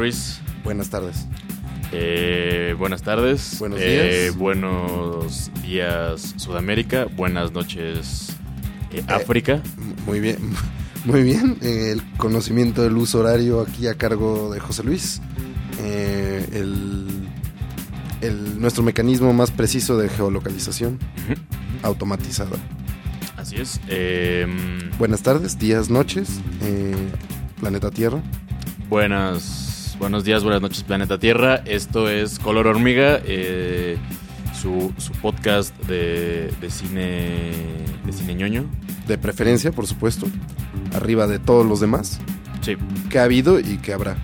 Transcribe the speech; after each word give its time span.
Ruiz. 0.00 0.40
Buenas 0.64 0.88
tardes. 0.88 1.26
Eh, 1.92 2.74
buenas 2.78 3.02
tardes. 3.02 3.56
Buenos 3.58 3.78
Eh, 3.82 4.22
días. 4.30 4.36
buenos 4.38 5.50
días, 5.62 6.32
Sudamérica. 6.38 7.04
Buenas 7.04 7.52
noches, 7.52 8.34
eh, 8.92 9.02
África. 9.08 9.60
M- 9.76 9.94
Muy 10.06 10.20
bien, 10.20 10.38
muy 11.04 11.22
bien. 11.22 11.58
Eh, 11.60 11.90
el 11.92 12.02
conocimiento 12.16 12.82
del 12.82 12.96
uso 12.96 13.18
horario 13.20 13.60
aquí 13.60 13.88
a 13.88 13.94
cargo 13.94 14.50
de 14.50 14.58
José 14.58 14.84
Luis. 14.84 15.20
Eh, 15.80 16.48
el, 16.52 17.28
el- 18.22 18.58
nuestro 18.58 18.82
mecanismo 18.82 19.34
más 19.34 19.50
preciso 19.50 19.98
de 19.98 20.08
geolocalización 20.08 20.94
Ujú. 20.94 21.38
automatizada. 21.82 22.56
Así 23.36 23.56
es. 23.56 23.78
Eh, 23.88 24.46
Buenas 24.98 25.20
tardes, 25.22 25.58
días, 25.58 25.90
noches. 25.90 26.40
eh, 26.62 26.96
planeta 27.60 27.90
Tierra. 27.90 28.22
buenas, 28.88 29.66
buenos 30.00 30.24
días, 30.24 30.42
buenas 30.42 30.60
noches, 30.62 30.82
Planeta 30.82 31.18
Tierra. 31.18 31.56
Esto 31.66 32.08
es 32.08 32.38
Color 32.40 32.66
Hormiga, 32.66 33.20
eh, 33.24 33.96
su, 34.60 34.92
su 34.98 35.12
podcast 35.12 35.76
de, 35.84 36.52
de 36.60 36.70
cine 36.70 37.52
de 38.04 38.12
cine 38.12 38.34
ñoño. 38.34 38.64
De 39.06 39.18
preferencia, 39.18 39.70
por 39.72 39.86
supuesto. 39.86 40.26
Arriba 40.94 41.26
de 41.26 41.38
todos 41.38 41.64
los 41.66 41.80
demás. 41.80 42.18
Sí, 42.62 42.76
Que 43.08 43.18
ha 43.18 43.24
habido 43.24 43.60
y 43.60 43.78
que 43.78 43.92
habrá. 43.92 44.16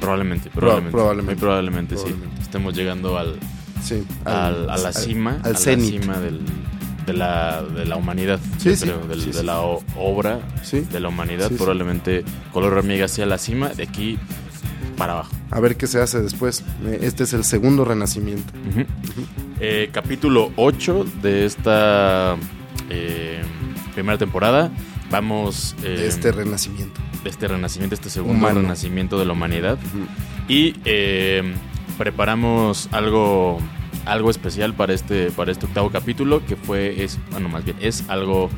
probablemente, 0.00 0.50
probablemente, 0.50 0.92
probablemente. 0.92 1.34
muy 1.34 1.40
probablemente, 1.40 1.96
sí. 1.96 2.02
Probablemente. 2.04 2.42
Estemos 2.42 2.74
llegando 2.74 3.18
al, 3.18 3.36
Sí. 3.82 4.04
al- 4.24 4.68
a 4.70 4.76
la 4.78 4.88
al- 4.88 4.94
cima, 4.94 5.40
al 5.42 5.56
a 5.56 5.58
cenit. 5.58 5.94
la 5.96 6.00
cima 6.02 6.20
del- 6.20 6.40
de, 7.06 7.12
la, 7.14 7.62
de 7.62 7.86
la 7.86 7.96
humanidad, 7.96 8.38
Sí, 8.58 8.76
sí, 8.76 8.84
creo, 8.84 9.06
del- 9.06 9.20
sí, 9.20 9.26
de 9.28 9.40
sí. 9.40 9.44
la 9.44 9.60
obra 9.60 10.40
Sí. 10.62 10.80
de 10.80 11.00
la 11.00 11.08
humanidad. 11.08 11.48
Sí, 11.48 11.54
sí. 11.54 11.58
Probablemente 11.58 12.24
Color 12.52 12.74
Hormiga 12.74 13.08
sea 13.08 13.26
la 13.26 13.38
cima, 13.38 13.68
de 13.70 13.82
aquí 13.82 14.18
para 15.00 15.14
abajo. 15.14 15.32
A 15.50 15.58
ver 15.60 15.76
qué 15.78 15.86
se 15.86 15.98
hace 16.00 16.20
después. 16.20 16.62
Eh, 16.84 16.98
Este 17.02 17.24
es 17.24 17.32
el 17.32 17.42
segundo 17.44 17.84
renacimiento. 17.86 18.52
Eh, 19.58 19.88
capítulo 19.92 20.52
8 20.56 21.06
de 21.22 21.46
esta 21.46 22.36
eh, 22.90 23.40
primera 23.94 24.18
temporada. 24.18 24.70
Vamos 25.10 25.74
eh, 25.82 25.88
De 25.88 26.06
este 26.06 26.30
renacimiento. 26.32 27.00
de 27.24 27.30
este 27.30 27.48
renacimiento, 27.48 27.94
este 27.94 28.10
segundo 28.10 28.36
Humano. 28.38 28.60
renacimiento 28.60 29.18
de 29.18 29.24
la 29.24 29.32
humanidad. 29.32 29.78
Y 30.48 30.74
preparamos 31.96 32.88
algo, 32.92 33.58
algo 34.04 34.30
especial 34.30 34.74
para 34.74 34.92
este, 34.92 35.30
para 35.30 35.50
este 35.50 35.64
octavo 35.66 35.90
capítulo, 35.90 36.44
que 36.46 36.56
fue, 36.56 37.02
es, 37.04 37.18
bueno, 37.30 37.48
más 37.48 37.64
bien, 37.64 37.76
es 37.80 38.04
algo 38.08 38.48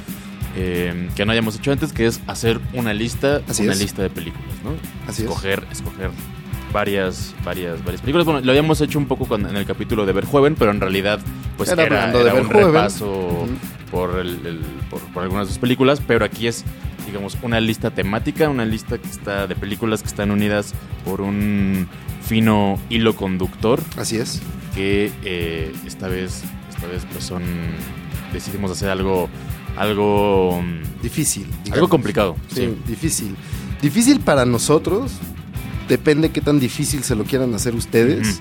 eh, 0.57 1.09
que 1.17 1.25
no 1.25 1.33
hayamos 1.33 1.57
hecho 1.57 1.73
antes, 1.73 1.93
que 1.93 2.07
es 2.07 2.21
hacer 2.27 2.61
una 2.75 2.93
lista, 2.95 3.41
Así 3.49 3.63
una 3.63 3.73
es. 3.73 3.81
lista 3.81 4.03
de 4.03 4.11
películas, 4.11 4.55
¿no? 4.65 4.71
Así 5.09 5.23
es. 5.23 5.29
escoger, 5.29 5.67
escoger 5.73 6.11
varias, 6.73 7.35
varias, 7.45 7.83
varias 7.85 8.01
películas. 8.01 8.25
Bueno, 8.27 8.41
lo 8.41 8.51
habíamos 8.51 8.81
hecho 8.81 8.99
un 8.99 9.07
poco 9.07 9.35
en 9.37 9.45
el 9.57 9.67
capítulo 9.67 10.07
de 10.07 10.13
Verjoven, 10.13 10.55
pero 10.55 10.71
en 10.71 10.81
realidad, 10.81 11.21
pues 11.57 11.71
Era 11.71 11.85
era, 11.85 11.97
hablando 12.05 12.25
de 12.25 12.31
era 12.31 12.41
un 12.41 12.49
repaso 12.51 13.47
por, 13.91 14.19
el, 14.19 14.47
el- 14.47 14.61
por, 14.91 15.01
por 15.13 15.23
algunas 15.23 15.47
de 15.49 15.53
sus 15.53 15.59
películas, 15.61 16.01
pero 16.07 16.25
aquí 16.25 16.47
es, 16.47 16.65
digamos, 17.07 17.37
una 17.43 17.61
lista 17.61 17.91
temática, 17.91 18.49
una 18.49 18.65
lista 18.65 18.99
que 18.99 19.09
está 19.09 19.47
de 19.47 19.55
películas 19.55 20.03
que 20.03 20.09
están 20.09 20.31
unidas 20.31 20.75
por 21.05 21.21
un 21.21 21.89
fino 22.25 22.79
hilo 22.89 23.15
conductor 23.17 23.83
Así 23.97 24.17
es. 24.17 24.41
que 24.75 25.11
eh, 25.25 25.73
esta 25.87 26.09
vez, 26.09 26.43
esta 26.75 26.87
vez, 26.87 27.03
pues 27.13 27.25
son, 27.25 27.43
decidimos 28.33 28.71
hacer 28.71 28.89
algo, 28.89 29.29
algo, 29.77 30.63
mm, 30.63 31.03
Difícil. 31.03 31.47
algo 31.73 31.89
complicado. 31.89 32.37
Sí, 32.49 32.61
sí. 32.63 32.77
difícil. 32.87 33.37
Difícil 33.83 34.21
para 34.21 34.47
nosotros. 34.47 35.13
Depende 35.93 36.31
qué 36.31 36.41
tan 36.41 36.59
difícil 36.59 37.03
se 37.05 37.15
lo 37.15 37.25
quieran 37.25 37.53
hacer 37.55 37.75
ustedes. 37.75 38.41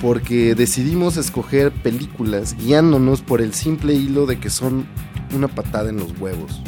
Porque 0.00 0.54
decidimos 0.54 1.16
escoger 1.16 1.72
películas 1.72 2.54
guiándonos 2.56 3.22
por 3.22 3.40
el 3.40 3.52
simple 3.54 3.94
hilo 3.94 4.24
de 4.26 4.38
que 4.38 4.50
son 4.50 4.86
una 5.34 5.48
patada 5.48 5.90
en 5.90 5.96
los 5.96 6.16
huevos. 6.20 6.60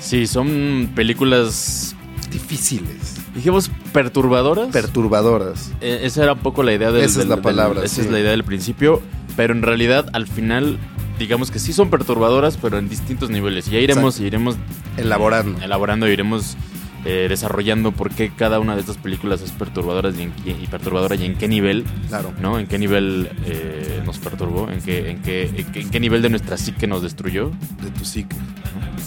Sí, 0.00 0.26
son 0.26 0.90
películas, 0.94 1.96
Difíciles. 2.30 3.16
dijimos, 3.34 3.70
perturbadoras. 3.94 4.68
Perturbadoras. 4.68 5.72
Eh, 5.80 6.00
esa 6.02 6.24
era 6.24 6.34
un 6.34 6.40
poco 6.40 6.62
la 6.62 6.74
idea 6.74 6.92
del, 6.92 7.04
Esa 7.04 7.22
es 7.22 7.26
la 7.28 7.36
del- 7.36 7.42
palabra, 7.42 7.82
esa 7.82 7.94
sí. 7.96 8.00
es 8.02 8.10
la 8.10 8.20
idea 8.20 8.32
del 8.32 8.44
principio, 8.44 9.00
pero 9.34 9.54
en 9.54 9.62
realidad 9.62 10.10
al 10.12 10.26
final 10.26 10.76
digamos 11.18 11.50
que 11.50 11.58
sí 11.58 11.72
son 11.72 11.88
perturbadoras, 11.88 12.58
pero 12.58 12.76
en 12.78 12.90
distintos 12.90 13.30
niveles. 13.30 13.66
Y 13.68 13.70
ya 13.70 13.78
iremos, 13.78 14.16
Exacto. 14.16 14.26
iremos 14.26 14.56
Elaborando. 14.98 15.58
elaborando, 15.62 16.06
iremos 16.06 16.56
eh, 17.04 17.26
desarrollando 17.28 17.92
por 17.92 18.10
qué 18.10 18.30
cada 18.30 18.60
una 18.60 18.74
de 18.74 18.80
estas 18.80 18.98
películas 18.98 19.40
es 19.40 19.52
perturbadora 19.52 20.10
y, 20.10 20.22
en- 20.22 20.32
y 20.46 20.66
perturbadora 20.66 21.14
y 21.14 21.24
en 21.24 21.34
qué 21.36 21.48
nivel, 21.48 21.84
Claro. 22.08 22.32
¿no? 22.40 22.58
En 22.58 22.66
qué 22.66 22.78
nivel 22.78 23.30
eh, 23.46 24.02
nos 24.04 24.18
perturbó, 24.18 24.70
en 24.70 24.80
qué, 24.82 25.10
en 25.10 25.22
qué, 25.22 25.44
en 25.56 25.64
qué, 25.72 25.80
en 25.80 25.90
qué 25.90 26.00
nivel 26.00 26.20
de 26.22 26.28
nuestra 26.30 26.56
psique 26.56 26.86
nos 26.86 27.02
destruyó, 27.02 27.50
De 27.82 27.90
tu 27.90 28.04
psique. 28.04 28.36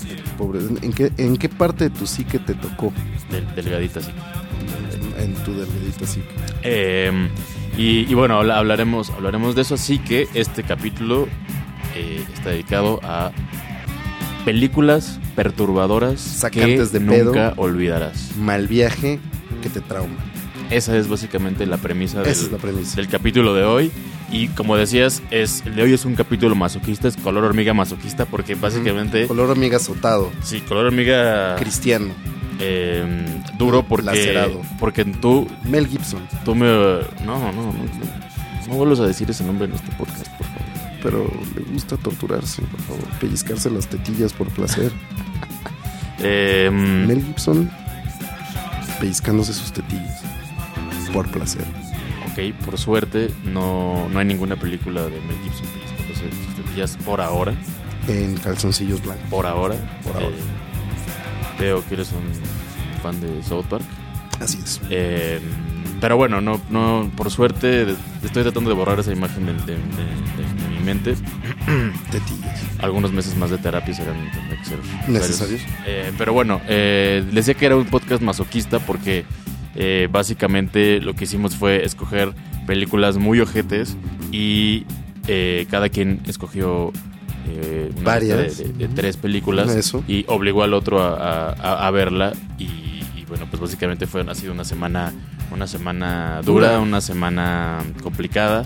De 0.07 0.15
tu 0.15 0.29
pobre. 0.37 0.59
¿En 0.81 0.91
qué, 0.93 1.11
¿En 1.17 1.37
qué 1.37 1.49
parte 1.49 1.85
de 1.85 1.89
tu 1.91 2.07
psique 2.07 2.39
te 2.39 2.55
tocó? 2.55 2.91
del, 3.29 3.45
delgadita 3.55 3.99
así. 3.99 4.11
En, 5.17 5.33
tu 5.43 5.53
delgadita 5.53 6.05
psique. 6.07 6.27
Eh, 6.63 7.11
y, 7.77 8.09
y 8.09 8.13
bueno, 8.15 8.37
habla- 8.39 8.57
hablaremos, 8.57 9.09
hablaremos 9.11 9.55
de 9.55 9.61
eso, 9.61 9.75
así 9.75 9.99
que 9.99 10.27
este 10.33 10.63
capítulo 10.63 11.27
eh, 11.95 12.23
está 12.33 12.49
dedicado 12.49 12.99
a 13.03 13.31
películas 14.45 15.19
perturbadoras 15.35 16.19
Sacantes 16.19 16.89
que 16.89 16.99
de 16.99 17.05
pedo. 17.05 17.25
nunca 17.25 17.53
olvidarás. 17.57 18.35
Mal 18.37 18.67
viaje 18.67 19.19
que 19.61 19.69
te 19.69 19.81
trauma. 19.81 20.15
Esa 20.69 20.97
es 20.97 21.07
básicamente 21.07 21.65
la 21.65 21.77
premisa 21.77 22.21
del, 22.21 22.31
es 22.31 22.51
la 22.51 22.57
premisa. 22.57 22.95
del 22.95 23.07
capítulo 23.07 23.53
de 23.53 23.63
hoy. 23.63 23.91
Y 24.31 24.47
como 24.47 24.75
decías, 24.75 25.21
es, 25.29 25.61
el 25.65 25.75
de 25.75 25.83
hoy 25.83 25.93
es 25.93 26.05
un 26.05 26.15
capítulo 26.15 26.55
masoquista, 26.55 27.07
es 27.07 27.15
color 27.17 27.43
hormiga 27.43 27.73
masoquista, 27.75 28.25
porque 28.25 28.55
básicamente, 28.55 29.27
Color 29.27 29.51
hormiga 29.51 29.77
azotado. 29.77 30.31
sí, 30.41 30.61
color 30.61 30.87
hormiga 30.87 31.55
Cristiano. 31.57 32.07
eh, 32.59 33.25
duro 33.59 33.83
porque, 33.83 34.05
Lacerado. 34.07 34.61
porque 34.79 35.05
tú, 35.05 35.47
Mel 35.69 35.85
Gibson. 35.87 36.21
tú 36.43 36.55
me... 36.55 36.65
No, 36.65 37.03
no, 37.25 37.51
no, 37.51 37.61
no, 37.71 37.73
no 38.67 38.73
vuelvas 38.75 39.01
a 39.01 39.05
decir 39.05 39.29
ese 39.29 39.43
nombre 39.43 39.65
en 39.67 39.73
este 39.73 39.91
podcast, 39.97 40.27
por. 40.37 40.47
Pero 41.03 41.29
le 41.55 41.61
gusta 41.73 41.97
torturarse, 41.97 42.61
por 42.63 42.79
favor. 42.81 43.03
Pellizcarse 43.19 43.69
las 43.69 43.87
tetillas 43.87 44.33
por 44.33 44.47
placer. 44.49 44.91
Eh, 46.25 46.69
Mel 46.71 47.21
Gibson 47.21 47.69
pellizcándose 48.99 49.53
sus 49.53 49.73
tetillas 49.73 50.21
por 51.11 51.27
placer. 51.29 51.65
ok, 52.31 52.55
por 52.63 52.77
suerte 52.77 53.29
no, 53.43 54.07
no 54.09 54.19
hay 54.19 54.25
ninguna 54.25 54.55
película 54.55 55.01
de 55.03 55.19
Mel 55.19 55.35
Gibson 55.43 55.65
pellizcándose 55.73 56.45
sus 56.45 56.55
tetillas 56.55 56.97
por 57.03 57.19
ahora. 57.19 57.53
En 58.07 58.35
calzoncillos 58.37 59.01
blancos. 59.03 59.27
Por 59.29 59.45
ahora. 59.45 59.75
Por 60.03 60.13
ahora. 60.15 60.27
Eh, 60.27 61.59
veo 61.59 61.85
que 61.87 61.95
eres 61.95 62.11
un 62.13 63.01
fan 63.01 63.19
de 63.19 63.43
South 63.43 63.65
Park. 63.65 63.83
Así 64.39 64.59
es. 64.63 64.79
Eh, 64.89 65.41
pero 65.99 66.15
bueno, 66.15 66.39
no, 66.41 66.61
no, 66.69 67.11
por 67.17 67.31
suerte 67.31 67.95
estoy 68.23 68.43
tratando 68.43 68.69
de 68.69 68.75
borrar 68.77 68.99
esa 68.99 69.11
imagen 69.11 69.45
de, 69.45 69.53
de- 69.53 69.59
de- 69.65 69.73
de- 69.75 70.67
de 70.69 70.72
mi 70.83 70.93
mente. 70.93 71.15
Tetillas. 72.11 72.61
Algunos 72.79 73.11
meses 73.13 73.35
más 73.37 73.49
de 73.49 73.57
terapia 73.57 73.93
serán 73.93 74.15
que 74.31 74.65
ser 74.65 74.79
Necesarios. 75.07 75.61
Eh, 75.85 76.11
pero 76.17 76.33
bueno, 76.33 76.61
eh, 76.67 77.23
les 77.27 77.45
decía 77.45 77.53
que 77.55 77.65
era 77.65 77.75
un 77.75 77.85
podcast 77.85 78.21
masoquista 78.21 78.79
porque 78.79 79.25
eh, 79.75 80.07
básicamente 80.11 80.99
lo 80.99 81.13
que 81.15 81.23
hicimos 81.23 81.55
fue 81.55 81.83
escoger 81.85 82.33
películas 82.67 83.17
muy 83.17 83.39
ojetes 83.39 83.95
y 84.31 84.85
cada 85.69 85.87
quien 85.89 86.19
escogió 86.27 86.91
Varias. 88.03 88.57
de, 88.57 88.65
de- 88.65 88.73
de 88.73 88.87
tres 88.89 89.15
películas 89.17 89.69
Eso. 89.75 90.03
y 90.07 90.25
obligó 90.27 90.63
al 90.63 90.73
otro 90.73 91.01
a, 91.01 91.49
a- 91.51 91.87
a 91.87 91.91
verla 91.91 92.33
y, 92.57 93.01
bueno, 93.27 93.47
pues 93.49 93.61
básicamente 93.61 94.05
fue, 94.05 94.21
ha 94.29 94.35
sido 94.35 94.53
una 94.53 94.63
semana, 94.65 95.11
una 95.51 95.65
semana 95.67 96.41
dura, 96.43 96.79
una 96.79 97.01
semana 97.01 97.79
complicada, 98.03 98.65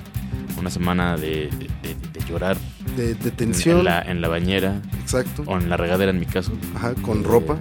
una 0.60 0.70
semana 0.70 1.16
de, 1.16 1.50
de- 1.58 1.70
de- 1.84 1.96
de 1.96 2.07
llorar 2.28 2.58
De, 2.96 3.16
de 3.16 3.30
en, 3.30 3.36
tensión. 3.36 3.80
en 3.80 3.86
la, 3.86 4.02
en 4.02 4.22
la 4.22 4.28
bañera 4.28 4.82
Exacto. 5.02 5.44
o 5.46 5.58
en 5.58 5.70
la 5.70 5.78
regadera 5.78 6.12
en 6.12 6.20
mi 6.20 6.26
caso. 6.26 6.52
Ajá, 6.76 6.94
con 6.96 7.20
Eh, 7.22 7.24
ropa. 7.24 7.58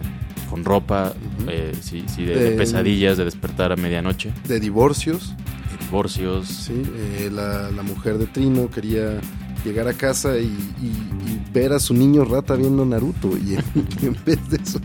Con 0.50 0.64
ropa, 0.64 1.12
Ujú. 1.40 1.50
eh, 1.50 1.72
sí, 1.80 2.04
sí, 2.14 2.24
de, 2.24 2.34
de 2.36 2.50
De- 2.52 2.56
pesadillas, 2.56 3.16
de 3.16 3.24
despertar 3.24 3.72
a 3.72 3.76
medianoche, 3.76 4.32
De 4.46 4.60
divorcios. 4.60 5.34
de 5.72 5.84
divorcios. 5.84 6.46
Sí. 6.48 6.82
eh, 6.96 7.30
la, 7.32 7.70
la 7.72 7.82
mujer 7.82 8.16
de 8.18 8.26
Trino 8.26 8.70
quería 8.70 9.20
llegar 9.64 9.88
a 9.88 9.92
casa 9.94 10.38
y, 10.38 10.44
y- 10.44 10.86
y 10.86 11.42
ver 11.52 11.72
a 11.72 11.80
su 11.80 11.94
niño 11.94 12.24
rata 12.24 12.54
viendo 12.54 12.84
Naruto. 12.84 13.36
Y 13.36 13.54
en, 13.54 13.64
y 14.02 14.06
en 14.06 14.16
vez 14.24 14.48
de 14.48 14.58
eso, 14.58 14.80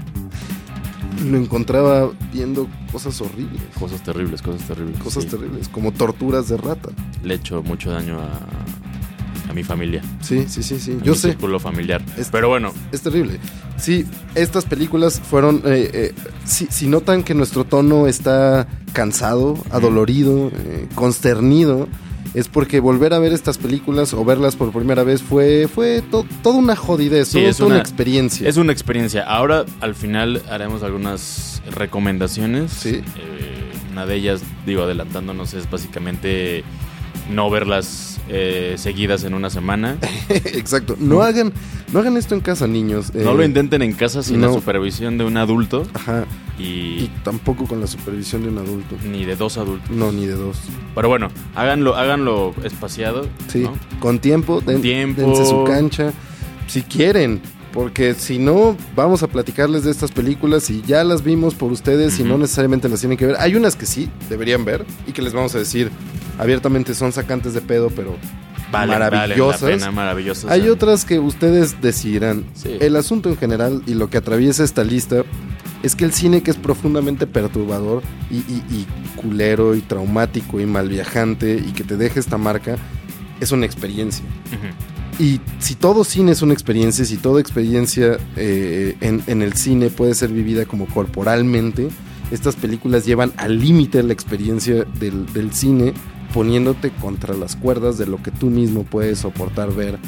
lo 1.29 1.37
encontraba 1.37 2.09
viendo 2.33 2.67
cosas 2.91 3.21
horribles. 3.21 3.61
Cosas 3.79 4.01
terribles, 4.03 4.41
cosas 4.41 4.67
terribles. 4.67 4.97
Cosas 4.99 5.23
sí. 5.25 5.29
terribles, 5.29 5.69
como 5.69 5.91
torturas 5.91 6.49
de 6.49 6.57
rata. 6.57 6.89
Le 7.23 7.35
he 7.35 7.37
hecho 7.37 7.61
mucho 7.61 7.91
daño 7.91 8.19
a, 8.19 8.39
a 9.51 9.53
mi 9.53 9.63
familia. 9.63 10.01
Sí, 10.21 10.45
sí, 10.47 10.63
sí, 10.63 10.79
sí. 10.79 10.97
a 10.99 11.03
Yo 11.03 11.11
mi 11.13 11.17
sé. 11.17 11.29
círculo 11.29 11.59
familiar. 11.59 12.01
Es- 12.17 12.29
Pero 12.31 12.49
bueno, 12.49 12.73
Es 12.91 13.01
terrible. 13.01 13.39
Sí, 13.77 14.05
estas 14.35 14.65
películas 14.65 15.19
fueron. 15.19 15.57
eh, 15.65 15.89
eh, 15.93 16.13
si, 16.45 16.67
si 16.69 16.87
notan 16.87 17.23
que 17.23 17.33
nuestro 17.33 17.63
tono 17.65 18.07
está 18.07 18.67
cansado, 18.93 19.57
adolorido, 19.71 20.51
eh, 20.53 20.87
consternido, 20.95 21.87
es 22.33 22.47
porque 22.47 22.79
volver 22.79 23.13
a 23.13 23.19
ver 23.19 23.33
estas 23.33 23.57
películas 23.57 24.13
o 24.13 24.23
verlas 24.23 24.55
por 24.55 24.71
primera 24.71 25.03
vez 25.03 25.21
fue, 25.21 25.67
fue 25.73 26.01
to- 26.11 26.25
toda 26.43 26.55
una 26.57 26.75
jodidez, 26.77 27.27
Sí, 27.29 27.39
todo- 27.39 27.49
es 27.49 27.57
toda 27.57 27.67
una, 27.67 27.75
una- 27.75 27.81
experiencia. 27.81 28.47
Es 28.47 28.57
una 28.57 28.71
experiencia. 28.71 29.23
Ahora, 29.23 29.65
al 29.81 29.95
final, 29.95 30.41
haremos 30.49 30.81
algunas 30.83 31.61
recomendaciones. 31.71 32.71
Sí. 32.71 33.01
Eh, 33.17 33.71
una 33.91 34.05
de 34.05 34.15
ellas, 34.15 34.41
digo, 34.65 34.83
adelantándonos, 34.83 35.53
es 35.53 35.69
básicamente 35.69 36.63
no 37.31 37.49
verlas 37.49 38.19
eh, 38.29 38.75
seguidas 38.77 39.23
en 39.23 39.33
una 39.33 39.49
semana. 39.49 39.97
Exacto. 40.29 40.95
No 40.99 41.21
hagan, 41.21 41.51
no 41.91 41.99
hagan 41.99 42.17
esto 42.17 42.35
en 42.35 42.41
casa, 42.41 42.67
niños. 42.67 43.13
No 43.13 43.31
Eh, 43.31 43.35
lo 43.35 43.43
intenten 43.43 43.81
en 43.81 43.93
casa 43.93 44.21
sin 44.23 44.39
no. 44.41 44.47
la 44.47 44.53
supervisión 44.53 45.17
de 45.17 45.25
un 45.25 45.37
adulto 45.37 45.87
Ajá. 45.93 46.25
y, 46.59 46.63
Y 47.03 47.11
tampoco 47.23 47.65
con 47.65 47.81
la 47.81 47.87
supervisión 47.87 48.43
de 48.43 48.49
un 48.49 48.57
adulto. 48.59 48.95
ni 49.09 49.25
de 49.25 49.35
dos 49.35 49.57
adultos. 49.57 49.89
No, 49.89 50.11
ni 50.11 50.25
de 50.25 50.33
dos. 50.35 50.57
Pero 50.95 51.07
bueno, 51.09 51.29
háganlo, 51.55 51.95
háganlo 51.95 52.53
espaciado. 52.63 53.27
Sí, 53.47 53.59
¿no? 53.63 53.73
con 53.99 54.19
tiempo, 54.19 54.61
den- 54.61 54.81
tiempo. 54.81 55.21
dense 55.21 55.45
su 55.45 55.63
cancha, 55.63 56.13
si 56.67 56.81
quieren, 56.83 57.41
porque 57.73 58.13
si 58.13 58.37
no, 58.37 58.75
vamos 58.95 59.23
a 59.23 59.27
platicarles 59.27 59.83
de 59.83 59.91
estas 59.91 60.11
películas 60.11 60.69
y 60.69 60.81
ya 60.81 61.03
las 61.03 61.23
vimos 61.23 61.55
por 61.55 61.71
ustedes 61.71 62.19
y 62.19 62.23
no 62.23 62.37
necesariamente 62.37 62.89
las 62.89 62.99
tienen 62.99 63.17
que 63.17 63.25
ver. 63.27 63.35
Hay 63.39 63.55
unas 63.55 63.75
que 63.75 63.85
sí 63.85 64.09
deberían 64.29 64.65
ver 64.65 64.85
y 65.07 65.11
que 65.13 65.21
les 65.21 65.33
vamos 65.33 65.55
a 65.55 65.59
decir 65.59 65.89
abiertamente 66.37 66.93
son 66.93 67.11
sacantes 67.11 67.53
de 67.53 67.61
pedo, 67.61 67.89
pero 67.95 68.15
Vale, 68.71 68.93
maravillosas. 68.93 69.61
Vale 69.61 69.73
la 69.73 69.79
pena, 69.79 69.91
maravillosas. 69.91 70.49
hay 70.51 70.69
otras 70.69 71.03
que 71.05 71.19
ustedes 71.19 71.81
decidirán. 71.81 72.45
Sí. 72.53 72.77
El 72.79 72.95
asunto 72.95 73.29
en 73.29 73.37
general 73.37 73.81
y 73.85 73.93
lo 73.95 74.09
que 74.09 74.17
atraviesa 74.17 74.63
esta 74.63 74.83
lista 74.83 75.23
es 75.83 75.95
que 75.95 76.05
el 76.05 76.13
cine 76.13 76.41
que 76.43 76.51
es 76.51 76.57
profundamente 76.57 77.25
perturbador 77.27 78.01
y, 78.29 78.37
y- 78.37 78.63
y 78.69 78.87
culero 79.15 79.75
y 79.75 79.81
traumático 79.81 80.59
y 80.59 80.65
malviajante 80.65 81.55
y 81.55 81.71
que 81.73 81.83
te 81.83 81.97
deja 81.97 82.19
esta 82.19 82.37
marca 82.37 82.77
es 83.39 83.51
una 83.51 83.65
experiencia. 83.65 84.23
Ujú. 84.47 84.67
Y 85.21 85.39
si 85.59 85.75
todo 85.75 86.03
cine 86.03 86.31
es 86.31 86.41
una 86.41 86.53
experiencia, 86.53 87.05
si 87.05 87.15
toda 87.15 87.39
experiencia 87.39 88.17
eh, 88.37 88.97
en, 89.01 89.41
el 89.43 89.53
cine 89.53 89.91
puede 89.91 90.15
ser 90.15 90.31
vivida 90.31 90.65
como 90.65 90.87
corporalmente, 90.87 91.89
estas 92.31 92.55
películas 92.55 93.05
llevan 93.05 93.31
al 93.37 93.59
límite 93.59 94.01
la 94.01 94.13
experiencia 94.13 94.83
del, 94.99 95.53
cine, 95.53 95.93
poniéndote 96.33 96.89
contra 96.89 97.35
las 97.35 97.55
cuerdas 97.55 97.99
de 97.99 98.07
lo 98.07 98.17
que 98.23 98.31
tú 98.31 98.47
mismo 98.47 98.83
puedes 98.83 99.19
soportar 99.19 99.71
ver 99.71 99.99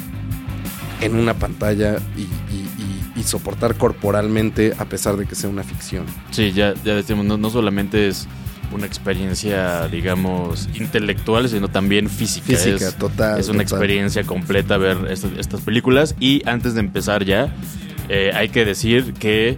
en 1.00 1.14
una 1.14 1.34
pantalla 1.34 1.98
y 2.16 3.22
soportar 3.22 3.76
corporalmente 3.76 4.74
a 4.78 4.84
pesar 4.86 5.16
de 5.16 5.26
que 5.26 5.36
sea 5.36 5.48
una 5.48 5.62
ficción. 5.62 6.06
Sí, 6.32 6.50
ya, 6.50 6.74
ya 6.84 6.96
decimos, 6.96 7.24
no, 7.24 7.36
no 7.36 7.50
solamente 7.50 8.08
es 8.08 8.26
una 8.72 8.86
experiencia, 8.86 9.88
digamos, 9.88 10.68
intelectual, 10.74 11.48
sino 11.48 11.68
también 11.68 12.08
física. 12.10 12.46
Física, 12.46 12.88
es, 12.88 12.94
total. 12.96 13.38
es 13.38 13.48
una 13.48 13.62
total. 13.62 13.78
experiencia 13.78 14.24
completa 14.24 14.76
ver 14.76 14.96
estas, 15.10 15.32
estas 15.38 15.60
películas. 15.60 16.14
Y 16.20 16.42
antes 16.48 16.74
de 16.74 16.80
empezar 16.80 17.24
ya, 17.24 17.54
eh, 18.08 18.32
hay 18.34 18.48
que 18.48 18.64
decir 18.64 19.14
que 19.14 19.56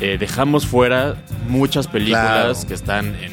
eh, 0.00 0.16
dejamos 0.18 0.66
fuera 0.66 1.16
muchas 1.48 1.86
películas 1.88 2.58
Claro. 2.58 2.68
que 2.68 2.74
están 2.74 3.06
en... 3.16 3.32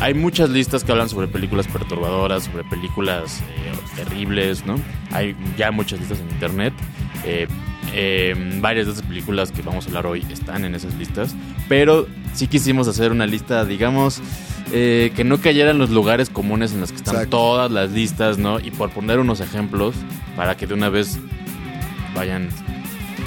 Hay 0.00 0.12
muchas 0.14 0.50
listas 0.50 0.82
que 0.82 0.90
hablan 0.92 1.08
sobre 1.08 1.28
películas 1.28 1.68
perturbadoras, 1.68 2.44
sobre 2.44 2.64
películas 2.64 3.40
eh, 3.40 3.72
terribles, 3.96 4.66
¿no? 4.66 4.74
Hay 5.12 5.36
ya 5.56 5.70
muchas 5.70 6.00
listas 6.00 6.18
en 6.18 6.28
internet. 6.30 6.74
Eh, 7.24 7.46
eh, 7.92 8.34
varias 8.60 8.86
de 8.86 8.92
esas 8.92 9.04
películas 9.04 9.52
que 9.52 9.62
vamos 9.62 9.84
a 9.84 9.88
hablar 9.88 10.06
hoy 10.06 10.24
están 10.30 10.64
en 10.64 10.74
esas 10.74 10.94
listas. 10.94 11.34
Pero 11.68 12.06
sí 12.34 12.46
quisimos 12.46 12.88
hacer 12.88 13.12
una 13.12 13.26
lista, 13.26 13.64
digamos, 13.64 14.20
eh, 14.72 15.12
que 15.14 15.24
no 15.24 15.38
cayera 15.38 15.70
en 15.70 15.78
los 15.78 15.90
lugares 15.90 16.30
comunes 16.30 16.72
en 16.72 16.80
los 16.80 16.90
que 16.90 16.96
están 16.96 17.14
Exacto. 17.14 17.36
todas 17.36 17.70
las 17.70 17.90
listas, 17.90 18.38
¿no? 18.38 18.58
Y 18.60 18.70
por 18.70 18.90
poner 18.90 19.18
unos 19.18 19.40
ejemplos, 19.40 19.94
para 20.36 20.56
que 20.56 20.66
de 20.66 20.74
una 20.74 20.88
vez 20.88 21.18
vayan, 22.14 22.48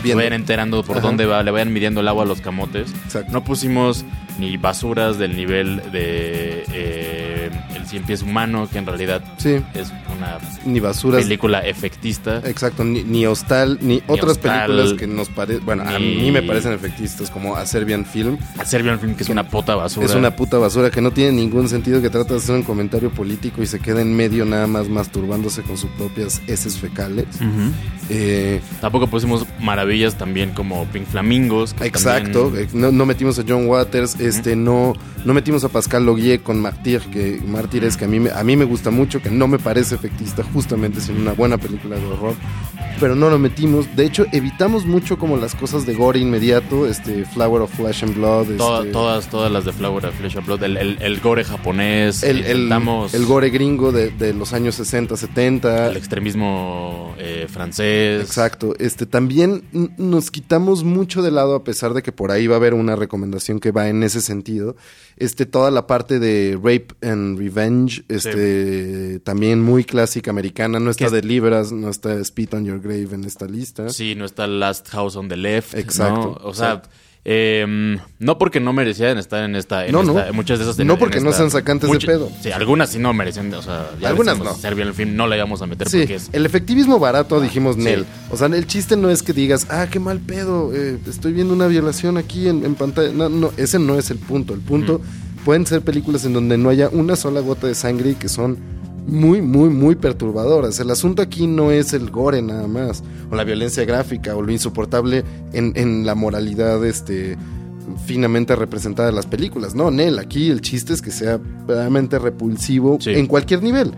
vayan 0.04 0.34
enterando 0.34 0.84
por 0.84 0.98
Ajá. 0.98 1.08
dónde 1.08 1.26
va, 1.26 1.44
le 1.44 1.52
vayan 1.52 1.72
midiendo 1.72 2.02
el 2.02 2.08
agua 2.08 2.24
a 2.24 2.28
los 2.28 2.42
camotes. 2.42 2.92
Exacto. 3.06 3.32
No 3.32 3.44
pusimos 3.44 4.04
ni 4.40 4.58
basuras 4.58 5.18
del 5.18 5.36
nivel 5.36 5.78
de 5.92 6.64
eh, 6.72 7.50
El 7.76 7.86
Cien 7.88 8.04
Pies 8.04 8.22
Humano, 8.22 8.68
que 8.72 8.78
en 8.78 8.86
realidad 8.86 9.24
Sí, 9.38 9.56
es 9.74 9.92
una 10.16 10.38
ni 10.66 10.80
basuras. 10.80 11.24
película 11.24 11.60
efectista. 11.62 12.42
Exacto, 12.46 12.84
ni, 12.84 13.04
ni 13.04 13.26
Hostal, 13.26 13.78
ni, 13.82 14.02
otras 14.08 14.34
Hostal, 14.34 14.68
películas 14.68 14.94
que 15.00 15.08
nos 15.08 15.30
parecen, 15.30 15.66
bueno, 15.66 15.84
a 15.88 15.98
mí 16.00 16.30
me 16.32 16.42
parecen 16.44 16.74
efectistas, 16.74 17.30
como 17.30 17.56
A 17.56 17.66
Serbian 17.66 18.06
Film. 18.06 18.38
A 18.60 18.66
Serbian 18.66 19.00
Film, 19.00 19.16
que 19.16 19.24
es 19.24 19.30
una 19.30 19.48
puta 19.48 19.76
basura. 19.76 20.06
Es 20.06 20.16
una 20.16 20.36
puta 20.36 20.58
basura 20.58 20.90
que 20.92 21.02
no 21.02 21.12
tiene 21.12 21.32
ningún 21.34 21.70
sentido, 21.70 22.02
que 22.02 22.10
trata 22.10 22.34
de 22.34 22.40
hacer 22.40 22.56
un 22.56 22.64
comentario 22.64 23.10
político 23.12 23.62
y 23.62 23.68
se 23.68 23.80
queda 23.80 24.02
en 24.02 24.16
medio 24.16 24.46
nada 24.46 24.68
más 24.68 24.90
masturbándose 24.90 25.62
con 25.62 25.78
sus 25.78 25.90
propias 25.92 26.42
heces 26.48 26.78
fecales. 26.78 27.26
Eh, 28.10 28.62
Tampoco 28.82 29.08
pusimos 29.08 29.46
maravillas 29.60 30.18
también 30.18 30.52
como 30.52 30.86
Pink 30.86 31.08
Flamingos. 31.08 31.74
que 31.74 31.86
exacto, 31.86 32.46
también- 32.46 32.66
eh, 32.66 32.70
no, 32.74 32.92
no 32.92 33.06
metimos 33.06 33.38
a 33.40 33.44
John 33.48 33.68
Waters, 33.68 34.20
este, 34.28 34.56
no, 34.56 34.94
no 35.26 35.34
metimos 35.34 35.64
a 35.64 35.70
Pascal 35.70 36.06
Logier 36.06 36.42
con 36.42 36.60
Martyr, 36.62 37.02
que 37.12 37.42
Mártires, 37.48 37.98
que 37.98 38.06
a 38.06 38.08
mí, 38.08 38.20
me, 38.20 38.30
a 38.32 38.44
mí 38.44 38.56
me 38.56 38.66
gusta 38.66 38.92
mucho, 38.92 39.22
que 39.22 39.30
no 39.32 39.48
me 39.48 39.60
parece 39.60 39.96
efectista, 39.96 40.44
justamente 40.54 41.02
sin 41.02 41.18
una 41.18 41.34
buena 41.34 41.58
película 41.58 41.96
de 41.96 42.06
horror, 42.06 42.36
pero 43.00 43.16
no 43.16 43.30
lo 43.30 43.38
metimos. 43.40 43.96
De 43.96 44.06
hecho, 44.06 44.26
evitamos 44.32 44.86
mucho 44.86 45.18
como 45.20 45.38
las 45.38 45.54
cosas 45.56 45.86
de 45.86 45.94
gore 45.94 46.20
inmediato, 46.20 46.88
este, 46.88 47.26
Flower 47.26 47.62
of 47.62 47.72
Flesh 47.76 48.04
and 48.04 48.16
Blood, 48.16 48.48
Toda- 48.58 48.80
este, 48.80 48.92
todas, 48.92 49.30
todas 49.30 49.52
las 49.52 49.66
de 49.66 49.74
Flower 49.74 50.06
of 50.06 50.16
Flesh 50.16 50.38
and 50.38 50.46
Blood, 50.46 50.64
el, 50.64 50.78
el- 50.78 50.98
el 51.02 51.20
gore 51.20 51.44
japonés, 51.44 52.24
el, 52.24 52.40
intentamos 52.40 53.14
el 53.14 53.26
gore 53.26 53.50
gringo 53.50 53.92
de, 53.92 54.10
de 54.12 54.34
los 54.34 54.54
años 54.54 54.76
60, 54.76 55.16
70. 55.18 55.90
el 55.90 55.98
extremismo 55.98 57.14
eh, 57.18 57.48
francés. 57.50 58.22
Exacto. 58.22 58.74
Este 58.80 59.06
también 59.06 59.64
nos 59.98 60.32
quitamos 60.32 60.84
mucho 60.84 61.22
de 61.22 61.32
lado, 61.32 61.56
a 61.56 61.64
pesar 61.64 61.94
de 61.94 62.02
que 62.04 62.12
por 62.12 62.32
ahí 62.32 62.48
va 62.48 62.56
a 62.56 62.58
haber 62.58 62.74
una 62.74 62.96
recomendación 62.96 63.60
que 63.60 63.72
va 63.72 63.90
en 63.90 64.04
ese 64.04 64.17
sentido. 64.22 64.76
Este, 65.18 65.46
toda 65.46 65.72
la 65.72 65.88
parte 65.88 66.20
de 66.20 66.56
Rape 66.56 66.88
and 67.02 67.38
Revenge, 67.38 68.04
este, 68.08 69.20
también 69.20 69.62
muy 69.62 69.84
clásica 69.84 70.32
americana. 70.32 70.80
No 70.80 70.92
está 70.92 71.10
de 71.10 71.22
Libras, 71.22 71.72
no 71.72 71.90
está 71.90 72.24
Spit 72.24 72.54
on 72.54 72.66
Your 72.66 72.80
Grave 72.80 73.10
en 73.14 73.24
esta 73.24 73.46
lista. 73.46 73.90
Sí, 73.90 74.16
no 74.16 74.26
está 74.26 74.48
Last 74.48 74.90
House 74.90 75.16
on 75.16 75.28
the 75.28 75.38
Left. 75.38 75.74
Exacto, 75.74 76.40
¿no? 76.42 76.48
O 76.50 76.54
sea, 76.54 76.74
exacto. 76.74 76.90
Eh, 77.26 77.98
no 78.20 78.38
porque 78.38 78.60
no 78.60 78.72
merecían 78.74 79.18
estar 79.18 79.44
en 79.44 79.56
esta. 79.56 79.86
En 79.86 79.92
No, 79.92 80.04
no. 80.04 80.16
Muchas 80.34 80.60
de 80.60 80.66
esas. 80.66 80.80
en- 80.80 80.88
No 80.88 80.94
en 80.94 81.00
porque 81.00 81.20
no 81.20 81.32
sean 81.34 81.52
sacantes 81.52 81.90
de 81.92 82.00
pedo. 82.00 82.30
Sí, 82.42 82.52
algunas 82.52 82.90
sí 82.90 83.00
no 83.00 83.14
merecían. 83.14 83.54
O 83.54 83.62
sea, 83.62 83.90
ya 84.00 84.10
Algunas 84.10 84.36
decimos, 84.38 84.56
no. 84.56 84.62
Serbian 84.62 84.94
Film 84.94 85.16
no 85.16 85.28
la 85.28 85.36
íbamos 85.36 85.62
a 85.62 85.68
meter 85.68 85.90
Sí, 85.90 86.00
porque 86.00 86.16
es. 86.16 86.30
el 86.32 86.46
efectivismo 86.46 87.00
barato, 87.00 87.42
dijimos 87.42 87.76
Sí. 87.76 87.82
Nel. 87.82 88.06
O 88.32 88.38
sea, 88.38 88.48
el 88.48 88.66
chiste 88.68 88.96
no 88.96 89.10
es 89.10 89.24
que 89.24 89.34
digas, 89.34 89.68
ah, 89.70 89.88
qué 89.92 90.00
mal 90.00 90.20
pedo, 90.20 90.72
eh, 90.74 90.98
estoy 91.08 91.34
viendo 91.34 91.54
una 91.54 91.68
violación 91.68 92.18
aquí 92.18 92.48
en, 92.48 92.64
en 92.66 92.76
pantalla. 92.76 93.12
No, 93.12 93.28
no, 93.30 93.52
ese 93.58 93.78
no 93.80 93.98
es 94.00 94.10
el 94.10 94.18
punto. 94.20 94.54
El 94.54 94.62
punto 94.62 95.02
pueden 95.44 95.66
ser 95.66 95.82
películas 95.82 96.24
en 96.26 96.34
donde 96.34 96.58
no 96.58 96.70
haya 96.70 96.90
una 96.90 97.16
sola 97.16 97.40
gota 97.42 97.68
de 97.68 97.76
sangre 97.76 98.12
y 98.12 98.16
que 98.16 98.30
son 98.30 98.58
muy, 99.08 99.42
muy, 99.42 99.70
muy 99.70 99.96
perturbadoras. 99.96 100.80
El 100.80 100.92
asunto 100.92 101.22
aquí 101.22 101.48
no 101.48 101.72
es 101.72 101.94
el 101.94 102.10
gore 102.12 102.42
nada 102.42 102.68
más, 102.68 103.04
o 103.32 103.36
la 103.36 103.44
violencia 103.44 103.86
gráfica, 103.86 104.36
o 104.36 104.42
lo 104.42 104.52
insoportable 104.52 105.24
en, 105.54 105.72
en 105.76 106.06
la 106.06 106.14
moralidad, 106.16 106.86
este 106.86 107.38
finamente 108.06 108.54
representada 108.56 109.08
de 109.10 109.16
las 109.16 109.26
películas. 109.26 109.74
No, 109.74 109.90
Nel, 109.92 110.20
aquí 110.20 110.50
el 110.50 110.60
chiste 110.62 110.94
es 110.94 111.02
que 111.02 111.10
sea 111.12 111.38
verdaderamente 111.66 112.20
repulsivo 112.20 112.98
Sí. 113.00 113.12
en 113.12 113.28
cualquier 113.28 113.64
nivel. 113.64 113.92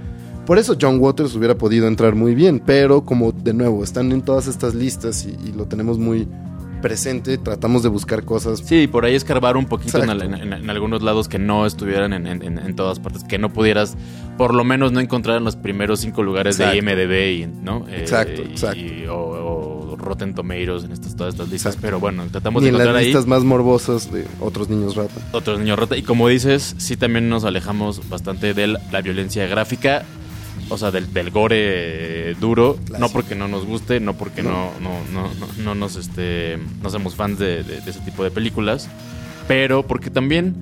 Por 0.46 0.58
eso 0.60 0.76
John 0.80 1.00
Waters 1.00 1.36
hubiera 1.36 1.58
podido 1.58 1.88
entrar 1.88 2.16
muy 2.16 2.34
bien, 2.36 2.62
pero 2.64 3.04
como 3.04 3.32
de 3.32 3.54
nuevo 3.54 3.84
están 3.84 4.12
en 4.12 4.22
todas 4.22 4.48
estas 4.48 4.74
listas 4.76 5.26
y, 5.26 5.30
y 5.48 5.54
lo 5.54 5.66
tenemos 5.66 5.98
muy 5.98 6.28
presente, 6.82 7.38
tratamos 7.38 7.84
de 7.84 7.90
buscar 7.90 8.24
cosas. 8.26 8.60
Sí, 8.66 8.88
por 8.88 9.06
ahí 9.06 9.16
escarbar 9.16 9.58
un 9.58 9.66
poquito 9.66 10.02
en, 10.04 10.10
en- 10.10 10.34
en- 10.34 10.54
en 10.54 10.70
algunos 10.70 11.02
lados 11.02 11.28
que 11.28 11.40
no 11.40 11.66
estuvieran 11.66 12.14
en, 12.14 12.28
en- 12.28 12.42
en- 12.44 12.60
en 12.60 12.76
todas 12.76 13.00
partes, 13.00 13.24
que 13.24 13.38
no 13.38 13.52
pudieras, 13.54 13.96
por 14.38 14.54
lo 14.54 14.64
menos 14.64 14.92
no 14.92 15.00
encontrar 15.00 15.38
en 15.38 15.44
los 15.44 15.56
primeros 15.56 16.00
cinco 16.00 16.24
lugares 16.24 16.60
Exacto. 16.60 16.72
de 16.86 16.92
IMDB, 16.92 17.32
y, 17.44 17.48
¿no? 17.64 17.86
Eh, 17.90 18.00
Exacto, 18.00 18.42
y- 18.42 18.52
exacto. 18.52 18.82
o, 19.14 19.92
o 19.92 19.96
Rotten 19.98 20.34
Tomatoes 20.34 20.84
en 20.86 20.92
estas, 20.94 21.16
todas 21.16 21.34
estas 21.34 21.50
listas, 21.50 21.74
Exacto. 21.74 21.86
pero 21.88 22.00
bueno, 22.00 22.24
tratamos 22.32 22.64
de 22.64 22.70
en 22.70 22.74
las 22.76 22.82
encontrar 22.82 23.00
ahí 23.02 23.06
listas 23.08 23.26
más 23.28 23.44
morbosas 23.44 24.12
de 24.12 24.26
otros 24.40 24.70
niños 24.70 24.96
rata. 24.96 25.20
otros 25.34 25.60
niños 25.60 25.78
rata. 25.78 25.98
Y 25.98 26.04
como 26.04 26.28
dices, 26.30 26.76
sí 26.78 26.96
también 26.96 27.28
nos 27.30 27.44
alejamos 27.44 28.08
bastante 28.10 28.54
de 28.54 28.68
la, 28.68 28.80
la 28.92 29.02
violencia 29.02 29.46
gráfica, 29.48 30.06
o 30.70 30.78
sea, 30.78 30.92
del, 30.92 31.12
del 31.14 31.32
gore 31.32 32.36
duro, 32.36 32.76
Clásico. 32.76 33.00
no 33.00 33.10
porque 33.10 33.36
no 33.36 33.48
nos 33.48 33.66
guste, 33.66 34.00
no 34.00 34.14
porque 34.16 34.44
no, 34.44 34.72
No. 34.80 34.92
no, 35.14 35.24
no, 35.24 35.34
no, 35.36 35.64
no 35.64 35.76
nos 35.76 35.96
este 35.96 36.58
no 36.82 36.90
somos 36.90 37.16
fans 37.16 37.40
de, 37.40 37.64
de- 37.64 37.82
de 37.82 37.90
ese 37.92 38.00
tipo 38.02 38.24
de 38.24 38.32
películas, 38.32 38.90
pero 39.48 39.86
porque 39.86 40.10
también 40.10 40.56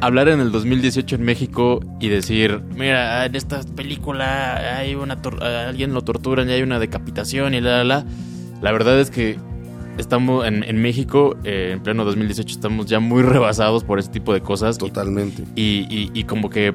hablar 0.00 0.28
en 0.28 0.40
el 0.40 0.50
2018 0.50 1.16
en 1.16 1.22
México 1.22 1.80
y 2.00 2.08
decir, 2.08 2.62
mira, 2.74 3.26
en 3.26 3.34
esta 3.36 3.60
película 3.76 4.78
hay 4.78 4.94
una 4.94 5.20
tor- 5.20 5.42
alguien 5.42 5.92
lo 5.92 6.02
torturan 6.02 6.48
y 6.48 6.52
hay 6.52 6.62
una 6.62 6.78
decapitación 6.78 7.52
y 7.54 7.60
la 7.60 7.84
la 7.84 7.84
la, 7.84 8.04
la 8.62 8.72
verdad 8.72 8.98
es 8.98 9.10
que 9.10 9.36
estamos 9.98 10.46
en, 10.46 10.64
en 10.64 10.80
México, 10.80 11.36
eh, 11.44 11.72
en 11.74 11.80
pleno 11.82 12.06
2018, 12.06 12.54
estamos 12.54 12.86
ya 12.86 13.00
muy 13.00 13.22
rebasados 13.34 13.84
por 13.84 13.98
ese 13.98 14.10
tipo 14.10 14.32
de 14.32 14.40
cosas. 14.40 14.78
Totalmente. 14.78 15.44
Y, 15.54 15.86
y- 15.90 16.10
y 16.14 16.24
como 16.24 16.48
que, 16.48 16.72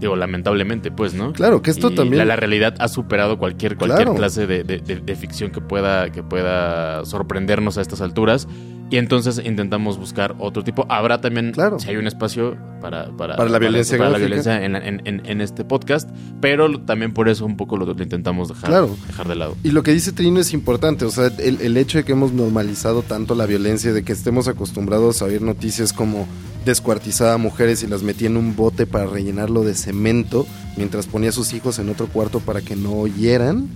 digo, 0.00 0.16
lamentablemente, 0.16 0.90
pues, 0.90 1.14
¿no? 1.14 1.32
Claro, 1.32 1.62
que 1.62 1.70
esto 1.70 1.90
Y 1.90 1.94
también- 1.94 2.18
La, 2.18 2.24
la 2.24 2.36
realidad 2.36 2.74
ha 2.78 2.88
superado 2.88 3.38
cualquier, 3.38 3.76
cualquier 3.76 4.04
Claro. 4.04 4.14
clase 4.16 4.46
de, 4.46 4.62
de- 4.64 4.78
de- 4.78 5.00
de 5.00 5.16
ficción 5.16 5.50
que 5.50 5.60
pueda, 5.60 6.10
que 6.10 6.22
pueda 6.22 7.04
sorprendernos 7.04 7.78
a 7.78 7.80
estas 7.80 8.00
alturas. 8.00 8.46
Y 8.88 8.98
entonces 8.98 9.40
intentamos 9.44 9.98
buscar 9.98 10.36
otro 10.38 10.62
tipo. 10.62 10.86
Habrá 10.88 11.20
también, 11.20 11.50
Claro. 11.52 11.80
si 11.80 11.88
hay 11.90 11.96
un 11.96 12.06
espacio 12.06 12.56
para, 12.80 13.10
para, 13.16 13.34
Para 13.36 13.50
la 13.50 13.58
violencia 13.58 13.98
para 13.98 14.10
la 14.10 14.18
violencia 14.18 14.64
en, 14.64 14.76
en- 14.76 15.02
en- 15.04 15.22
en 15.26 15.40
este 15.40 15.64
podcast. 15.64 16.08
Pero 16.40 16.80
también 16.82 17.12
por 17.12 17.28
eso 17.28 17.44
un 17.44 17.56
poco 17.56 17.76
lo, 17.76 17.86
lo 17.86 18.00
intentamos 18.02 18.48
dejar, 18.48 18.70
Claro. 18.70 18.96
dejar 19.08 19.26
de 19.26 19.34
lado. 19.34 19.56
Y 19.64 19.72
lo 19.72 19.82
que 19.82 19.92
dice 19.92 20.12
Trino 20.12 20.38
es 20.38 20.52
importante, 20.52 21.04
o 21.04 21.10
sea, 21.10 21.32
el, 21.38 21.60
el 21.62 21.76
hecho 21.76 21.98
de 21.98 22.04
que 22.04 22.12
hemos 22.12 22.32
normalizado 22.32 23.02
tanto 23.02 23.34
la 23.34 23.46
violencia, 23.46 23.92
de 23.92 24.04
que 24.04 24.12
estemos 24.12 24.46
acostumbrados 24.46 25.20
a 25.20 25.24
oír 25.24 25.42
noticias 25.42 25.92
como 25.92 26.28
descuartizaba 26.64 27.34
a 27.34 27.38
mujeres 27.38 27.82
y 27.82 27.86
las 27.88 28.02
metía 28.04 28.28
en 28.28 28.36
un 28.36 28.54
bote 28.54 28.86
para 28.86 29.06
rellenarlo 29.06 29.62
de 29.64 29.74
cemento, 29.74 30.46
mientras 30.76 31.06
ponía 31.06 31.30
a 31.30 31.32
sus 31.32 31.52
hijos 31.54 31.78
en 31.80 31.88
otro 31.88 32.06
cuarto 32.06 32.38
para 32.40 32.60
que 32.60 32.76
no 32.76 32.92
oyeran, 32.92 33.68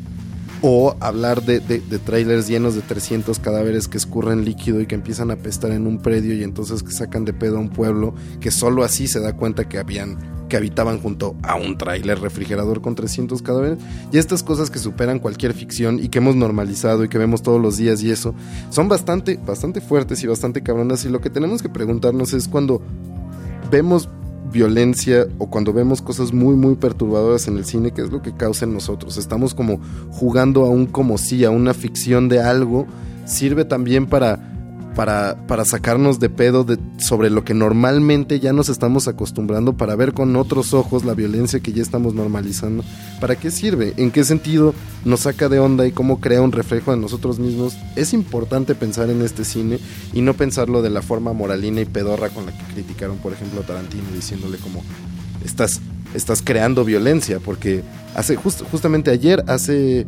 o 0.62 0.96
hablar 1.00 1.42
de, 1.42 1.60
de, 1.60 1.98
trailers 1.98 2.48
llenos 2.48 2.74
de 2.74 2.82
300 2.82 3.38
cadáveres 3.38 3.88
que 3.88 3.96
escurren 3.98 4.44
líquido 4.44 4.80
y 4.80 4.86
que 4.86 4.94
empiezan 4.94 5.30
a 5.30 5.34
apestar 5.34 5.72
en 5.72 5.86
un 5.86 5.98
predio 5.98 6.34
y 6.34 6.42
entonces 6.42 6.82
que 6.82 6.92
sacan 6.92 7.24
de 7.24 7.32
pedo 7.32 7.56
a 7.56 7.60
un 7.60 7.70
pueblo 7.70 8.14
que 8.40 8.50
solo 8.50 8.84
así 8.84 9.08
se 9.08 9.20
da 9.20 9.34
cuenta 9.34 9.68
que 9.68 9.78
habían 9.78 10.18
que 10.50 10.56
habitaban 10.56 11.00
junto 11.00 11.36
a 11.42 11.54
un 11.54 11.78
tráiler 11.78 12.18
refrigerador 12.18 12.82
con 12.82 12.94
300 12.96 13.40
cadáveres. 13.40 13.78
Y 14.12 14.18
estas 14.18 14.42
cosas 14.42 14.68
que 14.68 14.80
superan 14.80 15.20
cualquier 15.20 15.54
ficción 15.54 15.98
y 16.02 16.08
que 16.08 16.18
hemos 16.18 16.36
normalizado 16.36 17.04
y 17.04 17.08
que 17.08 17.18
vemos 17.18 17.42
todos 17.42 17.62
los 17.62 17.76
días 17.76 18.02
y 18.02 18.10
eso 18.10 18.34
son 18.68 18.88
bastante 18.88 19.38
bastante 19.46 19.80
fuertes 19.80 20.22
y 20.22 20.26
bastante 20.26 20.62
cabronas. 20.62 21.04
Y 21.06 21.08
lo 21.08 21.20
que 21.20 21.30
tenemos 21.30 21.62
que 21.62 21.70
preguntarnos 21.70 22.34
es 22.34 22.48
cuando 22.48 22.82
vemos 23.70 24.10
violencia 24.50 25.26
o 25.38 25.48
cuando 25.48 25.72
vemos 25.72 26.02
cosas 26.02 26.32
muy 26.32 26.56
muy 26.56 26.74
perturbadoras 26.74 27.48
en 27.48 27.56
el 27.56 27.64
cine, 27.64 27.92
¿qué 27.92 28.02
es 28.02 28.10
lo 28.10 28.22
que 28.22 28.32
causa 28.32 28.64
en 28.64 28.74
nosotros? 28.74 29.16
Estamos 29.16 29.54
como 29.54 29.80
jugando 30.10 30.64
a 30.64 30.70
un 30.70 30.86
como 30.86 31.18
si, 31.18 31.44
a 31.44 31.50
una 31.50 31.74
ficción 31.74 32.28
de 32.28 32.40
algo, 32.40 32.86
sirve 33.24 33.64
también 33.64 34.06
para 34.06 34.50
para, 35.00 35.46
para 35.46 35.64
sacarnos 35.64 36.20
de 36.20 36.28
pedo 36.28 36.62
de, 36.62 36.78
sobre 36.98 37.30
lo 37.30 37.42
que 37.42 37.54
normalmente 37.54 38.38
ya 38.38 38.52
nos 38.52 38.68
estamos 38.68 39.08
acostumbrando 39.08 39.72
para 39.72 39.96
ver 39.96 40.12
con 40.12 40.36
otros 40.36 40.74
ojos 40.74 41.06
la 41.06 41.14
violencia 41.14 41.60
que 41.60 41.72
ya 41.72 41.80
estamos 41.80 42.12
normalizando. 42.12 42.84
¿Para 43.18 43.34
qué 43.34 43.50
sirve? 43.50 43.94
¿En 43.96 44.10
qué 44.10 44.24
sentido 44.24 44.74
nos 45.06 45.20
saca 45.20 45.48
de 45.48 45.58
onda 45.58 45.86
y 45.86 45.92
cómo 45.92 46.20
crea 46.20 46.42
un 46.42 46.52
reflejo 46.52 46.90
de 46.90 46.98
nosotros 46.98 47.38
mismos? 47.38 47.78
Es 47.96 48.12
importante 48.12 48.74
pensar 48.74 49.08
en 49.08 49.22
este 49.22 49.46
cine 49.46 49.78
y 50.12 50.20
no 50.20 50.34
pensarlo 50.34 50.82
de 50.82 50.90
la 50.90 51.00
forma 51.00 51.32
moralina 51.32 51.80
y 51.80 51.86
pedorra 51.86 52.28
con 52.28 52.44
la 52.44 52.52
que 52.52 52.74
criticaron, 52.74 53.16
por 53.16 53.32
ejemplo, 53.32 53.62
a 53.62 53.64
Tarantino, 53.64 54.04
diciéndole 54.14 54.58
como 54.58 54.82
estás, 55.42 55.80
estás 56.12 56.42
creando 56.42 56.84
violencia, 56.84 57.40
porque 57.42 57.82
hace 58.14 58.36
just- 58.36 58.64
justamente 58.70 59.10
ayer, 59.10 59.44
hace 59.46 60.06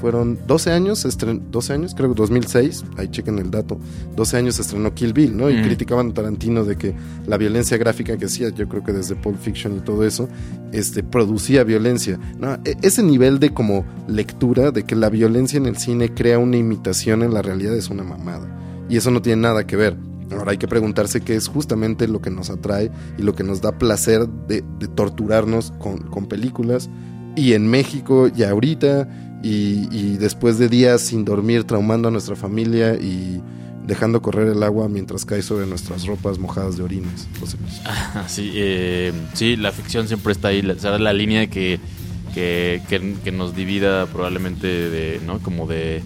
fueron 0.00 0.38
12 0.46 0.70
años, 0.72 1.04
estren- 1.04 1.42
12 1.50 1.72
años, 1.74 1.94
creo 1.94 2.08
que 2.12 2.14
2006, 2.18 2.84
ahí 2.96 3.08
chequen 3.08 3.38
el 3.38 3.50
dato, 3.50 3.78
12 4.16 4.36
años 4.36 4.56
se 4.56 4.62
estrenó 4.62 4.94
Kill 4.94 5.12
Bill, 5.12 5.36
¿no? 5.36 5.50
Y 5.50 5.56
Mm. 5.58 5.62
criticaban 5.64 6.10
a 6.10 6.14
Tarantino 6.14 6.64
de 6.64 6.76
que 6.76 6.94
la 7.26 7.36
violencia 7.36 7.76
gráfica 7.76 8.16
que 8.16 8.24
hacía, 8.24 8.48
yo 8.50 8.68
creo 8.68 8.82
que 8.82 8.92
desde 8.92 9.14
Pulp 9.16 9.38
Fiction 9.38 9.76
y 9.76 9.80
todo 9.80 10.04
eso, 10.04 10.28
este, 10.72 11.02
producía 11.02 11.62
violencia. 11.64 12.18
¿no? 12.38 12.54
E- 12.64 12.76
ese 12.82 13.02
nivel 13.02 13.38
de 13.38 13.52
como 13.52 13.84
lectura, 14.08 14.70
de 14.70 14.84
que 14.84 14.96
la 14.96 15.10
violencia 15.10 15.56
en 15.58 15.66
el 15.66 15.76
cine 15.76 16.14
crea 16.14 16.38
una 16.38 16.56
imitación 16.56 17.22
en 17.22 17.34
la 17.34 17.42
realidad 17.42 17.74
es 17.76 17.90
una 17.90 18.02
mamada. 18.02 18.48
Y 18.88 18.96
eso 18.96 19.10
no 19.10 19.20
tiene 19.22 19.42
nada 19.42 19.66
que 19.66 19.76
ver. 19.76 19.96
Ahora 20.32 20.52
hay 20.52 20.58
que 20.58 20.68
preguntarse 20.68 21.20
qué 21.22 21.34
es 21.34 21.48
justamente 21.48 22.06
lo 22.06 22.20
que 22.20 22.30
nos 22.30 22.50
atrae 22.50 22.90
y 23.18 23.22
lo 23.22 23.34
que 23.34 23.42
nos 23.42 23.60
da 23.60 23.72
placer 23.78 24.28
de, 24.48 24.62
de 24.78 24.86
torturarnos 24.88 25.72
con, 25.80 25.98
con 25.98 26.26
películas. 26.26 26.88
Y 27.36 27.52
en 27.54 27.66
México 27.68 28.28
y 28.34 28.42
ahorita, 28.44 29.29
y, 29.42 29.88
y 29.90 30.16
después 30.18 30.58
de 30.58 30.68
días 30.68 31.00
sin 31.00 31.24
dormir, 31.24 31.64
traumando 31.64 32.08
a 32.08 32.10
nuestra 32.10 32.36
familia 32.36 32.94
y 32.94 33.40
dejando 33.86 34.20
correr 34.22 34.48
el 34.48 34.62
agua 34.62 34.88
mientras 34.88 35.24
cae 35.24 35.42
sobre 35.42 35.66
nuestras 35.66 36.06
ropas 36.06 36.38
mojadas 36.38 36.76
de 36.76 36.82
orines. 36.84 37.26
Sí, 38.28 38.52
eh, 38.54 39.12
sí, 39.34 39.56
la 39.56 39.72
ficción 39.72 40.06
siempre 40.08 40.32
está 40.32 40.48
ahí. 40.48 40.62
Será 40.78 40.98
la 40.98 41.12
línea 41.12 41.48
que, 41.48 41.80
que, 42.34 42.82
que- 42.88 43.14
que 43.24 43.32
nos 43.32 43.56
divida 43.56 44.06
probablemente 44.06 44.66
de, 44.66 45.20
¿no? 45.26 45.38
Como 45.40 45.66
de, 45.66 46.02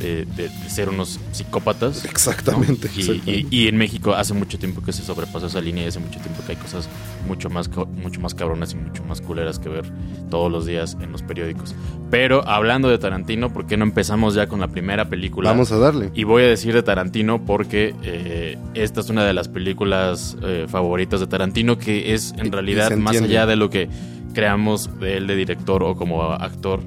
de- 0.00 0.24
de- 0.24 0.48
de 0.48 0.70
ser 0.70 0.88
unos 0.88 1.20
psicópatas. 1.32 2.04
Exactamente. 2.04 2.88
Y, 2.96 3.00
exactamente. 3.00 3.30
y- 3.50 3.64
y 3.64 3.68
en 3.68 3.76
México 3.76 4.14
hace 4.14 4.34
mucho 4.34 4.58
tiempo 4.58 4.82
que 4.82 4.92
se 4.92 5.02
sobrepasó 5.02 5.46
esa 5.46 5.60
línea 5.60 5.84
y 5.84 5.88
hace 5.88 6.00
mucho 6.00 6.18
tiempo 6.20 6.42
que 6.44 6.52
hay 6.52 6.58
cosas 6.58 6.88
mucho 7.28 7.50
más, 7.50 7.70
mucho 8.02 8.20
más 8.20 8.34
cabronas 8.34 8.72
y 8.72 8.76
mucho 8.76 9.04
más 9.04 9.20
culeras 9.20 9.58
que 9.58 9.68
ver 9.68 9.84
todos 10.30 10.50
los 10.50 10.66
días 10.66 10.96
en 11.00 11.12
los 11.12 11.22
periódicos. 11.22 11.74
Pero 12.10 12.46
hablando 12.48 12.88
de 12.88 12.98
Tarantino, 12.98 13.52
¿por 13.52 13.66
qué 13.66 13.76
no 13.76 13.84
empezamos 13.84 14.34
ya 14.34 14.46
con 14.48 14.60
la 14.60 14.68
primera 14.68 15.08
película? 15.08 15.50
Vamos 15.50 15.70
a 15.72 15.78
darle. 15.78 16.10
Y 16.14 16.24
voy 16.24 16.42
a 16.42 16.46
decir 16.46 16.74
de 16.74 16.82
Tarantino 16.82 17.44
porque 17.44 17.94
eh, 18.02 18.58
esta 18.74 19.00
es 19.00 19.10
una 19.10 19.24
de 19.24 19.32
las 19.34 19.48
películas 19.48 20.36
eh, 20.42 20.66
favoritas 20.68 21.20
de 21.20 21.26
Tarantino 21.26 21.78
que 21.78 22.14
es 22.14 22.34
en 22.38 22.50
realidad 22.50 22.90
más 22.96 23.16
allá 23.20 23.46
de 23.46 23.56
lo 23.56 23.70
que 23.70 23.88
creamos 24.34 24.98
de 25.00 25.16
él 25.16 25.26
de 25.26 25.36
director 25.36 25.82
o 25.82 25.96
como 25.96 26.22
actor 26.32 26.80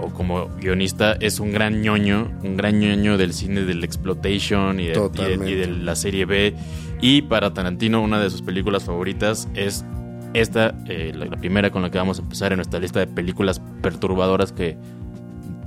o 0.00 0.12
como 0.12 0.48
guionista, 0.56 1.12
es 1.20 1.40
un 1.40 1.52
gran 1.52 1.82
ñoño, 1.82 2.30
un 2.42 2.56
gran 2.56 2.78
ñoño 2.80 3.16
del 3.18 3.32
cine 3.32 3.62
del 3.62 3.84
exploitation 3.84 4.80
y 4.80 4.84
de, 4.86 4.90
y 4.90 4.94
de- 4.94 4.94
Totalmente. 4.94 5.50
y 5.50 5.54
de 5.54 5.66
la 5.68 5.96
serie 5.96 6.24
B. 6.24 6.54
Y 7.00 7.22
para 7.22 7.52
Tarantino 7.54 8.02
una 8.02 8.20
de 8.20 8.28
sus 8.30 8.42
películas 8.42 8.84
favoritas 8.84 9.48
es 9.54 9.84
esta, 10.34 10.74
eh, 10.88 11.12
la, 11.14 11.24
la 11.26 11.36
primera 11.36 11.70
con 11.70 11.82
la 11.82 11.90
que 11.90 11.98
vamos 11.98 12.18
a 12.18 12.22
empezar 12.22 12.52
en 12.52 12.56
nuestra 12.56 12.78
lista 12.78 13.00
de 13.00 13.06
películas 13.06 13.60
perturbadoras 13.82 14.52
que 14.52 14.76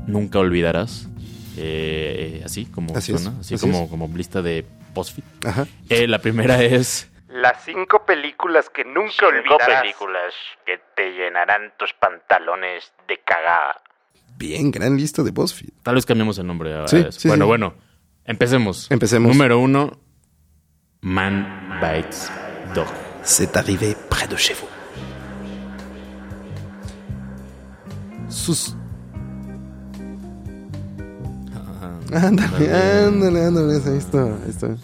nunca 0.08 0.40
olvidarás. 0.40 1.10
Eh, 1.58 2.42
así 2.44 2.66
como 2.66 2.96
Así 2.96 3.14
es, 3.14 3.22
suena, 3.22 3.40
así, 3.40 3.56
así 3.56 3.62
como, 3.70 3.88
como 3.90 4.08
lista 4.16 4.42
de 4.42 4.66
post 4.96 5.20
Ajá. 5.46 5.68
la 5.90 6.18
primera 6.20 6.64
es 6.64 7.12
Las 7.30 7.64
cinco 7.64 8.06
películas 8.06 8.70
que 8.72 8.84
nunca 8.86 9.12
Cinco 9.12 9.28
olvidarás. 9.56 9.82
películas 9.82 10.34
que 10.66 10.80
te 10.96 11.12
llenarán 11.12 11.72
tus 11.78 11.94
pantalones 11.94 12.92
de 13.08 13.20
cagada. 13.20 13.82
Bien, 14.46 14.72
gran 14.72 14.98
lista 14.98 15.24
de 15.24 15.32
BuzzFeed. 15.32 15.70
Tal 15.84 15.96
vez 15.96 16.06
cambiemos 16.06 16.38
el 16.38 16.46
nombre. 16.48 16.74
a- 16.78 16.88
Sí, 16.88 16.98
eso. 16.98 17.12
sí, 17.18 17.28
bueno, 17.30 17.46
sí. 17.46 17.48
bueno. 17.48 17.74
Empecemos. 18.26 18.88
Empecemos. 18.92 19.32
Número 19.32 19.58
uno. 19.60 19.92
Man 21.02 21.80
Bites 21.82 22.30
Dog. 22.76 22.88
C'est 23.24 23.56
arrivé 23.56 23.96
près 24.10 24.28
de 24.28 24.36
chez 24.36 24.56
vous. 24.60 24.68
Sus... 28.30 28.76
Ándale, 32.12 32.74
ándale, 33.08 33.46
ándale, 33.46 33.74
ahí 33.90 33.98
está, 33.98 34.24
ahí 34.26 34.50
está. 34.50 34.76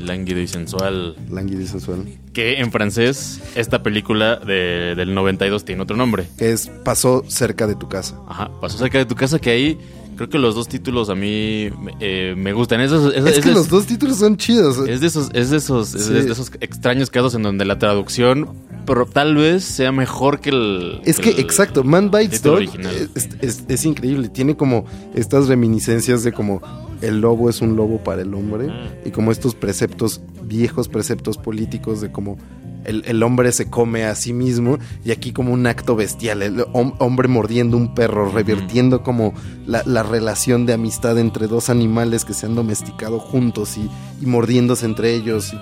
Lánguido 0.00 0.40
y 0.40 0.46
sensual. 0.46 1.16
Lánguido 1.30 1.60
y 1.62 1.66
sensual. 1.66 2.04
Que 2.32 2.60
en 2.60 2.70
francés, 2.72 3.40
esta 3.54 3.82
película 3.82 4.36
de- 4.36 4.94
del 4.96 5.14
92 5.14 5.64
tiene 5.64 5.82
otro 5.82 5.96
nombre. 5.96 6.26
Que 6.38 6.52
es 6.52 6.68
Pasó 6.84 7.24
cerca 7.28 7.66
de 7.66 7.74
tu 7.76 7.88
casa. 7.88 8.20
Ajá. 8.28 8.50
Pasó 8.60 8.78
cerca 8.78 8.98
de 8.98 9.06
tu 9.06 9.14
casa 9.14 9.38
que 9.38 9.50
ahí 9.50 9.78
creo 10.16 10.28
que 10.28 10.38
los 10.38 10.54
dos 10.54 10.68
títulos 10.68 11.10
a 11.10 11.14
mí 11.14 11.68
eh, 12.00 12.34
me 12.36 12.52
gustan. 12.52 12.80
Esos, 12.80 13.14
es, 13.14 13.40
que 13.44 13.52
los 13.52 13.68
dos 13.68 13.86
títulos 13.86 14.18
son 14.18 14.36
chidos. 14.36 14.78
Es 14.88 15.00
de 15.00 15.06
esos, 15.06 15.28
es 15.34 15.50
de 15.50 15.58
esos, 15.58 15.94
es 15.94 16.08
de 16.08 16.20
esos 16.32 16.50
extraños 16.60 17.10
casos 17.10 17.34
en 17.34 17.42
donde 17.42 17.64
la 17.64 17.78
traducción, 17.78 18.48
pero 18.86 19.06
tal 19.06 19.36
vez 19.36 19.64
sea 19.64 19.92
mejor 19.92 20.40
que 20.40 20.50
el. 20.50 21.00
Es 21.04 21.18
que, 21.20 21.30
el 21.30 21.38
exacto, 21.40 21.84
Man 21.84 22.10
Bites 22.10 22.42
Dog 22.42 22.60
es, 22.62 23.28
es- 23.40 23.64
es 23.68 23.84
increíble. 23.84 24.28
Tiene 24.28 24.56
como 24.56 24.86
estas 25.14 25.48
reminiscencias 25.48 26.22
de 26.24 26.32
como 26.32 26.60
el 27.02 27.20
lobo 27.20 27.50
es 27.50 27.60
un 27.60 27.76
lobo 27.76 27.98
para 28.02 28.22
el 28.22 28.32
hombre 28.34 28.68
Mm. 28.68 29.08
y 29.08 29.10
como 29.10 29.30
estos 29.32 29.54
preceptos, 29.54 30.22
viejos 30.44 30.88
preceptos 30.88 31.36
políticos 31.36 32.00
de 32.00 32.10
como 32.10 32.38
el, 32.86 33.02
el 33.06 33.22
hombre 33.22 33.52
se 33.52 33.68
come 33.68 34.04
a 34.04 34.14
sí 34.14 34.32
mismo 34.32 34.78
y 35.04 35.10
aquí 35.10 35.32
como 35.32 35.52
un 35.52 35.66
acto 35.66 35.96
bestial, 35.96 36.42
el 36.42 36.56
hom- 36.58 36.94
hombre 36.98 37.28
mordiendo 37.28 37.76
un 37.76 37.94
perro, 37.94 38.30
revirtiendo 38.30 39.02
como 39.02 39.34
la, 39.66 39.82
la 39.84 40.02
relación 40.02 40.64
de 40.66 40.72
amistad 40.72 41.18
entre 41.18 41.46
dos 41.48 41.68
animales 41.70 42.24
que 42.24 42.32
se 42.34 42.46
han 42.46 42.54
domesticado 42.54 43.18
juntos 43.18 43.76
y, 43.76 43.90
y 44.22 44.26
mordiéndose 44.26 44.86
entre 44.86 45.14
ellos. 45.14 45.52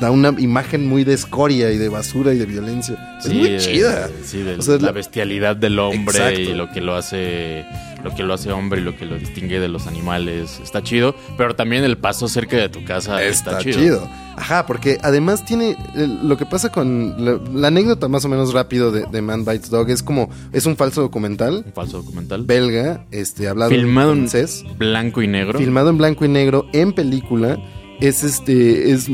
da 0.00 0.10
una 0.10 0.34
imagen 0.38 0.86
muy 0.88 1.04
de 1.04 1.14
escoria 1.14 1.70
y 1.70 1.78
de 1.78 1.88
basura 1.88 2.32
y 2.34 2.38
de 2.38 2.46
violencia. 2.46 3.16
es 3.18 3.24
Sí, 3.26 3.34
muy 3.34 3.50
de- 3.50 3.58
chida. 3.58 4.08
Sí, 4.24 4.38
de 4.42 4.54
O 4.56 4.62
sea, 4.62 4.76
la 4.76 4.86
la- 4.86 4.92
bestialidad 4.92 5.56
del 5.56 5.78
hombre 5.78 6.16
Exacto. 6.18 6.40
y 6.40 6.54
lo 6.54 6.70
que 6.70 6.80
lo 6.80 6.94
hace 6.94 7.64
lo 8.04 8.14
que 8.14 8.22
lo 8.22 8.34
hace 8.34 8.52
hombre 8.52 8.80
y 8.80 8.84
lo 8.84 8.94
que 8.96 9.06
lo 9.06 9.18
distingue 9.18 9.58
de 9.58 9.68
los 9.68 9.86
animales. 9.86 10.60
Está 10.62 10.82
chido, 10.82 11.14
pero 11.36 11.56
también 11.56 11.82
el 11.84 11.96
paso 11.98 12.28
cerca 12.28 12.56
de 12.56 12.68
tu 12.68 12.84
casa 12.84 13.22
está, 13.24 13.58
chido. 13.58 14.06
Ajá, 14.36 14.66
porque 14.66 14.98
además 15.02 15.44
tiene 15.44 15.70
eh, 15.94 16.18
lo 16.22 16.36
que 16.36 16.44
pasa 16.44 16.70
con 16.70 17.14
la, 17.24 17.38
la 17.52 17.68
anécdota 17.68 18.08
más 18.08 18.24
o 18.24 18.28
menos 18.28 18.52
rápido 18.52 18.90
de, 18.92 19.06
de 19.06 19.22
Man 19.22 19.44
Bites 19.44 19.70
Dog 19.70 19.88
es 19.90 20.02
como 20.02 20.28
es 20.52 20.66
un 20.66 20.76
falso 20.76 21.00
documental 21.02 21.62
Un 21.66 21.72
falso 21.72 21.98
documental. 21.98 22.42
belga, 22.44 23.06
este 23.12 23.48
hablado 23.48 23.70
Filmado 23.70 24.12
en 24.12 24.18
en 24.18 24.28
francés, 24.28 24.64
blanco 24.76 25.22
y 25.22 25.28
negro. 25.28 25.58
filmado 25.58 25.90
en 25.90 25.98
blanco 25.98 26.24
y 26.24 26.28
negro 26.28 26.66
en 26.72 26.92
película. 26.92 27.58
Es 28.00 28.24
este 28.24 28.90
es 28.92 29.08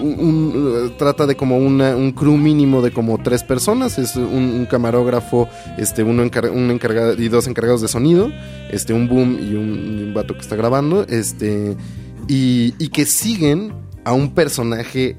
un, 0.00 0.92
trata 0.98 1.26
de 1.26 1.36
como 1.36 1.58
una, 1.58 1.94
un 1.96 2.12
crew 2.12 2.36
mínimo 2.36 2.82
de 2.82 2.90
como 2.90 3.18
tres 3.22 3.42
personas, 3.44 3.98
es 3.98 4.16
un, 4.16 4.24
un 4.24 4.66
camarógrafo, 4.66 5.48
este 5.78 6.02
uno 6.02 6.24
encar- 6.24 6.50
un 6.50 6.70
encargado 6.70 7.14
y 7.20 7.28
dos 7.28 7.46
encargados 7.46 7.80
de 7.82 7.88
sonido, 7.88 8.30
este 8.70 8.92
un 8.94 9.08
boom 9.08 9.38
y 9.40 9.54
un, 9.54 10.04
un 10.08 10.14
vato 10.14 10.34
que 10.34 10.40
está 10.40 10.56
grabando, 10.56 11.04
este 11.08 11.76
y, 12.28 12.74
y 12.78 12.88
que 12.88 13.06
siguen 13.06 13.72
a 14.04 14.12
un 14.12 14.34
personaje 14.34 15.16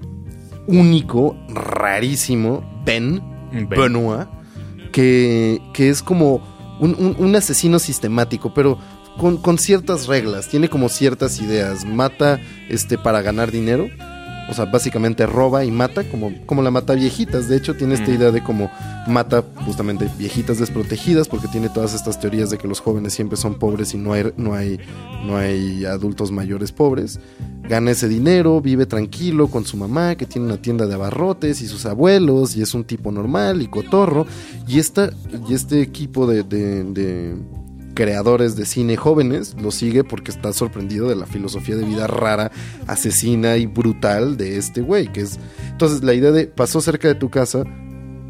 único, 0.68 1.38
rarísimo, 1.54 2.64
Ben, 2.86 3.22
Ben. 3.52 3.70
Benoit, 3.70 4.28
que, 4.92 5.62
que 5.74 5.90
es 5.90 6.02
como 6.04 6.42
un- 6.80 7.16
un 7.20 7.36
asesino 7.36 7.78
sistemático, 7.80 8.54
pero 8.54 8.78
con, 9.22 9.38
con 9.38 9.60
ciertas 9.60 10.08
reglas, 10.08 10.48
tiene 10.50 10.68
como 10.68 10.90
ciertas 10.90 11.40
ideas, 11.40 11.86
mata 11.86 12.40
este 12.70 12.98
para 12.98 13.22
ganar 13.22 13.52
dinero. 13.52 13.88
O 14.50 14.54
sea, 14.54 14.66
básicamente 14.66 15.26
roba 15.28 15.64
y 15.64 15.72
mata, 15.72 16.04
como, 16.10 16.34
como 16.46 16.62
la 16.62 16.72
mata 16.72 16.94
viejitas. 16.94 17.48
De 17.48 17.56
hecho, 17.56 17.76
tiene 17.76 17.94
esta 17.94 18.12
idea 18.12 18.32
de 18.32 18.44
cómo 18.44 18.70
mata 19.08 19.46
justamente 19.66 20.10
viejitas 20.18 20.58
desprotegidas, 20.60 21.30
porque 21.30 21.48
tiene 21.48 21.70
todas 21.70 21.94
estas 21.94 22.20
teorías 22.20 22.50
de 22.50 22.58
que 22.58 22.68
los 22.68 22.82
jóvenes 22.82 23.14
siempre 23.14 23.38
son 23.38 23.54
pobres 23.60 23.94
y 23.94 23.98
no 23.98 24.12
hay, 24.12 24.34
no 24.36 24.54
hay, 24.54 24.78
no 25.26 25.38
hay 25.38 25.86
adultos 25.86 26.32
mayores 26.32 26.74
pobres. 26.74 27.18
Gana 27.70 27.92
ese 27.92 28.10
dinero, 28.10 28.60
vive 28.60 28.86
tranquilo 28.88 29.48
con 29.48 29.64
su 29.64 29.78
mamá, 29.78 30.16
que 30.16 30.26
tiene 30.26 30.48
una 30.48 30.62
tienda 30.62 30.86
de 30.86 30.96
abarrotes, 30.96 31.62
y 31.62 31.68
sus 31.68 31.86
abuelos, 31.86 32.58
y 32.58 32.62
es 32.62 32.74
un 32.74 32.84
tipo 32.84 33.10
normal 33.12 33.62
y 33.62 33.68
cotorro. 33.68 34.26
Y, 34.68 34.80
esta, 34.80 35.12
y 35.48 35.54
este 35.54 35.82
equipo 35.82 36.28
de, 36.28 36.44
de- 36.44 36.84
de 36.84 37.36
creadores 38.02 38.56
de 38.56 38.66
cine 38.66 38.98
jóvenes 38.98 39.56
lo 39.62 39.70
sigue 39.70 40.04
porque 40.04 40.32
está 40.32 40.54
sorprendido 40.54 41.08
de 41.08 41.16
la 41.16 41.28
filosofía 41.28 41.76
de 41.76 41.86
vida 41.86 42.08
rara, 42.08 42.52
asesina 42.88 43.58
y 43.58 43.68
brutal 43.68 44.38
de 44.38 44.58
este 44.58 44.82
güey. 44.82 45.12
Que 45.12 45.22
es. 45.22 45.38
Entonces, 45.70 46.04
la 46.04 46.16
idea 46.16 46.32
de 46.32 46.48
pasó 46.48 46.82
cerca 46.82 47.08
de 47.08 47.14
tu 47.14 47.30
casa 47.30 47.64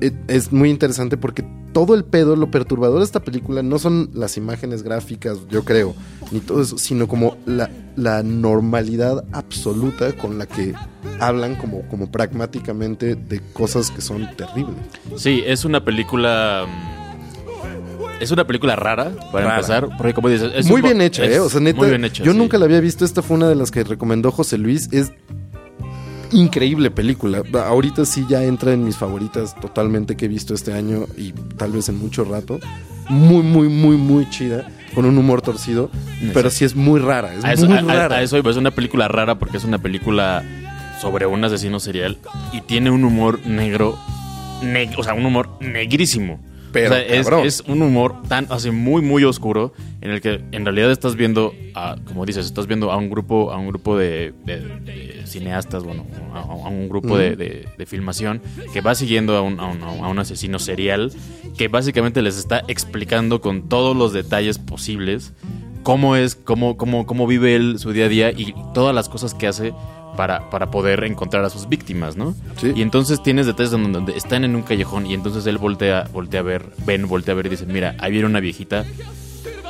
eh, 0.01 0.11
es 0.27 0.51
muy 0.51 0.69
interesante 0.69 1.15
porque 1.15 1.45
todo 1.71 1.95
el 1.95 2.03
pedo, 2.03 2.35
lo 2.35 2.51
perturbador 2.51 2.97
de 2.97 3.05
esta 3.05 3.21
película 3.21 3.63
no 3.63 3.79
son 3.79 4.09
las 4.13 4.35
imágenes 4.35 4.83
gráficas, 4.83 5.37
yo 5.49 5.63
creo, 5.63 5.95
ni 6.31 6.41
todo 6.41 6.61
eso, 6.61 6.77
sino 6.77 7.07
como 7.07 7.37
la, 7.45 7.69
la 7.95 8.23
normalidad 8.23 9.23
absoluta 9.31 10.11
con 10.11 10.37
la 10.37 10.47
que 10.47 10.73
hablan 11.21 11.55
como, 11.55 11.87
como 11.87 12.11
pragmáticamente 12.11 13.15
de 13.15 13.39
cosas 13.53 13.89
que 13.89 14.01
son 14.01 14.35
terribles. 14.35 14.75
Sí, 15.15 15.43
es 15.45 15.63
una 15.63 15.85
película. 15.85 16.67
Es 18.21 18.31
una 18.31 18.45
película 18.45 18.75
rara, 18.75 19.11
para 19.31 19.45
Rara. 19.45 19.55
empezar. 19.57 19.89
Porque, 19.97 20.13
como 20.13 20.29
dices, 20.29 20.51
es 20.55 20.67
muy 20.67 20.77
un- 20.77 20.83
bien 20.83 21.01
hecha, 21.01 21.23
es 21.25 21.31
¿eh? 21.35 21.39
O 21.39 21.49
sea, 21.49 21.59
neta, 21.59 21.79
Muy 21.79 21.89
bien 21.89 22.05
hecha. 22.05 22.23
yo 22.23 22.31
sí. 22.33 22.37
nunca 22.37 22.57
la 22.57 22.65
había 22.65 22.79
visto. 22.79 23.03
Esta 23.03 23.21
fue 23.21 23.35
una 23.37 23.49
de 23.49 23.55
las 23.55 23.71
que 23.71 23.83
recomendó 23.83 24.31
José 24.31 24.57
Luis. 24.57 24.87
Es 24.91 25.11
increíble 26.31 26.91
película. 26.91 27.43
Ahorita 27.65 28.05
sí 28.05 28.25
ya 28.29 28.43
entra 28.43 28.71
en 28.73 28.83
mis 28.85 28.95
favoritas 28.97 29.55
totalmente 29.59 30.15
que 30.15 30.25
he 30.25 30.27
visto 30.29 30.53
este 30.53 30.73
año 30.73 31.05
y 31.17 31.33
tal 31.57 31.71
vez 31.71 31.89
en 31.89 31.97
mucho 31.97 32.23
rato. 32.23 32.59
Muy, 33.09 33.43
muy, 33.43 33.67
muy, 33.67 33.97
muy 33.97 34.29
chida. 34.29 34.69
Con 34.95 35.05
un 35.05 35.17
humor 35.17 35.41
torcido. 35.41 35.89
Pero 36.33 36.49
sí 36.49 36.65
es 36.65 36.75
muy 36.75 36.99
rara. 36.99 37.33
Es 37.33 37.43
A 37.45 37.53
eso, 37.53 37.65
muy 37.65 37.77
a- 37.77 37.81
rara. 37.81 38.17
a 38.17 38.21
eso 38.21 38.37
es 38.37 38.57
una 38.57 38.71
película 38.71 39.07
rara 39.07 39.39
porque 39.39 39.57
es 39.57 39.63
una 39.63 39.77
película 39.79 40.43
sobre 41.01 41.25
un 41.25 41.43
asesino 41.43 41.79
serial 41.79 42.17
y 42.53 42.61
tiene 42.61 42.91
un 42.91 43.03
humor 43.03 43.39
negro, 43.45 43.97
neg- 44.61 44.93
o 44.97 45.03
sea, 45.03 45.13
un 45.15 45.25
humor 45.25 45.49
negrísimo. 45.59 46.39
Pero 46.73 46.95
O 46.95 46.97
sea, 46.97 47.05
es, 47.15 47.61
un 47.67 47.81
humor 47.81 48.21
tan, 48.27 48.47
así 48.49 48.71
muy, 48.71 49.01
muy 49.01 49.23
oscuro 49.23 49.73
en 50.01 50.11
el 50.11 50.21
que 50.21 50.41
en 50.51 50.63
realidad 50.65 50.91
estás 50.91 51.15
viendo, 51.15 51.53
a, 51.75 51.97
como 52.05 52.25
dices, 52.25 52.45
estás 52.45 52.65
viendo 52.67 52.91
a 52.91 52.97
un 52.97 53.09
grupo, 53.09 53.51
a 53.51 53.57
un 53.57 53.67
grupo 53.67 53.97
de, 53.97 54.33
de- 54.45 54.59
de 54.79 55.21
cineastas, 55.27 55.83
bueno, 55.83 56.05
a, 56.33 56.39
a 56.41 56.69
un 56.69 56.87
grupo 56.89 57.17
de 57.17 57.85
filmación 57.85 58.41
que 58.73 58.81
va 58.81 58.95
siguiendo 58.95 59.35
a 59.35 59.41
un, 59.41 59.59
a 59.59 59.67
un- 59.67 59.81
a 59.83 60.07
un 60.07 60.19
asesino 60.19 60.59
serial 60.59 61.11
que 61.57 61.67
básicamente 61.67 62.21
les 62.21 62.37
está 62.37 62.63
explicando 62.67 63.41
con 63.41 63.67
todos 63.69 63.95
los 63.95 64.13
detalles 64.13 64.57
posibles 64.57 65.33
cómo 65.83 66.15
es, 66.15 66.35
cómo, 66.35 66.77
cómo, 66.77 67.05
cómo 67.05 67.25
vive 67.27 67.55
él 67.55 67.79
su 67.79 67.91
día 67.91 68.05
a 68.05 68.09
día 68.09 68.31
y 68.31 68.53
todas 68.73 68.93
las 68.93 69.09
cosas 69.09 69.33
que 69.33 69.47
hace 69.47 69.73
para, 70.17 70.49
para 70.49 70.71
poder 70.71 71.03
encontrar 71.03 71.43
a 71.45 71.49
sus 71.49 71.67
víctimas, 71.69 72.15
¿no? 72.17 72.35
Sí. 72.59 72.71
Y 72.75 72.81
entonces 72.81 73.21
tienes 73.23 73.45
detalles 73.45 73.71
donde, 73.71 73.91
donde 73.91 74.17
están 74.17 74.43
en 74.43 74.55
un 74.55 74.61
callejón 74.63 75.05
y 75.05 75.13
entonces 75.13 75.45
él 75.47 75.57
voltea, 75.57 76.07
voltea 76.13 76.39
a 76.41 76.43
ver, 76.43 76.65
Ben 76.85 77.07
voltea 77.07 77.33
a 77.33 77.35
ver 77.37 77.45
y 77.47 77.49
dice, 77.49 77.65
mira, 77.65 77.95
ahí 77.99 78.11
viene 78.11 78.27
una 78.27 78.39
viejita. 78.39 78.85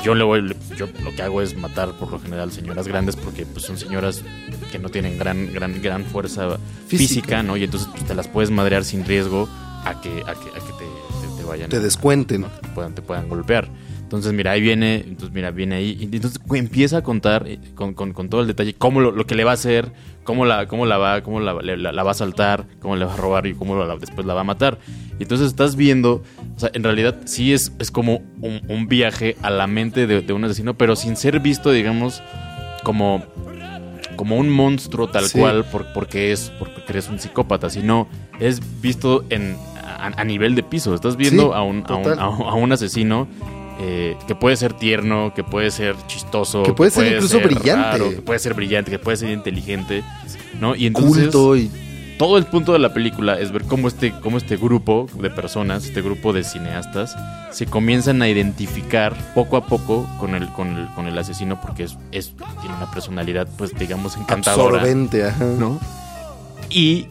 Yo 0.04 0.16
le 0.16 0.24
voy, 0.24 0.56
yo 0.78 0.88
lo 1.04 1.12
que 1.16 1.22
hago 1.22 1.44
es 1.44 1.56
matar 1.56 1.92
por 2.00 2.10
lo 2.12 2.20
general 2.20 2.52
señoras 2.52 2.88
grandes 2.88 3.16
porque 3.16 3.46
pues, 3.46 3.66
son 3.66 3.78
señoras 3.78 4.24
que 4.72 4.80
no 4.80 4.90
tienen 4.90 5.20
gran, 5.20 5.54
gran, 5.54 5.80
gran 5.80 6.06
fuerza 6.06 6.58
física, 6.88 7.08
Física. 7.08 7.44
¿no? 7.44 7.56
Y 7.56 7.64
entonces 7.66 7.88
pues, 7.92 8.06
te 8.06 8.16
las 8.16 8.28
puedes 8.28 8.50
madrear 8.50 8.84
sin 8.84 9.06
riesgo 9.06 9.48
a 9.86 10.02
que, 10.02 10.10
a 10.22 10.34
que, 10.34 10.50
a 10.50 10.54
que 10.54 10.74
te, 10.80 10.86
te- 11.28 11.38
te 11.38 11.44
vayan 11.48 11.70
Te 11.70 11.78
a- 11.78 11.82
descuenten. 11.82 12.42
¿no? 12.42 12.48
que 12.50 12.62
te 12.68 12.74
puedan, 12.74 12.96
te 12.96 13.02
puedan 13.04 13.30
golpear. 13.30 13.70
Entonces, 14.12 14.34
mira, 14.34 14.52
ahí 14.52 14.60
viene, 14.60 14.96
entonces, 15.08 15.32
mira, 15.34 15.52
viene 15.52 15.76
ahí. 15.76 15.98
Y 15.98 16.04
entonces 16.14 16.42
empieza 16.54 16.98
a 16.98 17.02
contar 17.02 17.46
eh, 17.48 17.60
con, 17.76 17.94
con- 17.94 18.12
con 18.12 18.28
todo 18.28 18.42
el 18.42 18.48
detalle 18.48 18.74
cómo 18.74 19.00
lo, 19.00 19.12
lo 19.14 19.26
que 19.26 19.36
le 19.36 19.46
va 19.46 19.52
a 19.52 19.54
hacer, 19.54 19.94
cómo 20.26 20.44
la, 20.46 20.68
cómo 20.68 20.86
la 20.86 20.98
va, 20.98 21.24
cómo 21.24 21.40
la, 21.40 21.54
la- 21.54 21.94
la 21.94 22.04
va 22.04 22.12
a 22.12 22.14
saltar, 22.14 22.66
cómo 22.82 22.98
le 22.98 23.06
va 23.06 23.14
a 23.14 23.16
robar 23.16 23.48
y 23.48 23.54
cómo 23.54 23.78
la- 23.82 23.96
después 23.96 24.28
la 24.28 24.34
va 24.34 24.42
a 24.42 24.44
matar. 24.44 24.80
Y 25.18 25.24
entonces 25.24 25.48
estás 25.48 25.78
viendo, 25.78 26.24
o 26.58 26.60
sea, 26.60 26.70
en 26.74 26.84
realidad 26.84 27.20
sí 27.24 27.54
es, 27.54 27.72
es 27.80 27.90
como 27.90 28.22
un, 28.42 28.62
un 28.68 28.88
viaje 28.90 29.38
a 29.44 29.50
la 29.50 29.66
mente 29.66 30.06
de, 30.08 30.20
de 30.20 30.34
un 30.34 30.44
asesino, 30.44 30.74
pero 30.78 30.98
sin 30.98 31.16
ser 31.16 31.40
visto, 31.40 31.72
digamos, 31.72 32.22
como, 32.84 33.24
como 34.18 34.36
un 34.36 34.50
monstruo 34.50 35.08
tal 35.08 35.24
Sí. 35.24 35.40
cual, 35.40 35.64
por- 35.64 35.86
porque 35.94 36.34
es 36.34 36.52
porque 36.60 36.82
eres 36.90 37.08
un 37.08 37.18
psicópata, 37.18 37.70
sino 37.70 38.10
es 38.42 38.60
visto 38.82 39.24
en, 39.30 39.56
a, 39.82 40.08
a 40.20 40.24
nivel 40.26 40.54
de 40.56 40.64
piso. 40.64 40.94
Estás 40.94 41.16
viendo 41.16 41.44
Sí, 41.44 41.52
a, 41.54 41.62
un, 41.62 41.86
a, 41.88 41.96
un, 41.96 42.04
total. 42.04 42.20
a 42.20 42.28
un- 42.30 42.42
a 42.48 42.54
un 42.56 42.72
asesino 42.74 43.28
eh, 43.82 44.16
que 44.28 44.36
puede 44.36 44.56
ser 44.58 44.74
tierno, 44.74 45.34
que 45.36 45.44
puede 45.44 45.72
ser 45.72 45.96
chistoso, 46.08 46.64
Que 46.64 46.74
puede 46.74 46.92
ser 46.92 47.14
incluso 47.14 47.40
brillante. 47.40 48.16
que 48.16 48.22
puede 48.22 48.40
ser 48.40 48.54
brillante, 48.54 48.92
que 48.92 49.00
puede 49.00 49.18
ser 49.18 49.32
inteligente, 49.32 50.04
¿no? 50.60 50.76
Y 50.76 50.86
entonces 50.88 51.24
Culto 51.24 51.56
y 51.58 51.70
todo 52.20 52.38
el 52.38 52.46
punto 52.46 52.72
de 52.74 52.78
la 52.78 52.94
película 52.94 53.40
es 53.40 53.52
ver 53.52 53.64
cómo 53.64 53.88
este, 53.88 54.12
cómo 54.22 54.38
este 54.38 54.56
grupo 54.56 55.08
de 55.20 55.32
personas, 55.32 55.86
este 55.86 56.04
grupo 56.04 56.32
de 56.34 56.44
cineastas, 56.44 57.16
se 57.52 57.66
comienzan 57.66 58.22
a 58.22 58.30
identificar 58.30 59.16
poco 59.34 59.58
a 59.58 59.66
poco 59.66 60.08
con 60.20 60.36
el, 60.36 60.48
con 60.50 60.78
el, 60.78 60.86
con 60.94 61.08
el 61.08 61.18
asesino 61.18 61.60
porque 61.60 61.86
es, 61.86 61.98
es- 62.12 62.34
tiene 62.62 62.76
una 62.78 62.92
personalidad, 62.92 63.48
pues 63.58 63.74
digamos, 63.74 64.16
encantadora. 64.18 64.78
absorbente. 64.82 65.24
Ajá. 65.26 65.44
¿no? 65.58 65.80
Y, 66.70 67.08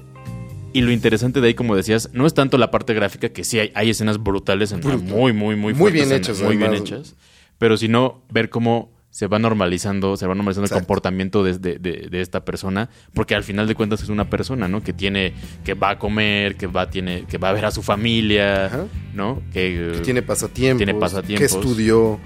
y 0.72 0.80
lo 0.82 0.90
interesante 0.92 1.40
de 1.40 1.48
ahí, 1.48 1.54
como 1.54 1.76
decías, 1.76 2.10
no 2.12 2.26
es 2.26 2.34
tanto 2.34 2.58
la 2.58 2.70
parte 2.70 2.94
gráfica, 2.94 3.28
que 3.30 3.44
sí 3.44 3.58
hay, 3.58 3.72
hay 3.74 3.90
escenas 3.90 4.18
brutales, 4.22 4.72
en, 4.72 4.80
Brutal. 4.80 5.00
muy, 5.02 5.32
muy, 5.32 5.56
muy, 5.56 5.74
Muy 5.74 5.90
bien 5.92 6.10
en- 6.10 6.18
hechas, 6.18 6.40
muy 6.42 6.56
bien 6.56 6.74
hechas, 6.74 7.16
pero 7.58 7.76
sino 7.76 8.22
ver 8.30 8.50
cómo 8.50 8.90
se 9.10 9.26
va 9.26 9.40
normalizando, 9.40 10.16
se 10.16 10.24
va 10.28 10.34
normalizando 10.36 10.66
Exacto. 10.66 10.82
el 10.82 10.86
comportamiento 10.86 11.42
de, 11.42 11.58
de- 11.58 11.78
de- 11.80 12.06
de 12.08 12.20
esta 12.20 12.44
persona, 12.44 12.88
porque 13.12 13.34
al 13.34 13.42
final 13.42 13.66
de 13.66 13.74
cuentas 13.74 14.02
es 14.04 14.08
una 14.08 14.30
persona, 14.30 14.68
¿no? 14.68 14.82
Que 14.84 14.92
tiene, 14.92 15.32
que 15.64 15.74
va 15.74 15.90
a 15.90 15.98
comer, 15.98 16.54
que 16.56 16.68
va, 16.68 16.88
tiene, 16.90 17.24
que 17.24 17.36
va 17.36 17.48
a 17.48 17.52
ver 17.52 17.64
a 17.64 17.72
su 17.72 17.82
familia, 17.82 18.66
Ajá. 18.66 18.84
¿no? 19.12 19.42
Que, 19.52 19.90
Que 19.94 20.00
tiene 20.00 20.22
pasatiempos. 20.22 20.78
Tiene 20.78 20.92
Que 20.94 20.98
pasatiempos. 21.00 21.52
estudió. 21.52 22.20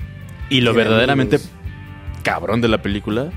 y 0.50 0.60
lo 0.60 0.74
verdaderamente 0.74 1.36
amigos. 1.36 1.52
cabrón 2.22 2.60
de 2.60 2.68
la 2.68 2.82
película 2.82 3.30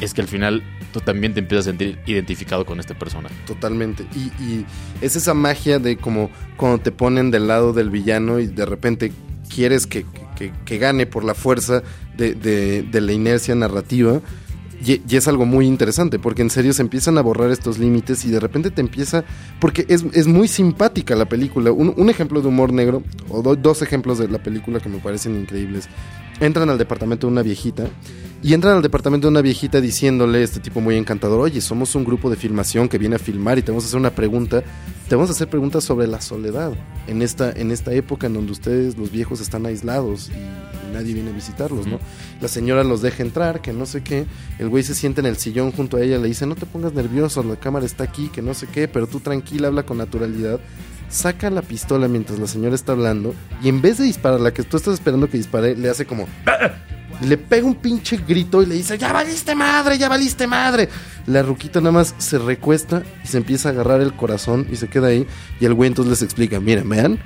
es 0.00 0.14
que 0.14 0.20
al 0.20 0.28
final 0.28 0.62
tú 0.92 1.00
también 1.00 1.34
te 1.34 1.40
empiezas 1.40 1.66
a 1.66 1.70
sentir 1.70 1.98
identificado 2.06 2.64
con 2.64 2.80
este 2.80 2.94
personaje. 2.94 3.34
Totalmente. 3.46 4.04
Y, 4.14 4.64
es 5.00 5.16
esa 5.16 5.34
magia 5.34 5.78
de 5.78 5.96
como 5.96 6.30
cuando 6.56 6.78
te 6.78 6.92
ponen 6.92 7.30
del 7.30 7.46
lado 7.48 7.72
del 7.72 7.90
villano 7.90 8.38
y 8.40 8.46
de 8.46 8.66
repente 8.66 9.12
quieres 9.54 9.86
que, 9.86 10.04
que- 10.64 10.78
gane 10.78 11.06
por 11.06 11.24
la 11.24 11.34
fuerza 11.34 11.82
de, 12.16 12.34
de- 12.34 12.82
de 12.82 13.00
la 13.00 13.12
inercia 13.12 13.54
narrativa. 13.54 14.20
Y, 14.84 15.02
y 15.08 15.16
es 15.16 15.26
algo 15.26 15.44
muy 15.44 15.66
interesante, 15.66 16.20
porque 16.20 16.42
en 16.42 16.50
serio 16.50 16.72
se 16.72 16.82
empiezan 16.82 17.18
a 17.18 17.20
borrar 17.20 17.50
estos 17.50 17.78
límites 17.80 18.24
y 18.24 18.30
de 18.30 18.38
repente 18.38 18.70
te 18.70 18.80
empieza... 18.80 19.24
Porque 19.58 19.84
es, 19.88 20.04
es 20.12 20.28
muy 20.28 20.46
simpática 20.46 21.16
la 21.16 21.24
película. 21.28 21.72
Un, 21.72 21.92
un 21.96 22.08
ejemplo 22.10 22.40
de 22.40 22.46
humor 22.46 22.72
negro, 22.72 23.02
o 23.28 23.42
do- 23.42 23.56
dos 23.56 23.82
ejemplos 23.82 24.18
de 24.18 24.28
la 24.28 24.40
película 24.40 24.78
que 24.78 24.88
me 24.88 24.98
parecen 24.98 25.34
increíbles. 25.34 25.88
Entran 26.38 26.70
al 26.70 26.78
departamento 26.78 27.26
de 27.26 27.32
una 27.32 27.42
viejita 27.42 27.88
y 28.40 28.54
entran 28.54 28.76
al 28.76 28.82
departamento 28.82 29.26
de 29.26 29.32
una 29.32 29.42
viejita 29.42 29.80
diciéndole, 29.80 30.42
este 30.42 30.60
tipo 30.60 30.80
muy 30.80 30.96
encantador, 30.96 31.40
oye, 31.40 31.60
somos 31.60 31.94
un 31.96 32.04
grupo 32.04 32.30
de 32.30 32.36
filmación 32.36 32.88
que 32.88 32.96
viene 32.96 33.16
a 33.16 33.18
filmar 33.18 33.58
y 33.58 33.62
te 33.62 33.72
vamos 33.72 33.84
a 33.84 33.86
hacer 33.88 33.98
una 33.98 34.10
pregunta. 34.10 34.62
Te 35.08 35.16
vamos 35.16 35.30
a 35.30 35.32
hacer 35.32 35.48
preguntas 35.48 35.84
sobre 35.84 36.06
la 36.06 36.20
soledad 36.20 36.72
en 37.06 37.22
esta, 37.22 37.50
en 37.50 37.72
esta 37.72 37.92
época 37.94 38.26
en 38.26 38.34
donde 38.34 38.52
ustedes, 38.52 38.96
los 38.96 39.10
viejos, 39.10 39.40
están 39.40 39.66
aislados 39.66 40.30
y 40.30 40.92
nadie 40.92 41.14
viene 41.14 41.30
a 41.30 41.32
visitarlos, 41.32 41.86
¿no? 41.86 41.98
La 42.40 42.46
señora 42.48 42.84
los 42.84 43.02
deja 43.02 43.22
entrar, 43.22 43.60
que 43.60 43.72
no 43.72 43.86
sé 43.86 44.02
qué. 44.02 44.26
El 44.58 44.68
güey 44.68 44.84
se 44.84 44.94
sienta 44.94 45.20
en 45.20 45.26
el 45.26 45.36
sillón 45.36 45.72
junto 45.72 45.96
a 45.96 46.02
ella, 46.02 46.18
le 46.18 46.28
dice, 46.28 46.46
no 46.46 46.54
te 46.54 46.66
pongas 46.66 46.92
nervioso, 46.92 47.42
la 47.42 47.56
cámara 47.56 47.86
está 47.86 48.04
aquí, 48.04 48.28
que 48.28 48.42
no 48.42 48.54
sé 48.54 48.66
qué, 48.66 48.86
pero 48.86 49.06
tú 49.06 49.18
tranquila, 49.18 49.68
habla 49.68 49.84
con 49.84 49.98
naturalidad. 49.98 50.60
Saca 51.08 51.50
la 51.50 51.62
pistola 51.62 52.06
mientras 52.06 52.38
la 52.38 52.46
señora 52.46 52.74
está 52.74 52.92
hablando 52.92 53.34
y 53.62 53.68
en 53.70 53.80
vez 53.80 53.96
de 53.96 54.04
disparar, 54.04 54.40
la 54.40 54.52
que 54.52 54.62
tú 54.62 54.76
estás 54.76 54.94
esperando 54.94 55.28
que 55.28 55.38
dispare, 55.38 55.74
le 55.74 55.88
hace 55.88 56.04
como... 56.04 56.28
Le 57.22 57.36
pega 57.36 57.66
un 57.66 57.74
pinche 57.74 58.16
grito 58.16 58.62
y 58.62 58.66
le 58.66 58.76
dice, 58.76 58.96
ya 58.96 59.12
valiste 59.12 59.54
madre, 59.54 59.98
ya 59.98 60.08
valiste 60.08 60.46
madre. 60.46 60.88
La 61.26 61.42
ruquita 61.42 61.80
nada 61.80 61.92
más 61.92 62.14
se 62.18 62.38
recuesta 62.38 63.02
y 63.24 63.26
se 63.26 63.38
empieza 63.38 63.68
a 63.68 63.72
agarrar 63.72 64.00
el 64.00 64.14
corazón 64.14 64.66
y 64.70 64.76
se 64.76 64.88
queda 64.88 65.08
ahí. 65.08 65.26
Y 65.60 65.64
el 65.64 65.74
güey 65.74 65.88
entonces 65.88 66.10
les 66.10 66.22
explica, 66.22 66.60
miren, 66.60 66.88
vean, 66.88 67.18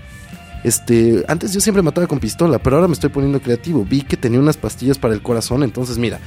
este, 0.64 1.24
antes 1.28 1.52
yo 1.52 1.60
siempre 1.60 1.82
mataba 1.82 2.06
con 2.06 2.20
pistola, 2.20 2.58
pero 2.58 2.76
ahora 2.76 2.88
me 2.88 2.94
estoy 2.94 3.10
poniendo 3.10 3.40
creativo. 3.40 3.84
Vi 3.84 4.02
que 4.02 4.16
tenía 4.16 4.40
unas 4.40 4.56
pastillas 4.56 4.98
para 4.98 5.14
el 5.14 5.22
corazón, 5.22 5.62
entonces 5.62 5.98
mira, 5.98 6.20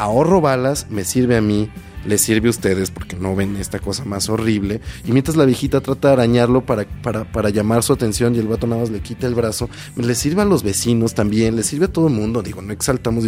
ahorro 0.00 0.40
balas, 0.40 0.86
me 0.88 1.04
sirve 1.04 1.36
a 1.36 1.42
mí, 1.42 1.68
les 2.06 2.22
sirve 2.22 2.48
a 2.48 2.50
ustedes 2.50 2.90
porque 2.90 3.16
no 3.16 3.36
ven 3.36 3.56
esta 3.56 3.78
cosa 3.78 4.04
más 4.06 4.30
horrible. 4.30 4.80
Y 5.04 5.12
mientras 5.12 5.36
la 5.36 5.44
viejita 5.44 5.82
trata 5.82 6.08
de 6.08 6.14
arañarlo 6.14 6.62
para, 6.62 6.86
para, 7.02 7.30
para 7.30 7.50
llamar 7.50 7.82
su 7.82 7.92
atención 7.92 8.34
y 8.34 8.38
el 8.38 8.48
vato 8.48 8.66
nada 8.66 8.80
más 8.80 8.90
le 8.90 9.00
quita 9.00 9.26
el 9.26 9.34
brazo, 9.34 9.68
le 9.96 10.14
sirve 10.14 10.40
a 10.40 10.46
los 10.46 10.62
vecinos 10.62 11.12
también, 11.14 11.54
le 11.54 11.62
sirve 11.62 11.84
a 11.84 11.92
todo 11.92 12.08
el 12.08 12.14
mundo, 12.14 12.42
digo, 12.42 12.62
no 12.62 12.72
exaltamos. 12.72 13.24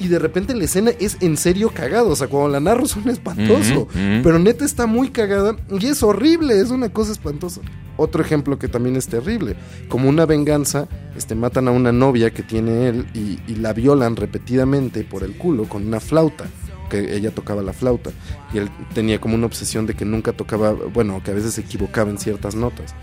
Y 0.00 0.08
de 0.08 0.18
repente 0.18 0.54
la 0.54 0.64
escena 0.64 0.92
es 0.98 1.18
en 1.20 1.36
serio 1.36 1.70
cagado. 1.72 2.08
O 2.08 2.16
sea, 2.16 2.26
cuando 2.26 2.48
la 2.48 2.58
narro 2.58 2.86
suena 2.86 3.12
espantoso. 3.12 3.86
Pero 3.94 4.38
neta 4.38 4.64
está 4.64 4.86
muy 4.86 5.10
cagada 5.10 5.56
y 5.70 5.86
es 5.86 6.02
horrible, 6.02 6.58
es 6.58 6.70
una 6.70 6.88
cosa 6.88 7.12
espantosa. 7.12 7.60
Otro 7.96 8.22
ejemplo 8.22 8.58
que 8.58 8.66
también 8.66 8.96
es 8.96 9.08
terrible. 9.08 9.56
Como 9.88 10.08
una 10.08 10.24
venganza, 10.24 10.88
este, 11.16 11.34
matan 11.34 11.68
a 11.68 11.70
una 11.70 11.92
novia 11.92 12.30
que 12.30 12.42
tiene 12.42 12.88
él 12.88 13.06
y, 13.12 13.38
y 13.46 13.56
la 13.56 13.74
violan 13.74 14.16
repetidamente 14.16 15.04
por 15.04 15.22
el 15.22 15.36
culo 15.36 15.68
con 15.68 15.86
una 15.86 16.00
flauta. 16.00 16.46
Que 16.88 17.14
ella 17.14 17.30
tocaba 17.30 17.62
la 17.62 17.74
flauta. 17.74 18.10
Y 18.54 18.58
él 18.58 18.70
tenía 18.94 19.20
como 19.20 19.34
una 19.34 19.46
obsesión 19.46 19.86
de 19.86 19.94
que 19.94 20.06
nunca 20.06 20.32
tocaba, 20.32 20.72
bueno, 20.72 21.22
que 21.22 21.30
a 21.30 21.34
veces 21.34 21.54
se 21.54 21.60
equivocaba 21.60 22.10
en 22.10 22.18
ciertas 22.18 22.54
notas. 22.54 22.94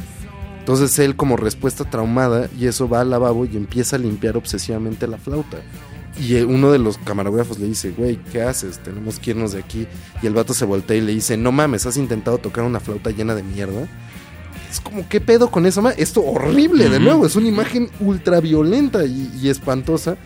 Entonces 0.68 1.00
él 1.00 1.16
como 1.16 1.38
respuesta 1.38 1.90
traumada 1.90 2.50
y 2.60 2.68
eso 2.68 2.90
va 2.90 3.00
al 3.00 3.10
lavabo 3.10 3.46
y 3.46 3.56
empieza 3.56 3.96
a 3.96 4.00
limpiar 4.00 4.36
obsesivamente 4.36 5.08
la 5.08 5.18
flauta. 5.18 5.60
Y 6.20 6.36
eh, 6.36 6.46
uno 6.46 6.72
de 6.72 6.80
los 6.80 6.98
camarógrafos 6.98 7.60
le 7.60 7.68
dice, 7.68 7.92
güey, 7.92 8.18
¿qué 8.32 8.42
haces? 8.42 8.80
Tenemos 8.80 9.20
que 9.20 9.32
irnos 9.32 9.52
de 9.52 9.60
aquí. 9.60 9.88
Y 10.22 10.28
el 10.28 10.34
vato 10.34 10.54
se 10.54 10.66
voltea 10.66 10.98
y 10.98 11.02
le 11.02 11.14
dice, 11.14 11.38
no 11.38 11.52
mames, 11.52 11.86
¿has 11.86 11.98
intentado 11.98 12.38
tocar 12.38 12.64
una 12.64 12.80
flauta 12.80 13.12
llena 13.12 13.36
de 13.36 13.44
mierda? 13.44 13.88
Es 14.70 14.80
como, 14.80 15.08
¿qué 15.08 15.22
pedo 15.22 15.52
con 15.52 15.66
eso? 15.66 15.82
ma? 15.82 15.92
Esto 15.92 16.24
horrible, 16.24 16.90
de 16.90 17.00
nuevo, 17.00 17.26
es 17.26 17.36
una 17.36 17.48
imagen 17.48 17.90
ultra 18.00 18.42
violenta 18.42 19.06
y, 19.06 19.32
y 19.42 19.50
espantosa. 19.50 20.18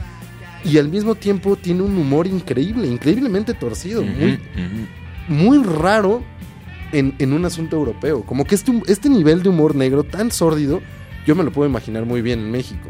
Y 0.64 0.78
al 0.78 0.90
mismo 0.90 1.16
tiempo 1.16 1.56
tiene 1.56 1.82
un 1.82 1.98
humor 1.98 2.28
increíble, 2.28 2.88
increíblemente 2.88 3.54
torcido, 3.54 4.04
muy, 5.28 5.64
raro 5.64 6.24
en, 6.92 7.16
en 7.20 7.34
un 7.34 7.46
asunto 7.46 7.78
europeo. 7.78 8.24
Como 8.24 8.46
que 8.46 8.56
este, 8.56 8.72
este 8.88 9.10
nivel 9.10 9.44
de 9.44 9.50
humor 9.50 9.76
negro 9.76 10.04
tan 10.04 10.32
sórdido, 10.32 10.82
yo 11.26 11.36
me 11.36 11.44
lo 11.44 11.52
puedo 11.52 11.70
imaginar 11.70 12.06
muy 12.06 12.22
bien 12.22 12.40
en 12.40 12.52
México. 12.52 12.90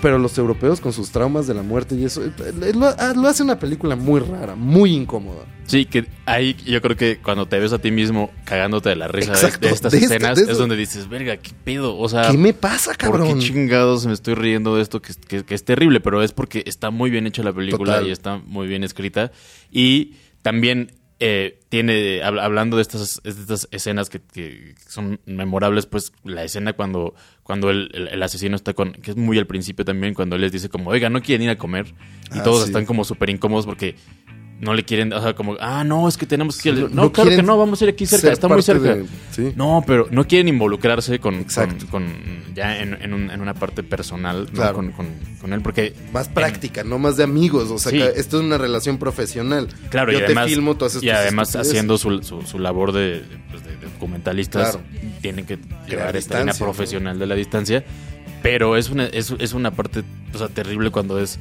Pero 0.00 0.18
los 0.18 0.38
europeos 0.38 0.80
con 0.80 0.92
sus 0.92 1.10
traumas 1.10 1.48
de 1.48 1.54
la 1.54 1.62
muerte 1.62 1.96
y 1.96 2.04
eso, 2.04 2.24
eh, 2.24 2.30
lo, 2.74 2.86
ah, 2.86 3.12
lo 3.16 3.26
hace 3.26 3.42
una 3.42 3.58
película 3.58 3.96
muy 3.96 4.20
rara, 4.20 4.54
muy 4.54 4.94
incómoda. 4.94 5.44
Sí, 5.66 5.86
que 5.86 6.06
ahí 6.24 6.54
yo 6.64 6.80
creo 6.80 6.96
que 6.96 7.18
cuando 7.18 7.46
te 7.46 7.58
ves 7.58 7.72
a 7.72 7.80
ti 7.80 7.90
mismo 7.90 8.30
cagándote 8.44 8.90
de 8.90 8.96
la 8.96 9.08
risa 9.08 9.32
de- 9.32 9.36
Exacto, 9.38 9.66
de, 9.66 9.72
estas 9.74 9.90
de 9.92 9.98
este- 9.98 10.14
escenas 10.14 10.36
de 10.36 10.44
es 10.44 10.48
eso. 10.50 10.58
donde 10.60 10.76
dices, 10.76 11.08
verga, 11.08 11.36
qué 11.38 11.50
pedo. 11.64 11.98
O 11.98 12.08
sea, 12.08 12.30
¿Qué 12.30 12.38
me 12.38 12.54
pasa, 12.54 12.92
¿por 12.92 12.96
cabrón? 12.98 13.38
qué 13.40 13.46
chingados 13.46 14.06
me 14.06 14.12
estoy 14.12 14.34
riendo 14.34 14.76
de 14.76 14.82
esto 14.82 15.02
que, 15.02 15.10
es- 15.12 15.18
que- 15.18 15.44
que 15.44 15.54
es 15.56 15.64
terrible? 15.64 15.98
Pero 16.00 16.22
es 16.22 16.32
porque 16.32 16.62
está 16.66 16.90
muy 16.90 17.10
bien 17.10 17.26
hecha 17.26 17.42
la 17.42 17.52
película 17.52 17.94
Total. 17.94 18.06
y 18.08 18.12
está 18.12 18.38
muy 18.46 18.68
bien 18.68 18.84
escrita. 18.84 19.32
Y 19.72 20.14
también 20.42 20.92
eh, 21.20 21.58
tiene, 21.68 22.20
hab- 22.22 22.40
hablando 22.40 22.76
de 22.76 22.82
estas, 22.82 23.20
de 23.24 23.30
estas 23.30 23.66
escenas 23.72 24.08
que, 24.08 24.20
que 24.20 24.74
son 24.86 25.20
memorables, 25.26 25.86
pues 25.86 26.12
la 26.24 26.44
escena 26.44 26.74
cuando, 26.74 27.14
cuando 27.42 27.70
el, 27.70 27.90
el- 27.92 28.08
el 28.08 28.22
asesino 28.22 28.54
está 28.56 28.72
con, 28.74 28.92
que 28.92 29.10
es 29.10 29.16
muy 29.16 29.36
al 29.38 29.46
principio 29.46 29.84
también, 29.84 30.14
cuando 30.14 30.36
él 30.36 30.42
les 30.42 30.52
dice 30.52 30.68
como, 30.68 30.90
oiga, 30.90 31.10
no 31.10 31.20
quieren 31.20 31.44
ir 31.44 31.50
a 31.50 31.58
comer. 31.58 31.86
Y 32.34 32.38
Ah, 32.38 32.42
todos 32.44 32.60
sí. 32.62 32.66
están 32.68 32.86
como 32.86 33.04
súper 33.04 33.30
incómodos 33.30 33.66
porque 33.66 33.96
no 34.60 34.74
le 34.74 34.84
quieren, 34.84 35.12
o 35.12 35.22
sea, 35.22 35.34
como, 35.34 35.56
ah, 35.60 35.84
no, 35.84 36.08
es 36.08 36.16
que 36.16 36.26
tenemos 36.26 36.58
que 36.58 36.70
ir. 36.70 36.74
Sí, 36.74 36.80
No, 36.82 36.88
no- 36.88 37.02
no 37.02 37.12
claro 37.12 37.30
que 37.30 37.42
no, 37.42 37.56
vamos 37.56 37.80
a 37.80 37.84
ir 37.84 37.90
aquí 37.90 38.06
cerca, 38.06 38.32
está 38.32 38.48
muy 38.48 38.62
cerca. 38.62 38.96
de- 38.96 39.06
sí. 39.30 39.52
No, 39.54 39.84
pero 39.86 40.08
no 40.10 40.26
quieren 40.26 40.48
involucrarse 40.48 41.20
con, 41.20 41.44
con, 41.44 41.78
con- 41.90 42.54
ya 42.54 42.78
en, 42.80 42.94
en 43.00 43.14
un- 43.14 43.30
en 43.30 43.40
una 43.40 43.54
parte 43.54 43.82
personal 43.84 44.46
¿no? 44.46 44.52
Claro. 44.52 44.74
con, 44.74 44.90
con- 44.92 45.14
con 45.40 45.52
él, 45.52 45.60
porque 45.60 45.94
Más 46.12 46.28
práctica, 46.28 46.82
no 46.82 46.98
más 46.98 47.16
de 47.16 47.22
amigos. 47.24 47.70
O 47.70 47.78
sea, 47.78 47.92
Sí. 47.92 47.98
que 47.98 48.12
esto 48.20 48.38
es 48.40 48.44
una 48.44 48.58
relación 48.58 48.98
profesional. 48.98 49.68
Claro, 49.90 50.10
Yo 50.12 50.18
y 50.18 50.22
además, 50.22 50.46
te 50.46 50.52
filmo, 50.54 50.76
tú 50.76 50.84
haces 50.86 51.02
y 51.04 51.10
además 51.10 51.54
haciendo 51.54 51.96
su, 51.98 52.22
su, 52.24 52.42
su 52.42 52.58
labor 52.58 52.90
de, 52.92 53.22
pues, 53.50 53.62
de- 53.64 53.76
documentalistas, 53.92 54.72
Claro. 54.72 54.84
tienen 55.20 55.46
que 55.46 55.58
llevar 55.88 56.16
esta 56.16 56.38
línea 56.40 56.54
¿no? 56.54 56.58
profesional 56.58 57.18
de 57.18 57.26
la 57.26 57.34
distancia. 57.36 57.84
Pero 58.42 58.76
es 58.76 58.88
una, 58.90 59.06
es, 59.06 59.34
es 59.38 59.52
una 59.52 59.72
parte 59.72 60.02
o 60.32 60.38
sea, 60.38 60.48
terrible 60.48 60.90
cuando 60.90 61.18
es 61.20 61.38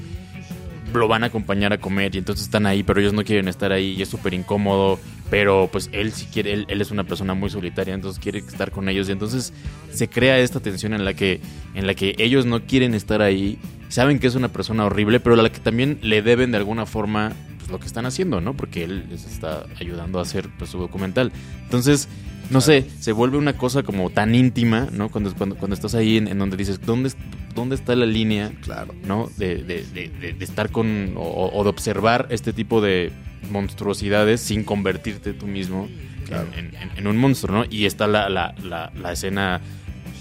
lo 0.94 1.08
van 1.08 1.24
a 1.24 1.28
acompañar 1.28 1.74
a 1.74 1.78
comer 1.78 2.16
y 2.16 2.20
entonces 2.20 2.46
están 2.46 2.66
ahí, 2.66 2.84
pero 2.84 3.00
ellos 3.00 3.14
no 3.14 3.24
quieren 3.24 3.48
estar 3.48 3.72
ahí 3.72 3.96
y 3.98 4.02
es 4.02 4.10
súper 4.10 4.34
incómodo. 4.34 5.00
Pero 5.30 5.68
pues 5.72 5.90
él 5.92 6.14
sí 6.14 6.28
quiere, 6.32 6.54
él, 6.54 6.66
él 6.70 6.80
es 6.80 6.92
una 6.92 7.04
persona 7.04 7.34
muy 7.34 7.50
solitaria, 7.50 7.94
entonces 7.94 8.22
quiere 8.22 8.40
estar 8.40 8.72
con 8.72 8.88
ellos. 8.88 9.10
Y 9.10 9.12
entonces 9.12 9.54
se 9.92 10.08
crea 10.08 10.40
esta 10.40 10.60
tensión 10.60 10.94
en 10.94 11.04
la 11.04 11.14
que, 11.14 11.42
en 11.74 11.86
la 11.86 11.96
que 11.96 12.16
ellos 12.18 12.46
no 12.46 12.62
quieren 12.62 12.94
estar 12.94 13.22
ahí, 13.22 13.60
saben 13.90 14.20
que 14.20 14.28
es 14.28 14.36
una 14.36 14.48
persona 14.48 14.86
horrible, 14.86 15.20
pero 15.20 15.38
a 15.38 15.42
la 15.42 15.52
que 15.52 15.60
también 15.60 16.00
le 16.02 16.22
deben 16.22 16.52
de 16.52 16.58
alguna 16.58 16.86
forma 16.86 17.34
pues, 17.68 17.72
lo 17.72 17.80
que 17.80 17.88
están 17.88 18.06
haciendo, 18.06 18.40
¿no? 18.42 18.54
Porque 18.56 18.84
él 18.84 19.06
les 19.10 19.26
está 19.26 19.66
ayudando 19.80 20.20
a 20.20 20.22
hacer 20.24 20.48
pues, 20.58 20.70
su 20.72 20.78
documental. 20.80 21.32
Entonces, 21.64 22.08
no 22.50 22.62
sé, 22.62 22.86
se 23.00 23.12
vuelve 23.12 23.38
una 23.38 23.58
cosa 23.58 23.84
como 23.84 24.10
tan 24.10 24.34
íntima, 24.34 24.88
¿no? 24.94 25.10
Cuando, 25.10 25.34
cuando, 25.36 25.56
cuando 25.58 25.76
estás 25.76 25.94
ahí 25.96 26.16
en, 26.18 26.28
en 26.30 26.40
donde 26.40 26.56
dices, 26.56 26.80
¿dónde, 26.86 27.12
¿dónde 27.54 27.76
está 27.76 27.94
la 27.96 28.06
línea? 28.06 28.52
Claro. 28.62 28.94
¿no? 29.06 29.30
De, 29.38 29.56
de- 29.64 29.84
de- 29.94 30.08
de- 30.10 30.34
de 30.34 30.46
estar 30.46 30.72
con 30.72 31.14
o, 31.18 31.50
o 31.54 31.64
de 31.64 31.70
observar 31.70 32.28
este 32.30 32.54
tipo 32.54 32.80
de 32.80 33.12
monstruosidades 33.52 34.40
sin 34.42 34.64
convertirte 34.64 35.34
tú 35.34 35.48
mismo 35.48 35.88
Claro. 36.26 36.48
en, 36.58 36.68
en- 36.76 36.92
en 36.98 37.08
un 37.08 37.18
monstruo, 37.18 37.60
¿no? 37.60 37.66
Y 37.70 37.86
está 37.86 38.06
la, 38.08 38.30
la, 38.30 38.54
la, 38.64 38.92
la 38.96 39.12
escena, 39.14 39.62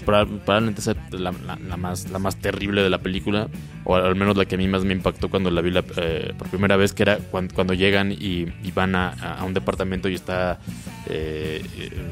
probablemente 0.07 0.81
sea 0.81 0.95
la, 1.11 1.31
la- 1.45 1.57
la 1.57 1.77
más, 1.77 2.09
la 2.09 2.17
más 2.17 2.37
terrible 2.37 2.81
de 2.81 2.89
la 2.89 2.97
película, 2.99 3.47
o 3.83 3.95
al 3.95 4.15
menos 4.15 4.37
la 4.37 4.45
que 4.45 4.55
a 4.55 4.57
mí 4.57 4.67
más 4.67 4.83
me 4.85 4.93
impactó 4.93 5.29
cuando 5.29 5.51
la 5.51 5.61
vi 5.61 5.71
la- 5.71 5.83
eh, 5.97 6.33
por 6.37 6.47
primera 6.47 6.77
vez, 6.77 6.93
que 6.93 7.03
era 7.03 7.17
cuando, 7.17 7.53
cuando 7.53 7.73
llegan 7.73 8.11
y, 8.11 8.47
y 8.63 8.71
van 8.73 8.95
a, 8.95 9.09
a 9.09 9.43
un 9.43 9.53
departamento 9.53 10.07
y 10.09 10.15
está 10.15 10.59
eh, 11.07 11.61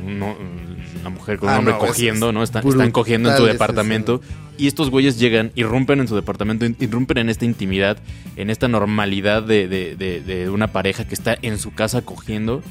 uno- 0.05 0.36
una 1.01 1.10
mujer 1.10 1.38
con 1.38 1.49
un 1.49 1.55
Ah, 1.55 1.60
hombre 1.60 1.73
no, 1.73 1.79
cogiendo, 1.79 2.27
es 2.29 2.34
¿no? 2.34 2.43
Están, 2.43 2.62
brutal 2.63 2.81
están 2.81 2.91
cogiendo 2.91 3.31
en 3.31 3.38
su 3.38 3.45
departamento. 3.45 4.21
Y 4.58 4.67
estos 4.67 4.89
güeyes 4.89 5.19
llegan, 5.19 5.51
irrumpen 5.55 5.99
en 5.99 6.08
su 6.08 6.15
departamento, 6.15 6.65
irrumpen 6.79 7.17
en 7.17 7.29
esta 7.29 7.45
intimidad, 7.45 7.97
en 8.38 8.49
esta 8.49 8.67
normalidad 8.67 9.43
de, 9.43 9.67
de- 9.67 9.95
de- 9.95 10.21
de 10.21 10.49
una 10.49 10.67
pareja 10.67 11.05
que 11.05 11.13
está 11.13 11.38
en 11.41 11.60
su 11.60 11.73
casa 11.73 12.03
cogiendo, 12.03 12.62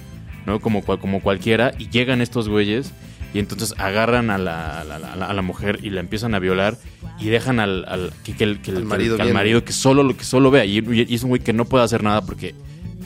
¿no? 0.46 0.60
Como, 0.60 0.82
como 0.82 1.20
cualquiera, 1.20 1.72
y 1.78 1.88
llegan 1.90 2.20
estos 2.22 2.48
güeyes 2.48 2.92
y 3.34 3.38
entonces 3.40 3.74
agarran 3.76 4.30
a 4.30 4.38
la, 4.38 4.80
a 4.80 4.84
la- 4.84 5.26
a 5.26 5.42
mujer 5.42 5.80
y 5.82 5.90
la 5.90 6.00
empiezan 6.00 6.34
a 6.34 6.38
violar 6.38 6.78
y 7.20 7.26
dejan 7.26 7.60
al, 7.60 7.84
al- 7.86 8.12
que, 8.24 8.32
que 8.34 8.58
que 8.60 8.72
marido 8.72 9.16
que 9.16 9.22
al 9.22 9.34
marido 9.34 9.62
que 9.64 9.72
solo 9.72 10.02
lo 10.02 10.16
que 10.16 10.24
solo 10.24 10.50
vea 10.50 10.64
y, 10.64 10.78
y 11.08 11.14
es 11.14 11.22
un 11.24 11.28
güey 11.30 11.42
que 11.42 11.52
no 11.52 11.64
puede 11.66 11.84
hacer 11.84 12.02
nada 12.02 12.22
porque 12.22 12.54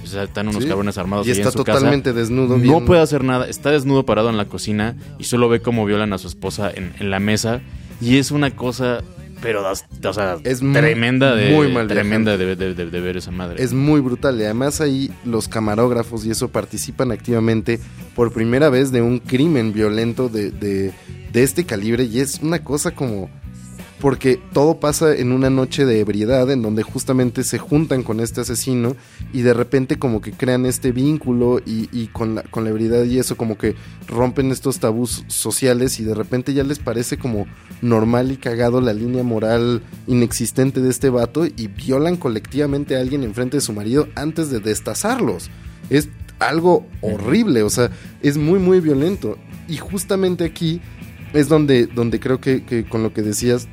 o 0.04 0.06
sea, 0.06 0.22
están 0.22 0.48
unos 0.48 0.62
Sí. 0.62 0.68
cabrones 0.68 0.96
armados 0.96 1.26
Y 1.26 1.32
está 1.32 1.48
en 1.48 1.52
su 1.52 1.64
casa. 1.64 1.78
totalmente 1.80 2.12
desnudo. 2.14 2.56
No 2.56 2.62
viendo. 2.62 2.84
puede 2.86 3.00
hacer 3.02 3.24
nada, 3.24 3.46
está 3.48 3.70
desnudo 3.72 4.04
parado 4.06 4.30
en 4.30 4.36
la 4.38 4.44
cocina 4.46 4.96
y 5.18 5.24
solo 5.24 5.48
ve 5.48 5.60
cómo 5.60 5.84
violan 5.84 6.12
a 6.14 6.18
su 6.18 6.28
esposa 6.28 6.70
en, 6.74 6.92
en 7.00 7.10
la 7.10 7.20
mesa 7.20 7.60
y 8.00 8.16
es 8.16 8.30
una 8.30 8.50
cosa, 8.52 9.02
pero 9.40 9.62
das- 9.62 9.84
o 10.04 10.12
sea, 10.12 10.36
Es 10.44 10.60
tremenda 10.60 11.34
de 11.34 11.50
muy 11.54 11.72
mal 11.72 11.86
tremenda 11.88 12.36
de, 12.36 12.56
de- 12.56 12.74
de- 12.74 12.90
de 12.90 13.00
ver 13.00 13.16
esa 13.16 13.30
madre. 13.30 13.62
Es 13.62 13.72
muy 13.72 14.00
brutal. 14.00 14.38
Y 14.40 14.44
además 14.44 14.80
ahí 14.80 15.10
los 15.24 15.48
camarógrafos 15.48 16.24
y 16.26 16.30
eso 16.30 16.48
participan 16.48 17.12
activamente 17.12 17.78
por 18.14 18.32
primera 18.32 18.68
vez 18.70 18.90
de 18.92 19.02
un 19.02 19.18
crimen 19.18 19.72
violento 19.72 20.28
de, 20.28 20.50
de, 20.50 20.92
de 21.32 21.42
este 21.42 21.64
calibre. 21.64 22.04
Y 22.04 22.20
es 22.20 22.40
una 22.42 22.62
cosa 22.64 22.90
como... 22.92 23.30
Porque 24.00 24.40
todo 24.52 24.78
pasa 24.78 25.16
en 25.16 25.32
una 25.32 25.50
noche 25.50 25.84
de 25.84 25.98
ebriedad 25.98 26.48
en 26.52 26.62
donde 26.62 26.84
justamente 26.84 27.42
se 27.42 27.58
juntan 27.58 28.04
con 28.04 28.20
este 28.20 28.42
asesino 28.42 28.94
y 29.32 29.42
de 29.42 29.54
repente 29.54 29.98
como 29.98 30.20
que 30.20 30.30
crean 30.30 30.66
este 30.66 30.92
vínculo 30.92 31.58
y, 31.58 31.88
y 31.90 32.06
con, 32.06 32.36
la, 32.36 32.42
con 32.44 32.62
la 32.62 32.70
ebriedad 32.70 33.02
y 33.02 33.18
eso 33.18 33.36
como 33.36 33.58
que 33.58 33.74
rompen 34.06 34.52
estos 34.52 34.78
tabús 34.78 35.24
sociales 35.26 35.98
y 35.98 36.04
de 36.04 36.14
repente 36.14 36.54
ya 36.54 36.62
les 36.62 36.78
parece 36.78 37.18
como 37.18 37.46
normal 37.82 38.30
y 38.30 38.36
cagado 38.36 38.80
la 38.80 38.92
línea 38.92 39.24
moral 39.24 39.82
inexistente 40.06 40.80
de 40.80 40.90
este 40.90 41.10
vato 41.10 41.44
y 41.46 41.66
violan 41.66 42.16
colectivamente 42.16 42.96
a 42.96 43.00
alguien 43.00 43.24
enfrente 43.24 43.56
de 43.56 43.62
su 43.62 43.72
marido 43.72 44.08
antes 44.14 44.48
de 44.50 44.60
destazarlos. 44.60 45.50
Es 45.90 46.08
algo 46.38 46.86
horrible, 47.00 47.62
o 47.62 47.70
sea, 47.70 47.90
es 48.22 48.36
muy 48.36 48.58
muy 48.58 48.80
violento. 48.80 49.38
Y 49.68 49.76
justamente 49.76 50.44
aquí 50.44 50.80
es 51.32 51.48
donde, 51.48 51.86
donde 51.86 52.20
creo 52.20 52.40
que, 52.40 52.64
que 52.64 52.84
con 52.84 53.02
lo 53.02 53.12
que 53.12 53.22
decías 53.22 53.68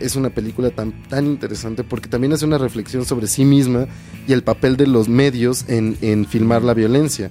es 0.00 0.16
una 0.16 0.30
película 0.30 0.70
tan, 0.70 0.92
tan 1.08 1.26
interesante 1.26 1.84
porque 1.84 2.08
también 2.08 2.32
hace 2.32 2.44
una 2.44 2.58
reflexión 2.58 3.04
sobre 3.04 3.26
sí 3.26 3.44
misma 3.44 3.86
y 4.26 4.32
el 4.32 4.42
papel 4.42 4.76
de 4.76 4.86
los 4.86 5.08
medios 5.08 5.64
en, 5.68 5.96
en 6.00 6.26
filmar 6.26 6.62
la 6.62 6.74
violencia. 6.74 7.30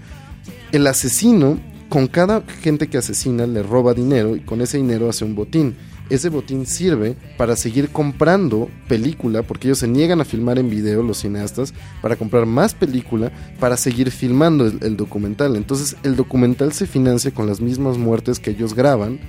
El 0.72 0.88
asesino, 0.88 1.60
con 1.90 2.08
cada 2.08 2.42
gente 2.62 2.88
que 2.88 2.98
asesina, 2.98 3.48
le 3.48 3.64
roba 3.64 3.94
dinero 3.94 4.36
y 4.36 4.42
con 4.42 4.62
ese 4.62 4.78
dinero 4.78 5.10
hace 5.10 5.26
un 5.26 5.36
botín. 5.36 5.76
Ese 6.10 6.30
botín 6.30 6.68
sirve 6.68 7.16
para 7.36 7.56
seguir 7.56 7.90
comprando 7.90 8.70
película, 8.88 9.42
porque 9.42 9.68
ellos 9.68 9.80
se 9.80 9.88
niegan 9.88 10.22
a 10.22 10.26
filmar 10.26 10.60
en 10.60 10.70
video, 10.70 11.02
los 11.02 11.18
cineastas, 11.20 11.74
para 12.02 12.16
comprar 12.16 12.46
más 12.46 12.76
película, 12.76 13.32
para 13.60 13.76
seguir 13.76 14.12
filmando 14.12 14.68
el, 14.68 14.78
el 14.84 14.98
documental. 14.98 15.56
Entonces 15.56 15.96
el 16.04 16.16
documental 16.16 16.74
se 16.74 16.86
financia 16.86 17.32
con 17.32 17.48
las 17.48 17.60
mismas 17.60 17.98
muertes 17.98 18.40
que 18.40 18.52
ellos 18.52 18.76
graban 18.76 19.20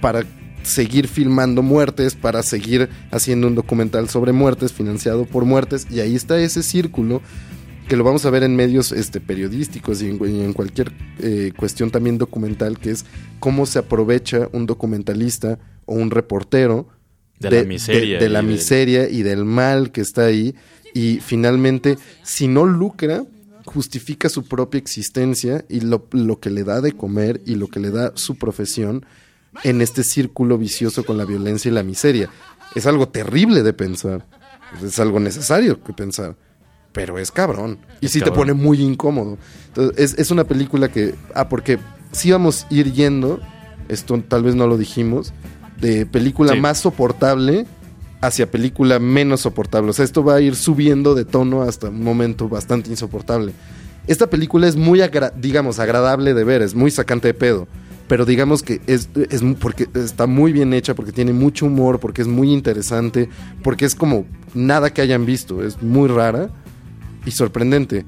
para 0.00 0.24
seguir 0.64 1.08
filmando 1.08 1.62
muertes, 1.62 2.14
para 2.14 2.42
seguir 2.42 2.88
haciendo 3.10 3.46
un 3.46 3.54
documental 3.54 4.08
sobre 4.08 4.32
muertes, 4.32 4.72
financiado 4.72 5.24
por 5.24 5.44
muertes, 5.44 5.86
y 5.90 6.00
ahí 6.00 6.14
está 6.14 6.38
ese 6.40 6.62
círculo 6.62 7.22
que 7.88 7.96
lo 7.96 8.04
vamos 8.04 8.24
a 8.24 8.30
ver 8.30 8.42
en 8.44 8.56
medios 8.56 8.92
este, 8.92 9.20
periodísticos 9.20 10.00
y 10.02 10.08
en, 10.08 10.18
y 10.26 10.40
en 10.42 10.54
cualquier 10.54 10.90
eh, 11.18 11.52
cuestión 11.56 11.90
también 11.90 12.16
documental, 12.16 12.78
que 12.78 12.90
es 12.90 13.04
cómo 13.40 13.66
se 13.66 13.78
aprovecha 13.78 14.48
un 14.52 14.64
documentalista 14.66 15.58
o 15.84 15.94
un 15.94 16.10
reportero 16.10 16.88
De 17.38 17.50
la 17.50 17.64
miseria 17.64 18.18
de, 18.18 18.24
de 18.24 18.30
la 18.30 18.42
y 18.42 18.46
de- 18.46 18.52
miseria 18.52 19.08
y 19.10 19.22
del 19.22 19.44
mal 19.44 19.92
que 19.92 20.00
está 20.00 20.24
ahí, 20.24 20.54
y 20.94 21.18
finalmente, 21.20 21.98
si 22.22 22.48
no 22.48 22.64
lucra, 22.64 23.24
justifica 23.66 24.28
su 24.28 24.44
propia 24.44 24.78
existencia 24.78 25.64
y 25.68 25.80
lo, 25.80 26.06
lo 26.12 26.38
que 26.40 26.50
le 26.50 26.64
da 26.64 26.80
de 26.80 26.92
comer 26.92 27.40
y 27.44 27.56
lo 27.56 27.68
que 27.68 27.80
le 27.80 27.90
da 27.90 28.12
su 28.14 28.36
profesión 28.36 29.04
en 29.62 29.80
este 29.80 30.02
círculo 30.04 30.58
vicioso 30.58 31.04
con 31.04 31.16
la 31.16 31.24
violencia 31.24 31.70
y 31.70 31.74
la 31.74 31.82
miseria. 31.82 32.28
Es 32.74 32.86
algo 32.86 33.08
terrible 33.08 33.62
de 33.62 33.72
pensar. 33.72 34.26
Es 34.84 34.98
algo 34.98 35.20
necesario 35.20 35.82
que 35.82 35.92
pensar. 35.92 36.36
Pero 36.92 37.18
es 37.18 37.30
cabrón. 37.30 37.78
Y 38.00 38.06
Es 38.06 38.12
sí 38.12 38.20
te 38.20 38.30
pone 38.32 38.52
muy 38.52 38.80
incómodo. 38.80 39.38
Entonces, 39.68 40.12
es, 40.12 40.18
es 40.18 40.30
una 40.30 40.44
película 40.44 40.88
que. 40.90 41.14
Ah, 41.34 41.48
porque 41.48 41.78
sí 42.12 42.30
vamos 42.32 42.66
a 42.70 42.74
ir 42.74 42.92
yendo. 42.92 43.40
Esto 43.88 44.20
tal 44.26 44.42
vez 44.42 44.54
no 44.54 44.66
lo 44.66 44.76
dijimos. 44.78 45.32
De 45.80 46.06
película 46.06 46.52
Sí. 46.54 46.60
más 46.60 46.78
soportable 46.78 47.66
hacia 48.20 48.50
película 48.50 48.98
menos 48.98 49.42
soportable. 49.42 49.90
O 49.90 49.92
sea, 49.92 50.04
esto 50.04 50.24
va 50.24 50.36
a 50.36 50.40
ir 50.40 50.56
subiendo 50.56 51.14
de 51.14 51.24
tono 51.24 51.62
hasta 51.62 51.88
un 51.90 52.02
momento 52.02 52.48
bastante 52.48 52.90
insoportable. 52.90 53.52
Esta 54.06 54.28
película 54.28 54.66
es 54.68 54.76
muy, 54.76 55.00
agra- 55.00 55.32
digamos, 55.36 55.78
agradable 55.78 56.32
de 56.34 56.44
ver, 56.44 56.62
es 56.62 56.74
muy 56.74 56.90
sacante 56.90 57.28
de 57.28 57.34
pedo. 57.34 57.66
Pero 58.08 58.24
digamos 58.26 58.62
que 58.62 58.80
es, 58.86 59.08
es 59.30 59.42
porque 59.58 59.88
está 59.94 60.26
muy 60.26 60.52
bien 60.52 60.74
hecha, 60.74 60.94
porque 60.94 61.12
tiene 61.12 61.32
mucho 61.32 61.66
humor, 61.66 62.00
porque 62.00 62.20
es 62.22 62.28
muy 62.28 62.52
interesante, 62.52 63.28
porque 63.62 63.86
es 63.86 63.94
como 63.94 64.26
nada 64.54 64.92
que 64.92 65.00
hayan 65.00 65.24
visto. 65.24 65.62
Es 65.62 65.82
muy 65.82 66.08
rara 66.08 66.50
y 67.24 67.30
sorprendente. 67.30 68.04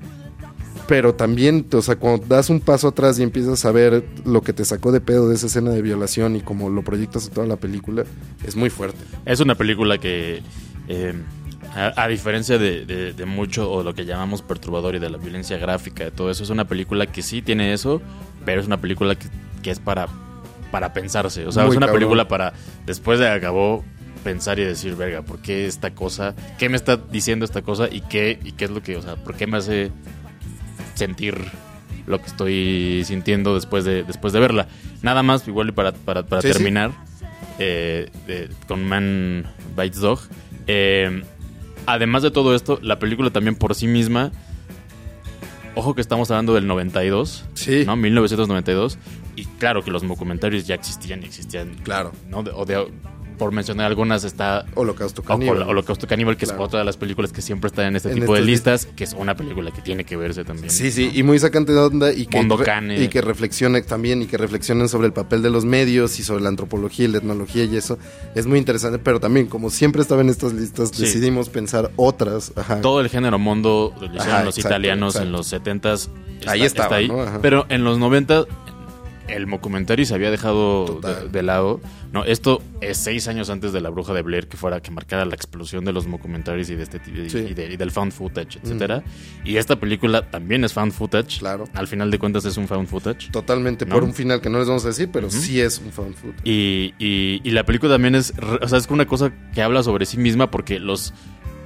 Pero 0.87 1.15
también, 1.15 1.67
o 1.73 1.83
sea, 1.83 1.97
cuando 1.97 2.25
das 2.27 2.49
un 2.49 2.61
paso 2.61 2.89
atrás 2.89 3.19
y 3.19 3.23
empiezas 3.25 3.65
a 3.65 3.73
ver 3.73 4.05
lo 4.25 4.43
que 4.43 4.53
te 4.53 4.65
sacó 4.65 4.93
de 4.93 5.01
pedo 5.01 5.29
de 5.29 5.35
esa 5.35 5.47
escena 5.47 5.71
de 5.71 5.83
violación 5.83 6.37
y 6.37 6.41
como 6.43 6.71
lo 6.71 6.83
proyectas 6.83 7.27
en 7.27 7.33
toda 7.35 7.47
la 7.47 7.57
película, 7.57 8.05
es 8.47 8.55
muy 8.55 8.71
fuerte. 8.71 8.99
Es 9.25 9.41
una 9.41 9.57
película 9.57 9.99
que, 9.99 10.43
eh, 10.87 11.13
a, 11.75 12.05
a 12.05 12.07
diferencia 12.07 12.59
de, 12.59 12.85
de- 12.85 13.13
de 13.15 13.27
mucho 13.27 13.69
o 13.69 13.83
lo 13.83 13.95
que 13.95 14.05
llamamos 14.05 14.43
perturbador 14.43 14.95
y 14.95 14.99
de 15.01 15.11
la 15.11 15.19
violencia 15.19 15.57
gráfica, 15.59 16.05
de 16.05 16.13
todo 16.13 16.31
eso, 16.31 16.45
es 16.45 16.51
una 16.51 16.67
película 16.69 17.07
que 17.07 17.23
sí 17.23 17.43
tiene 17.43 17.73
eso, 17.73 18.01
pero 18.45 18.61
es 18.61 18.67
una 18.69 18.81
película 18.81 19.17
que, 19.17 19.27
que 19.67 19.73
es 19.73 19.81
para, 19.81 20.07
para 20.71 20.93
pensarse. 20.93 21.45
O 21.45 21.51
sea, 21.51 21.65
Muy 21.65 21.73
es 21.73 21.77
una 21.77 21.87
cabrón. 21.87 21.99
película 22.03 22.29
para, 22.29 22.53
después 22.87 23.19
de 23.19 23.29
acabó, 23.29 23.85
pensar 24.23 24.61
y 24.61 24.65
decir, 24.65 24.95
verga, 24.95 25.23
¿por 25.23 25.41
qué 25.41 25.67
esta 25.67 25.91
cosa? 25.93 26.37
¿Qué 26.57 26.69
me 26.69 26.77
está 26.77 26.97
diciendo 26.99 27.45
esta 27.45 27.63
cosa? 27.63 27.89
¿Y 27.91 28.03
qué, 28.03 28.39
y 28.45 28.53
qué 28.53 28.67
es 28.67 28.71
lo 28.71 28.81
que, 28.81 28.97
o 28.97 29.03
sea, 29.03 29.17
por 29.17 29.35
qué 29.35 29.49
me 29.49 29.57
hace 29.57 29.91
sentir 30.95 31.37
lo 32.07 32.21
que 32.21 32.27
estoy 32.27 33.03
sintiendo 33.05 33.57
después 33.57 33.85
de, 33.85 34.05
después 34.05 34.33
de 34.33 34.39
verla? 34.39 34.69
Nada 35.03 35.25
más, 35.25 35.49
igual 35.49 35.71
y 35.71 35.73
para, 35.73 35.91
para, 35.93 36.23
para 36.23 36.43
Sí, 36.43 36.49
sí. 36.49 36.55
terminar 36.55 36.93
eh, 37.59 38.09
con 38.69 38.85
Man 38.85 39.47
Bites 39.77 39.99
Dog. 40.01 40.21
eh, 40.69 41.23
además 41.87 42.23
de 42.23 42.31
todo 42.31 42.55
esto, 42.55 42.79
la 42.83 43.01
película 43.01 43.31
también 43.31 43.57
por 43.57 43.75
sí 43.75 43.89
misma. 43.89 44.31
Ojo 45.77 45.95
que 45.95 46.01
estamos 46.01 46.31
hablando 46.31 46.55
del 46.55 46.67
92, 46.67 47.45
Sí. 47.55 47.85
¿no? 47.87 47.95
1992. 47.97 48.99
Y 49.37 49.45
claro 49.45 49.85
que 49.85 49.91
los 49.91 50.07
documentarios 50.09 50.67
ya 50.67 50.75
existían 50.75 51.23
y 51.23 51.27
existían. 51.27 51.75
Claro. 51.85 52.13
¿no? 52.29 52.43
De- 52.43 52.51
o 52.51 52.65
de- 52.65 52.91
por 53.37 53.53
mencionar 53.53 53.87
algunas 53.87 54.25
está 54.25 54.67
Holocausto 54.75 55.23
Caníbal. 55.23 55.63
o- 55.63 55.69
Holocausto 55.69 56.07
Caníbal, 56.07 56.37
que 56.37 56.47
Claro. 56.47 56.61
es 56.63 56.67
otra 56.67 56.79
de 56.81 56.85
las 56.85 56.97
películas 56.97 57.33
que 57.33 57.43
siempre 57.43 57.69
están 57.69 57.87
en 57.87 57.97
este 57.97 58.09
En 58.11 58.21
tipo 58.21 58.33
de 58.35 58.41
estas 58.41 58.47
listas, 58.47 58.87
que 58.97 59.05
es 59.05 59.13
una 59.19 59.35
película 59.37 59.71
que 59.71 59.83
tiene 59.83 60.05
que 60.05 60.17
verse 60.17 60.45
también. 60.45 60.71
Sí, 60.71 60.91
sí, 60.91 61.11
y 61.15 61.23
muy 61.23 61.39
sacante 61.39 61.73
de 61.73 61.79
onda 61.79 62.13
y 62.13 62.27
que, 62.27 62.43
re- 62.43 63.03
y 63.05 63.09
que 63.09 63.21
reflexione 63.21 63.83
también 63.83 64.23
y 64.23 64.27
que 64.27 64.37
reflexionen 64.37 64.89
sobre 64.89 65.07
el 65.07 65.13
papel 65.13 65.43
de 65.43 65.51
los 65.51 65.65
medios 65.65 66.19
y 66.19 66.25
sobre 66.25 66.43
la 66.43 66.49
antropología 66.49 67.05
y 67.05 67.09
la 67.09 67.19
etnología 67.19 67.65
y 67.65 67.77
eso 67.77 67.99
es 68.35 68.47
muy 68.47 68.59
interesante, 68.59 68.99
pero 68.99 69.21
también 69.21 69.47
como 69.47 69.71
siempre 69.71 70.03
estaba 70.03 70.21
en 70.23 70.29
estas 70.29 70.53
listas 70.53 70.91
Sí. 70.95 71.03
decidimos 71.03 71.49
pensar 71.49 71.91
otras, 71.97 72.53
ajá. 72.57 72.81
Todo 72.81 73.01
el 73.01 73.09
género 73.09 73.39
mondo 73.39 73.93
lo 74.01 74.07
hicieron 74.07 74.45
los 74.45 74.57
exacto, 74.57 74.61
italianos 74.61 75.15
exacto. 75.17 75.27
en 75.27 75.33
los 75.33 75.47
70s. 75.53 76.09
Está, 76.41 76.53
Ahí 76.53 76.63
estaba, 76.63 76.85
está 76.87 76.97
ahí. 76.97 77.09
¿no? 77.09 77.41
Pero 77.41 77.65
en 77.71 77.83
los 77.83 77.99
90 77.99 78.45
el 79.29 79.47
mockumentary 79.47 80.05
se 80.07 80.15
había 80.15 80.31
dejado 80.31 81.01
de, 81.01 81.29
de 81.29 81.43
lado. 81.43 81.81
No, 82.13 82.25
esto 82.25 82.63
es 82.81 82.97
seis 82.99 83.29
años 83.29 83.51
antes 83.51 83.73
de 83.73 83.81
la 83.81 83.91
bruja 83.91 84.13
de 84.15 84.23
Blair, 84.23 84.49
que 84.49 84.57
fuera 84.57 84.81
que 84.81 84.91
marcara 84.91 85.25
la 85.25 85.35
explosión 85.35 85.85
de 85.85 85.93
los 85.93 86.07
mockumentaries 86.07 86.71
y 86.71 86.75
de 86.77 86.83
este 86.85 87.01
y, 87.11 87.29
Sí. 87.31 87.39
y 87.51 87.55
de- 87.55 87.73
y 87.73 87.77
del 87.77 87.91
found 87.91 88.13
footage, 88.13 88.59
etcétera. 88.63 89.03
Y 89.45 89.57
esta 89.57 89.77
película 89.79 90.31
también 90.31 90.65
es 90.65 90.73
found 90.73 90.93
footage. 90.93 91.39
Claro. 91.41 91.65
Al 91.75 91.87
final 91.89 92.11
de 92.11 92.19
cuentas 92.19 92.45
es 92.45 92.57
un 92.57 92.69
found 92.69 92.89
footage. 92.89 93.31
Totalmente 93.31 93.85
¿No? 93.87 93.95
por 93.95 94.05
un 94.05 94.15
final 94.15 94.41
que 94.41 94.49
no 94.51 94.59
les 94.59 94.69
vamos 94.69 94.85
a 94.85 94.89
decir, 94.89 95.11
pero 95.13 95.31
sí 95.31 95.61
es 95.61 95.79
un 95.79 95.93
found 95.93 96.15
food. 96.15 96.35
Y, 96.45 96.95
y- 96.99 97.41
la 97.51 97.65
película 97.65 97.93
también 97.95 98.15
es, 98.15 98.33
o 98.63 98.69
sea, 98.69 98.79
es 98.79 98.87
una 98.89 99.07
cosa 99.07 99.33
que 99.55 99.63
habla 99.63 99.83
sobre 99.83 100.07
sí 100.07 100.19
misma 100.19 100.51
porque 100.51 100.79
los 100.79 101.13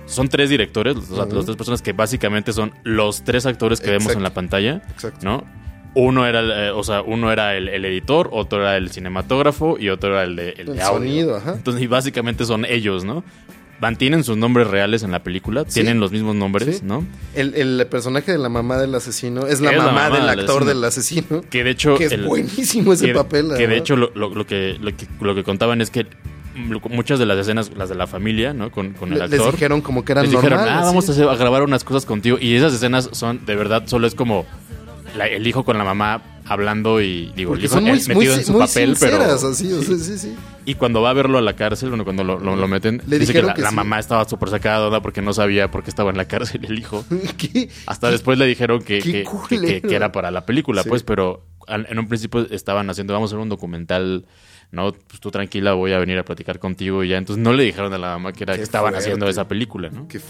son 0.07 0.29
tres 0.29 0.51
directores, 0.51 0.96
o 0.96 1.03
sea, 1.03 1.27
las 1.27 1.44
tres 1.44 1.57
personas 1.57 1.83
que 1.83 1.92
básicamente 1.92 2.53
son 2.53 2.73
los 2.83 3.23
tres 3.23 3.46
actores 3.46 3.81
que 3.81 3.90
vemos 3.92 4.12
en 4.12 4.23
la 4.25 4.31
pantalla, 4.35 4.83
Exacto. 4.90 5.20
¿no? 5.25 5.44
Uno 5.94 6.26
era, 6.26 6.40
el, 6.40 6.50
eh, 6.53 6.70
o 6.70 6.85
sea, 6.85 7.03
uno 7.03 7.33
era 7.33 7.57
el, 7.57 7.68
el 7.68 7.85
editor, 7.85 8.29
otro 8.33 8.61
era 8.61 8.76
el 8.76 8.90
cinematógrafo 8.90 9.76
y 9.79 9.88
otro 9.88 10.11
era 10.12 10.22
el 10.22 10.37
de, 10.37 10.50
el 10.50 10.68
El 10.70 10.76
de 10.76 10.83
audio. 10.83 10.98
sonido, 10.98 11.37
ajá. 11.37 11.55
Entonces, 11.55 11.83
y 11.83 11.87
básicamente 11.88 12.44
son 12.44 12.64
ellos, 12.64 13.05
¿no? 13.05 13.24
Mantienen 13.81 14.22
sus 14.24 14.37
nombres 14.37 14.66
reales 14.68 15.03
en 15.03 15.11
la 15.11 15.22
película, 15.22 15.64
Sí. 15.66 15.74
tienen 15.81 15.98
los 16.00 16.12
mismos 16.12 16.37
nombres, 16.37 16.76
Sí. 16.79 16.83
¿no? 16.85 17.05
El, 17.35 17.55
el 17.55 17.87
personaje 17.88 18.31
de 18.31 18.38
la 18.38 18.48
mamá 18.50 18.76
del 18.79 18.94
asesino 18.94 19.46
es 19.46 19.61
la 19.61 19.70
Es 19.72 19.79
la 19.79 19.85
mamá, 19.87 20.11
del 20.11 20.20
del 20.20 20.29
actor 20.29 20.62
asesino. 20.62 20.64
del 20.66 20.85
asesino. 20.85 21.40
Que 21.50 21.64
de 21.64 21.70
hecho... 21.70 21.96
Que 21.96 22.05
es 22.05 22.12
el- 22.12 22.24
buenísimo 22.24 22.92
ese 22.92 23.07
que, 23.07 23.14
papel. 23.14 23.48
que 23.57 23.66
de 23.66 23.76
hecho 23.79 23.96
lo, 23.96 24.12
lo- 24.14 24.29
lo 24.35 24.46
que, 24.46 24.76
lo, 24.81 24.94
que, 24.96 25.07
lo 25.20 25.35
que 25.35 25.42
contaban 25.44 25.81
es 25.81 25.90
que 25.90 26.07
muchas 26.90 27.18
de 27.18 27.26
las 27.26 27.38
escenas, 27.38 27.72
las 27.76 27.88
de 27.88 27.94
la 27.94 28.07
familia, 28.07 28.53
¿no? 28.53 28.70
Con, 28.70 28.92
con 28.92 29.12
el 29.12 29.22
actor. 29.22 29.38
les 29.40 29.53
dijeron 29.53 29.81
como 29.81 30.05
que 30.05 30.12
eran 30.12 30.24
les 30.24 30.33
dijeron, 30.33 30.59
normales. 30.59 30.83
ah, 30.83 30.85
vamos 30.87 31.09
a, 31.09 31.12
hacer- 31.12 31.29
a 31.29 31.35
grabar 31.37 31.62
unas 31.62 31.83
cosas 31.83 32.05
contigo. 32.05 32.37
Y 32.40 32.55
esas 32.55 32.74
escenas 32.74 33.09
son, 33.12 33.44
de 33.46 33.57
verdad, 33.57 33.85
solo 33.87 34.07
es 34.07 34.14
como 34.14 34.44
la- 35.16 35.27
el 35.27 35.46
hijo 35.46 35.64
con 35.64 35.77
la 35.79 35.85
mamá 35.85 36.23
hablando 36.46 37.01
y 37.01 37.33
digo, 37.37 37.55
el 37.55 37.64
hijo 37.64 37.75
son 37.75 37.85
muy, 37.85 37.92
metido 38.09 38.35
en 38.35 38.44
su 38.44 38.53
muy 38.53 38.61
papel, 38.62 38.96
pero... 38.99 39.12
sinceras, 39.18 39.44
así, 39.44 39.73
o 39.73 39.83
sea, 39.83 39.96
sí, 39.99 40.18
sí. 40.18 40.35
Y 40.64 40.75
cuando 40.75 41.01
va 41.01 41.11
a 41.11 41.12
verlo 41.12 41.38
a 41.38 41.40
la 41.40 41.55
cárcel, 41.55 41.90
bueno, 41.90 42.05
cuando 42.05 42.25
lo, 42.25 42.38
lo- 42.40 42.57
lo 42.57 42.68
meten, 42.68 43.01
Le 43.07 43.18
dice 43.20 43.33
que 43.33 43.42
la, 43.42 43.55
que 43.55 43.62
la 43.62 43.70
sí. 43.70 43.77
mamá 43.77 43.99
estaba 44.01 44.29
súper 44.29 44.49
sacada 44.51 44.87
onda 44.87 45.01
porque 45.01 45.23
no 45.23 45.33
sabía 45.33 45.70
por 45.70 45.83
qué 45.85 45.90
estaba 45.90 46.11
en 46.11 46.16
la 46.16 46.25
cárcel 46.27 46.64
el 46.64 46.79
hijo. 46.79 47.05
¿Qué? 47.38 47.68
Hasta 47.87 48.11
después 48.11 48.37
le 48.38 48.46
dijeron 48.46 48.83
que, 48.83 48.99
que- 49.01 49.94
era 49.94 50.11
para 50.12 50.31
la 50.31 50.44
película, 50.44 50.83
Sí. 50.83 50.88
pues, 50.88 51.03
pero 51.05 51.46
en 51.68 51.99
un 51.99 52.09
principio 52.09 52.46
estaban 52.51 52.90
haciendo, 52.90 53.12
vamos 53.12 53.31
a 53.31 53.35
hacer 53.35 53.42
un 53.42 53.49
documental, 53.49 54.27
¿no? 54.72 54.92
Pues 54.92 55.20
tú 55.20 55.30
tranquila, 55.30 55.72
voy 55.72 55.92
a 55.92 55.98
venir 55.98 56.18
a 56.18 56.24
platicar 56.24 56.59
contigo 56.59 57.02
y 57.04 57.09
ya. 57.09 57.18
Entonces 57.18 57.42
no 57.42 57.52
le 57.52 57.64
dijeron 57.64 57.92
a 57.92 57.98
la 57.98 58.11
mamá 58.11 58.33
que 58.33 58.44
era 58.44 58.54
que 58.56 58.62
estaban 58.62 58.92
fuerte. 58.92 58.98
haciendo 59.09 59.26
esa 59.28 59.48
película, 59.48 59.90
¿no? 59.90 60.06
Qué. 60.09 60.20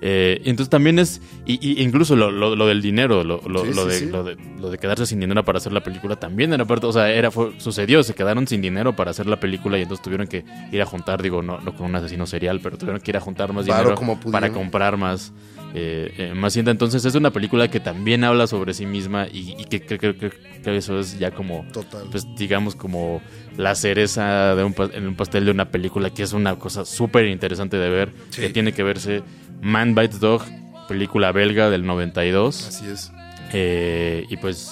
Eh, 0.00 0.40
entonces 0.44 0.70
también 0.70 0.98
es, 1.00 1.20
y, 1.44 1.58
y 1.60 1.82
incluso 1.82 2.14
lo, 2.14 2.30
lo- 2.30 2.54
lo 2.54 2.66
del 2.68 2.80
dinero, 2.80 3.24
lo, 3.24 3.40
lo- 3.48 3.64
Sí, 3.64 3.72
de, 3.88 3.98
sí. 3.98 4.06
Lo, 4.06 4.22
de, 4.22 4.36
lo 4.60 4.70
de 4.70 4.78
quedarse 4.78 5.06
sin 5.06 5.18
dinero 5.18 5.44
para 5.44 5.58
hacer 5.58 5.72
la 5.72 5.82
película 5.82 6.14
también 6.16 6.52
era 6.52 6.64
parte, 6.64 6.86
o 6.86 6.92
sea, 6.92 7.10
era, 7.10 7.30
fue, 7.32 7.52
sucedió, 7.58 8.02
se 8.04 8.14
quedaron 8.14 8.46
sin 8.46 8.60
dinero 8.62 8.94
para 8.94 9.10
hacer 9.10 9.26
la 9.26 9.40
película 9.40 9.76
y 9.78 9.82
entonces 9.82 10.04
tuvieron 10.04 10.28
que 10.28 10.44
ir 10.70 10.80
a 10.80 10.86
juntar, 10.86 11.20
digo, 11.20 11.42
no, 11.42 11.58
no 11.60 11.74
con 11.74 11.86
un 11.86 11.96
asesino 11.96 12.26
serial, 12.26 12.60
pero 12.62 12.78
tuvieron 12.78 13.00
que 13.00 13.10
ir 13.10 13.16
a 13.16 13.20
juntar 13.20 13.52
más 13.52 13.66
dinero 13.66 13.96
como 13.96 14.20
para 14.30 14.52
comprar 14.52 14.96
más, 14.96 15.32
eh, 15.74 16.12
eh, 16.16 16.32
más 16.34 16.52
cinta. 16.52 16.70
Entonces 16.70 17.04
es 17.04 17.14
una 17.16 17.32
película 17.32 17.68
que 17.68 17.80
también 17.80 18.22
habla 18.22 18.46
sobre 18.46 18.74
sí 18.74 18.86
misma 18.86 19.26
y, 19.26 19.56
y 19.58 19.64
que 19.64 19.84
creo 19.84 19.98
que, 19.98 20.30
que- 20.30 20.30
que 20.62 20.76
eso 20.76 20.98
es 21.00 21.18
ya 21.18 21.30
como 21.32 21.64
Total. 21.72 22.06
pues 22.10 22.24
digamos 22.36 22.74
como 22.76 23.20
la 23.58 23.74
cereza 23.74 24.54
de 24.54 24.64
un, 24.64 24.74
en 24.94 25.06
un 25.08 25.14
pastel 25.16 25.44
de 25.44 25.50
una 25.50 25.70
película 25.70 26.08
que 26.08 26.22
es 26.22 26.32
una 26.32 26.56
cosa 26.58 26.86
súper 26.86 27.26
interesante 27.26 27.76
de 27.76 27.90
ver, 27.90 28.12
Sí. 28.30 28.40
que 28.40 28.48
tiene 28.50 28.72
que 28.72 28.82
verse 28.82 29.22
Man 29.60 29.94
Bites 29.94 30.20
Dog, 30.20 30.42
película 30.88 31.30
belga 31.32 31.68
del 31.68 31.84
92. 31.84 32.68
Así 32.68 32.86
es. 32.86 33.12
Eh, 33.52 34.24
y 34.30 34.36
pues, 34.38 34.70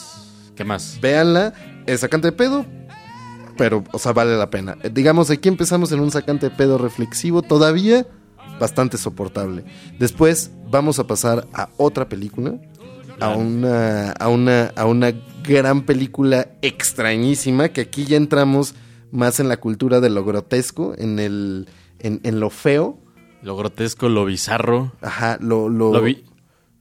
¿qué 0.56 0.64
más? 0.64 0.98
Véanla, 1.02 1.52
es 1.86 2.00
sacante 2.00 2.28
de 2.28 2.32
pedo. 2.32 2.64
pero, 3.58 3.82
o 3.92 3.98
sea, 3.98 4.12
vale 4.12 4.36
la 4.36 4.50
pena. 4.50 4.76
Eh, 4.82 4.90
Digamos, 4.92 5.30
aquí 5.30 5.48
empezamos 5.48 5.90
en 5.92 6.00
un 6.00 6.10
sacante 6.10 6.50
de 6.50 6.54
pedo 6.56 6.78
reflexivo, 6.78 7.42
todavía 7.42 8.06
bastante 8.60 8.98
soportable. 8.98 9.64
Después 9.98 10.50
vamos 10.70 10.98
a 10.98 11.06
pasar 11.06 11.46
a 11.54 11.68
otra 11.76 12.08
película, 12.08 12.54
a 13.20 13.28
una, 13.36 14.12
a 14.12 14.28
una, 14.28 14.72
a 14.76 14.84
una 14.86 15.12
gran 15.42 15.82
película 15.82 16.48
extrañísima, 16.62 17.68
que 17.70 17.80
aquí 17.82 18.04
ya 18.04 18.16
entramos 18.16 18.74
más 19.12 19.38
en 19.40 19.48
la 19.48 19.56
cultura 19.58 20.00
de 20.00 20.10
lo 20.10 20.24
grotesco, 20.24 20.94
en 20.98 21.18
el, 21.18 21.68
en, 21.98 22.20
en 22.24 22.40
lo 22.40 22.50
feo, 22.50 22.98
Lo 23.42 23.56
grotesco, 23.56 24.08
lo 24.08 24.24
bizarro, 24.24 24.92
ajá, 25.00 25.38
lo, 25.40 25.68
lo, 25.68 25.92
lo, 25.92 26.02
vi- 26.02 26.24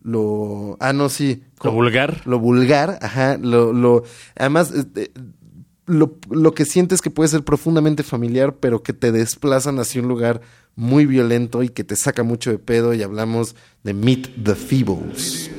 lo- 0.02 0.78
ah, 0.80 0.93
no, 0.93 1.10
sí, 1.10 1.43
lo 1.63 1.71
vulgar. 1.71 2.21
lo 2.26 2.39
vulgar, 2.39 2.98
ajá, 3.02 3.38
lo, 3.38 3.71
lo, 3.74 4.04
además, 4.36 4.71
este, 4.71 5.12
lo, 5.86 6.17
lo 6.32 6.54
que 6.54 6.65
sientes 6.65 7.02
que 7.02 7.12
puede 7.12 7.30
ser 7.30 7.43
profundamente 7.43 8.02
familiar, 8.04 8.56
pero 8.56 8.82
que 8.82 8.93
te 8.93 9.12
desplazan 9.12 9.80
hacia 9.80 10.02
un 10.02 10.08
lugar 10.08 10.41
muy 10.76 11.06
violento 11.06 11.62
y 11.63 11.69
que 11.69 11.84
te 11.84 11.95
saca 11.95 12.24
mucho 12.24 12.50
de 12.50 12.58
pedo, 12.58 12.93
y 12.95 13.04
hablamos 13.04 13.56
de 13.84 13.93
Meet 13.93 14.43
the 14.43 14.56
Feebles. 14.56 15.52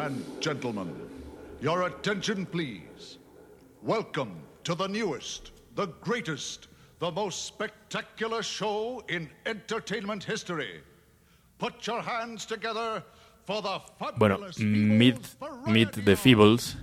And 0.00 0.24
gentlemen, 0.40 0.94
your 1.60 1.82
attention, 1.82 2.46
please. 2.46 3.18
Welcome 3.82 4.32
to 4.64 4.74
the 4.74 4.86
newest, 4.86 5.52
the 5.74 5.86
greatest, 6.00 6.68
the 6.98 7.10
most 7.10 7.44
spectacular 7.44 8.42
show 8.42 9.02
in 9.08 9.28
entertainment 9.46 10.24
history. 10.24 10.80
Put 11.58 11.86
your 11.86 12.00
hands 12.02 12.46
together 12.46 13.02
for 13.46 13.60
the 13.62 13.80
Bueno, 14.18 14.36
fabulous 14.36 14.58
Meet, 14.58 15.16
Feebles 15.16 15.66
Meet 15.66 15.94
Variety 15.94 16.00
the 16.02 16.12
Feebles, 16.12 16.74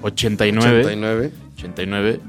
1989. 0.00 0.84
89, 0.86 1.32
89. 1.58 2.20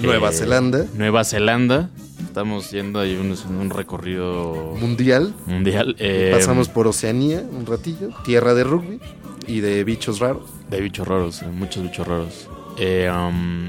Nueva 0.00 0.26
Eh, 0.26 0.30
Zelanda, 0.32 0.88
Nueva 0.94 1.20
Zelanda. 1.24 1.90
Estamos 2.32 2.70
yendo 2.70 2.98
ahí 2.98 3.14
un, 3.14 3.36
un 3.60 3.68
recorrido 3.68 4.74
mundial, 4.80 5.34
mundial. 5.44 5.94
eh, 5.98 6.30
pasamos 6.32 6.70
por 6.70 6.86
Oceanía 6.86 7.42
un 7.42 7.66
ratillo, 7.66 8.08
tierra 8.24 8.54
de 8.54 8.64
rugby 8.64 9.00
y 9.46 9.60
de 9.60 9.84
bichos 9.84 10.18
raros. 10.18 10.48
De 10.70 10.80
bichos 10.80 11.06
raros, 11.06 11.42
eh, 11.42 11.46
muchos 11.52 11.82
bichos 11.82 12.08
raros. 12.08 12.48
Eh, 12.78 13.10
um, 13.14 13.68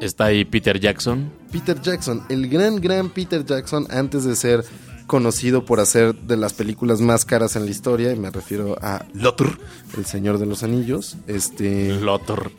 está 0.00 0.24
ahí 0.24 0.44
Peter 0.44 0.80
Jackson. 0.80 1.30
Peter 1.52 1.80
Jackson, 1.80 2.24
el 2.28 2.48
gran, 2.48 2.80
gran 2.80 3.08
Peter 3.10 3.44
Jackson, 3.44 3.86
antes 3.88 4.24
de 4.24 4.34
ser 4.34 4.64
conocido 5.06 5.64
por 5.64 5.78
hacer 5.78 6.12
de 6.12 6.36
las 6.36 6.54
películas 6.54 7.00
más 7.00 7.24
caras 7.24 7.54
en 7.54 7.66
la 7.66 7.70
historia, 7.70 8.12
y 8.12 8.16
me 8.18 8.32
refiero 8.32 8.76
a 8.82 9.04
Lothar, 9.14 9.56
el 9.96 10.06
Señor 10.06 10.38
de 10.38 10.46
los 10.46 10.64
Anillos, 10.64 11.16
este, 11.28 12.00
Lothar. 12.00 12.50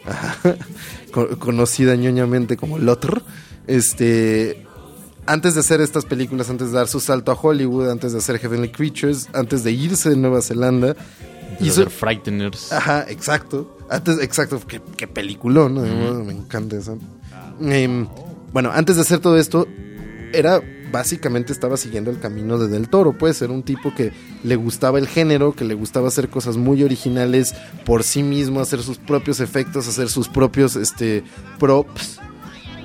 co- 1.12 1.38
conocida 1.38 1.98
ñoñamente 1.98 2.56
como 2.56 2.78
Lothar, 2.80 3.22
este, 3.68 4.66
antes 5.26 5.54
de 5.54 5.60
hacer 5.60 5.82
estas 5.82 6.06
películas, 6.06 6.50
antes 6.50 6.72
de 6.72 6.78
dar 6.78 6.88
su 6.88 7.00
salto 7.00 7.32
a 7.32 7.36
Hollywood, 7.36 7.90
antes 7.90 8.14
de 8.14 8.20
hacer 8.20 8.40
Heavenly 8.40 8.72
Creatures, 8.72 9.30
antes 9.34 9.64
de 9.64 9.72
irse 9.72 10.10
de 10.10 10.18
Nueva 10.18 10.42
Zelanda, 10.42 10.96
hizo, 11.60 11.82
Hizo 11.82 11.90
Frighteners. 11.90 12.72
Ajá, 12.72 13.06
exacto. 13.10 13.78
Antes, 13.90 14.20
exacto, 14.22 14.60
qué, 14.68 14.82
qué 14.96 15.08
peliculón, 15.08 15.76
¿no? 15.76 16.24
me 16.24 16.34
encanta 16.34 16.78
esa. 16.78 16.96
Em, 17.62 18.08
bueno, 18.54 18.72
antes 18.74 18.96
de 18.96 19.02
hacer 19.02 19.20
todo 19.20 19.38
esto, 19.38 19.68
era 20.34 20.62
básicamente 20.92 21.52
estaba 21.52 21.76
siguiendo 21.76 22.10
el 22.12 22.20
camino 22.20 22.58
de 22.58 22.70
Del 22.70 22.88
Toro, 22.88 23.18
puede 23.18 23.34
ser 23.34 23.52
un 23.52 23.64
tipo 23.64 23.94
que 23.94 24.14
le 24.44 24.56
gustaba 24.56 25.00
el 25.00 25.08
género, 25.08 25.54
que 25.54 25.66
le 25.66 25.74
gustaba 25.74 26.08
hacer 26.08 26.30
cosas 26.30 26.56
muy 26.56 26.82
originales 26.84 27.54
por 27.86 28.04
sí 28.04 28.24
mismo, 28.24 28.62
hacer 28.62 28.82
sus 28.82 28.98
propios 28.98 29.42
efectos, 29.42 29.88
hacer 29.88 30.08
sus 30.08 30.30
propios 30.30 30.78
este 30.78 31.24
props 31.60 32.22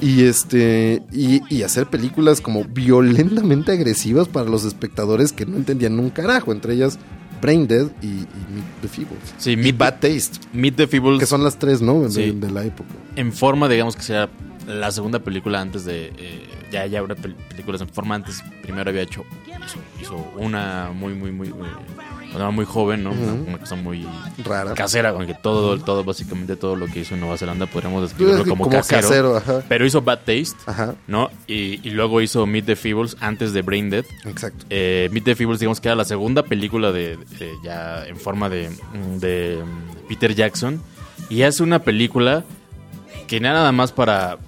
y 0.03 0.25
este 0.25 1.03
y, 1.13 1.41
y 1.49 1.63
hacer 1.63 1.87
películas 1.87 2.41
como 2.43 2.65
violentamente 2.65 3.73
agresivas 3.73 4.29
para 4.29 4.51
los 4.51 4.65
espectadores 4.65 5.33
que 5.33 5.47
no 5.47 5.57
entendían 5.57 5.99
un 5.99 6.11
carajo, 6.11 6.53
entre 6.53 6.75
ellas 6.75 6.99
Brain 7.41 7.67
Dead 7.67 7.87
y, 8.03 8.07
y 8.07 8.27
Meet 8.55 8.65
the 8.83 8.89
Feebles. 8.89 9.35
Sí, 9.39 9.53
y 9.53 9.57
Meet- 9.57 9.77
Bad 9.79 9.95
Taste, 10.01 10.39
Meet 10.53 10.77
the 10.77 10.87
Feebles 10.87 11.19
que 11.21 11.27
son 11.27 11.43
las 11.43 11.59
tres, 11.59 11.81
¿no? 11.81 12.03
De, 12.03 12.11
Sí. 12.11 12.31
de 12.33 12.51
la 12.51 12.65
época. 12.65 12.91
en 13.17 13.33
forma, 13.33 13.69
digamos 13.69 13.97
que 13.97 14.03
sea 14.03 14.29
la 14.67 14.91
segunda 14.93 15.19
película 15.21 15.61
antes 15.61 15.85
de. 15.85 16.13
eh, 16.19 16.47
ya, 16.71 16.87
ya 16.87 17.01
habrá 17.01 17.17
pel- 17.17 17.35
películas 17.49 17.81
en 17.81 17.89
forma 17.89 18.15
antes. 18.15 18.43
Primero 18.63 18.89
había 18.91 19.03
hecho. 19.03 19.25
Hizo, 19.65 19.79
hizo 20.01 20.33
una 20.37 20.91
muy, 20.95 21.15
muy, 21.15 21.31
muy. 21.33 21.49
eh, 21.49 21.53
cuando 21.53 22.12
era 22.35 22.51
muy 22.51 22.65
joven, 22.65 23.05
¿no? 23.05 23.11
Una- 23.13 23.59
cosa 23.59 23.75
muy 23.77 24.07
Rara. 24.45 24.75
casera, 24.75 25.13
con 25.13 25.27
que 25.27 25.35
todo, 25.35 25.79
todo, 25.79 26.03
básicamente 26.05 26.57
todo 26.57 26.77
lo 26.77 26.87
que 26.87 27.01
hizo 27.01 27.15
en 27.15 27.21
Nueva 27.21 27.37
Zelanda 27.39 27.67
podríamos 27.67 28.03
describirlo 28.03 28.45
como, 28.45 28.65
Como 28.65 28.77
casero. 28.77 29.03
casero, 29.03 29.37
ajá. 29.37 29.63
Pero 29.69 29.85
hizo 29.87 30.03
Bad 30.03 30.19
Taste, 30.21 30.57
Ajá, 30.67 30.95
¿no? 31.07 31.31
Y, 31.47 31.87
y 31.87 31.91
luego 31.91 32.21
hizo 32.21 32.47
Meet 32.47 32.67
the 32.67 32.77
Feebles 32.77 33.17
antes 33.21 33.53
de 33.53 33.63
Brain 33.63 33.91
Dead. 33.91 34.05
exacto. 34.27 34.65
Eh, 34.71 35.09
Meet 35.13 35.25
the 35.25 35.35
Feebles, 35.37 35.61
digamos 35.61 35.81
que 35.81 35.89
era 35.89 35.95
la 35.97 36.05
segunda 36.05 36.43
película 36.43 36.91
de, 36.93 37.17
de- 37.39 37.53
ya 37.63 38.07
en 38.07 38.17
forma 38.17 38.49
de, 38.49 38.71
de 39.19 39.61
Peter 40.09 40.35
Jackson. 40.35 40.81
Y 41.29 41.43
hace 41.43 41.63
una 41.63 41.79
película 41.81 42.45
que 43.27 43.41
nada 43.41 43.73
más 43.73 43.93
para, 43.93 44.39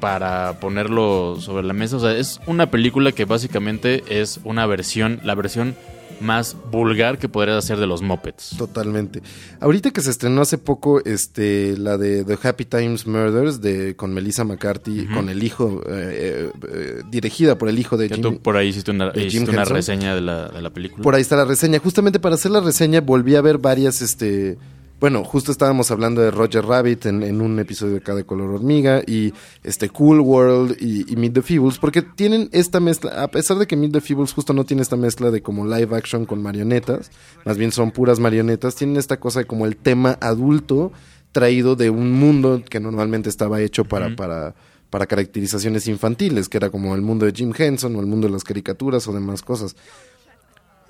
para 0.00 0.58
ponerlo 0.60 1.36
sobre 1.40 1.64
la 1.64 1.72
mesa. 1.72 1.96
O 1.96 2.00
sea, 2.00 2.12
es 2.12 2.40
una 2.46 2.70
película 2.70 3.12
que 3.12 3.24
básicamente 3.24 4.02
es 4.08 4.40
una 4.44 4.66
versión, 4.66 5.20
la 5.24 5.34
versión 5.34 5.74
más 6.20 6.56
vulgar 6.70 7.18
que 7.18 7.28
podrías 7.28 7.58
hacer 7.58 7.78
de 7.78 7.86
los 7.86 8.02
Muppets. 8.02 8.56
Totalmente. 8.56 9.22
Ahorita 9.60 9.90
que 9.90 10.00
se 10.00 10.10
estrenó 10.10 10.42
hace 10.42 10.58
poco 10.58 11.04
este 11.04 11.76
la 11.76 11.98
de 11.98 12.24
The 12.24 12.38
Happy 12.42 12.64
Times 12.64 13.06
Murders 13.06 13.60
de 13.60 13.96
con 13.96 14.12
Melissa 14.12 14.44
McCarthy 14.44 15.06
con 15.06 15.28
el 15.28 15.42
hijo 15.42 15.82
eh, 15.86 15.90
eh, 15.90 16.52
eh, 16.72 17.02
dirigida 17.10 17.58
por 17.58 17.68
el 17.68 17.78
hijo 17.78 17.96
de 17.96 18.08
Jim. 18.08 18.22
tú 18.22 18.40
por 18.40 18.56
ahí 18.56 18.68
hiciste 18.68 18.90
una, 18.90 19.12
hiciste 19.14 19.50
una 19.50 19.64
reseña 19.64 20.14
de 20.14 20.20
la, 20.20 20.48
de 20.48 20.62
la 20.62 20.70
película. 20.70 21.02
Por 21.02 21.14
ahí 21.14 21.22
está 21.22 21.36
la 21.36 21.44
reseña. 21.44 21.78
Justamente 21.78 22.18
para 22.20 22.34
hacer 22.34 22.50
la 22.50 22.60
reseña 22.60 23.00
volví 23.00 23.34
a 23.34 23.40
ver 23.40 23.58
varias, 23.58 24.02
este... 24.02 24.58
Bueno, 24.98 25.24
justo 25.24 25.52
estábamos 25.52 25.90
hablando 25.90 26.22
de 26.22 26.30
Roger 26.30 26.64
Rabbit 26.64 27.04
en, 27.04 27.22
en 27.22 27.42
un 27.42 27.58
episodio 27.58 27.92
de 27.92 27.98
acá 27.98 28.14
de 28.14 28.24
Color 28.24 28.54
Hormiga 28.54 29.02
y 29.06 29.34
este 29.62 29.90
Cool 29.90 30.20
World 30.20 30.78
y, 30.80 31.12
y 31.12 31.16
Meet 31.16 31.34
the 31.34 31.42
Feebles, 31.42 31.76
porque 31.76 32.00
tienen 32.00 32.48
esta 32.52 32.80
mezcla, 32.80 33.22
a 33.22 33.28
pesar 33.28 33.58
de 33.58 33.66
que 33.66 33.76
Meet 33.76 33.92
the 33.92 34.00
Feebles 34.00 34.32
justo 34.32 34.54
no 34.54 34.64
tiene 34.64 34.82
esta 34.82 34.96
mezcla 34.96 35.30
de 35.30 35.42
como 35.42 35.66
live 35.66 35.94
action 35.94 36.24
con 36.24 36.40
marionetas, 36.40 37.10
más 37.44 37.58
bien 37.58 37.72
son 37.72 37.90
puras 37.90 38.20
marionetas, 38.20 38.74
tienen 38.74 38.96
esta 38.96 39.20
cosa 39.20 39.40
de 39.40 39.44
como 39.44 39.66
el 39.66 39.76
tema 39.76 40.16
adulto 40.18 40.92
traído 41.30 41.76
de 41.76 41.90
un 41.90 42.12
mundo 42.12 42.62
que 42.66 42.80
normalmente 42.80 43.28
estaba 43.28 43.60
hecho 43.60 43.84
para, 43.84 44.16
para, 44.16 44.54
para 44.88 45.04
caracterizaciones 45.04 45.88
infantiles, 45.88 46.48
que 46.48 46.56
era 46.56 46.70
como 46.70 46.94
el 46.94 47.02
mundo 47.02 47.26
de 47.26 47.32
Jim 47.32 47.52
Henson 47.54 47.94
o 47.96 48.00
el 48.00 48.06
mundo 48.06 48.28
de 48.28 48.32
las 48.32 48.44
caricaturas 48.44 49.06
o 49.08 49.12
demás 49.12 49.42
cosas 49.42 49.76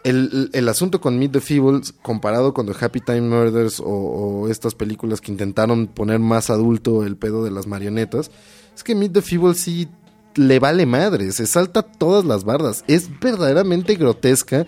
el, 0.09 0.51
el 0.53 0.69
asunto 0.69 1.01
con 1.01 1.19
Meet 1.19 1.33
the 1.33 1.41
Feebles, 1.41 1.93
comparado 2.03 2.55
con 2.55 2.67
The 2.67 2.73
Happy 2.85 3.01
Time 3.01 3.23
Murders 3.23 3.81
o, 3.81 3.85
o 3.87 4.49
estas 4.49 4.75
películas 4.75 5.21
que 5.21 5.33
intentaron 5.33 5.87
poner 5.89 6.19
más 6.21 6.49
adulto 6.51 7.05
el 7.05 7.17
pedo 7.17 7.43
de 7.45 7.51
las 7.51 7.67
marionetas, 7.67 8.31
es 8.75 8.85
que 8.85 8.95
Meet 8.95 9.13
the 9.15 9.23
Feebles 9.23 9.59
sí 9.59 9.89
le 10.35 10.59
vale 10.59 10.87
madre, 10.87 11.33
se 11.33 11.47
salta 11.47 11.83
todas 11.83 12.25
las 12.25 12.45
bardas, 12.45 12.85
es 12.89 13.09
verdaderamente 13.21 13.95
grotesca 13.97 14.67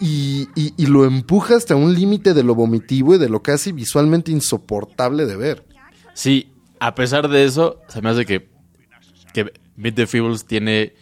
y, 0.00 0.48
y- 0.54 0.72
y 0.78 0.86
lo 0.86 1.04
empuja 1.04 1.56
hasta 1.56 1.76
un 1.76 1.94
límite 1.94 2.32
de 2.32 2.42
lo 2.42 2.54
vomitivo 2.54 3.14
y 3.14 3.18
de 3.18 3.28
lo 3.28 3.42
casi 3.42 3.72
visualmente 3.72 4.32
insoportable 4.32 5.26
de 5.26 5.36
ver. 5.36 5.66
Sí, 6.14 6.52
a 6.80 6.94
pesar 6.94 7.28
de 7.28 7.44
eso, 7.44 7.80
se 7.88 8.00
me 8.00 8.08
hace 8.08 8.24
que, 8.24 8.48
que 9.34 9.52
Meet 9.76 9.94
the 9.94 10.06
Feebles 10.06 10.46
tiene, 10.46 10.94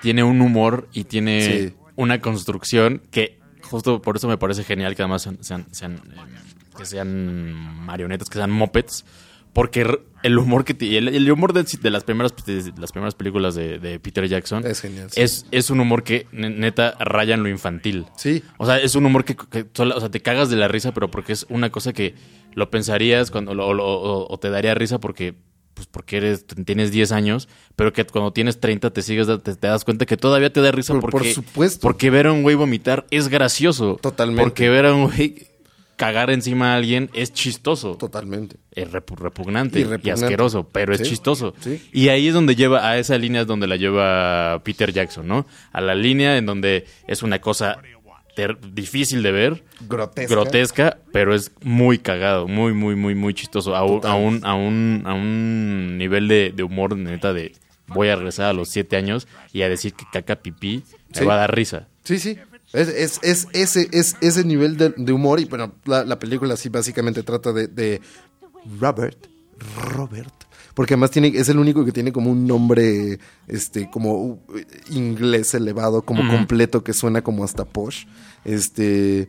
tiene 0.00 0.22
un 0.22 0.40
humor 0.40 0.88
y 0.92 1.04
tiene 1.04 1.68
Sí. 1.68 1.74
Una 1.98 2.20
construcción 2.20 3.02
que 3.10 3.38
justo 3.62 4.00
por 4.00 4.16
eso 4.16 4.28
me 4.28 4.38
parece 4.38 4.64
genial 4.64 4.94
que 4.96 5.02
además 5.02 5.22
sean, 5.22 5.42
sean- 5.42 5.66
sean, 5.72 5.94
eh, 5.96 6.76
que 6.78 6.86
sean 6.86 7.52
marionetas, 7.84 8.28
que 8.30 8.38
sean 8.38 8.50
mopeds. 8.50 9.04
Porque 9.52 9.98
el 10.22 10.38
humor 10.38 10.64
que 10.64 10.74
ti- 10.74 10.96
el, 10.96 11.08
el 11.08 11.28
humor 11.32 11.52
de, 11.52 11.64
de 11.64 11.90
las 11.90 12.04
primeras 12.04 12.32
de 12.46 12.72
las 12.78 12.92
primeras 12.92 13.14
películas 13.14 13.54
de, 13.54 13.78
de 13.78 13.98
Peter 13.98 14.28
Jackson 14.28 14.64
Es 14.64 14.80
genial, 14.82 15.10
sí. 15.10 15.20
es, 15.20 15.46
es 15.50 15.70
un 15.70 15.80
humor 15.80 16.04
que 16.04 16.26
ne- 16.32 16.50
neta 16.50 16.94
raya 17.00 17.34
en 17.34 17.42
lo 17.42 17.48
infantil. 17.48 18.06
Sí. 18.16 18.42
O 18.58 18.66
sea, 18.66 18.78
es 18.78 18.94
un 18.94 19.06
humor 19.06 19.24
que, 19.24 19.36
o 19.82 20.00
sea, 20.00 20.10
te 20.10 20.20
cagas 20.20 20.50
de 20.50 20.56
la 20.56 20.68
risa, 20.68 20.92
pero 20.92 21.10
porque 21.10 21.32
es 21.32 21.46
una 21.48 21.70
cosa 21.70 21.92
que 21.92 22.14
lo 22.54 22.70
pensarías 22.70 23.30
cuando 23.30 23.54
lo- 23.54 23.72
lo- 23.74 23.84
o, 23.86 24.32
o 24.32 24.38
te 24.38 24.50
daría 24.50 24.74
risa 24.74 25.00
porque 25.00 25.34
pues 25.78 25.86
porque 25.86 26.16
eres 26.16 26.44
tienes 26.66 26.90
10 26.90 27.12
años, 27.12 27.48
pero 27.76 27.92
que 27.92 28.04
cuando 28.04 28.32
tienes 28.32 28.58
30 28.58 28.90
te 28.90 29.00
sigues 29.02 29.28
te, 29.28 29.38
te 29.54 29.66
das 29.68 29.84
cuenta 29.84 30.06
que 30.06 30.16
todavía 30.16 30.52
te 30.52 30.60
da 30.60 30.72
risa 30.72 30.92
Por- 30.94 31.02
por 31.02 31.10
porque 31.12 31.34
supuesto. 31.34 31.80
porque 31.80 32.10
ver 32.10 32.26
a 32.26 32.32
un 32.32 32.42
güey 32.42 32.56
vomitar 32.56 33.06
es 33.12 33.28
gracioso. 33.28 33.96
Totalmente. 34.02 34.42
Porque 34.42 34.68
ver 34.68 34.86
a 34.86 34.92
un 34.94 35.04
güey 35.06 35.46
cagar 35.94 36.30
encima 36.30 36.72
a 36.72 36.76
alguien 36.76 37.10
es 37.14 37.32
chistoso. 37.32 37.96
Totalmente. 37.96 38.56
Es 38.72 38.90
repu- 38.90 39.16
repugnante 39.16 39.80
Y 40.02 40.10
asqueroso, 40.10 40.68
pero 40.70 40.92
es 40.94 41.02
chistoso. 41.02 41.54
sí. 41.60 41.80
Y 41.92 42.08
ahí 42.08 42.26
es 42.28 42.34
donde 42.34 42.56
lleva, 42.56 42.88
a 42.88 42.98
esa 42.98 43.16
línea 43.18 43.42
es 43.42 43.46
donde 43.46 43.66
la 43.68 43.76
lleva 43.76 44.60
Peter 44.64 44.92
Jackson, 44.92 45.26
¿no? 45.28 45.46
A 45.72 45.80
la 45.80 45.94
línea 45.94 46.36
en 46.38 46.46
donde 46.46 46.86
es 47.06 47.22
una 47.22 47.40
cosa 47.40 47.78
difícil 48.46 49.22
de 49.22 49.32
ver, 49.32 49.64
Grotesca. 49.88 50.34
grotesca, 50.34 50.98
pero 51.12 51.34
es 51.34 51.50
muy 51.62 51.98
cagado, 51.98 52.46
muy, 52.48 52.72
muy, 52.72 52.94
muy, 52.94 53.14
muy 53.14 53.34
chistoso. 53.34 53.74
A, 53.74 53.84
un, 53.84 54.04
a, 54.06 54.14
un, 54.14 54.40
a, 54.44 54.54
un, 54.54 55.02
a 55.06 55.14
un 55.14 55.98
nivel 55.98 56.28
de, 56.28 56.52
de 56.54 56.62
humor, 56.62 56.96
neta, 56.96 57.32
de 57.32 57.52
voy 57.88 58.08
a 58.08 58.16
regresar 58.16 58.46
a 58.46 58.52
los 58.52 58.68
siete 58.68 58.96
años 58.96 59.26
y 59.52 59.62
a 59.62 59.68
decir 59.68 59.94
que 59.94 60.04
caca 60.12 60.36
pipí 60.36 60.84
me 61.14 61.18
Sí. 61.20 61.24
va 61.24 61.34
a 61.34 61.38
dar 61.38 61.54
risa. 61.54 61.88
Sí, 62.04 62.18
sí. 62.18 62.36
Es, 62.74 62.88
es, 62.88 63.18
es 63.22 63.48
ese, 63.54 63.88
es 63.92 64.16
ese 64.20 64.44
nivel 64.44 64.76
de, 64.76 64.92
de 64.94 65.12
humor 65.12 65.40
y 65.40 65.46
bueno, 65.46 65.72
la, 65.86 66.04
la 66.04 66.18
película 66.18 66.54
sí 66.56 66.68
básicamente 66.68 67.22
trata 67.22 67.52
de, 67.54 67.66
de 67.66 68.02
Robert, 68.78 69.26
Robert, 69.86 70.34
porque 70.78 70.94
además 70.94 71.10
tiene, 71.10 71.32
es 71.34 71.48
el 71.48 71.58
único 71.58 71.84
que 71.84 71.90
tiene 71.90 72.12
como 72.12 72.30
un 72.30 72.46
nombre, 72.46 73.18
este, 73.48 73.90
como 73.90 74.14
uh, 74.14 74.40
inglés 74.90 75.52
elevado, 75.54 76.02
como 76.02 76.30
completo, 76.30 76.84
que 76.84 76.92
suena 76.92 77.20
como 77.20 77.42
hasta 77.42 77.64
posh. 77.64 78.04
Este, 78.44 79.28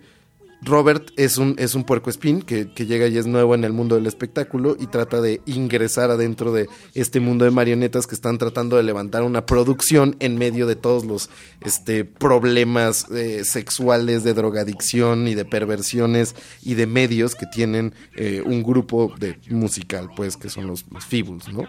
Robert 0.62 1.12
es 1.16 1.38
un, 1.38 1.56
es 1.58 1.74
un 1.74 1.84
puerco 1.84 2.10
espín 2.10 2.42
que, 2.42 2.72
que 2.72 2.86
llega 2.86 3.08
y 3.08 3.18
es 3.18 3.26
nuevo 3.26 3.56
en 3.56 3.64
el 3.64 3.72
mundo 3.72 3.96
del 3.96 4.08
espectáculo 4.08 4.76
y 4.80 4.88
trata 4.88 5.22
de 5.22 5.42
ingresar 5.46 6.12
adentro 6.12 6.52
de 6.52 6.68
este 6.94 7.20
mundo 7.20 7.46
de 7.46 7.52
marionetas 7.52 8.08
que 8.08 8.16
están 8.16 8.38
tratando 8.38 8.76
de 8.78 8.84
levantar 8.84 9.24
una 9.24 9.46
producción 9.46 10.16
en 10.20 10.38
medio 10.38 10.68
de 10.68 10.76
todos 10.76 11.06
los 11.06 11.30
este, 11.62 12.04
problemas 12.04 13.10
eh, 13.12 13.44
sexuales, 13.46 14.24
de 14.24 14.34
drogadicción 14.34 15.28
y 15.28 15.36
de 15.36 15.46
perversiones 15.46 16.36
y 16.62 16.74
de 16.74 16.88
medios 16.88 17.36
que 17.36 17.46
tienen 17.46 17.94
eh, 18.16 18.42
un 18.46 18.64
grupo 18.64 19.14
de 19.18 19.40
musical, 19.50 20.10
pues, 20.16 20.36
que 20.38 20.50
son 20.50 20.68
los, 20.68 20.86
los 20.92 21.06
Feebles, 21.06 21.48
¿no? 21.48 21.64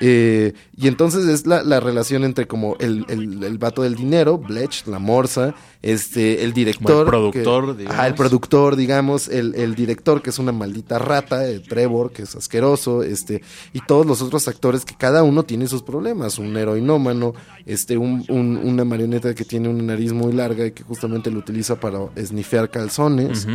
Eh, 0.00 0.52
y 0.76 0.88
entonces 0.88 1.26
es 1.26 1.46
la, 1.46 1.62
la 1.62 1.78
relación 1.80 2.24
entre 2.24 2.46
como 2.46 2.76
el, 2.80 3.04
el, 3.08 3.42
el 3.44 3.58
vato 3.58 3.82
del 3.82 3.94
dinero, 3.94 4.38
Bletch, 4.38 4.86
la 4.86 4.98
morsa, 4.98 5.54
este, 5.82 6.42
el 6.44 6.52
director. 6.52 7.04
Como 7.06 7.26
el 7.26 7.30
productor, 7.32 7.72
que- 7.76 7.78
digamos. 7.82 7.98
Ajá, 7.98 8.06
el 8.08 8.14
productor, 8.14 8.76
digamos, 8.76 9.28
el, 9.28 9.54
el 9.54 9.74
director 9.74 10.22
que 10.22 10.30
es 10.30 10.38
una 10.38 10.52
maldita 10.52 10.98
rata, 10.98 11.46
el 11.46 11.62
Trevor, 11.62 12.12
que 12.12 12.22
es 12.22 12.34
asqueroso, 12.34 13.02
este, 13.02 13.42
y 13.72 13.80
todos 13.86 14.06
los 14.06 14.22
otros 14.22 14.48
actores 14.48 14.84
que 14.84 14.94
cada 14.96 15.22
uno 15.22 15.44
tiene 15.44 15.66
sus 15.68 15.82
problemas, 15.82 16.38
un 16.38 16.56
heroinómano, 16.56 17.34
este, 17.66 17.96
un, 17.96 18.24
un- 18.28 18.56
una 18.62 18.84
marioneta 18.84 19.34
que 19.34 19.44
tiene 19.44 19.68
una 19.68 19.82
nariz 19.82 20.12
muy 20.12 20.32
larga 20.32 20.66
y 20.66 20.72
que 20.72 20.82
justamente 20.82 21.30
lo 21.30 21.38
utiliza 21.38 21.78
para 21.78 21.98
esnifear 22.16 22.70
calzones. 22.70 23.46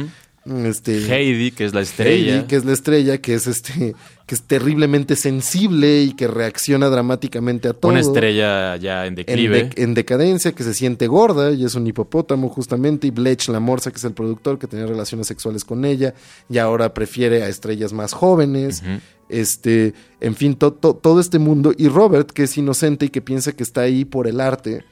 Este, 0.65 0.97
Heidi, 1.13 1.51
que 1.51 1.65
es 1.65 1.73
la 1.73 1.81
estrella. 1.81 2.35
Heidi, 2.35 2.47
que 2.47 2.55
es 2.55 2.63
la 2.65 2.73
estrella, 2.73 3.17
que 3.19 3.33
es 3.33 3.47
este, 3.47 3.95
que 4.25 4.35
es 4.35 4.41
terriblemente 4.43 5.15
sensible 5.15 6.03
y 6.03 6.13
que 6.13 6.27
reacciona 6.27 6.87
dramáticamente 6.89 7.67
a 7.67 7.73
todo. 7.73 7.91
Una 7.91 7.99
estrella 8.01 8.75
ya 8.77 9.05
en 9.05 9.09
En, 9.09 9.15
declive. 9.15 9.63
de- 9.75 9.83
en 9.83 9.93
decadencia, 9.93 10.53
que 10.53 10.63
se 10.63 10.73
siente 10.73 11.07
gorda 11.07 11.51
y 11.51 11.65
es 11.65 11.75
un 11.75 11.85
hipopótamo 11.87 12.47
justamente, 12.49 13.07
y 13.07 13.11
Bletch 13.11 13.49
la 13.49 13.59
morsa, 13.59 13.91
que 13.91 13.97
es 13.97 14.03
el 14.05 14.13
productor, 14.13 14.57
que 14.57 14.67
tenía 14.67 14.85
relaciones 14.85 15.27
sexuales 15.27 15.65
con 15.65 15.83
ella, 15.85 16.13
y 16.49 16.57
ahora 16.59 16.93
prefiere 16.93 17.43
a 17.43 17.47
estrellas 17.49 17.91
más 17.93 18.13
jóvenes, 18.13 18.83
este, 19.29 19.93
en 20.21 20.35
fin, 20.35 20.55
to- 20.55 20.73
to- 20.73 20.95
todo 20.95 21.19
este 21.19 21.39
mundo, 21.39 21.73
y 21.77 21.87
Robert, 21.89 22.31
que 22.31 22.43
es 22.43 22.57
inocente 22.57 23.05
y 23.05 23.09
que 23.09 23.21
piensa 23.21 23.51
que 23.51 23.63
está 23.63 23.81
ahí 23.81 24.05
por 24.05 24.27
el 24.27 24.39
arte, 24.39 24.83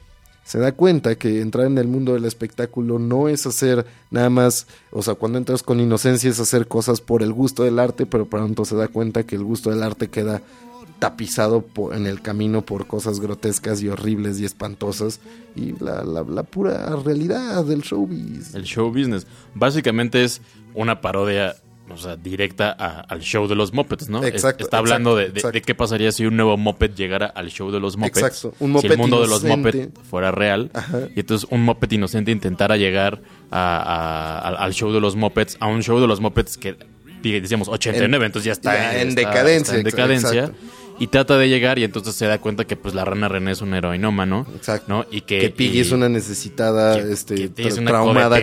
se 0.46 0.58
da 0.60 0.72
cuenta 0.72 1.16
que 1.16 1.40
entrar 1.42 1.66
en 1.66 1.76
el 1.76 1.88
mundo 1.88 2.14
del 2.14 2.24
espectáculo 2.24 2.98
no 3.00 3.28
es 3.28 3.44
hacer 3.46 3.84
nada 4.10 4.30
más, 4.30 4.66
o 4.92 5.02
sea, 5.02 5.14
cuando 5.14 5.38
entras 5.38 5.62
con 5.62 5.80
inocencia 5.80 6.30
es 6.30 6.38
hacer 6.40 6.68
cosas 6.68 7.00
por 7.00 7.22
el 7.22 7.32
gusto 7.32 7.64
del 7.64 7.78
arte, 7.80 8.06
pero 8.06 8.26
pronto 8.26 8.64
se 8.64 8.76
da 8.76 8.86
cuenta 8.88 9.24
que 9.24 9.34
el 9.34 9.42
gusto 9.44 9.70
del 9.70 9.82
arte 9.82 10.08
queda 10.08 10.40
tapizado 10.98 11.60
po- 11.60 11.92
en 11.92 12.06
el 12.06 12.22
camino 12.22 12.62
por 12.62 12.86
cosas 12.86 13.20
grotescas 13.20 13.82
y 13.82 13.88
horribles 13.88 14.40
y 14.40 14.44
espantosas 14.46 15.20
y 15.54 15.72
la, 15.82 16.02
la- 16.04 16.22
la 16.22 16.42
pura 16.42 16.94
realidad 17.04 17.64
del 17.64 17.82
showbiz. 17.82 18.54
El 18.54 18.62
show 18.64 18.88
business. 18.88 19.26
Básicamente 19.54 20.24
es 20.24 20.40
una 20.74 21.00
parodia, 21.02 21.56
o 21.88 21.96
sea, 21.96 22.16
directa 22.16 22.74
a- 22.78 23.00
al 23.00 23.20
show 23.20 23.46
de 23.46 23.54
los 23.54 23.72
Muppets, 23.72 24.08
¿no? 24.08 24.24
Exacto, 24.24 24.64
Está 24.64 24.78
hablando 24.78 25.10
exacto, 25.10 25.16
de, 25.18 25.32
de- 25.32 25.38
exacto. 25.38 25.52
de 25.54 25.62
qué 25.62 25.74
pasaría 25.74 26.12
si 26.12 26.26
un 26.26 26.36
nuevo 26.36 26.56
Muppet 26.56 26.94
llegara 26.94 27.26
al 27.26 27.48
show 27.50 27.70
de 27.70 27.80
los 27.80 27.96
Muppets. 27.96 28.18
Exacto, 28.18 28.54
un 28.60 28.78
si 28.80 28.86
el 28.88 28.98
mundo 28.98 29.20
de 29.20 29.28
los. 29.28 29.44
Muppets 29.44 29.88
fuera 30.10 30.30
real. 30.30 30.70
Ajá. 30.74 31.00
Y 31.14 31.20
entonces 31.20 31.48
un 31.50 31.62
Muppet 31.62 31.92
inocente 31.92 32.30
intentara 32.32 32.76
llegar 32.76 33.20
a- 33.50 34.40
a- 34.40 34.64
al, 34.64 34.72
show 34.74 34.92
de 34.92 35.00
los 35.00 35.16
Muppets, 35.16 35.56
a 35.60 35.66
un 35.66 35.82
show 35.82 36.00
de 36.00 36.06
los 36.06 36.20
Muppets 36.20 36.56
que, 36.58 36.76
decíamos, 37.22 37.68
89, 37.68 38.24
En- 38.24 38.26
entonces 38.28 38.46
ya 38.46 38.52
está, 38.52 38.74
ya 38.74 39.00
en 39.00 39.08
está- 39.10 39.20
decadencia, 39.20 39.74
está 39.74 39.76
en 39.76 39.84
decadencia. 39.84 40.40
exacto. 40.44 40.66
Y 40.98 41.08
trata 41.08 41.36
de 41.36 41.48
llegar 41.50 41.78
y 41.78 41.84
entonces 41.84 42.14
se 42.14 42.24
da 42.24 42.38
cuenta 42.38 42.64
que 42.64 42.74
pues 42.74 42.94
la 42.94 43.04
rana 43.04 43.28
René 43.28 43.50
es 43.52 43.60
un 43.60 43.74
heroinómano. 43.74 44.46
Exacto. 44.56 44.86
¿no? 44.88 45.04
Y 45.10 45.20
que, 45.20 45.40
Que 45.40 45.50
Piggy 45.50 45.76
y- 45.76 45.80
es 45.82 45.92
una 45.92 46.08
necesitada, 46.08 46.96
que- 46.96 47.12
este, 47.12 47.50
que 47.52 47.68
es 47.68 47.76
una 47.76 47.90
traumada, 47.90 48.38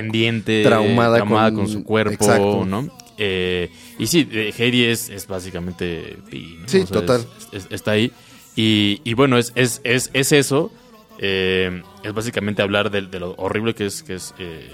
traumada, 0.64 1.16
traumada 1.18 1.50
con, 1.50 1.60
con, 1.62 1.68
su 1.68 1.84
cuerpo, 1.84 2.14
Exacto. 2.14 2.64
¿no? 2.66 2.90
Eh, 3.18 3.70
y 4.00 4.08
sí, 4.08 4.28
eh, 4.32 4.54
Heidi 4.58 4.86
es, 4.86 5.10
es 5.10 5.28
básicamente 5.28 6.18
Piggy, 6.30 6.58
¿no? 6.58 6.68
Sí, 6.68 6.84
total. 6.86 7.26
es- 7.52 7.66
es- 7.66 7.72
está 7.72 7.92
ahí. 7.92 8.12
Y, 8.56 9.02
y 9.04 9.14
bueno, 9.14 9.38
es, 9.38 9.52
es, 9.56 9.82
es, 9.84 10.10
es 10.14 10.32
eso. 10.32 10.72
eh, 11.20 11.82
es 12.04 12.14
básicamente 12.14 12.62
hablar 12.62 12.90
de, 12.92 13.02
de 13.04 13.20
lo 13.20 13.36
horrible 13.38 13.74
que 13.76 13.86
es, 13.86 14.02
que 14.04 14.16
es 14.16 14.34
eh, 14.40 14.70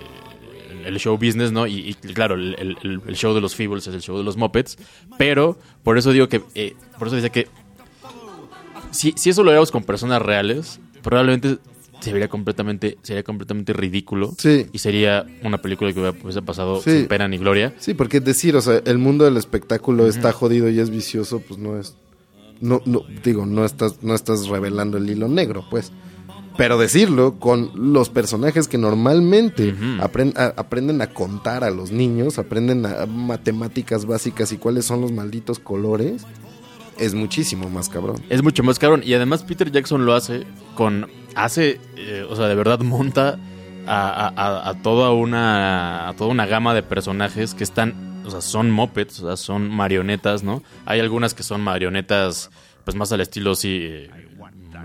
el 0.85 0.97
show 0.99 1.17
business, 1.17 1.51
¿no? 1.51 1.67
Y, 1.67 1.89
y 1.89 1.93
claro, 2.13 2.35
el, 2.35 2.55
el- 2.83 3.01
el 3.05 3.15
show 3.15 3.33
de 3.33 3.41
los 3.41 3.55
Feebles 3.55 3.85
es 3.87 3.93
el 3.93 4.01
show 4.01 4.17
de 4.17 4.23
los 4.23 4.37
Muppets. 4.37 4.77
Pero 5.17 5.57
por 5.83 5.97
eso 5.97 6.11
digo 6.11 6.27
que. 6.29 6.39
por 6.97 7.07
eso 7.07 7.15
decía 7.17 7.29
que. 7.29 7.47
Si, 8.91 9.13
si 9.17 9.29
eso 9.29 9.43
lo 9.43 9.51
veamos 9.51 9.71
con 9.71 9.83
personas 9.83 10.21
reales, 10.21 10.79
probablemente 11.03 11.57
se 11.99 12.13
vería 12.13 12.27
completamente, 12.29 12.97
sería 13.01 13.23
completamente 13.23 13.73
ridículo. 13.73 14.33
Sí. 14.37 14.67
Y 14.71 14.79
sería 14.79 15.25
una 15.43 15.57
película 15.59 15.91
que 15.93 15.99
hubiera- 15.99 16.17
hubiese 16.23 16.41
pasado 16.41 16.81
Sí. 16.81 16.91
sin 16.91 17.07
pena 17.07 17.27
ni 17.27 17.37
gloria. 17.37 17.73
Sí, 17.79 17.93
porque 17.93 18.19
decir, 18.19 18.55
o 18.55 18.61
sea, 18.61 18.81
el 18.85 18.97
mundo 18.97 19.25
del 19.25 19.37
espectáculo 19.37 20.07
está 20.07 20.31
jodido 20.31 20.69
y 20.69 20.79
es 20.79 20.89
vicioso, 20.89 21.39
pues 21.45 21.59
no 21.59 21.77
es. 21.79 21.95
No, 22.61 22.81
no, 22.85 23.03
digo, 23.23 23.45
no 23.45 23.63
estás, 23.65 24.03
no 24.03 24.13
estás 24.15 24.47
revelando 24.47 24.97
el 24.97 25.09
hilo 25.09 25.27
negro, 25.27 25.63
pues. 25.69 25.91
Pero 26.57 26.77
decirlo 26.77 27.39
con 27.39 27.71
los 27.93 28.09
personajes 28.09 28.67
que 28.67 28.77
normalmente 28.77 29.73
a- 30.01 30.53
aprenden 30.57 31.01
a 31.01 31.07
contar 31.07 31.63
a 31.63 31.69
los 31.69 31.91
niños, 31.91 32.37
aprenden 32.37 32.85
a 32.85 33.05
matemáticas 33.05 34.05
básicas 34.05 34.51
y 34.51 34.57
cuáles 34.57 34.83
son 34.85 34.99
los 34.99 35.13
malditos 35.13 35.59
colores, 35.59 36.23
es 36.97 37.13
muchísimo 37.13 37.69
más 37.69 37.87
cabrón. 37.87 38.17
Es 38.29 38.43
mucho 38.43 38.61
más 38.63 38.77
cabrón. 38.77 39.03
Y 39.05 39.13
además 39.13 39.43
Peter 39.43 39.71
Jackson 39.71 40.05
lo 40.05 40.13
hace 40.13 40.43
con... 40.75 41.07
Hace, 41.35 41.79
eh, 41.95 42.25
o 42.29 42.35
sea, 42.35 42.47
de 42.47 42.55
verdad 42.55 42.79
monta 42.79 43.37
a, 43.87 44.09
a- 44.09 44.27
a- 44.35 44.69
a 44.69 44.81
toda 44.81 45.11
una 45.11 46.09
a 46.09 46.13
toda 46.15 46.29
una 46.31 46.45
gama 46.45 46.73
de 46.73 46.83
personajes 46.83 47.53
que 47.53 47.63
están, 47.63 48.21
o 48.25 48.31
sea, 48.31 48.41
son 48.41 48.69
mopeds, 48.71 49.19
o 49.21 49.27
sea, 49.27 49.37
son 49.37 49.69
marionetas, 49.69 50.43
¿no? 50.43 50.63
Hay 50.85 50.99
algunas 50.99 51.33
que 51.33 51.43
son 51.43 51.61
marionetas, 51.61 52.49
pues 52.83 52.95
más 52.95 53.11
al 53.11 53.21
estilo, 53.21 53.55
sí, 53.55 53.79
eh, 53.81 54.09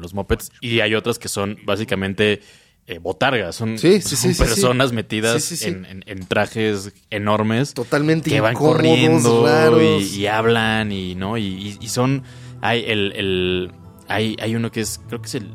los 0.01 0.12
mopeds. 0.14 0.51
Y 0.61 0.80
hay 0.80 0.95
otras 0.95 1.18
que 1.18 1.28
son 1.28 1.57
básicamente 1.64 2.40
eh, 2.86 2.99
botargas, 2.99 3.57
son, 3.57 3.78
Sí, 3.78 4.03
sí, 4.03 4.14
son 4.16 4.34
sí, 4.34 4.38
personas 4.42 4.92
metidas. 4.92 5.62
En, 5.62 5.86
en- 5.86 6.05
en 6.07 6.26
trajes 6.26 6.92
enormes 7.11 7.72
Totalmente 7.72 8.28
que 8.28 8.40
van 8.40 8.55
corriendo 8.55 9.42
raros. 9.47 10.03
y, 10.03 10.20
y 10.20 10.26
hablan 10.26 10.92
y 10.92 11.14
no 11.14 11.38
y, 11.38 11.45
y- 11.47 11.78
y 11.80 11.88
son 11.88 12.22
hay 12.61 12.84
el, 12.86 13.12
el 13.16 13.72
hay, 14.09 14.36
hay 14.40 14.55
uno 14.55 14.70
que 14.70 14.82
es 14.82 15.01
creo 15.09 15.22
que 15.22 15.28
es 15.28 15.34
el 15.36 15.55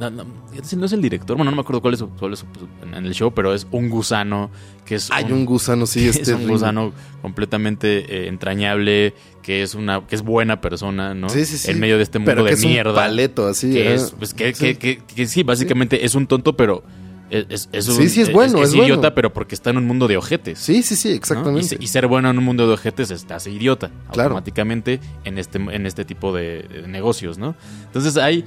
no, 0.00 0.10
no, 0.10 0.24
no 0.24 0.84
es 0.86 0.92
el 0.92 1.02
director 1.02 1.36
bueno 1.36 1.50
no 1.50 1.56
me 1.56 1.60
acuerdo 1.62 1.80
cuál 1.80 1.94
es, 1.94 2.00
su- 2.00 2.08
cuál 2.10 2.32
es 2.32 2.38
su- 2.40 2.46
en 2.86 3.04
el 3.06 3.12
show 3.14 3.32
pero 3.32 3.52
es 3.54 3.66
un 3.70 3.88
gusano 3.90 4.50
que 4.84 4.94
es 4.96 5.10
Hay 5.10 5.30
un 5.32 5.44
gusano, 5.44 5.86
sí, 5.86 6.06
este 6.08 6.22
es 6.22 6.28
un 6.30 6.46
gusano 6.48 6.92
completamente 7.22 8.24
eh, 8.24 8.28
entrañable 8.28 9.14
que 9.42 9.62
es 9.62 9.74
una 9.74 10.06
que 10.06 10.14
es 10.16 10.22
buena 10.22 10.60
persona 10.60 11.14
no 11.14 11.28
Sí, 11.28 11.44
sí, 11.44 11.58
sí. 11.58 11.70
en 11.70 11.80
medio 11.80 11.96
de 11.96 12.02
este 12.02 12.18
mundo 12.18 12.32
Pero 12.32 12.44
de 12.44 12.52
es 12.52 12.62
un 12.64 12.70
mierda 12.70 12.94
paleto, 12.94 13.46
así, 13.46 13.70
que 13.72 13.90
¿eh? 13.90 13.94
es 13.94 14.14
pues 14.18 14.34
que, 14.34 14.54
Sí. 14.54 14.74
que, 14.74 14.78
que- 14.78 15.02
que 15.14 15.26
sí 15.26 15.42
básicamente 15.42 16.04
es 16.04 16.14
un 16.14 16.26
tonto 16.26 16.56
pero 16.56 16.82
es, 17.30 17.44
es- 17.50 17.68
es 17.72 17.88
un, 17.88 17.96
Sí, 17.96 18.08
sí, 18.08 18.20
es 18.22 18.32
bueno, 18.32 18.62
es 18.62 18.72
idiota 18.72 19.00
bueno. 19.00 19.14
pero 19.14 19.32
porque 19.34 19.54
está 19.54 19.68
en 19.68 19.76
un 19.76 19.86
mundo 19.86 20.08
de 20.08 20.16
ojetes 20.16 20.58
Sí, 20.58 20.82
sí, 20.82 20.96
sí, 20.96 21.10
¿no? 21.10 21.14
exactamente. 21.16 21.60
Y, 21.60 21.68
se- 21.68 21.76
y 21.78 21.86
ser 21.88 22.06
bueno 22.06 22.30
en 22.30 22.38
un 22.38 22.44
mundo 22.44 22.66
de 22.66 22.72
ojetes 22.72 23.10
es- 23.10 23.26
te 23.26 23.34
hace 23.34 23.50
idiota 23.50 23.90
Claro. 24.12 24.30
automáticamente 24.30 24.98
en 25.24 25.36
este, 25.38 25.58
en 25.58 25.84
este 25.86 26.06
tipo 26.06 26.32
de, 26.34 26.62
de 26.62 26.88
negocios, 26.88 27.36
¿no? 27.36 27.54
Entonces 27.84 28.16
hay, 28.16 28.44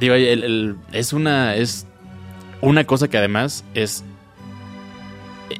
digo, 0.00 0.14
el- 0.14 0.42
el- 0.44 0.76
es 0.92 1.12
una, 1.12 1.54
es 1.54 1.86
una 2.60 2.84
cosa 2.84 3.08
que 3.08 3.18
además 3.18 3.64
es, 3.74 4.02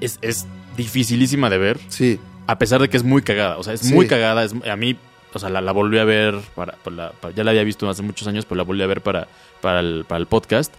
es, 0.00 0.18
es 0.22 0.46
dificilísima 0.76 1.50
de 1.50 1.58
ver, 1.58 1.78
Sí, 1.88 2.18
a 2.46 2.58
pesar 2.58 2.80
de 2.80 2.88
que 2.88 2.96
es 2.96 3.02
muy 3.04 3.22
cagada, 3.22 3.58
o 3.58 3.62
sea, 3.62 3.74
es 3.74 3.80
Sí. 3.80 3.94
muy 3.94 4.06
cagada, 4.06 4.44
es, 4.44 4.54
a 4.68 4.76
mí, 4.76 4.96
o 5.32 5.38
sea, 5.38 5.48
la, 5.50 5.60
la 5.60 5.72
volví 5.72 5.98
a 5.98 6.04
ver, 6.04 6.36
para, 6.54 6.72
para 6.74 6.96
la- 6.96 7.10
para- 7.12 7.34
ya 7.34 7.44
la 7.44 7.50
había 7.50 7.64
visto 7.64 7.88
hace 7.88 8.02
muchos 8.02 8.26
años, 8.28 8.44
pero 8.44 8.56
la 8.56 8.64
volví 8.64 8.82
a 8.82 8.86
ver 8.86 9.00
para, 9.02 9.28
para, 9.60 9.80
el, 9.80 10.04
para 10.08 10.18
el 10.18 10.26
podcast. 10.26 10.72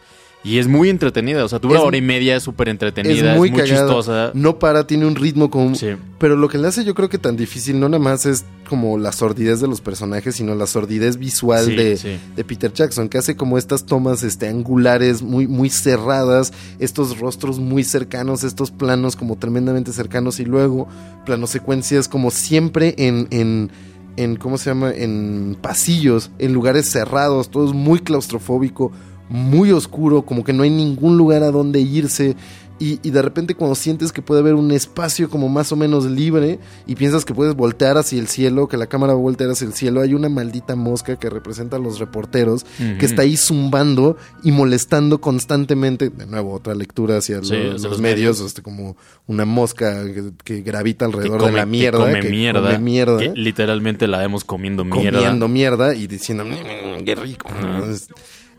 Y 0.43 0.57
es 0.57 0.67
muy 0.67 0.89
entretenida, 0.89 1.45
o 1.45 1.47
sea, 1.47 1.59
dura 1.59 1.77
Es- 1.77 1.85
hora 1.85 1.97
y 1.97 2.01
media, 2.01 2.35
es 2.35 2.41
súper 2.41 2.67
entretenida, 2.69 3.13
es 3.13 3.23
es 3.33 3.37
muy, 3.37 3.51
cagada. 3.51 3.67
chistosa. 3.67 4.31
No 4.33 4.57
para, 4.57 4.87
tiene 4.87 5.05
un 5.05 5.15
ritmo 5.15 5.51
como... 5.51 5.75
Sí. 5.75 5.89
Pero 6.17 6.35
lo 6.35 6.49
que 6.49 6.57
le 6.57 6.67
hace 6.67 6.83
yo 6.83 6.95
creo 6.95 7.09
que 7.09 7.19
tan 7.19 7.35
difícil 7.37 7.79
no 7.79 7.89
nada 7.89 8.03
más 8.03 8.25
es 8.25 8.43
como 8.67 8.97
la 8.97 9.11
sordidez 9.11 9.59
de 9.61 9.67
los 9.67 9.81
personajes, 9.81 10.35
sino 10.35 10.55
la 10.55 10.65
sordidez 10.65 11.17
visual 11.17 11.65
Sí, 11.65 11.75
de, 11.75 11.97
sí. 11.97 12.17
de 12.35 12.43
Peter 12.43 12.73
Jackson, 12.73 13.07
que 13.07 13.19
hace 13.19 13.35
como 13.35 13.59
estas 13.59 13.85
tomas 13.85 14.23
este, 14.23 14.47
angulares 14.47 15.21
muy, 15.21 15.45
muy 15.47 15.69
cerradas, 15.69 16.53
estos 16.79 17.19
rostros 17.19 17.59
muy 17.59 17.83
cercanos, 17.83 18.43
estos 18.43 18.71
planos 18.71 19.15
como 19.15 19.35
tremendamente 19.35 19.93
cercanos 19.93 20.39
y 20.39 20.45
luego 20.45 20.87
planos 21.23 21.51
secuencias 21.51 22.07
como 22.07 22.31
siempre 22.31 22.95
en... 22.97 23.27
en 23.29 23.69
en 24.17 24.35
cómo 24.35 24.57
se 24.57 24.69
llama 24.69 24.91
en 24.93 25.55
pasillos 25.61 26.31
en 26.37 26.51
lugares 26.51 26.85
cerrados 26.91 27.49
todo 27.49 27.65
es 27.65 27.71
muy 27.73 27.99
claustrofóbico 27.99 28.91
muy 29.31 29.71
oscuro 29.71 30.23
como 30.23 30.43
que 30.43 30.53
no 30.53 30.63
hay 30.63 30.69
ningún 30.69 31.17
lugar 31.17 31.41
a 31.43 31.51
donde 31.51 31.79
irse 31.79 32.35
y, 32.79 32.99
y 33.03 33.11
de 33.11 33.21
repente 33.21 33.53
cuando 33.53 33.75
sientes 33.75 34.11
que 34.11 34.23
puede 34.23 34.41
haber 34.41 34.55
un 34.55 34.71
espacio 34.71 35.29
como 35.29 35.49
más 35.49 35.71
o 35.71 35.75
menos 35.75 36.05
libre 36.05 36.57
y 36.87 36.95
piensas 36.95 37.25
que 37.25 37.33
puedes 37.35 37.53
voltear 37.55 37.95
hacia 37.99 38.19
el 38.19 38.27
cielo, 38.27 38.67
que 38.67 38.75
la 38.75 38.87
cámara 38.87 39.13
va 39.13 39.19
a 39.19 39.21
voltear 39.21 39.51
hacia 39.51 39.67
el 39.67 39.73
cielo, 39.73 40.01
hay 40.01 40.15
una 40.15 40.29
maldita 40.29 40.75
mosca 40.75 41.15
que 41.19 41.29
representa 41.29 41.75
a 41.77 41.79
los 41.79 41.99
reporteros 41.99 42.65
que 42.99 43.05
está 43.05 43.21
ahí 43.21 43.37
zumbando 43.37 44.17
y 44.43 44.51
molestando 44.51 45.21
constantemente. 45.21 46.09
De 46.09 46.25
nuevo, 46.25 46.53
otra 46.55 46.73
lectura 46.73 47.17
hacia 47.19 47.43
Sí, 47.43 47.53
los, 47.53 47.73
los 47.73 47.83
los 47.83 48.01
medios, 48.01 48.37
medios. 48.37 48.41
este, 48.41 48.63
como 48.63 48.97
una 49.27 49.45
mosca 49.45 50.03
que, 50.05 50.31
que 50.43 50.61
gravita 50.63 51.05
Que 51.07 51.13
alrededor 51.17 51.37
come- 51.37 51.51
de 51.51 51.57
la 51.57 51.63
que 51.65 51.69
mierda. 51.69 51.99
come 51.99 52.19
que 52.19 52.29
mierda, 52.31 52.61
come 52.63 52.79
mierda 52.79 53.17
que 53.19 53.31
literalmente 53.35 54.07
la 54.07 54.17
vemos 54.17 54.43
comiendo 54.43 54.83
mierda. 54.83 55.19
comiendo 55.19 55.47
mierda 55.47 55.93
y 55.93 56.07
diciendo, 56.07 56.45
"Mm, 56.45 57.03
qué 57.05 57.13
rico. 57.13 57.47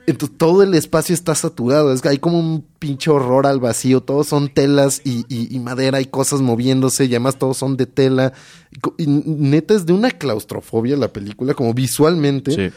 Entonces 0.07 0.37
todo 0.37 0.63
el 0.65 0.75
espacio 0.75 1.15
está 1.15 1.35
saturado, 1.35 1.93
es 1.93 2.03
que 2.03 2.09
hay 2.09 2.19
como 2.19 2.39
un 2.39 2.65
pinche 2.81 3.11
horror 3.11 3.47
al 3.47 3.61
vacío, 3.61 4.01
todos 4.01 4.27
son 4.27 4.49
telas 4.53 5.01
y, 5.05 5.25
y- 5.29 5.55
y 5.55 5.59
madera 5.61 6.01
y 6.01 6.07
cosas 6.07 6.41
moviéndose 6.41 7.05
y 7.05 7.09
además 7.11 7.39
todos 7.39 7.57
son 7.57 7.77
de 7.77 7.87
tela. 7.87 8.33
Y 8.99 9.07
neta 9.07 9.75
es 9.75 9.87
de 9.87 9.93
una 9.93 10.11
claustrofobia 10.11 10.97
la 10.97 11.13
película, 11.13 11.55
como 11.55 11.73
visualmente, 11.73 12.51
Sí. 12.53 12.75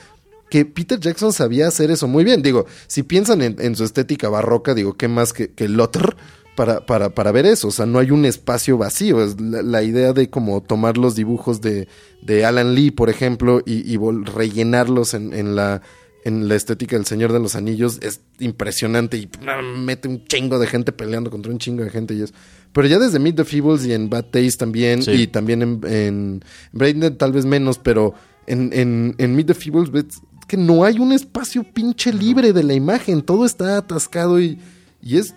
que 0.52 0.66
Peter 0.66 1.00
Jackson 1.00 1.34
sabía 1.34 1.68
hacer 1.68 1.90
eso 1.90 2.08
muy 2.08 2.24
bien. 2.24 2.44
Digo, 2.44 2.68
si 2.86 3.02
piensan 3.02 3.42
en, 3.42 3.56
en 3.60 3.76
su 3.76 3.84
estética 3.84 4.30
barroca, 4.30 4.76
digo, 4.76 4.94
¿qué 4.94 5.08
más 5.08 5.34
que, 5.34 5.50
que 5.52 5.68
Lothar? 5.68 6.16
Para, 6.56 6.86
para, 6.86 7.10
para 7.10 7.34
ver 7.34 7.46
eso, 7.48 7.68
o 7.68 7.72
sea, 7.72 7.86
no 7.86 8.00
hay 8.00 8.12
un 8.12 8.24
espacio 8.24 8.78
vacío. 8.78 9.22
Es 9.22 9.42
la, 9.42 9.62
la 9.62 9.84
idea 9.84 10.14
de 10.14 10.30
como 10.30 10.62
tomar 10.62 10.98
los 10.98 11.14
dibujos 11.14 11.60
de, 11.60 11.90
de 12.22 12.46
Alan 12.46 12.76
Lee, 12.76 12.92
por 12.92 13.10
ejemplo, 13.10 13.62
y, 13.66 13.98
rellenarlos 13.98 15.14
en, 15.16 15.34
en 15.34 15.58
la, 15.58 15.82
en 16.26 16.50
la 16.50 16.56
estética 16.56 16.98
del 16.98 17.06
Señor 17.06 17.32
de 17.32 17.40
los 17.40 17.56
Anillos 17.56 18.00
es 18.02 18.20
impresionante 18.40 19.16
y 19.18 19.30
mete 19.78 20.10
un 20.10 20.26
chingo 20.26 20.60
de 20.60 20.68
gente 20.68 20.92
peleando 20.92 21.30
contra 21.32 21.52
un 21.52 21.60
chingo 21.60 21.84
de 21.84 21.90
gente 21.90 22.14
y 22.16 22.24
es. 22.24 22.34
Pero 22.74 22.88
ya 22.88 23.00
desde 23.00 23.20
Meet 23.20 23.38
the 23.38 23.46
Feebles 23.46 23.86
y 23.86 23.94
en 23.94 24.10
Bad 24.10 24.26
Taste 24.26 24.58
también, 24.58 25.02
Sí. 25.04 25.12
y 25.12 25.28
también 25.28 25.62
en, 25.62 25.80
en 25.88 26.44
Braindead 26.74 27.14
tal 27.14 27.32
vez 27.32 27.46
menos, 27.46 27.78
pero 27.78 28.14
en, 28.48 28.72
en, 28.74 29.16
en 29.18 29.36
Meet 29.36 29.48
the 29.48 29.54
Feebles 29.54 29.92
ves 29.92 30.06
que 30.48 30.58
no 30.58 30.84
hay 30.84 31.00
un 31.00 31.12
espacio 31.14 31.64
pinche 31.64 32.12
libre 32.12 32.52
de 32.54 32.64
la 32.64 32.74
imagen, 32.74 33.22
todo 33.22 33.46
está 33.46 33.78
atascado 33.78 34.40
y, 34.42 34.60
y 35.02 35.18
es 35.18 35.34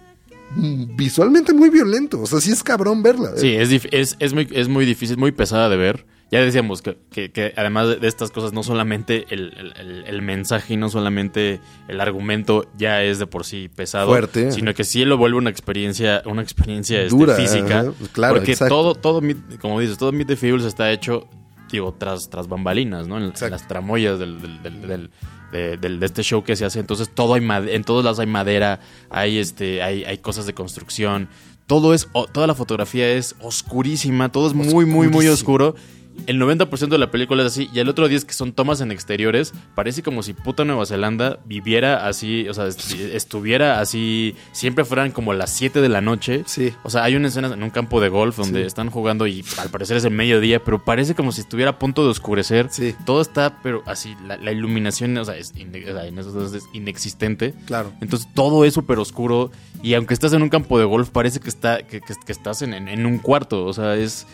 visualmente 0.96 1.52
muy 1.52 1.68
violento, 1.70 2.20
o 2.22 2.26
sea, 2.26 2.40
sí 2.40 2.50
es 2.50 2.62
cabrón 2.62 3.02
verla. 3.02 3.32
Sí, 3.36 3.48
es, 3.52 3.70
es, 3.92 4.16
es, 4.18 4.32
muy, 4.34 4.48
es 4.52 4.68
muy 4.68 4.84
difícil, 4.86 5.16
muy 5.18 5.32
pesada 5.32 5.68
de 5.68 5.76
ver. 5.76 6.06
Ya 6.30 6.40
decíamos 6.42 6.82
que, 6.82 6.98
que- 7.10 7.30
que 7.32 7.54
además 7.56 7.88
de- 7.88 7.96
de 7.96 8.06
estas 8.08 8.30
cosas, 8.30 8.52
no 8.52 8.62
solamente 8.62 9.24
el, 9.30 9.72
el- 10.06 10.20
mensaje 10.22 10.74
y 10.74 10.76
no 10.76 10.90
solamente 10.90 11.58
el 11.88 12.00
argumento 12.02 12.66
ya 12.76 13.02
es 13.02 13.18
de 13.18 13.26
por 13.26 13.46
sí 13.46 13.70
pesado, 13.74 14.08
Fuerte. 14.08 14.52
sino 14.52 14.74
que 14.74 14.84
sí 14.84 15.04
lo 15.06 15.16
vuelve 15.16 15.38
una 15.38 15.48
experiencia, 15.48 16.22
una 16.26 16.42
experiencia 16.42 17.00
este, 17.00 17.16
Dura, 17.16 17.34
física. 17.34 17.80
ajá, 17.80 17.92
pues 17.98 18.10
claro, 18.10 18.34
porque 18.34 18.52
exacto. 18.52 18.74
todo, 18.74 18.94
todo, 18.94 19.22
como 19.60 19.80
dices, 19.80 19.96
todo 19.96 20.12
Meet 20.12 20.28
the 20.28 20.36
Feebles 20.36 20.66
está 20.66 20.90
hecho, 20.92 21.26
digo, 21.72 21.94
tras, 21.98 22.28
tras 22.28 22.46
bambalinas, 22.46 23.08
¿no? 23.08 23.16
En, 23.16 23.32
las 23.50 23.66
tramoyas 23.66 24.18
del, 24.18 24.40
del- 24.42 24.62
del- 24.62 24.82
del- 24.86 25.10
de, 25.50 25.76
del- 25.78 25.98
de 25.98 26.04
este 26.06 26.22
show 26.22 26.44
que 26.44 26.56
se 26.56 26.66
hace. 26.66 26.78
Entonces 26.78 27.08
todo 27.14 27.32
hay 27.34 27.42
en 27.70 27.84
todos 27.84 28.04
lados 28.04 28.18
hay 28.18 28.26
madera, 28.26 28.80
hay 29.08 29.38
este, 29.38 29.82
hay, 29.82 30.04
hay 30.04 30.18
cosas 30.18 30.44
de 30.44 30.52
construcción. 30.52 31.28
Todo 31.66 31.94
es, 31.94 32.06
toda 32.32 32.46
la 32.46 32.54
fotografía 32.54 33.08
es 33.12 33.34
oscurísima, 33.40 34.30
todo 34.30 34.46
es 34.48 34.54
muy, 34.54 34.84
muy, 34.84 35.08
muy 35.08 35.26
oscuro. 35.28 35.74
El 36.26 36.38
90% 36.40 36.88
de 36.88 36.98
la 36.98 37.10
película 37.10 37.42
es 37.42 37.52
así, 37.52 37.70
y 37.72 37.78
el 37.78 37.88
otro 37.88 38.06
día 38.08 38.18
es 38.18 38.24
que 38.24 38.34
son 38.34 38.52
tomas 38.52 38.80
en 38.80 38.92
exteriores. 38.92 39.54
Parece 39.74 40.02
como 40.02 40.22
si 40.22 40.34
puta 40.34 40.64
Nueva 40.64 40.84
Zelanda 40.84 41.38
viviera 41.46 42.06
así, 42.06 42.46
o 42.48 42.54
sea, 42.54 42.66
est- 42.66 42.92
estuviera 42.92 43.80
así, 43.80 44.34
siempre 44.52 44.84
fueran 44.84 45.10
como 45.10 45.32
las 45.32 45.50
7 45.54 45.80
de 45.80 45.88
la 45.88 46.00
noche. 46.00 46.42
Sí. 46.46 46.72
O 46.82 46.90
sea, 46.90 47.04
hay 47.04 47.16
una 47.16 47.28
escena 47.28 47.48
en 47.54 47.62
un 47.62 47.70
campo 47.70 48.00
de 48.00 48.08
golf 48.08 48.36
donde 48.36 48.60
Sí. 48.60 48.66
están 48.66 48.90
jugando 48.90 49.26
y 49.26 49.44
al 49.58 49.70
parecer 49.70 49.96
es 49.96 50.04
el 50.04 50.10
mediodía, 50.12 50.62
pero 50.62 50.84
parece 50.84 51.14
como 51.14 51.32
si 51.32 51.40
estuviera 51.40 51.70
a 51.72 51.78
punto 51.78 52.04
de 52.04 52.10
oscurecer. 52.10 52.68
Sí. 52.70 52.94
Todo 53.06 53.20
está, 53.22 53.58
pero 53.62 53.82
así, 53.86 54.14
la, 54.26 54.36
la 54.36 54.52
iluminación, 54.52 55.16
o 55.16 55.24
sea, 55.24 55.36
es 55.36 55.54
ine- 55.54 55.84
o 55.88 55.92
sea, 55.94 56.06
en 56.06 56.18
esos 56.18 56.52
es 56.54 56.64
inexistente. 56.72 57.54
Claro. 57.66 57.92
Entonces 58.00 58.28
todo 58.34 58.64
es 58.64 58.74
súper 58.74 58.98
oscuro 58.98 59.50
y 59.82 59.94
aunque 59.94 60.14
estás 60.14 60.32
en 60.32 60.42
un 60.42 60.48
campo 60.48 60.78
de 60.78 60.84
golf 60.84 61.10
parece 61.10 61.40
que, 61.40 61.48
está, 61.48 61.82
que, 61.82 62.00
que- 62.00 62.14
que 62.26 62.32
estás 62.32 62.62
en, 62.62 62.74
en- 62.74 62.88
en 62.88 63.06
un 63.06 63.18
cuarto. 63.18 63.64
O 63.64 63.72
sea, 63.72 63.94
es... 63.96 64.26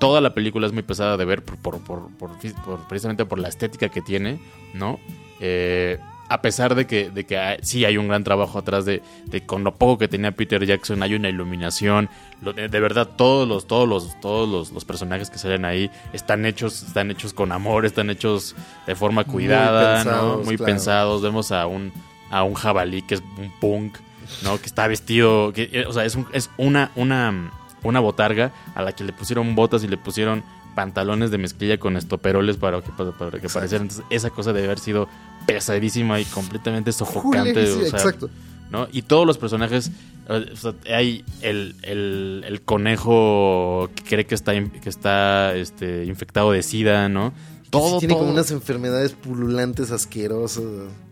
Toda 0.00 0.20
la 0.20 0.34
película 0.34 0.66
es 0.66 0.72
muy 0.72 0.82
pesada 0.82 1.16
de 1.16 1.24
ver 1.24 1.44
por, 1.44 1.56
por, 1.56 1.78
por- 1.80 2.08
por- 2.18 2.88
precisamente 2.88 3.24
por 3.24 3.38
la 3.38 3.48
estética 3.48 3.88
que 3.90 4.00
tiene, 4.02 4.40
¿no? 4.74 4.98
Eh, 5.38 5.98
a 6.28 6.42
pesar 6.42 6.74
de 6.76 6.86
que, 6.86 7.10
de 7.10 7.24
que 7.24 7.38
hay- 7.38 7.58
sí 7.62 7.84
hay 7.84 7.96
un 7.96 8.06
gran 8.06 8.22
trabajo 8.22 8.58
atrás 8.58 8.84
de, 8.84 9.02
de 9.26 9.44
con 9.44 9.64
lo 9.64 9.74
poco 9.74 9.98
que 9.98 10.06
tenía 10.08 10.30
Peter 10.30 10.64
Jackson, 10.64 11.02
hay 11.02 11.14
una 11.14 11.28
iluminación. 11.28 12.08
lo- 12.40 12.52
de, 12.52 12.68
de 12.68 12.80
verdad, 12.80 13.08
todos 13.16 13.46
los, 13.48 13.66
todos 13.66 13.88
los, 13.88 14.18
todos 14.20 14.48
los, 14.48 14.70
los 14.72 14.84
personajes 14.84 15.28
que 15.28 15.38
salen 15.38 15.64
ahí 15.64 15.90
están 16.12 16.46
hechos, 16.46 16.82
están 16.84 17.10
hechos 17.10 17.32
con 17.34 17.50
amor, 17.52 17.84
están 17.84 18.10
hechos 18.10 18.54
de 18.86 18.94
forma 18.94 19.24
Muy 19.24 19.32
cuidada, 19.32 19.96
pensados, 19.96 20.38
¿no? 20.38 20.44
Muy 20.44 20.56
claro. 20.56 20.72
pensados. 20.72 21.22
Vemos 21.22 21.50
a 21.52 21.66
un, 21.66 21.92
a 22.30 22.42
un 22.44 22.54
jabalí 22.54 23.02
que 23.02 23.16
es 23.16 23.22
un 23.36 23.50
punk, 23.60 23.96
¿no? 24.44 24.56
Que 24.60 24.66
está 24.66 24.86
vestido, 24.86 25.52
que, 25.52 25.68
eh, 25.72 25.84
o 25.86 25.92
sea, 25.92 26.04
es, 26.04 26.14
un- 26.14 26.28
es 26.32 26.48
una, 26.58 26.92
una, 26.94 27.50
una 27.84 28.00
botarga 28.00 28.52
a 28.74 28.82
la 28.82 28.92
que 28.92 29.04
le 29.04 29.12
pusieron 29.12 29.54
botas 29.54 29.82
y 29.84 29.88
le 29.88 29.96
pusieron 29.96 30.42
pantalones 30.74 31.30
de 31.30 31.38
mezclilla 31.38 31.78
con 31.78 31.96
estoperoles 31.96 32.56
para 32.56 32.80
que, 32.80 32.90
para, 32.92 33.10
para 33.12 33.40
que 33.40 33.48
parecieran. 33.48 33.88
Entonces, 33.88 34.04
esa 34.10 34.30
cosa 34.30 34.52
debe 34.52 34.66
haber 34.66 34.78
sido 34.78 35.08
pesadísima 35.46 36.20
y 36.20 36.24
completamente 36.26 36.92
sofocante. 36.92 37.66
Sí, 37.66 37.72
o 37.72 37.86
sea, 37.86 37.98
exacto. 37.98 38.30
¿no? 38.70 38.86
Y 38.92 39.02
todos 39.02 39.26
los 39.26 39.36
personajes, 39.36 39.90
o 40.28 40.56
sea, 40.56 40.74
hay 40.94 41.24
el, 41.42 41.74
el- 41.82 42.44
el 42.46 42.62
conejo 42.62 43.90
que 43.96 44.04
cree 44.04 44.26
que 44.26 44.34
está, 44.36 44.52
que 44.52 44.88
está 44.88 45.54
este, 45.56 46.04
infectado 46.04 46.52
de 46.52 46.62
sida, 46.62 47.08
¿no? 47.08 47.32
Todo, 47.70 47.94
Sí, 47.94 47.98
tiene 48.00 48.14
todo. 48.14 48.22
como 48.22 48.32
unas 48.32 48.50
enfermedades 48.52 49.12
pululantes 49.12 49.90
asquerosas. 49.90 50.64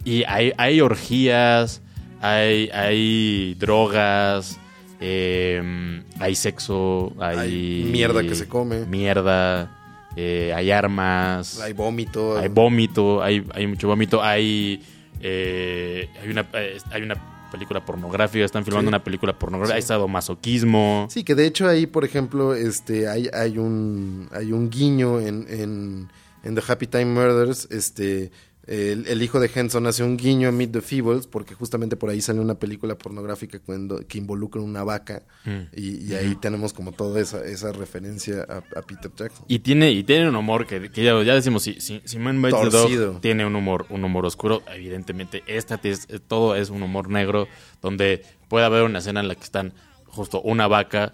Y 0.04 0.22
hay, 0.24 0.52
hay 0.56 0.80
orgías, 0.80 1.82
hay, 2.20 2.68
hay 2.70 3.54
drogas, 3.54 4.58
eh, 5.00 6.02
hay 6.18 6.34
sexo, 6.34 7.12
hay, 7.18 7.38
Hay 7.38 7.88
mierda 7.90 8.22
que 8.22 8.34
se 8.34 8.48
come. 8.48 8.84
Mierda, 8.86 9.70
eh, 10.16 10.52
hay 10.54 10.70
armas, 10.70 11.60
Hay 11.60 11.72
vómito. 11.72 12.36
hay 12.38 12.48
vómito, 12.48 13.22
hay, 13.22 13.44
hay 13.54 13.66
mucho 13.66 13.86
vómito, 13.88 14.22
hay, 14.22 14.82
eh, 15.20 16.08
hay, 16.22 16.28
una, 16.30 16.46
eh, 16.54 16.78
hay 16.90 17.02
una 17.02 17.14
película 17.52 17.84
pornográfica, 17.84 18.44
están 18.44 18.64
filmando 18.64 18.88
Sí. 18.88 18.94
una 18.94 19.04
película 19.04 19.38
pornográfica, 19.38 19.74
Sí. 19.74 19.76
hay 19.76 19.86
sadomasoquismo. 19.86 21.06
Sí, 21.10 21.24
que 21.24 21.34
de 21.34 21.46
hecho 21.46 21.68
ahí, 21.68 21.86
por 21.86 22.04
ejemplo, 22.04 22.54
este, 22.54 23.08
hay, 23.08 23.28
hay 23.32 23.58
un 23.58 24.28
hay 24.32 24.52
un 24.52 24.68
guiño 24.70 25.20
en, 25.20 25.46
en, 25.48 26.08
en 26.44 26.54
The 26.54 26.62
Happy 26.66 26.86
Time 26.86 27.06
Murders, 27.06 27.68
este, 27.70 28.30
el, 28.68 29.06
el 29.06 29.22
hijo 29.22 29.40
de 29.40 29.50
Henson 29.54 29.86
hace 29.86 30.02
un 30.04 30.16
guiño 30.16 30.48
a 30.48 30.52
Meet 30.52 30.72
the 30.72 30.80
Feebles, 30.82 31.26
porque 31.26 31.54
justamente 31.54 31.96
por 31.96 32.10
ahí 32.10 32.20
sale 32.20 32.40
una 32.40 32.54
película 32.54 32.96
pornográfica 32.96 33.58
cuando, 33.60 34.06
que 34.06 34.18
involucra 34.18 34.60
una 34.62 34.84
vaca, 34.84 35.22
Mm. 35.44 35.60
y, 35.74 36.04
y 36.12 36.14
ahí 36.14 36.34
tenemos 36.36 36.72
como 36.74 36.92
toda 36.92 37.20
esa, 37.20 37.42
esa 37.44 37.72
referencia 37.72 38.44
a, 38.48 38.56
a 38.78 38.82
Peter 38.82 39.10
Jackson. 39.16 39.44
Y 39.48 39.60
tiene, 39.60 39.90
y 39.92 40.04
tiene 40.04 40.28
un 40.28 40.36
humor 40.36 40.66
que, 40.66 40.90
que 40.90 41.02
ya, 41.02 41.22
ya 41.22 41.34
decimos, 41.34 41.62
si, 41.62 41.80
si, 41.80 42.02
si 42.04 42.18
Man 42.18 42.42
Bites 42.42 42.60
the. 42.70 42.96
Dog 42.96 43.20
tiene 43.22 43.46
un 43.46 43.56
humor, 43.56 43.86
un 43.88 44.04
humor 44.04 44.26
oscuro, 44.26 44.62
evidentemente 44.74 45.42
esta 45.46 45.80
es- 45.82 46.06
todo 46.26 46.54
es 46.54 46.70
un 46.70 46.82
humor 46.82 47.08
negro, 47.08 47.48
donde 47.80 48.22
puede 48.48 48.66
haber 48.66 48.82
una 48.82 48.98
escena 48.98 49.20
en 49.20 49.28
la 49.28 49.34
que 49.34 49.44
están 49.44 49.72
justo 50.06 50.40
una 50.42 50.66
vaca 50.66 51.12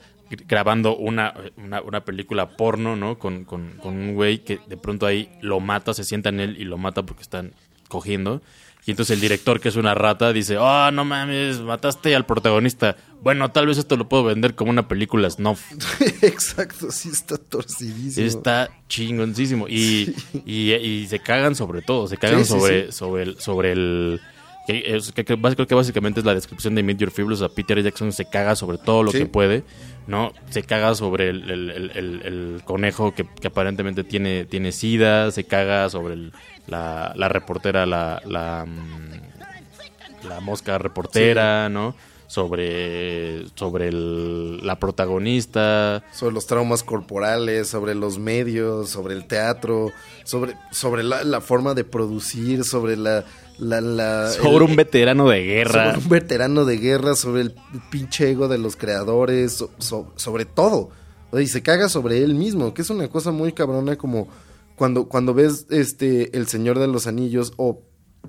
grabando 0.49 0.97
una, 0.97 1.35
una, 1.57 1.81
una 1.83 2.05
película 2.05 2.57
porno, 2.57 2.97
¿no? 2.97 3.18
Con, 3.18 3.45
con, 3.45 3.72
con 3.83 3.95
un 3.95 4.14
güey 4.14 4.39
que 4.45 4.59
de 4.68 4.77
pronto 4.77 5.07
ahí 5.07 5.29
lo 5.41 5.61
mata, 5.61 5.95
se 5.95 6.05
sienta 6.05 6.29
en 6.31 6.41
él 6.41 6.57
y 6.59 6.64
lo 6.64 6.79
mata 6.79 7.03
porque 7.05 7.22
están 7.22 7.53
cogiendo. 7.89 8.43
Y 8.87 8.91
entonces 8.91 9.14
el 9.14 9.22
director, 9.22 9.61
que 9.61 9.70
es 9.70 9.77
una 9.77 9.95
rata, 9.95 10.31
dice, 10.35 10.59
oh, 10.59 10.91
no 10.91 11.07
mames, 11.07 11.59
mataste 11.61 12.14
al 12.14 12.27
protagonista. 12.27 12.97
Bueno, 13.22 13.51
tal 13.51 13.66
vez 13.66 13.79
esto 13.79 13.97
lo 13.97 14.11
puedo 14.11 14.25
vender 14.25 14.55
como 14.55 14.70
una 14.70 14.89
película 14.89 15.31
snuff. 15.31 15.72
Exacto, 16.22 16.91
sí 16.91 17.09
está 17.09 17.39
torcidísimo. 17.39 18.27
Está 18.27 18.68
chingoncísimo. 18.89 19.68
Y, 19.68 20.14
y, 20.45 20.72
y 20.75 21.07
se 21.07 21.18
cagan 21.18 21.55
sobre 21.55 21.81
todo. 21.81 22.09
Se 22.09 22.18
cagan 22.18 22.45
Sí, 22.45 22.53
sí, 22.53 22.59
sobre, 22.59 22.93
sobre 22.93 23.22
el, 23.22 23.41
sobre 23.41 23.72
el. 23.72 24.20
Que, 24.66 24.83
es, 24.97 25.12
que, 25.12 25.25
que 25.25 25.39
bas- 25.39 25.55
creo 25.55 25.66
que 25.66 25.75
básicamente 25.75 26.20
es 26.20 26.27
la 26.27 26.35
descripción 26.35 26.75
de 26.75 26.83
Meet 26.83 26.99
Your 26.99 27.11
Feebles. 27.11 27.41
O 27.41 27.47
sea, 27.49 27.55
Peter 27.55 27.83
Jackson 27.83 28.12
se 28.12 28.27
caga 28.29 28.55
sobre 28.55 28.77
todo 28.77 29.03
lo 29.03 29.12
que 29.12 29.25
puede, 29.25 29.62
¿no? 30.07 30.32
Se 30.50 30.62
caga 30.62 30.94
sobre 30.94 31.30
el, 31.30 31.50
el- 31.50 31.70
el- 31.70 31.90
el- 31.94 32.22
el 32.24 32.62
conejo 32.64 33.14
que, 33.14 33.26
que 33.40 33.48
aparentemente 33.48 34.05
tiene, 34.05 34.44
tiene 34.44 34.72
sida, 34.72 35.30
se 35.30 35.44
caga 35.44 35.88
sobre 35.90 36.30
la, 36.66 37.12
la 37.16 37.28
reportera, 37.28 37.86
la, 37.86 38.20
la, 38.26 38.64
mm, 38.66 40.26
la 40.28 40.40
mosca 40.40 40.78
reportera, 40.78 41.68
¿no? 41.68 41.94
Sobre, 42.26 43.46
sobre 43.55 43.88
el- 43.88 44.66
la 44.66 44.78
protagonista. 44.78 46.02
sobre 46.12 46.34
los 46.34 46.46
traumas 46.46 46.82
corporales, 46.82 47.68
sobre 47.68 47.94
los 47.94 48.18
medios, 48.18 48.90
sobre 48.90 49.14
el 49.14 49.26
teatro, 49.26 49.90
sobre, 50.24 50.57
sobre 50.70 51.02
la, 51.05 51.22
la 51.24 51.40
forma 51.40 51.74
de 51.74 51.84
producir, 51.84 52.64
sobre 52.64 52.96
la... 52.96 53.24
la, 53.59 53.80
la- 53.80 54.30
Sobre 54.30 54.57
el- 54.64 54.70
un 54.70 54.76
veterano 54.76 55.28
de 55.28 55.42
guerra. 55.44 55.92
sobre 55.92 56.05
un 56.05 56.09
veterano 56.09 56.64
de 56.64 56.76
guerra, 56.78 57.14
sobre 57.14 57.42
el 57.42 57.55
pinche 57.90 58.30
ego 58.30 58.48
de 58.48 58.59
los 58.59 58.76
creadores, 58.76 59.52
so- 59.52 59.70
so- 59.78 60.12
sobre 60.16 60.44
todo. 60.44 60.90
Y 61.38 61.46
se 61.48 61.62
caga 61.62 61.88
sobre 61.88 62.22
él 62.22 62.34
mismo, 62.34 62.74
que 62.74 62.82
es 62.82 62.90
una 62.90 63.09
cosa 63.09 63.32
muy 63.32 63.52
cabrona 63.52 63.96
como 63.96 64.28
cuando, 64.76 65.09
cuando 65.09 65.34
ves 65.34 65.66
este 65.70 66.36
El 66.36 66.46
Señor 66.46 66.78
de 66.78 66.86
los 66.88 67.07
Anillos 67.07 67.52
o 67.57 67.80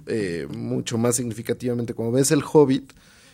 eh, 0.07 0.47
mucho 0.55 0.97
más 0.97 1.15
significativamente 1.15 1.93
cuando 1.93 2.13
ves 2.17 2.31
El 2.31 2.43
Hobbit 2.43 2.91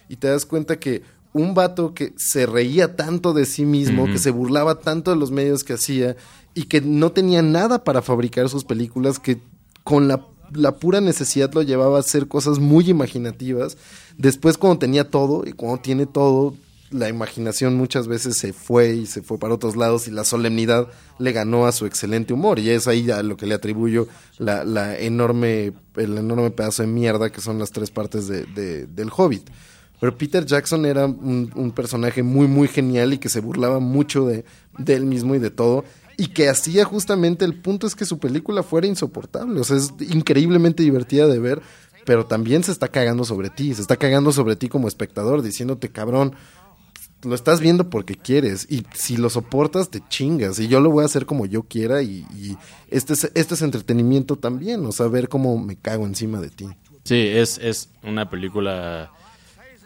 y 0.09 0.17
te 0.17 0.27
das 0.27 0.45
cuenta 0.45 0.77
que 0.79 1.01
un 1.33 1.53
vato 1.53 1.93
que 1.93 2.13
se 2.17 2.45
reía 2.45 2.95
tanto 2.97 3.33
de 3.33 3.45
sí 3.45 3.65
mismo, 3.65 4.05
que 4.05 4.17
se 4.17 4.31
burlaba 4.31 4.79
tanto 4.79 5.11
de 5.11 5.17
los 5.17 5.31
medios 5.31 5.63
que 5.63 5.73
hacía 5.73 6.17
y 6.53 6.63
que 6.65 6.81
no 6.81 7.13
tenía 7.13 7.41
nada 7.41 7.85
para 7.85 8.01
fabricar 8.01 8.49
sus 8.49 8.65
películas, 8.65 9.17
que 9.19 9.39
con 9.85 10.09
la, 10.09 10.25
la 10.54 10.76
pura 10.76 11.02
necesidad 11.02 11.54
lo 11.54 11.62
llevaba 11.62 11.97
a 11.97 12.02
hacer 12.02 12.28
cosas 12.28 12.60
muy 12.60 12.89
imaginativas. 12.89 13.78
Después 14.18 14.58
cuando 14.58 14.80
tenía 14.80 15.10
todo 15.10 15.43
y 15.45 15.54
cuando 15.54 15.82
tiene 15.82 16.06
todo, 16.06 16.56
la 16.91 17.08
imaginación 17.08 17.76
muchas 17.78 18.08
veces 18.08 18.36
se 18.38 18.52
fue 18.52 18.93
y 18.95 19.06
se 19.06 19.22
fue 19.22 19.38
para 19.38 19.54
otros 19.54 19.78
lados 19.78 20.08
y 20.08 20.12
la 20.12 20.26
solemnidad 20.26 20.89
le 21.20 21.32
ganó 21.32 21.66
a 21.66 21.72
su 21.72 21.86
excelente 21.86 22.34
humor 22.34 22.60
y 22.60 22.70
es 22.70 22.86
ahí 22.88 23.10
a 23.12 23.24
lo 23.24 23.38
que 23.38 23.45
le 23.45 23.56
atribuyo 23.56 24.08
la, 24.38 24.66
la 24.66 24.97
enorme, 24.99 25.72
el 25.95 26.18
enorme 26.18 26.52
pedazo 26.52 26.82
de 26.84 26.89
mierda 26.89 27.30
que 27.32 27.39
son 27.39 27.60
las 27.60 27.72
tres 27.72 27.91
partes 27.91 28.28
de, 28.28 28.43
de- 28.45 28.88
del 28.88 29.10
Hobbit. 29.16 29.49
Pero 30.02 30.18
Peter 30.18 30.43
Jackson 30.45 30.86
era 30.88 31.06
un, 31.06 31.52
un 31.56 31.72
personaje 31.72 32.24
muy, 32.24 32.47
muy 32.47 32.68
genial 32.68 33.14
y 33.14 33.20
que 33.20 33.30
se 33.30 33.39
burlaba 33.39 33.80
mucho 33.80 34.26
de, 34.26 34.43
de 34.80 34.95
él 34.95 35.06
mismo 35.06 35.36
y 35.36 35.39
de 35.39 35.52
todo. 35.52 35.86
Y 36.22 36.28
que 36.28 36.49
hacía 36.49 36.86
justamente 36.86 37.45
el 37.45 37.55
punto 37.55 37.88
es 37.88 37.95
que 37.95 38.05
su 38.05 38.19
película 38.19 38.61
fuera 38.61 38.86
insoportable. 38.86 39.59
O 39.59 39.63
sea, 39.63 39.78
es 39.78 39.91
increíblemente 40.11 40.84
divertida 40.84 41.26
de 41.26 41.39
ver, 41.39 41.63
pero 42.05 42.28
también 42.28 42.63
se 42.63 42.72
está 42.72 42.89
cagando 42.89 43.24
sobre 43.24 43.49
ti. 43.49 43.74
Se 43.74 43.82
está 43.82 43.97
cagando 43.97 44.32
sobre 44.32 44.55
ti 44.55 44.69
como 44.69 44.88
espectador, 44.88 45.41
diciéndote, 45.41 45.89
cabrón, 45.89 46.36
lo 47.24 47.34
estás 47.34 47.59
viendo 47.59 47.89
porque 47.89 48.13
quieres. 48.13 48.67
Y 48.69 48.86
si 48.93 49.17
lo 49.17 49.32
soportas, 49.32 49.89
te 49.89 50.03
chingas. 50.09 50.59
Y 50.59 50.67
yo 50.67 50.80
lo 50.80 50.91
voy 50.91 51.01
a 51.01 51.07
hacer 51.07 51.26
como 51.26 51.47
yo 51.47 51.63
quiera. 51.63 52.03
Y, 52.03 52.55
este, 52.89 53.13
es, 53.13 53.32
este 53.34 53.55
es 53.55 53.63
entretenimiento 53.63 54.36
también. 54.36 54.86
O 54.86 54.91
sea, 54.91 55.07
ver 55.07 55.28
cómo 55.28 55.57
me 55.57 55.76
cago 55.76 56.05
encima 56.05 56.39
de 56.39 56.51
ti. 56.51 56.67
Sí, 57.03 57.17
es, 57.17 57.57
es 57.57 57.89
una 58.03 58.30
película 58.30 59.11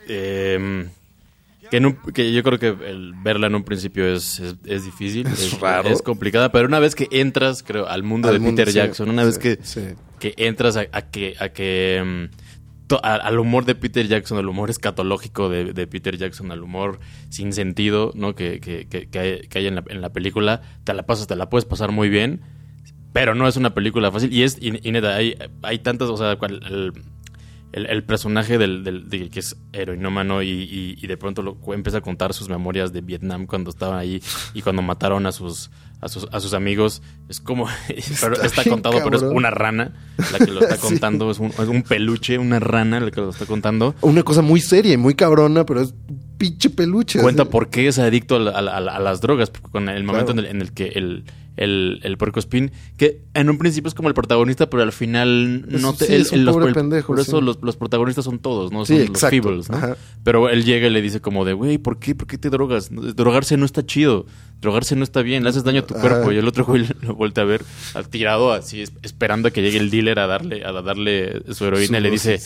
eh, 0.09 0.89
que, 1.69 1.77
en 1.77 1.85
un- 1.87 1.95
que 2.13 2.31
yo 2.33 2.43
creo 2.43 2.59
que 2.59 2.67
el 2.89 3.13
verla 3.23 3.47
en 3.47 3.55
un 3.55 3.63
principio 3.63 4.05
es, 4.07 4.39
es, 4.39 4.55
es 4.65 4.85
difícil, 4.85 5.27
es, 5.27 5.59
raro. 5.59 5.89
es 5.89 6.01
complicada, 6.01 6.51
pero 6.51 6.67
una 6.67 6.79
vez 6.79 6.95
que 6.95 7.07
entras, 7.11 7.63
creo, 7.63 7.87
al 7.87 8.03
mundo 8.03 8.27
Al 8.29 8.35
de 8.35 8.39
mundo, 8.39 8.57
Peter 8.57 8.71
sí, 8.71 8.77
Jackson, 8.77 9.09
una 9.09 9.23
vez 9.23 9.37
que, 9.39 9.59
sí. 9.61 9.81
que 10.19 10.33
entras 10.37 10.77
a, 10.77 10.85
a 10.91 11.01
que, 11.03 11.35
a 11.39 11.49
que 11.49 12.29
mm, 12.31 12.87
to- 12.87 12.99
a- 13.03 13.15
al 13.15 13.39
humor 13.39 13.65
de 13.65 13.75
Peter 13.75 14.07
Jackson, 14.07 14.37
al 14.37 14.47
humor 14.47 14.69
escatológico 14.69 15.49
de, 15.49 15.73
de 15.73 15.87
Peter 15.87 16.17
Jackson, 16.17 16.51
al 16.51 16.61
humor 16.63 16.99
sin 17.29 17.51
sentido, 17.53 18.11
¿no? 18.15 18.35
Que, 18.35 18.59
que, 18.59 18.87
que, 18.87 19.07
que 19.09 19.19
hay, 19.57 19.67
en, 19.67 19.75
la, 19.75 19.83
en 19.89 20.01
la 20.01 20.11
película, 20.13 20.61
te 20.83 20.93
la 20.93 21.05
pasas, 21.05 21.27
te 21.27 21.35
la 21.35 21.49
puedes 21.49 21.65
pasar 21.65 21.91
muy 21.91 22.09
bien. 22.09 22.41
Pero 23.13 23.33
no 23.33 23.47
es 23.47 23.55
una 23.55 23.73
película 23.73 24.11
fácil. 24.11 24.33
Y 24.33 24.43
es, 24.43 24.57
y, 24.59 24.73
y 24.85 24.91
neta, 24.91 25.15
hay, 25.15 25.35
hay 25.61 25.79
tantas, 25.79 26.09
o 26.09 26.17
sea, 26.17 26.35
cual- 26.35 26.59
el, 26.65 26.91
el, 27.75 27.85
el 27.87 28.03
personaje 28.03 28.57
del, 28.57 28.83
del, 28.83 29.09
del 29.09 29.29
que 29.29 29.39
es 29.41 29.55
heroinómano 29.73 30.41
y, 30.41 30.49
y, 30.49 30.97
y 31.01 31.07
de 31.07 31.17
pronto 31.17 31.41
lo, 31.41 31.57
empieza 31.73 31.97
a 31.99 32.01
contar 32.01 32.33
sus 32.33 32.47
memorias 32.49 32.93
de 32.93 33.01
Vietnam 33.01 33.45
cuando 33.45 33.69
estaban 33.69 33.97
ahí 33.99 34.21
y 34.53 34.61
cuando 34.61 34.81
mataron 34.81 35.25
a 35.25 35.31
sus, 35.31 35.69
a 36.01 36.07
sus, 36.07 36.27
a 36.31 36.39
sus 36.39 36.53
amigos. 36.53 37.01
Es 37.29 37.39
como, 37.41 37.67
pero 38.21 38.41
está 38.41 38.63
contado, 38.63 38.99
pero 39.03 39.17
es 39.17 39.23
una 39.23 39.49
rana 39.51 39.93
la 40.31 40.39
que 40.39 40.51
lo 40.51 40.61
está 40.61 40.75
Sí. 40.77 40.81
contando. 40.81 41.29
es, 41.31 41.39
un, 41.39 41.47
es 41.47 41.59
un 41.67 41.83
peluche, 41.83 42.37
una 42.37 42.59
rana 42.59 42.99
la 42.99 43.11
que 43.11 43.21
lo 43.21 43.29
está 43.29 43.45
contando. 43.45 43.93
Una 44.01 44.23
cosa 44.23 44.41
muy 44.41 44.61
seria 44.61 44.93
y 44.93 44.97
muy 44.97 45.13
cabrona, 45.15 45.65
pero 45.65 45.81
es 45.81 45.93
pinche 46.37 46.69
peluche. 46.69 47.19
Cuenta 47.21 47.43
así. 47.43 47.51
por 47.51 47.69
qué 47.69 47.87
es 47.87 47.99
adicto 47.99 48.35
a, 48.37 48.39
la- 48.39 48.51
a 48.51 48.61
la- 48.61 48.77
a 48.77 48.79
la- 48.79 48.95
a 48.95 48.99
las 48.99 49.21
drogas. 49.21 49.49
porque 49.49 49.69
Con 49.69 49.89
el 49.89 50.03
momento 50.03 50.33
Claro. 50.33 50.47
en, 50.47 50.55
el, 50.55 50.61
en 50.61 50.67
el 50.67 50.73
que 50.73 50.87
el, 50.95 51.23
el, 51.57 51.99
el 52.03 52.17
puerco 52.17 52.39
spin, 52.39 52.71
que 52.97 53.21
en 53.33 53.49
un 53.49 53.57
principio 53.57 53.87
es 53.87 53.93
como 53.93 54.07
el 54.09 54.13
protagonista, 54.13 54.69
pero 54.69 54.83
al 54.83 54.91
final 54.91 55.65
no 55.69 55.91
Es- 55.91 55.97
te. 55.97 56.05
sí, 56.07 56.13
él- 56.13 56.21
es 56.21 56.31
un 56.31 56.39
él- 56.39 56.45
los- 56.45 56.53
pobre 56.55 56.67
el- 56.69 56.73
pendejo, 56.73 57.07
Por 57.07 57.19
eso 57.19 57.39
sí. 57.39 57.45
los, 57.45 57.59
los 57.61 57.75
protagonistas 57.77 58.25
son 58.25 58.39
todos, 58.39 58.71
¿no? 58.71 58.85
Son 58.85 58.97
los 59.07 59.19
Feebles, 59.19 59.69
¿no? 59.69 59.77
Ajá. 59.77 59.97
Pero 60.23 60.49
él 60.49 60.65
llega 60.65 60.87
y 60.87 60.89
le 60.89 61.01
dice 61.01 61.21
como 61.21 61.45
de, 61.45 61.53
güey, 61.53 61.77
¿por 61.77 61.99
qué? 61.99 62.15
¿Por 62.15 62.27
qué 62.27 62.37
te 62.37 62.49
drogas? 62.49 62.89
Drogarse 62.91 63.57
no 63.57 63.65
está 63.65 63.85
chido. 63.85 64.25
Drogarse 64.61 64.95
no 64.95 65.03
está 65.03 65.21
bien. 65.21 65.43
Le 65.43 65.49
haces 65.49 65.63
daño 65.63 65.81
a 65.81 65.85
tu 65.85 65.93
Ajá. 65.95 66.01
cuerpo. 66.01 66.31
Y 66.31 66.37
el 66.37 66.47
otro 66.47 66.65
güey 66.65 66.85
lo 67.01 67.15
voltea 67.15 67.43
a 67.43 67.47
ver, 67.47 67.63
tirado 68.09 68.51
así, 68.53 68.81
es- 68.81 68.93
esperando 69.03 69.47
a 69.47 69.51
que 69.51 69.61
llegue 69.61 69.77
el 69.77 69.89
dealer 69.89 70.19
a 70.19 70.27
darle, 70.27 70.63
a 70.65 70.71
darle 70.71 71.41
su 71.53 71.65
heroína. 71.65 71.99
Y 71.99 72.01
le 72.01 72.09
dice. 72.11 72.39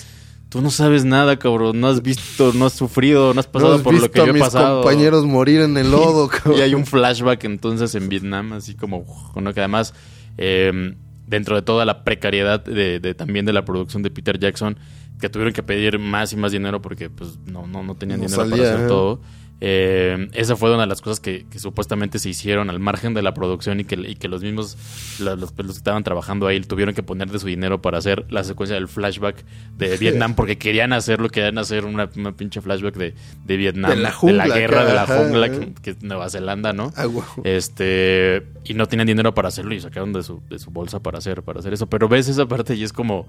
Tú 0.49 0.61
no 0.61 0.71
sabes 0.71 1.05
nada, 1.05 1.37
cabrón. 1.37 1.79
No 1.79 1.87
has 1.87 2.01
visto, 2.01 2.51
no 2.53 2.65
has 2.65 2.73
sufrido, 2.73 3.33
no 3.35 3.39
has 3.39 3.45
pasado 3.47 3.71
No 3.73 3.75
has 3.77 3.81
por 3.83 3.93
lo 3.93 3.99
visto 3.99 4.11
que 4.11 4.21
a 4.21 4.25
yo 4.25 4.29
he 4.31 4.33
mis 4.33 4.41
pasado. 4.41 4.81
compañeros 4.81 5.25
morir 5.25 5.61
en 5.61 5.77
el 5.77 5.91
lodo, 5.91 6.27
cabrón. 6.27 6.57
Y 6.57 6.61
hay 6.61 6.73
un 6.73 6.85
flashback 6.87 7.43
entonces 7.43 7.93
en 7.95 8.09
Vietnam, 8.09 8.53
así 8.53 8.73
como, 8.75 9.05
¿no? 9.35 9.53
que 9.53 9.59
además, 9.59 9.93
eh, 10.37 10.95
dentro 11.27 11.55
de 11.55 11.61
toda 11.61 11.85
la 11.85 12.03
precariedad 12.03 12.63
de, 12.63 12.99
de- 12.99 13.13
también 13.13 13.45
de 13.45 13.53
la 13.53 13.63
producción 13.63 14.01
de 14.01 14.09
Peter 14.09 14.39
Jackson, 14.39 14.77
que 15.21 15.29
tuvieron 15.29 15.53
que 15.53 15.61
pedir 15.61 15.99
más 15.99 16.33
y 16.33 16.37
más 16.37 16.51
dinero 16.51 16.81
porque 16.81 17.09
pues 17.11 17.37
no, 17.45 17.67
no, 17.67 17.83
no 17.83 17.95
tenían 17.95 18.19
No 18.19 18.25
dinero 18.25 18.41
salía, 18.43 18.57
para 18.63 18.69
hacer 18.73 18.85
¿eh? 18.85 18.87
todo. 18.87 19.21
Eh, 19.61 20.29
esa 20.35 20.55
fue 20.55 20.71
una 20.73 20.81
de 20.83 20.87
las 20.87 21.01
cosas 21.01 21.19
que, 21.19 21.45
que 21.51 21.59
supuestamente 21.59 22.17
se 22.17 22.29
hicieron 22.29 22.69
al 22.69 22.79
margen 22.79 23.13
de 23.13 23.21
la 23.21 23.33
producción 23.33 23.81
y 23.81 23.83
que, 23.83 23.95
y 23.95 24.15
que 24.15 24.29
los 24.29 24.41
mismos, 24.41 24.77
la- 25.19 25.35
los, 25.35 25.53
los 25.57 25.67
que 25.73 25.77
estaban 25.77 26.03
trabajando 26.05 26.47
ahí, 26.47 26.61
tuvieron 26.61 26.95
que 26.95 27.03
poner 27.03 27.29
de 27.29 27.39
su 27.39 27.47
dinero 27.47 27.81
para 27.81 27.97
hacer 27.97 28.25
la 28.29 28.45
secuencia 28.45 28.75
del 28.75 28.87
flashback 28.87 29.43
de 29.77 29.97
Vietnam 29.97 30.33
porque 30.35 30.57
querían 30.57 30.93
hacerlo, 30.93 31.27
querían 31.29 31.57
hacer 31.57 31.83
una, 31.83 32.09
una 32.15 32.31
pinche 32.31 32.61
flashback 32.61 32.95
de, 32.95 33.13
de 33.45 33.57
Vietnam, 33.57 33.91
De 33.91 33.97
la 33.97 34.11
jungla, 34.13 34.47
guerra, 34.47 34.85
de 34.85 34.93
la 34.93 35.05
jungla, 35.05 35.47
ajá. 35.47 35.59
que, 35.59 35.73
que 35.81 35.89
es 35.89 36.01
Nueva 36.03 36.29
Zelanda, 36.29 36.71
¿no? 36.71 36.93
Ah. 36.95 37.07
Este, 37.43 38.43
y 38.63 38.75
no 38.75 38.87
tenían 38.87 39.07
dinero 39.07 39.33
para 39.33 39.49
hacerlo 39.49 39.73
y 39.73 39.81
sacaron 39.81 40.13
de 40.13 40.23
su, 40.23 40.41
de 40.49 40.57
su 40.59 40.71
bolsa 40.71 41.01
para 41.01 41.17
hacer, 41.17 41.43
para 41.43 41.59
hacer 41.59 41.73
eso. 41.73 41.87
Pero 41.87 42.07
ves 42.07 42.29
esa 42.29 42.47
parte 42.47 42.75
y 42.75 42.83
es 42.85 42.93
como, 42.93 43.27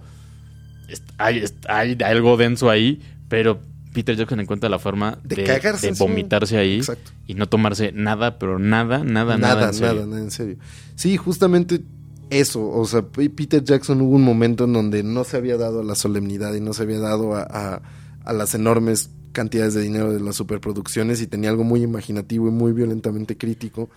hay, 1.19 1.45
hay 1.69 1.97
algo 2.05 2.37
denso 2.37 2.71
ahí, 2.71 3.01
pero 3.29 3.61
Peter 3.93 4.17
Jackson 4.17 4.41
encuentra 4.41 4.69
la 4.69 4.79
forma 4.79 5.19
De 5.25 5.37
de, 5.37 5.45
cagarse 5.45 5.87
de 5.87 5.89
encima. 5.91 6.09
vomitarse 6.09 6.57
ahí 6.59 6.77
Exacto. 6.79 7.11
y 7.27 7.35
no 7.35 7.49
tomarse 7.49 7.93
nada, 7.93 8.39
pero 8.39 8.59
nada, 8.59 8.99
nada, 9.05 9.37
nada, 9.37 9.55
nada, 9.57 9.67
en 9.69 9.75
serio. 9.75 9.95
nada, 9.95 10.07
nada, 10.07 10.23
en 10.23 10.31
serio. 10.31 10.57
Sí, 10.95 11.17
justamente 11.17 11.83
eso. 12.31 12.69
O 12.71 12.87
sea, 12.87 13.03
Peter 13.03 13.65
Jackson 13.65 14.01
hubo 14.01 14.15
un 14.15 14.23
momento 14.23 14.65
en 14.65 14.73
donde 14.73 15.03
no 15.03 15.25
se 15.25 15.37
había 15.37 15.57
dado 15.57 15.81
a 15.81 15.85
la 15.85 15.95
solemnidad 15.97 16.55
y 16.55 16.61
no 16.61 16.73
se 16.73 16.83
había 16.85 17.01
dado 17.01 17.35
a, 17.35 17.43
a- 17.43 17.83
a 18.25 18.33
las 18.33 18.55
enormes 18.55 19.11
cantidades 19.33 19.75
de 19.75 19.81
dinero 19.83 20.13
de 20.13 20.21
las 20.21 20.37
superproducciones 20.37 21.21
y 21.23 21.27
tenía 21.27 21.51
algo 21.51 21.65
muy 21.65 21.83
imaginativo 21.83 22.49
y 22.49 22.51
muy 22.51 22.73
violentamente 22.73 23.37
crítico. 23.37 23.89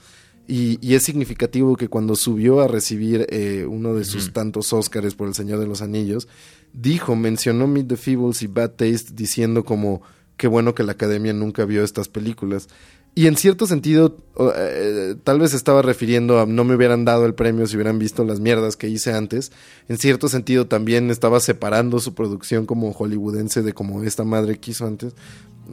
Y, 0.48 0.78
y 0.86 0.96
es 0.96 1.04
significativo 1.04 1.76
que 1.78 1.88
cuando 1.88 2.16
subió 2.16 2.62
a 2.62 2.68
recibir 2.68 3.26
eh, 3.30 3.66
uno 3.70 3.94
de 3.94 4.04
sus 4.06 4.34
tantos 4.34 4.74
Óscares 4.74 5.16
por 5.16 5.28
El 5.28 5.34
Señor 5.34 5.60
de 5.60 5.68
los 5.68 5.82
Anillos, 5.82 6.28
dijo, 6.74 7.16
mencionó 7.16 7.68
Meet 7.68 7.88
the 7.88 7.98
Feebles 7.98 8.42
y 8.42 8.48
Bad 8.48 8.72
Taste 8.72 9.14
diciendo 9.14 9.64
como 9.64 10.02
qué 10.38 10.48
bueno 10.48 10.76
que 10.76 10.84
la 10.84 10.94
academia 10.94 11.34
nunca 11.34 11.66
vio 11.66 11.84
estas 11.84 12.10
películas. 12.10 12.68
Y 13.16 13.28
en 13.28 13.38
cierto 13.38 13.68
sentido, 13.68 14.18
eh, 14.56 15.16
tal 15.24 15.40
vez 15.40 15.54
estaba 15.54 15.84
refiriendo 15.84 16.40
a 16.40 16.48
no 16.48 16.64
me 16.64 16.74
hubieran 16.74 17.06
dado 17.06 17.28
el 17.28 17.36
premio 17.36 17.68
si 17.68 17.76
hubieran 17.76 18.00
visto 18.00 18.24
las 18.24 18.40
mierdas 18.40 18.76
que 18.76 18.90
hice 18.90 19.14
antes. 19.14 19.52
En 19.88 20.00
cierto 20.00 20.28
sentido 20.30 20.66
también 20.66 21.12
estaba 21.12 21.40
separando 21.40 22.00
su 22.00 22.16
producción 22.16 22.66
como 22.66 22.92
hollywoodense 22.92 23.62
de 23.62 23.74
como 23.74 24.02
esta 24.02 24.24
madre 24.24 24.58
quiso 24.58 24.88
antes. 24.88 25.14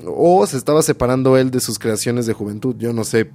O 0.05 0.47
se 0.47 0.59
estaba 0.59 0.83
separando 0.83 1.39
él 1.39 1.51
de 1.51 1.61
sus 1.61 1.79
creaciones 1.79 2.27
de 2.27 2.35
juventud, 2.35 2.77
yo 2.79 2.93
no 2.93 3.05
sé. 3.05 3.31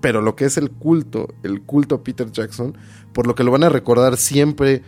Pero 0.00 0.20
lo 0.20 0.34
que 0.34 0.46
es 0.46 0.56
el 0.56 0.72
culto, 0.72 1.32
el 1.44 1.62
culto 1.62 1.94
a 1.94 2.02
Peter 2.02 2.30
Jackson, 2.32 2.76
por 3.12 3.28
lo 3.28 3.36
que 3.36 3.44
lo 3.44 3.52
van 3.52 3.62
a 3.62 3.68
recordar 3.68 4.16
siempre 4.16 4.82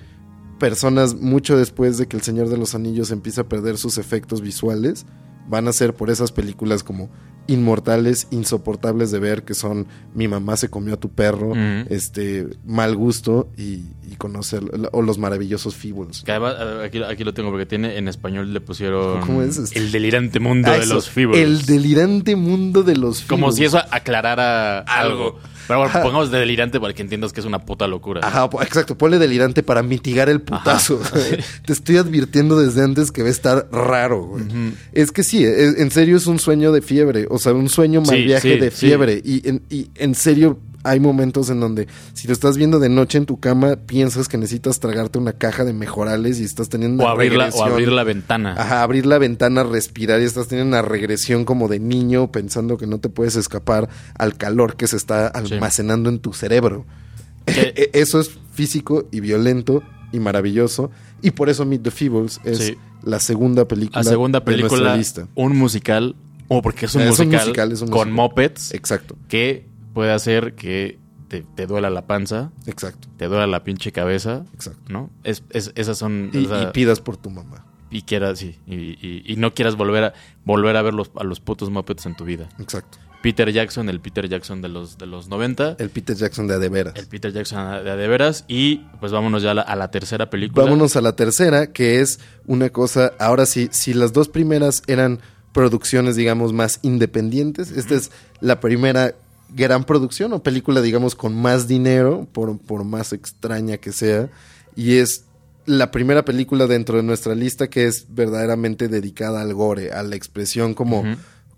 personas 0.59 1.15
mucho 1.15 1.57
después 1.57 1.99
de 1.99 2.07
que 2.07 2.17
El 2.17 2.23
Señor 2.23 2.49
de 2.49 2.57
los 2.57 2.75
Anillos 2.75 3.11
empiece 3.11 3.41
a 3.41 3.49
perder 3.49 3.79
sus 3.79 3.99
efectos 3.99 4.41
visuales, 4.41 5.07
van 5.49 5.69
a 5.69 5.73
ser 5.73 5.95
por 5.95 6.11
esas 6.11 6.33
películas 6.33 6.83
como 6.83 7.11
inmortales, 7.47 8.27
insoportables 8.31 9.11
de 9.11 9.21
ver, 9.21 9.45
que 9.45 9.55
son 9.55 9.87
Mi 10.15 10.29
mamá 10.29 10.57
se 10.57 10.69
comió 10.69 10.95
a 10.95 11.01
tu 11.01 11.11
perro, 11.11 11.53
este 11.89 12.47
Mal 12.65 12.97
gusto 12.97 13.51
y, 13.57 13.85
y 14.11 14.17
conocer, 14.17 14.63
o 14.93 15.03
Los 15.03 15.19
maravillosos 15.19 15.75
Feebles. 15.75 16.23
Que 16.25 16.33
además, 16.33 16.55
aquí, 16.85 17.03
aquí 17.03 17.25
lo 17.25 17.35
tengo 17.35 17.51
porque 17.51 17.67
tiene 17.67 17.97
en 17.99 18.09
español 18.09 18.53
le 18.53 18.61
pusieron 18.61 19.21
¿Cómo 19.21 19.43
es? 19.43 19.57
Este- 19.59 19.79
El 19.79 19.91
delirante 19.93 20.41
mundo 20.41 20.69
Ah, 20.71 20.75
de 20.77 20.85
eso, 20.85 20.95
los 20.95 21.09
Feebles. 21.11 21.41
El 21.41 21.63
delirante 21.67 22.37
mundo 22.37 22.83
de 22.83 22.97
los 22.97 23.23
Como 23.23 23.47
Feebles. 23.53 23.57
si 23.57 23.65
eso 23.77 23.79
aclarara 23.91 24.81
algo. 24.81 25.39
Pero 25.69 25.81
bueno, 25.81 25.93
pongamos 26.01 26.31
de 26.31 26.39
delirante 26.39 26.79
para 26.79 26.95
que 26.95 27.03
entiendas 27.03 27.33
que 27.33 27.41
es 27.41 27.47
una 27.47 27.59
puta 27.65 27.89
locura. 27.89 28.21
Ajá, 28.23 28.49
exacto, 28.63 28.97
ponle 28.97 29.19
delirante 29.19 29.65
para 29.65 29.83
mitigar 29.83 30.29
el 30.29 30.41
putazo. 30.41 31.01
Te 31.67 31.73
estoy 31.73 31.97
advirtiendo 31.97 32.57
desde 32.61 32.83
antes 32.85 33.11
que 33.11 33.23
va 33.23 33.29
a 33.29 33.33
estar 33.33 33.69
raro, 33.73 34.23
güey. 34.27 34.45
Es 34.93 35.11
que 35.11 35.25
sí, 35.25 35.45
en 35.45 35.91
serio 35.91 36.17
es 36.19 36.29
un 36.29 36.39
sueño 36.39 36.71
de 36.71 36.83
fiebre, 36.83 37.27
o 37.31 37.39
sea, 37.41 37.53
un 37.53 37.69
sueño 37.69 38.01
mal 38.01 38.15
Sí, 38.17 38.23
viaje 38.25 38.55
sí, 38.55 38.61
de 38.61 38.71
sí. 38.71 38.87
fiebre. 38.87 39.21
Y, 39.25 39.49
en, 39.49 39.63
y 39.69 39.89
en 39.97 40.15
serio 40.15 40.59
hay 40.89 41.01
momentos 41.01 41.51
en 41.51 41.61
donde 41.61 41.87
si 42.15 42.27
lo 42.27 42.33
estás 42.33 42.57
viendo 42.57 42.79
de 42.79 42.89
noche 42.89 43.19
en 43.19 43.27
tu 43.27 43.39
cama, 43.41 43.77
piensas 43.77 44.29
que 44.29 44.39
necesitas 44.39 44.81
tragarte 44.81 45.19
una 45.19 45.33
caja 45.33 45.65
de 45.65 45.73
mejorales 45.73 46.41
y 46.41 46.45
estás 46.45 46.69
teniendo 46.69 47.03
O 47.03 47.07
una 47.07 47.13
abrir, 47.13 47.35
la, 47.35 47.49
o 47.51 47.65
abrir 47.65 47.89
la 47.93 48.05
ventana. 48.05 48.55
Ajá, 48.57 48.83
abrir 48.83 49.07
la 49.07 49.19
ventana, 49.19 49.65
respirar 49.65 50.21
y 50.21 50.25
estás 50.25 50.49
teniendo 50.49 50.69
una 50.77 50.83
regresión 50.83 51.45
como 51.45 51.69
de 51.69 51.79
niño 51.81 52.31
pensando 52.33 52.77
que 52.79 52.87
no 52.87 52.99
te 52.99 53.09
puedes 53.09 53.37
escapar 53.37 53.89
al 54.19 54.37
calor 54.37 54.77
que 54.77 54.87
se 54.87 54.97
está 54.97 55.27
almacenando 55.29 56.09
en 56.09 56.19
tu 56.19 56.33
cerebro. 56.33 56.85
E- 57.47 57.91
Eso 57.93 58.19
es 58.21 58.31
físico 58.53 59.07
y 59.13 59.21
violento 59.21 59.83
y 60.13 60.19
maravilloso. 60.21 60.91
Y 61.23 61.31
por 61.33 61.49
eso 61.49 61.65
Meet 61.65 61.83
the 61.83 61.91
Feebles 61.91 62.41
es 62.45 62.59
Sí. 62.59 62.77
la 63.03 63.21
segunda 63.21 63.67
película, 63.69 64.03
La 64.03 64.11
segunda 64.11 64.41
de 64.41 64.45
nuestra 64.47 64.69
película, 64.69 64.97
lista. 64.97 65.29
un 65.35 65.57
musical, 65.57 66.17
o 66.49 66.63
porque 66.63 66.87
es 66.87 66.95
un, 66.95 67.03
Es 67.03 67.19
un 67.19 67.27
musical, 67.29 67.41
musical, 67.47 67.73
es 67.73 67.81
un 67.83 67.89
con 67.89 67.99
musical. 68.11 68.15
mopeds 68.15 68.75
Exacto, 68.75 69.17
que 69.29 69.67
puede 69.97 70.13
hacer 70.13 70.55
que 70.55 70.99
te, 71.29 71.41
te 71.55 71.67
duela 71.67 71.89
la 71.89 72.07
panza, 72.07 72.53
exacto, 72.67 73.09
te 73.17 73.29
duela 73.29 73.47
la 73.47 73.65
pinche 73.65 73.93
cabeza, 73.93 74.45
exacto. 74.53 74.93
¿no? 74.93 75.09
Es, 75.25 75.43
es- 75.49 75.73
esas 75.75 75.97
son... 75.97 76.29
Y, 76.35 76.47
pidas 76.75 77.01
por 77.01 77.17
tu 77.17 77.31
mamá. 77.31 77.65
y 77.91 78.03
quieras, 78.03 78.39
sí, 78.41 78.59
y, 78.67 78.75
y- 78.75 79.23
y 79.25 79.37
no 79.37 79.55
quieras 79.55 79.75
volver 79.77 80.05
a 80.05 80.13
volver 80.45 80.77
a 80.77 80.83
ver 80.83 80.93
los, 80.93 81.11
a 81.17 81.25
los 81.25 81.41
putos 81.41 81.71
mopeds 81.71 82.05
en 82.05 82.15
tu 82.15 82.27
vida. 82.27 82.47
Exacto. 82.59 82.99
Peter 83.23 83.51
Jackson, 83.51 83.89
el 83.89 84.01
Peter 84.01 84.29
Jackson 84.29 84.61
de 84.61 84.69
los, 84.69 84.99
de 84.99 85.07
los 85.07 85.29
90, 85.29 85.77
El 85.79 85.89
Peter 85.89 86.15
Jackson 86.15 86.47
de 86.47 86.55
a 86.57 86.59
de 86.59 86.69
veras. 86.69 86.95
el 86.97 87.07
Peter 87.07 87.33
Jackson 87.33 87.83
de, 87.83 87.91
a 87.91 87.97
de 87.97 88.07
veras, 88.07 88.45
y 88.49 88.83
pues 89.01 89.13
vámonos 89.13 89.43
ya 89.43 89.53
a 89.53 89.55
la, 89.55 89.63
a 89.63 89.77
la 89.77 89.91
tercera 89.91 90.29
película. 90.29 90.63
Vámonos 90.65 90.95
a 90.97 91.01
la 91.01 91.17
tercera, 91.17 91.69
que 91.73 92.01
es 92.03 92.21
una 92.47 92.69
cosa, 92.69 93.13
ahora 93.19 93.47
sí, 93.47 93.69
si 93.73 93.95
las 93.95 94.13
dos 94.13 94.29
primeras 94.29 94.83
eran 94.89 95.21
producciones, 95.53 96.17
digamos, 96.17 96.53
más 96.53 96.81
independientes, 96.83 97.71
esta 97.73 97.95
es 97.95 98.11
la 98.41 98.61
primera 98.61 99.15
gran 99.49 99.85
producción 99.85 100.33
o 100.33 100.43
película, 100.43 100.81
digamos, 100.81 101.15
con 101.15 101.35
más 101.35 101.69
dinero, 101.69 102.27
por, 102.33 102.59
por 102.59 102.85
más 102.85 103.13
extraña 103.13 103.79
que 103.79 103.93
sea, 103.93 104.29
y 104.75 104.97
es 104.97 105.25
la 105.67 105.91
primera 105.91 106.25
película 106.25 106.67
dentro 106.67 106.97
de 106.97 107.03
nuestra 107.03 107.35
lista 107.35 107.69
que 107.69 107.87
es 107.87 108.07
verdaderamente 108.09 108.89
dedicada 108.89 109.41
al 109.43 109.53
gore, 109.53 109.93
a 109.93 110.03
la 110.03 110.15
expresión 110.15 110.75
como, 110.75 111.03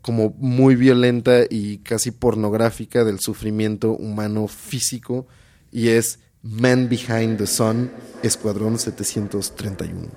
como 0.00 0.34
muy 0.38 0.76
violenta 0.76 1.40
y 1.48 1.78
casi 1.78 2.10
pornográfica 2.10 3.04
del 3.04 3.20
sufrimiento 3.20 3.92
humano 3.92 4.48
físico, 4.48 5.26
y 5.70 5.88
es 5.88 6.20
Man 6.42 6.88
Behind 6.88 7.36
the 7.36 7.46
Sun, 7.46 7.90
Escuadrón 8.22 8.78
731. 8.78 10.08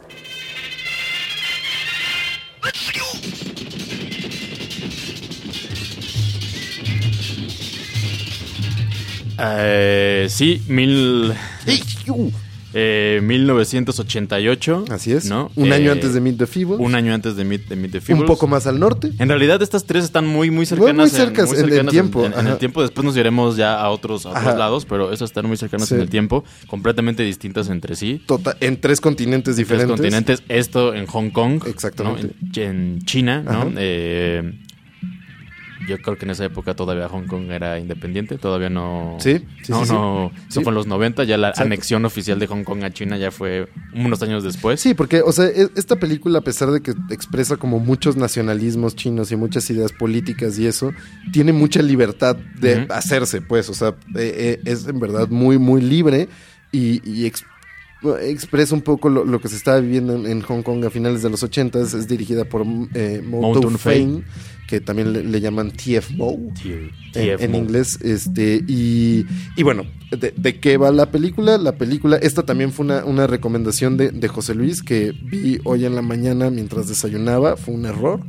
Eh, 9.43 10.27
sí, 10.29 10.61
mil, 10.67 11.33
eh, 12.73 13.19
1988. 13.23 14.85
Así 14.89 15.11
es. 15.11 15.25
¿no? 15.25 15.51
Un 15.55 15.73
año 15.73 15.89
Eh, 15.89 15.93
antes 15.93 16.13
de 16.13 16.21
Meet 16.21 16.37
the 16.37 16.47
Feebles. 16.47 16.79
Un 16.79 16.95
año 16.95 17.13
antes 17.13 17.35
de 17.35 17.43
Meet, 17.43 17.67
de 17.67 17.75
Meet 17.75 17.91
the 17.91 17.97
un 17.97 18.03
Feebles. 18.03 18.27
poco 18.27 18.47
más 18.47 18.67
al 18.67 18.79
norte. 18.79 19.11
En 19.19 19.27
realidad 19.29 19.61
estas 19.61 19.85
tres 19.85 20.03
están 20.05 20.25
muy 20.27 20.51
muy 20.51 20.65
cercanas, 20.65 20.95
muy 20.95 21.09
cercas 21.09 21.51
en 21.53 21.69
el 21.71 21.87
tiempo, 21.87 22.25
En, 22.25 22.33
en 22.33 22.39
el 22.39 22.47
ajá. 22.47 22.57
tiempo 22.59 22.81
después 22.81 23.03
nos 23.03 23.17
iremos 23.17 23.57
ya 23.57 23.79
a 23.81 23.89
otros, 23.89 24.25
a 24.25 24.29
otros 24.29 24.45
Ajá. 24.45 24.57
lados, 24.57 24.85
pero 24.85 25.11
esas 25.11 25.29
están 25.31 25.47
muy 25.47 25.57
cercanas 25.57 25.89
Sí. 25.89 25.95
en 25.95 26.01
el 26.01 26.09
tiempo, 26.09 26.43
completamente 26.67 27.23
distintas 27.23 27.69
entre 27.69 27.95
sí. 27.95 28.21
Tota- 28.25 28.55
en 28.59 28.79
tres 28.79 29.01
continentes 29.01 29.55
Tres 29.55 29.57
diferentes. 29.57 29.97
continentes, 29.97 30.43
esto 30.47 30.93
en 30.93 31.07
Hong 31.07 31.29
Kong, 31.31 31.63
Exactamente. 31.67 32.23
¿no? 32.23 32.61
en, 32.63 32.69
en 32.95 33.01
China, 33.05 33.41
¿no? 33.41 33.71
Eh, 33.77 34.53
yo 35.91 36.01
creo 36.01 36.17
que 36.17 36.25
en 36.25 36.31
esa 36.31 36.45
época 36.45 36.73
todavía 36.75 37.07
Hong 37.09 37.27
Kong 37.27 37.51
era 37.51 37.77
independiente, 37.79 38.37
todavía 38.37 38.69
no. 38.69 39.17
Sí, 39.19 39.39
sí, 39.61 39.71
no, 39.71 39.79
sí, 39.81 39.85
sí. 39.87 39.93
no. 39.93 40.31
Eso 40.49 40.59
Sí. 40.59 40.63
fue 40.63 40.71
en 40.71 40.75
los 40.75 40.87
90, 40.87 41.23
ya 41.23 41.37
la 41.37 41.49
Exacto. 41.49 41.67
anexión 41.67 42.05
oficial 42.05 42.39
de 42.39 42.47
Hong 42.47 42.63
Kong 42.63 42.83
a 42.83 42.89
China 42.91 43.17
ya 43.17 43.31
fue 43.31 43.67
unos 43.93 44.21
años 44.23 44.43
después. 44.43 44.79
Sí, 44.79 44.93
porque, 44.93 45.21
o 45.21 45.31
sea, 45.31 45.45
e- 45.45 45.69
esta 45.75 45.97
película, 45.97 46.39
a 46.39 46.41
pesar 46.41 46.71
de 46.71 46.81
que 46.81 46.93
expresa 47.11 47.57
como 47.57 47.79
muchos 47.79 48.15
nacionalismos 48.17 48.95
chinos 48.95 49.31
y 49.31 49.35
muchas 49.35 49.69
ideas 49.69 49.91
políticas 49.91 50.57
y 50.57 50.67
eso, 50.67 50.91
tiene 51.31 51.53
mucha 51.53 51.81
libertad 51.81 52.35
de 52.35 52.87
hacerse, 52.89 53.41
pues, 53.41 53.69
o 53.69 53.73
sea, 53.73 53.89
eh, 54.15 54.59
eh, 54.59 54.61
es 54.65 54.87
en 54.87 54.99
verdad 54.99 55.27
muy, 55.29 55.57
muy 55.57 55.81
libre 55.81 56.29
y, 56.71 57.01
y 57.09 57.25
ex- 57.25 57.45
expresa 58.21 58.73
un 58.73 58.81
poco 58.81 59.09
lo, 59.09 59.25
lo 59.25 59.39
que 59.39 59.47
se 59.47 59.55
estaba 59.55 59.79
viviendo 59.79 60.15
en, 60.15 60.25
en 60.25 60.41
Hong 60.41 60.63
Kong 60.63 60.83
a 60.85 60.89
finales 60.89 61.21
de 61.21 61.29
los 61.29 61.43
80 61.43 61.79
Es 61.81 62.07
dirigida 62.07 62.45
por 62.45 62.65
eh, 62.93 63.21
Mo 63.23 63.41
Mountain 63.41 64.23
que 64.71 64.79
también 64.79 65.11
le, 65.11 65.23
le 65.25 65.41
llaman. 65.41 65.71
Tío, 65.71 66.01
en, 67.13 67.41
en 67.43 67.55
inglés. 67.55 67.99
Este, 68.01 68.63
y, 68.65 69.25
y 69.57 69.63
bueno, 69.63 69.83
de, 70.17 70.33
de 70.35 70.59
qué 70.61 70.77
va 70.77 70.91
la 70.91 71.11
película? 71.11 71.57
La 71.57 71.73
película, 71.73 72.15
esta 72.15 72.43
también 72.43 72.71
fue 72.71 72.85
una, 72.85 73.03
una 73.03 73.27
recomendación 73.27 73.97
de, 73.97 74.11
de 74.11 74.27
José 74.29 74.55
Luis 74.55 74.81
que 74.81 75.11
vi 75.11 75.59
hoy 75.65 75.83
en 75.83 75.93
la 75.93 76.01
mañana 76.01 76.49
mientras 76.49 76.87
desayunaba. 76.87 77.57
Fue 77.57 77.73
un 77.73 77.85
error 77.85 78.21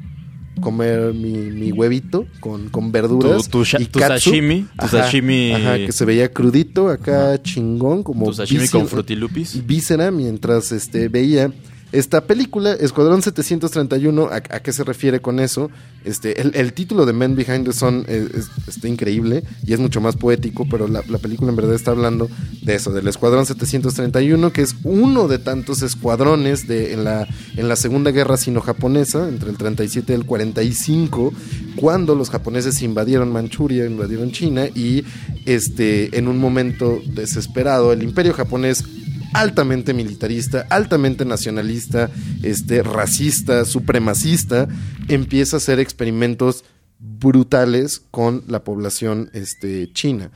comer 0.60 1.12
mi, 1.14 1.32
mi 1.50 1.72
huevito 1.72 2.26
con, 2.40 2.68
con 2.68 2.92
verduras. 2.92 3.44
Tu- 3.48 3.58
tu 3.58 3.64
sha- 3.64 3.80
y 3.80 3.86
tu 3.86 3.98
katsu. 3.98 4.30
sashimi, 4.30 4.62
tu 4.78 4.84
Ajá, 4.84 5.10
sashimi- 5.10 5.54
ajá, 5.54 5.76
que 5.78 5.92
se 5.92 6.04
veía 6.04 6.30
crudito 6.32 6.88
acá, 6.88 7.40
chingón, 7.42 8.02
como 8.02 8.26
Tu 8.26 8.34
sashimi 8.34 8.60
víscera- 8.62 8.80
con 8.80 8.88
frutilupis. 8.88 9.66
víscera 9.66 10.10
mientras 10.10 10.70
este, 10.72 11.08
veía 11.08 11.50
esta 11.92 12.22
película, 12.26 12.72
Escuadrón 12.72 13.22
731, 13.22 14.28
¿a, 14.32 14.40
qué 14.40 14.72
se 14.72 14.82
refiere 14.82 15.20
con 15.20 15.38
eso? 15.40 15.70
Este, 16.04 16.40
el, 16.40 16.72
título 16.72 17.06
de 17.06 17.12
Men 17.12 17.36
Behind 17.36 17.64
the 17.66 17.72
Sun 17.72 18.04
es, 18.08 18.30
es- 18.34 18.50
está 18.66 18.88
increíble 18.88 19.44
y 19.66 19.72
es 19.72 19.78
mucho 19.78 20.00
más 20.00 20.16
poético, 20.16 20.66
pero 20.68 20.88
la, 20.88 21.02
la 21.08 21.18
película 21.18 21.50
en 21.50 21.56
verdad 21.56 21.74
está 21.74 21.92
hablando 21.92 22.28
de 22.62 22.74
eso, 22.74 22.92
del 22.92 23.06
Escuadrón 23.08 23.46
731, 23.46 24.52
que 24.52 24.62
es 24.62 24.74
uno 24.84 25.28
de 25.28 25.38
tantos 25.38 25.82
escuadrones 25.82 26.64
en, 26.68 27.04
la, 27.04 27.28
en 27.56 27.68
la 27.68 27.76
Segunda 27.76 28.10
Guerra 28.10 28.36
Sino-Japonesa, 28.36 29.28
entre 29.28 29.50
el 29.50 29.56
37 29.58 30.12
y 30.12 30.16
el 30.16 30.24
45, 30.26 31.32
cuando 31.76 32.14
los 32.14 32.30
japoneses 32.30 32.82
invadieron 32.82 33.30
Manchuria, 33.32 33.84
invadieron 33.86 34.32
China 34.32 34.66
y 34.74 35.04
este, 35.46 36.16
en 36.18 36.26
un 36.28 36.38
momento 36.38 37.00
desesperado 37.06 37.92
el 37.92 38.02
imperio 38.02 38.32
japonés 38.32 38.84
altamente 39.32 39.94
militarista, 39.94 40.66
altamente 40.70 41.24
nacionalista, 41.24 42.10
este, 42.42 42.82
racista, 42.82 43.64
supremacista, 43.64 44.68
empieza 45.08 45.56
a 45.56 45.58
hacer 45.58 45.80
experimentos 45.80 46.64
brutales 46.98 48.00
con 48.10 48.44
la 48.46 48.64
población 48.64 49.30
este, 49.32 49.92
china. 49.92 50.30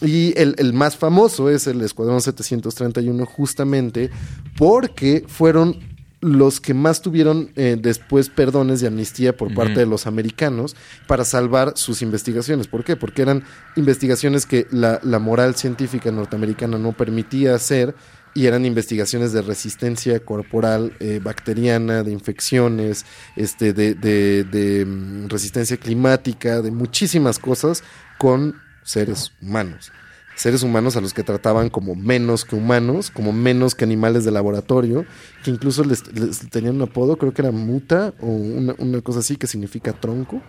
Y 0.00 0.38
el, 0.38 0.54
el 0.58 0.72
más 0.72 0.96
famoso 0.96 1.50
es 1.50 1.66
el 1.66 1.80
Escuadrón 1.80 2.20
731 2.20 3.26
justamente 3.26 4.10
porque 4.56 5.24
fueron 5.26 5.78
los 6.24 6.58
que 6.58 6.72
más 6.72 7.02
tuvieron 7.02 7.50
eh, 7.54 7.76
después 7.78 8.30
perdones 8.30 8.80
de 8.80 8.86
amnistía 8.86 9.36
por 9.36 9.52
parte 9.52 9.80
de 9.80 9.86
los 9.86 10.06
americanos 10.06 10.74
para 11.06 11.22
salvar 11.22 11.74
sus 11.76 12.00
investigaciones. 12.00 12.66
¿Por 12.66 12.82
qué? 12.82 12.96
Porque 12.96 13.20
eran 13.20 13.44
investigaciones 13.76 14.46
que 14.46 14.66
la, 14.70 15.00
la 15.02 15.18
moral 15.18 15.54
científica 15.54 16.10
norteamericana 16.10 16.78
no 16.78 16.92
permitía 16.92 17.54
hacer 17.54 17.94
y 18.34 18.46
eran 18.46 18.64
investigaciones 18.66 19.32
de 19.32 19.42
resistencia 19.42 20.18
corporal 20.20 20.92
eh, 21.00 21.20
bacteriana, 21.22 22.02
de 22.02 22.12
infecciones, 22.12 23.06
este, 23.36 23.72
de, 23.72 23.94
de- 23.94 24.44
de, 24.44 24.84
mm, 24.84 25.28
resistencia 25.28 25.76
climática, 25.76 26.60
de 26.62 26.70
muchísimas 26.70 27.38
cosas 27.38 27.82
con 28.18 28.56
seres 28.82 29.32
humanos. 29.40 29.92
Seres 30.36 30.64
humanos 30.64 30.96
a 30.96 31.00
los 31.00 31.14
que 31.14 31.22
trataban 31.22 31.70
como 31.70 31.94
menos 31.94 32.44
que 32.44 32.56
humanos, 32.56 33.12
como 33.12 33.32
menos 33.32 33.76
que 33.76 33.84
animales 33.84 34.24
de 34.24 34.32
laboratorio, 34.32 35.06
que 35.44 35.52
incluso 35.52 35.84
les, 35.84 36.12
les 36.12 36.50
tenían 36.50 36.74
un 36.74 36.82
apodo, 36.82 37.16
creo 37.16 37.32
que 37.32 37.42
era 37.42 37.52
muta 37.52 38.12
o 38.20 38.26
una, 38.26 38.74
una 38.78 39.00
cosa 39.00 39.20
así 39.20 39.36
que 39.36 39.46
significa 39.46 39.92
tronco. 39.92 40.42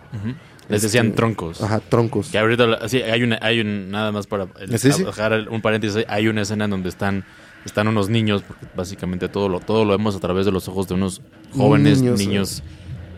Les 0.68 0.82
decían 0.82 1.06
Este, 1.06 1.16
troncos. 1.18 1.62
Ajá, 1.62 1.78
troncos. 1.78 2.30
Que 2.30 2.38
ahorita, 2.38 2.88
sí, 2.88 3.00
hay 3.00 3.22
una, 3.22 3.38
hay 3.40 3.60
un, 3.60 3.92
nada 3.92 4.10
más 4.10 4.26
para 4.26 4.48
el- 4.58 4.76
Sí, 4.76 4.90
sí. 4.90 5.04
dejar 5.04 5.48
un 5.48 5.62
paréntesis, 5.62 6.04
hay 6.08 6.26
una 6.26 6.42
escena 6.42 6.64
en 6.64 6.72
donde 6.72 6.88
están, 6.88 7.24
están 7.66 7.88
unos 7.88 8.08
niños, 8.08 8.42
porque 8.46 8.66
básicamente 8.74 9.28
todo 9.28 9.48
lo, 9.48 9.60
todo 9.60 9.84
lo 9.84 9.90
vemos 9.96 10.16
a 10.16 10.20
través 10.20 10.46
de 10.46 10.52
los 10.52 10.68
ojos 10.68 10.88
de 10.88 10.94
unos 10.94 11.20
jóvenes 11.54 12.00
Niños, 12.00 12.18
niños, 12.18 12.62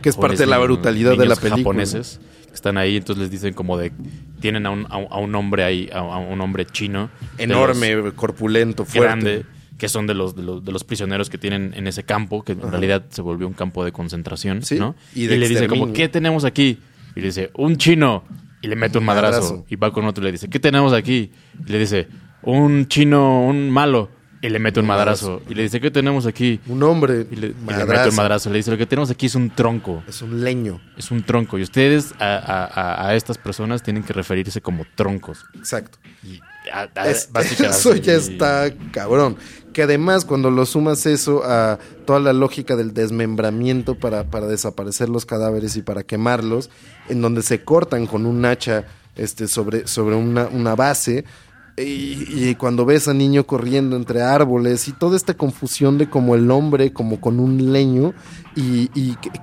Que 0.02 0.08
es 0.08 0.16
parte 0.16 0.36
de 0.38 0.46
la 0.46 0.56
niños- 0.56 0.66
brutalidad 0.68 1.10
de 1.12 1.16
la 1.18 1.22
niños 1.24 1.38
película. 1.38 1.58
japoneses 1.62 2.20
que 2.48 2.54
están 2.54 2.78
ahí, 2.78 2.96
entonces 2.96 3.22
les 3.22 3.30
dicen 3.30 3.52
como 3.54 3.76
de 3.78 3.92
tienen 4.40 4.66
a 4.66 4.70
un, 4.70 4.86
a 4.90 4.96
a 4.96 5.18
un 5.18 5.34
hombre 5.34 5.64
ahí, 5.64 5.88
a, 5.92 5.98
a 5.98 6.18
un 6.18 6.40
hombre 6.40 6.64
chino 6.66 7.10
Enorme, 7.36 8.12
corpulento, 8.16 8.84
fuerte. 8.84 9.00
grande, 9.00 9.46
que 9.76 9.88
son 9.88 10.06
de 10.06 10.14
los, 10.14 10.34
de 10.34 10.42
los 10.42 10.64
de 10.64 10.72
los 10.72 10.82
prisioneros 10.84 11.28
que 11.30 11.38
tienen 11.38 11.72
en 11.76 11.86
ese 11.86 12.02
campo, 12.04 12.42
que 12.42 12.52
en 12.52 12.62
realidad 12.62 13.04
se 13.10 13.22
volvió 13.22 13.46
un 13.46 13.52
campo 13.54 13.84
de 13.84 13.92
concentración, 13.92 14.62
Sí, 14.62 14.78
¿no? 14.78 14.94
y 15.14 15.26
le 15.28 15.48
dice 15.48 15.66
como. 15.68 15.92
¿qué 15.92 16.08
tenemos 16.08 16.44
aquí? 16.44 16.78
Y 17.14 17.20
le 17.20 17.26
dice 17.26 17.50
un 17.54 17.76
chino 17.76 18.24
y 18.62 18.66
le 18.68 18.76
mete 18.76 18.98
un 18.98 19.02
Un 19.02 19.06
madrazo. 19.06 19.40
madrazo. 19.40 19.66
y 19.68 19.76
va 19.76 19.92
con 19.92 20.04
otro 20.06 20.22
y 20.22 20.26
le 20.26 20.32
dice 20.32 20.48
¿qué 20.48 20.58
tenemos 20.58 20.92
aquí? 20.92 21.30
Y 21.66 21.70
le 21.70 21.78
dice 21.78 22.08
un 22.42 22.86
chino, 22.88 23.44
un 23.44 23.68
malo 23.70 24.08
y 24.40 24.48
le 24.48 24.58
mete 24.58 24.80
un 24.80 24.86
madrazo. 24.86 25.42
Y 25.48 25.54
le 25.54 25.62
dice 25.64 25.80
¿qué 25.80 25.90
tenemos 25.90 26.26
aquí? 26.26 26.60
Un 26.66 26.82
hombre, 26.82 27.26
Y 27.30 27.36
le, 27.36 27.46
y 27.48 27.50
le 27.50 27.54
madrazo. 27.64 27.92
mete 27.92 28.08
un 28.10 28.16
madrazo. 28.16 28.50
Le 28.50 28.56
dice, 28.58 28.70
lo 28.70 28.78
que 28.78 28.86
tenemos 28.86 29.10
aquí 29.10 29.26
es 29.26 29.34
un 29.34 29.50
tronco. 29.50 30.02
Es 30.06 30.22
un 30.22 30.44
leño. 30.44 30.80
Es 30.96 31.10
un 31.10 31.22
tronco. 31.24 31.58
Y 31.58 31.62
ustedes 31.62 32.12
a, 32.18 32.36
a- 32.36 32.64
a- 32.66 33.08
a 33.08 33.14
estas 33.16 33.36
personas 33.38 33.82
tienen 33.82 34.02
que 34.02 34.12
referirse 34.12 34.60
como 34.60 34.84
troncos. 34.94 35.44
Exacto. 35.54 35.98
Y 36.22 36.40
a- 36.72 36.88
a- 36.94 37.08
Es- 37.08 37.28
básicamente- 37.32 37.76
eso 37.78 37.94
ya 37.96 38.14
está 38.14 38.72
cabrón. 38.92 39.36
Que 39.72 39.82
además, 39.82 40.24
cuando 40.24 40.50
lo 40.50 40.66
sumas 40.66 41.04
eso 41.06 41.42
a 41.44 41.78
toda 42.06 42.18
la 42.20 42.32
lógica 42.32 42.74
del 42.74 42.94
desmembramiento 42.94 43.94
para, 43.96 44.24
para 44.24 44.46
desaparecer 44.46 45.08
los 45.08 45.24
cadáveres 45.26 45.76
y 45.76 45.82
para 45.82 46.02
quemarlos, 46.02 46.70
en 47.08 47.20
donde 47.20 47.42
se 47.42 47.62
cortan 47.62 48.06
con 48.06 48.26
un 48.26 48.44
hacha 48.44 48.84
este, 49.14 49.46
sobre, 49.46 49.86
sobre 49.86 50.16
una, 50.16 50.46
una 50.48 50.74
base. 50.74 51.24
Y, 51.80 52.54
cuando 52.56 52.84
ves 52.84 53.08
a 53.08 53.14
niño 53.14 53.46
corriendo 53.46 53.96
entre 53.96 54.22
árboles 54.22 54.88
y 54.88 54.92
toda 54.92 55.16
esta 55.16 55.34
confusión 55.34 55.98
de 55.98 56.10
como 56.10 56.34
el 56.34 56.50
hombre, 56.50 56.92
como 56.92 57.20
con 57.20 57.38
un 57.40 57.72
leño, 57.72 58.14
y, 58.56 58.88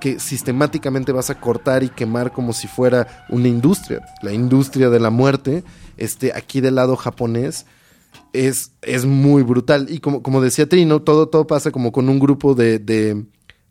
que, 0.00 0.20
sistemáticamente 0.20 1.12
vas 1.12 1.30
a 1.30 1.40
cortar 1.40 1.82
y 1.82 1.88
quemar 1.88 2.32
como 2.32 2.52
si 2.52 2.68
fuera 2.68 3.26
una 3.30 3.48
industria, 3.48 4.02
la 4.22 4.32
industria 4.32 4.90
de 4.90 5.00
la 5.00 5.10
muerte, 5.10 5.64
este, 5.96 6.32
aquí 6.34 6.60
del 6.60 6.74
lado 6.74 6.96
japonés, 6.96 7.66
es, 8.32 8.72
es 8.82 9.04
muy 9.04 9.42
brutal. 9.42 9.86
Y 9.88 10.00
como, 10.00 10.22
como 10.22 10.40
decía 10.40 10.68
Trino, 10.68 11.02
todo, 11.02 11.28
todo 11.28 11.46
pasa 11.46 11.70
como 11.70 11.92
con 11.92 12.08
un 12.08 12.18
grupo 12.18 12.54
de, 12.54 13.24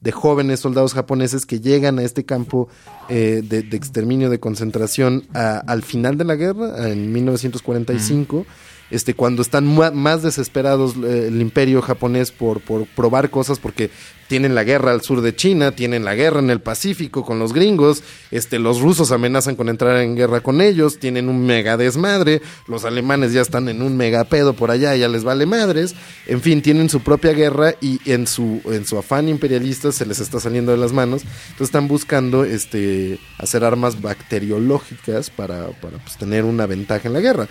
de 0.06 0.12
jóvenes 0.12 0.62
soldados 0.62 0.94
japoneses 0.94 1.46
que 1.46 1.60
llegan 1.60 1.98
a 1.98 2.04
este 2.04 2.24
campo 2.24 2.70
eh, 3.10 3.42
de, 3.44 3.60
exterminio, 3.76 4.30
de 4.30 4.40
concentración 4.40 5.24
al 5.34 5.82
final 5.82 6.18
de 6.18 6.24
la 6.24 6.36
guerra, 6.36 6.90
en 6.90 7.12
1945. 7.12 8.46
Este, 8.92 9.16
cuando 9.16 9.42
están 9.42 9.66
más 9.96 10.22
desesperados 10.22 10.96
eh, 10.98 11.30
el 11.30 11.42
imperio 11.42 11.82
japonés 11.82 12.32
por, 12.32 12.62
por 12.62 12.86
probar 12.86 13.32
cosas, 13.32 13.58
porque 13.58 13.90
tienen 14.28 14.56
la 14.56 14.64
guerra 14.64 14.92
al 14.92 15.02
sur 15.02 15.22
de 15.22 15.36
China, 15.36 15.72
tienen 15.72 16.06
la 16.06 16.16
guerra 16.16 16.40
en 16.40 16.50
el 16.50 16.62
Pacífico 16.62 17.24
con 17.24 17.40
los 17.40 17.54
gringos, 17.54 18.04
este, 18.32 18.60
los 18.60 18.82
rusos 18.82 19.12
amenazan 19.12 19.56
con 19.56 19.70
entrar 19.70 19.98
en 20.02 20.16
guerra 20.16 20.42
con 20.42 20.62
ellos, 20.62 21.00
tienen 21.00 21.30
un 21.30 21.46
mega 21.46 21.78
desmadre, 21.78 22.42
los 22.68 22.86
alemanes 22.86 23.34
ya 23.34 23.42
están 23.42 23.70
en 23.70 23.82
un 23.82 23.98
mega 23.98 24.24
pedo 24.24 24.54
por 24.54 24.72
allá, 24.72 24.96
ya 24.96 25.08
les 25.08 25.24
vale 25.24 25.46
madres, 25.46 25.96
en 26.28 26.42
fin, 26.42 26.62
tienen 26.62 26.90
su 26.90 27.02
propia 27.02 27.34
guerra 27.34 27.76
y 27.82 28.00
en 28.10 28.28
su, 28.28 28.62
en 28.66 28.86
su 28.86 28.98
afán 28.98 29.30
imperialista 29.30 29.92
se 29.92 30.06
les 30.06 30.20
está 30.20 30.40
saliendo 30.40 30.72
de 30.72 30.78
las 30.78 30.94
manos, 30.94 31.22
entonces 31.24 31.68
están 31.68 31.88
buscando 31.88 32.44
este, 32.44 33.20
hacer 33.38 33.64
armas 33.64 34.02
bacteriológicas 34.02 35.30
para, 35.30 35.70
para 35.82 35.98
pues, 35.98 36.18
tener 36.18 36.46
una 36.46 36.66
ventaja 36.66 37.08
en 37.08 37.14
la 37.14 37.22
guerra. 37.22 37.48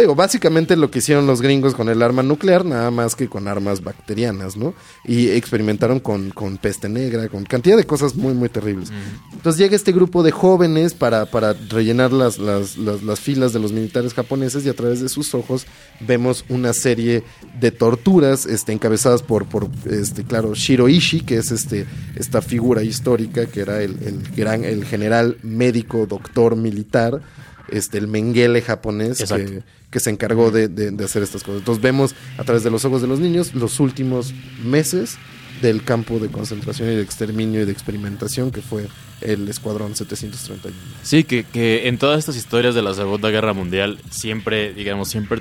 Digo, 0.00 0.14
básicamente 0.14 0.76
lo 0.76 0.90
que 0.90 0.98
hicieron 0.98 1.26
los 1.26 1.40
gringos 1.40 1.74
con 1.74 1.88
el 1.88 2.02
arma 2.02 2.22
nuclear, 2.22 2.64
nada 2.66 2.90
más 2.90 3.14
que 3.14 3.28
con 3.28 3.48
armas 3.48 3.82
bacterianas, 3.82 4.56
¿no? 4.56 4.74
Y 5.04 5.30
experimentaron 5.30 6.00
con, 6.00 6.15
con 6.30 6.56
peste 6.58 6.88
negra, 6.88 7.28
con 7.28 7.44
cantidad 7.44 7.76
de 7.76 7.84
cosas 7.84 8.14
muy, 8.16 8.34
muy 8.34 8.48
terribles. 8.48 8.90
Entonces 9.32 9.58
llega 9.58 9.76
este 9.76 9.92
grupo 9.92 10.22
de 10.22 10.30
jóvenes 10.32 10.94
para, 10.94 11.26
para 11.26 11.52
rellenar 11.52 12.12
las, 12.12 12.38
las, 12.38 12.76
las, 12.76 13.02
las 13.02 13.20
filas 13.20 13.52
de 13.52 13.58
los 13.60 13.72
militares 13.72 14.12
japoneses 14.14 14.64
y 14.66 14.68
a 14.68 14.74
través 14.74 15.00
de 15.00 15.08
sus 15.08 15.34
ojos 15.34 15.66
vemos 16.00 16.44
una 16.48 16.72
serie 16.72 17.22
de 17.60 17.70
torturas 17.70 18.46
este, 18.46 18.72
encabezadas 18.72 19.22
por, 19.22 19.46
por 19.46 19.68
este, 19.90 20.24
claro, 20.24 20.54
Shiroishi, 20.54 21.20
que 21.20 21.36
es 21.36 21.50
este, 21.52 21.86
esta 22.16 22.42
figura 22.42 22.82
histórica 22.82 23.46
que 23.46 23.60
era 23.60 23.82
el, 23.82 23.96
el 24.02 24.22
gran, 24.36 24.64
el 24.64 24.84
general 24.84 25.38
médico, 25.42 26.06
doctor 26.06 26.56
militar, 26.56 27.20
este, 27.68 27.98
el 27.98 28.06
Mengele 28.08 28.62
japonés 28.62 29.20
que, 29.44 29.62
que 29.90 30.00
se 30.00 30.10
encargó 30.10 30.50
de, 30.50 30.68
de- 30.68 30.90
de 30.90 31.04
hacer 31.04 31.22
estas 31.22 31.42
cosas. 31.42 31.60
Entonces 31.60 31.82
vemos 31.82 32.14
a 32.38 32.44
través 32.44 32.62
de 32.62 32.70
los 32.70 32.84
ojos 32.84 33.00
de 33.02 33.08
los 33.08 33.18
niños 33.18 33.54
los 33.54 33.80
últimos 33.80 34.32
meses 34.64 35.16
del 35.62 35.82
campo 35.84 36.18
de 36.18 36.28
concentración 36.28 36.90
y 36.92 36.96
de 36.96 37.02
exterminio 37.02 37.62
y 37.62 37.64
de 37.64 37.72
experimentación 37.72 38.50
que 38.50 38.60
fue 38.62 38.88
el 39.20 39.48
Escuadrón 39.48 39.96
731. 39.96 40.76
Sí, 41.02 41.24
que, 41.24 41.44
que 41.44 41.88
en 41.88 41.98
todas 41.98 42.18
estas 42.18 42.36
historias 42.36 42.74
de 42.74 42.82
la 42.82 42.92
Segunda 42.94 43.30
Guerra 43.30 43.52
Mundial 43.54 43.98
siempre, 44.10 44.74
digamos, 44.74 45.08
siempre 45.08 45.40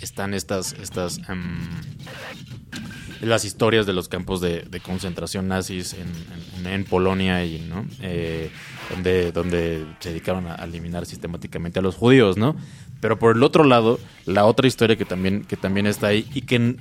están 0.00 0.34
estas, 0.34 0.72
estas 0.74 1.18
em, 1.28 1.58
las 3.20 3.44
historias 3.44 3.86
de 3.86 3.92
los 3.92 4.08
campos 4.08 4.40
de, 4.40 4.62
de 4.62 4.80
concentración 4.80 5.46
nazis 5.46 5.94
en, 5.94 6.66
en- 6.66 6.84
Polonia 6.84 7.44
y 7.44 7.60
¿no? 7.60 7.86
Eh, 8.00 8.50
donde, 8.90 9.30
donde 9.30 9.86
se 10.00 10.08
dedicaron 10.10 10.48
a, 10.48 10.56
eliminar 10.56 11.06
sistemáticamente 11.06 11.78
a 11.78 11.82
los 11.82 11.94
judíos, 11.94 12.36
¿no? 12.36 12.56
Pero 13.00 13.18
por 13.18 13.36
el 13.36 13.42
otro 13.42 13.64
lado, 13.64 14.00
la 14.26 14.44
otra 14.44 14.66
historia 14.66 14.96
que 14.96 15.04
también, 15.04 15.44
que 15.44 15.56
también 15.56 15.86
está 15.86 16.08
ahí 16.08 16.26
y 16.34 16.42
que 16.42 16.76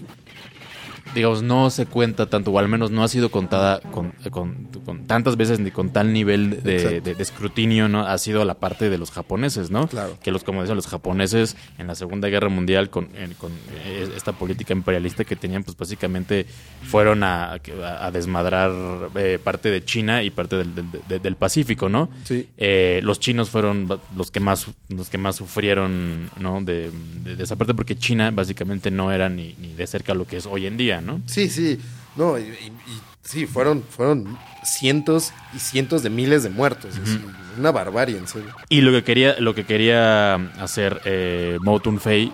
digamos, 1.14 1.44
no 1.44 1.70
se 1.70 1.86
cuenta 1.86 2.28
tanto, 2.28 2.52
o 2.52 2.60
al 2.60 2.68
menos 2.68 2.92
no 2.92 3.04
ha 3.04 3.08
sido 3.08 3.30
contada 3.30 3.80
con, 3.92 4.12
con- 4.30 4.68
con 4.86 5.06
tantas 5.08 5.36
veces 5.38 5.60
ni 5.60 5.72
con 5.72 5.90
tal 5.92 6.14
nivel 6.14 6.64
de, 6.64 6.76
Exacto. 6.76 7.02
de- 7.02 7.16
de 7.16 7.24
escrutinio, 7.24 7.90
¿no? 7.90 8.06
Ha 8.08 8.18
sido 8.18 8.46
la 8.46 8.56
parte 8.56 8.90
de 8.90 8.98
los 8.98 9.12
japoneses, 9.12 9.72
¿no? 9.72 9.88
Claro. 9.88 10.18
Que 10.24 10.32
los, 10.32 10.44
como 10.44 10.62
decían, 10.62 10.76
los 10.76 10.88
japoneses 10.88 11.56
en 11.78 11.88
la 11.88 11.96
Segunda 11.96 12.28
Guerra 12.30 12.50
Mundial 12.50 12.90
con, 12.90 13.10
en- 13.16 13.34
con, 13.34 13.52
eh, 13.86 14.10
esta 14.16 14.32
política 14.34 14.74
imperialista 14.74 15.24
que 15.24 15.36
tenían, 15.36 15.64
pues 15.64 15.76
básicamente 15.78 16.46
fueron 16.84 17.24
a, 17.24 17.52
a- 17.54 17.58
a 18.06 18.12
desmadrar 18.12 18.72
eh, 19.16 19.40
parte 19.44 19.70
de 19.72 19.84
China 19.84 20.24
y 20.24 20.30
parte 20.30 20.56
del, 20.58 20.74
del- 20.76 20.86
de- 21.08 21.20
del 21.20 21.36
Pacífico, 21.36 21.90
¿no? 21.90 22.10
Sí. 22.24 22.48
Eh, 22.58 23.00
los 23.04 23.20
chinos 23.20 23.50
fueron 23.50 23.88
los 24.16 24.32
que 24.32 24.40
más 24.40 24.68
los 24.90 25.10
que 25.10 25.18
más 25.18 25.36
sufrieron 25.36 26.30
¿no? 26.40 26.62
de 26.62 26.92
esa 27.40 27.56
parte 27.56 27.74
porque 27.74 27.98
China 27.98 28.32
básicamente 28.32 28.92
no 28.92 29.12
era 29.12 29.30
ni, 29.30 29.56
ni 29.60 29.74
de 29.74 29.88
cerca 29.88 30.14
lo 30.14 30.26
que 30.26 30.38
es 30.38 30.46
hoy 30.46 30.66
en 30.68 30.78
día, 30.78 31.01
¿no? 31.02 31.22
Sí, 31.26 31.50
sí, 31.50 31.80
no, 32.16 32.38
y, 32.40 32.44
y- 32.44 32.46
y 32.46 33.02
sí, 33.24 33.46
fueron, 33.46 33.84
fueron 33.84 34.38
cientos 34.64 35.32
y 35.56 35.60
cientos 35.60 36.04
de 36.04 36.10
miles 36.10 36.44
de 36.44 36.50
muertos. 36.50 36.96
es 36.98 37.18
una 37.58 37.72
barbarie, 37.72 38.18
en 38.18 38.28
serio. 38.28 38.50
Y 38.70 38.82
lo 38.82 38.92
que 38.92 39.04
quería 39.04 39.36
lo 39.40 39.54
que 39.54 39.66
quería 39.66 40.36
hacer 40.62 41.02
eh, 41.06 41.58
Mo 41.62 41.80
Tun 41.80 42.00
Fei 42.00 42.32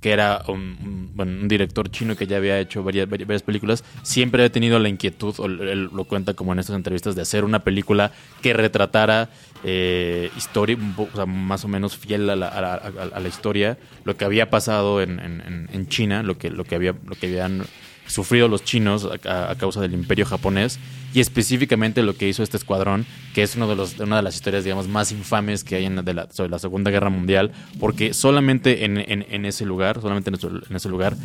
que 0.00 0.12
era 0.12 0.42
un, 0.46 0.60
un- 0.60 1.10
bueno, 1.16 1.32
un 1.40 1.48
director 1.48 1.90
chino 1.90 2.14
que 2.14 2.28
ya 2.28 2.36
había 2.36 2.60
hecho 2.60 2.84
varias, 2.84 3.08
vari- 3.08 3.26
varias 3.26 3.42
películas, 3.42 3.82
siempre 4.04 4.42
había 4.42 4.52
tenido 4.52 4.78
la 4.78 4.88
inquietud, 4.88 5.34
o 5.38 5.46
él 5.46 5.90
lo 5.92 6.04
cuenta 6.04 6.34
como 6.34 6.52
en 6.52 6.60
estas 6.60 6.76
entrevistas, 6.76 7.16
de 7.16 7.22
hacer 7.22 7.42
una 7.42 7.64
película 7.64 8.12
que 8.40 8.52
retratara 8.52 9.28
eh, 9.64 10.30
historia, 10.36 10.76
o 10.96 11.08
sea, 11.14 11.26
más 11.26 11.64
o 11.64 11.68
menos 11.68 11.96
fiel 11.96 12.28
a 12.30 12.36
la, 12.36 12.48
a 12.48 12.60
la- 12.60 12.74
a- 13.14 13.20
la 13.20 13.28
historia, 13.28 13.78
lo 14.04 14.16
que 14.16 14.24
había 14.24 14.50
pasado 14.50 15.02
en, 15.02 15.18
en- 15.20 15.68
en- 15.72 15.88
China, 15.88 16.22
lo 16.22 16.38
que, 16.38 16.50
lo, 16.50 16.64
que 16.64 16.74
había, 16.74 16.94
lo 17.06 17.14
que 17.16 17.26
habían 17.26 17.64
sufrido 18.06 18.48
los 18.48 18.64
chinos 18.64 19.06
a, 19.26 19.50
a 19.50 19.54
causa 19.56 19.80
del 19.82 19.92
imperio 19.94 20.24
japonés 20.26 20.78
y 21.12 21.20
específicamente 21.20 22.02
lo 22.02 22.16
que 22.16 22.28
hizo 22.28 22.42
este 22.42 22.56
escuadrón, 22.56 23.04
que 23.34 23.42
es 23.42 23.56
uno 23.56 23.68
de 23.68 23.76
los, 23.76 23.98
una 23.98 24.16
de 24.16 24.22
las 24.22 24.34
historias, 24.34 24.64
digamos, 24.64 24.88
más 24.88 25.12
infames 25.12 25.62
que 25.64 25.76
hay 25.76 25.84
en 25.86 25.96
la, 25.96 26.02
de 26.02 26.14
la- 26.14 26.28
sobre 26.30 26.50
la 26.50 26.58
Segunda 26.58 26.90
Guerra 26.90 27.10
Mundial, 27.10 27.52
porque 27.80 28.14
solamente 28.14 28.84
en, 28.84 28.98
en- 28.98 29.26
en 29.28 29.44
ese 29.44 29.64
lugar, 29.66 30.00
solamente 30.00 30.30
en, 30.30 30.36
en 30.70 30.76
ese 30.76 30.88
lugar, 30.88 31.16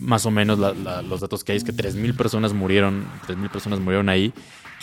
más 0.00 0.26
o 0.26 0.30
menos 0.30 0.58
la- 0.58 1.02
los 1.02 1.20
datos 1.20 1.44
que 1.44 1.52
hay 1.52 1.58
es 1.58 1.64
que 1.64 1.72
3.000 1.72 2.16
personas 2.16 2.52
murieron, 2.52 3.06
3.000 3.28 3.48
personas 3.50 3.78
murieron 3.80 4.08
ahí, 4.08 4.32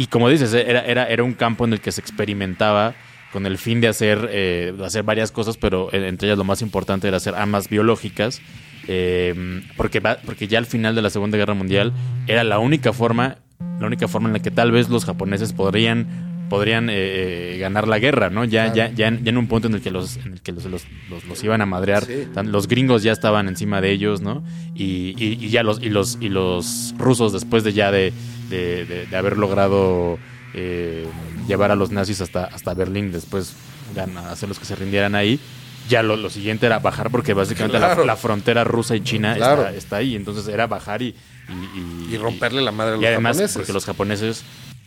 y 0.02 0.08
como 0.08 0.30
dices, 0.30 0.52
era, 0.56 0.84
era, 0.84 1.06
era 1.06 1.24
un 1.24 1.34
campo 1.34 1.64
en 1.64 1.74
el 1.74 1.80
que 1.80 1.92
se 1.92 2.02
experimentaba 2.02 2.96
con 3.32 3.46
el 3.46 3.60
fin 3.60 3.82
de 3.82 3.88
hacer, 3.88 4.30
eh, 4.32 4.74
hacer 4.84 5.04
varias 5.04 5.32
cosas, 5.32 5.58
pero 5.58 5.94
eh, 5.94 6.08
entre 6.08 6.28
ellas 6.28 6.40
lo 6.40 6.44
más 6.44 6.64
importante 6.64 7.08
era 7.08 7.18
hacer 7.18 7.36
armas 7.36 7.70
biológicas, 7.70 8.42
eh, 8.88 9.62
porque, 9.78 10.02
porque 10.02 10.48
ya 10.48 10.58
al 10.58 10.66
final 10.66 10.96
de 10.96 11.04
la 11.04 11.12
Segunda 11.12 11.38
Guerra 11.38 11.54
Mundial 11.54 11.94
era 12.26 12.44
la 12.44 12.58
única 12.58 12.94
forma, 12.94 13.38
la 13.80 13.86
única 13.86 14.08
forma 14.08 14.28
en 14.30 14.34
la 14.34 14.40
que 14.40 14.50
tal 14.50 14.72
vez 14.72 14.90
los 14.90 15.06
japoneses 15.06 15.54
podrían 15.54 16.31
podrían 16.52 16.90
eh, 16.92 17.58
ganar 17.60 17.88
la 17.88 17.98
guerra, 17.98 18.30
¿no? 18.30 18.44
Ya, 18.44 18.74
ya, 18.74 18.92
ya, 18.92 19.08
en, 19.08 19.24
ya 19.24 19.30
en 19.30 19.38
un 19.38 19.48
punto 19.48 19.68
en 19.70 19.74
el 19.76 19.82
que 19.82 19.90
los, 19.90 20.18
en 20.18 20.34
el 20.34 20.42
que 20.42 20.52
los, 20.52 20.66
los, 20.66 20.84
los- 21.10 21.24
los 21.24 21.44
iban 21.46 21.62
a 21.62 21.66
madrear, 21.66 22.04
Sí. 22.06 22.28
los 22.44 22.68
gringos 22.68 23.04
ya 23.04 23.14
estaban 23.14 23.48
encima 23.48 23.80
de 23.80 23.92
ellos, 23.92 24.20
¿no? 24.20 24.44
Y, 24.76 25.16
y- 25.18 25.38
y 25.42 25.50
ya 25.50 25.64
los, 25.64 25.82
y 25.82 25.90
los, 25.90 26.18
y 26.20 26.28
los 26.28 26.94
rusos 26.98 27.32
después 27.32 27.64
de 27.64 27.72
ya 27.72 27.90
de, 27.92 28.12
de, 28.50 28.86
de- 28.86 29.06
de 29.08 29.16
haber 29.18 29.38
logrado 29.38 30.20
eh, 30.54 31.08
llevar 31.48 31.72
a 31.72 31.76
los 31.76 31.90
nazis 31.92 32.20
hasta, 32.20 32.44
hasta 32.44 32.74
Berlín, 32.74 33.14
después 33.14 33.56
gan- 33.96 34.18
hacerlos 34.18 34.60
que 34.60 34.66
se 34.66 34.76
rindieran 34.76 35.16
ahí. 35.16 35.40
Ya 35.90 36.04
lo, 36.04 36.16
lo 36.18 36.30
siguiente 36.30 36.66
era 36.66 36.80
bajar 36.80 37.10
porque 37.12 37.34
básicamente 37.34 37.80
la- 37.80 38.16
frontera 38.18 38.64
rusa 38.66 38.96
y 38.96 39.02
China 39.02 39.36
Claro. 39.36 39.62
está, 39.64 39.74
está 39.76 39.96
ahí. 39.98 40.16
Entonces 40.16 40.48
era 40.48 40.68
bajar 40.68 41.02
y... 41.02 41.16
Y, 41.50 42.12
y- 42.12 42.14
Y 42.14 42.18
romperle 42.18 42.62
la 42.62 42.72
madre 42.72 42.92
a 42.92 42.96
los 42.96 43.04
y 43.04 43.08
además, 43.08 43.36
japoneses. 43.38 43.58
porque 43.58 43.74
los 43.74 43.84
japoneses 43.86 44.44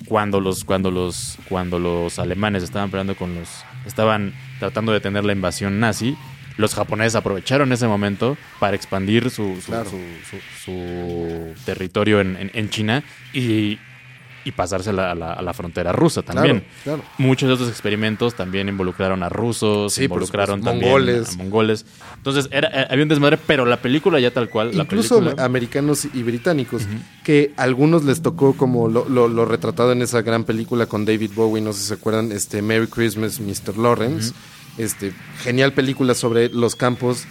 cuando 0.06 0.40
los, 0.40 0.64
cuando 0.64 0.90
los, 0.90 1.38
cuando 1.48 1.78
los 1.78 2.18
alemanes 2.18 2.62
estaban 2.62 2.90
peleando 2.90 3.16
con 3.16 3.34
los, 3.34 3.48
estaban 3.86 4.34
tratando 4.58 4.92
de 4.92 4.98
detener 4.98 5.24
la 5.24 5.32
invasión 5.32 5.80
nazi, 5.80 6.16
los 6.56 6.74
japoneses 6.74 7.16
aprovecharon 7.16 7.72
ese 7.72 7.86
momento 7.88 8.36
para 8.60 8.76
expandir 8.76 9.30
su, 9.30 9.60
su, 9.60 9.66
Claro. 9.72 9.90
su- 9.90 9.98
su- 10.30 10.64
su 10.64 11.64
territorio 11.64 12.20
en, 12.20 12.36
en- 12.36 12.50
en 12.54 12.70
China 12.70 13.02
y, 13.32 13.78
y 14.44 14.52
pasarse 14.52 14.90
a 14.90 14.92
la, 14.92 15.10
a 15.12 15.14
la- 15.14 15.32
a 15.32 15.42
la 15.42 15.54
frontera 15.54 15.92
rusa 15.92 16.22
también. 16.22 16.64
Claro, 16.84 17.02
claro. 17.02 17.02
Muchos 17.18 17.48
de 17.48 17.54
estos 17.54 17.68
experimentos 17.70 18.34
también 18.34 18.68
involucraron 18.68 19.22
a 19.22 19.28
rusos, 19.28 19.94
Sí, 19.94 20.04
involucraron 20.04 20.60
también 20.60 20.90
Mongoles. 20.90 21.34
a 21.34 21.36
mongoles. 21.38 21.86
Entonces 22.16 22.48
era, 22.52 22.68
eh, 22.82 22.86
había 22.90 23.02
un 23.04 23.08
desmadre, 23.08 23.38
pero 23.46 23.64
la 23.64 23.78
película 23.80 24.20
ya 24.20 24.30
tal 24.32 24.50
cual, 24.50 24.76
la 24.76 24.82
Incluso 24.84 25.18
película- 25.20 25.44
americanos 25.44 26.06
y 26.12 26.22
británicos, 26.22 26.82
que 27.24 27.52
a 27.56 27.62
algunos 27.62 28.04
les 28.04 28.20
tocó 28.22 28.54
como 28.54 28.88
lo, 28.88 29.08
lo- 29.08 29.28
lo 29.28 29.44
retratado 29.46 29.92
en 29.92 30.02
esa 30.02 30.22
gran 30.22 30.44
película 30.44 30.86
con 30.86 31.04
David 31.04 31.30
Bowie, 31.34 31.62
no 31.62 31.72
sé 31.72 31.80
si 31.80 31.86
se 31.88 31.94
acuerdan, 31.94 32.30
este 32.32 32.60
Merry 32.62 32.86
Christmas, 32.86 33.40
Mr. 33.40 33.78
Lawrence, 33.78 34.32
este 34.76 35.12
genial 35.42 35.72
película 35.72 36.14
sobre 36.14 36.48
los 36.50 36.74
campos 36.76 37.24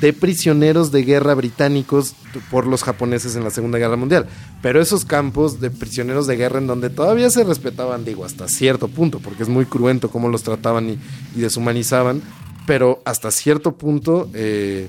de 0.00 0.12
prisioneros 0.12 0.92
de 0.92 1.02
guerra 1.02 1.34
británicos 1.34 2.14
por 2.50 2.66
los 2.66 2.82
japoneses 2.84 3.34
en 3.36 3.44
la 3.44 3.50
Segunda 3.50 3.78
Guerra 3.78 3.96
Mundial. 3.96 4.26
Pero 4.62 4.80
esos 4.80 5.04
campos 5.04 5.60
de 5.60 5.70
prisioneros 5.70 6.26
de 6.26 6.36
guerra 6.36 6.58
en 6.58 6.66
donde 6.66 6.90
todavía 6.90 7.30
se 7.30 7.44
respetaban, 7.44 8.04
digo, 8.04 8.24
hasta 8.24 8.48
cierto 8.48 8.88
punto, 8.88 9.18
porque 9.18 9.42
es 9.42 9.48
muy 9.48 9.66
cruento 9.66 10.10
cómo 10.10 10.28
los 10.28 10.42
trataban 10.42 10.90
y, 10.90 10.98
deshumanizaban, 11.40 12.22
pero 12.66 13.02
hasta 13.04 13.30
cierto 13.30 13.72
punto 13.72 14.30
eh, 14.34 14.88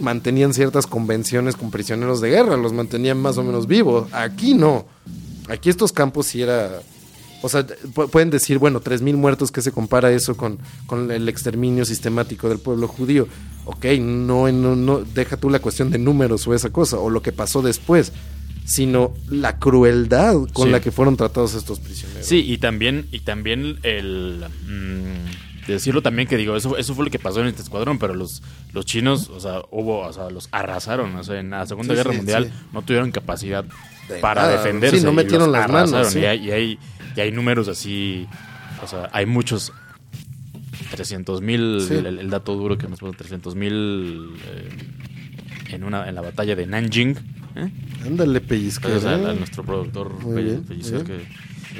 mantenían 0.00 0.54
ciertas 0.54 0.86
convenciones 0.86 1.56
con 1.56 1.70
prisioneros 1.70 2.20
de 2.20 2.30
guerra, 2.30 2.56
los 2.56 2.72
mantenían 2.72 3.20
más 3.20 3.38
o 3.38 3.42
menos 3.42 3.66
vivos. 3.66 4.12
Aquí 4.12 4.54
no. 4.54 4.86
Aquí 5.48 5.70
estos 5.70 5.92
campos 5.92 6.26
sí 6.26 6.42
era... 6.42 6.80
O 7.42 7.48
sea, 7.48 7.66
pu- 7.66 8.08
pueden 8.10 8.30
decir, 8.30 8.58
bueno, 8.58 8.80
3.000 8.82 9.16
muertos, 9.16 9.50
¿qué 9.50 9.62
se 9.62 9.72
compara 9.72 10.10
eso 10.12 10.36
con, 10.36 10.58
con 10.86 11.10
el 11.10 11.28
exterminio 11.28 11.84
sistemático 11.84 12.48
del 12.48 12.58
pueblo 12.58 12.86
judío? 12.88 13.28
Ok, 13.64 13.84
no, 14.00 14.50
no, 14.52 14.76
no, 14.76 14.98
deja 15.00 15.36
tú 15.36 15.48
la 15.50 15.58
cuestión 15.60 15.90
de 15.90 15.98
números 15.98 16.46
o 16.46 16.54
esa 16.54 16.70
cosa, 16.70 16.98
o 16.98 17.08
lo 17.10 17.22
que 17.22 17.32
pasó 17.32 17.62
después, 17.62 18.12
sino 18.66 19.14
la 19.28 19.58
crueldad 19.58 20.34
con 20.52 20.66
Sí. 20.66 20.70
la 20.72 20.80
que 20.80 20.90
fueron 20.92 21.16
tratados 21.16 21.54
estos 21.54 21.80
prisioneros. 21.80 22.26
Sí, 22.26 22.44
y 22.46 22.58
también, 22.58 23.06
y 23.10 23.20
también 23.20 23.78
el 23.82 24.44
mm, 24.66 25.66
decirlo 25.66 26.02
también 26.02 26.28
que 26.28 26.36
digo, 26.36 26.56
eso, 26.56 26.76
eso 26.76 26.94
fue 26.94 27.04
lo 27.04 27.10
que 27.10 27.18
pasó 27.18 27.40
en 27.40 27.46
este 27.48 27.62
escuadrón, 27.62 27.98
pero 27.98 28.14
los, 28.14 28.42
los 28.72 28.84
chinos, 28.84 29.28
o 29.30 29.40
sea, 29.40 29.62
hubo, 29.70 30.00
o 30.00 30.12
sea, 30.12 30.30
los 30.30 30.48
arrasaron, 30.52 31.16
o 31.16 31.24
sea, 31.24 31.40
en 31.40 31.50
la 31.50 31.66
Segunda 31.66 31.94
Sí, 31.94 31.96
Guerra 31.98 32.10
sí, 32.12 32.16
Mundial 32.18 32.44
sí. 32.52 32.66
no 32.72 32.82
tuvieron 32.82 33.10
capacidad 33.12 33.64
De 34.08 34.18
para 34.18 34.42
nada. 34.42 34.56
defenderse. 34.58 34.98
Sí, 34.98 35.04
no 35.04 35.12
metieron 35.12 35.50
las 35.52 35.68
manos. 35.70 36.14
Y, 36.14 36.20
y, 36.20 36.24
hay, 36.26 36.78
y 37.16 37.20
hay 37.20 37.32
números 37.32 37.68
así, 37.68 38.26
o 38.82 38.86
sea, 38.86 39.08
hay 39.12 39.26
muchos 39.26 39.72
300 40.90 41.40
mil, 41.40 41.80
Sí. 41.86 41.94
el, 41.94 42.06
el 42.18 42.30
dato 42.30 42.54
duro 42.56 42.76
que 42.78 42.88
nos 42.88 42.98
puso 42.98 43.12
300 43.12 43.54
mil 43.54 44.30
en, 45.70 45.84
una, 45.84 46.08
en 46.08 46.14
la 46.14 46.20
batalla 46.20 46.56
de 46.56 46.66
Nanjing. 46.66 47.16
¿eh? 47.56 47.70
Ándale, 48.04 48.40
pellizca. 48.40 48.88
Gracias 48.88 49.12
a, 49.12 49.30
a 49.30 49.34
nuestro 49.34 49.62
productor 49.64 50.12
bien, 50.34 50.64
que- 50.64 51.24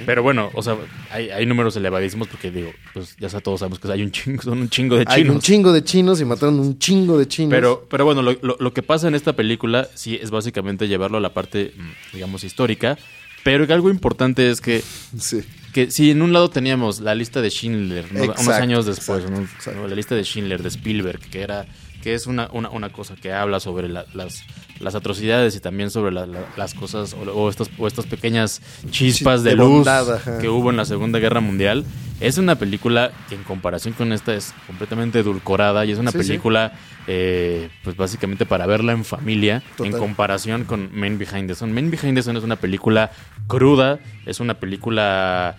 Pero 0.07 0.23
bueno, 0.23 0.51
o 0.55 0.63
sea, 0.63 0.77
hay, 1.11 1.31
hay 1.31 1.45
números 1.47 1.75
elevadísimos 1.77 2.29
porque 2.29 2.51
digo, 2.53 2.71
pues 2.95 3.17
ya 3.19 3.29
todos 3.41 3.59
sabemos 3.61 3.81
que 3.81 3.91
hay 3.91 4.03
un 4.03 4.13
chingo, 4.13 4.43
son 4.43 4.61
un 4.61 4.69
chingo 4.69 4.97
de 4.97 5.05
Hay 5.09 5.23
chinos. 5.23 5.35
un 5.37 5.41
chingo 5.43 5.73
de 5.73 5.83
chinos 5.83 6.21
y 6.21 6.25
mataron 6.25 6.61
un 6.61 6.79
chingo 6.79 7.19
de 7.19 7.27
chinos. 7.27 7.51
Pero, 7.51 7.87
pero 7.91 8.05
bueno, 8.05 8.23
lo, 8.23 8.33
lo- 8.43 8.57
lo 8.61 8.73
que 8.73 8.83
pasa 8.85 9.09
en 9.09 9.17
esta 9.17 9.35
película 9.35 9.89
sí 9.95 10.17
es 10.21 10.31
básicamente 10.31 10.87
llevarlo 10.87 11.19
a 11.19 11.21
la 11.21 11.35
parte, 11.35 11.73
mm, 11.77 12.15
digamos, 12.15 12.45
histórica. 12.45 12.97
Pero 13.45 13.67
que 13.67 13.73
algo 13.73 13.91
importante 13.91 14.51
es 14.51 14.61
que, 14.61 14.83
Sí. 15.19 15.43
que 15.73 15.91
si 15.91 16.11
en 16.11 16.23
un 16.23 16.33
lado 16.33 16.51
teníamos 16.51 17.01
la 17.01 17.15
lista 17.15 17.41
de 17.41 17.51
Schindler, 17.51 18.13
¿no? 18.13 18.23
unos 18.25 18.49
años 18.49 18.87
después, 18.87 19.21
exacto, 19.21 19.41
¿no? 19.41 19.47
exacto. 19.47 19.81
¿no? 19.81 19.89
la 19.89 19.95
lista 19.95 20.15
de 20.15 20.25
Schindler, 20.25 20.63
de 20.63 20.69
Spielberg, 20.69 21.21
que 21.31 21.41
era 21.43 21.67
que 22.03 22.15
es 22.15 22.27
una, 22.27 22.49
una, 22.53 22.71
una 22.71 22.89
cosa 22.91 23.15
que 23.15 23.31
habla 23.31 23.61
sobre 23.61 23.87
la- 23.87 24.07
las, 24.15 24.43
las 24.79 24.95
atrocidades 24.95 25.55
y 25.55 25.61
también 25.61 25.91
sobre 25.91 26.13
la- 26.13 26.27
la- 26.27 26.47
las 26.57 26.73
cosas 26.73 27.13
o, 27.13 27.19
o 27.31 27.51
estas, 27.51 27.69
o 27.77 27.87
estas 27.87 28.07
pequeñas 28.07 28.63
chispas 28.91 29.41
Chis- 29.41 29.45
de 29.45 29.51
de 29.51 29.57
luz 29.57 29.69
bondad, 29.85 30.39
que 30.41 30.49
hubo 30.49 30.71
en 30.71 30.79
la 30.79 30.87
Segunda 30.87 31.19
Guerra 31.19 31.41
Mundial. 31.41 31.85
Es 32.21 32.37
una 32.37 32.57
película 32.57 33.13
que 33.29 33.35
en 33.35 33.43
comparación 33.45 33.95
con 33.95 34.13
esta 34.13 34.35
es 34.35 34.53
completamente 34.67 35.21
edulcorada 35.21 35.87
y 35.87 35.93
es 35.93 35.99
una 35.99 36.11
Sí, 36.13 36.19
sí. 36.23 36.29
película 36.29 36.73
eh, 37.07 37.71
pues 37.83 37.97
básicamente 37.97 38.45
para 38.45 38.67
verla 38.67 38.93
en 38.93 39.05
familia 39.07 39.63
Total. 39.77 39.93
en 39.95 39.99
comparación 39.99 40.65
con 40.65 40.91
Men 40.93 41.17
Behind 41.19 41.49
the 41.49 41.55
Sun. 41.55 41.73
Men 41.73 41.91
Behind 41.91 42.15
the 42.15 42.23
Sun 42.23 42.37
es 42.37 42.45
una 42.45 42.57
película 42.57 43.11
cruda, 43.47 43.99
es 44.27 44.39
una 44.39 44.55
película 44.55 45.57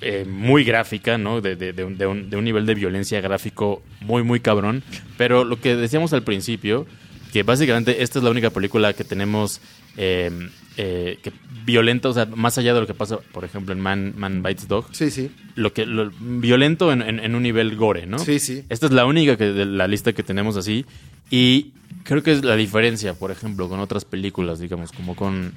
eh, 0.00 0.24
muy 0.28 0.64
gráfica, 0.64 1.18
¿no? 1.18 1.40
De, 1.40 1.56
de- 1.56 1.72
de 1.72 1.82
un, 1.84 1.98
de 1.98 2.06
un- 2.06 2.30
de 2.30 2.36
un 2.36 2.44
nivel 2.44 2.64
de 2.66 2.74
violencia 2.74 3.20
gráfico 3.20 3.82
muy, 4.00 4.22
muy 4.22 4.38
cabrón. 4.38 4.82
Pero 5.16 5.44
lo 5.44 5.60
que 5.60 5.74
decíamos 5.76 6.12
al 6.12 6.22
principio, 6.22 6.86
que 7.32 7.42
básicamente 7.42 8.02
esta 8.02 8.18
es 8.20 8.24
la 8.24 8.30
única 8.30 8.50
película 8.50 8.92
que 8.92 9.02
tenemos 9.02 9.60
eh, 9.96 10.30
eh, 10.76 11.18
que 11.22 11.32
violenta, 11.64 12.08
o 12.08 12.12
sea, 12.12 12.26
más 12.26 12.58
allá 12.58 12.74
de 12.74 12.80
lo 12.80 12.86
que 12.86 12.94
pasa, 12.94 13.18
por 13.32 13.44
ejemplo, 13.44 13.72
en 13.72 13.80
Man, 13.80 14.12
Man 14.16 14.42
Bites 14.42 14.66
Dog, 14.68 14.86
Sí, 14.92 15.10
sí. 15.10 15.30
lo 15.54 15.72
que 15.72 15.86
lo- 15.86 16.10
violento 16.20 16.92
en, 16.92 17.00
en- 17.02 17.20
en 17.20 17.34
un 17.34 17.42
nivel 17.42 17.76
gore, 17.76 18.06
¿no? 18.06 18.18
Sí, 18.18 18.38
sí. 18.38 18.64
Esta 18.68 18.86
es 18.86 18.92
la 18.92 19.06
única 19.06 19.36
que, 19.36 19.44
de 19.52 19.64
la 19.64 19.86
lista 19.88 20.12
que 20.12 20.22
tenemos 20.22 20.56
así. 20.56 20.84
Y 21.30 21.72
creo 22.02 22.22
que 22.22 22.32
es 22.32 22.44
la 22.44 22.56
diferencia, 22.56 23.14
por 23.14 23.30
ejemplo, 23.30 23.68
con 23.68 23.80
otras 23.80 24.04
películas, 24.04 24.58
digamos, 24.58 24.92
como 24.92 25.14
con, 25.16 25.52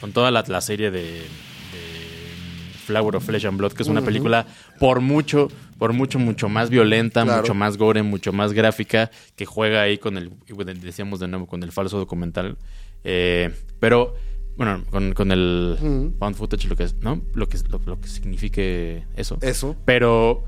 con 0.00 0.12
toda 0.12 0.30
la, 0.30 0.44
la 0.46 0.60
serie 0.60 0.90
de, 0.92 1.02
de 1.02 1.22
Flower 2.86 3.16
of 3.16 3.24
Flesh 3.24 3.46
and 3.46 3.56
Blood, 3.58 3.72
que 3.72 3.82
es 3.82 3.88
una 3.88 4.02
película 4.02 4.46
por 4.78 5.00
mucho, 5.00 5.48
por 5.78 5.92
mucho, 5.94 6.18
mucho 6.18 6.48
más 6.48 6.68
violenta, 6.70 7.24
Claro. 7.24 7.40
mucho 7.42 7.54
más 7.54 7.76
gore, 7.78 8.02
mucho 8.02 8.32
más 8.32 8.52
gráfica, 8.52 9.10
que 9.36 9.46
juega 9.46 9.82
ahí 9.82 9.98
con 9.98 10.18
el, 10.18 10.30
decíamos 10.80 11.18
de 11.20 11.28
nuevo, 11.28 11.46
con 11.46 11.62
el 11.62 11.72
falso 11.72 11.98
documental. 11.98 12.56
Eh, 13.04 13.54
pero, 13.80 14.14
bueno, 14.56 14.82
con, 14.90 15.12
con 15.12 15.30
el 15.30 15.76
Ujú. 15.78 16.14
found 16.18 16.36
footage, 16.36 16.66
lo 16.68 16.76
que 16.76 16.84
es, 16.84 16.94
¿no? 17.02 17.20
Lo 17.34 17.48
que, 17.48 17.58
lo, 17.68 17.80
lo 17.84 18.00
que 18.00 18.08
signifique 18.08 19.04
eso. 19.16 19.38
Eso. 19.42 19.76
Pero, 19.84 20.44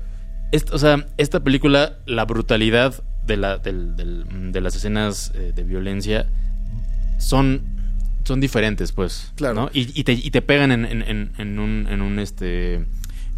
est- 0.51 0.71
o 0.73 0.77
sea, 0.79 1.07
esta 1.17 1.43
película, 1.43 1.99
la 2.05 2.25
brutalidad 2.25 3.03
de, 3.25 3.37
la, 3.37 3.57
del- 3.57 3.95
del- 3.95 4.51
de 4.51 4.61
las 4.61 4.75
escenas 4.75 5.31
eh, 5.35 5.51
de 5.55 5.63
violencia 5.63 6.29
son, 7.19 7.61
son 8.23 8.39
diferentes, 8.39 8.91
pues. 8.91 9.31
Claro. 9.35 9.53
¿no? 9.55 9.69
Y, 9.73 9.99
y 9.99 10.03
te, 10.03 10.13
y 10.13 10.31
te 10.31 10.41
pegan 10.41 10.71
en, 10.71 10.85
en- 10.85 11.59
un, 11.59 11.87
en 11.89 12.01
un 12.01 12.19
este 12.19 12.85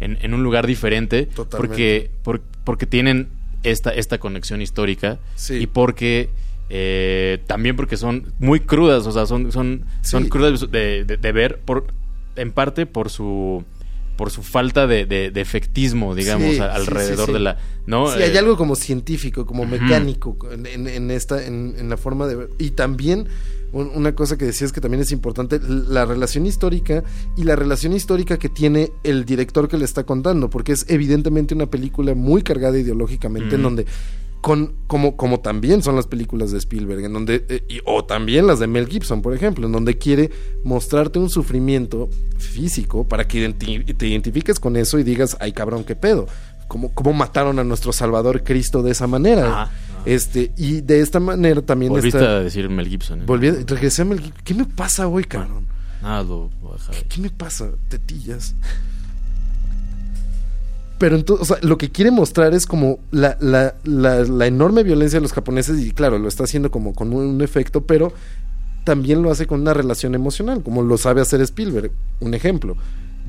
en, 0.00 0.16
en 0.22 0.32
un 0.34 0.42
lugar 0.42 0.66
diferente. 0.66 1.26
Totalmente. 1.26 1.56
Porque, 1.68 2.10
por- 2.22 2.40
porque 2.64 2.86
tienen 2.86 3.28
esta, 3.62 3.90
esta 3.90 4.18
conexión 4.18 4.62
histórica. 4.62 5.18
Sí. 5.34 5.54
Y 5.56 5.66
porque 5.66 6.30
eh, 6.70 7.42
también 7.46 7.76
porque 7.76 7.96
son 7.96 8.32
muy 8.38 8.60
crudas, 8.60 9.06
o 9.06 9.12
sea, 9.12 9.26
son, 9.26 9.50
son, 9.52 9.84
son 10.02 10.28
crudas 10.28 10.70
de, 10.70 11.04
de- 11.04 11.16
de 11.16 11.32
ver, 11.32 11.60
por, 11.64 11.86
en 12.36 12.52
parte 12.52 12.86
por 12.86 13.10
su 13.10 13.64
por 14.16 14.30
su 14.30 14.42
falta 14.42 14.86
de, 14.86 15.06
de- 15.06 15.30
efectismo, 15.40 16.14
digamos, 16.14 16.56
Sí, 16.56 16.60
alrededor 16.60 17.28
sí, 17.28 17.32
de 17.32 17.38
la... 17.40 17.56
¿no? 17.86 18.06
Sí, 18.14 18.22
hay 18.22 18.34
Eh, 18.36 18.38
algo 18.38 18.54
como 18.58 18.76
científico, 18.76 19.46
como 19.46 19.64
mecánico 19.64 20.36
en, 20.52 20.66
en- 20.66 20.86
en 20.88 21.10
esta, 21.10 21.42
en, 21.46 21.74
en 21.78 21.88
la 21.88 21.96
forma 21.96 22.26
de 22.26 22.36
ver. 22.36 22.50
Y 22.58 22.72
también 22.72 23.28
un- 23.72 23.88
una 23.94 24.14
cosa 24.14 24.36
que 24.36 24.44
decías 24.44 24.72
que 24.72 24.82
también 24.82 25.00
es 25.00 25.10
importante, 25.10 25.58
la 25.66 26.04
relación 26.04 26.44
histórica 26.44 27.02
y 27.34 27.44
la 27.44 27.56
relación 27.56 27.94
histórica 27.94 28.38
que 28.38 28.50
tiene 28.50 28.90
el 29.04 29.24
director 29.24 29.68
que 29.68 29.78
le 29.78 29.86
está 29.86 30.04
contando, 30.04 30.50
porque 30.50 30.72
es 30.72 30.84
evidentemente 30.90 31.54
una 31.54 31.66
película 31.70 32.14
muy 32.14 32.42
cargada 32.42 32.78
ideológicamente, 32.78 33.54
en 33.54 33.62
donde 33.62 33.86
con 34.40 34.74
como 34.86 35.16
como 35.16 35.40
también 35.40 35.82
son 35.82 35.96
las 35.96 36.06
películas 36.06 36.50
de 36.50 36.58
Spielberg 36.58 37.04
en 37.04 37.12
donde 37.12 37.44
eh, 37.48 37.62
y- 37.68 37.80
o 37.84 38.04
también 38.04 38.46
las 38.46 38.58
de 38.58 38.66
Mel 38.66 38.86
Gibson 38.88 39.20
por 39.22 39.34
ejemplo 39.34 39.66
en 39.66 39.72
donde 39.72 39.98
quiere 39.98 40.30
mostrarte 40.64 41.18
un 41.18 41.28
sufrimiento 41.28 42.08
físico 42.38 43.06
para 43.06 43.28
que 43.28 43.38
identi- 43.46 43.96
te 43.96 44.06
identifiques 44.08 44.58
con 44.58 44.76
eso 44.76 44.98
y 44.98 45.02
digas 45.02 45.36
ay 45.40 45.52
cabrón 45.52 45.84
qué 45.84 45.94
pedo 45.96 46.26
cómo, 46.68 46.92
cómo 46.94 47.12
mataron 47.12 47.58
a 47.58 47.64
nuestro 47.64 47.92
Salvador 47.92 48.42
Cristo 48.42 48.82
de 48.82 48.92
esa 48.92 49.06
manera 49.06 49.62
Ajá. 49.64 49.72
este 50.06 50.52
y 50.56 50.80
de 50.80 51.00
esta 51.00 51.20
manera 51.20 51.60
también 51.60 51.92
Volviste 51.92 52.18
está 52.18 52.36
a 52.36 52.40
decir 52.40 52.68
Mel 52.70 52.88
Gibson. 52.88 53.20
¿eh? 53.20 53.24
volví 53.26 53.48
a- 53.48 53.52
regresé 53.66 54.02
a 54.02 54.04
Mel 54.06 54.20
Gibson 54.20 54.40
qué 54.42 54.54
me 54.54 54.64
pasa 54.64 55.06
hoy 55.06 55.24
cabrón 55.24 55.66
Nada, 56.02 56.22
lo 56.22 56.48
voy 56.62 56.70
a 56.72 56.76
dejar. 56.78 56.94
¿Qué 57.10 57.20
me 57.20 57.28
pasa? 57.28 57.72
Tetillas. 57.90 58.54
Pero 61.00 61.16
entonces, 61.16 61.50
o 61.50 61.54
sea, 61.54 61.66
lo 61.66 61.78
que 61.78 61.88
quiere 61.88 62.10
mostrar 62.10 62.52
es 62.52 62.66
como 62.66 62.98
la, 63.10 63.38
la, 63.40 63.74
la, 63.84 64.46
enorme 64.46 64.82
violencia 64.82 65.18
de 65.18 65.22
los 65.22 65.32
japoneses 65.32 65.80
y 65.80 65.92
claro, 65.92 66.18
lo 66.18 66.28
está 66.28 66.44
haciendo 66.44 66.70
como 66.70 66.94
con 66.94 67.14
un 67.14 67.40
efecto, 67.40 67.86
pero 67.86 68.12
también 68.84 69.22
lo 69.22 69.30
hace 69.30 69.46
con 69.46 69.62
una 69.62 69.72
relación 69.72 70.14
emocional, 70.14 70.62
como 70.62 70.82
lo 70.82 70.98
sabe 70.98 71.22
hacer 71.22 71.40
Spielberg. 71.40 71.90
Un 72.20 72.34
ejemplo, 72.34 72.76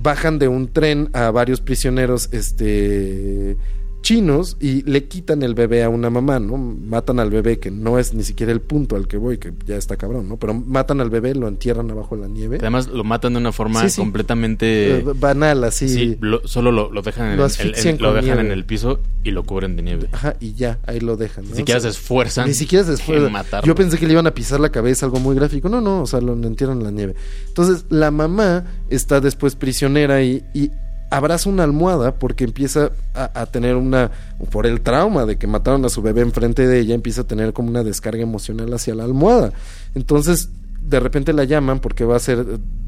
bajan 0.04 0.38
de 0.38 0.50
un 0.50 0.68
tren 0.68 1.12
a 1.14 1.32
varios 1.32 1.62
prisioneros 1.62 2.28
este, 2.34 3.56
chinos 4.02 4.58
y 4.60 4.82
le 4.84 5.06
quitan 5.06 5.44
el 5.44 5.54
bebé 5.54 5.84
a 5.84 5.90
una 5.90 6.10
mamá, 6.10 6.40
¿no? 6.40 6.58
Matan 6.58 7.20
al 7.20 7.30
bebé, 7.30 7.60
que 7.60 7.70
no 7.72 8.00
es 8.00 8.14
ni 8.14 8.24
siquiera 8.24 8.52
el 8.52 8.60
punto 8.62 8.96
al 8.96 9.08
que 9.08 9.18
voy, 9.18 9.38
que 9.38 9.54
ya 9.66 9.76
está 9.76 9.96
cabrón, 9.98 10.28
¿no? 10.28 10.38
Pero 10.38 10.54
matan 10.54 11.02
al 11.02 11.10
bebé, 11.10 11.36
lo 11.36 11.48
entierran 11.48 11.90
abajo 11.92 12.16
de 12.16 12.24
la 12.24 12.28
nieve. 12.28 12.58
Además, 12.60 12.88
lo 12.88 13.04
matan 13.04 13.34
de 13.34 13.40
una 13.40 13.52
forma 13.52 13.82
Sí, 13.84 13.90
sí. 13.92 14.02
completamente. 14.02 14.98
Eh, 15.00 15.04
banal, 15.16 15.64
así. 15.64 15.88
Sí, 15.90 16.18
lo- 16.20 16.46
solo 16.48 16.72
lo, 16.72 16.92
lo 16.92 17.02
dejan, 17.02 17.32
en, 17.32 17.38
Lo 17.38 17.46
el- 17.46 17.52
el- 17.76 17.98
lo 18.00 18.14
dejan 18.14 18.26
nieve. 18.26 18.42
en 18.42 18.52
el 18.52 18.66
piso 18.66 19.00
y 19.24 19.32
lo 19.32 19.44
cubren 19.44 19.76
de 19.76 19.84
nieve. 19.84 20.08
Ajá, 20.12 20.36
y 20.40 20.54
ya, 20.54 20.80
ahí 20.88 21.00
lo 21.00 21.16
dejan. 21.18 21.44
¿no? 21.46 21.52
Ni 21.52 21.58
siquiera 21.58 21.78
O 21.78 21.82
sea, 21.82 21.92
se 21.92 21.98
esfuerzan. 22.00 22.48
Ni 22.48 22.54
siquiera 22.54 22.84
se 22.84 22.92
en 22.92 22.96
esfuerza. 22.96 23.30
matarlo. 23.30 23.68
Yo 23.68 23.76
pensé 23.76 23.98
que 23.98 24.08
le 24.08 24.14
iban 24.14 24.28
a 24.28 24.34
pisar 24.34 24.60
la 24.60 24.70
cabeza, 24.70 25.06
algo 25.06 25.20
muy 25.20 25.36
gráfico. 25.36 25.70
No, 25.70 25.80
no, 25.82 26.02
o 26.02 26.08
sea, 26.08 26.22
lo 26.22 26.34
entierran 26.34 26.80
en 26.80 26.84
la 26.86 26.92
nieve. 26.92 27.16
Entonces, 27.48 27.86
la 27.90 28.10
mamá 28.12 28.66
está 28.90 29.22
después 29.22 29.56
prisionera 29.56 30.24
y, 30.24 30.44
y 30.54 30.72
abraza 31.12 31.50
una 31.50 31.64
almohada 31.64 32.16
porque 32.16 32.46
empieza 32.46 32.92
a, 33.14 33.42
a 33.42 33.46
tener 33.46 33.76
una. 33.76 34.10
Por 34.50 34.66
el 34.66 34.82
trauma 34.82 35.26
de 35.28 35.38
que 35.38 35.46
mataron 35.46 35.86
a 35.86 35.90
su 35.90 36.02
bebé 36.02 36.22
enfrente 36.22 36.66
de 36.66 36.80
ella, 36.80 36.96
empieza 36.96 37.22
a 37.22 37.26
tener 37.26 37.54
como 37.54 37.70
una 37.70 37.84
descarga 37.84 38.24
emocional 38.24 38.74
hacia 38.74 38.96
la 38.96 39.04
almohada. 39.04 39.54
Entonces, 39.94 40.50
de 40.82 41.00
repente 41.00 41.34
la 41.34 41.44
llaman 41.44 41.80
porque 41.80 42.06
va 42.06 42.16
a 42.16 42.20
ser 42.20 42.46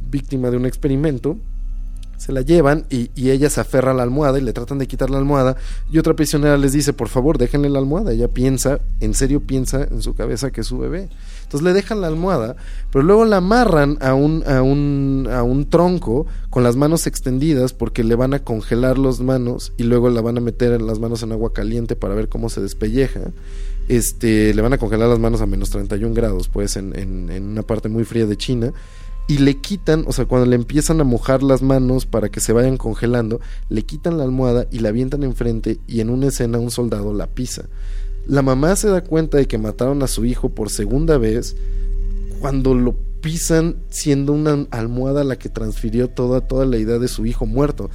víctima 0.09 0.49
de 0.49 0.57
un 0.57 0.65
experimento 0.65 1.37
se 2.23 2.31
la 2.31 2.39
llevan 2.39 2.85
y, 2.89 3.11
y 3.15 3.31
ella 3.31 3.49
se 3.49 3.59
aferra 3.59 3.91
a 3.91 3.93
la 3.93 4.03
almohada 4.03 4.39
y 4.39 4.41
le 4.41 4.53
tratan 4.53 4.79
de 4.79 4.87
quitar 4.87 5.09
la 5.09 5.17
almohada 5.17 5.57
y 5.91 5.97
otra 5.97 6.13
prisionera 6.13 6.55
les 6.55 6.71
dice 6.71 6.93
por 6.93 7.09
favor 7.09 7.37
déjenle 7.37 7.69
la 7.69 7.79
almohada 7.79 8.13
ella 8.13 8.29
piensa 8.29 8.79
en 9.01 9.13
serio 9.13 9.41
piensa 9.41 9.83
en 9.83 10.01
su 10.01 10.13
cabeza 10.15 10.49
que 10.49 10.61
es 10.61 10.67
su 10.67 10.77
bebé. 10.77 11.09
Entonces 11.43 11.65
le 11.65 11.73
dejan 11.73 11.99
la 11.99 12.07
almohada 12.07 12.55
pero 12.93 13.03
luego 13.03 13.25
la 13.25 13.37
amarran 13.37 13.97
a 13.99 14.13
un 14.13 14.41
a 14.47 14.61
un 14.61 15.27
a 15.29 15.43
un 15.43 15.69
tronco 15.69 16.25
con 16.49 16.63
las 16.63 16.77
manos 16.77 17.07
extendidas 17.07 17.73
porque 17.73 18.05
le 18.05 18.15
van 18.15 18.33
a 18.33 18.39
congelar 18.39 18.97
las 18.97 19.19
manos 19.19 19.73
y 19.75 19.83
luego 19.83 20.09
la 20.09 20.21
van 20.21 20.37
a 20.37 20.41
meter 20.41 20.81
las 20.81 20.99
manos 20.99 21.23
en 21.23 21.33
agua 21.33 21.51
caliente 21.51 21.97
para 21.97 22.15
ver 22.15 22.29
cómo 22.29 22.49
se 22.49 22.61
despelleja. 22.61 23.19
Este 23.89 24.53
le 24.53 24.61
van 24.61 24.71
a 24.71 24.77
congelar 24.77 25.09
las 25.09 25.19
manos 25.19 25.41
a 25.41 25.45
menos 25.45 25.71
31 25.71 26.15
grados 26.15 26.47
pues 26.47 26.77
en, 26.77 26.97
en, 26.97 27.29
en 27.29 27.43
una 27.49 27.63
parte 27.63 27.89
muy 27.89 28.05
fría 28.05 28.25
de 28.25 28.37
China 28.37 28.71
y 29.27 29.37
le 29.37 29.57
quitan, 29.57 30.03
o 30.07 30.11
sea, 30.11 30.25
cuando 30.25 30.45
le 30.45 30.55
empiezan 30.55 30.99
a 30.99 31.05
mojar 31.05 31.43
las 31.43 31.61
manos 31.61 32.05
para 32.05 32.29
que 32.29 32.39
se 32.39 32.53
vayan 32.53 32.77
congelando, 32.77 33.39
le 33.69 33.83
quitan 33.83 34.17
la 34.17 34.23
almohada 34.23 34.67
y 34.69 34.79
la 34.79 34.89
avientan 34.89 35.23
enfrente 35.23 35.79
y 35.87 36.01
en 36.01 36.09
una 36.09 36.27
escena 36.27 36.59
un 36.59 36.71
soldado 36.71 37.13
la 37.13 37.27
pisa. 37.27 37.65
La 38.27 38.41
mamá 38.41 38.75
se 38.75 38.89
da 38.89 39.01
cuenta 39.01 39.37
de 39.37 39.47
que 39.47 39.57
mataron 39.57 40.03
a 40.03 40.07
su 40.07 40.25
hijo 40.25 40.49
por 40.49 40.69
segunda 40.69 41.17
vez 41.17 41.55
cuando 42.39 42.73
lo 42.73 42.95
pisan 43.21 43.77
siendo 43.89 44.33
una 44.33 44.67
almohada 44.69 45.23
la 45.23 45.37
que 45.37 45.49
transfirió 45.49 46.09
toda, 46.09 46.41
toda 46.41 46.65
la 46.65 46.77
idea 46.77 46.99
de 46.99 47.07
su 47.07 47.25
hijo 47.25 47.45
muerto. 47.45 47.89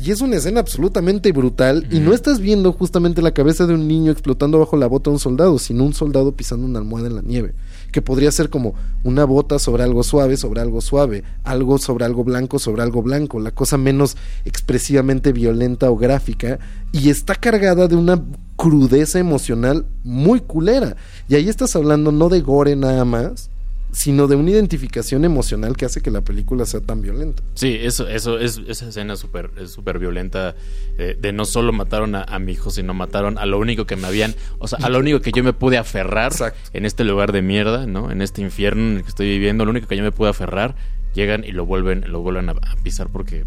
Y 0.00 0.10
es 0.10 0.20
una 0.20 0.36
escena 0.36 0.60
absolutamente 0.60 1.30
brutal 1.30 1.86
y 1.90 2.00
no 2.00 2.12
estás 2.12 2.40
viendo 2.40 2.72
justamente 2.72 3.22
la 3.22 3.32
cabeza 3.32 3.66
de 3.66 3.74
un 3.74 3.86
niño 3.86 4.10
explotando 4.10 4.58
bajo 4.58 4.76
la 4.76 4.88
bota 4.88 5.10
de 5.10 5.14
un 5.14 5.20
soldado, 5.20 5.58
sino 5.58 5.84
un 5.84 5.94
soldado 5.94 6.32
pisando 6.32 6.66
una 6.66 6.80
almohada 6.80 7.06
en 7.06 7.14
la 7.14 7.22
nieve, 7.22 7.54
que 7.94 8.02
podría 8.02 8.32
ser 8.32 8.50
como 8.50 8.74
una 9.04 9.24
bota 9.24 9.60
sobre 9.60 9.84
algo 9.84 10.02
suave, 10.02 10.36
sobre 10.36 10.60
algo 10.60 10.80
suave, 10.80 11.22
algo 11.44 11.78
sobre 11.78 12.04
algo 12.04 12.24
blanco, 12.24 12.58
sobre 12.58 12.82
algo 12.82 13.02
blanco, 13.02 13.38
la 13.38 13.52
cosa 13.52 13.78
menos 13.78 14.16
expresivamente 14.44 15.30
violenta 15.30 15.88
o 15.92 15.96
gráfica, 15.96 16.58
y 16.90 17.08
está 17.08 17.36
cargada 17.36 17.86
de 17.86 17.94
una 17.94 18.20
crudeza 18.56 19.20
emocional 19.20 19.86
muy 20.02 20.40
culera. 20.40 20.96
Y 21.28 21.36
ahí 21.36 21.48
estás 21.48 21.76
hablando 21.76 22.10
no 22.10 22.28
de 22.30 22.40
gore 22.40 22.74
nada 22.74 23.04
más, 23.04 23.48
sino 23.94 24.26
de 24.26 24.34
una 24.34 24.50
identificación 24.50 25.24
emocional 25.24 25.76
que 25.76 25.84
hace 25.84 26.00
que 26.00 26.10
la 26.10 26.20
película 26.20 26.66
sea 26.66 26.80
tan 26.80 27.00
violenta. 27.00 27.42
Sí, 27.54 27.78
eso, 27.80 28.08
eso 28.08 28.38
es, 28.40 28.60
esa 28.66 28.88
escena 28.88 29.14
es 29.14 29.20
súper 29.20 29.52
es 29.56 29.70
súper 29.70 30.00
violenta 30.00 30.56
eh, 30.98 31.16
de 31.18 31.32
no 31.32 31.44
solo 31.44 31.72
mataron 31.72 32.16
a, 32.16 32.22
a 32.22 32.38
mi 32.40 32.52
hijo, 32.52 32.70
sino 32.70 32.92
mataron 32.92 33.38
a 33.38 33.46
lo 33.46 33.58
único 33.58 33.86
que 33.86 33.94
me 33.94 34.08
habían, 34.08 34.34
o 34.58 34.66
sea, 34.66 34.78
a 34.82 34.88
lo 34.88 34.98
único 34.98 35.20
que 35.20 35.30
yo 35.30 35.44
me 35.44 35.52
pude 35.52 35.78
aferrar 35.78 36.32
Exacto. 36.32 36.58
en 36.72 36.86
este 36.86 37.04
lugar 37.04 37.30
de 37.30 37.42
mierda, 37.42 37.86
¿no? 37.86 38.10
En 38.10 38.20
este 38.20 38.42
infierno 38.42 38.82
en 38.82 38.96
el 38.96 39.02
que 39.04 39.10
estoy 39.10 39.28
viviendo, 39.28 39.64
lo 39.64 39.70
único 39.70 39.86
que 39.86 39.96
yo 39.96 40.02
me 40.02 40.12
pude 40.12 40.30
aferrar, 40.30 40.74
llegan 41.14 41.44
y 41.44 41.52
lo 41.52 41.64
vuelven, 41.64 42.04
lo 42.10 42.20
vuelven 42.20 42.48
a, 42.48 42.52
a 42.52 42.76
pisar 42.82 43.08
porque 43.12 43.44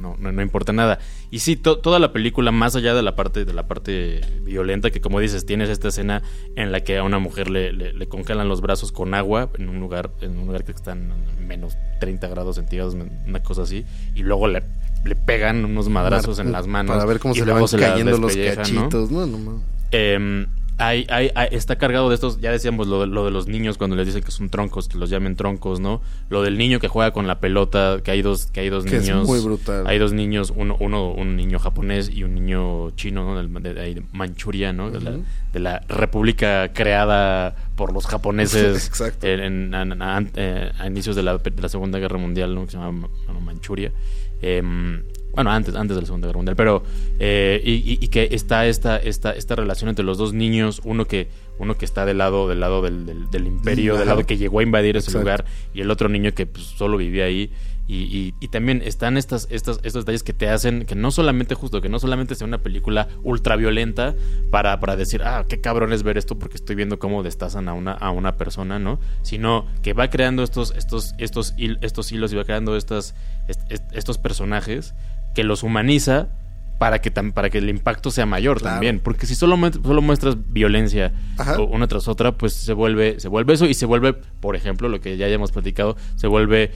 no, 0.00 0.16
no, 0.18 0.32
no 0.32 0.42
importa 0.42 0.72
nada. 0.72 0.98
Y 1.30 1.40
sí, 1.40 1.56
to- 1.56 1.78
toda 1.78 1.98
la 1.98 2.12
película, 2.12 2.52
más 2.52 2.76
allá 2.76 2.94
de 2.94 3.02
la 3.02 3.16
parte, 3.16 3.44
de 3.44 3.52
la 3.52 3.66
parte 3.66 4.20
violenta, 4.42 4.90
que 4.90 5.00
como 5.00 5.18
dices, 5.20 5.44
tienes 5.46 5.68
esta 5.70 5.88
escena 5.88 6.22
en 6.54 6.72
la 6.72 6.80
que 6.82 6.98
a 6.98 7.02
una 7.02 7.18
mujer 7.18 7.50
le, 7.50 7.72
le- 7.72 7.92
le 7.92 8.06
congelan 8.08 8.48
los 8.48 8.60
brazos 8.60 8.92
con 8.92 9.14
agua 9.14 9.50
en 9.58 9.68
un 9.68 9.80
lugar, 9.80 10.10
en 10.20 10.38
un 10.38 10.46
lugar 10.46 10.64
que 10.64 10.72
están 10.72 11.12
en 11.38 11.46
menos 11.48 11.76
30 12.00 12.28
grados 12.28 12.56
centígrados, 12.56 12.94
una 12.94 13.42
cosa 13.42 13.62
así, 13.62 13.84
y 14.14 14.22
luego 14.22 14.48
le, 14.48 14.62
le 15.04 15.16
pegan 15.16 15.64
unos 15.64 15.88
madrazos 15.88 16.38
en 16.38 16.52
las 16.52 16.66
manos. 16.66 16.94
Para 16.94 17.06
ver 17.06 17.18
cómo 17.18 17.34
se 17.34 17.44
le 17.46 17.52
van 17.52 17.62
cayendo 17.90 18.18
los 18.18 18.34
despellejan, 18.34 18.74
¿no? 18.74 18.80
cachitos. 18.82 19.10
No, 19.10 19.26
no, 19.26 19.38
mames. 19.38 19.62
Eh, 19.92 20.46
hay, 20.78 21.06
hay- 21.08 21.30
hay- 21.34 21.48
está 21.52 21.76
cargado 21.76 22.08
de 22.10 22.14
estos, 22.14 22.38
ya 22.40 22.50
decíamos 22.52 22.86
lo 22.86 23.00
de, 23.00 23.06
lo 23.06 23.24
de 23.24 23.30
los 23.30 23.46
niños 23.48 23.78
cuando 23.78 23.96
les 23.96 24.06
dicen 24.06 24.22
que 24.22 24.30
son 24.30 24.50
troncos, 24.50 24.88
que 24.88 24.98
los 24.98 25.08
llamen 25.08 25.34
troncos, 25.36 25.80
¿no? 25.80 26.02
Lo 26.28 26.42
del 26.42 26.58
niño 26.58 26.80
que 26.80 26.88
juega 26.88 27.12
con 27.12 27.26
la 27.26 27.40
pelota, 27.40 28.00
que 28.04 28.10
hay 28.10 28.20
dos, 28.22 28.46
que 28.46 28.60
hay 28.60 28.68
dos 28.68 28.84
Que 28.84 28.96
es 28.96 29.02
niños. 29.04 29.26
muy 29.26 29.40
brutal. 29.40 29.86
Hay 29.86 29.98
dos 29.98 30.12
niños, 30.12 30.52
uno, 30.54 30.76
uno, 30.78 31.12
un 31.12 31.34
niño 31.36 31.58
japonés 31.58 32.10
y 32.10 32.24
un 32.24 32.34
niño 32.34 32.90
chino, 32.90 33.24
¿no? 33.24 33.60
De, 33.60 33.72
de 33.74 34.02
Manchuria, 34.12 34.72
¿no? 34.74 34.90
de, 34.90 35.00
la, 35.00 35.10
Ujú. 35.12 35.24
de 35.54 35.60
la 35.60 35.80
república 35.88 36.72
creada 36.74 37.56
por 37.74 37.92
los 37.92 38.06
japoneses 38.06 38.86
Exacto. 38.88 39.26
en, 39.26 39.72
en- 39.74 40.02
a, 40.02 40.18
a- 40.18 40.24
eh, 40.34 40.72
a 40.78 40.86
inicios 40.86 41.16
de 41.16 41.22
la, 41.22 41.38
de 41.38 41.52
la 41.62 41.68
Segunda 41.68 41.98
Guerra 41.98 42.18
Mundial, 42.18 42.54
¿no? 42.54 42.64
Que 42.66 42.72
se 42.72 42.76
llama 42.78 43.08
Manchuria. 43.42 43.92
Em, 44.42 45.02
bueno, 45.36 45.52
antes, 45.52 45.76
antes 45.76 45.94
de 45.94 46.00
la 46.02 46.06
Segunda 46.06 46.26
Guerra 46.26 46.38
Mundial, 46.38 46.56
pero 46.56 46.82
eh, 47.20 47.60
y, 47.64 48.08
que 48.08 48.28
está 48.32 48.66
esta, 48.66 48.96
esta, 48.96 49.30
esta 49.30 49.54
relación 49.54 49.88
entre 49.88 50.04
los 50.04 50.18
dos 50.18 50.32
niños, 50.32 50.80
uno 50.84 51.04
que, 51.04 51.28
uno 51.58 51.76
que 51.76 51.84
está 51.84 52.04
del 52.04 52.18
lado, 52.18 52.48
del 52.48 52.58
lado 52.58 52.82
del, 52.82 53.06
del- 53.06 53.30
del 53.30 53.46
imperio, 53.46 53.92
Ajá. 53.92 54.00
del 54.00 54.08
lado 54.08 54.26
que 54.26 54.36
llegó 54.36 54.58
a 54.58 54.62
invadir 54.64 54.96
ese 54.96 55.10
Exacto. 55.10 55.20
lugar, 55.20 55.44
y 55.74 55.80
el 55.82 55.90
otro 55.90 56.08
niño 56.08 56.32
que 56.32 56.46
pues, 56.46 56.64
solo 56.64 56.96
vivía 56.96 57.26
ahí. 57.26 57.52
Y, 57.88 57.98
y- 58.02 58.34
y 58.40 58.48
también 58.48 58.82
están 58.84 59.16
estas, 59.16 59.46
estas, 59.48 59.78
estos 59.84 60.04
detalles 60.04 60.24
que 60.24 60.32
te 60.32 60.48
hacen 60.48 60.86
que 60.86 60.96
no 60.96 61.12
solamente 61.12 61.54
justo, 61.54 61.80
que 61.80 61.88
no 61.88 62.00
solamente 62.00 62.34
sea 62.34 62.44
una 62.44 62.58
película 62.58 63.06
ultra 63.22 63.54
violenta 63.54 64.16
para, 64.50 64.80
para 64.80 64.96
decir, 64.96 65.22
ah, 65.22 65.44
qué 65.48 65.60
cabrón 65.60 65.92
es 65.92 66.02
ver 66.02 66.18
esto 66.18 66.36
porque 66.36 66.56
estoy 66.56 66.74
viendo 66.74 66.98
cómo 66.98 67.22
destazan 67.22 67.68
a 67.68 67.74
una, 67.74 67.92
a 67.92 68.10
una 68.10 68.36
persona, 68.36 68.80
¿no? 68.80 68.98
Sino 69.22 69.66
que 69.82 69.92
va 69.92 70.10
creando 70.10 70.42
estos, 70.42 70.74
estos, 70.76 71.14
estos, 71.18 71.54
estos 71.80 72.10
hilos 72.10 72.32
y 72.32 72.36
va 72.36 72.42
creando 72.44 72.76
estas, 72.76 73.14
est- 73.46 73.70
est- 73.70 73.92
estos 73.92 74.18
personajes 74.18 74.92
que 75.36 75.44
los 75.44 75.62
humaniza 75.62 76.28
para 76.78 77.00
que, 77.00 77.10
para 77.10 77.48
que 77.50 77.58
el 77.58 77.68
impacto 77.70 78.10
sea 78.10 78.26
mayor 78.26 78.58
Claro. 78.58 78.74
también. 78.74 79.00
Porque 79.00 79.26
si 79.26 79.34
solo, 79.34 79.56
solo 79.82 80.02
muestras 80.02 80.36
violencia 80.52 81.12
Ajá. 81.38 81.60
una 81.60 81.86
tras 81.86 82.08
otra, 82.08 82.32
pues 82.32 82.52
se 82.54 82.72
vuelve, 82.72 83.20
se 83.20 83.28
vuelve 83.28 83.52
eso 83.54 83.66
y 83.66 83.74
se 83.74 83.86
vuelve, 83.86 84.14
por 84.14 84.56
ejemplo, 84.56 84.88
lo 84.88 85.00
que 85.00 85.16
ya 85.16 85.26
hayamos 85.26 85.52
platicado, 85.52 85.96
se 86.16 86.26
vuelve 86.26 86.72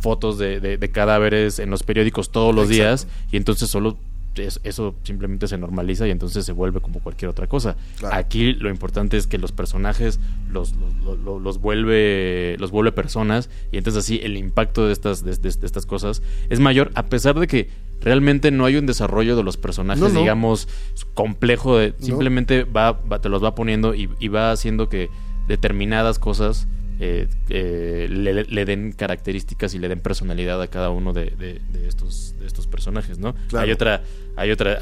fotos 0.00 0.38
de, 0.38 0.60
de- 0.60 0.76
de 0.78 0.90
cadáveres 0.90 1.58
en 1.58 1.70
los 1.70 1.82
periódicos 1.82 2.30
todos 2.32 2.54
los 2.54 2.70
Exacto. 2.70 2.82
días 3.04 3.06
y 3.32 3.36
entonces 3.36 3.68
solo 3.68 3.96
es- 4.38 4.60
eso 4.64 4.94
simplemente 5.02 5.48
se 5.48 5.58
normaliza 5.58 6.06
y 6.06 6.10
entonces 6.10 6.44
se 6.44 6.52
vuelve 6.52 6.80
como 6.80 7.00
cualquier 7.00 7.30
otra 7.30 7.46
cosa. 7.46 7.76
Claro. 7.98 8.14
Aquí 8.16 8.52
lo 8.54 8.70
importante 8.70 9.16
es 9.16 9.26
que 9.26 9.38
los 9.38 9.52
personajes 9.52 10.20
los, 10.50 10.74
los, 11.04 11.18
los- 11.18 11.42
los 11.42 11.58
vuelve 11.60 12.56
los 12.58 12.70
vuelve 12.70 12.92
personas 12.92 13.50
y 13.72 13.78
entonces 13.78 14.04
así 14.04 14.20
el 14.22 14.36
impacto 14.36 14.86
de 14.86 14.92
estas 14.92 15.24
de, 15.24 15.32
de- 15.36 15.50
de 15.50 15.66
estas 15.66 15.86
cosas 15.86 16.22
es 16.50 16.60
mayor 16.60 16.90
a 16.94 17.06
pesar 17.06 17.38
de 17.38 17.46
que 17.46 17.68
realmente 18.00 18.50
no 18.50 18.64
hay 18.64 18.76
un 18.76 18.86
desarrollo 18.86 19.36
de 19.36 19.42
los 19.42 19.56
personajes 19.56 20.00
No, 20.02 20.08
no. 20.08 20.20
digamos 20.20 20.68
complejo 21.14 21.76
de 21.78 21.94
No. 21.98 22.06
simplemente 22.06 22.64
va, 22.64 22.92
va- 22.92 23.20
te 23.20 23.28
los 23.28 23.42
va 23.42 23.54
poniendo 23.54 23.94
y, 23.94 24.08
y 24.20 24.28
va 24.28 24.52
haciendo 24.52 24.88
que 24.88 25.08
determinadas 25.48 26.18
cosas 26.18 26.66
eh, 27.00 27.28
eh, 27.48 28.06
le, 28.10 28.44
le 28.44 28.64
den 28.64 28.92
características 28.92 29.74
y 29.74 29.78
le 29.78 29.88
den 29.88 30.00
personalidad 30.00 30.60
a 30.60 30.66
cada 30.66 30.90
uno 30.90 31.12
de, 31.12 31.26
de- 31.30 31.60
de 31.72 31.86
estos 31.88 32.34
de 32.40 32.46
estos 32.46 32.66
personajes 32.66 33.18
no 33.18 33.34
Claro. 33.48 33.66
hay 33.66 33.72
otra 33.72 34.02
hay 34.36 34.50
otra 34.50 34.78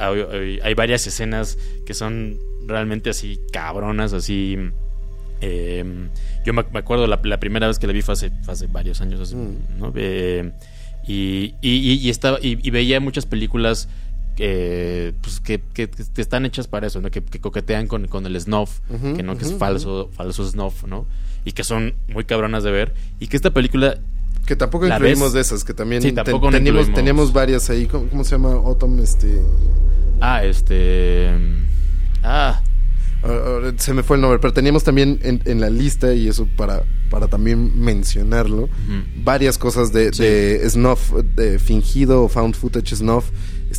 hay, 0.63 0.75
varias 0.75 1.07
escenas 1.07 1.59
que 1.85 1.93
son 1.95 2.39
realmente 2.67 3.11
así 3.11 3.39
cabronas 3.53 4.13
así 4.15 4.57
eh, 5.43 5.85
yo 6.45 6.53
me, 6.55 6.65
me 6.73 6.79
acuerdo 6.79 7.07
la, 7.07 7.21
la 7.23 7.39
primera 7.39 7.67
vez 7.67 7.79
que 7.79 7.87
la 7.87 7.93
vi 7.93 8.03
fue 8.03 8.15
hace, 8.15 8.31
fue 8.43 8.55
hace 8.55 8.67
varios 8.69 9.01
años 9.01 9.21
así, 9.21 9.35
Mm. 9.37 9.79
¿no? 9.79 9.93
Eh, 9.95 10.53
y, 11.07 11.55
y- 11.61 11.93
y- 11.93 11.99
y 11.99 12.09
estaba 12.11 12.39
y, 12.41 12.59
y 12.67 12.71
veía 12.71 12.99
muchas 13.01 13.27
películas 13.27 13.89
eh, 14.39 15.13
pues 15.23 15.41
que, 15.41 15.61
que- 15.75 15.89
que 15.89 16.21
están 16.23 16.45
hechas 16.47 16.67
para 16.69 16.87
eso, 16.87 17.01
¿no? 17.01 17.11
que, 17.11 17.23
que 17.23 17.41
coquetean 17.41 17.87
con, 17.87 18.07
con 18.09 18.27
el 18.27 18.41
snuff, 18.41 18.81
Ujú, 18.91 19.15
que 19.17 19.23
no 19.23 19.37
que 19.37 19.45
es 19.45 19.51
ujú, 19.51 19.59
falso, 19.59 20.11
falso 20.15 20.47
snuff, 20.49 20.85
¿no? 20.85 21.07
Y 21.45 21.53
que 21.53 21.65
son 21.65 21.95
muy 22.09 22.25
cabronas 22.25 22.65
de 22.65 22.71
ver. 22.71 22.95
Y 23.21 23.29
que 23.29 23.37
esta 23.37 23.51
película 23.53 23.99
Que 24.47 24.57
tampoco 24.57 24.87
¿La 24.87 24.97
incluimos 24.97 25.29
ves? 25.29 25.33
de 25.35 25.41
esas, 25.41 25.65
que 25.65 25.75
también 25.75 26.03
Sí, 26.03 26.09
ten- 26.09 26.17
tampoco 26.25 26.47
no 26.51 26.57
teníamos, 26.57 26.93
teníamos 26.93 27.33
varias 27.33 27.69
ahí. 27.71 27.87
¿Cómo, 27.87 28.09
cómo 28.09 28.25
se 28.25 28.33
llama? 28.33 28.53
Autumn, 28.53 28.99
este... 29.01 29.41
Ah, 30.21 30.45
este. 30.45 31.31
Ah, 32.23 32.61
se 33.79 33.93
me 33.95 34.03
fue 34.03 34.17
el 34.17 34.23
nombre, 34.23 34.39
pero 34.39 34.53
teníamos 34.53 34.85
también 34.85 35.19
en, 35.23 35.43
en 35.47 35.61
la 35.61 35.69
lista, 35.71 36.13
y 36.15 36.29
eso 36.29 36.47
para 36.57 36.85
para 37.11 37.29
también 37.29 37.79
mencionarlo. 37.81 38.69
Varias 39.23 39.59
cosas 39.59 39.93
de, 39.93 40.11
de 40.11 40.69
snuff, 40.69 41.13
de 41.13 41.59
fingido 41.61 42.25
o 42.25 42.29
found 42.29 42.55
footage 42.57 42.97
snuff, 42.97 43.31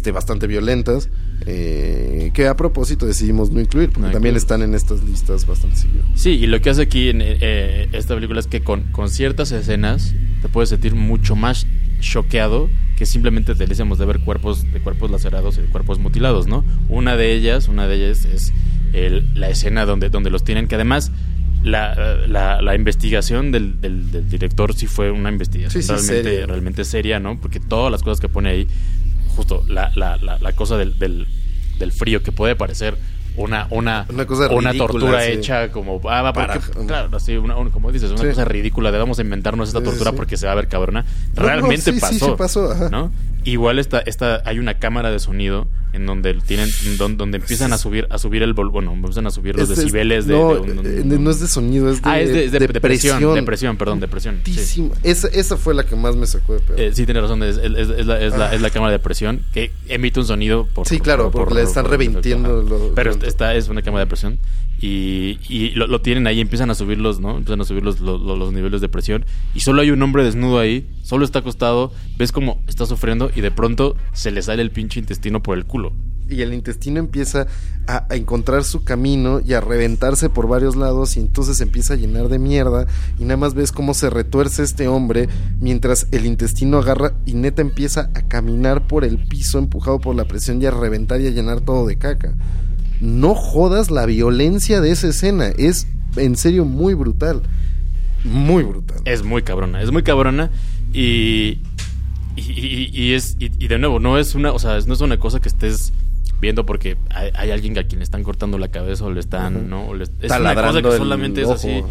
este, 0.08 0.12
bastante 0.14 0.48
violentas, 0.48 1.10
eh, 1.46 2.32
que 2.34 2.48
a 2.48 2.56
propósito 2.56 3.06
decidimos 3.06 3.52
no 3.52 3.60
incluir, 3.60 3.90
porque 3.90 4.08
No 4.08 4.12
también 4.14 4.36
incluir. 4.36 4.38
están 4.38 4.62
en 4.62 4.74
estas 4.74 5.04
listas 5.04 5.46
bastante 5.46 5.76
seguidas. 5.76 6.06
Sí, 6.16 6.30
y 6.32 6.48
lo 6.48 6.62
que 6.62 6.70
hace 6.70 6.84
aquí 6.84 7.10
en 7.10 7.22
eh, 7.22 7.90
esta 7.92 8.16
película 8.16 8.40
es 8.40 8.48
que 8.48 8.62
con, 8.62 8.84
con 8.94 9.10
ciertas 9.10 9.52
escenas 9.52 10.14
te 10.42 10.48
puedes 10.50 10.70
sentir 10.70 10.96
mucho 10.96 11.36
más 11.36 11.68
choqueado 12.00 12.70
que 12.98 13.06
simplemente 13.06 13.54
te 13.56 13.66
decíamos 13.68 13.98
de 14.00 14.06
ver 14.06 14.20
cuerpos 14.20 14.64
de 14.72 14.80
cuerpos 14.80 15.12
lacerados 15.12 15.58
y 15.58 15.62
de 15.62 15.68
cuerpos 15.68 16.00
mutilados, 16.00 16.48
¿no? 16.48 16.64
Una 16.90 17.16
de 17.18 17.34
ellas, 17.34 17.68
una 17.68 17.88
de 17.88 17.96
ellas 17.96 18.26
es 18.26 18.54
el- 18.94 19.28
la 19.40 19.50
escena 19.50 19.86
donde, 19.86 20.10
donde 20.10 20.30
los 20.30 20.44
tienen, 20.44 20.68
que 20.68 20.76
además 20.76 21.12
la, 21.64 21.96
la- 22.28 22.62
la 22.62 22.76
investigación 22.76 23.52
del, 23.52 23.82
del- 23.82 24.12
del 24.12 24.30
director 24.30 24.74
sí 24.74 24.88
fue 24.88 25.12
una 25.12 25.30
investigación 25.32 25.82
Sí, 25.82 25.88
sí, 25.88 25.94
realmente, 25.94 26.24
seria. 26.30 26.46
realmente 26.48 26.86
seria, 26.86 27.20
¿no? 27.20 27.40
Porque 27.42 27.60
todas 27.60 27.92
las 27.92 28.04
cosas 28.04 28.20
que 28.20 28.30
pone 28.30 28.50
ahí, 28.50 28.68
justo 29.38 29.64
la, 29.70 29.90
la, 29.96 30.18
la, 30.18 30.38
la 30.40 30.52
cosa 30.54 30.76
del, 30.78 31.00
del, 31.00 31.28
del 31.80 31.92
frío 31.94 32.22
que 32.24 32.32
puede 32.34 32.56
parecer 32.58 32.98
una, 33.38 33.68
una, 33.70 34.08
Una 34.10 34.26
cosa 34.26 34.50
una 34.50 34.74
tortura 34.74 35.22
sí. 35.22 35.34
hecha 35.34 35.72
como 35.72 36.02
ah, 36.10 36.24
va, 36.24 36.34
Para- 36.34 36.56
porque, 36.56 36.86
claro 36.88 37.16
así 37.16 37.38
una, 37.38 37.54
como 37.72 37.92
dices 37.92 38.10
una 38.10 38.22
Sí. 38.24 38.30
cosa 38.30 38.46
ridícula 38.46 38.92
de 38.92 38.98
vamos 38.98 39.20
a 39.20 39.22
inventarnos 39.22 39.70
esta 39.70 39.82
tortura 39.84 40.12
porque 40.14 40.38
se 40.38 40.48
va 40.48 40.54
a 40.54 40.56
ver 40.56 40.68
cabrona 40.68 41.04
No, 41.36 41.42
no, 41.44 41.48
realmente 41.48 41.94
sí, 41.94 42.00
pasó 42.00 42.26
sí 42.26 42.32
pasó, 42.36 42.72
ajá. 42.72 42.90
no 42.90 43.12
igual 43.52 43.80
esta, 43.80 44.00
esta 44.00 44.42
hay 44.46 44.60
una 44.60 44.76
cámara 44.80 45.12
de 45.12 45.20
sonido 45.20 45.68
en 45.94 46.06
donde 46.06 46.34
tienen 46.36 46.70
donde, 46.98 47.16
donde 47.18 47.38
empiezan 47.38 47.72
a 47.74 47.78
subir 47.78 48.06
a 48.10 48.18
subir 48.18 48.44
el 48.44 48.54
vol 48.54 48.70
bueno 48.70 48.92
empiezan 48.94 49.26
a 49.26 49.32
subir 49.32 49.56
los 49.56 49.64
Este 49.64 49.74
es- 49.74 49.80
decibeles 49.80 50.28
de, 50.28 50.34
no, 50.38 50.56
de 50.56 51.00
eh, 51.00 51.04
no 51.06 51.32
es 51.32 51.40
de 51.40 51.48
sonido, 51.48 51.90
es 51.90 52.02
de, 52.02 52.10
ah 52.10 52.20
es 52.20 52.28
de, 52.30 52.34
de- 52.34 52.50
de 52.50 52.68
depresión 52.68 53.18
presión. 53.18 53.36
depresión 53.36 53.78
perdón 53.78 54.00
depresión 54.02 54.42
sí. 54.46 54.92
Esa, 55.04 55.28
esa 55.30 55.56
fue 55.58 55.74
la 55.74 55.86
que 55.86 55.96
más 55.96 56.16
me 56.16 56.28
sacó 56.28 56.54
de 56.56 56.60
pedo. 56.60 56.78
Eh, 56.78 56.92
sí, 56.94 57.06
tiene 57.06 57.22
razón, 57.22 57.42
es, 57.42 57.58
es- 57.58 57.72
la, 58.06 58.20
es, 58.22 58.38
la, 58.38 58.54
es 58.54 58.62
la 58.62 58.70
cámara 58.70 58.92
de 58.92 59.00
presión 59.00 59.42
que 59.54 59.72
emite 59.88 60.20
un 60.20 60.26
sonido 60.28 60.68
por... 60.68 60.88
Sí, 60.88 61.00
claro, 61.00 61.32
porque 61.32 61.54
le 61.56 61.62
están 61.64 61.86
revintiendo 61.86 62.62
lo- 62.62 62.94
Pero 62.94 63.12
esta 63.26 63.56
es 63.56 63.70
una 63.70 63.82
cámara 63.82 64.04
de 64.06 64.08
presión 64.10 64.40
y, 64.80 65.72
lo, 65.76 66.02
tienen 66.02 66.28
ahí, 66.28 66.40
empiezan 66.40 66.70
a 66.70 66.76
subirlos, 66.76 67.20
¿no? 67.20 67.38
Empiezan 67.38 67.62
a 67.62 67.66
subir 67.66 67.84
los, 67.84 68.00
los, 68.00 68.54
niveles 68.54 68.82
de 68.82 68.90
presión 68.90 69.26
y 69.56 69.62
solo 69.62 69.82
hay 69.82 69.90
un 69.90 70.02
hombre 70.02 70.24
desnudo 70.24 70.60
ahí, 70.60 70.88
solo 71.02 71.26
está 71.26 71.40
acostado, 71.40 71.92
ves 72.18 72.32
como 72.32 72.62
está 72.68 72.86
sufriendo 72.86 73.32
y 73.36 73.42
de 73.42 73.52
pronto 73.52 73.96
se 74.14 74.32
le 74.32 74.42
sale 74.42 74.62
el 74.62 74.72
pinche 74.72 75.00
intestino 75.00 75.42
por 75.42 75.58
el 75.58 75.66
culo. 75.66 75.94
y 76.30 76.42
el 76.42 76.54
intestino 76.54 77.00
empieza 77.00 77.48
a, 77.88 78.06
encontrar 78.12 78.64
su 78.66 78.84
camino 78.84 79.40
y 79.44 79.54
a 79.54 79.62
reventarse 79.62 80.30
por 80.30 80.48
varios 80.48 80.76
lados 80.76 81.18
y 81.18 81.22
entonces 81.22 81.60
empieza 81.62 81.94
a 81.94 81.98
llenar 81.98 82.28
de 82.28 82.38
mierda 82.38 82.86
y 83.18 83.24
nada 83.24 83.38
más 83.38 83.54
ves 83.56 83.72
cómo 83.72 83.94
se 83.94 84.10
retuerce 84.10 84.62
este 84.62 84.88
hombre 84.88 85.28
mientras 85.60 86.08
el 86.12 86.26
intestino 86.26 86.78
agarra 86.78 87.14
y 87.26 87.34
neta 87.34 87.62
empieza 87.62 88.12
a 88.14 88.28
caminar 88.28 88.88
por 88.88 89.06
el 89.06 89.18
piso 89.18 89.58
empujado 89.58 90.00
por 90.00 90.16
la 90.16 90.26
presión 90.26 90.62
y 90.62 90.66
a 90.66 90.72
reventar 90.72 91.22
y 91.22 91.28
a 91.28 91.32
llenar 91.32 91.62
todo 91.62 91.88
de 91.88 91.98
caca. 91.98 92.36
No 93.02 93.36
jodas 93.36 93.92
la 93.92 94.06
violencia 94.06 94.82
de 94.82 94.92
esa 94.92 95.08
escena, 95.10 95.48
es 95.58 95.88
en 96.16 96.36
serio 96.36 96.66
muy 96.66 96.94
brutal. 96.94 97.42
Muy 98.24 98.64
brutal. 98.64 98.98
Es 99.06 99.24
muy 99.24 99.44
cabrona, 99.44 99.82
es 99.82 99.92
muy 99.92 100.04
cabrona 100.04 100.50
y, 100.94 101.60
y, 102.36 102.42
y- 102.42 102.90
y 102.94 103.14
es 103.14 103.36
y, 103.40 103.52
y 103.64 103.68
de 103.68 103.78
nuevo 103.80 104.00
no 104.00 104.18
es 104.18 104.36
una, 104.36 104.52
o 104.52 104.60
sea, 104.60 104.80
no 104.86 104.94
es 104.94 105.02
una 105.02 105.18
cosa 105.18 105.40
que 105.40 105.48
estés 105.50 105.94
viendo 106.42 106.66
porque 106.66 106.98
hay, 107.10 107.32
hay 107.36 107.52
alguien 107.52 107.78
a 107.78 107.84
quien 107.84 108.00
le 108.00 108.04
están 108.04 108.24
cortando 108.24 108.58
la 108.58 108.68
cabeza 108.70 109.06
o 109.06 109.12
le 109.12 109.20
están. 109.20 109.70
¿no? 109.70 109.88
O 109.88 109.94
le- 109.96 110.04
es 110.04 110.32
una 110.32 110.56
cosa 110.56 110.82
que 110.82 110.98
solamente 110.98 111.42
es 111.44 111.50
así 111.50 111.84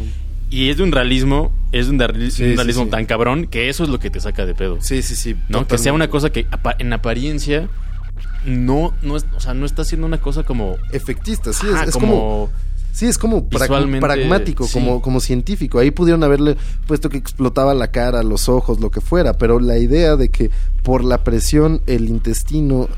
y 0.50 0.68
es 0.68 0.76
de 0.76 0.82
un 0.84 0.92
realismo, 0.92 1.52
es 1.72 1.86
de 1.88 1.92
un, 1.94 2.30
Sí, 2.30 2.54
realismo 2.54 2.84
sí. 2.84 2.90
tan 2.90 3.04
cabrón 3.06 3.46
que 3.46 3.68
eso 3.68 3.82
es 3.84 3.88
lo 3.90 3.98
que 3.98 4.10
te 4.10 4.20
saca 4.20 4.46
de 4.46 4.54
pedo. 4.54 4.78
Sí, 4.80 5.02
sí, 5.02 5.14
sí. 5.16 5.36
¿No? 5.48 5.66
Que 5.66 5.78
sea 5.78 5.92
una 5.92 6.08
cosa 6.08 6.30
que 6.30 6.46
en 6.78 6.92
apariencia 6.92 7.68
no 8.46 8.94
no 9.02 9.16
es, 9.16 9.26
o 9.36 9.40
sea, 9.40 9.54
no 9.54 9.66
está 9.66 9.84
siendo 9.84 10.06
una 10.06 10.20
cosa 10.20 10.44
como 10.44 10.76
efectista, 10.92 11.52
sí, 11.52 11.66
Ajá, 11.70 11.82
es, 11.82 11.88
es 11.90 11.94
como, 11.94 12.06
como 12.06 12.50
Sí, 12.96 13.04
es 13.04 13.18
como 13.18 13.46
pragmático, 13.46 14.66
sí. 14.66 14.72
como, 14.72 15.02
como 15.02 15.20
científico. 15.20 15.78
Ahí 15.78 15.90
pudieron 15.90 16.24
haberle 16.24 16.56
puesto 16.86 17.10
que 17.10 17.18
explotaba 17.18 17.74
la 17.74 17.90
cara, 17.90 18.22
los 18.22 18.48
ojos, 18.48 18.80
lo 18.80 18.90
que 18.90 19.02
fuera, 19.02 19.34
pero 19.34 19.60
la 19.60 19.76
idea 19.76 20.16
de 20.16 20.30
que 20.30 20.50
por 20.82 21.04
la 21.04 21.22
presión 21.22 21.82
el 21.86 22.08
intestino 22.08 22.88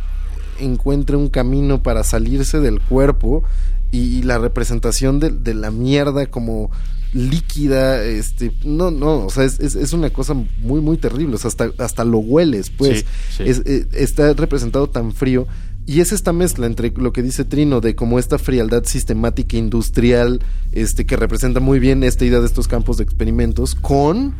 encuentre 0.61 1.17
un 1.17 1.29
camino 1.29 1.83
para 1.83 2.05
salirse 2.05 2.61
del 2.61 2.81
cuerpo 2.81 3.43
y, 3.91 4.19
y 4.19 4.23
la 4.23 4.39
representación 4.39 5.19
de, 5.19 5.31
de 5.31 5.55
la 5.55 5.73
mierda 5.73 6.27
como 6.27 6.71
líquida, 7.15 8.05
este, 8.05 8.53
no, 8.65 8.91
no, 8.91 9.27
o 9.27 9.31
sea, 9.31 9.45
es, 9.45 9.59
es, 9.61 9.75
es 9.75 9.93
una 9.93 10.11
cosa 10.11 10.35
muy, 10.35 10.81
muy 10.81 10.97
terrible, 10.99 11.35
o 11.35 11.39
sea, 11.39 11.49
hasta, 11.49 11.71
hasta 11.79 12.05
lo 12.05 12.19
hueles, 12.19 12.71
pues, 12.71 13.01
Sí, 13.01 13.05
sí. 13.39 13.43
Es- 13.47 13.63
eh, 13.67 13.87
está 13.93 14.33
representado 14.35 14.89
tan 14.89 15.13
frío. 15.13 15.47
Y 15.87 16.01
es 16.01 16.13
esta 16.13 16.35
mezcla 16.35 16.67
entre 16.67 16.91
lo 16.91 17.15
que 17.15 17.23
dice 17.23 17.47
Trino 17.47 17.81
de 17.81 17.95
como 17.95 18.19
esta 18.19 18.39
frialdad 18.39 18.85
sistemática 18.85 19.57
industrial, 19.57 20.41
este, 20.73 21.07
que 21.07 21.17
representa 21.17 21.61
muy 21.61 21.79
bien 21.79 22.05
esta 22.05 22.27
idea 22.27 22.41
de 22.41 22.47
estos 22.47 22.69
campos 22.69 22.99
de 22.99 23.05
experimentos, 23.05 23.75
con 23.75 24.35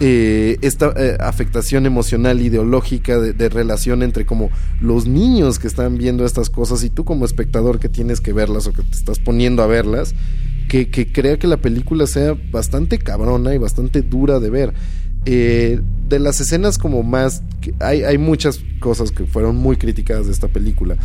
eh, 0.00 0.58
esta 0.60 0.92
eh, 0.96 1.16
afectación 1.18 1.86
emocional 1.86 2.42
ideológica 2.42 3.18
de, 3.18 3.32
de 3.32 3.48
relación 3.48 4.02
entre 4.02 4.26
como 4.26 4.50
los 4.82 5.06
niños 5.06 5.58
que 5.58 5.66
están 5.66 5.96
viendo 5.96 6.26
estas 6.26 6.50
cosas 6.50 6.84
y 6.84 6.90
tú 6.90 7.04
como 7.06 7.24
espectador 7.24 7.78
que 7.78 7.88
tienes 7.88 8.20
que 8.20 8.34
verlas 8.34 8.66
o 8.66 8.74
que 8.74 8.82
te 8.82 8.96
estás 8.96 9.18
poniendo 9.18 9.62
a 9.62 9.66
verlas, 9.68 10.14
que, 10.72 10.88
que 10.88 11.12
crea 11.12 11.38
que 11.38 11.46
la 11.46 11.58
película 11.58 12.06
sea 12.06 12.34
bastante 12.50 12.96
cabrona 12.98 13.54
y 13.54 13.58
bastante 13.58 14.00
dura 14.00 14.40
de 14.40 14.48
ver. 14.48 14.72
Eh, 15.24 15.80
de 16.08 16.18
las 16.18 16.40
escenas 16.40 16.76
como 16.76 17.02
más 17.02 17.42
hay, 17.78 18.02
hay 18.02 18.18
muchas 18.18 18.60
cosas 18.80 19.12
que 19.12 19.24
fueron 19.24 19.56
muy 19.56 19.76
criticadas 19.76 20.26
de 20.26 20.32
esta 20.32 20.48
película 20.48 20.96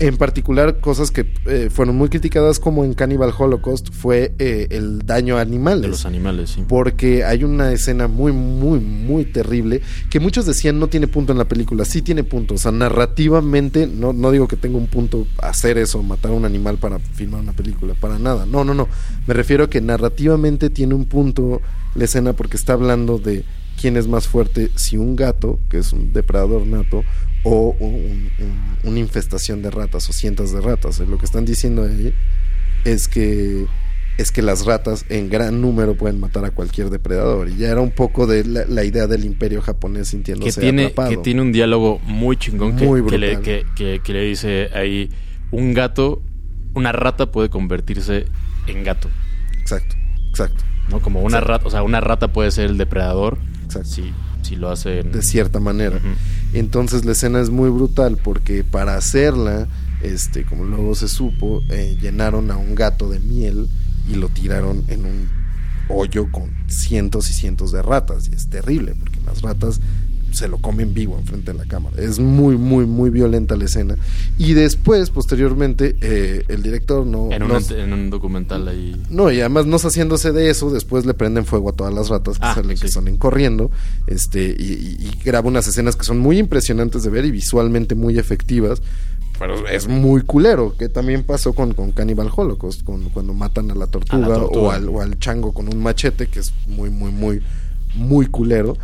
en 0.00 0.16
particular 0.16 0.80
cosas 0.80 1.10
que 1.10 1.26
eh, 1.46 1.68
fueron 1.70 1.96
muy 1.96 2.08
criticadas 2.08 2.58
como 2.58 2.84
en 2.84 2.94
Cannibal 2.94 3.32
Holocaust 3.36 3.92
fue 3.92 4.34
eh, 4.38 4.66
el 4.70 5.06
daño 5.06 5.38
a 5.38 5.40
animales 5.40 5.82
de 5.82 5.88
los 5.88 6.06
animales, 6.06 6.50
sí. 6.50 6.64
porque 6.66 7.24
hay 7.24 7.44
una 7.44 7.72
escena 7.72 8.08
muy, 8.08 8.32
muy, 8.32 8.80
muy 8.80 9.24
terrible 9.24 9.80
que 10.10 10.20
muchos 10.20 10.46
decían 10.46 10.78
no 10.78 10.88
tiene 10.88 11.06
punto 11.06 11.32
en 11.32 11.38
la 11.38 11.46
película. 11.46 11.84
Sí 11.84 12.02
tiene 12.02 12.24
punto. 12.24 12.54
O 12.54 12.58
sea, 12.58 12.72
narrativamente, 12.72 13.86
no, 13.86 14.12
no 14.12 14.30
digo 14.30 14.48
que 14.48 14.56
tenga 14.56 14.76
un 14.78 14.86
punto 14.86 15.26
hacer 15.38 15.78
eso, 15.78 16.02
matar 16.02 16.32
a 16.32 16.34
un 16.34 16.44
animal 16.44 16.78
para 16.78 16.98
filmar 16.98 17.40
una 17.40 17.52
película, 17.52 17.94
para 17.94 18.18
nada. 18.18 18.46
No, 18.46 18.64
no, 18.64 18.74
no. 18.74 18.88
Me 19.26 19.34
refiero 19.34 19.64
a 19.64 19.70
que 19.70 19.80
narrativamente 19.80 20.70
tiene 20.70 20.94
un 20.94 21.06
punto 21.06 21.60
la 21.94 22.04
escena 22.04 22.34
porque 22.34 22.56
está 22.56 22.74
hablando 22.74 23.18
de 23.18 23.44
quién 23.80 23.96
es 23.96 24.08
más 24.08 24.26
fuerte, 24.28 24.70
si 24.74 24.96
un 24.96 25.16
gato, 25.16 25.58
que 25.70 25.78
es 25.78 25.92
un 25.92 26.12
depredador 26.12 26.66
nato, 26.66 27.04
o 27.44 27.76
un- 27.78 28.30
un- 28.38 28.76
una 28.90 28.98
infestación 28.98 29.62
de 29.62 29.70
ratas 29.70 30.08
o 30.08 30.12
cientos 30.12 30.52
de 30.52 30.60
ratas. 30.60 30.98
Lo 31.00 31.18
que 31.18 31.26
están 31.26 31.44
diciendo 31.44 31.84
ahí 31.84 32.12
es 32.84 33.08
que 33.08 33.66
es 34.18 34.32
que 34.32 34.40
las 34.40 34.64
ratas 34.64 35.04
en 35.10 35.28
gran 35.28 35.60
número 35.60 35.94
pueden 35.94 36.18
matar 36.18 36.46
a 36.46 36.50
cualquier 36.50 36.88
depredador 36.88 37.50
y 37.50 37.56
ya 37.58 37.68
era 37.68 37.82
un 37.82 37.90
poco 37.90 38.26
de 38.26 38.46
la, 38.46 38.64
la 38.64 38.82
idea 38.82 39.06
del 39.06 39.26
imperio 39.26 39.60
japonés 39.60 40.04
que 40.04 40.10
sintiéndose 40.12 40.58
tiene, 40.58 40.84
atrapado. 40.86 41.10
que 41.10 41.16
tiene 41.18 41.42
un 41.42 41.52
diálogo 41.52 41.98
muy 42.02 42.38
chingón 42.38 42.76
que, 42.76 42.86
Muy 42.86 43.04
que 43.04 43.18
le, 43.18 43.40
que, 43.42 43.66
que- 43.76 44.00
que 44.02 44.20
dice 44.22 44.70
ahí, 44.72 45.10
un 45.50 45.74
gato, 45.74 46.22
una 46.72 46.92
rata 46.92 47.30
puede 47.30 47.50
convertirse 47.50 48.24
en 48.66 48.84
gato, 48.84 49.10
Exacto, 49.60 49.96
exacto, 50.30 50.64
¿no? 50.88 51.00
Como 51.00 51.20
una 51.20 51.36
Exacto. 51.36 51.48
rata, 51.52 51.66
o 51.66 51.70
sea, 51.70 51.82
una 51.82 52.00
rata 52.00 52.28
puede 52.32 52.50
ser 52.52 52.70
el 52.70 52.78
depredador 52.78 53.36
exacto. 53.78 54.12
si, 54.42 54.48
si 54.48 54.56
lo 54.56 54.70
hace 54.70 55.00
en- 55.00 55.12
De 55.12 55.22
cierta 55.22 55.60
manera. 55.60 56.00
Entonces 56.52 57.04
la 57.04 57.12
escena 57.12 57.40
es 57.40 57.50
muy 57.50 57.70
brutal 57.70 58.18
porque 58.22 58.64
para 58.64 58.96
hacerla, 58.96 59.66
este, 60.02 60.44
como 60.44 60.64
luego 60.64 60.94
se 60.94 61.08
supo, 61.08 61.62
eh, 61.70 61.96
llenaron 62.00 62.50
a 62.50 62.56
un 62.56 62.74
gato 62.74 63.08
de 63.08 63.18
miel 63.20 63.68
y 64.08 64.14
lo 64.14 64.28
tiraron 64.28 64.84
en 64.88 65.04
un 65.04 65.28
hoyo 65.88 66.30
con 66.30 66.50
cientos 66.68 67.30
y 67.30 67.34
cientos 67.34 67.72
de 67.72 67.82
ratas. 67.82 68.28
Y 68.30 68.34
es 68.34 68.48
terrible 68.48 68.94
porque 68.98 69.20
las 69.26 69.42
ratas 69.42 69.80
se 70.32 70.48
lo 70.48 70.58
comen 70.58 70.92
vivo 70.92 71.18
enfrente 71.18 71.52
de 71.52 71.58
la 71.58 71.64
cámara. 71.64 71.96
Es 72.02 72.18
muy, 72.18 72.56
muy, 72.58 72.84
muy 72.84 73.08
violenta 73.10 73.56
la 73.56 73.64
escena. 73.64 73.96
Y 74.36 74.52
después, 74.52 75.08
posteriormente, 75.10 75.96
eh, 76.00 76.44
el 76.48 76.62
director 76.62 77.06
no... 77.06 77.30
en, 77.32 77.42
un, 77.42 77.52
en 77.72 77.92
un 77.92 78.10
documental 78.10 78.68
ahí. 78.68 79.00
no, 79.08 79.30
y 79.30 79.40
además 79.40 79.64
no 79.66 79.76
haciéndose 79.78 80.32
de 80.32 80.50
eso, 80.50 80.70
después 80.70 81.06
le 81.06 81.14
prenden 81.14 81.46
fuego 81.46 81.70
a 81.70 81.72
todas 81.72 81.94
las 81.94 82.08
ratas 82.08 82.38
que 82.38 82.44
Ah, 82.46 82.54
salen, 82.54 82.76
que 82.76 82.88
sí. 82.88 82.92
salen 82.94 83.16
corriendo, 83.16 83.70
este, 84.06 84.54
y, 84.58 84.72
y- 84.72 85.06
y 85.06 85.22
graba 85.24 85.48
unas 85.48 85.66
escenas 85.68 85.96
que 85.96 86.04
son 86.04 86.18
muy 86.18 86.38
impresionantes 86.38 87.02
de 87.02 87.10
ver 87.10 87.24
y 87.24 87.30
visualmente 87.30 87.94
muy 87.94 88.18
efectivas. 88.18 88.82
Pero 89.38 89.68
es 89.68 89.86
muy 89.86 90.22
culero, 90.22 90.74
que 90.78 90.88
también 90.88 91.22
pasó 91.22 91.52
con, 91.52 91.74
con 91.74 91.92
Cannibal 91.92 92.30
Holocaust, 92.34 92.82
con, 92.84 93.10
cuando 93.10 93.34
matan 93.34 93.70
a 93.70 93.74
la 93.74 93.86
tortuga, 93.86 94.28
tortuga. 94.28 94.60
O, 94.60 94.70
al, 94.70 94.88
o 94.88 95.00
al 95.02 95.18
chango 95.18 95.52
con 95.52 95.68
un 95.68 95.82
machete, 95.82 96.26
que 96.26 96.40
es 96.40 96.52
muy, 96.66 96.88
muy, 96.90 97.10
muy, 97.12 97.42
muy 97.94 98.26
culero. 98.26 98.76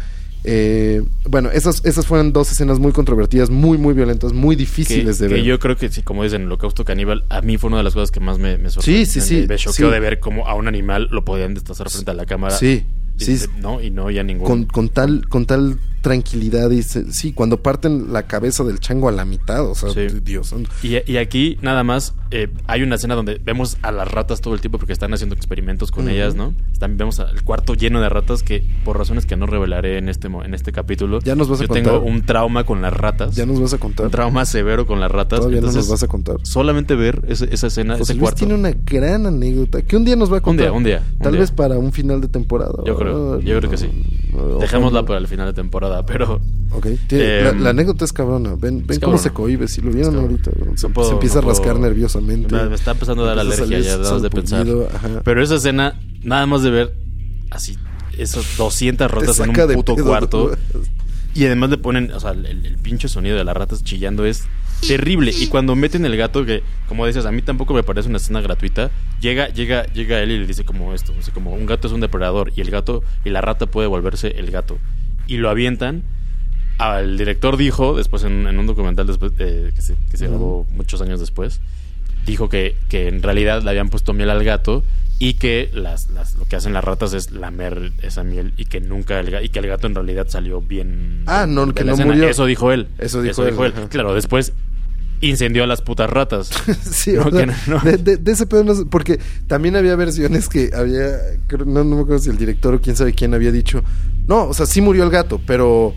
Eh, 0.45 1.03
bueno, 1.29 1.51
esas, 1.53 1.85
esas 1.85 2.07
fueron 2.07 2.33
dos 2.33 2.51
escenas 2.51 2.79
muy 2.81 2.93
controvertidas, 2.93 3.49
muy, 3.51 3.79
muy 3.79 3.95
violentas, 3.95 4.33
muy 4.33 4.57
Que, 4.57 4.61
difíciles 4.61 5.19
de 5.19 5.29
que 5.29 5.35
ver. 5.35 5.43
yo 5.45 5.59
creo 5.59 5.77
que 5.77 5.89
sí, 5.89 6.03
como 6.03 6.25
dicen, 6.25 6.43
el 6.43 6.47
holocausto 6.49 6.85
caníbal, 6.85 7.25
a 7.29 7.41
mí 7.43 7.59
fue 7.59 7.69
una 7.69 7.77
de 7.79 7.85
las 7.85 7.95
cosas 7.95 8.11
que 8.11 8.21
más 8.21 8.39
me, 8.39 8.59
me 8.59 8.71
sorprendió. 8.71 9.07
Sí, 9.07 9.21
sí, 9.21 9.21
sí, 9.21 9.47
Me 9.49 9.57
choqueó 9.57 9.89
sí. 9.89 9.93
de 9.93 10.01
ver 10.01 10.19
cómo 10.21 10.49
a 10.49 10.55
un 10.55 10.67
animal 10.69 11.09
lo 11.13 11.25
podían 11.25 11.55
destazar 11.55 11.89
frente 11.91 12.11
a 12.11 12.15
la 12.15 12.27
cámara. 12.27 12.57
Sí. 12.57 12.85
Y 13.19 13.25
Sí, 13.25 13.47
no, 13.61 13.81
y 13.81 13.91
no 13.91 14.05
había 14.05 14.25
ningún. 14.25 14.47
con, 14.47 14.65
con 14.65 14.89
tal 14.89 15.29
con 15.29 15.47
tal 15.47 15.79
tranquilidad 16.03 16.69
dice 16.69 17.11
sí 17.13 17.33
cuando 17.33 17.63
parten 17.63 18.13
la 18.13 18.25
cabeza 18.25 18.65
del 18.65 18.81
chango 18.81 19.09
a 19.09 19.13
la 19.13 19.25
mitad 19.25 19.65
o 19.65 19.75
sea 19.75 19.89
Sí. 19.91 20.09
Dios. 20.23 20.55
Y, 20.83 21.11
y 21.11 21.17
aquí 21.17 21.59
nada 21.63 21.85
más 21.85 22.15
eh, 22.31 22.49
hay 22.67 22.83
una 22.83 22.97
escena 22.97 23.15
donde 23.15 23.39
vemos 23.45 23.77
a 23.83 23.93
las 23.93 24.11
ratas 24.11 24.41
todo 24.41 24.55
el 24.55 24.61
tiempo 24.61 24.79
porque 24.79 24.93
están 24.93 25.13
haciendo 25.15 25.35
experimentos 25.35 25.91
con 25.91 26.09
ellas, 26.09 26.35
¿no? 26.35 26.55
Están, 26.73 26.97
vemos 26.97 27.19
el 27.21 27.43
cuarto 27.45 27.75
lleno 27.75 28.01
de 28.01 28.09
ratas 28.09 28.43
que 28.43 28.67
por 28.85 28.99
razones 28.99 29.27
que 29.27 29.37
no 29.37 29.47
revelaré 29.47 29.99
en 29.99 30.09
este 30.09 30.27
en 30.29 30.55
este 30.55 30.73
capítulo. 30.73 31.21
Ya 31.21 31.35
nos 31.37 31.49
vas 31.49 31.61
a 31.61 31.65
yo 31.65 31.69
contar. 31.69 31.85
tengo 31.85 32.01
un 32.05 32.23
trauma 32.23 32.65
con 32.65 32.81
las 32.83 32.93
ratas. 32.93 33.37
ya 33.37 33.47
nos 33.47 33.61
vas 33.61 33.73
a 33.75 33.79
contar 33.79 34.07
un 34.07 34.13
trauma 34.13 34.45
severo 34.45 34.87
con 34.87 34.99
las 35.01 35.11
ratas. 35.11 35.41
todavía 35.41 35.61
no 35.61 35.67
Entonces, 35.69 35.85
nos 35.89 35.91
vas 35.91 36.03
a 36.03 36.09
contar 36.09 36.37
solamente 36.43 36.95
ver 36.97 37.23
esa 37.29 37.45
escena, 37.67 37.95
José 37.99 38.03
ese 38.05 38.15
Luis 38.15 38.23
cuarto. 38.23 38.39
tiene 38.39 38.55
una 38.55 38.71
gran 38.73 39.27
anécdota 39.27 39.83
que 39.83 39.97
un 39.97 40.05
día 40.05 40.17
nos 40.17 40.31
va 40.33 40.37
a 40.37 40.39
Un 40.39 40.45
contar 40.45 40.67
día, 40.67 40.73
un 40.73 40.85
día, 40.85 41.03
un 41.13 41.19
tal 41.19 41.33
día. 41.33 41.41
vez 41.43 41.51
para 41.51 41.79
un 41.79 41.93
final 41.93 42.21
de 42.21 42.29
temporada 42.29 42.73
Yo 42.87 42.97
creo, 42.97 43.41
yo 43.41 43.59
creo 43.59 43.71
que 43.71 43.77
sí. 43.77 43.89
No, 44.33 44.59
Dejémosla 44.59 45.05
para 45.05 45.19
el 45.19 45.29
final 45.29 45.47
de 45.49 45.53
temporada, 45.53 45.92
pero 46.07 46.41
Ok. 46.75 46.87
Tiene- 47.07 47.25
Eh, 47.41 47.43
la, 47.45 47.53
la 47.53 47.71
anécdota 47.71 48.05
es 48.07 48.13
cabrona. 48.15 48.55
Ven, 48.57 48.79
ven 48.87 48.91
es 48.91 48.99
cómo 48.99 49.19
se 49.19 49.31
cohibe. 49.31 49.69
Si 49.69 49.83
lo 49.83 49.91
vieron 49.91 50.17
ahorita, 50.17 50.51
se, 50.77 50.89
No 50.89 50.95
puedo- 50.95 51.09
se 51.09 51.15
empieza 51.15 51.41
no 51.43 51.47
a 51.47 51.49
rascar 51.51 51.73
puedo- 51.75 51.87
nerviosamente. 51.87 52.55
Me, 52.55 52.65
me 52.71 52.75
está 52.75 52.93
empezando 52.93 53.25
a 53.25 53.27
dar 53.29 53.39
alergia 53.41 53.79
ya 53.81 53.99
nada 53.99 54.19
de 54.21 54.31
pensar. 54.31 54.67
ajá. 54.95 55.21
Pero 55.23 55.43
esa 55.43 55.57
escena, 55.57 56.01
nada 56.23 56.47
más 56.47 56.63
de 56.63 56.71
ver 56.71 56.95
así, 57.51 57.77
esas 58.17 58.57
200 58.57 59.07
Te 59.07 59.15
ratas 59.15 59.39
en 59.41 59.51
un 59.51 59.75
puto 59.75 59.97
pedo, 59.97 60.07
cuarto. 60.07 60.57
Y 61.35 61.45
además 61.45 61.69
le 61.71 61.77
ponen, 61.79 62.11
o 62.13 62.21
sea, 62.21 62.31
el, 62.31 62.47
el 62.47 62.79
pinche 62.79 63.09
sonido 63.09 63.37
de 63.37 63.45
las 63.45 63.55
ratas 63.57 63.83
chillando 63.85 64.25
es 64.25 64.45
terrible. 64.87 65.31
Y 65.39 65.47
cuando 65.49 65.75
meten 65.77 66.05
el 66.07 66.17
gato, 66.17 66.45
que 66.47 66.63
como 66.89 67.07
dices, 67.07 67.25
a 67.27 67.33
mí 67.33 67.43
tampoco 67.43 67.73
me 67.75 67.83
parece 67.83 68.09
una 68.09 68.17
escena 68.19 68.41
gratuita, 68.41 68.91
llega, 69.21 69.49
llega, 69.49 69.85
llega 69.93 70.21
él 70.21 70.31
y 70.31 70.39
le 70.39 70.47
dice 70.47 70.65
como 70.65 70.93
esto, 70.95 71.13
como 71.35 71.53
un 71.53 71.67
gato 71.67 71.87
es 71.87 71.93
un 71.95 72.01
depredador 72.01 72.51
y 72.57 72.61
el 72.63 72.71
gato 72.71 73.03
y 73.25 73.31
la 73.31 73.41
rata 73.43 73.67
puede 73.67 73.89
volverse 73.89 74.29
el 74.39 74.51
gato. 74.51 74.79
Y 75.33 75.39
lo 75.39 75.49
avientan. 75.51 76.03
Al 76.79 77.17
director 77.17 77.57
dijo, 77.57 77.97
después 77.97 78.25
en, 78.25 78.47
en 78.47 78.59
un 78.59 78.67
documental 78.67 79.07
después, 79.07 79.33
eh, 79.39 79.73
que 79.75 79.83
se, 79.83 79.95
que 80.11 80.17
se 80.17 80.27
grabó 80.27 80.67
muchos 80.75 81.01
años 81.01 81.21
después, 81.21 81.61
dijo 82.27 82.49
que, 82.49 82.77
que 82.89 83.09
en 83.09 83.23
realidad 83.23 83.63
le 83.63 83.71
habían 83.71 83.89
puesto 83.89 84.13
miel 84.13 84.31
al 84.31 84.43
gato 84.43 84.83
y 85.19 85.35
que 85.35 85.71
las, 85.75 86.09
las- 86.11 86.35
lo 86.35 86.45
que 86.47 86.57
hacen 86.57 86.73
las 86.73 86.83
ratas 86.83 87.13
es 87.15 87.31
lamer 87.31 87.93
esa 88.03 88.25
miel 88.25 88.53
y 88.57 88.65
que 88.65 88.81
nunca 88.81 89.21
el, 89.21 89.45
y 89.45 89.49
que 89.51 89.61
el 89.61 89.69
gato 89.69 89.87
en 89.87 89.95
realidad 89.95 90.27
salió 90.29 90.61
bien. 90.61 91.23
Ah, 91.27 91.47
no, 91.49 91.67
de 91.67 91.75
que 91.75 91.85
la 91.85 91.93
no 91.95 92.05
murió. 92.07 92.29
Eso 92.29 92.47
dijo 92.47 92.73
él. 92.73 92.89
Eso 92.99 93.23
dijo 93.23 93.47
él, 93.47 93.55
él. 93.59 93.73
ajá. 93.77 93.89
Claro, 93.89 94.15
después 94.15 94.53
incendió 95.21 95.63
a 95.63 95.69
las 95.69 95.83
putas 95.83 96.11
ratas. 96.11 96.51
Sí, 96.83 97.13
No, 97.13 97.27
o 97.27 97.31
sea, 97.31 97.47
no. 97.69 97.79
De, 97.81 97.97
de- 97.99 98.17
de 98.17 98.33
ese 98.33 98.47
pedo 98.47 98.65
no 98.65 98.75
sé, 98.75 98.87
porque 98.87 99.21
también 99.47 99.77
había 99.77 99.95
versiones 99.95 100.49
que 100.49 100.71
había, 100.75 101.17
no, 101.65 101.85
no 101.85 101.97
me 101.97 102.01
acuerdo 102.03 102.19
si 102.19 102.31
el 102.31 102.39
director 102.39 102.75
o 102.75 102.81
quién 102.81 102.97
sabe 102.97 103.13
quién 103.13 103.33
había 103.35 103.53
dicho, 103.53 103.85
no, 104.29 104.45
o 104.49 104.55
sea, 104.55 104.67
sí 104.67 104.81
murió 104.81 105.05
el 105.05 105.11
gato, 105.11 105.41
pero, 105.47 105.95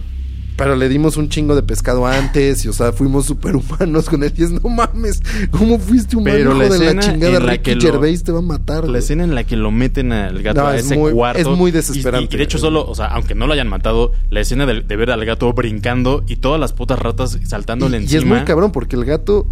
pero 0.58 0.76
le 0.76 0.88
dimos 0.90 1.18
un 1.18 1.30
chingo 1.30 1.54
de 1.56 1.62
pescado 1.64 2.08
antes 2.08 2.64
y, 2.66 2.70
o 2.70 2.74
sea, 2.74 2.92
fuimos 2.94 3.26
superhumanos 3.26 4.10
con 4.10 4.24
él 4.24 4.34
y 4.38 4.44
es, 4.44 4.52
no 4.52 4.70
mames, 4.70 5.22
¿cómo 5.52 5.78
fuiste 5.80 6.16
humano, 6.18 6.36
Pero 6.38 6.64
hijo 6.66 6.74
de 6.74 6.94
la 6.96 7.02
chingada? 7.02 7.40
la 7.40 7.52
Ricky 7.52 7.80
Gervais 7.80 8.24
te 8.24 8.32
va 8.32 8.40
a 8.40 8.42
matar. 8.42 8.84
La 8.86 8.90
güey". 8.92 9.00
escena 9.00 9.24
en 9.26 9.36
la 9.36 9.44
que 9.44 9.56
lo 9.58 9.70
meten 9.72 10.12
al 10.12 10.42
gato 10.42 10.62
No, 10.62 10.68
a 10.68 10.76
es 10.78 10.86
ese 10.86 10.98
muy- 10.98 11.12
cuarto. 11.12 11.40
es 11.42 11.48
muy 11.58 11.70
y- 11.70 11.74
desesperante. 11.74 12.36
Y, 12.36 12.38
de 12.38 12.44
hecho, 12.46 12.58
solo, 12.58 12.86
o 12.88 12.96
sea, 12.96 13.08
aunque 13.08 13.36
no 13.36 13.48
lo 13.48 13.54
hayan 13.54 13.68
matado, 13.68 14.12
la 14.30 14.40
escena 14.40 14.66
de, 14.66 14.82
de 14.82 14.96
ver 14.96 15.12
al 15.12 15.24
gato 15.26 15.52
brincando 15.54 16.24
y 16.28 16.38
todas 16.38 16.60
las 16.60 16.74
putas 16.74 17.00
ratas 17.00 17.38
saltándole 17.46 17.98
y, 17.98 18.02
y 18.02 18.04
encima. 18.04 18.20
es 18.22 18.26
muy 18.26 18.46
cabrón 18.46 18.72
porque 18.72 18.96
el 18.96 19.06
gato, 19.06 19.48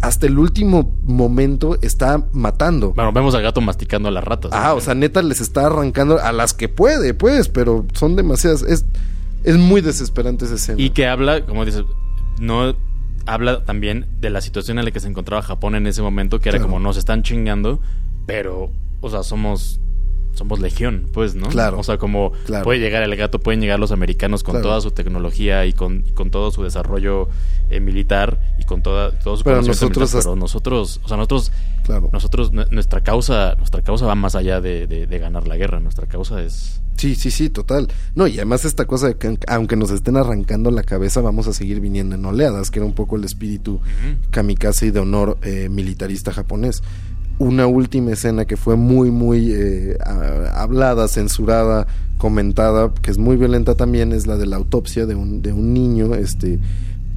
hasta 0.00 0.26
el 0.26 0.38
último 0.38 0.96
momento, 1.04 1.78
está 1.82 2.26
matando. 2.32 2.92
Bueno, 2.94 3.12
vemos 3.12 3.34
al 3.34 3.42
gato 3.42 3.60
masticando 3.60 4.08
a 4.08 4.12
las 4.12 4.24
ratas. 4.24 4.50
Ah, 4.54 4.68
¿no? 4.70 4.76
o 4.76 4.80
sea, 4.80 4.94
neta 4.94 5.22
les 5.22 5.40
está 5.40 5.66
arrancando 5.66 6.18
a 6.18 6.32
las 6.32 6.54
que 6.54 6.68
puede, 6.68 7.12
pues, 7.14 7.48
pero 7.48 7.84
son 7.94 8.16
demasiadas. 8.16 8.62
Es, 8.62 8.86
es 9.44 9.56
muy 9.58 9.80
desesperante 9.80 10.44
esa 10.46 10.54
escena. 10.54 10.80
Y 10.80 10.90
que 10.90 11.06
habla, 11.06 11.44
como 11.44 11.64
dices, 11.64 11.84
no 12.40 12.74
habla 13.26 13.64
también 13.64 14.06
de 14.20 14.30
la 14.30 14.40
situación 14.40 14.78
en 14.78 14.86
la 14.86 14.90
que 14.90 15.00
se 15.00 15.08
encontraba 15.08 15.42
Japón 15.42 15.74
en 15.74 15.86
ese 15.86 16.00
momento, 16.02 16.40
que 16.40 16.48
era 16.48 16.58
Claro. 16.58 16.72
como 16.72 16.80
nos 16.80 16.96
están 16.96 17.22
chingando, 17.22 17.80
pero, 18.26 18.70
o 19.02 19.10
sea, 19.10 19.22
somos 19.22 19.80
somos 20.34 20.60
legión, 20.60 21.06
pues, 21.12 21.34
¿no? 21.34 21.48
Claro. 21.48 21.78
O 21.78 21.82
sea, 21.82 21.98
como 21.98 22.32
Claro. 22.46 22.64
puede 22.64 22.78
llegar 22.80 23.02
el 23.02 23.14
gato, 23.16 23.38
pueden 23.38 23.60
llegar 23.60 23.78
los 23.78 23.92
americanos 23.92 24.42
con 24.42 24.52
Claro. 24.54 24.68
toda 24.68 24.80
su 24.80 24.90
tecnología 24.90 25.66
y 25.66 25.72
con, 25.72 26.04
y 26.06 26.12
con 26.12 26.30
todo 26.30 26.50
su 26.50 26.62
desarrollo 26.62 27.28
eh, 27.70 27.78
militar 27.80 28.40
y 28.58 28.64
con 28.64 28.82
toda, 28.82 29.12
todo 29.20 29.36
su 29.36 29.44
Pero 29.44 29.58
nosotros 29.62 30.08
militar, 30.12 30.22
pero 30.24 30.36
nosotros, 30.36 31.00
o 31.04 31.08
sea, 31.08 31.16
nosotros, 31.16 31.52
Claro. 31.84 32.10
nosotros, 32.12 32.52
nu- 32.52 32.64
nuestra 32.70 33.00
causa, 33.02 33.54
nuestra 33.56 33.82
causa 33.82 34.06
va 34.06 34.14
más 34.16 34.34
allá 34.34 34.60
de, 34.60 34.86
de- 34.88 35.06
de 35.06 35.18
ganar 35.18 35.46
la 35.46 35.56
guerra, 35.56 35.78
nuestra 35.80 36.06
causa 36.06 36.42
es 36.42 36.80
Sí, 36.96 37.14
sí, 37.14 37.30
sí, 37.30 37.48
total. 37.48 37.88
No, 38.14 38.26
y 38.26 38.34
además 38.34 38.66
esta 38.66 38.84
cosa 38.86 39.06
de 39.08 39.14
que 39.16 39.38
aunque 39.48 39.74
nos 39.74 39.90
estén 39.90 40.18
arrancando 40.18 40.70
la 40.70 40.82
cabeza, 40.82 41.22
vamos 41.22 41.46
a 41.48 41.54
seguir 41.54 41.80
viniendo 41.80 42.14
en 42.14 42.22
oleadas, 42.26 42.70
que 42.70 42.78
era 42.80 42.84
un 42.84 42.92
poco 42.92 43.16
el 43.16 43.24
espíritu 43.24 43.80
kamikaze 44.30 44.86
y 44.86 44.90
de 44.90 45.00
honor 45.00 45.38
eh, 45.42 45.68
militarista 45.70 46.30
japonés. 46.32 46.82
Una 47.40 47.66
última 47.66 48.12
escena 48.12 48.44
que 48.44 48.56
fue 48.56 48.76
muy, 48.76 49.10
muy 49.10 49.50
eh, 49.52 49.98
hablada, 50.54 51.08
censurada, 51.08 51.86
comentada, 52.18 52.92
que 53.02 53.10
es 53.10 53.18
muy 53.18 53.36
violenta 53.36 53.74
también, 53.74 54.12
es 54.12 54.26
la 54.26 54.36
de 54.36 54.46
la 54.46 54.56
autopsia 54.56 55.06
de 55.06 55.14
un, 55.14 55.42
de 55.42 55.52
un 55.52 55.72
niño, 55.74 56.14
este 56.14 56.60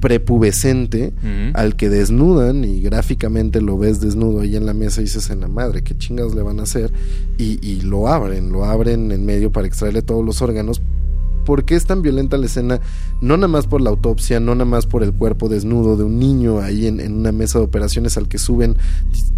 prepubescente 0.00 1.14
al 1.54 1.76
que 1.76 1.88
desnudan 1.88 2.62
y 2.64 2.82
gráficamente 2.82 3.62
lo 3.62 3.78
ves 3.78 4.00
desnudo 4.00 4.40
ahí 4.40 4.54
en 4.54 4.66
la 4.66 4.74
mesa 4.74 5.00
y 5.00 5.04
dices 5.04 5.30
en 5.30 5.40
la 5.40 5.48
madre, 5.48 5.82
¿qué 5.82 5.96
chingados 5.96 6.34
le 6.34 6.42
van 6.42 6.60
a 6.60 6.64
hacer? 6.64 6.92
Y, 7.38 7.58
y 7.66 7.80
lo 7.80 8.08
abren, 8.08 8.52
lo 8.52 8.66
abren 8.66 9.12
en 9.12 9.24
medio 9.24 9.50
para 9.50 9.66
extraerle 9.66 10.02
todos 10.02 10.24
los 10.24 10.42
órganos. 10.42 10.82
¿Por 11.44 11.64
qué 11.64 11.74
es 11.74 11.86
tan 11.86 12.02
violenta 12.02 12.36
la 12.36 12.46
escena? 12.46 12.80
No 13.20 13.36
nada 13.36 13.48
más 13.48 13.66
por 13.66 13.80
la 13.80 13.90
autopsia, 13.90 14.40
no 14.40 14.54
nada 14.54 14.64
más 14.64 14.86
por 14.86 15.02
el 15.02 15.12
cuerpo 15.12 15.48
desnudo 15.48 15.96
de 15.96 16.04
un 16.04 16.18
niño 16.18 16.60
ahí 16.60 16.86
en, 16.86 17.00
en 17.00 17.12
una 17.14 17.32
mesa 17.32 17.58
de 17.58 17.64
operaciones 17.66 18.16
al 18.16 18.28
que 18.28 18.38
suben 18.38 18.76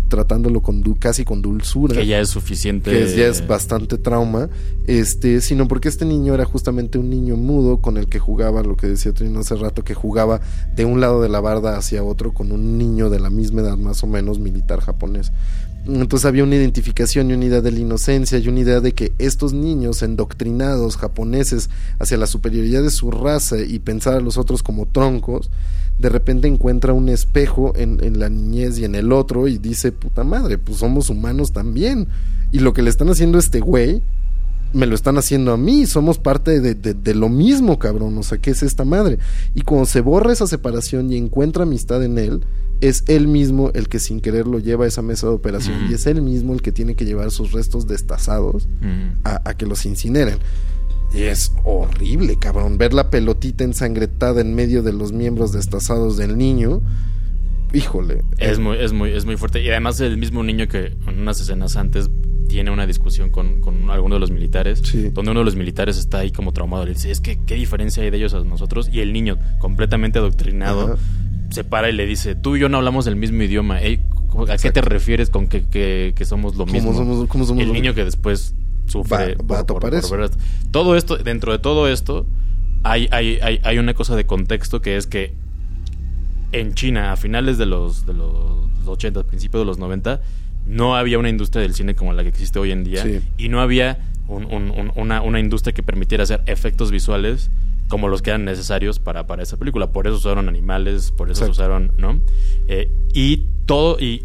tratándolo 0.09 0.63
con 0.63 0.83
casi 0.95 1.25
con 1.25 1.43
dulzura 1.43 1.97
que 1.97 2.07
ya 2.07 2.21
es 2.21 2.29
suficiente. 2.29 2.91
que 2.93 3.03
es- 3.05 3.17
ya 3.17 3.27
es 3.27 3.45
bastante 3.49 3.99
trauma, 3.99 4.49
este, 4.87 5.41
sino 5.41 5.67
porque 5.67 5.89
este 5.89 6.05
niño 6.05 6.33
era 6.33 6.45
justamente 6.45 6.97
un 6.99 7.11
niño 7.11 7.37
mudo 7.37 7.79
con 7.79 7.97
el 7.97 8.07
que 8.07 8.21
jugaba, 8.21 8.63
lo 8.63 8.77
que 8.77 8.87
decía 8.87 9.13
Trino 9.13 9.41
hace 9.41 9.57
rato, 9.57 9.83
que 9.83 9.95
jugaba 9.95 10.41
de 10.77 10.85
un 10.85 11.01
lado 11.01 11.21
de 11.23 11.29
la 11.29 11.41
barda 11.41 11.77
hacia 11.77 12.05
otro 12.05 12.33
con 12.33 12.53
un 12.53 12.79
niño 12.79 13.11
de 13.11 13.19
la 13.19 13.31
misma 13.31 13.63
edad 13.63 13.77
más 13.77 14.05
o 14.05 14.07
menos 14.07 14.39
militar 14.39 14.81
japonés. 14.81 15.33
Entonces 15.89 16.27
había 16.27 16.43
una 16.43 16.57
identificación 16.57 17.31
y 17.31 17.35
una 17.35 17.45
idea 17.45 17.61
de 17.61 17.71
la 17.71 17.79
inocencia 17.79 18.39
y 18.39 18.49
una 18.49 18.61
idea 18.61 18.81
de 18.81 18.93
que 18.93 19.13
estos 19.19 19.53
niños 19.53 20.03
endoctrinados 20.03 20.97
japoneses 20.97 21.71
hacia 22.01 22.17
la 22.17 22.27
superioridad 22.27 22.83
de 22.83 22.91
su 22.91 23.11
raza 23.11 23.59
y 23.61 23.79
pensar 23.79 24.15
a 24.15 24.21
los 24.21 24.37
otros 24.37 24.63
como 24.65 24.87
troncos, 24.87 25.49
de 26.01 26.09
repente 26.09 26.49
encuentra 26.49 26.93
un 26.93 27.09
espejo 27.09 27.73
en, 27.77 28.19
la 28.19 28.29
niñez 28.29 28.79
y 28.79 28.85
en 28.85 28.97
el 28.97 29.13
otro 29.13 29.47
y 29.49 29.59
dice, 29.59 29.93
puta 29.93 30.25
madre, 30.25 30.59
pues 30.59 30.79
somos 30.79 31.09
humanos 31.09 31.53
también. 31.53 32.09
Y 32.51 32.59
lo 32.59 32.73
que 32.73 32.83
le 32.83 32.91
están 32.91 33.09
haciendo 33.09 33.39
a 33.39 33.41
este 33.41 33.61
güey, 33.61 34.03
me 34.73 34.87
lo 34.87 34.95
están 34.97 35.17
haciendo 35.17 35.53
a 35.53 35.57
mí, 35.57 35.87
somos 35.87 36.19
parte 36.19 36.61
de- 36.61 36.75
de 36.75 37.15
lo 37.15 37.29
mismo, 37.29 37.79
cabrón, 37.79 38.19
o 38.19 38.23
sea, 38.25 38.39
¿qué 38.39 38.51
es 38.51 38.63
esta 38.63 38.85
madre? 38.85 39.19
Y 39.55 39.63
cuando 39.63 39.87
se 39.87 40.01
borra 40.01 40.33
esa 40.33 40.47
separación 40.49 41.13
y 41.13 41.17
encuentra 41.17 41.63
amistad 41.63 42.03
en 42.05 42.19
él, 42.19 42.45
es 42.81 43.05
él 43.09 43.27
mismo 43.29 43.71
el 43.75 43.89
que 43.89 43.99
sin 43.99 44.21
querer 44.21 44.47
lo 44.47 44.59
lleva 44.59 44.85
a 44.85 44.89
esa 44.89 45.03
mesa 45.03 45.27
de 45.29 45.33
operación 45.35 45.89
y 45.91 45.95
es 45.95 46.07
él 46.07 46.21
mismo 46.23 46.53
el 46.55 46.63
que 46.63 46.73
tiene 46.73 46.95
que 46.95 47.05
llevar 47.05 47.31
sus 47.31 47.53
restos 47.53 47.87
destazados 47.87 48.69
a, 49.25 49.41
a 49.49 49.55
que 49.57 49.67
los 49.67 49.87
incineren. 49.87 50.39
Y 51.15 51.23
es 51.23 51.53
horrible, 51.65 52.37
cabrón, 52.39 52.79
ver 52.79 52.93
la 52.93 53.11
pelotita 53.11 53.65
ensangrentada 53.65 54.41
en 54.41 54.55
medio 54.55 54.83
de 54.83 54.93
los 54.93 55.13
miembros 55.13 55.53
destazados 55.53 56.17
del 56.17 56.37
niño. 56.37 56.83
Híjole. 57.73 58.23
Es 58.39 58.59
eh, 58.59 58.61
muy, 58.61 58.77
es 58.79 58.93
muy, 58.93 59.11
es 59.13 59.25
muy 59.25 59.37
fuerte. 59.37 59.63
Y 59.63 59.69
además 59.71 60.01
el 60.01 60.17
mismo 60.17 60.43
niño 60.43 60.69
que 60.69 60.93
en 61.07 61.21
unas 61.21 61.41
escenas 61.41 61.77
antes 61.77 62.09
tiene 62.49 62.71
una 62.71 62.87
discusión 62.87 63.31
con, 63.31 63.61
con 63.61 63.91
alguno 63.91 64.15
de 64.17 64.21
los 64.21 64.31
militares, 64.31 64.81
Sí. 64.85 65.11
donde 65.11 65.33
uno 65.33 65.41
de 65.41 65.45
los 65.47 65.57
militares 65.57 65.99
está 65.99 66.19
ahí 66.19 66.31
como 66.31 66.53
traumado. 66.53 66.85
Le 66.87 66.93
dice, 66.95 67.11
es 67.11 67.21
que 67.21 67.39
qué 67.45 67.55
diferencia 67.57 68.03
hay 68.03 68.11
de 68.11 68.19
ellos 68.19 68.35
a 68.35 68.45
nosotros. 68.45 68.89
Y 68.93 69.01
el 69.01 69.13
niño, 69.13 69.37
completamente 69.59 70.19
adoctrinado, 70.19 70.93
Ajá. 70.95 70.97
Se 71.57 71.65
para 71.65 71.89
y 71.91 71.93
le 71.93 72.07
dice, 72.07 72.35
tú 72.37 72.55
y 72.57 72.61
yo 72.61 72.69
no 72.69 72.77
hablamos 72.79 73.07
el 73.09 73.17
mismo 73.17 73.43
idioma. 73.43 73.79
¿A 73.79 74.57
qué 74.59 74.71
te 74.71 74.81
refieres 74.83 75.31
con 75.31 75.49
que, 75.49 75.67
que- 75.67 76.13
que 76.15 76.25
somos 76.25 76.55
lo 76.57 76.67
¿Cómo 76.67 76.73
mismo? 76.75 76.93
somos- 76.95 77.27
cómo 77.29 77.45
somos 77.45 77.61
el 77.63 77.69
lo 77.69 77.75
niño 77.75 77.83
mismo? 77.91 77.95
que 77.97 78.05
después 78.05 78.55
sufre 78.87 79.35
Va- 79.37 79.57
va 79.57 79.59
a 79.61 79.67
topar 79.67 79.95
eso. 79.95 80.23
esto. 80.23 80.37
Todo 80.71 80.95
esto, 80.97 81.17
dentro 81.17 81.53
de 81.53 81.59
todo 81.59 81.89
esto, 81.89 82.27
hay, 82.85 83.09
hay, 83.11 83.39
hay, 83.43 83.59
hay 83.65 83.79
una 83.79 83.95
cosa 83.95 84.15
de 84.15 84.27
contexto 84.27 84.81
que 84.81 84.97
es 84.97 85.07
que 85.07 85.33
en 86.53 86.75
China, 86.75 87.13
a 87.13 87.17
finales 87.17 87.59
de 87.59 87.67
los, 87.67 88.07
de 88.07 88.15
los 88.15 88.69
80, 88.87 89.25
principios 89.25 89.63
de 89.63 89.67
los 89.67 89.79
90, 89.79 90.21
no 90.67 90.97
había 90.97 91.19
una 91.19 91.29
industria 91.29 91.63
del 91.63 91.75
cine 91.75 91.95
como 91.95 92.13
la 92.13 92.23
que 92.23 92.29
existe 92.29 92.59
hoy 92.59 92.71
en 92.73 92.85
día. 92.85 93.03
Sí. 93.03 93.21
Y 93.39 93.49
no 93.49 93.61
había 93.61 93.99
un- 94.29 94.45
un- 94.47 94.71
un- 94.71 94.93
una, 94.97 95.23
una 95.23 95.41
industria 95.41 95.73
que 95.73 95.83
permitiera 95.83 96.25
hacer 96.25 96.43
efectos 96.47 96.91
visuales 96.91 97.51
como 97.89 98.09
los 98.09 98.23
que 98.23 98.31
eran 98.31 98.45
necesarios 98.45 98.99
para, 98.99 99.27
para 99.27 99.43
esa 99.43 99.57
película. 99.57 99.93
Por 99.93 100.07
eso 100.07 100.17
usaron 100.17 100.49
animales, 100.49 101.13
por 101.13 101.31
eso 101.31 101.45
se 101.45 101.51
Exacto. 101.51 101.63
usaron, 101.63 101.93
¿no? 101.97 102.21
Eh, 102.69 102.91
y 103.13 103.47
todo, 103.67 103.99
y 104.01 104.25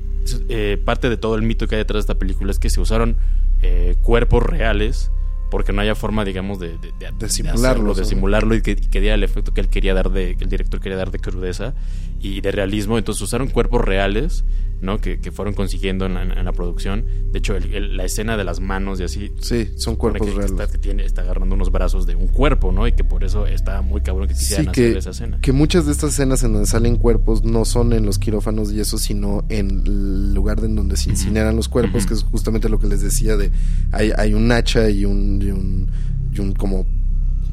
eh, 0.49 0.81
parte 0.83 1.09
de 1.09 1.17
todo 1.17 1.35
el 1.35 1.41
mito 1.41 1.67
que 1.67 1.75
hay 1.75 1.79
detrás 1.81 1.97
de 1.97 2.11
esta 2.11 2.19
película 2.19 2.51
es 2.51 2.59
que 2.59 2.69
se 2.69 2.79
usaron 2.79 3.15
eh, 3.61 3.95
cuerpos 4.01 4.43
reales 4.43 5.11
porque 5.51 5.71
no 5.73 5.81
haya 5.81 5.93
forma, 5.93 6.25
digamos, 6.25 6.59
de, 6.59 6.69
de, 6.79 6.91
de- 6.99 7.11
de 7.19 7.29
simularlo, 7.29 7.67
hacerlo, 7.69 7.93
de 7.93 8.01
¿no? 8.01 8.07
simularlo 8.07 8.55
y 8.55 8.61
que, 8.63 8.71
y 8.71 8.75
que 8.75 8.99
diera 9.01 9.13
el 9.15 9.23
efecto 9.23 9.53
que 9.53 9.61
él 9.61 9.67
quería 9.69 9.93
dar 9.93 10.09
de, 10.09 10.35
que 10.35 10.43
el 10.45 10.49
director 10.49 10.79
quería 10.79 10.97
dar 10.97 11.11
de 11.11 11.19
crudeza 11.19 11.75
y 12.19 12.41
de 12.41 12.51
realismo. 12.51 12.97
Entonces 12.97 13.21
usaron 13.21 13.49
cuerpos 13.49 13.81
reales, 13.81 14.43
¿no? 14.81 14.99
Que, 14.99 15.19
que 15.19 15.31
fueron 15.31 15.53
consiguiendo 15.53 16.07
en 16.07 16.15
la, 16.15 16.23
en 16.23 16.43
la 16.45 16.51
producción. 16.53 17.05
De 17.31 17.37
hecho, 17.39 17.55
el- 17.55 17.73
el- 17.73 17.97
la 17.97 18.03
escena 18.05 18.35
de 18.37 18.43
las 18.43 18.59
manos 18.59 18.99
y 18.99 19.03
así. 19.03 19.31
Sí, 19.39 19.69
son 19.75 19.95
cuerpos 19.95 20.25
que, 20.27 20.33
que 20.33 20.39
reales. 20.39 20.51
está, 20.59 20.71
que 20.71 20.77
tiene, 20.79 21.05
está 21.05 21.21
agarrando 21.21 21.53
unos 21.53 21.71
brazos 21.71 22.07
de 22.07 22.15
un 22.15 22.27
cuerpo, 22.27 22.71
¿no? 22.71 22.87
Y 22.87 22.93
que 22.93 23.03
por 23.03 23.23
eso 23.23 23.45
está 23.45 23.81
muy 23.83 24.01
cabrón 24.01 24.27
que 24.27 24.33
quisieran 24.33 24.65
Sí, 24.73 24.81
hacer 24.81 24.97
esa 24.97 25.09
escena. 25.11 25.39
que 25.41 25.51
muchas 25.51 25.85
de 25.85 25.91
estas 25.91 26.13
escenas 26.13 26.41
en 26.43 26.53
donde 26.53 26.67
salen 26.67 26.95
cuerpos 26.95 27.43
no 27.43 27.65
son 27.65 27.93
en 27.93 28.05
los 28.05 28.17
quirófanos 28.17 28.71
y 28.71 28.79
eso, 28.79 28.97
sino 28.97 29.43
en 29.49 29.83
el 29.85 30.33
lugar 30.33 30.59
en 30.63 30.75
donde 30.75 30.97
se 30.97 31.09
incineran 31.11 31.55
los 31.55 31.67
cuerpos, 31.69 32.05
que 32.07 32.13
es 32.15 32.23
justamente 32.23 32.67
lo 32.69 32.79
que 32.79 32.87
les 32.87 33.01
decía 33.01 33.37
de 33.37 33.51
hay, 33.91 34.11
hay 34.17 34.33
un 34.33 34.51
hacha 34.51 34.89
y 34.89 35.05
un, 35.05 35.40
y 35.41 35.51
un, 35.51 35.87
y 36.33 36.39
un 36.39 36.53
como 36.53 36.85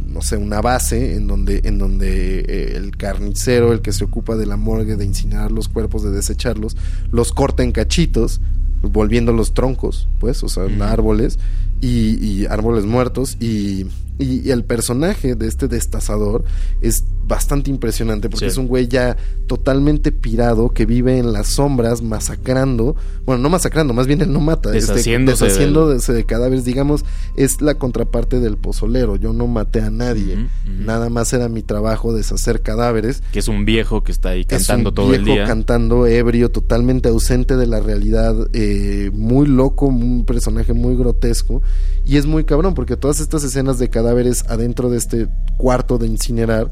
no 0.06 0.22
sé, 0.22 0.36
una 0.36 0.60
base 0.60 1.16
en 1.16 1.26
donde, 1.26 1.60
en 1.64 1.78
donde 1.78 2.40
eh, 2.40 2.76
el 2.76 2.96
carnicero, 2.96 3.72
el 3.72 3.82
que 3.82 3.92
se 3.92 4.04
ocupa 4.04 4.36
de 4.36 4.46
la 4.46 4.56
morgue, 4.56 4.96
de 4.96 5.04
incinerar 5.04 5.52
los 5.52 5.68
cuerpos, 5.68 6.02
de 6.02 6.10
desecharlos, 6.10 6.76
los 7.12 7.32
corta 7.32 7.62
en 7.62 7.72
cachitos, 7.72 8.40
volviendo 8.80 9.32
los 9.32 9.52
troncos, 9.52 10.08
pues, 10.18 10.42
o 10.42 10.48
sea, 10.48 10.64
árboles 10.80 11.38
y, 11.80 12.24
y 12.24 12.46
árboles 12.46 12.86
muertos 12.86 13.36
y, 13.40 13.86
y- 14.18 14.46
y 14.46 14.50
el 14.50 14.64
personaje 14.64 15.34
de 15.34 15.46
este 15.46 15.68
destazador 15.68 16.44
es 16.80 17.04
bastante 17.26 17.68
impresionante 17.70 18.28
porque 18.30 18.46
Sí. 18.46 18.52
es 18.52 18.56
un 18.56 18.68
güey 18.68 18.88
ya 18.88 19.16
totalmente 19.46 20.12
pirado 20.12 20.70
que 20.70 20.86
vive 20.86 21.18
en 21.18 21.32
las 21.32 21.48
sombras 21.48 22.00
masacrando, 22.02 22.96
bueno, 23.26 23.42
no 23.42 23.50
masacrando, 23.50 23.92
más 23.92 24.06
bien 24.06 24.20
él 24.22 24.32
no 24.32 24.40
mata, 24.40 24.74
este, 24.74 24.92
Deshaciéndose 24.92 25.44
deshaciéndose 25.44 26.12
de 26.14 26.24
cadáveres, 26.24 26.64
digamos, 26.64 27.04
es 27.36 27.60
la 27.60 27.74
contraparte 27.74 28.40
del 28.40 28.56
pozolero, 28.56 29.16
yo 29.16 29.32
no 29.34 29.46
maté 29.46 29.80
a 29.82 29.90
nadie, 29.90 30.48
nada 30.66 31.10
más 31.10 31.32
era 31.34 31.48
mi 31.48 31.62
trabajo 31.62 32.14
deshacer 32.14 32.62
cadáveres 32.62 33.22
Que 33.32 33.40
es 33.40 33.48
un 33.48 33.64
viejo 33.66 34.02
que 34.02 34.12
está 34.12 34.30
ahí 34.30 34.44
cantando 34.46 34.88
es 34.88 34.92
un 34.92 34.94
todo 34.94 35.14
el 35.14 35.24
viejo 35.24 35.36
día. 35.36 35.46
cantando 35.46 36.06
ebrio, 36.06 36.50
totalmente 36.50 37.10
ausente 37.10 37.56
de 37.56 37.66
la 37.66 37.80
realidad, 37.80 38.34
eh, 38.54 39.10
muy 39.12 39.46
loco, 39.46 39.86
un 39.86 40.24
personaje 40.24 40.72
muy 40.72 40.96
grotesco. 40.96 41.62
Y 42.06 42.16
es 42.16 42.24
muy 42.24 42.44
cabrón, 42.44 42.72
porque 42.72 42.96
todas 42.96 43.20
estas 43.20 43.44
escenas 43.44 43.78
de 43.78 43.90
cadáveres 43.90 44.07
adentro 44.12 44.90
de 44.90 44.98
este 44.98 45.28
cuarto 45.56 45.98
de 45.98 46.06
incinerar, 46.06 46.70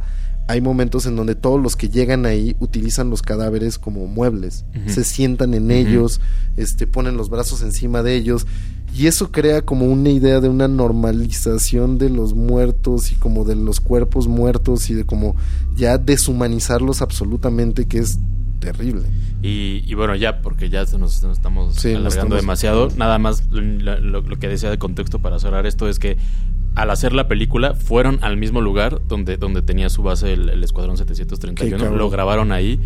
hay 0.48 0.60
momentos 0.60 1.06
en 1.06 1.16
donde 1.16 1.34
todos 1.34 1.60
los 1.60 1.74
que 1.74 1.88
llegan 1.88 2.24
ahí 2.24 2.54
utilizan 2.60 3.10
los 3.10 3.20
cadáveres 3.22 3.78
como 3.78 4.06
muebles. 4.06 4.64
Se 4.86 5.02
sientan 5.02 5.54
en 5.54 5.70
ellos, 5.72 6.20
este, 6.56 6.86
ponen 6.86 7.16
los 7.16 7.30
brazos 7.30 7.62
encima 7.62 8.02
de 8.04 8.14
ellos. 8.14 8.46
Y 8.94 9.08
eso 9.08 9.32
crea 9.32 9.62
como 9.62 9.86
una 9.86 10.08
idea 10.10 10.40
de 10.40 10.48
una 10.48 10.68
normalización 10.68 11.98
de 11.98 12.10
los 12.10 12.34
muertos 12.34 13.10
y 13.12 13.16
como 13.16 13.44
de 13.44 13.56
los 13.56 13.80
cuerpos 13.80 14.28
muertos 14.28 14.88
y 14.90 14.94
de 14.94 15.04
como 15.04 15.34
ya 15.74 15.98
deshumanizarlos 15.98 17.02
absolutamente, 17.02 17.86
que 17.86 17.98
es 17.98 18.18
terrible. 18.60 19.02
Y, 19.42 19.82
y 19.86 19.94
bueno, 19.94 20.14
ya, 20.14 20.40
porque 20.42 20.70
ya 20.70 20.86
se 20.86 20.96
nos, 20.98 21.22
estamos 21.24 21.74
Sí, 21.76 21.88
nos 21.88 21.96
alargando 21.98 22.08
estamos- 22.36 22.40
demasiado. 22.40 22.88
Nada 22.96 23.18
más 23.18 23.44
lo, 23.50 23.60
lo- 24.00 24.20
lo 24.22 24.36
que 24.38 24.48
decía 24.48 24.70
de 24.70 24.78
contexto 24.78 25.18
para 25.18 25.38
cerrar 25.40 25.66
esto 25.66 25.88
es 25.88 25.98
que 25.98 26.16
al 26.77 26.90
hacer 26.90 27.12
la 27.12 27.27
película 27.27 27.74
fueron 27.74 28.19
al 28.23 28.36
mismo 28.36 28.61
lugar 28.61 29.01
donde, 29.09 29.36
donde 29.36 29.62
tenía 29.62 29.89
su 29.90 30.03
base 30.05 30.32
el, 30.32 30.48
el 30.51 30.62
Escuadrón 30.62 30.97
Qué 30.97 31.05
731. 31.05 31.77
cabrón. 31.78 31.98
Lo 31.98 32.09
grabaron 32.11 32.53
ahí. 32.53 32.78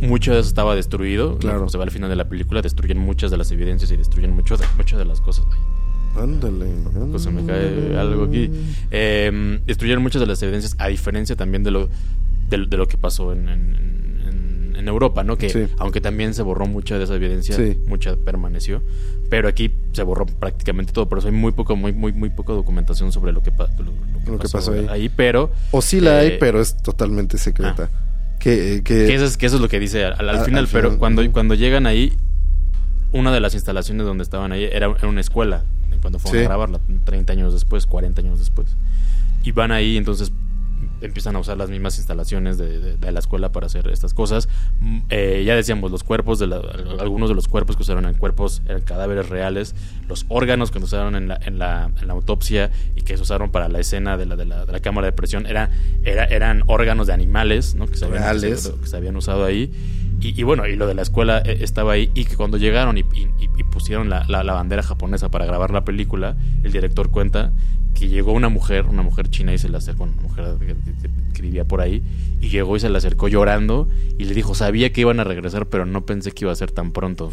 Mucho 0.00 0.32
de 0.34 0.40
eso 0.40 0.48
estaba 0.48 0.74
destruido. 0.74 1.36
Claro. 1.38 1.58
Como 1.58 1.68
se 1.70 1.78
va 1.78 1.84
al 1.84 1.90
final 1.90 2.08
de 2.08 2.16
la 2.16 2.28
película, 2.28 2.62
destruyen 2.62 2.98
muchas 2.98 3.30
de 3.30 3.36
las 3.36 3.50
evidencias 3.50 3.90
y 3.90 3.96
destruyen 3.96 4.30
mucho 4.32 4.56
de, 4.56 4.64
muchas 4.76 4.98
de 4.98 5.04
las 5.04 5.20
cosas. 5.20 5.44
Ándale. 6.16 6.66
se 7.18 7.30
me 7.30 7.44
cae 7.44 7.96
algo 7.98 8.24
aquí. 8.24 8.50
Eh, 8.90 9.60
destruyeron 9.66 10.02
muchas 10.02 10.20
de 10.20 10.26
las 10.26 10.42
evidencias, 10.42 10.74
a 10.78 10.88
diferencia 10.88 11.36
también 11.36 11.62
de 11.62 11.70
lo, 11.70 11.88
de, 12.48 12.66
de 12.66 12.76
lo 12.76 12.86
que 12.88 12.96
pasó 12.96 13.32
en, 13.32 13.48
en- 13.48 14.20
en- 14.28 14.76
en 14.76 14.88
Europa, 14.88 15.24
¿no? 15.24 15.36
Que 15.36 15.50
Sí. 15.50 15.66
aunque 15.78 16.00
también 16.00 16.32
se 16.34 16.42
borró 16.42 16.66
mucha 16.66 16.96
de 16.98 17.04
esa 17.04 17.14
evidencia, 17.14 17.56
Sí. 17.56 17.78
mucha 17.86 18.16
permaneció. 18.16 18.82
Pero 19.28 19.48
aquí 19.48 19.72
se 19.92 20.02
borró 20.02 20.26
prácticamente 20.26 20.92
todo, 20.92 21.08
por 21.08 21.18
eso 21.18 21.26
hay 21.28 21.34
muy 21.34 21.52
poco, 21.52 21.74
muy, 21.76 21.92
muy, 21.92 22.12
muy 22.12 22.30
poca 22.30 22.52
documentación 22.52 23.10
sobre 23.12 23.32
lo 23.32 23.42
que, 23.42 23.50
pa- 23.52 23.68
lo, 23.78 24.32
Lo 24.32 24.38
que 24.38 24.48
pasó 24.48 24.72
ahí. 24.90 25.08
Pero 25.08 25.50
O 25.72 25.82
sí 25.82 26.00
la 26.00 26.22
Eh, 26.22 26.32
hay, 26.32 26.38
pero 26.38 26.60
es 26.60 26.76
totalmente 26.82 27.38
secreta. 27.38 27.90
Que, 28.38 28.82
que, 28.84 29.06
que 29.06 29.14
eso, 29.14 29.24
es, 29.24 29.36
que 29.36 29.46
eso 29.46 29.56
es 29.56 29.62
lo 29.62 29.68
que 29.68 29.80
dice 29.80 30.04
al, 30.04 30.14
al 30.20 30.28
Al- 30.28 30.44
final, 30.44 30.64
al 30.66 30.70
pero 30.70 30.88
final, 30.90 30.98
cuando, 30.98 31.32
cuando 31.32 31.54
llegan 31.54 31.86
ahí, 31.86 32.12
una 33.12 33.32
de 33.32 33.40
las 33.40 33.54
instalaciones 33.54 34.06
donde 34.06 34.22
estaban 34.22 34.52
ahí 34.52 34.64
era, 34.64 34.86
era 34.96 35.08
una 35.08 35.20
escuela, 35.20 35.64
cuando 36.02 36.18
fueron 36.18 36.40
Sí. 36.40 36.44
a 36.44 36.48
grabarla, 36.48 36.80
30 37.04 37.32
años 37.32 37.52
después, 37.52 37.86
40 37.86 38.20
años 38.20 38.38
después. 38.38 38.68
Y 39.42 39.52
van 39.52 39.72
ahí, 39.72 39.96
entonces 39.96 40.30
empiezan 41.00 41.36
a 41.36 41.38
usar 41.40 41.56
las 41.58 41.68
mismas 41.68 41.98
instalaciones 41.98 42.56
de, 42.58 42.80
de- 42.80 42.96
de 42.96 43.12
la 43.12 43.18
escuela 43.18 43.52
para 43.52 43.66
hacer 43.66 43.86
estas 43.88 44.14
cosas. 44.14 44.48
Mm, 44.80 44.98
eh, 45.10 45.42
ya 45.46 45.54
decíamos, 45.54 45.90
los 45.90 46.02
cuerpos, 46.04 46.38
de 46.38 46.46
la- 46.46 46.60
algunos 47.00 47.28
de 47.28 47.34
los 47.34 47.48
cuerpos 47.48 47.76
que 47.76 47.82
usaron 47.82 48.06
en 48.06 48.14
cuerpos 48.14 48.62
eran 48.66 48.82
cadáveres 48.82 49.28
reales, 49.28 49.74
los 50.08 50.24
órganos 50.28 50.70
que 50.70 50.78
usaron 50.78 51.14
en 51.16 51.28
la, 51.28 51.38
en 51.44 51.58
la, 51.58 51.90
en 52.00 52.06
la 52.06 52.12
autopsia 52.14 52.70
y 52.94 53.02
que 53.02 53.16
se 53.16 53.22
usaron 53.22 53.50
para 53.50 53.68
la 53.68 53.78
escena 53.80 54.16
de 54.16 54.26
la, 54.26 54.36
de 54.36 54.46
la, 54.46 54.64
de 54.64 54.72
la 54.72 54.80
cámara 54.80 55.06
de 55.06 55.12
presión 55.12 55.46
era, 55.46 55.70
era, 56.04 56.24
eran 56.24 56.62
órganos 56.66 57.06
de 57.06 57.12
animales 57.12 57.74
¿no? 57.74 57.86
se 57.96 58.04
habían, 58.06 58.22
que 58.80 58.86
se 58.86 58.96
habían 58.96 59.16
usado 59.16 59.44
ahí. 59.44 59.70
Y, 60.20 60.42
bueno, 60.42 60.66
y 60.66 60.76
lo 60.76 60.86
de 60.86 60.94
la 60.94 61.02
escuela 61.02 61.40
eh, 61.44 61.58
estaba 61.60 61.92
ahí. 61.92 62.10
Y 62.14 62.24
que 62.24 62.36
cuando 62.36 62.56
llegaron 62.56 62.96
y, 62.98 63.00
y- 63.00 63.64
pusieron 63.70 64.08
la, 64.08 64.24
la- 64.28 64.42
la 64.42 64.54
bandera 64.54 64.82
japonesa 64.82 65.30
para 65.30 65.44
grabar 65.44 65.70
la 65.70 65.84
película, 65.84 66.36
el 66.64 66.72
director 66.72 67.10
cuenta 67.10 67.52
que 67.94 68.08
llegó 68.08 68.32
una 68.32 68.48
mujer, 68.48 68.86
una 68.86 69.02
mujer 69.02 69.28
china 69.30 69.52
y 69.52 69.58
se 69.58 69.68
le 69.68 69.76
acercó, 69.76 70.04
una 70.04 70.20
mujer 70.22 70.56
que, 71.34 71.42
vivía 71.42 71.64
por 71.66 71.80
ahí, 71.82 72.02
y 72.40 72.48
llegó 72.48 72.76
y 72.76 72.80
se 72.80 72.88
le 72.88 72.96
acercó 72.98 73.28
llorando 73.28 73.88
y 74.18 74.24
le 74.24 74.32
dijo, 74.34 74.54
sabía 74.54 74.90
que 74.92 75.02
iban 75.02 75.20
a 75.20 75.24
regresar, 75.24 75.66
pero 75.66 75.84
no 75.86 76.06
pensé 76.06 76.32
que 76.32 76.44
iba 76.46 76.52
a 76.52 76.56
ser 76.56 76.70
tan 76.72 76.92
pronto. 76.92 77.30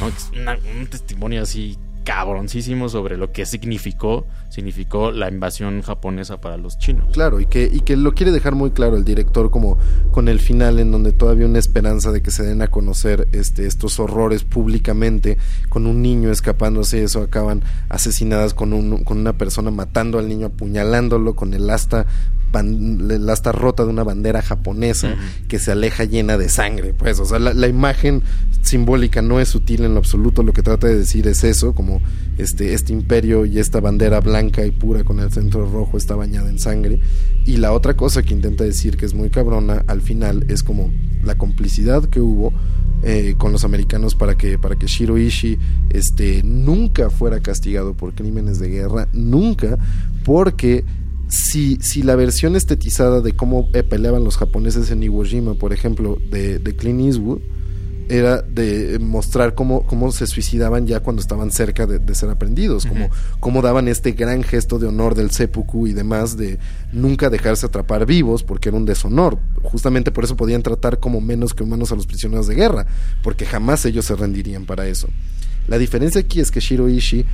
¿no? 0.00 0.08
Es 0.08 0.30
una- 0.40 0.56
un 0.78 0.86
testimonio 0.86 1.42
así 1.42 1.76
cabroncísimo 2.04 2.88
sobre 2.88 3.16
lo 3.16 3.32
que 3.32 3.46
significó, 3.46 4.26
significó 4.48 5.12
la 5.12 5.28
invasión 5.28 5.82
japonesa 5.82 6.40
para 6.40 6.56
los 6.56 6.78
chinos. 6.78 7.12
Claro, 7.12 7.40
y 7.40 7.46
que, 7.46 7.68
y 7.72 7.80
que 7.80 7.96
lo 7.96 8.12
quiere 8.12 8.32
dejar 8.32 8.54
muy 8.54 8.70
claro 8.70 8.96
el 8.96 9.04
director 9.04 9.50
como 9.50 9.78
con 10.10 10.28
el 10.28 10.40
final 10.40 10.78
en 10.78 10.90
donde 10.90 11.12
todavía 11.12 11.46
una 11.46 11.58
esperanza 11.58 12.12
de 12.12 12.22
que 12.22 12.30
se 12.30 12.42
den 12.42 12.62
a 12.62 12.68
conocer 12.68 13.28
este, 13.32 13.66
estos 13.66 14.00
horrores 14.00 14.44
públicamente, 14.44 15.38
con 15.68 15.86
un 15.86 16.02
niño 16.02 16.30
escapándose 16.30 17.02
eso 17.02 17.22
acaban 17.22 17.62
asesinadas 17.88 18.54
con, 18.54 18.72
un, 18.72 19.04
con 19.04 19.18
una 19.18 19.34
persona 19.34 19.70
matando 19.70 20.18
al 20.18 20.28
niño, 20.28 20.46
apuñalándolo 20.46 21.34
con 21.34 21.54
el 21.54 21.68
asta, 21.70 22.06
el 22.54 23.28
asta 23.28 23.52
rota 23.52 23.84
de 23.84 23.90
una 23.90 24.04
bandera 24.04 24.42
japonesa 24.42 25.14
que 25.48 25.58
se 25.58 25.72
aleja 25.72 26.04
llena 26.04 26.36
de 26.36 26.48
sangre. 26.48 26.94
Pues, 26.94 27.20
o 27.20 27.24
sea, 27.24 27.38
la, 27.38 27.54
la 27.54 27.68
imagen 27.68 28.22
simbólica 28.62 29.22
no 29.22 29.40
es 29.40 29.48
sutil 29.48 29.84
en 29.84 29.94
lo 29.94 29.98
absoluto, 29.98 30.42
lo 30.42 30.52
que 30.52 30.62
trata 30.62 30.86
de 30.86 30.98
decir 30.98 31.26
es 31.28 31.44
eso, 31.44 31.74
como 31.74 32.00
este, 32.38 32.74
este 32.74 32.92
imperio 32.92 33.46
y 33.46 33.58
esta 33.58 33.80
bandera 33.80 34.20
blanca 34.20 34.64
y 34.64 34.70
pura 34.70 35.04
con 35.04 35.20
el 35.20 35.30
centro 35.30 35.70
rojo 35.70 35.96
está 35.96 36.14
bañada 36.14 36.50
en 36.50 36.58
sangre. 36.58 37.00
Y 37.44 37.56
la 37.56 37.72
otra 37.72 37.94
cosa 37.94 38.22
que 38.22 38.34
intenta 38.34 38.64
decir 38.64 38.96
que 38.96 39.06
es 39.06 39.14
muy 39.14 39.30
cabrona 39.30 39.84
al 39.86 40.00
final 40.00 40.44
es 40.48 40.62
como 40.62 40.90
la 41.24 41.36
complicidad 41.36 42.04
que 42.04 42.20
hubo 42.20 42.52
eh, 43.02 43.34
con 43.38 43.50
los 43.52 43.64
americanos 43.64 44.14
para 44.14 44.36
que, 44.36 44.58
para 44.58 44.76
que 44.76 44.86
Shiro 44.86 45.16
Ishii 45.16 45.58
este, 45.90 46.42
nunca 46.42 47.08
fuera 47.08 47.40
castigado 47.40 47.94
por 47.94 48.14
crímenes 48.14 48.58
de 48.58 48.68
guerra, 48.68 49.08
nunca, 49.12 49.78
porque 50.24 50.84
si, 51.30 51.76
si 51.80 52.02
la 52.02 52.16
versión 52.16 52.56
estetizada 52.56 53.20
de 53.20 53.32
cómo 53.32 53.68
eh, 53.72 53.82
peleaban 53.82 54.24
los 54.24 54.36
japoneses 54.36 54.90
en 54.90 55.02
Iwo 55.02 55.24
Jima, 55.24 55.54
por 55.54 55.72
ejemplo, 55.72 56.18
de, 56.30 56.58
de 56.58 56.76
Clint 56.76 57.00
Eastwood, 57.00 57.40
era 58.08 58.42
de 58.42 58.98
mostrar 58.98 59.54
cómo, 59.54 59.86
cómo 59.86 60.10
se 60.10 60.26
suicidaban 60.26 60.88
ya 60.88 60.98
cuando 60.98 61.22
estaban 61.22 61.52
cerca 61.52 61.86
de, 61.86 62.00
de 62.00 62.14
ser 62.16 62.28
aprendidos, 62.28 62.88
cómo 63.38 63.62
daban 63.62 63.86
este 63.86 64.12
gran 64.12 64.42
gesto 64.42 64.80
de 64.80 64.88
honor 64.88 65.14
del 65.14 65.30
seppuku 65.30 65.86
y 65.86 65.92
demás 65.92 66.36
de 66.36 66.58
nunca 66.92 67.30
dejarse 67.30 67.66
atrapar 67.66 68.06
vivos 68.06 68.42
porque 68.42 68.68
era 68.68 68.78
un 68.78 68.84
deshonor. 68.84 69.38
Justamente 69.62 70.10
por 70.10 70.24
eso 70.24 70.36
podían 70.36 70.64
tratar 70.64 70.98
como 70.98 71.20
menos 71.20 71.54
que 71.54 71.62
humanos 71.62 71.92
a 71.92 71.94
los 71.94 72.08
prisioneros 72.08 72.48
de 72.48 72.56
guerra, 72.56 72.86
porque 73.22 73.46
jamás 73.46 73.84
ellos 73.86 74.06
se 74.06 74.16
rendirían 74.16 74.66
para 74.66 74.88
eso. 74.88 75.06
La 75.68 75.78
diferencia 75.78 76.20
aquí 76.20 76.40
es 76.40 76.50
que 76.50 76.58
Shiro 76.58 76.88
Ishii 76.88 77.24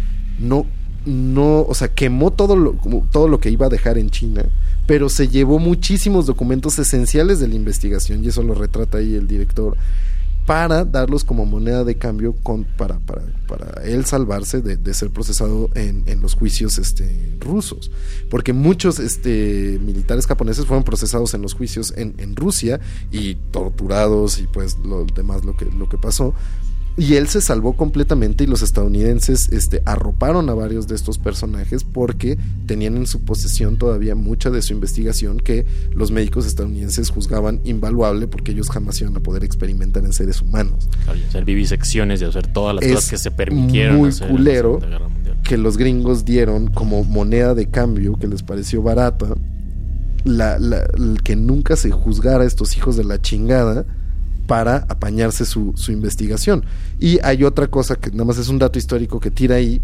no 0.40 0.66
no, 1.06 1.62
o 1.62 1.74
sea, 1.74 1.88
quemó 1.88 2.32
todo 2.32 2.56
lo, 2.56 2.74
todo 3.10 3.28
lo 3.28 3.40
que 3.40 3.50
iba 3.50 3.66
a 3.66 3.70
dejar 3.70 3.96
en 3.96 4.10
China, 4.10 4.44
pero 4.86 5.08
se 5.08 5.28
llevó 5.28 5.58
muchísimos 5.58 6.26
documentos 6.26 6.78
esenciales 6.78 7.40
de 7.40 7.48
la 7.48 7.54
investigación, 7.54 8.24
y 8.24 8.28
eso 8.28 8.42
lo 8.42 8.54
retrata 8.54 8.98
ahí 8.98 9.14
el 9.14 9.26
director, 9.26 9.76
para 10.46 10.84
darlos 10.84 11.24
como 11.24 11.44
moneda 11.44 11.82
de 11.82 11.96
cambio 11.96 12.32
para, 12.76 13.00
para, 13.00 13.22
para 13.48 13.82
él 13.82 14.04
salvarse 14.04 14.62
de, 14.62 14.76
de 14.76 14.94
ser 14.94 15.10
procesado 15.10 15.68
en, 15.74 16.04
en 16.06 16.22
los 16.22 16.34
juicios 16.34 16.78
este, 16.78 17.36
rusos. 17.40 17.90
Porque 18.30 18.52
muchos 18.52 19.00
este, 19.00 19.80
militares 19.82 20.26
japoneses 20.26 20.64
fueron 20.64 20.84
procesados 20.84 21.34
en 21.34 21.42
los 21.42 21.54
juicios 21.54 21.92
en, 21.96 22.14
en 22.18 22.36
Rusia 22.36 22.78
y 23.10 23.34
torturados 23.50 24.38
y 24.38 24.46
pues 24.46 24.78
lo 24.78 25.04
demás 25.04 25.44
lo 25.44 25.56
que, 25.56 25.64
lo 25.64 25.88
que 25.88 25.98
pasó. 25.98 26.32
Y 26.98 27.16
él 27.16 27.28
se 27.28 27.42
salvó 27.42 27.74
completamente 27.74 28.44
y 28.44 28.46
los 28.46 28.62
estadounidenses 28.62 29.52
este, 29.52 29.82
arroparon 29.84 30.48
a 30.48 30.54
varios 30.54 30.86
de 30.88 30.94
estos 30.94 31.18
personajes 31.18 31.84
porque 31.84 32.38
tenían 32.64 32.96
en 32.96 33.06
su 33.06 33.20
posesión 33.20 33.76
todavía 33.76 34.14
mucha 34.14 34.48
de 34.50 34.62
su 34.62 34.72
investigación 34.72 35.36
que 35.38 35.66
los 35.92 36.10
médicos 36.10 36.46
estadounidenses 36.46 37.10
juzgaban 37.10 37.60
invaluable 37.64 38.28
porque 38.28 38.52
ellos 38.52 38.70
jamás 38.70 38.98
iban 39.02 39.14
a 39.14 39.20
poder 39.20 39.44
experimentar 39.44 40.04
en 40.06 40.14
seres 40.14 40.40
humanos. 40.40 40.88
Claro, 41.04 41.18
y 41.18 41.22
hacer 41.24 41.44
vivisecciones 41.44 42.22
y 42.22 42.24
hacer 42.24 42.46
todas 42.46 42.76
las 42.76 42.84
Es 42.84 42.94
cosas 42.94 43.10
que 43.10 43.18
se 43.18 43.30
permitieron 43.30 43.96
muy 43.96 44.08
hacer 44.08 44.28
en 44.28 44.32
la 44.32 44.38
culero 44.38 44.68
Segunda 44.80 44.86
Guerra 44.88 45.08
Mundial. 45.08 45.36
que 45.44 45.58
los 45.58 45.76
gringos 45.76 46.24
dieron 46.24 46.68
como 46.68 47.04
moneda 47.04 47.54
de 47.54 47.66
cambio 47.68 48.14
que 48.18 48.26
les 48.26 48.42
pareció 48.42 48.80
barata, 48.80 49.34
la, 50.24 50.58
la- 50.58 50.86
el 50.96 51.20
que 51.22 51.36
nunca 51.36 51.76
se 51.76 51.90
juzgara 51.90 52.44
a 52.44 52.46
estos 52.46 52.74
hijos 52.76 52.96
de 52.96 53.04
la 53.04 53.20
chingada 53.20 53.84
para 54.46 54.86
apañarse 54.88 55.44
su, 55.44 55.72
su 55.76 55.92
investigación. 55.92 56.64
Y 56.98 57.18
hay 57.22 57.44
otra 57.44 57.68
cosa 57.68 57.96
que 57.96 58.10
nada 58.10 58.24
más 58.24 58.38
es 58.38 58.48
un 58.48 58.58
dato 58.58 58.78
histórico 58.78 59.20
que 59.20 59.30
tira 59.30 59.56
ahí, 59.56 59.80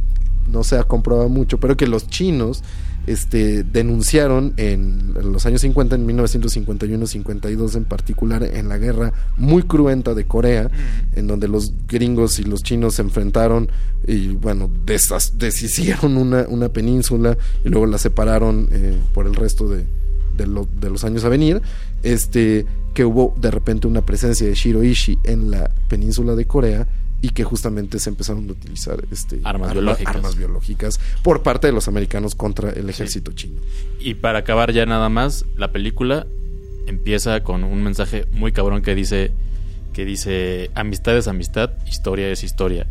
no 0.50 0.64
se 0.64 0.76
ha 0.76 0.84
comprobado 0.84 1.28
mucho, 1.28 1.58
pero 1.58 1.76
que 1.76 1.86
los 1.86 2.08
chinos 2.08 2.62
este, 3.06 3.64
denunciaron 3.64 4.54
en, 4.56 5.14
en 5.16 5.32
los 5.32 5.44
años 5.46 5.62
50, 5.62 5.96
en 5.96 6.06
1951-52 6.06 7.76
en 7.76 7.84
particular, 7.84 8.44
en 8.44 8.68
la 8.68 8.78
guerra 8.78 9.12
muy 9.36 9.64
cruenta 9.64 10.14
de 10.14 10.24
Corea, 10.24 10.70
en 11.16 11.26
donde 11.26 11.48
los 11.48 11.72
gringos 11.88 12.38
y 12.38 12.44
los 12.44 12.62
chinos 12.62 12.94
se 12.94 13.02
enfrentaron 13.02 13.70
y 14.06 14.28
bueno, 14.28 14.70
deshicieron 14.84 16.16
una, 16.16 16.46
una 16.48 16.68
península 16.68 17.36
y 17.64 17.68
luego 17.68 17.86
la 17.86 17.98
separaron 17.98 18.68
eh, 18.70 18.98
por 19.12 19.26
el 19.26 19.34
resto 19.34 19.68
de, 19.68 19.86
de, 20.36 20.46
lo- 20.46 20.68
de 20.80 20.90
los 20.90 21.04
años 21.04 21.24
a 21.24 21.28
venir, 21.28 21.60
este, 22.02 22.66
que 22.94 23.04
hubo 23.04 23.34
de 23.40 23.50
repente 23.50 23.86
una 23.86 24.02
presencia 24.02 24.46
de 24.46 24.54
Shiroishi 24.54 25.18
en 25.24 25.50
la 25.50 25.70
península 25.88 26.34
de 26.34 26.44
Corea 26.46 26.86
y 27.20 27.30
que 27.30 27.44
justamente 27.44 27.98
se 28.00 28.10
empezaron 28.10 28.48
a 28.48 28.52
utilizar 28.52 29.02
este, 29.12 29.40
Armas 29.44 29.70
arma- 29.70 29.72
biológicas. 29.80 30.16
armas 30.16 30.36
biológicas 30.36 31.00
por 31.22 31.42
parte 31.42 31.68
de 31.68 31.72
los 31.72 31.86
americanos 31.88 32.34
contra 32.34 32.70
el 32.70 32.90
ejército 32.90 33.32
chino. 33.32 33.60
Y 34.00 34.14
para 34.14 34.40
acabar 34.40 34.72
ya 34.72 34.86
nada 34.86 35.08
más, 35.08 35.44
la 35.56 35.70
película 35.70 36.26
empieza 36.86 37.42
con 37.44 37.62
un 37.64 37.82
mensaje 37.82 38.26
muy 38.32 38.50
cabrón 38.52 38.82
que 38.82 38.94
dice 38.94 39.30
que 39.92 40.04
dice 40.06 40.70
amistad 40.74 41.16
es 41.18 41.28
amistad, 41.28 41.70
historia 41.86 42.28
es 42.30 42.42
historia. 42.42 42.86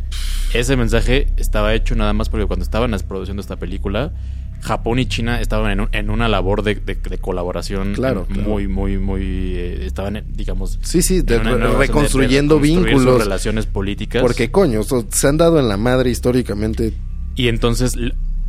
Ese 0.53 0.77
mensaje 0.77 1.27
estaba 1.37 1.73
hecho 1.73 1.95
nada 1.95 2.13
más 2.13 2.29
porque 2.29 2.45
cuando 2.45 2.63
estaban 2.63 2.91
produciendo 3.07 3.41
esta 3.41 3.55
película, 3.57 4.13
Japón 4.61 4.99
y 4.99 5.05
China 5.07 5.41
estaban 5.41 5.71
en, 5.71 5.79
un- 5.81 5.89
en 5.91 6.09
una 6.09 6.27
labor 6.27 6.63
de, 6.63 6.75
de- 6.75 6.95
de 6.95 7.17
colaboración 7.17 7.93
Claro, 7.93 8.25
claro. 8.25 8.47
muy, 8.49 8.67
muy, 8.67 8.97
muy, 8.97 9.21
eh, 9.23 9.85
estaban, 9.85 10.15
eh, 10.17 10.23
digamos, 10.27 10.79
Sí, 10.81 11.01
sí, 11.01 11.21
de 11.21 11.39
reconstruyendo 11.39 12.55
reconstruir 12.59 12.77
sus 12.93 13.01
vínculos. 13.01 13.23
relaciones 13.23 13.65
políticas. 13.65 14.21
Porque 14.21 14.51
coño, 14.51 14.83
so- 14.83 15.05
se 15.11 15.27
han 15.27 15.37
dado 15.37 15.59
en 15.59 15.67
la 15.67 15.77
madre 15.77 16.09
históricamente. 16.09 16.93
Y 17.35 17.47
entonces 17.47 17.95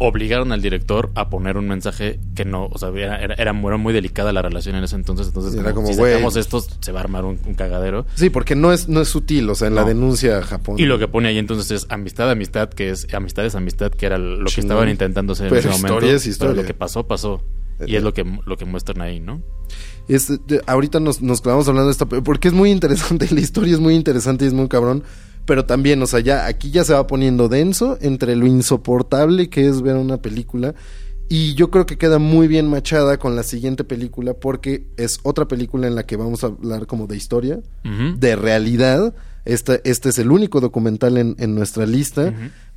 obligaron 0.02 0.52
al 0.52 0.60
director 0.62 1.10
a 1.14 1.28
poner 1.30 1.56
un 1.56 1.68
mensaje 1.68 2.18
que 2.34 2.44
no, 2.44 2.66
o 2.66 2.78
sea, 2.78 2.90
era, 2.90 3.16
era, 3.22 3.34
era 3.34 3.52
muy, 3.52 3.92
delicada 3.92 4.32
la 4.32 4.42
relación 4.42 4.76
en 4.76 4.84
ese 4.84 4.96
entonces. 4.96 5.28
Entonces, 5.28 5.54
Era 5.54 5.72
como, 5.72 5.88
como, 5.88 6.04
si 6.04 6.10
sacamos 6.12 6.36
esto, 6.36 6.60
se 6.80 6.92
va 6.92 7.00
a 7.00 7.02
armar 7.02 7.24
un, 7.24 7.38
un 7.46 7.54
cagadero. 7.54 8.06
Sí, 8.14 8.30
porque 8.30 8.54
no 8.54 8.72
es, 8.72 8.88
no 8.88 9.00
es 9.00 9.08
sutil, 9.08 9.48
o 9.50 9.54
sea, 9.54 9.68
en 9.68 9.74
la 9.74 9.84
denuncia 9.84 10.38
a 10.38 10.42
Japón. 10.42 10.78
Y 10.78 10.84
lo 10.86 10.98
que 10.98 11.08
pone 11.08 11.28
ahí 11.28 11.38
entonces 11.38 11.70
es 11.70 11.86
amistad, 11.90 12.30
amistad, 12.30 12.68
que 12.68 12.90
es 12.90 13.06
amistad 13.14 13.44
es 13.46 13.54
amistad, 13.54 13.90
que 13.92 14.06
era 14.06 14.18
lo 14.18 14.44
que 14.46 14.60
estaban 14.60 14.88
intentando 14.88 15.32
hacer 15.32 15.48
en 15.48 15.58
ese 15.58 15.68
momento. 15.68 15.86
historia 15.88 16.12
es 16.14 16.26
historia. 16.26 16.52
Pero 16.54 16.62
lo 16.62 16.66
que 16.66 16.74
pasó, 16.74 17.06
pasó. 17.06 17.42
Y 17.86 17.96
es 17.96 18.02
lo 18.02 18.12
que, 18.14 18.24
lo 18.46 18.56
que 18.56 18.64
muestran 18.64 19.00
ahí, 19.02 19.18
¿no? 19.18 19.42
Es, 20.08 20.32
ahorita 20.66 21.00
nos, 21.00 21.20
nos 21.22 21.40
clavamos 21.40 21.66
hablando 21.68 21.86
de 21.88 21.92
esta, 21.92 22.06
pe- 22.06 22.22
porque 22.22 22.48
es 22.48 22.54
muy 22.54 22.70
interesante, 22.70 23.26
la 23.34 23.40
historia 23.40 23.74
es 23.74 23.80
muy 23.80 23.94
interesante 23.94 24.44
y 24.44 24.48
es 24.48 24.54
muy 24.54 24.68
cabrón, 24.68 25.02
pero 25.46 25.64
también, 25.64 26.02
o 26.02 26.06
sea, 26.06 26.20
ya 26.20 26.46
aquí 26.46 26.70
ya 26.70 26.84
se 26.84 26.92
va 26.92 27.06
poniendo 27.06 27.48
denso 27.48 27.98
entre 28.00 28.36
lo 28.36 28.46
insoportable 28.46 29.48
que 29.48 29.68
es 29.68 29.82
ver 29.82 29.96
una 29.96 30.18
película 30.18 30.74
y 31.28 31.54
yo 31.54 31.70
creo 31.70 31.86
que 31.86 31.96
queda 31.96 32.18
muy 32.18 32.46
bien 32.46 32.68
machada 32.68 33.18
con 33.18 33.36
la 33.36 33.42
siguiente 33.42 33.84
película 33.84 34.34
porque 34.34 34.84
es 34.98 35.18
otra 35.22 35.48
película 35.48 35.86
en 35.86 35.94
la 35.94 36.04
que 36.04 36.16
vamos 36.16 36.44
a 36.44 36.48
hablar 36.48 36.86
como 36.86 37.06
de 37.06 37.16
historia, 37.16 37.58
de 37.82 38.36
realidad. 38.36 39.14
Esta, 39.46 39.80
este 39.84 40.10
es 40.10 40.18
el 40.18 40.30
único 40.30 40.60
documental 40.60 41.16
en, 41.16 41.34
en 41.38 41.54
nuestra 41.54 41.86
lista, 41.86 42.34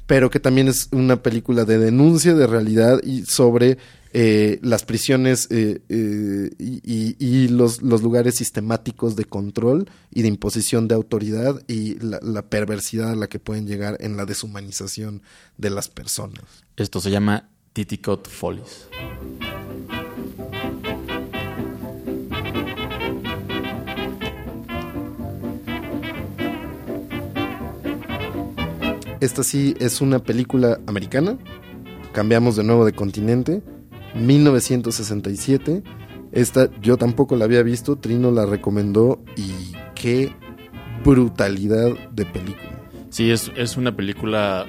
pero 0.08 0.30
que 0.30 0.40
también 0.40 0.70
es 0.70 0.88
una 0.94 1.22
película 1.22 1.66
de 1.66 1.80
denuncia 1.80 2.34
de 2.34 2.48
realidad 2.48 3.02
y 3.04 3.26
sobre 3.26 3.78
eh, 4.18 4.60
las 4.62 4.86
prisiones 4.86 5.48
eh, 5.52 5.82
eh, 5.90 6.50
y, 6.58 6.80
y- 6.86 7.16
y 7.20 7.48
los, 7.50 7.82
los 7.82 8.02
lugares 8.02 8.36
sistemáticos 8.36 9.18
de 9.18 9.26
control 9.26 9.90
y 10.10 10.22
de 10.22 10.30
imposición 10.30 10.88
de 10.88 10.96
autoridad 10.96 11.62
y 11.68 11.96
la, 12.00 12.20
la 12.24 12.44
perversidad 12.50 13.12
a 13.12 13.16
la 13.16 13.28
que 13.28 13.40
pueden 13.40 13.68
llegar 13.68 13.98
en 14.00 14.16
la 14.16 14.26
deshumanización 14.26 15.22
de 15.58 15.70
las 15.70 15.90
personas. 15.90 16.46
Esto 16.78 17.02
se 17.02 17.12
llama 17.12 17.50
Titicot 17.74 18.30
Follies. 18.30 18.88
Esta 29.22 29.44
sí 29.44 29.76
es 29.80 30.02
una 30.02 30.20
película 30.20 30.80
americana. 30.88 31.38
Cambiamos 32.14 32.56
de 32.56 32.64
nuevo 32.64 32.86
de 32.86 32.94
continente. 32.94 33.62
1967. 34.16 35.84
Esta 36.32 36.70
yo 36.82 36.98
tampoco 36.98 37.36
la 37.36 37.46
había 37.46 37.64
visto. 37.64 37.98
Trino 37.98 38.32
la 38.32 38.46
recomendó 38.46 39.24
y 39.36 39.74
qué 39.94 40.34
brutalidad 41.04 41.94
de 42.12 42.26
película. 42.26 42.82
Sí, 43.10 43.32
es, 43.32 43.52
es 43.56 43.78
una 43.78 43.96
película 43.96 44.66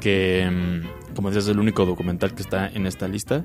que, 0.00 0.48
mm, 0.50 1.14
como 1.14 1.28
decías, 1.28 1.44
es 1.44 1.50
el 1.50 1.58
único 1.58 1.86
documental 1.86 2.34
que 2.34 2.42
está 2.42 2.68
en 2.68 2.86
esta 2.86 3.08
lista. 3.08 3.44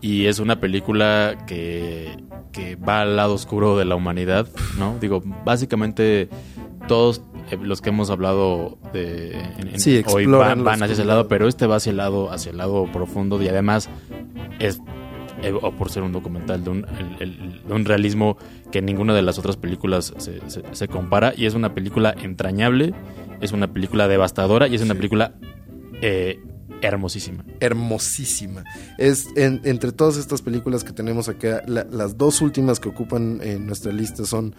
Y 0.00 0.26
es 0.26 0.38
una 0.38 0.60
película 0.60 1.44
que, 1.46 2.16
que 2.52 2.76
va 2.76 3.02
al 3.02 3.16
lado 3.16 3.34
oscuro 3.34 3.76
de 3.76 3.84
la 3.84 3.94
humanidad, 3.94 4.48
¿no? 4.78 4.98
Digo, 5.00 5.22
básicamente 5.44 6.28
todos 6.88 7.22
los 7.62 7.80
que 7.80 7.90
hemos 7.90 8.10
hablado 8.10 8.78
de, 8.92 9.32
en- 9.58 9.78
Sí, 9.80 10.02
hoy 10.06 10.26
van, 10.26 10.66
hacia 10.66 10.86
ese 10.86 11.04
lado, 11.04 11.28
pero 11.28 11.46
este 11.48 11.66
va 11.66 11.76
hacia 11.76 11.90
el 11.90 11.96
lado, 11.98 12.30
hacia 12.32 12.50
el 12.50 12.56
lado 12.58 12.86
profundo 12.92 13.40
y 13.42 13.48
además 13.48 13.88
es 14.58 14.80
eh, 15.42 15.52
o 15.52 15.72
por 15.72 15.90
ser 15.90 16.02
un 16.04 16.12
documental 16.12 16.64
de 16.64 16.70
un, 16.70 16.86
el- 16.98 17.16
el- 17.28 17.62
de 17.66 17.72
un 17.74 17.84
realismo 17.84 18.38
que 18.70 18.80
ninguna 18.80 19.12
de 19.14 19.22
las 19.22 19.38
otras 19.38 19.56
películas 19.56 20.14
se, 20.16 20.40
se- 20.48 20.62
se 20.72 20.88
compara 20.88 21.34
y 21.36 21.44
es 21.46 21.54
una 21.54 21.74
película 21.74 22.14
entrañable, 22.22 22.94
es 23.40 23.52
una 23.52 23.72
película 23.72 24.08
devastadora 24.08 24.66
y 24.68 24.74
es 24.76 24.82
una 24.82 24.94
película 24.94 25.34
eh, 26.00 26.40
hermosísima. 26.80 27.44
hermosísima. 27.60 28.64
Es 28.98 29.26
en- 29.36 29.60
entre 29.64 29.92
todas 29.92 30.16
estas 30.16 30.40
películas 30.42 30.82
que 30.84 30.92
tenemos 30.92 31.28
acá, 31.28 31.62
la- 31.66 31.86
las 31.90 32.16
dos 32.16 32.40
últimas 32.40 32.80
que 32.80 32.88
ocupan 32.88 33.40
en 33.42 33.66
nuestra 33.66 33.92
lista 33.92 34.24
son 34.24 34.54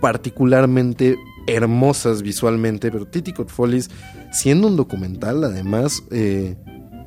particularmente 0.00 1.16
hermosas 1.46 2.22
visualmente, 2.22 2.90
pero 2.90 3.06
Titicot 3.06 3.48
Follies, 3.50 3.90
siendo 4.32 4.68
un 4.68 4.76
documental, 4.76 5.42
además, 5.44 6.02
eh, 6.10 6.56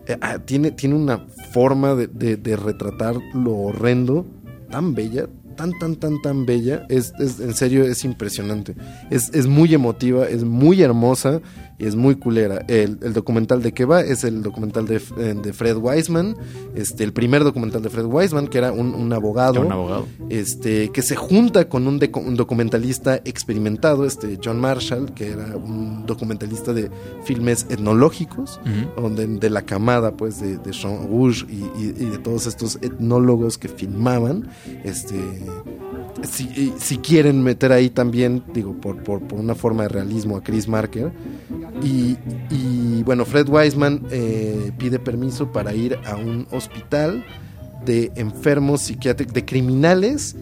eh, 0.08 0.18
ah, 0.22 0.40
tiene, 0.40 0.72
tiene 0.72 0.96
una 0.96 1.26
forma 1.52 1.96
de, 1.96 2.08
de- 2.08 2.36
de 2.38 2.56
retratar 2.56 3.16
lo 3.34 3.54
horrendo 3.56 4.26
tan 4.70 4.94
bella, 4.96 5.28
tan, 5.56 5.72
tan, 5.80 5.96
tan, 5.96 6.22
tan 6.22 6.46
bella. 6.46 6.86
Es, 6.90 7.14
es- 7.20 7.40
en 7.40 7.54
serio, 7.54 7.84
es 7.86 8.04
impresionante. 8.04 8.76
Es, 9.12 9.30
es 9.34 9.48
muy 9.48 9.74
emotiva, 9.74 10.28
es 10.28 10.44
muy 10.44 10.82
hermosa 10.82 11.42
y 11.80 11.86
es 11.86 11.96
muy 11.96 12.16
culera. 12.16 12.64
El, 12.68 13.00
el 13.02 13.14
documental 13.14 13.62
de 13.62 13.72
qué 13.74 13.86
va 13.86 14.02
es 14.02 14.24
el 14.24 14.44
documental 14.44 14.86
de, 14.88 15.02
eh, 15.18 15.36
de 15.42 15.54
Fred 15.54 15.78
Wiseman, 15.78 16.36
este, 16.76 17.04
el 17.04 17.14
primer 17.14 17.44
documental 17.44 17.82
de 17.82 17.90
Fred 17.90 18.06
Wiseman, 18.06 18.48
que 18.48 18.58
era 18.60 18.72
un, 18.72 18.94
un 18.94 19.12
abogado 19.14 19.62
un 19.62 19.72
abogado. 19.72 20.06
este, 20.30 20.90
que 20.90 21.02
se 21.02 21.16
junta 21.16 21.68
con 21.70 21.88
un, 21.88 22.00
documentalista 22.36 23.18
experimentado, 23.26 24.06
este 24.06 24.40
John 24.44 24.60
Marshall, 24.60 25.14
que 25.14 25.32
era 25.32 25.56
un 25.58 26.06
documentalista 26.06 26.74
de 26.74 26.90
filmes 27.24 27.66
etnológicos, 27.70 28.60
donde 28.96 29.26
de 29.28 29.50
la 29.50 29.64
camada 29.64 30.12
pues 30.16 30.40
de, 30.42 30.58
de 30.58 30.72
Jean 30.72 31.08
Rouge 31.08 31.46
y, 31.50 31.64
y- 31.82 31.96
y 32.00 32.06
de 32.10 32.18
todos 32.18 32.46
estos 32.48 32.78
etnólogos 32.82 33.58
que 33.58 33.68
filmaban, 33.70 34.48
este 34.84 35.16
si, 36.24 36.74
si 36.78 36.98
quieren 37.00 37.44
meter 37.44 37.72
ahí 37.72 37.90
también, 37.90 38.44
digo, 38.54 38.74
por, 38.80 39.04
por, 39.04 39.22
por 39.22 39.40
una 39.40 39.56
forma 39.56 39.84
de 39.84 39.90
realismo 39.90 40.38
a 40.38 40.44
Chris 40.44 40.68
Marker. 40.68 41.12
Y, 41.82 42.18
y, 42.50 43.04
bueno, 43.04 43.26
Fred 43.26 43.50
Wiseman 43.50 44.08
eh, 44.12 44.72
pide 44.78 45.00
permiso 45.00 45.52
para 45.52 45.74
ir 45.74 45.98
a 46.06 46.16
un 46.16 46.48
hospital 46.52 47.26
de 47.86 48.12
enfermos 48.16 48.82
psiquiátricos, 48.82 49.34
de 49.34 49.46
criminales 49.46 50.36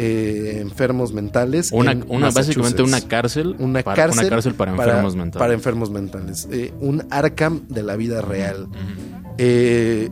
eh, 0.00 0.58
enfermos 0.60 1.12
mentales. 1.12 1.72
Una, 1.72 1.90
en 1.90 2.04
una, 2.08 2.30
básicamente 2.30 2.82
una 2.82 3.00
cárcel, 3.00 3.56
Una 3.58 3.82
para, 3.82 3.96
cárcel, 3.96 4.26
una 4.26 4.30
cárcel 4.30 4.54
para 4.54 4.70
enfermos 4.70 5.16
mentales. 5.16 5.38
Para 5.40 5.54
enfermos 5.54 5.90
mentales. 5.90 6.48
Eh, 6.52 6.72
un 6.80 7.04
Arkham 7.10 7.66
de 7.68 7.82
la 7.82 7.96
vida 7.96 8.20
real. 8.20 8.68
Eh, 9.38 10.08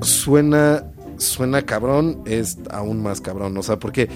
suena 0.00 0.84
suena 1.18 1.62
cabrón, 1.62 2.22
es 2.26 2.58
aún 2.70 3.02
más 3.02 3.20
cabrón. 3.20 3.56
O 3.56 3.62
sea, 3.62 3.78
porque. 3.78 4.08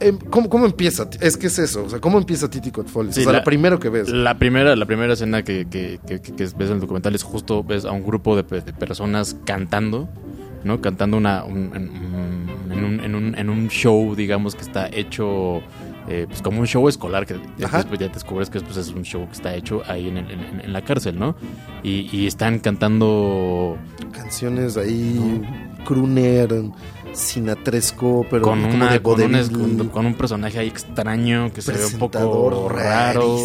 eh, 0.00 0.12
¿Cómo, 0.30 0.48
cómo 0.48 0.66
empieza? 0.66 1.08
Es 1.20 1.36
que 1.36 1.46
es 1.48 1.58
eso. 1.58 1.84
O 1.84 1.88
sea, 1.88 2.00
¿cómo 2.00 2.18
empieza 2.18 2.48
Titi? 2.50 2.70
Sí, 2.70 2.80
o 2.86 3.12
sea, 3.12 3.32
la- 3.32 3.38
lo 3.38 3.44
primero 3.44 3.78
que 3.78 3.88
ves. 3.88 4.08
La 4.08 4.38
primera, 4.38 4.74
la 4.76 4.86
primera 4.86 5.12
escena 5.12 5.42
que, 5.42 5.66
que- 5.68 6.00
que- 6.06 6.20
que- 6.20 6.32
que 6.34 6.44
ves 6.44 6.68
en 6.68 6.74
el 6.74 6.80
documental 6.80 7.14
es 7.14 7.22
justo 7.22 7.62
ves 7.64 7.84
a 7.84 7.92
un 7.92 8.02
grupo 8.04 8.36
de, 8.36 8.44
pe- 8.44 8.60
de 8.60 8.72
personas 8.72 9.36
cantando, 9.44 10.08
¿no? 10.64 10.80
Cantando 10.80 11.16
una, 11.16 11.44
un- 11.44 11.72
en, 11.74 11.90
en 12.72 12.84
un, 12.84 13.00
en 13.00 13.14
un- 13.14 13.34
en 13.36 13.50
un 13.50 13.68
show, 13.68 14.14
digamos, 14.14 14.54
que 14.54 14.62
está 14.62 14.88
hecho 14.88 15.60
eh, 16.08 16.24
pues 16.28 16.42
como 16.42 16.58
un 16.58 16.66
show 16.66 16.88
escolar, 16.88 17.26
que 17.26 17.34
después 17.56 18.00
ya 18.00 18.08
descubres 18.08 18.50
que 18.50 18.58
pues, 18.60 18.76
es 18.76 18.88
un 18.88 19.04
show 19.04 19.24
que 19.26 19.34
está 19.34 19.54
hecho 19.54 19.82
ahí 19.86 20.08
en, 20.08 20.16
el- 20.16 20.30
en- 20.32 20.60
en 20.60 20.72
la 20.72 20.82
cárcel, 20.82 21.16
¿no? 21.16 21.36
Y, 21.84 22.08
y 22.12 22.26
están 22.26 22.58
cantando 22.58 23.76
Canciones 24.12 24.76
ahí, 24.76 25.40
crooner, 25.84 26.52
sinatresco, 27.12 28.26
pero 28.30 28.42
con, 28.42 28.60
como 28.62 28.74
una, 28.74 28.92
de 28.92 29.00
con, 29.02 29.20
un, 29.22 29.88
con- 29.88 30.06
un 30.06 30.14
personaje 30.14 30.58
ahí 30.58 30.68
extraño 30.68 31.52
que 31.52 31.62
se 31.62 31.72
ve 31.72 31.84
un 31.86 31.98
poco 31.98 32.68
raro. 32.68 33.36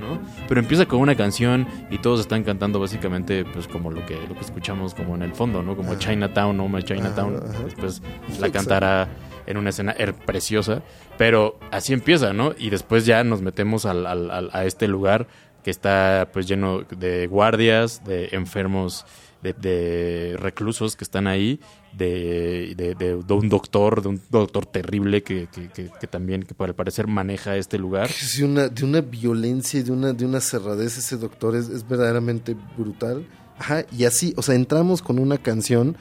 ¿no? 0.00 0.20
Pero 0.48 0.60
empieza 0.60 0.86
con 0.86 1.00
una 1.00 1.14
canción 1.14 1.66
y 1.90 1.98
todos 1.98 2.20
están 2.20 2.42
cantando 2.42 2.78
básicamente 2.80 3.44
pues 3.44 3.66
como 3.68 3.90
lo 3.90 4.04
que 4.04 4.16
lo 4.28 4.34
que 4.34 4.40
escuchamos 4.40 4.94
como 4.94 5.14
en 5.14 5.22
el 5.22 5.32
fondo, 5.34 5.62
¿no? 5.62 5.76
Como 5.76 5.90
Ajá. 5.92 5.98
Chinatown, 5.98 6.56
no 6.56 6.80
Chinatown. 6.80 7.36
Ajá. 7.36 7.64
Después 7.64 8.02
la 8.40 8.50
cantará 8.50 9.08
en 9.46 9.56
una 9.56 9.70
escena 9.70 9.94
her- 9.98 10.14
preciosa, 10.14 10.82
pero 11.16 11.58
así 11.70 11.92
empieza, 11.92 12.32
¿no? 12.32 12.52
Y 12.58 12.70
después 12.70 13.06
ya 13.06 13.24
nos 13.24 13.40
metemos 13.42 13.86
al- 13.86 14.06
al- 14.06 14.30
al- 14.30 14.50
a 14.52 14.64
este 14.64 14.88
lugar 14.88 15.26
que 15.64 15.70
está 15.70 16.28
pues 16.32 16.46
lleno 16.46 16.82
de 16.82 17.26
guardias, 17.28 18.02
de 18.04 18.28
enfermos, 18.32 19.06
de, 19.42 20.36
reclusos 20.38 20.96
que 20.96 21.04
están 21.04 21.26
ahí, 21.26 21.60
de, 21.92 22.74
de- 22.76 22.94
de- 22.94 23.14
un 23.34 23.48
doctor, 23.48 24.00
de 24.02 24.08
un 24.08 24.20
doctor 24.30 24.66
terrible 24.66 25.22
que, 25.22 25.48
que- 25.52 25.68
que- 25.68 25.90
que 26.00 26.06
también, 26.06 26.42
que 26.44 26.54
al 26.62 26.74
parecer 26.74 27.06
maneja 27.06 27.56
este 27.56 27.78
lugar. 27.78 28.08
Es 28.10 28.38
de 28.38 28.44
una, 28.44 28.68
de 28.68 28.84
una 28.84 29.00
violencia 29.00 29.80
y 29.80 29.82
de 29.82 29.92
una, 29.92 30.12
de 30.12 30.24
una 30.24 30.40
cerradez 30.40 30.96
ese 30.98 31.16
doctor 31.16 31.56
es, 31.56 31.68
es 31.68 31.86
verdaderamente 31.88 32.56
brutal. 32.76 33.26
Ajá, 33.58 33.84
y 33.92 34.04
así, 34.04 34.32
o 34.36 34.42
sea, 34.42 34.54
entramos 34.54 35.02
con 35.02 35.18
una 35.18 35.38
canción 35.38 35.96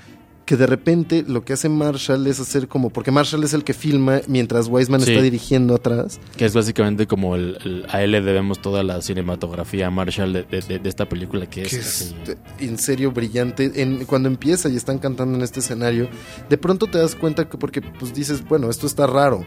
que 0.52 0.57
de 0.57 0.68
repente 0.68 1.23
lo 1.26 1.45
que 1.45 1.53
hace 1.53 1.69
Marshall 1.69 2.28
es 2.28 2.41
hacer 2.41 2.68
como, 2.68 2.90
porque 2.90 3.10
Marshall 3.10 3.41
es 3.45 3.53
el 3.53 3.64
que 3.64 3.73
filma 3.73 4.19
mientras 4.28 4.68
Wiseman 4.68 4.99
Sí. 4.99 5.11
está 5.11 5.23
dirigiendo 5.23 5.76
atrás. 5.76 6.19
Que 6.36 6.44
es 6.44 6.53
básicamente 6.53 7.07
como 7.07 7.38
el, 7.38 7.57
el- 7.64 7.86
a 7.90 8.03
él 8.03 8.11
le 8.11 8.19
debemos 8.22 8.61
toda 8.61 8.84
la 8.84 9.02
cinematografía 9.02 9.88
a 9.88 9.91
Marshall 9.91 10.34
de, 10.34 10.44
de- 10.44 10.80
de- 10.80 10.90
esta 10.90 11.07
película 11.07 11.45
que 11.49 11.61
es, 11.61 11.69
que 11.69 11.78
es 11.78 11.88
así. 11.88 12.15
de- 12.26 12.65
en 12.65 12.78
serio 12.78 13.14
brillante. 13.14 13.72
En, 13.82 14.03
cuando 14.03 14.28
empieza 14.28 14.68
y 14.68 14.76
están 14.76 14.98
cantando 14.99 15.38
en 15.38 15.41
este 15.41 15.61
escenario, 15.61 16.10
de 16.49 16.57
pronto 16.57 16.86
te 16.88 16.98
das 16.98 17.15
cuenta 17.15 17.48
que 17.48 17.57
porque 17.57 17.82
pues 17.82 18.14
dices, 18.14 18.44
bueno, 18.45 18.69
esto 18.69 18.88
está 18.88 19.07
raro. 19.07 19.45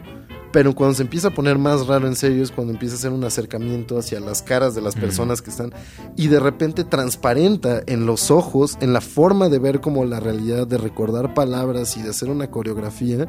Pero 0.51 0.73
cuando 0.73 0.95
se 0.95 1.03
empieza 1.03 1.29
a 1.29 1.33
poner 1.33 1.57
más 1.57 1.87
raro 1.87 2.07
en 2.07 2.15
serio 2.15 2.43
es 2.43 2.51
cuando 2.51 2.73
empieza 2.73 2.95
a 2.95 2.97
hacer 2.97 3.11
un 3.11 3.23
acercamiento 3.23 3.97
hacia 3.97 4.19
las 4.19 4.41
caras 4.41 4.73
de 4.73 4.81
las 4.81 4.95
personas 4.95 5.41
que 5.41 5.49
están 5.49 5.73
y 6.15 6.27
de 6.27 6.39
repente 6.39 6.83
transparenta 6.83 7.81
en 7.87 8.05
los 8.05 8.31
ojos, 8.31 8.77
en 8.79 8.93
la 8.93 9.01
forma 9.01 9.49
de 9.49 9.59
ver 9.59 9.81
como 9.81 10.05
la 10.05 10.19
realidad, 10.19 10.65
de 10.65 10.77
recordar 10.77 11.33
palabras 11.33 11.97
y 11.97 12.01
de 12.01 12.09
hacer 12.09 12.29
una 12.29 12.51
coreografía, 12.51 13.27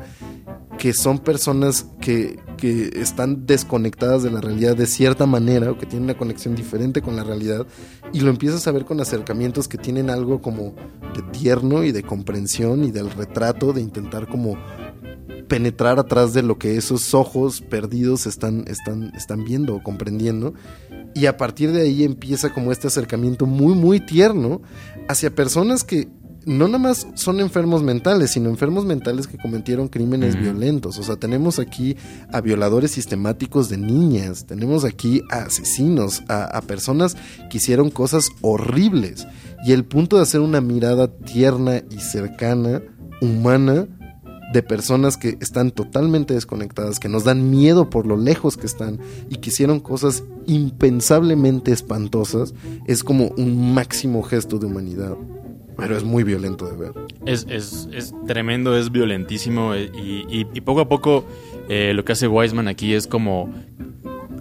que 0.79 0.93
son 0.93 1.19
personas 1.19 1.87
que, 2.01 2.39
que 2.57 2.91
están 3.01 3.47
desconectadas 3.47 4.23
de 4.23 4.31
la 4.31 4.41
realidad 4.41 4.77
de 4.77 4.87
cierta 4.87 5.27
manera 5.27 5.71
o 5.71 5.79
que 5.79 5.87
tienen 5.87 6.05
una 6.05 6.19
conexión 6.19 6.55
diferente 6.55 7.03
con 7.03 7.17
la 7.17 7.25
realidad 7.25 7.67
y 8.13 8.21
lo 8.21 8.31
empiezas 8.31 8.67
a 8.67 8.73
ver 8.73 8.85
con 8.85 9.01
acercamientos 9.01 9.69
que 9.69 9.79
tienen 9.79 10.11
algo 10.11 10.41
como 10.41 10.75
de 11.15 11.23
tierno 11.33 11.83
y 11.83 11.93
de 11.93 12.03
comprensión 12.03 12.85
y 12.85 12.91
del 12.91 13.11
retrato 13.11 13.73
de 13.73 13.81
intentar 13.81 14.29
como 14.29 14.57
penetrar 15.49 15.99
atrás 15.99 16.35
de 16.35 16.43
lo 16.43 16.59
que 16.59 16.77
esos 16.77 17.15
ojos 17.15 17.61
perdidos 17.61 18.27
están, 18.27 18.65
están, 18.67 19.13
están 19.15 19.45
viendo 19.45 19.77
o 19.77 19.83
comprendiendo. 19.83 20.55
Y 21.15 21.27
a 21.27 21.37
partir 21.37 21.73
de 21.73 21.83
ahí 21.83 22.05
empieza 22.05 22.53
como 22.53 22.73
este 22.73 22.89
acercamiento 22.89 23.47
muy, 23.47 23.75
muy 23.75 24.01
tierno 24.01 24.63
hacia 25.09 25.35
personas 25.35 25.85
que 25.85 26.09
no 26.47 26.69
nada 26.69 26.79
más 26.79 27.09
son 27.15 27.41
enfermos 27.41 27.83
mentales, 27.83 28.31
sino 28.31 28.49
enfermos 28.49 28.85
mentales 28.85 29.27
que 29.27 29.37
cometieron 29.37 29.89
crímenes 29.89 30.39
violentos. 30.39 30.97
O 30.99 31.03
sea, 31.03 31.17
tenemos 31.17 31.59
aquí 31.59 31.97
a 32.33 32.41
violadores 32.41 32.93
sistemáticos 32.93 33.69
de 33.69 33.79
niñas, 33.79 34.47
tenemos 34.47 34.85
aquí 34.85 35.23
a 35.31 35.39
asesinos, 35.47 36.23
a, 36.29 36.45
a 36.45 36.63
personas 36.63 37.17
que 37.51 37.59
hicieron 37.59 37.91
cosas 37.91 38.29
horribles. 38.43 39.27
Y 39.67 39.73
el 39.73 39.85
punto 39.85 40.17
de 40.17 40.23
hacer 40.23 40.41
una 40.41 40.61
mirada 40.61 41.09
tierna 41.09 41.83
y 41.91 41.99
cercana, 41.99 42.81
humana, 43.21 43.89
de 44.53 44.63
personas 44.63 45.17
que 45.17 45.37
están 45.41 45.71
totalmente 45.71 46.35
desconectadas, 46.35 47.01
que 47.01 47.09
nos 47.09 47.25
dan 47.25 47.51
miedo 47.51 47.91
por 47.91 48.07
lo 48.07 48.17
lejos 48.17 48.57
que 48.57 48.67
están 48.67 48.99
y 49.29 49.37
que 49.37 49.51
hicieron 49.51 49.81
cosas 49.81 50.23
impensablemente 50.47 51.73
espantosas, 51.73 52.55
es 52.87 53.03
como 53.03 53.29
un 53.37 53.75
máximo 53.75 54.23
gesto 54.23 54.59
de 54.59 54.67
humanidad. 54.67 55.17
Pero 55.77 55.95
es 55.97 56.05
muy 56.05 56.23
violento 56.25 56.67
de 56.67 56.77
ver. 56.77 56.93
Es, 57.27 57.47
es, 57.51 57.89
es 57.93 58.15
tremendo, 58.27 58.79
es 58.79 58.91
violentísimo 58.91 59.75
eh, 59.75 59.91
y, 59.95 60.25
y- 60.55 60.61
poco 60.63 60.81
a 60.81 60.89
poco 60.89 61.25
eh, 61.69 61.93
lo 61.93 62.03
que 62.05 62.13
hace 62.13 62.29
Wiseman 62.29 62.67
aquí 62.69 62.95
es 62.95 63.07
como 63.07 63.53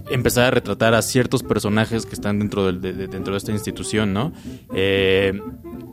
empezar 0.09 0.45
a 0.45 0.51
retratar 0.51 0.93
a 0.93 1.01
ciertos 1.01 1.43
personajes 1.43 2.05
que 2.05 2.13
están 2.15 2.39
dentro, 2.39 2.71
de, 2.71 2.93
de- 2.93 3.07
dentro 3.07 3.33
de 3.33 3.37
esta 3.37 3.51
institución, 3.51 4.13
¿no? 4.13 4.31
Eh, 4.73 5.39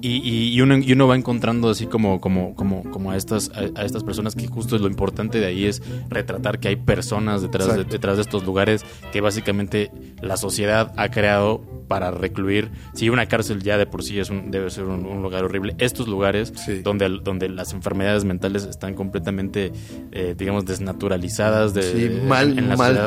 y, 0.00 0.50
y- 0.54 0.60
uno, 0.60 0.76
y 0.78 0.92
uno 0.92 1.06
va 1.06 1.14
encontrando 1.16 1.70
así 1.70 1.86
como, 1.86 2.20
como, 2.20 2.54
como, 2.56 2.82
como 2.90 3.10
a, 3.12 3.16
estas, 3.16 3.50
a, 3.54 3.80
a 3.80 3.84
estas 3.84 4.02
personas 4.02 4.34
que 4.34 4.48
justo 4.48 4.74
es 4.76 4.82
lo 4.82 4.88
importante 4.88 5.38
de 5.38 5.46
ahí 5.46 5.64
es 5.66 5.80
retratar 6.08 6.58
que 6.58 6.68
hay 6.68 6.76
personas 6.76 7.40
detrás 7.42 7.74
de, 7.76 7.84
detrás 7.84 8.16
de 8.16 8.22
estos 8.22 8.44
lugares 8.44 8.84
que 9.12 9.20
básicamente 9.20 9.90
la 10.20 10.36
sociedad 10.36 10.92
ha 10.96 11.08
creado 11.10 11.62
para 11.86 12.10
recluir. 12.10 12.70
Si 12.94 13.10
una 13.10 13.26
cárcel 13.26 13.62
ya 13.62 13.76
de 13.76 13.84
por 13.86 14.02
sí 14.02 14.18
es 14.18 14.30
un, 14.30 14.50
debe 14.50 14.70
ser 14.70 14.84
un, 14.84 15.04
un 15.04 15.22
lugar 15.22 15.44
horrible, 15.44 15.74
estos 15.78 16.08
lugares 16.08 16.52
Sí. 16.56 16.80
donde, 16.82 17.08
donde 17.22 17.48
las 17.50 17.72
enfermedades 17.74 18.24
mentales 18.24 18.64
están 18.64 18.94
completamente, 18.94 19.72
eh, 20.10 20.34
digamos, 20.36 20.64
desnaturalizadas. 20.64 21.74
De, 21.74 21.82
Sí, 21.82 22.26
mal, 22.26 22.58
en 22.58 22.68
la 22.70 22.76
mal 22.76 22.88
sociedad, 22.88 23.06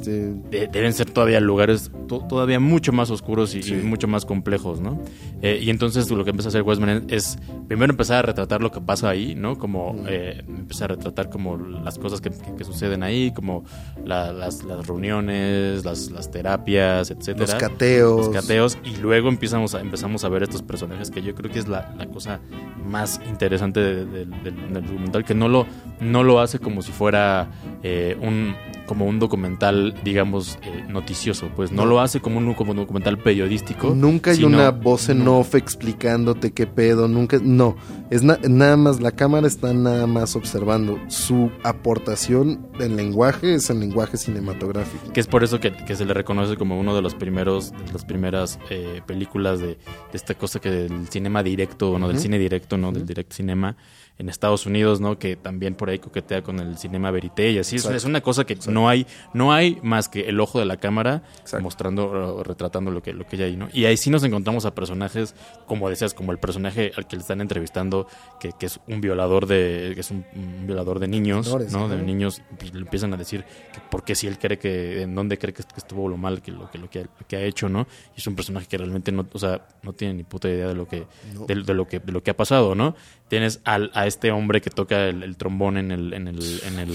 Este... 0.00 0.32
de- 0.50 0.68
deben 0.68 0.92
ser 0.92 1.10
todavía 1.10 1.40
lugares 1.40 1.90
to- 2.08 2.24
todavía 2.28 2.58
mucho 2.60 2.92
más 2.92 3.10
oscuros 3.10 3.54
y, 3.54 3.60
mucho 3.74 4.08
más 4.08 4.24
complejos, 4.26 4.80
¿no? 4.80 5.00
Eh, 5.42 5.60
y 5.62 5.70
entonces 5.70 6.10
lo 6.10 6.24
que 6.24 6.30
empieza 6.30 6.48
a 6.48 6.50
hacer 6.50 6.62
Westman 6.62 7.04
es 7.08 7.38
primero 7.68 7.92
empezar 7.92 8.18
a 8.18 8.22
retratar 8.22 8.60
lo 8.62 8.70
que 8.70 8.80
pasa 8.80 9.08
ahí, 9.08 9.34
¿no? 9.34 9.56
Como 9.58 9.94
eh, 10.08 10.42
empezar 10.48 10.90
a 10.92 10.94
retratar 10.96 11.30
como 11.30 11.56
las 11.56 11.98
cosas 11.98 12.20
que, 12.20 12.30
que- 12.30 12.54
que 12.56 12.64
suceden 12.64 13.02
ahí, 13.02 13.32
como 13.32 13.64
la- 14.04 14.32
las, 14.32 14.64
las 14.64 14.86
reuniones, 14.86 15.84
las, 15.84 16.10
las 16.10 16.30
terapias, 16.30 17.10
etcétera. 17.10 17.46
Los 17.46 17.54
cateos. 17.54 18.26
Los 18.26 18.28
cateos. 18.30 18.78
Y 18.84 18.96
luego 18.96 19.28
empezamos 19.28 19.74
a, 19.74 19.80
empezamos 19.80 20.24
a 20.24 20.28
ver 20.28 20.42
estos 20.42 20.62
personajes 20.62 21.10
que 21.10 21.22
yo 21.22 21.34
creo 21.34 21.50
que 21.50 21.58
es 21.58 21.68
la, 21.68 21.94
la 21.98 22.06
cosa 22.06 22.40
más 22.88 23.20
interesante 23.28 23.80
de- 23.80 24.04
de- 24.06 24.24
del, 24.26 24.72
del 24.72 24.86
documental, 24.86 25.24
que 25.24 25.34
no 25.34 25.48
lo, 25.48 25.66
no 26.00 26.22
lo 26.24 26.40
hace 26.40 26.58
como 26.58 26.82
si 26.82 26.92
fuera 26.92 27.50
eh, 27.82 28.16
un 28.20 28.54
como 28.90 29.06
un 29.06 29.20
documental, 29.20 29.94
digamos, 30.02 30.58
eh, 30.62 30.84
noticioso, 30.88 31.48
pues 31.54 31.70
no, 31.70 31.86
lo 31.86 32.00
hace 32.00 32.18
como 32.20 32.38
un, 32.38 32.54
como 32.54 32.72
un 32.72 32.78
documental 32.78 33.18
periodístico. 33.18 33.94
Nunca 33.94 34.32
hay 34.32 34.38
sino- 34.38 34.48
una 34.48 34.72
voz 34.72 35.08
en 35.10 35.24
no. 35.24 35.38
off 35.38 35.54
explicándote 35.54 36.50
qué 36.50 36.66
pedo, 36.66 37.06
nunca, 37.06 37.38
no, 37.40 37.76
es 38.10 38.24
na- 38.24 38.40
nada 38.48 38.76
más, 38.76 38.98
la 39.00 39.12
cámara 39.12 39.46
está 39.46 39.72
nada 39.72 40.08
más 40.08 40.34
observando. 40.34 40.98
Su 41.06 41.52
aportación 41.62 42.66
en 42.80 42.96
lenguaje 42.96 43.54
es 43.54 43.70
el 43.70 43.78
lenguaje 43.78 44.16
cinematográfico. 44.16 45.12
Que 45.12 45.20
es 45.20 45.28
por 45.28 45.44
eso 45.44 45.60
que, 45.60 45.70
que 45.72 45.94
se 45.94 46.04
le 46.04 46.12
reconoce 46.12 46.56
como 46.56 46.80
uno 46.80 46.96
de 46.96 47.02
los 47.02 47.14
primeros, 47.14 47.70
de 47.70 47.92
las 47.92 48.04
primeras 48.04 48.58
eh, 48.70 49.02
películas 49.06 49.60
de, 49.60 49.66
de 49.68 49.78
esta 50.14 50.34
cosa 50.34 50.58
que 50.58 50.68
del 50.70 51.06
cinema 51.08 51.44
directo, 51.44 51.96
no 52.00 52.08
del 52.08 52.18
cine 52.18 52.38
directo, 52.40 52.76
no 52.76 52.90
del 52.90 53.06
direct 53.06 53.32
cinema 53.32 53.76
en 54.20 54.28
Estados 54.28 54.66
Unidos, 54.66 55.00
¿no? 55.00 55.18
Que 55.18 55.34
también 55.34 55.74
por 55.74 55.88
ahí 55.88 55.98
coquetea 55.98 56.42
con 56.42 56.60
el 56.60 56.76
cinema 56.76 57.10
verité 57.10 57.50
y 57.52 57.58
así. 57.58 57.76
Es, 57.76 57.82
Exacto. 57.82 57.96
es 57.96 58.04
una 58.04 58.20
cosa 58.20 58.44
que 58.44 58.56
no 58.68 58.86
hay, 58.86 59.06
no 59.32 59.50
hay 59.52 59.78
más 59.82 60.10
que 60.10 60.28
el 60.28 60.38
ojo 60.40 60.58
de 60.58 60.66
la 60.66 60.76
cámara 60.76 61.22
Exacto. 61.40 61.62
mostrando 61.62 62.36
o 62.36 62.44
retratando 62.44 62.90
lo 62.90 63.02
que, 63.02 63.14
lo 63.14 63.26
que 63.26 63.36
hay 63.36 63.42
ahí, 63.44 63.56
¿no? 63.56 63.68
Y 63.72 63.86
ahí 63.86 63.96
sí 63.96 64.10
nos 64.10 64.22
encontramos 64.22 64.66
a 64.66 64.74
personajes, 64.74 65.34
como 65.66 65.88
decías, 65.88 66.12
como 66.12 66.32
el 66.32 66.38
personaje 66.38 66.92
al 66.98 67.06
que 67.06 67.16
le 67.16 67.22
están 67.22 67.40
entrevistando, 67.40 68.06
que, 68.38 68.52
que 68.52 68.66
es 68.66 68.78
un 68.88 69.00
violador 69.00 69.46
de, 69.46 69.92
que 69.94 70.00
es 70.00 70.10
un, 70.10 70.26
un 70.36 70.66
violador 70.66 70.98
de 70.98 71.08
niños, 71.08 71.46
Menores, 71.46 71.72
¿no? 71.72 71.88
De 71.88 71.96
niños, 72.02 72.42
y 72.62 72.72
le 72.72 72.80
empiezan 72.80 73.14
a 73.14 73.16
decir 73.16 73.44
que 73.72 73.80
por 73.90 74.04
qué 74.04 74.14
si 74.14 74.26
él 74.26 74.38
cree 74.38 74.58
que, 74.58 75.00
en 75.00 75.14
dónde 75.14 75.38
cree 75.38 75.54
que, 75.54 75.62
que 75.62 75.68
estuvo 75.78 76.08
lo 76.10 76.18
mal, 76.18 76.42
que 76.42 76.52
lo 76.52 76.70
que, 76.70 76.76
lo 76.76 76.90
que, 76.90 77.04
lo 77.04 77.26
que 77.26 77.36
ha 77.36 77.40
hecho, 77.42 77.70
¿no? 77.70 77.86
Y 78.14 78.20
es 78.20 78.26
un 78.26 78.36
personaje 78.36 78.66
que 78.66 78.76
realmente 78.76 79.12
no, 79.12 79.26
o 79.32 79.38
sea, 79.38 79.66
no 79.82 79.94
tiene 79.94 80.12
ni 80.12 80.24
puta 80.24 80.46
idea 80.46 80.68
de 80.68 80.74
lo 80.74 80.86
que, 80.86 81.06
No. 81.34 81.46
de, 81.46 81.54
de 81.54 81.72
lo 81.74 81.86
que, 81.88 82.00
de 82.00 82.12
lo 82.12 82.22
que 82.22 82.30
ha 82.32 82.36
pasado, 82.36 82.74
¿no? 82.74 82.94
Tienes 83.30 83.60
al, 83.64 83.92
a 83.94 84.06
este 84.08 84.32
hombre 84.32 84.60
que 84.60 84.70
toca 84.70 85.06
el, 85.08 85.22
el 85.22 85.36
trombón 85.36 85.76
en 85.78 85.92
el, 85.92 86.12
en 86.12 86.26
el, 86.26 86.60
en 86.66 86.78
el, 86.80 86.90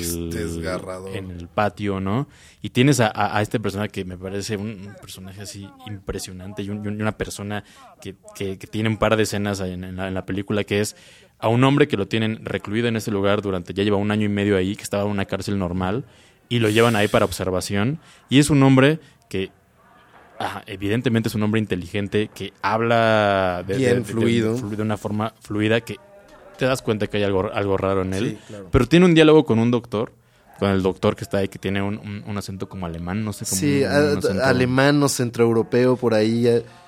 en 1.15 1.47
patio, 1.47 2.01
¿no? 2.01 2.27
Y 2.61 2.71
tienes 2.71 2.99
a, 2.99 3.07
a- 3.07 3.37
a 3.37 3.41
este 3.41 3.57
personaje 3.59 3.89
que 3.89 4.03
me 4.03 4.17
parece 4.17 4.57
un, 4.57 4.93
personaje 5.01 5.41
así 5.41 5.67
impresionante 5.87 6.61
y, 6.61 6.69
un- 6.69 6.83
y 6.83 6.89
una 7.01 7.17
persona 7.17 7.63
que, 8.01 8.15
que- 8.35 8.57
que 8.59 8.67
tiene 8.67 8.89
un 8.89 8.97
par 8.97 9.15
de 9.15 9.23
escenas 9.23 9.61
en, 9.61 9.85
en 9.85 9.95
la, 9.95 10.09
en 10.09 10.13
la 10.13 10.25
película 10.25 10.65
que 10.65 10.81
es 10.81 10.97
a 11.39 11.47
un 11.47 11.63
hombre 11.63 11.87
que 11.87 11.95
lo 11.95 12.07
tienen 12.09 12.43
recluido 12.43 12.89
en 12.89 12.97
ese 12.97 13.11
lugar 13.11 13.41
durante, 13.41 13.73
ya 13.73 13.83
lleva 13.83 13.95
un 13.97 14.11
año 14.11 14.25
y 14.25 14.29
medio 14.29 14.57
ahí, 14.57 14.75
que 14.75 14.83
estaba 14.83 15.03
en 15.03 15.09
una 15.11 15.23
cárcel 15.25 15.57
normal, 15.57 16.03
y 16.49 16.59
lo 16.59 16.69
llevan 16.69 16.95
ahí 16.97 17.07
para 17.07 17.23
observación. 17.25 17.99
Y 18.29 18.39
es 18.39 18.49
un 18.49 18.61
hombre 18.61 18.99
que 19.29 19.51
evidentemente 20.65 21.29
es 21.29 21.35
un 21.35 21.43
hombre 21.43 21.59
inteligente, 21.59 22.29
que 22.33 22.51
habla 22.61 23.63
de, 23.65 23.77
Bien, 23.77 23.89
de- 23.91 23.99
de- 23.99 24.03
fluido. 24.05 24.55
de 24.69 24.81
una 24.81 24.97
forma 24.97 25.33
fluida, 25.39 25.79
que 25.81 25.97
te 26.57 26.65
das 26.65 26.82
cuenta 26.82 27.07
que 27.07 27.18
hay 27.18 27.23
algo, 27.23 27.52
algo 27.53 27.77
raro 27.77 28.02
en 28.03 28.14
él. 28.14 28.30
Sí, 28.32 28.38
claro. 28.48 28.68
Pero 28.72 28.86
tiene 28.88 29.06
un 29.06 29.14
diálogo 29.14 29.45
con 29.45 29.60
un 29.60 29.72
doctor, 29.72 30.14
con 30.60 30.69
el 30.72 30.82
doctor 30.82 31.15
que 31.15 31.23
está 31.23 31.40
ahí, 31.40 31.48
que 31.48 31.60
tiene 31.60 31.82
un, 31.82 31.98
un- 31.98 32.23
un 32.26 32.38
acento 32.38 32.68
como 32.69 32.86
alemán, 32.86 33.23
no 33.26 33.34
sé 33.34 33.45
cómo. 33.45 33.60
Sí, 33.60 33.82
un- 33.84 33.90
acento- 33.90 34.41
alemán 34.44 35.02
o 35.03 35.10
centroeuropeo 35.10 35.95
por 35.98 36.14
ahí. 36.14 36.48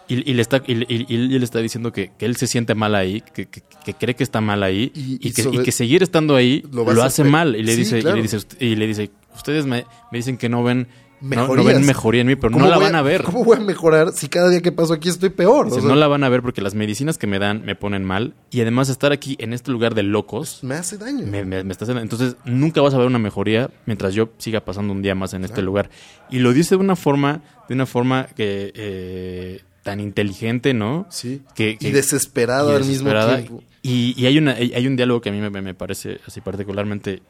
Y, 0.10 0.30
y 0.32 0.34
le 0.36 0.42
está, 0.42 0.64
y, 0.66 0.74
y- 0.94 1.06
y 1.10 1.16
él 1.16 1.40
le 1.40 1.44
está 1.44 1.60
diciendo 1.60 1.92
que, 1.92 2.12
que 2.18 2.26
él 2.26 2.38
se 2.38 2.48
siente 2.48 2.76
mal 2.76 2.96
ahí, 2.96 3.22
que, 3.34 3.48
que- 3.48 3.62
que 3.84 3.94
cree 3.94 4.16
que 4.16 4.24
está 4.24 4.40
mal 4.40 4.64
ahí 4.64 4.92
Y- 4.96 5.32
que, 5.32 5.44
sobre- 5.44 5.60
y 5.60 5.64
que 5.64 5.72
seguir 5.74 6.02
estando 6.02 6.36
ahí 6.38 6.64
Lo 6.72 7.04
hace 7.04 7.26
mal. 7.26 7.56
Y 7.58 7.64
le 7.64 7.74
Sí, 7.74 7.80
dice, 7.80 8.00
claro. 8.00 8.16
y 8.16 8.20
le 8.20 8.24
dice, 8.24 8.38
"Ust- 8.38 8.56
y 8.62 8.76
le 8.78 8.88
dice, 8.88 9.10
ustedes 9.36 9.66
me, 9.66 9.86
me 10.12 10.18
dicen 10.20 10.38
que 10.38 10.48
no 10.48 10.64
ven, 10.64 10.88
no, 11.22 11.30
no 11.36 11.42
Mejorías. 11.48 11.66
ven 11.78 11.86
mejoría 11.86 12.22
en 12.22 12.28
mí, 12.28 12.36
pero 12.36 12.50
no 12.52 12.58
¿Cómo 12.58 12.70
la 12.70 12.78
van 12.78 12.96
a 12.96 13.02
ver. 13.02 13.24
¿Cómo 13.24 13.44
voy 13.44 13.58
a 13.58 13.60
mejorar 13.60 14.12
si 14.14 14.28
cada 14.30 14.50
día 14.50 14.62
que 14.62 14.72
paso 14.72 14.94
aquí 14.94 15.10
estoy 15.10 15.30
peor? 15.30 15.66
Dice, 15.66 15.78
O 15.80 15.82
sea, 15.82 15.90
no 15.90 15.96
la 15.96 16.08
van 16.08 16.24
a 16.24 16.30
ver 16.30 16.42
porque 16.42 16.62
las 16.62 16.76
medicinas 16.76 17.18
que 17.18 17.26
me 17.28 17.40
dan 17.40 17.66
me 17.66 17.76
ponen 17.76 18.04
mal. 18.04 18.36
Y 18.52 18.62
además 18.62 18.90
estar 18.90 19.12
aquí 19.12 19.36
en 19.40 19.54
este 19.54 19.72
lugar 19.72 19.96
de 19.96 20.04
locos 20.04 20.60
Me 20.64 20.76
hace 20.76 20.98
daño. 20.98 21.26
me, 21.26 21.44
me- 21.46 21.64
me 21.64 21.72
está 21.72 21.86
haciendo- 21.86 22.02
Entonces 22.02 22.36
nunca 22.46 22.82
vas 22.82 22.94
a 22.94 22.98
ver 22.98 23.08
una 23.08 23.20
mejoría 23.20 23.70
mientras 23.86 24.14
yo 24.14 24.30
siga 24.38 24.62
pasando 24.62 24.94
un 24.94 25.02
día 25.02 25.16
más 25.16 25.34
en 25.34 25.44
este 25.44 25.62
lugar. 25.62 25.90
Y 26.30 26.40
lo 26.40 26.54
dice 26.54 26.76
de 26.76 26.82
una 26.82 26.96
forma, 26.96 27.42
de 27.68 27.74
una 27.76 27.86
forma 27.86 28.28
que 28.36 28.72
eh, 28.76 29.62
tan 29.84 30.00
inteligente, 30.00 30.74
¿no? 30.74 31.08
Sí. 31.10 31.42
Que, 31.56 31.72
y 31.72 31.78
que- 31.78 31.92
desesperado 31.94 32.72
y 32.74 32.76
al 32.76 32.84
desesperada. 32.86 33.38
mismo 33.38 33.58
tiempo. 33.60 33.64
Y, 33.82 34.14
y 34.22 34.26
hay, 34.26 34.38
una, 34.38 34.52
hay 34.52 34.74
hay 34.74 34.86
un 34.86 34.98
diálogo 34.98 35.22
que 35.22 35.30
a 35.30 35.32
mí 35.32 35.40
me, 35.40 35.50
me 35.50 35.74
parece 35.74 36.20
así 36.28 36.42
particularmente 36.42 37.22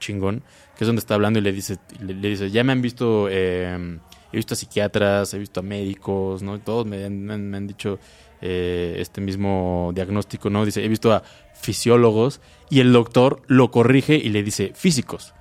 chingón, 0.00 0.42
que 0.76 0.82
es 0.84 0.86
donde 0.86 0.98
está 1.00 1.14
hablando 1.14 1.38
y 1.38 1.42
le 1.42 1.52
dice, 1.52 1.78
le, 2.00 2.14
le 2.14 2.28
dice 2.30 2.50
ya 2.50 2.64
me 2.64 2.72
han 2.72 2.82
visto, 2.82 3.28
eh, 3.30 3.98
he 4.32 4.36
visto 4.36 4.54
a 4.54 4.56
psiquiatras, 4.56 5.32
he 5.34 5.38
visto 5.38 5.60
a 5.60 5.62
médicos, 5.62 6.42
¿no? 6.42 6.58
Todos 6.58 6.86
me 6.86 7.04
han, 7.04 7.22
me 7.24 7.34
han- 7.34 7.48
me 7.50 7.56
han 7.58 7.66
dicho 7.68 7.98
eh, 8.42 8.96
este 8.98 9.20
mismo 9.20 9.92
diagnóstico, 9.94 10.50
¿no? 10.50 10.64
Dice, 10.64 10.84
he 10.84 10.88
visto 10.88 11.12
a 11.12 11.22
fisiólogos 11.54 12.40
y 12.70 12.80
el 12.80 12.92
doctor 12.92 13.42
lo 13.46 13.70
corrige 13.70 14.16
y 14.16 14.30
le 14.30 14.42
dice 14.42 14.72
físicos. 14.74 15.34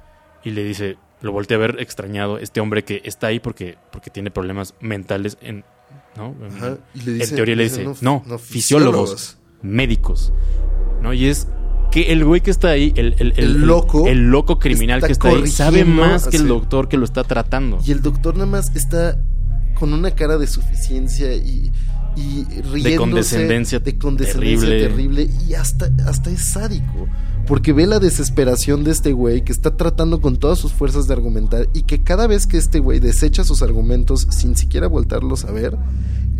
Y 0.43 0.51
le 0.51 0.63
dice, 0.63 0.97
lo 1.21 1.31
volteé 1.31 1.55
a 1.55 1.59
ver 1.59 1.77
extrañado, 1.79 2.37
este 2.37 2.59
hombre 2.61 2.83
que 2.83 3.01
está 3.05 3.27
ahí 3.27 3.39
porque, 3.39 3.77
porque 3.91 4.09
tiene 4.09 4.31
problemas 4.31 4.75
mentales 4.79 5.37
en... 5.41 5.63
¿no? 6.15 6.35
Ajá, 6.47 6.77
y 6.93 7.01
le 7.01 7.23
en 7.23 7.35
teoría 7.35 7.55
le 7.55 7.63
dice, 7.63 7.87
dice, 7.87 8.03
no, 8.03 8.21
no, 8.25 8.31
no, 8.33 8.37
fisiólogos, 8.37 9.11
fisiólogos". 9.11 9.37
médicos, 9.61 10.33
¿no? 11.01 11.13
Y 11.13 11.27
es 11.27 11.47
que 11.91 12.11
el 12.11 12.23
güey 12.23 12.41
que 12.41 12.51
está 12.51 12.69
ahí, 12.69 12.93
el, 12.95 13.15
el, 13.19 13.33
El 13.37 13.61
loco 13.61 14.07
el 14.07 14.29
loco 14.29 14.59
criminal 14.59 14.97
está 14.97 15.07
que 15.07 15.13
está 15.13 15.29
ahí, 15.29 15.47
sabe 15.47 15.85
más 15.85 16.27
que 16.27 16.37
el 16.37 16.47
doctor 16.47 16.87
que 16.87 16.97
lo 16.97 17.05
está 17.05 17.23
tratando. 17.23 17.79
Y 17.85 17.91
el 17.91 18.01
doctor 18.01 18.35
nada 18.35 18.45
más 18.45 18.75
está 18.75 19.19
con 19.75 19.93
una 19.93 20.11
cara 20.11 20.37
de 20.37 20.45
suficiencia 20.47 21.33
y, 21.35 21.71
y 22.15 22.45
riéndose. 22.61 22.97
condescendencia 22.97 23.79
de 23.79 23.97
condescendencia 23.97 24.67
terrible. 24.67 24.87
terrible. 25.23 25.29
Y 25.47 25.53
hasta, 25.53 25.89
hasta 26.05 26.29
es 26.29 26.43
sádico. 26.51 27.07
Porque 27.47 27.73
ve 27.73 27.87
la 27.87 27.99
desesperación 27.99 28.83
de 28.83 28.91
este 28.91 29.13
güey 29.13 29.43
que 29.43 29.51
está 29.51 29.75
tratando 29.75 30.21
con 30.21 30.37
todas 30.37 30.59
sus 30.59 30.71
fuerzas 30.73 31.07
de 31.07 31.13
argumentar 31.13 31.67
y 31.73 31.83
que 31.83 32.03
cada 32.03 32.27
vez 32.27 32.45
que 32.45 32.57
este 32.57 32.79
güey 32.79 32.99
desecha 32.99 33.43
sus 33.43 33.63
argumentos 33.63 34.27
sin 34.29 34.55
siquiera 34.55 34.87
voltarlos 34.87 35.45
a 35.45 35.51
ver, 35.51 35.75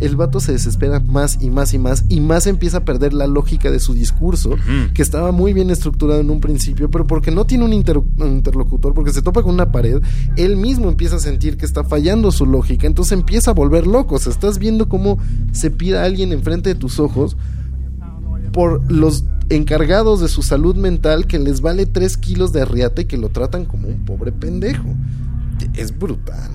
el 0.00 0.16
vato 0.16 0.40
se 0.40 0.52
desespera 0.52 0.98
más 1.00 1.38
y 1.40 1.50
más 1.50 1.72
y 1.74 1.78
más 1.78 2.04
y 2.08 2.20
más 2.20 2.46
empieza 2.46 2.78
a 2.78 2.84
perder 2.84 3.12
la 3.12 3.26
lógica 3.26 3.70
de 3.70 3.78
su 3.80 3.94
discurso, 3.94 4.56
que 4.94 5.02
estaba 5.02 5.30
muy 5.32 5.52
bien 5.52 5.70
estructurado 5.70 6.20
en 6.20 6.30
un 6.30 6.40
principio, 6.40 6.90
pero 6.90 7.06
porque 7.06 7.30
no 7.30 7.44
tiene 7.44 7.64
un, 7.64 7.72
inter- 7.72 7.98
un 7.98 8.28
interlocutor, 8.28 8.94
porque 8.94 9.12
se 9.12 9.22
topa 9.22 9.42
con 9.42 9.54
una 9.54 9.70
pared, 9.72 10.02
él 10.36 10.56
mismo 10.56 10.88
empieza 10.88 11.16
a 11.16 11.20
sentir 11.20 11.56
que 11.56 11.66
está 11.66 11.84
fallando 11.84 12.32
su 12.32 12.46
lógica, 12.46 12.86
entonces 12.86 13.12
empieza 13.12 13.50
a 13.50 13.54
volver 13.54 13.86
loco. 13.86 14.16
O 14.16 14.18
sea, 14.18 14.32
estás 14.32 14.58
viendo 14.58 14.88
cómo 14.88 15.18
se 15.52 15.70
pida 15.70 16.02
a 16.02 16.04
alguien 16.06 16.32
enfrente 16.32 16.70
de 16.70 16.74
tus 16.74 16.98
ojos 16.98 17.36
por 18.52 18.90
los 18.90 19.24
encargados 19.48 20.20
de 20.20 20.28
su 20.28 20.42
salud 20.42 20.76
mental 20.76 21.26
que 21.26 21.38
les 21.38 21.60
vale 21.60 21.86
3 21.86 22.16
kilos 22.16 22.52
de 22.52 22.62
arriate 22.62 23.02
y 23.02 23.04
que 23.04 23.16
lo 23.16 23.28
tratan 23.28 23.64
como 23.64 23.88
un 23.88 24.04
pobre 24.04 24.32
pendejo. 24.32 24.84
Es 25.74 25.96
brutal. 25.96 26.50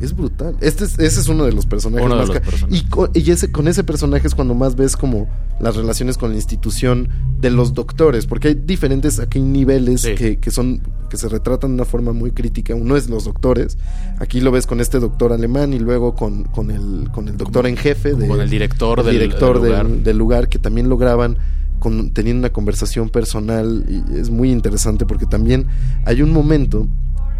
Es 0.00 0.16
brutal. 0.16 0.56
Este 0.60 0.84
es, 0.84 0.98
ese 0.98 1.20
es 1.20 1.28
uno 1.28 1.44
de 1.44 1.52
los 1.52 1.66
personajes 1.66 2.06
Uno 2.06 2.14
de 2.14 2.20
más 2.20 2.28
los 2.28 2.38
ca- 2.38 2.42
personajes. 2.44 2.78
Y, 2.80 2.84
co- 2.88 3.10
y 3.12 3.30
ese, 3.30 3.50
con 3.52 3.68
ese 3.68 3.84
personaje 3.84 4.26
es 4.26 4.34
cuando 4.34 4.54
más 4.54 4.76
ves 4.76 4.96
como 4.96 5.28
las 5.60 5.76
relaciones 5.76 6.16
con 6.16 6.30
la 6.30 6.36
institución 6.36 7.08
de 7.38 7.50
los 7.50 7.74
doctores, 7.74 8.26
porque 8.26 8.48
hay 8.48 8.54
diferentes 8.54 9.18
aquí 9.20 9.40
niveles 9.40 10.00
Sí. 10.02 10.14
que, 10.14 10.38
que 10.38 10.50
son 10.50 10.80
que 11.10 11.16
se 11.16 11.28
retratan 11.28 11.70
de 11.70 11.74
una 11.74 11.84
forma 11.84 12.12
muy 12.12 12.30
crítica. 12.30 12.74
Uno 12.74 12.96
es 12.96 13.10
los 13.10 13.24
doctores. 13.24 13.76
Aquí 14.20 14.40
lo 14.40 14.52
ves 14.52 14.66
con 14.66 14.80
este 14.80 15.00
doctor 15.00 15.32
alemán 15.32 15.72
y 15.74 15.78
luego 15.80 16.14
con, 16.14 16.44
con 16.44 16.70
el 16.70 17.10
con 17.12 17.28
el 17.28 17.36
doctor 17.36 17.66
en 17.66 17.76
jefe 17.76 18.14
de, 18.14 18.28
con 18.28 18.40
el 18.40 18.48
director 18.48 19.00
el 19.00 19.06
del- 19.06 19.14
director 19.18 19.60
del 19.60 19.70
lugar. 19.72 19.86
del 19.88 20.18
lugar 20.18 20.48
que 20.48 20.58
también 20.58 20.88
lo 20.88 20.96
graban 20.96 21.36
con, 21.80 22.10
teniendo 22.10 22.40
una 22.40 22.52
conversación 22.52 23.08
personal 23.08 23.84
y 23.88 24.18
es 24.18 24.30
muy 24.30 24.52
interesante 24.52 25.04
porque 25.06 25.26
también 25.26 25.66
hay 26.04 26.22
un 26.22 26.30
momento 26.32 26.86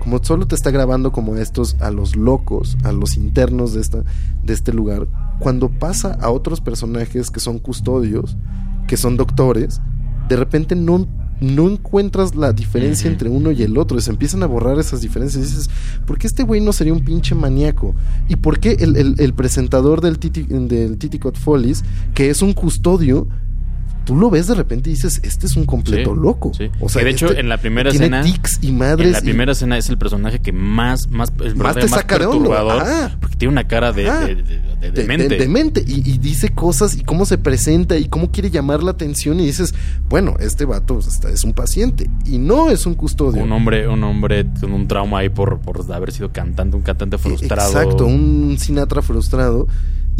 como 0.00 0.18
solo 0.22 0.46
te 0.46 0.54
está 0.56 0.70
grabando 0.72 1.12
como 1.12 1.34
a 1.34 1.40
estos 1.40 1.76
a 1.80 1.90
los 1.92 2.16
locos 2.16 2.76
a 2.82 2.90
los 2.92 3.16
internos 3.16 3.72
de 3.74 3.80
esta 3.80 4.02
de 4.42 4.52
este 4.52 4.72
lugar 4.72 5.06
cuando 5.38 5.68
pasa 5.70 6.18
a 6.20 6.30
otros 6.30 6.60
personajes 6.60 7.30
que 7.30 7.38
son 7.40 7.58
custodios 7.60 8.36
que 8.88 8.96
son 8.96 9.16
doctores 9.16 9.80
de 10.28 10.36
repente 10.36 10.74
no 10.74 11.06
no 11.40 11.70
encuentras 11.70 12.34
la 12.34 12.52
diferencia 12.52 13.10
entre 13.10 13.30
uno 13.30 13.50
y 13.50 13.62
el 13.62 13.78
otro 13.78 13.96
y 13.96 14.02
se 14.02 14.10
empiezan 14.10 14.42
a 14.42 14.46
borrar 14.46 14.78
esas 14.78 15.00
diferencias 15.00 15.42
y 15.42 15.46
dices 15.46 15.70
¿por 16.06 16.18
qué 16.18 16.26
este 16.26 16.42
güey 16.42 16.60
no 16.60 16.72
sería 16.74 16.92
un 16.92 17.02
pinche 17.02 17.34
maníaco? 17.34 17.94
¿y 18.28 18.36
por 18.36 18.58
qué 18.60 18.72
el, 18.80 18.94
el- 18.98 19.14
el 19.18 19.32
presentador 19.32 20.02
del 20.02 20.18
Titi, 20.18 20.42
del 20.42 20.98
Titicot 20.98 21.38
Follies 21.38 21.82
que 22.14 22.28
es 22.28 22.42
un 22.42 22.52
custodio 22.52 23.26
tú 24.04 24.16
lo 24.16 24.30
ves 24.30 24.46
de 24.46 24.54
repente 24.54 24.90
y 24.90 24.94
dices, 24.94 25.20
este 25.22 25.46
es 25.46 25.56
un 25.56 25.64
completo 25.66 26.14
Sí, 26.14 26.20
loco. 26.20 26.52
sí. 26.54 26.70
O 26.80 26.88
sea, 26.88 27.00
Que 27.00 27.04
de 27.06 27.10
hecho, 27.12 27.26
este 27.28 27.40
en 27.40 27.48
la 27.48 27.58
primera 27.58 27.90
tiene 27.90 28.06
escena- 28.06 28.22
tics 28.22 28.58
y 28.62 28.72
madres. 28.72 29.06
en 29.06 29.12
la 29.12 29.18
y- 29.18 29.22
primera 29.22 29.52
escena 29.52 29.78
es 29.78 29.88
el 29.88 29.98
personaje 29.98 30.40
que 30.40 30.52
más, 30.52 31.08
más, 31.10 31.32
el 31.44 31.56
Más 31.56 31.76
te 31.76 31.88
saca 31.88 32.18
de 32.18 32.26
onda. 32.26 32.38
perturbador, 32.48 33.18
porque 33.20 33.36
tiene 33.36 33.52
una 33.52 33.66
cara 33.68 33.92
de, 33.92 34.04
de, 34.04 34.34
de- 34.92 35.28
demente. 35.38 35.84
Y, 35.86 36.08
y 36.10 36.18
dice 36.18 36.50
cosas 36.50 36.96
y 36.96 37.02
cómo 37.02 37.26
se 37.26 37.38
presenta 37.38 37.96
y 37.96 38.08
cómo 38.08 38.30
quiere 38.30 38.50
llamar 38.50 38.82
la 38.82 38.90
atención 38.92 39.40
y 39.40 39.46
dices, 39.46 39.74
bueno, 40.08 40.34
este 40.40 40.64
vato 40.64 40.94
pues, 40.94 41.20
es 41.24 41.44
un 41.44 41.52
paciente 41.52 42.10
y 42.24 42.38
no 42.38 42.70
es 42.70 42.86
un 42.86 42.94
custodio. 42.94 43.42
Un 43.42 43.52
hombre, 43.52 43.88
un 43.88 44.02
hombre 44.04 44.46
con 44.60 44.72
un 44.72 44.86
trauma 44.88 45.18
ahí 45.20 45.28
por, 45.28 45.60
por 45.60 45.90
haber 45.92 46.12
sido 46.12 46.32
cantante, 46.32 46.76
un 46.76 46.82
cantante 46.82 47.18
frustrado. 47.18 47.68
E, 47.68 47.82
Exacto, 47.82 48.06
un 48.06 48.56
Sinatra 48.58 49.02
frustrado. 49.02 49.66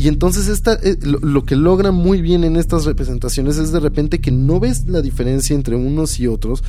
Y 0.00 0.08
entonces 0.08 0.48
esta, 0.48 0.78
eh, 0.82 0.96
lo, 1.02 1.44
que 1.44 1.56
logra 1.56 1.90
muy 1.92 2.22
bien 2.22 2.42
en 2.42 2.56
estas 2.56 2.86
representaciones 2.86 3.58
es 3.58 3.70
de 3.70 3.80
repente 3.80 4.18
que 4.22 4.30
no 4.30 4.58
ves 4.58 4.86
la 4.88 5.02
diferencia 5.02 5.54
entre 5.54 5.76
unos 5.76 6.18
y 6.20 6.26
otros, 6.26 6.64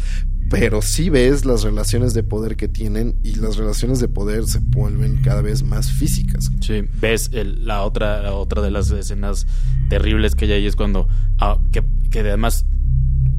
pero 0.50 0.82
sí 0.82 1.10
ves 1.10 1.46
las 1.46 1.64
relaciones 1.64 2.14
de 2.14 2.24
poder 2.24 2.58
que 2.58 2.68
tienen 2.68 3.16
y 3.24 3.36
las 3.36 3.56
relaciones 3.56 4.02
de 4.02 4.10
poder 4.10 4.48
se 4.48 4.60
vuelven 4.60 5.22
cada 5.22 5.42
vez 5.42 5.64
más 5.64 5.90
físicas. 5.94 6.52
Sí, 6.60 6.84
ves 7.00 7.30
el- 7.32 7.66
la 7.66 7.84
otra 7.84 8.22
la 8.22 8.34
otra 8.34 8.62
de 8.62 8.70
las 8.70 8.92
escenas 8.92 9.48
terribles 9.88 10.36
que 10.36 10.44
hay 10.44 10.52
ahí 10.52 10.66
es 10.66 10.76
cuando 10.76 11.08
ah, 11.40 11.58
que 11.72 12.20
además 12.20 12.66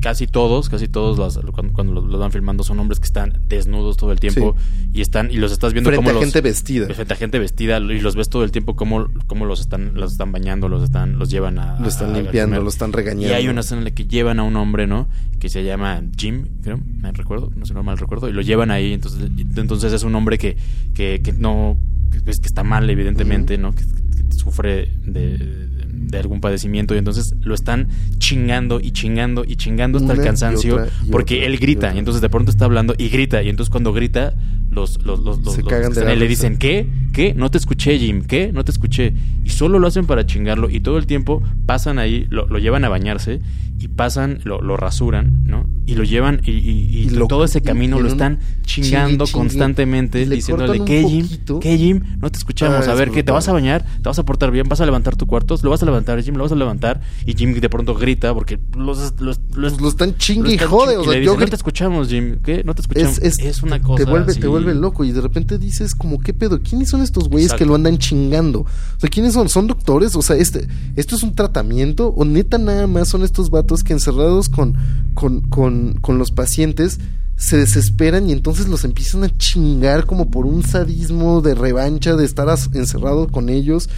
casi 0.03 0.27
todos, 0.27 0.69
casi 0.69 0.89
todos 0.89 1.19
las- 1.19 1.39
cuando, 1.53 1.73
cuando 1.73 1.93
los, 1.95 2.05
los 2.05 2.21
van 2.21 2.33
filmando 2.33 2.65
son 2.65 2.79
hombres 2.81 2.99
que 3.01 3.07
están 3.07 3.41
desnudos 3.49 3.97
todo 3.97 4.13
el 4.13 4.21
tiempo 4.21 4.57
y 4.93 5.01
están 5.01 5.31
y 5.31 5.37
los 5.37 5.53
estás 5.53 5.73
viendo 5.73 5.89
Frente 5.89 5.97
como 6.05 6.11
a 6.11 6.13
los 6.13 6.23
gente 6.25 6.41
vestida. 6.43 6.87
frente 6.93 7.15
a 7.15 7.17
gente 7.17 7.39
vestida 7.39 7.79
y 7.79 8.01
los 8.01 8.17
ves 8.17 8.29
todo 8.29 8.45
el 8.45 8.51
tiempo 8.51 8.77
cómo, 8.77 9.07
cómo 9.27 9.47
los 9.47 9.61
están 9.61 9.95
los 9.95 10.13
están 10.13 10.33
bañando, 10.33 10.69
los 10.69 10.83
están 10.83 11.19
los 11.19 11.31
llevan 11.31 11.59
a 11.59 11.79
Lo 11.81 11.89
están 11.89 12.11
a- 12.15 12.19
limpiando, 12.19 12.57
comer. 12.57 12.63
lo 12.65 12.69
están 12.69 12.93
regañando. 12.93 13.29
Y 13.29 13.33
hay 13.33 13.49
una 13.49 13.61
escena 13.61 13.79
en 13.79 13.85
la 13.85 13.91
que 13.93 14.05
llevan 14.05 14.39
a 14.41 14.43
un 14.43 14.57
hombre, 14.57 14.87
¿no? 14.87 15.09
Que 15.39 15.49
se 15.49 15.65
llama 15.65 16.03
Jim, 16.19 16.47
creo, 16.63 16.79
me 17.01 17.11
recuerdo, 17.13 17.51
no 17.57 17.65
sé 17.65 17.73
no 17.73 17.83
mal 17.83 17.97
recuerdo, 17.99 18.29
y 18.29 18.33
lo 18.33 18.43
llevan 18.43 18.71
ahí, 18.71 18.93
entonces, 18.93 19.21
entonces 19.57 19.93
es 19.93 20.03
un 20.03 20.15
hombre 20.15 20.37
que, 20.39 20.57
que, 20.95 21.21
que 21.23 21.33
no, 21.33 21.77
que, 22.13 22.21
que 22.25 22.31
está 22.31 22.63
mal, 22.63 22.89
evidentemente, 22.89 23.59
¿no? 23.59 23.73
Que, 23.73 23.83
que 23.83 24.37
sufre 24.37 24.89
de, 25.05 25.69
de 26.13 26.19
algún 26.19 26.41
padecimiento, 26.41 26.95
y 26.95 26.99
entonces 26.99 27.35
lo 27.41 27.55
están 27.55 27.89
chingando 28.19 28.81
y 28.81 28.93
chingando 28.93 29.45
y 29.47 29.57
chingando 29.57 29.99
hasta 29.99 30.13
Una 30.13 30.15
el 30.15 30.21
y 30.21 30.25
cansancio, 30.25 30.75
otra 30.75 30.89
y 31.05 31.11
porque 31.11 31.37
otra 31.37 31.47
él 31.47 31.59
grita, 31.59 31.95
y 31.95 31.99
entonces 31.99 32.21
de 32.21 32.29
pronto 32.29 32.51
está 32.51 32.67
hablando 32.67 32.95
y 32.99 33.09
grita, 33.09 33.43
y 33.43 33.49
entonces 33.49 33.71
cuando 33.71 33.93
grita, 33.93 34.35
los, 34.71 35.05
los, 35.05 35.21
los, 35.21 35.41
los, 35.41 35.55
Se 35.55 35.61
los 35.61 35.69
que 35.69 35.75
de 35.77 35.83
están 35.87 36.09
ahí 36.09 36.17
le 36.17 36.27
dicen, 36.27 36.57
¿qué? 36.57 36.89
¿Qué? 37.13 37.35
No 37.35 37.51
te 37.51 37.59
escuché, 37.59 37.99
Jim, 37.99 38.25
¿qué? 38.25 38.53
No 38.53 38.65
te 38.65 38.71
escuché. 38.71 39.13
Y 39.45 39.51
solo 39.51 39.79
lo 39.79 39.87
hacen 39.87 40.07
para 40.07 40.25
chingarlo 40.25 40.71
y 40.71 40.81
todo 40.81 40.97
el 40.97 41.07
tiempo 41.07 41.43
pasan 41.67 41.99
ahí, 41.99 42.27
lo, 42.31 42.47
lo 42.47 42.59
llevan 42.59 42.85
a 42.87 42.89
bañarse 42.89 43.41
y 43.83 43.89
pasan, 43.89 44.41
lo, 44.45 44.61
lo 44.61 44.77
rasuran, 44.77 45.45
¿no? 45.45 45.67
y 45.85 45.97
lo 45.97 46.05
llevan 46.05 46.41
y, 46.45 46.53
y- 46.53 46.59
y 46.61 46.99
Y 47.07 47.11
lo- 47.11 47.27
todo 47.27 47.43
ese 47.45 47.61
camino 47.61 47.99
lo 47.99 48.07
están 48.07 48.39
chingando 48.65 49.25
chingue, 49.27 49.33
constantemente 49.39 50.25
diciéndole 50.27 50.85
que 50.85 51.03
Jim, 51.03 51.23
poquito". 51.27 51.59
que 51.61 51.77
Jim, 51.77 52.01
no 52.21 52.31
te 52.31 52.39
escuchamos, 52.39 52.87
Ah, 52.87 52.93
a 52.93 52.95
ver, 52.95 53.09
es 53.09 53.15
¿qué 53.15 53.23
te 53.25 53.33
vas 53.33 53.49
a 53.49 53.53
bañar? 53.53 53.85
¿Te 53.85 54.09
vas 54.09 54.17
a 54.19 54.25
portar 54.25 54.53
bien? 54.53 54.69
¿Vas 54.69 54.81
a 54.81 54.87
levantar 54.87 55.17
tu 55.17 55.27
cuarto? 55.27 55.57
¿Lo 55.61 55.71
vas 55.71 55.83
a 55.83 55.87
levantar, 55.87 56.23
Jim? 56.23 56.37
¿Lo 56.37 56.45
vas 56.45 56.53
a 56.53 56.55
levantar? 56.55 57.01
Y 57.27 57.35
Jim 57.35 57.53
de 57.59 57.69
pronto 57.69 57.97
grita 57.97 58.33
porque 58.33 58.61
los, 58.77 59.21
los, 59.21 59.41
los- 59.57 59.81
lo 59.81 59.89
están 59.89 60.17
chingue 60.17 60.55
y 60.55 60.59
jode. 60.59 60.97
O 60.99 61.05
sea, 61.05 61.21
yo 61.21 61.37
no 61.37 61.47
te 61.47 61.57
escuchamos, 61.57 62.09
Jim. 62.09 62.37
¿Qué? 62.45 62.63
No 62.65 62.75
te 62.75 62.83
escuchamos. 62.83 63.19
es, 63.19 63.39
Es, 63.41 63.45
es- 63.45 63.63
una 63.65 63.83
cosa 63.83 64.05
Te 64.05 64.09
vuelve, 64.11 64.35
te 64.35 64.47
vuelve 64.47 64.75
loco 64.75 65.05
y 65.05 65.11
de 65.11 65.21
repente 65.21 65.59
dices 65.59 65.97
como, 65.97 66.21
¿qué 66.21 66.33
pedo? 66.33 66.63
¿Quiénes 66.63 66.91
son 66.91 67.03
estos 67.03 67.29
güeyes 67.29 67.49
Exacto. 67.49 67.65
que 67.65 67.69
lo 67.69 67.75
andan 67.75 67.99
chingando? 67.99 68.61
O 68.61 68.67
sea, 68.99 69.11
¿quiénes 69.11 69.33
son? 69.35 69.49
¿Son 69.49 69.67
doctores? 69.67 70.15
O 70.15 70.23
sea, 70.23 70.37
este, 70.37 70.69
¿esto 70.95 71.17
es 71.17 71.25
un 71.25 71.35
tratamiento? 71.35 72.09
¿O 72.17 72.25
neta 72.25 72.57
nada 72.59 72.87
más 72.87 73.09
son 73.09 73.25
estos 73.25 73.51
vatos 73.51 73.72
que 73.85 73.93
encerrados 73.95 74.49
con, 74.49 74.75
con, 75.15 75.41
con, 75.43 75.95
con 76.01 76.19
los 76.19 76.31
pacientes 76.31 76.99
se 77.37 77.57
desesperan 77.57 78.29
y 78.29 78.33
entonces 78.33 78.69
los 78.69 78.85
empiezan 78.85 79.25
a 79.25 79.37
chingar 79.37 80.07
como 80.07 80.31
por 80.31 80.47
un 80.47 80.63
sadismo 80.63 81.41
de 81.41 81.55
revancha 81.55 82.15
de 82.15 82.25
estar 82.25 82.49
encerrado 82.75 83.27
con 83.29 83.49
ellos? 83.49 83.89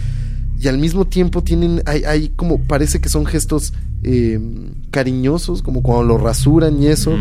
y 0.57 0.69
al 0.69 0.77
mismo 0.77 1.03
tiempo 1.05 1.43
tienen, 1.43 1.81
hay, 1.85 2.05
hay 2.05 2.29
como, 2.29 2.59
parece 2.61 3.01
que 3.01 3.09
son 3.09 3.25
gestos 3.25 3.73
eh, 4.03 4.39
cariñosos, 4.89 5.61
como 5.61 5.83
cuando 5.83 6.03
lo 6.05 6.17
rasuran 6.17 6.81
y 6.81 6.87
eso, 6.87 7.11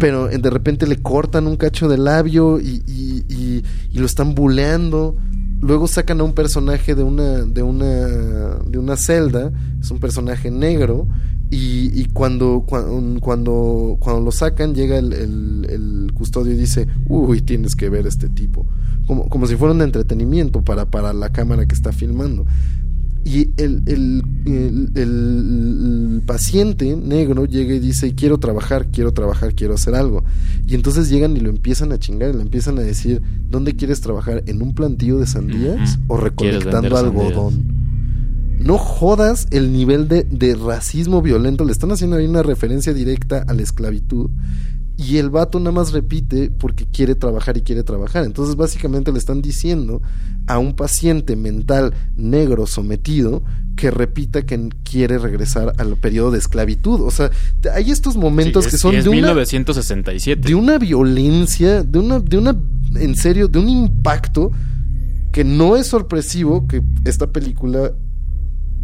pero 0.00 0.30
eh, 0.30 0.38
de 0.38 0.48
repente 0.50 0.86
le 0.86 0.96
cortan 0.96 1.46
un 1.46 1.56
cacho 1.56 1.88
de 1.88 1.98
labio 1.98 2.58
y, 2.58 2.82
y- 2.86 3.24
y- 3.28 3.62
y 3.92 3.98
lo 3.98 4.06
están 4.06 4.34
buleando. 4.34 5.14
Luego 5.60 5.86
sacan 5.88 6.20
a 6.20 6.24
un 6.24 6.32
personaje 6.32 6.94
de 6.94 7.02
una, 7.02 7.42
de 7.44 7.62
una, 7.62 7.84
de 8.64 8.78
una 8.78 8.96
celda, 8.96 9.52
es 9.78 9.90
un 9.90 9.98
personaje 9.98 10.50
negro, 10.50 11.06
y, 11.50 11.90
y 12.00 12.04
cuando, 12.12 12.64
cuan- 12.66 13.18
cuando, 13.20 13.96
cuando 13.98 14.22
lo 14.22 14.32
sacan, 14.32 14.74
llega 14.74 14.98
el, 14.98 15.12
el- 15.12 15.66
el 15.68 16.12
custodio 16.14 16.52
y 16.52 16.56
dice, 16.56 16.86
uy, 17.08 17.40
tienes 17.42 17.74
que 17.76 17.88
ver 17.88 18.06
este 18.06 18.28
tipo. 18.28 18.66
Como, 19.06 19.28
como 19.28 19.46
si 19.46 19.56
fuera 19.56 19.74
un 19.74 19.82
entretenimiento 19.82 20.62
para, 20.62 20.90
para 20.90 21.12
la 21.12 21.30
cámara 21.30 21.66
que 21.66 21.74
está 21.74 21.90
filmando. 21.92 22.46
Y 23.24 23.50
el, 23.58 23.82
el- 23.86 24.22
el- 24.46 24.90
el- 24.94 26.14
el 26.14 26.22
paciente 26.24 26.96
negro 26.96 27.44
llega 27.44 27.74
y 27.74 27.78
dice, 27.80 28.14
quiero 28.14 28.38
trabajar, 28.38 28.88
quiero 28.90 29.12
trabajar, 29.12 29.54
quiero 29.54 29.74
hacer 29.74 29.94
algo. 29.94 30.22
Y 30.66 30.74
entonces 30.74 31.10
llegan 31.10 31.36
y 31.36 31.40
lo 31.40 31.50
empiezan 31.50 31.92
a 31.92 31.98
chingar 31.98 32.30
y 32.30 32.36
le 32.36 32.42
empiezan 32.42 32.78
a 32.78 32.82
decir, 32.82 33.20
¿dónde 33.50 33.74
quieres 33.76 34.00
trabajar? 34.00 34.42
¿En 34.46 34.62
un 34.62 34.74
plantío 34.74 35.18
de 35.18 35.26
sandías 35.26 35.98
o 36.08 36.16
¿Quieres 36.16 36.64
recolectando 36.64 36.88
sandías? 37.06 37.32
No 38.60 38.76
jodas 38.76 39.46
el 39.50 39.72
nivel 39.72 40.06
de, 40.08 40.24
de 40.24 40.54
racismo 40.54 41.22
violento. 41.22 41.64
Le 41.64 41.72
están 41.72 41.92
haciendo 41.92 42.16
ahí 42.16 42.26
una 42.26 42.42
referencia 42.42 42.92
directa 42.92 43.44
a 43.48 43.54
la 43.54 43.62
esclavitud. 43.62 44.30
Y 44.98 45.16
el 45.16 45.30
vato 45.30 45.58
nada 45.58 45.72
más 45.72 45.92
repite 45.92 46.50
porque 46.50 46.84
quiere 46.84 47.14
trabajar 47.14 47.56
y 47.56 47.62
quiere 47.62 47.82
trabajar. 47.84 48.24
Entonces 48.24 48.56
básicamente 48.56 49.12
le 49.12 49.18
están 49.18 49.40
diciendo 49.40 50.02
a 50.46 50.58
un 50.58 50.74
paciente 50.74 51.36
mental 51.36 51.94
negro 52.16 52.66
sometido 52.66 53.42
que 53.76 53.90
repita 53.90 54.42
que 54.42 54.68
quiere 54.84 55.16
regresar 55.16 55.72
al 55.78 55.96
periodo 55.96 56.32
de 56.32 56.38
esclavitud. 56.38 57.00
O 57.00 57.10
sea, 57.10 57.30
hay 57.72 57.90
estos 57.90 58.18
momentos 58.18 58.66
Sí, 58.66 58.72
que 58.72 58.76
son 58.76 58.94
es 58.94 59.04
de 59.04 59.08
una, 59.10 59.16
1967. 59.32 60.46
de 60.46 60.54
una 60.54 60.76
violencia, 60.76 61.82
de 61.82 61.98
una, 61.98 62.20
de 62.20 62.36
una, 62.36 62.54
en 62.96 63.16
serio, 63.16 63.48
de 63.48 63.58
un 63.58 63.70
impacto 63.70 64.52
que 65.32 65.44
no 65.44 65.76
es 65.76 65.86
sorpresivo 65.86 66.66
que 66.66 66.82
esta 67.06 67.28
película 67.28 67.92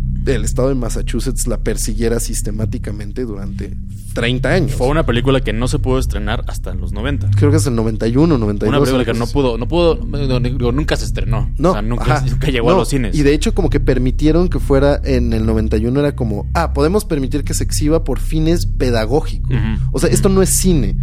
del 0.06 0.44
estado 0.44 0.68
de 0.68 0.74
Massachusetts 0.74 1.46
la 1.46 1.58
persiguiera 1.58 2.20
sistemáticamente 2.20 3.24
durante 3.24 3.76
30 4.14 4.48
años. 4.48 4.72
Fue 4.72 4.88
una 4.88 5.04
película 5.04 5.40
que 5.42 5.52
no 5.52 5.68
se 5.68 5.78
pudo 5.78 5.98
estrenar 5.98 6.44
hasta 6.48 6.72
en 6.72 6.80
los 6.80 6.92
90. 6.92 7.30
Creo 7.36 7.50
que 7.50 7.58
es 7.58 7.66
el 7.66 7.74
91, 7.76 8.38
92. 8.38 8.68
Una 8.68 8.84
película 8.84 9.04
que 9.04 9.18
no 9.18 9.26
pudo, 9.26 9.58
no 9.58 9.68
pudo, 9.68 9.94
digo, 10.40 10.72
nunca 10.72 10.96
se 10.96 11.04
estrenó. 11.04 11.50
No, 11.58 11.70
o 11.70 11.72
sea, 11.74 11.82
nunca, 11.82 12.24
llegó 12.50 12.70
No, 12.70 12.76
a 12.76 12.78
los 12.78 12.88
cines. 12.88 13.14
Y 13.14 13.22
de 13.22 13.34
hecho, 13.34 13.54
como 13.54 13.68
que 13.68 13.78
permitieron 13.78 14.48
que 14.48 14.58
fuera 14.58 15.00
en 15.04 15.32
el 15.32 15.44
91, 15.44 16.00
era 16.00 16.16
como, 16.16 16.48
ah, 16.54 16.72
podemos 16.72 17.04
permitir 17.04 17.44
que 17.44 17.52
se 17.54 17.64
exhiba 17.64 18.04
por 18.04 18.18
fines 18.18 18.66
pedagógicos. 18.66 19.54
O 19.92 19.98
sea, 19.98 20.08
esto 20.08 20.28
no 20.28 20.40
es 20.42 20.50
cine, 20.50 20.96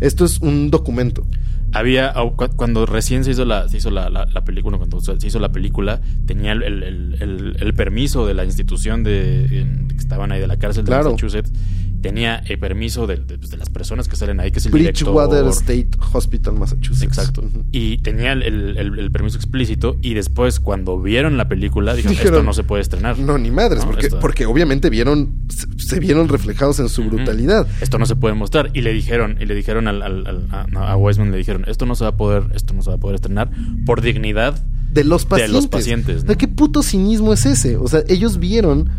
esto 0.00 0.24
es 0.24 0.38
un 0.40 0.70
documento. 0.70 1.26
Había, 1.72 2.12
cuando 2.56 2.84
recién 2.84 3.22
se 3.24 3.30
hizo 3.30 3.44
la, 3.44 3.68
se 3.68 3.76
hizo 3.76 3.90
la, 3.90 4.10
la- 4.10 4.26
la 4.26 4.44
película, 4.44 4.76
cuando 4.76 5.00
se 5.00 5.14
hizo 5.26 5.38
la 5.38 5.50
película, 5.52 6.00
tenía 6.26 6.52
el, 6.52 6.62
el- 6.64 6.82
el- 6.82 7.16
el- 7.20 7.56
el 7.60 7.74
permiso 7.74 8.26
de 8.26 8.34
la 8.34 8.44
institución 8.44 9.04
de, 9.04 9.60
en- 9.60 9.88
que 9.88 9.96
estaban 9.96 10.32
ahí 10.32 10.40
de 10.40 10.46
la 10.48 10.56
cárcel 10.56 10.84
de 10.84 10.88
Claro. 10.90 11.04
Massachusetts, 11.12 11.52
tenía 12.00 12.36
el 12.36 12.58
permiso 12.58 13.06
de, 13.06 13.16
de- 13.16 13.38
pues, 13.38 13.50
de 13.50 13.56
las 13.56 13.70
personas 13.70 14.08
que 14.08 14.16
salen 14.16 14.40
ahí, 14.40 14.50
que 14.50 14.58
es 14.58 14.66
el 14.66 14.72
Bridgewater 14.72 15.44
director. 15.44 15.52
State 15.52 15.88
Hospital, 16.12 16.54
Massachusetts. 16.54 17.02
Exacto. 17.02 17.44
Y 17.72 17.98
tenía 17.98 18.32
el, 18.32 18.42
el- 18.42 18.76
el- 18.78 18.98
el 18.98 19.10
permiso 19.10 19.36
explícito 19.36 19.96
y 20.02 20.14
después 20.14 20.60
cuando 20.60 21.00
vieron 21.00 21.36
la 21.36 21.48
película 21.48 21.94
dijeron, 21.94 22.12
Dijeron, 22.16 22.34
esto 22.34 22.42
no 22.44 22.52
se 22.52 22.64
puede 22.64 22.82
estrenar. 22.82 23.18
No, 23.18 23.38
ni 23.38 23.50
madres, 23.50 23.80
No, 23.80 23.86
porque, 23.90 24.06
esto- 24.06 24.18
porque 24.20 24.46
obviamente 24.46 24.90
vieron, 24.90 25.30
se, 25.48 25.66
se 25.78 26.00
vieron 26.00 26.28
reflejados 26.28 26.78
en 26.80 26.88
su 26.88 27.04
brutalidad. 27.04 27.66
Esto 27.80 27.98
no 27.98 28.06
se 28.06 28.16
puede 28.16 28.34
mostrar. 28.34 28.70
Y 28.74 28.80
le 28.82 28.92
dijeron, 28.92 29.36
y 29.40 29.46
le 29.46 29.54
dijeron 29.54 29.88
al, 29.88 30.02
al- 30.02 30.26
al- 30.26 30.48
a, 30.76 30.92
a 30.92 30.96
Weisman, 30.96 31.30
le 31.30 31.38
dijeron, 31.38 31.64
esto 31.68 31.86
no 31.86 31.94
se 31.94 32.04
va 32.04 32.10
a 32.10 32.16
poder, 32.16 32.44
esto 32.54 32.74
no 32.74 32.82
se 32.82 32.90
va 32.90 32.96
a 32.96 32.98
poder 33.00 33.16
estrenar 33.16 33.50
por 33.86 34.00
dignidad. 34.00 34.60
de 34.92 35.04
los 35.04 35.22
De 35.22 35.28
pacientes. 35.28 35.54
los 35.54 35.66
pacientes, 35.68 36.24
¿no? 36.24 36.36
¿Qué 36.36 36.48
puto 36.48 36.82
cinismo 36.82 37.32
es 37.32 37.46
ese? 37.46 37.76
O 37.76 37.86
sea, 37.86 38.02
ellos 38.08 38.38
vieron 38.38 38.90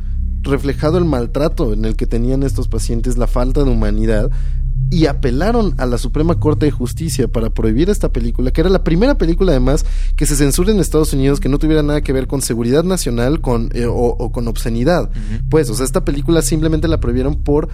reflejado 0.42 0.98
el 0.98 1.06
maltrato 1.06 1.74
en 1.74 1.86
el 1.86 1.96
que 1.96 2.08
tenían 2.08 2.44
estos 2.44 2.68
pacientes, 2.68 3.18
la 3.18 3.28
falta 3.28 3.64
de 3.64 3.70
humanidad, 3.70 4.32
y 4.90 5.06
apelaron 5.06 5.74
a 5.78 5.86
la 5.86 5.98
Suprema 5.98 6.36
Corte 6.36 6.66
de 6.66 6.72
Justicia 6.72 7.30
para 7.30 7.50
prohibir 7.50 7.90
esta 7.90 8.12
película, 8.12 8.52
que 8.52 8.60
era 8.60 8.70
la 8.70 8.84
primera 8.84 9.18
película 9.18 9.52
además 9.52 9.86
que 10.18 10.26
se 10.26 10.36
censura 10.36 10.72
en 10.72 10.80
Estados 10.80 11.14
Unidos, 11.14 11.40
que 11.40 11.48
no 11.48 11.60
tuviera 11.60 11.82
nada 11.82 12.02
que 12.02 12.12
ver 12.12 12.28
con 12.28 12.42
seguridad 12.42 12.84
nacional 12.84 13.40
con, 13.40 13.70
eh, 13.74 13.86
o, 13.86 13.94
o 13.94 14.32
con 14.32 14.48
obscenidad. 14.50 15.10
Pues, 15.50 15.70
o 15.70 15.76
sea, 15.76 15.86
esta 15.86 16.04
película 16.04 16.42
simplemente 16.42 16.90
la 16.90 17.00
prohibieron 17.00 17.36
por 17.36 17.70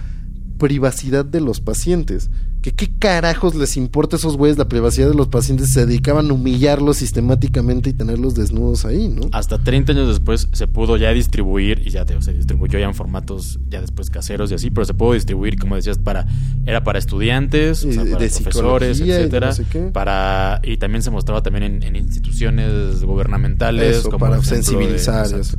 privacidad 0.58 1.24
de 1.24 1.40
los 1.40 1.60
pacientes. 1.60 2.30
¿Que 2.60 2.72
¿Qué 2.72 2.90
carajos 2.98 3.54
les 3.54 3.76
importa 3.76 4.16
a 4.16 4.18
esos 4.18 4.36
güeyes 4.36 4.58
la 4.58 4.68
privacidad 4.68 5.08
de 5.08 5.14
los 5.14 5.28
pacientes? 5.28 5.72
Se 5.72 5.86
dedicaban 5.86 6.28
a 6.28 6.32
humillarlos 6.32 6.96
sistemáticamente 6.96 7.90
y 7.90 7.92
tenerlos 7.92 8.34
desnudos 8.34 8.84
ahí, 8.84 9.08
¿no? 9.08 9.28
Hasta 9.30 9.58
30 9.62 9.92
años 9.92 10.08
después 10.08 10.48
se 10.52 10.66
pudo 10.66 10.96
ya 10.96 11.10
distribuir, 11.12 11.82
y 11.86 11.90
ya 11.90 12.04
te- 12.04 12.20
se 12.20 12.32
distribuyó 12.34 12.78
ya 12.80 12.86
en 12.86 12.94
formatos 12.94 13.60
ya 13.70 13.80
después 13.80 14.10
caseros 14.10 14.50
y 14.50 14.54
así, 14.54 14.70
pero 14.70 14.84
se 14.84 14.92
pudo 14.94 15.12
distribuir, 15.12 15.56
como 15.56 15.76
decías, 15.76 15.98
para 15.98 16.26
era 16.66 16.82
para 16.82 16.98
estudiantes, 16.98 17.84
o 17.84 17.92
sea, 17.92 18.02
Y 18.02 18.06
de- 18.06 18.10
para 18.12 18.24
de 18.24 18.30
profesores, 18.30 19.00
y 19.00 19.10
etcétera. 19.12 19.46
no 19.46 19.52
sé 19.54 19.64
qué. 19.70 19.78
Para, 19.92 20.60
y 20.64 20.76
también 20.78 21.02
se 21.04 21.10
mostraba 21.12 21.42
también 21.44 21.62
en, 21.62 21.82
en 21.84 21.94
instituciones 21.94 23.04
gubernamentales. 23.04 23.98
Eso, 23.98 24.10
como 24.10 24.18
para 24.18 24.38
de- 24.38 24.44
sensibilizar 24.44 25.26
y. 25.28 25.56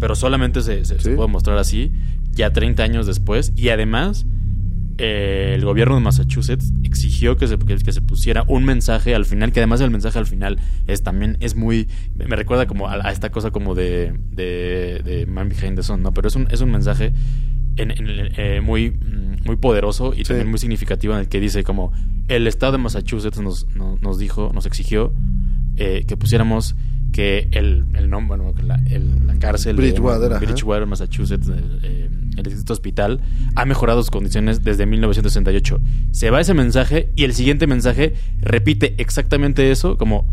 Pero 0.00 0.14
solamente 0.14 0.62
se, 0.62 0.84
se, 0.84 0.98
se 0.98 1.10
puede 1.10 1.28
mostrar 1.28 1.58
así, 1.58 1.92
ya 2.32 2.52
30 2.52 2.82
años 2.84 3.06
después. 3.06 3.52
Y 3.56 3.68
además, 3.70 4.24
eh, 4.98 5.52
el 5.54 5.64
gobierno 5.64 5.94
de 5.94 6.00
Massachusetts 6.00 6.72
exigió 6.82 7.36
que 7.36 7.46
se, 7.46 7.56
que, 7.58 7.92
se 7.92 8.00
pusiera 8.02 8.44
un 8.48 8.64
mensaje 8.64 9.14
al 9.14 9.24
final, 9.24 9.52
que 9.52 9.60
además 9.60 9.80
el 9.80 9.90
mensaje 9.90 10.18
al 10.18 10.26
final 10.26 10.58
es 10.86 11.02
también, 11.02 11.36
es 11.40 11.54
muy, 11.54 11.88
me 12.16 12.34
recuerda 12.36 12.66
como 12.66 12.88
a, 12.88 12.94
a 13.06 13.12
esta 13.12 13.30
cosa 13.30 13.50
como 13.50 13.74
de, 13.74 14.12
de, 14.32 15.00
de 15.04 15.26
Man 15.26 15.48
Behind 15.48 15.76
the 15.76 15.82
Sun, 15.82 16.02
¿no? 16.02 16.12
Pero 16.12 16.28
es 16.28 16.36
un, 16.36 16.48
es 16.50 16.60
un 16.60 16.70
mensaje 16.70 17.12
en- 17.76 17.92
en 17.92 18.06
eh, 18.36 18.60
muy, 18.60 18.90
mm, 18.90 19.46
muy 19.46 19.56
poderoso 19.56 20.12
y 20.14 20.18
Sí. 20.18 20.24
también 20.24 20.48
muy 20.50 20.58
significativo 20.58 21.14
en 21.14 21.20
el 21.20 21.28
que 21.28 21.38
dice 21.40 21.62
como 21.64 21.92
el 22.28 22.46
estado 22.46 22.72
de 22.72 22.78
Massachusetts 22.78 23.38
nos, 23.40 23.66
no- 23.76 23.98
nos 24.02 24.18
dijo, 24.18 24.50
nos 24.52 24.66
exigió 24.66 25.12
eh, 25.76 26.04
que 26.08 26.16
pusiéramos 26.16 26.74
que 27.12 27.48
el, 27.52 27.84
el 27.94 28.10
nombre, 28.10 28.36
bueno, 28.38 28.52
la, 28.66 28.74
el- 28.90 29.26
la 29.26 29.34
cárcel 29.38 29.76
de 29.76 29.82
Bridgewater, 29.82 30.32
ajá. 30.32 30.44
Bridgewater, 30.44 30.86
Massachusetts, 30.86 31.48
el, 31.48 31.78
eh, 31.84 32.10
el 32.38 32.44
distrito 32.44 32.72
hospital, 32.72 33.20
ha 33.54 33.64
mejorado 33.64 34.00
sus 34.02 34.10
condiciones 34.10 34.64
desde 34.64 34.86
1968. 34.86 35.80
Se 36.12 36.30
va 36.30 36.40
ese 36.40 36.54
mensaje 36.54 37.10
y 37.16 37.24
el 37.24 37.34
siguiente 37.34 37.66
mensaje 37.66 38.14
repite 38.40 38.94
exactamente 38.98 39.70
eso, 39.70 39.96
como 39.96 40.26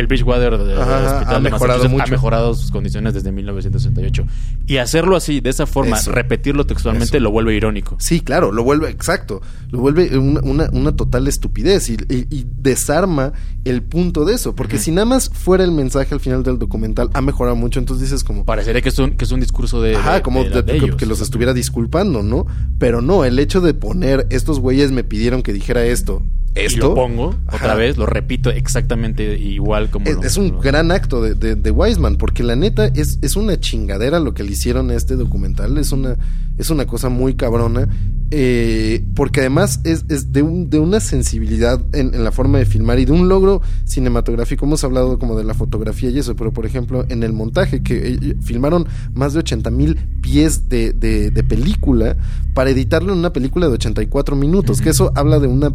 el 0.00 0.06
Bridgewater 0.06 0.56
de- 0.58 0.64
del 0.64 0.78
hospital 0.78 1.28
ha 1.28 1.34
de 1.34 1.40
mejorado 1.40 2.50
ha 2.52 2.54
sus 2.54 2.70
condiciones 2.70 3.14
desde 3.14 3.32
1968. 3.32 4.24
Y 4.66 4.76
hacerlo 4.78 5.16
así, 5.16 5.40
de 5.40 5.50
esa 5.50 5.66
forma, 5.66 5.98
Eso. 5.98 6.12
repetirlo 6.12 6.66
textualmente, 6.66 7.16
Eso. 7.16 7.22
lo 7.24 7.30
vuelve 7.30 7.54
irónico. 7.54 7.96
Sí, 7.98 8.20
claro, 8.20 8.52
lo 8.52 8.62
vuelve, 8.64 8.90
exacto, 8.90 9.40
lo 9.70 9.80
vuelve 9.80 10.16
una, 10.18 10.40
una, 10.42 10.68
una 10.72 10.96
total 10.96 11.26
estupidez 11.26 11.88
y, 11.90 11.94
y- 12.08 12.26
y 12.30 12.46
desarma 12.60 13.32
el 13.64 13.82
punto 13.82 14.24
de 14.24 14.34
eso, 14.34 14.54
porque 14.54 14.78
si 14.78 14.90
nada 14.90 15.04
más 15.04 15.30
fuera 15.30 15.64
el 15.64 15.72
mensaje 15.72 16.14
al 16.14 16.20
final 16.20 16.42
del 16.42 16.58
documental 16.58 17.10
ha 17.14 17.20
mejorado 17.20 17.56
mucho, 17.56 17.78
entonces 17.80 18.08
dices 18.10 18.24
como, 18.24 18.44
Parecería 18.44 18.80
que 18.80 18.88
es 18.88 18.98
un, 18.98 19.10
que 19.12 19.24
es 19.24 19.30
un 19.32 19.40
discurso 19.40 19.82
de. 19.82 19.96
Ajá, 19.96 20.14
de- 20.14 20.22
como 20.22 20.44
de- 20.44 20.50
de- 20.50 20.62
de 20.62 20.72
que, 20.78 20.84
ellos. 20.86 20.96
que 20.96 21.06
los 21.06 21.20
estuviera 21.20 21.52
disculpando, 21.54 22.22
¿no? 22.22 22.46
Pero 22.78 23.02
no, 23.02 23.24
el 23.24 23.38
hecho 23.38 23.60
de 23.60 23.74
poner 23.74 24.26
estos 24.30 24.60
güeyes 24.60 24.92
me 24.92 25.04
pidieron 25.04 25.42
que 25.42 25.52
dijera 25.52 25.84
esto, 25.84 26.22
Y 26.66 26.76
lo 26.76 26.94
pongo 26.94 27.34
otra 27.52 27.74
vez, 27.74 27.96
lo 27.96 28.06
repito 28.06 28.50
exactamente 28.50 29.38
igual 29.38 29.90
como. 29.90 30.06
es, 30.06 30.16
lo- 30.16 30.22
es 30.22 30.36
un 30.36 30.48
lo- 30.52 30.60
gran 30.60 30.90
acto 30.90 31.22
de, 31.22 31.34
de, 31.34 31.54
de 31.54 31.70
Wiseman, 31.70 32.16
porque 32.16 32.42
la 32.42 32.56
neta 32.56 32.86
es, 32.86 33.18
es 33.22 33.36
una 33.36 33.58
chingadera 33.60 34.20
lo 34.20 34.34
que 34.34 34.42
le 34.44 34.52
hicieron 34.52 34.90
a 34.90 34.94
este 34.94 35.16
documental, 35.16 35.78
es 35.78 35.92
una, 35.92 36.16
es 36.58 36.70
una 36.70 36.86
cosa 36.86 37.08
muy 37.08 37.34
cabrona 37.34 37.88
eh, 38.30 39.04
porque 39.14 39.40
además 39.40 39.80
es, 39.84 40.04
es 40.10 40.32
de, 40.32 40.42
un- 40.42 40.68
de 40.68 40.78
una 40.78 41.00
sensibilidad 41.00 41.80
en, 41.94 42.14
en 42.14 42.24
la 42.24 42.30
forma 42.32 42.58
de 42.58 42.66
filmar 42.66 42.98
y 42.98 43.06
de 43.06 43.12
un 43.12 43.26
logro 43.28 43.62
cinematográfico. 43.84 44.66
Hemos 44.66 44.84
hablado 44.84 45.18
como 45.18 45.36
de 45.38 45.44
la 45.44 45.54
fotografía 45.54 46.10
y 46.10 46.18
eso, 46.18 46.36
pero 46.36 46.52
por 46.52 46.66
ejemplo 46.66 47.06
en 47.08 47.22
el 47.22 47.32
montaje, 47.32 47.82
que 47.82 48.08
eh, 48.14 48.36
filmaron 48.42 48.86
más 49.14 49.32
de 49.32 49.38
80 49.38 49.70
mil 49.70 49.96
pies 50.20 50.68
de, 50.68 50.92
de- 50.92 51.30
de 51.30 51.42
película 51.42 52.16
para 52.52 52.68
editarlo 52.70 53.12
en 53.14 53.18
una 53.20 53.32
película 53.32 53.68
de 53.68 53.74
84 53.74 54.36
minutos, 54.36 54.80
que 54.82 54.90
eso 54.90 55.10
habla 55.14 55.38
de 55.38 55.46
una 55.46 55.72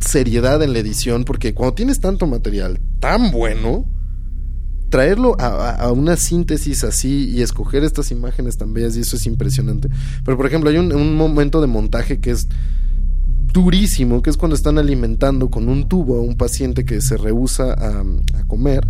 seriedad 0.00 0.62
en 0.62 0.72
la 0.72 0.78
edición, 0.78 1.24
porque 1.24 1.54
cuando 1.54 1.74
tienes 1.74 2.00
tanto 2.00 2.26
material 2.26 2.80
tan 3.00 3.30
bueno, 3.30 3.86
traerlo 4.90 5.36
a, 5.38 5.70
a- 5.70 5.92
una 5.92 6.16
síntesis 6.16 6.84
así 6.84 7.28
y 7.30 7.42
escoger 7.42 7.84
estas 7.84 8.10
imágenes 8.10 8.56
tan 8.56 8.72
bellas 8.72 8.96
y 8.96 9.00
eso 9.00 9.16
es 9.16 9.26
impresionante. 9.26 9.88
Pero 10.24 10.36
por 10.36 10.46
ejemplo, 10.46 10.70
hay 10.70 10.78
un, 10.78 11.16
momento 11.16 11.60
de 11.60 11.66
montaje 11.66 12.20
que 12.20 12.30
es 12.30 12.48
durísimo, 13.52 14.22
que 14.22 14.30
es 14.30 14.36
cuando 14.36 14.54
están 14.56 14.78
alimentando 14.78 15.50
con 15.50 15.68
un 15.68 15.88
tubo 15.88 16.18
a 16.18 16.22
un 16.22 16.36
paciente 16.36 16.84
que 16.84 17.00
se 17.00 17.16
rehúsa 17.16 17.72
a, 17.72 18.04
comer. 18.46 18.86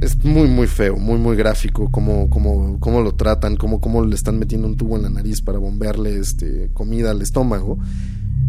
Es 0.00 0.16
muy, 0.24 0.48
muy 0.48 0.66
feo, 0.66 0.96
muy, 0.96 1.18
muy 1.18 1.36
gráfico 1.36 1.90
cómo, 1.90 2.30
cómo, 2.30 2.78
cómo 2.80 3.02
lo 3.02 3.14
tratan, 3.14 3.56
cómo, 3.56 3.80
cómo 3.80 4.02
le 4.04 4.14
están 4.14 4.38
metiendo 4.38 4.66
un 4.66 4.76
tubo 4.76 4.96
en 4.96 5.02
la 5.02 5.10
nariz 5.10 5.42
para 5.42 5.58
bombearle 5.58 6.18
este, 6.18 6.70
comida 6.72 7.10
al 7.10 7.20
estómago. 7.20 7.78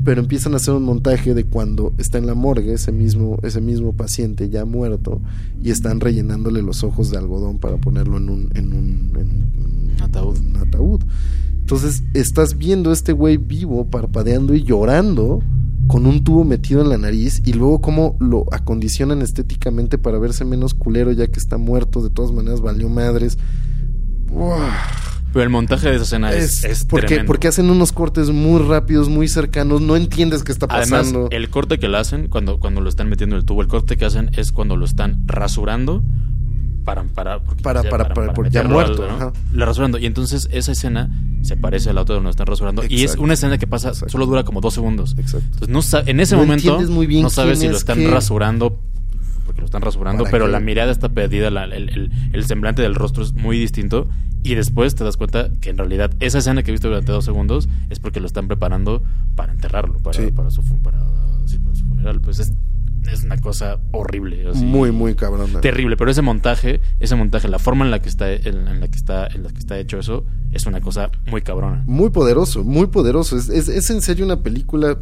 Pero 0.04 0.20
empiezan 0.22 0.54
a 0.54 0.56
hacer 0.58 0.74
un 0.74 0.84
montaje 0.84 1.34
de 1.36 1.44
cuando 1.44 1.94
está 2.00 2.18
en 2.18 2.26
la 2.26 2.34
morgue 2.34 2.74
ese 2.74 2.92
mismo, 2.92 3.38
ese 3.44 3.62
mismo 3.62 3.94
paciente 3.94 4.50
ya 4.50 4.66
muerto 4.66 5.22
y 5.64 5.70
están 5.70 6.00
rellenándole 6.00 6.64
los 6.64 6.84
ojos 6.84 7.12
de 7.12 7.18
algodón 7.18 7.60
para 7.60 7.78
ponerlo 7.78 8.18
en 8.18 8.30
un, 8.30 8.50
en 8.56 8.74
un, 8.74 9.12
en 9.16 9.28
un- 9.28 10.02
Ataúd. 10.02 10.40
un 10.40 10.58
ataúd. 10.58 11.02
Entonces 11.60 12.02
estás 12.16 12.58
viendo 12.58 12.90
a 12.90 12.94
este 12.94 13.12
güey 13.14 13.38
vivo, 13.38 13.86
parpadeando 13.86 14.56
y 14.56 14.64
llorando 14.64 15.42
con 15.88 16.06
un 16.08 16.24
tubo 16.24 16.44
metido 16.46 16.82
en 16.82 16.90
la 16.90 16.98
nariz 16.98 17.42
y 17.46 17.54
luego 17.54 17.82
cómo 17.82 18.16
lo 18.20 18.46
acondicionan 18.52 19.22
estéticamente 19.22 19.98
para 20.00 20.18
verse 20.18 20.46
menos 20.46 20.74
culero 20.74 21.12
ya 21.12 21.28
que 21.28 21.40
está 21.40 21.58
muerto, 21.58 22.02
de 22.02 22.10
todas 22.10 22.32
maneras 22.32 22.62
valió 22.62 22.90
madres. 22.90 23.38
Uah. 24.32 24.70
Pero 25.34 25.44
el 25.44 25.50
montaje 25.50 25.90
de 25.90 25.96
esa 25.96 26.04
escena 26.04 26.32
es, 26.34 26.64
es 26.66 26.84
porque, 26.86 27.08
tremendo. 27.08 27.28
porque 27.28 27.48
hacen 27.48 27.70
unos 27.70 27.92
cortes 27.94 28.30
muy 28.32 28.62
rápidos, 28.62 29.08
muy 29.10 29.28
cercanos, 29.28 29.80
no 29.82 29.96
entiendes 29.96 30.44
qué 30.44 30.52
está 30.52 30.66
Además, 30.70 30.90
pasando. 31.08 31.28
el 31.32 31.50
corte 31.50 31.80
que 31.80 31.88
le 31.88 31.98
hacen 31.98 32.28
cuando, 32.28 32.60
cuando 32.60 32.82
lo 32.82 32.90
están 32.90 33.08
metiendo 33.10 33.36
en 33.36 33.40
el 33.42 33.46
tubo, 33.46 33.62
el 33.62 33.68
corte 33.70 33.96
que 33.98 34.06
hacen 34.06 34.30
es 34.36 34.52
cuando 34.52 34.76
lo 34.76 34.86
están 34.86 35.24
rasurando 35.28 36.04
para 36.84 37.04
para 37.04 37.40
Para- 37.62 37.84
para- 37.84 38.14
para- 38.14 38.34
por 38.34 38.50
ya 38.50 38.64
muerto, 38.64 39.06
ajá. 39.08 39.32
Le 39.54 39.66
rasurando 39.66 40.00
y 40.00 40.06
entonces 40.08 40.50
esa 40.52 40.72
escena 40.72 41.10
se 41.44 41.56
parece 41.56 41.92
a 41.92 41.94
la 41.94 42.02
otra 42.02 42.16
donde 42.16 42.26
lo 42.26 42.32
están 42.32 42.48
rasurando 42.48 42.84
y 42.90 43.04
es 43.04 43.16
una 43.18 43.36
escena 43.36 43.58
que 43.60 43.68
pasa 43.68 43.90
Exacto. 43.90 44.12
solo 44.12 44.26
dura 44.26 44.44
como 44.44 44.62
dos 44.62 44.74
segundos. 44.74 45.16
Exacto. 45.18 45.48
Entonces 45.64 45.94
no 45.94 46.00
en 46.08 46.20
ese 46.20 46.36
No 46.36 46.42
momento 46.42 46.68
entiendes 46.70 46.90
muy 46.90 47.06
bien 47.06 47.22
no 47.22 47.30
sabes 47.30 47.60
si 47.60 47.66
lo 47.68 47.72
es 47.74 47.78
están 47.78 48.00
qué. 48.00 48.10
rasurando 48.10 48.80
lo 49.62 49.66
están 49.66 49.82
rasurando, 49.82 50.24
¿Para 50.24 50.32
pero 50.32 50.46
qué? 50.48 50.52
la 50.52 50.60
mirada 50.60 50.92
está 50.92 51.10
perdida, 51.10 51.50
la- 51.50 51.64
el, 51.66 51.90
el- 51.90 52.12
el 52.34 52.46
semblante 52.46 52.82
del 52.82 52.96
rostro 52.96 53.24
es 53.24 53.34
muy 53.34 53.58
distinto 53.58 54.10
y 54.44 54.56
después 54.56 54.96
te 54.96 55.04
das 55.04 55.18
cuenta 55.18 55.52
que 55.62 55.70
en 55.70 55.78
realidad 55.78 56.12
esa 56.20 56.40
escena 56.40 56.64
que 56.64 56.72
viste 56.72 56.88
durante 56.88 57.12
dos 57.12 57.24
segundos 57.26 57.70
es 57.90 58.00
porque 58.00 58.20
lo 58.20 58.26
están 58.26 58.48
preparando 58.48 59.04
para 59.36 59.54
enterrarlo, 59.54 60.00
para, 60.00 60.18
Sí. 60.20 60.32
para, 60.32 60.50
su, 60.50 60.62
para, 60.82 61.00
sí, 61.46 61.58
para 61.60 61.76
su 61.76 61.86
funeral. 61.86 62.20
Pues 62.22 62.40
es, 62.40 62.54
es 63.12 63.24
una 63.24 63.38
cosa 63.38 63.80
horrible. 63.92 64.48
así. 64.50 64.64
Muy, 64.66 64.92
muy 64.92 65.14
cabrón. 65.16 65.50
terrible. 65.62 65.96
Pero 65.98 66.10
ese 66.12 66.22
montaje, 66.24 66.82
ese 67.00 67.16
montaje, 67.16 67.48
la 67.50 67.60
forma 67.60 67.86
en 67.86 67.92
la 67.92 68.02
que 68.02 68.10
está, 68.10 68.32
en, 68.34 68.68
en 68.68 68.80
la 68.80 68.88
que 68.88 68.96
está, 68.98 69.28
en 69.28 69.44
la 69.44 69.50
que 69.50 69.60
está 69.60 69.78
hecho 69.80 70.00
eso, 70.00 70.26
es 70.52 70.66
una 70.66 70.82
cosa 70.82 71.10
muy 71.30 71.42
cabrona. 71.42 71.84
Muy 71.86 72.10
poderoso, 72.10 72.64
muy 72.64 72.88
poderoso. 72.88 73.38
Es, 73.38 73.48
es, 73.50 73.70
es 73.70 73.90
en 73.92 74.02
serio 74.02 74.26
una 74.26 74.42
película 74.42 74.98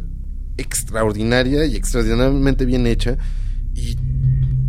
extraordinaria 0.58 1.64
y 1.64 1.76
extraordinariamente 1.76 2.66
bien 2.66 2.86
hecha 2.86 3.16
y 3.74 3.96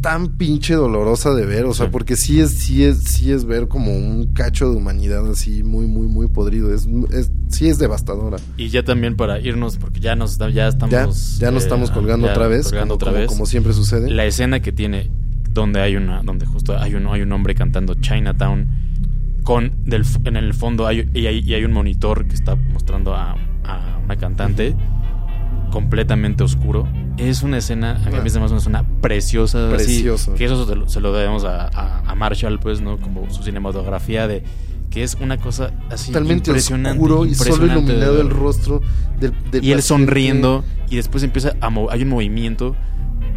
tan 0.01 0.37
pinche 0.37 0.73
dolorosa 0.73 1.33
de 1.33 1.45
ver, 1.45 1.65
o 1.65 1.73
sea, 1.73 1.85
Sí. 1.85 1.91
porque 1.91 2.15
sí 2.15 2.39
es, 2.41 2.51
sí 2.55 2.83
es, 2.83 2.99
sí 3.03 3.31
es 3.31 3.45
ver 3.45 3.67
como 3.67 3.95
un 3.95 4.33
cacho 4.33 4.69
de 4.69 4.75
humanidad 4.75 5.29
así 5.29 5.63
muy, 5.63 5.85
muy, 5.87 6.07
muy 6.07 6.27
podrido. 6.27 6.73
Es, 6.73 6.87
es 7.11 7.31
sí 7.49 7.67
es 7.67 7.77
devastadora. 7.79 8.37
Y 8.57 8.69
ya 8.69 8.83
también 8.83 9.15
para 9.15 9.39
irnos, 9.39 9.77
porque 9.77 9.99
ya 9.99 10.15
nos 10.15 10.37
ya 10.37 10.67
estamos. 10.67 11.37
Ya, 11.39 11.45
ya 11.45 11.51
nos 11.51 11.63
eh, 11.63 11.65
estamos 11.65 11.91
colgando 11.91 12.25
ya 12.27 12.33
otra 12.33 12.47
vez, 12.47 12.65
colgando 12.69 12.93
como, 12.93 12.95
otra 12.95 13.11
como- 13.11 13.19
vez. 13.19 13.27
como 13.29 13.45
siempre 13.45 13.73
sucede. 13.73 14.09
La 14.09 14.25
escena 14.25 14.59
que 14.59 14.71
tiene 14.71 15.09
donde 15.51 15.81
hay 15.81 15.95
una, 15.95 16.23
donde 16.23 16.45
justo 16.45 16.77
hay 16.77 16.95
un, 16.95 17.07
hay 17.07 17.21
un 17.21 17.31
hombre 17.33 17.53
cantando 17.55 17.93
Chinatown 17.95 18.67
con 19.43 19.71
del, 19.85 20.05
en 20.25 20.35
el 20.37 20.53
fondo 20.53 20.85
hay, 20.87 21.09
y, 21.13 21.25
hay, 21.27 21.39
y 21.39 21.53
hay 21.53 21.63
un 21.65 21.73
monitor 21.73 22.25
que 22.27 22.35
está 22.35 22.55
mostrando 22.55 23.13
a, 23.15 23.35
a 23.65 23.99
una 24.03 24.15
cantante 24.15 24.75
completamente 25.71 26.43
oscuro. 26.43 26.87
Es 27.17 27.41
una 27.41 27.57
escena, 27.57 27.91
a 27.95 27.99
mí 27.99 28.03
Ah. 28.07 28.11
me 28.11 28.17
parece 28.17 28.37
una 28.37 28.57
escena 28.57 28.85
preciosa. 29.01 29.67
así, 29.67 29.75
Precioso. 29.85 30.33
que 30.35 30.45
eso 30.45 30.65
se 30.67 30.75
lo, 30.75 30.87
se 30.89 30.99
lo 30.99 31.11
debemos 31.13 31.43
a, 31.45 31.67
a- 31.67 32.03
a 32.05 32.15
Marshall, 32.15 32.59
pues, 32.59 32.81
¿no? 32.81 32.97
Como 32.99 33.29
su 33.31 33.41
cinematografía 33.43 34.27
de 34.27 34.43
que 34.89 35.03
es 35.03 35.15
una 35.21 35.37
cosa 35.37 35.71
así 35.89 36.07
Totalmente 36.11 36.49
impresionante. 36.51 36.97
oscuro 36.99 37.25
y 37.25 37.33
solo 37.33 37.65
iluminado 37.65 38.19
el 38.21 38.29
rostro 38.29 38.81
del, 39.19 39.33
del 39.49 39.63
Y 39.63 39.71
él 39.71 39.81
sonriendo 39.81 40.65
y 40.89 40.97
después 40.97 41.23
empieza 41.23 41.55
a 41.61 41.71
hay 41.89 42.03
un 42.03 42.09
movimiento 42.09 42.75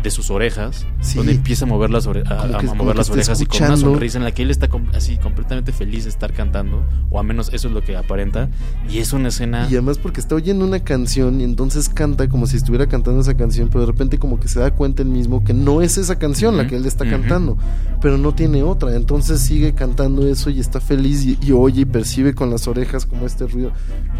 de 0.04 0.10
sus 0.10 0.30
orejas 0.30 0.86
Sí. 1.00 1.16
donde 1.16 1.32
empieza 1.32 1.64
a 1.64 1.68
mover 1.68 1.90
las, 1.90 2.06
ore- 2.06 2.24
a, 2.30 2.44
a 2.44 2.58
como 2.60 2.76
mover 2.76 2.96
las 2.96 3.10
orejas 3.10 3.40
y 3.40 3.46
con 3.46 3.62
una 3.62 3.76
sonrisa 3.76 4.18
en 4.18 4.24
la 4.24 4.30
que 4.32 4.42
él 4.42 4.50
está 4.52 4.68
com- 4.68 4.86
así 4.94 5.16
completamente 5.16 5.72
feliz 5.72 6.04
de 6.04 6.10
estar 6.10 6.32
cantando 6.32 6.84
o 7.10 7.18
al 7.18 7.26
menos 7.26 7.50
eso 7.52 7.66
es 7.68 7.74
lo 7.74 7.82
que 7.82 7.96
aparenta 7.96 8.48
y 8.88 8.98
es 8.98 9.12
una 9.12 9.28
escena 9.28 9.62
Y 9.68 9.72
además 9.74 9.98
porque 9.98 10.20
está 10.20 10.34
oyendo 10.36 10.64
una 10.64 10.80
canción 10.80 11.40
y 11.40 11.44
entonces 11.44 11.88
canta 11.88 12.28
como 12.28 12.46
si 12.46 12.56
estuviera 12.58 12.86
cantando 12.86 13.20
esa 13.22 13.34
canción, 13.34 13.68
pero 13.68 13.80
de 13.80 13.86
repente 13.86 14.18
como 14.18 14.38
que 14.38 14.46
se 14.48 14.60
da 14.60 14.70
cuenta 14.74 15.02
él 15.02 15.08
mismo 15.08 15.42
que 15.42 15.54
no 15.54 15.80
es 15.82 15.98
esa 15.98 16.18
canción 16.18 16.56
la 16.56 16.62
Ujú, 16.62 16.70
que 16.70 16.76
él 16.76 16.86
está 16.86 17.04
ujú. 17.04 17.12
cantando, 17.12 17.58
pero 18.00 18.18
no 18.18 18.34
tiene 18.34 18.62
otra. 18.62 18.94
Entonces 18.94 19.40
sigue 19.40 19.72
cantando 19.74 20.26
eso 20.28 20.50
y 20.50 20.60
está 20.60 20.80
feliz 20.80 21.24
y, 21.24 21.38
y 21.40 21.52
oye 21.52 21.80
y 21.82 21.84
percibe 21.86 22.34
con 22.34 22.50
las 22.50 22.68
orejas 22.68 23.06
como 23.06 23.24
este 23.26 23.46
ruido. 23.46 23.72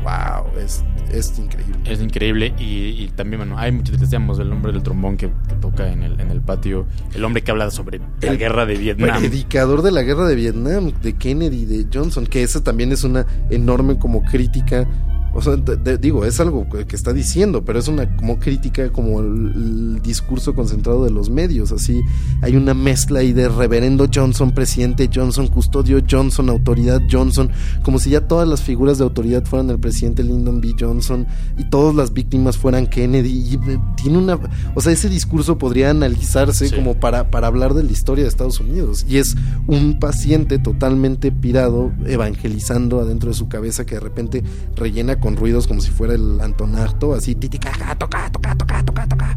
¡Wow! 0.02 0.58
Es, 0.58 0.84
es 1.12 1.38
increíble. 1.38 1.78
es 1.84 2.00
increíble 2.00 2.54
y, 2.58 3.02
y 3.04 3.10
también 3.14 3.40
bueno 3.40 3.58
hay 3.58 3.72
muchos 3.72 3.98
decíamos 3.98 4.38
el 4.38 4.52
hombre 4.52 4.72
del 4.72 4.82
trombón 4.82 5.16
que, 5.16 5.28
que 5.28 5.54
toca 5.74 5.92
en 5.92 6.02
el, 6.02 6.20
en 6.20 6.30
el 6.30 6.40
patio 6.40 6.86
el 7.14 7.24
hombre 7.24 7.42
que 7.42 7.50
habla 7.50 7.70
sobre 7.70 7.98
la 7.98 8.06
El 8.20 8.38
guerra 8.38 8.66
de 8.66 8.76
Vietnam 8.76 9.20
Predicador 9.20 9.82
de 9.82 9.90
la 9.90 10.02
guerra 10.02 10.26
de 10.26 10.34
Vietnam, 10.34 10.92
de 11.02 11.16
Kennedy, 11.16 11.64
de 11.64 11.86
Johnson, 11.92 12.26
que 12.26 12.42
esa 12.42 12.62
también 12.62 12.92
es 12.92 13.04
una 13.04 13.26
enorme 13.50 13.98
como 13.98 14.22
crítica. 14.22 14.86
O 15.34 15.42
sea, 15.42 15.56
de- 15.56 15.76
de- 15.76 15.98
digo, 15.98 16.24
es 16.24 16.38
algo 16.40 16.66
que 16.68 16.94
está 16.96 17.12
diciendo, 17.12 17.64
pero 17.64 17.78
es 17.78 17.88
una 17.88 18.16
como 18.16 18.38
crítica 18.38 18.90
como 18.90 19.20
el, 19.20 19.52
el 19.96 20.02
discurso 20.02 20.54
concentrado 20.54 21.04
de 21.04 21.10
los 21.10 21.28
medios. 21.30 21.72
Así, 21.72 22.02
hay 22.42 22.56
una 22.56 22.72
mezcla 22.74 23.20
ahí 23.20 23.32
de 23.32 23.48
reverendo 23.48 24.06
Johnson, 24.12 24.52
presidente 24.52 25.10
Johnson, 25.12 25.48
custodio 25.48 26.00
Johnson, 26.08 26.48
autoridad 26.50 27.02
Johnson, 27.10 27.50
como 27.82 27.98
si 27.98 28.10
ya 28.10 28.22
todas 28.28 28.48
las 28.48 28.62
figuras 28.62 28.98
de 28.98 29.04
autoridad 29.04 29.44
fueran 29.44 29.70
el 29.70 29.78
presidente 29.78 30.22
Lyndon 30.22 30.60
B. 30.60 30.74
Johnson 30.78 31.26
y 31.58 31.64
todas 31.64 31.94
las 31.94 32.12
víctimas 32.12 32.56
fueran 32.56 32.86
Kennedy. 32.86 33.30
Y 33.30 33.54
eh, 33.54 33.78
tiene 33.96 34.18
una. 34.18 34.38
O 34.74 34.80
sea, 34.80 34.92
ese 34.92 35.08
discurso 35.08 35.58
podría 35.58 35.90
analizarse 35.90 36.68
Sí. 36.68 36.74
como 36.74 36.94
para, 36.94 37.30
para 37.30 37.46
hablar 37.48 37.74
de 37.74 37.82
la 37.82 37.90
historia 37.92 38.24
de 38.24 38.28
Estados 38.28 38.60
Unidos. 38.60 39.04
Y 39.08 39.18
es 39.18 39.34
un 39.66 39.98
paciente 39.98 40.58
totalmente 40.58 41.32
pirado, 41.32 41.92
evangelizando 42.06 43.00
adentro 43.00 43.30
de 43.30 43.34
su 43.34 43.48
cabeza 43.48 43.84
que 43.84 43.94
de 43.96 44.00
repente 44.00 44.42
rellena 44.76 45.18
con 45.24 45.36
ruidos 45.36 45.66
como 45.66 45.80
si 45.80 45.90
fuera 45.90 46.12
el 46.12 46.38
Antonarto, 46.42 47.14
así, 47.14 47.34
titicaca, 47.34 47.94
toca, 47.94 48.30
toca, 48.30 48.54
toca, 48.56 48.84
toca, 48.84 49.08
toca. 49.08 49.36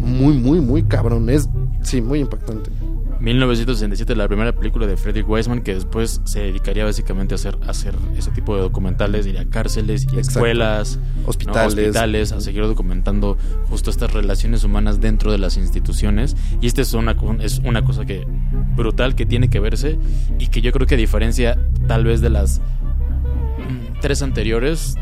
Muy, 0.00 0.36
muy, 0.36 0.60
muy 0.60 0.82
cabrón. 0.82 1.30
Es, 1.30 1.48
sí, 1.80 2.02
muy 2.02 2.18
impactante. 2.18 2.72
1967 3.20 4.16
la 4.16 4.26
primera 4.26 4.52
película 4.52 4.86
de 4.88 4.96
Frederick 4.96 5.28
Wiseman 5.28 5.62
que 5.62 5.74
después 5.74 6.20
se 6.24 6.40
dedicaría 6.40 6.84
básicamente 6.84 7.34
a 7.34 7.36
hacer, 7.36 7.56
a 7.64 7.70
hacer 7.70 7.94
ese 8.16 8.32
tipo 8.32 8.56
de 8.56 8.62
documentales, 8.62 9.26
ir 9.26 9.38
a 9.38 9.44
cárceles 9.44 10.08
escuelas, 10.12 10.98
¿no? 11.22 11.28
Hospitales. 11.28 11.74
hospitales, 11.78 12.32
a 12.32 12.40
seguir 12.40 12.62
documentando 12.62 13.36
justo 13.70 13.90
estas 13.90 14.12
relaciones 14.12 14.64
humanas 14.64 15.00
dentro 15.00 15.30
de 15.30 15.38
las 15.38 15.56
instituciones. 15.56 16.36
Y 16.60 16.66
esta 16.66 16.82
es 16.82 16.92
una, 16.94 17.16
es 17.40 17.60
una 17.60 17.84
cosa 17.84 18.04
que 18.04 18.26
brutal 18.74 19.14
que 19.14 19.24
tiene 19.24 19.50
que 19.50 19.60
verse 19.60 20.00
y 20.40 20.48
que 20.48 20.62
yo 20.62 20.72
creo 20.72 20.88
que 20.88 20.96
a 20.96 20.98
diferencia 20.98 21.56
tal 21.86 22.04
vez 22.04 22.20
de 22.20 22.30
las 22.30 22.58
mm, 22.58 24.00
tres 24.00 24.22
anteriores 24.22 24.96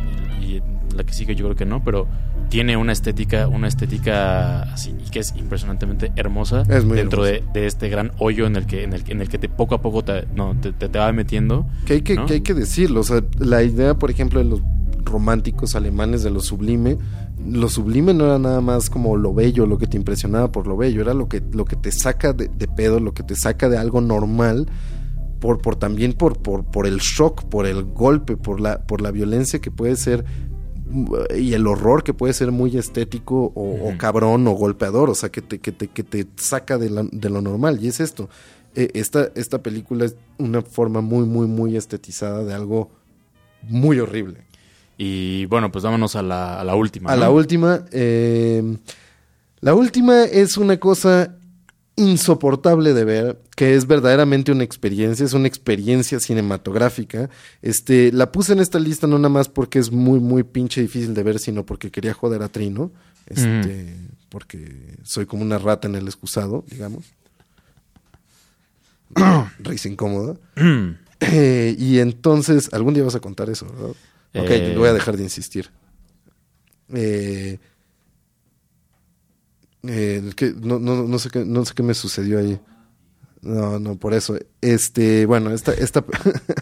la 0.96 1.04
que 1.04 1.12
sigue 1.14 1.34
yo 1.34 1.44
creo 1.46 1.56
que 1.56 1.64
no, 1.66 1.82
pero 1.84 2.06
tiene 2.48 2.76
una 2.76 2.92
estética, 2.92 3.48
una 3.48 3.68
estética 3.68 4.62
así 4.72 4.94
y 5.04 5.10
que 5.10 5.18
es 5.20 5.34
impresionantemente 5.36 6.12
hermosa 6.16 6.62
Es 6.68 6.84
muy 6.84 6.96
dentro 6.96 7.24
de, 7.24 7.42
este 7.54 7.88
gran 7.88 8.12
hoyo 8.18 8.46
en 8.46 8.56
el 8.56 8.66
que 8.66 8.84
en 8.84 8.92
el, 8.92 9.04
que- 9.04 9.12
en 9.12 9.20
el 9.20 9.28
que 9.28 9.38
te 9.38 9.48
poco 9.48 9.74
a 9.74 9.82
poco 9.82 10.02
te, 10.04 10.26
no, 10.34 10.56
te, 10.60 10.72
te- 10.72 10.88
te 10.88 10.98
va 10.98 11.12
metiendo. 11.12 11.66
Que 11.86 11.94
hay 11.94 12.02
que, 12.02 12.14
¿no? 12.14 12.26
que 12.26 12.34
hay 12.34 12.40
que 12.42 12.54
decirlo. 12.54 13.00
O 13.00 13.04
sea, 13.04 13.22
la 13.38 13.62
idea, 13.62 13.94
por 13.94 14.10
ejemplo, 14.10 14.38
de 14.38 14.44
los 14.46 14.60
románticos 15.04 15.74
alemanes 15.76 16.22
de 16.22 16.30
lo 16.30 16.40
sublime, 16.40 16.98
lo 17.46 17.68
sublime 17.68 18.12
no 18.12 18.24
era 18.26 18.38
nada 18.38 18.60
más 18.60 18.90
como 18.90 19.16
lo 19.16 19.32
bello, 19.34 19.66
lo 19.66 19.78
que 19.78 19.86
te 19.86 19.96
impresionaba 19.96 20.50
por 20.50 20.66
lo 20.66 20.76
bello, 20.76 21.00
era 21.00 21.14
lo 21.14 21.28
que, 21.28 21.42
lo 21.52 21.64
que 21.64 21.76
te 21.76 21.92
saca 21.92 22.32
de, 22.32 22.48
de 22.48 22.66
pedo, 22.68 22.98
lo 23.00 23.14
que 23.14 23.22
te 23.22 23.36
saca 23.36 23.68
de 23.68 23.78
algo 23.78 24.00
normal, 24.00 24.66
por, 25.40 25.60
por 25.60 25.76
también 25.76 26.12
por, 26.14 26.38
por, 26.42 26.64
por 26.64 26.86
el 26.86 26.98
shock, 26.98 27.44
por 27.44 27.66
el 27.66 27.84
golpe, 27.84 28.36
por 28.36 28.60
la, 28.60 28.80
por 28.86 29.00
la 29.00 29.10
violencia 29.10 29.60
que 29.60 29.70
puede 29.70 29.94
ser 29.96 30.24
y 31.36 31.54
el 31.54 31.66
horror 31.66 32.04
que 32.04 32.14
puede 32.14 32.32
ser 32.32 32.52
muy 32.52 32.76
estético 32.76 33.52
o, 33.54 33.88
o 33.90 33.98
cabrón 33.98 34.46
o 34.46 34.52
golpeador, 34.52 35.10
o 35.10 35.14
sea, 35.14 35.30
que 35.30 35.42
te, 35.42 35.58
que 35.58 35.72
te, 35.72 35.88
que 35.88 36.02
te 36.04 36.26
saca 36.36 36.78
de, 36.78 36.90
la- 36.90 37.08
de 37.10 37.28
lo 37.30 37.40
normal. 37.42 37.78
Y 37.82 37.88
es 37.88 38.00
esto. 38.00 38.28
Eh, 38.74 38.90
esta, 38.94 39.30
esta 39.34 39.62
película 39.62 40.04
es 40.04 40.16
una 40.38 40.62
forma 40.62 41.00
muy, 41.00 41.24
muy, 41.26 41.46
muy 41.46 41.76
estetizada 41.76 42.44
de 42.44 42.54
algo 42.54 42.90
muy 43.62 43.98
horrible. 43.98 44.44
Y 44.98 45.46
bueno, 45.46 45.70
pues 45.72 45.84
vámonos 45.84 46.14
a 46.16 46.22
la, 46.22 46.60
a 46.60 46.64
la 46.64 46.74
última. 46.74 47.10
A 47.12 47.16
¿no? 47.16 47.20
la 47.22 47.30
última, 47.30 47.84
eh, 47.92 48.76
la 49.60 49.74
última 49.74 50.24
es 50.24 50.56
una 50.56 50.78
cosa 50.78 51.36
insoportable 51.96 52.92
de 52.94 53.04
ver, 53.04 53.40
que 53.56 53.74
es 53.74 53.86
verdaderamente 53.86 54.52
una 54.52 54.64
experiencia, 54.64 55.24
es 55.24 55.32
una 55.32 55.48
experiencia 55.48 56.20
cinematográfica. 56.20 57.30
Este, 57.62 58.12
la 58.12 58.30
puse 58.30 58.52
en 58.52 58.60
esta 58.60 58.78
lista 58.78 59.06
no 59.06 59.18
nada 59.18 59.30
más 59.30 59.48
porque 59.48 59.78
es 59.78 59.90
muy, 59.90 60.20
muy 60.20 60.42
pinche 60.42 60.80
difícil 60.82 61.14
de 61.14 61.22
ver, 61.22 61.38
sino 61.38 61.64
porque 61.64 61.90
quería 61.90 62.12
joder 62.14 62.42
a 62.42 62.48
Trino. 62.48 62.92
Este, 63.26 63.96
porque 64.28 64.96
soy 65.02 65.26
como 65.26 65.42
una 65.42 65.58
rata 65.58 65.88
en 65.88 65.94
el 65.96 66.06
excusado, 66.06 66.64
digamos. 66.70 67.04
Risa 69.58 69.88
incómoda. 69.88 70.36
Eh, 71.18 71.74
y 71.78 72.00
entonces, 72.00 72.68
algún 72.74 72.92
día 72.92 73.02
vas 73.02 73.14
a 73.14 73.20
contar 73.20 73.48
eso, 73.48 73.64
¿verdad? 73.66 73.88
Ok, 74.34 74.50
Eh. 74.50 74.74
voy 74.76 74.86
a 74.86 74.92
dejar 74.92 75.16
de 75.16 75.22
insistir. 75.22 75.70
Eh, 76.92 77.58
eh, 79.88 80.22
que 80.36 80.52
no, 80.60 80.78
no, 80.78 81.04
no 81.04 81.18
sé 81.18 81.30
qué, 81.30 81.44
no 81.44 81.64
sé 81.64 81.72
qué 81.74 81.82
me 81.82 81.94
sucedió 81.94 82.38
ahí. 82.38 82.58
No, 83.42 83.78
no, 83.78 83.96
por 83.96 84.12
eso. 84.14 84.36
Este, 84.60 85.24
bueno, 85.26 85.52
esta, 85.52 85.72
esta, 85.72 86.04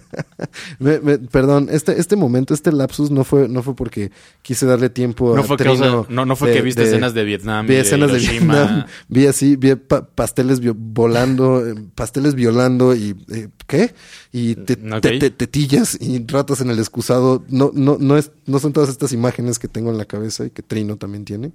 me- 0.79 1.01
me- 1.01 1.19
perdón, 1.19 1.69
este, 1.71 1.99
este 1.99 2.15
momento, 2.17 2.53
este 2.53 2.73
lapsus 2.73 3.11
no 3.11 3.25
fue, 3.25 3.49
no 3.49 3.63
fue 3.63 3.75
porque 3.75 4.11
quise 4.43 4.67
darle 4.67 4.91
tiempo 4.91 5.35
No 5.35 5.43
a 5.43 5.45
fue, 5.45 5.57
Trino 5.57 5.75
causa- 5.79 6.07
no, 6.11 6.27
no 6.27 6.37
fue 6.37 6.51
de- 6.51 6.57
que 6.57 6.63
viste 6.63 6.83
de- 6.83 6.89
escenas 6.89 7.15
de 7.15 7.25
Vietnam. 7.25 7.67
Vi 7.67 7.75
de 7.75 7.81
escenas 7.81 8.13
de. 8.13 8.19
Vietnam, 8.19 8.85
vi 9.09 9.27
así, 9.27 9.57
vi 9.57 9.75
pa- 9.77 10.07
pasteles 10.07 10.61
volando, 10.77 11.67
eh, 11.67 11.75
pasteles 11.95 12.35
violando 12.35 12.95
y 12.95 13.17
eh, 13.33 13.49
¿qué? 13.67 13.95
Y 14.33 14.57
te- 14.57 14.75
ok. 14.75 15.01
te- 15.01 15.19
te- 15.19 15.31
tetillas 15.31 15.97
y 16.01 16.27
ratas 16.27 16.61
en 16.61 16.69
el 16.71 16.79
excusado. 16.79 17.45
No, 17.49 17.71
no, 17.73 17.97
no 17.99 18.19
es, 18.19 18.31
no 18.47 18.59
son 18.59 18.73
todas 18.75 18.91
estas 18.91 19.13
imágenes 19.13 19.59
que 19.59 19.69
tengo 19.69 19.91
en 19.91 19.97
la 19.99 20.05
cabeza 20.05 20.45
y 20.45 20.51
que 20.51 20.63
Trino 20.63 20.97
también 20.97 21.25
tiene. 21.25 21.53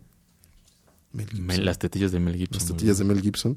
Mel 1.13 1.27
Gibson. 1.27 1.45
Me- 1.45 1.57
Las 1.57 1.79
tetillas 1.79 2.11
de 2.11 2.19
Mel 2.19 2.35
Gibson. 2.35 2.59
Las 2.59 2.67
tetillas 2.67 2.97
de. 2.99 3.03
Mel 3.05 3.21
Gibson. 3.21 3.55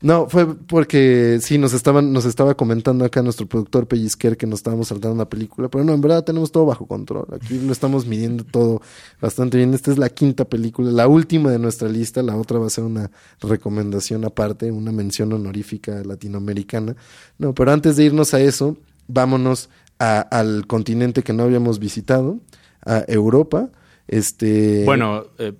No, 0.00 0.28
fue 0.28 0.54
porque 0.54 1.40
sí, 1.42 1.58
nos 1.58 1.72
estaban, 1.72 2.12
nos 2.12 2.24
estaba 2.24 2.54
comentando 2.56 3.04
acá 3.04 3.20
nuestro 3.20 3.46
productor 3.48 3.88
Pellizquer 3.88 4.36
que 4.36 4.46
nos 4.46 4.60
estábamos 4.60 4.86
saltando 4.86 5.16
una 5.16 5.28
película, 5.28 5.68
pero 5.68 5.82
no, 5.82 5.92
en 5.92 6.00
verdad 6.00 6.22
tenemos 6.22 6.52
todo 6.52 6.66
bajo 6.66 6.86
control. 6.86 7.26
Aquí 7.32 7.58
lo 7.58 7.72
estamos 7.72 8.06
midiendo 8.06 8.44
todo 8.44 8.80
bastante 9.20 9.56
bien. 9.58 9.74
Esta 9.74 9.90
es 9.90 9.98
la 9.98 10.08
quinta 10.08 10.44
película, 10.44 10.92
la 10.92 11.08
última 11.08 11.50
de 11.50 11.58
nuestra 11.58 11.88
lista. 11.88 12.22
La 12.22 12.36
otra 12.36 12.60
va 12.60 12.68
a 12.68 12.70
ser 12.70 12.84
una 12.84 13.10
recomendación 13.40 14.24
aparte, 14.24 14.70
una 14.70 14.92
mención 14.92 15.32
honorífica 15.32 16.04
latinoamericana. 16.04 16.94
No, 17.38 17.52
pero 17.52 17.72
antes 17.72 17.96
de 17.96 18.04
irnos 18.04 18.34
a 18.34 18.40
eso, 18.40 18.76
vámonos 19.08 19.68
a- 19.98 20.20
al 20.20 20.68
continente 20.68 21.24
que 21.24 21.32
no 21.32 21.42
habíamos 21.42 21.80
visitado, 21.80 22.38
a 22.86 23.02
Europa. 23.08 23.68
Este. 24.06 24.84
Bueno, 24.84 25.24
eh, 25.38 25.52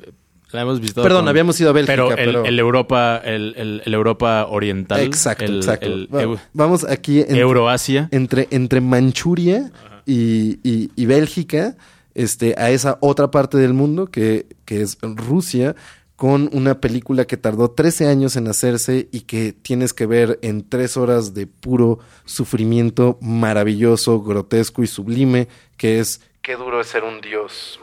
la 0.52 0.62
hemos 0.62 0.80
visitado. 0.80 1.02
Perdón, 1.04 1.22
con- 1.22 1.28
habíamos 1.28 1.60
ido 1.60 1.70
a 1.70 1.72
Bélgica, 1.72 1.92
Pero 1.94 2.10
el, 2.10 2.16
pero- 2.16 2.44
el 2.44 2.58
Europa, 2.58 3.20
el, 3.24 3.54
el- 3.56 3.82
el 3.84 3.94
Europa 3.94 4.46
oriental. 4.48 5.00
Exacto, 5.00 5.44
el- 5.44 5.56
exacto. 5.56 5.86
el 5.86 6.08
Va- 6.14 6.22
Eu- 6.22 6.38
Vamos 6.54 6.84
aquí 6.84 7.20
en, 7.20 7.36
Euroasia. 7.36 8.08
entre, 8.12 8.48
entre 8.50 8.80
Manchuria 8.80 9.70
y, 10.06 10.58
y- 10.62 10.90
y 10.96 11.06
Bélgica, 11.06 11.76
este, 12.14 12.54
a 12.58 12.70
esa 12.70 12.98
otra 13.00 13.30
parte 13.30 13.58
del 13.58 13.74
mundo 13.74 14.06
que, 14.06 14.46
que 14.64 14.80
es 14.82 14.98
Rusia, 15.02 15.76
con 16.16 16.50
una 16.52 16.80
película 16.80 17.26
que 17.26 17.36
tardó 17.36 17.70
13 17.70 18.08
años 18.08 18.34
en 18.34 18.48
hacerse 18.48 19.08
y 19.12 19.20
que 19.20 19.52
tienes 19.52 19.92
que 19.94 20.04
ver 20.06 20.40
en 20.42 20.68
tres 20.68 20.96
horas 20.96 21.32
de 21.32 21.46
puro 21.46 22.00
sufrimiento 22.24 23.18
maravilloso, 23.20 24.20
grotesco 24.22 24.82
y 24.82 24.88
sublime, 24.88 25.46
que 25.76 26.00
es 26.00 26.20
Qué 26.42 26.56
duro 26.56 26.80
es 26.80 26.88
ser 26.88 27.04
un 27.04 27.20
dios. 27.20 27.78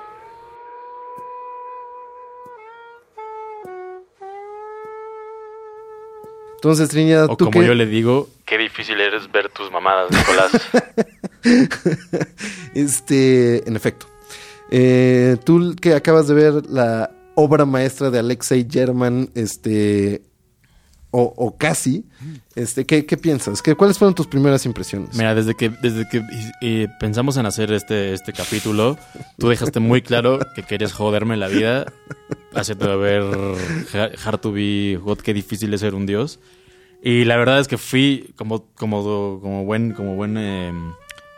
Entonces, 6.66 6.90
Trinidad, 6.90 7.26
O 7.30 7.38
¿tú 7.38 7.46
como 7.46 7.60
qué- 7.62 7.68
yo 7.68 7.76
le 7.76 7.86
digo, 7.86 8.28
qué 8.44 8.58
difícil 8.58 9.00
eres 9.00 9.32
ver 9.32 9.50
tus 9.50 9.72
mamadas, 9.72 10.10
Nicolás. 10.10 10.52
Este, 12.74 13.68
en 13.70 13.76
efecto. 13.76 14.08
Eh, 14.72 15.38
tú 15.44 15.76
que 15.80 15.94
acabas 15.94 16.28
de 16.28 16.34
ver 16.34 16.66
la 16.68 17.12
obra 17.36 17.66
maestra 17.66 18.10
de 18.10 18.18
Alexei 18.18 18.68
German, 18.70 19.30
este, 19.36 20.24
o, 21.12 21.32
o 21.38 21.56
casi, 21.56 22.04
este, 22.56 22.86
¿qué, 22.86 23.06
qué 23.06 23.18
piensas? 23.18 23.62
¿Qué, 23.62 23.76
¿Cuáles 23.76 23.98
fueron 23.98 24.16
tus 24.16 24.28
primeras 24.28 24.66
impresiones? 24.66 25.16
Mira, 25.16 25.36
desde 25.36 25.56
que, 25.56 25.70
desde 25.70 26.08
que 26.08 26.24
eh, 26.62 26.88
pensamos 27.00 27.36
en 27.38 27.46
hacer 27.46 27.72
este, 27.74 28.14
este 28.14 28.32
capítulo, 28.34 28.98
tú 29.38 29.50
dejaste 29.50 29.80
muy 29.80 30.02
claro 30.02 30.40
que 30.56 30.64
querías 30.64 30.94
joderme 30.94 31.36
la 31.38 31.48
vida, 31.48 31.92
haciendo 32.54 32.98
ver 33.00 33.24
Ha- 33.94 34.10
Hard 34.30 34.40
to 34.40 34.52
be 34.52 34.98
God, 35.04 35.20
qué 35.20 35.34
difícil 35.34 35.74
es 35.74 35.82
ser 35.82 35.96
un 35.96 36.06
dios. 36.06 36.40
Y 37.04 37.26
la 37.26 37.38
verdad 37.38 37.60
es 37.60 37.68
que 37.68 37.78
fui, 37.78 38.34
como, 38.36 38.66
como, 38.76 39.40
como 39.42 39.64
buen, 39.66 39.92
como 39.94 40.16
buen 40.16 40.38
eh, 40.38 40.74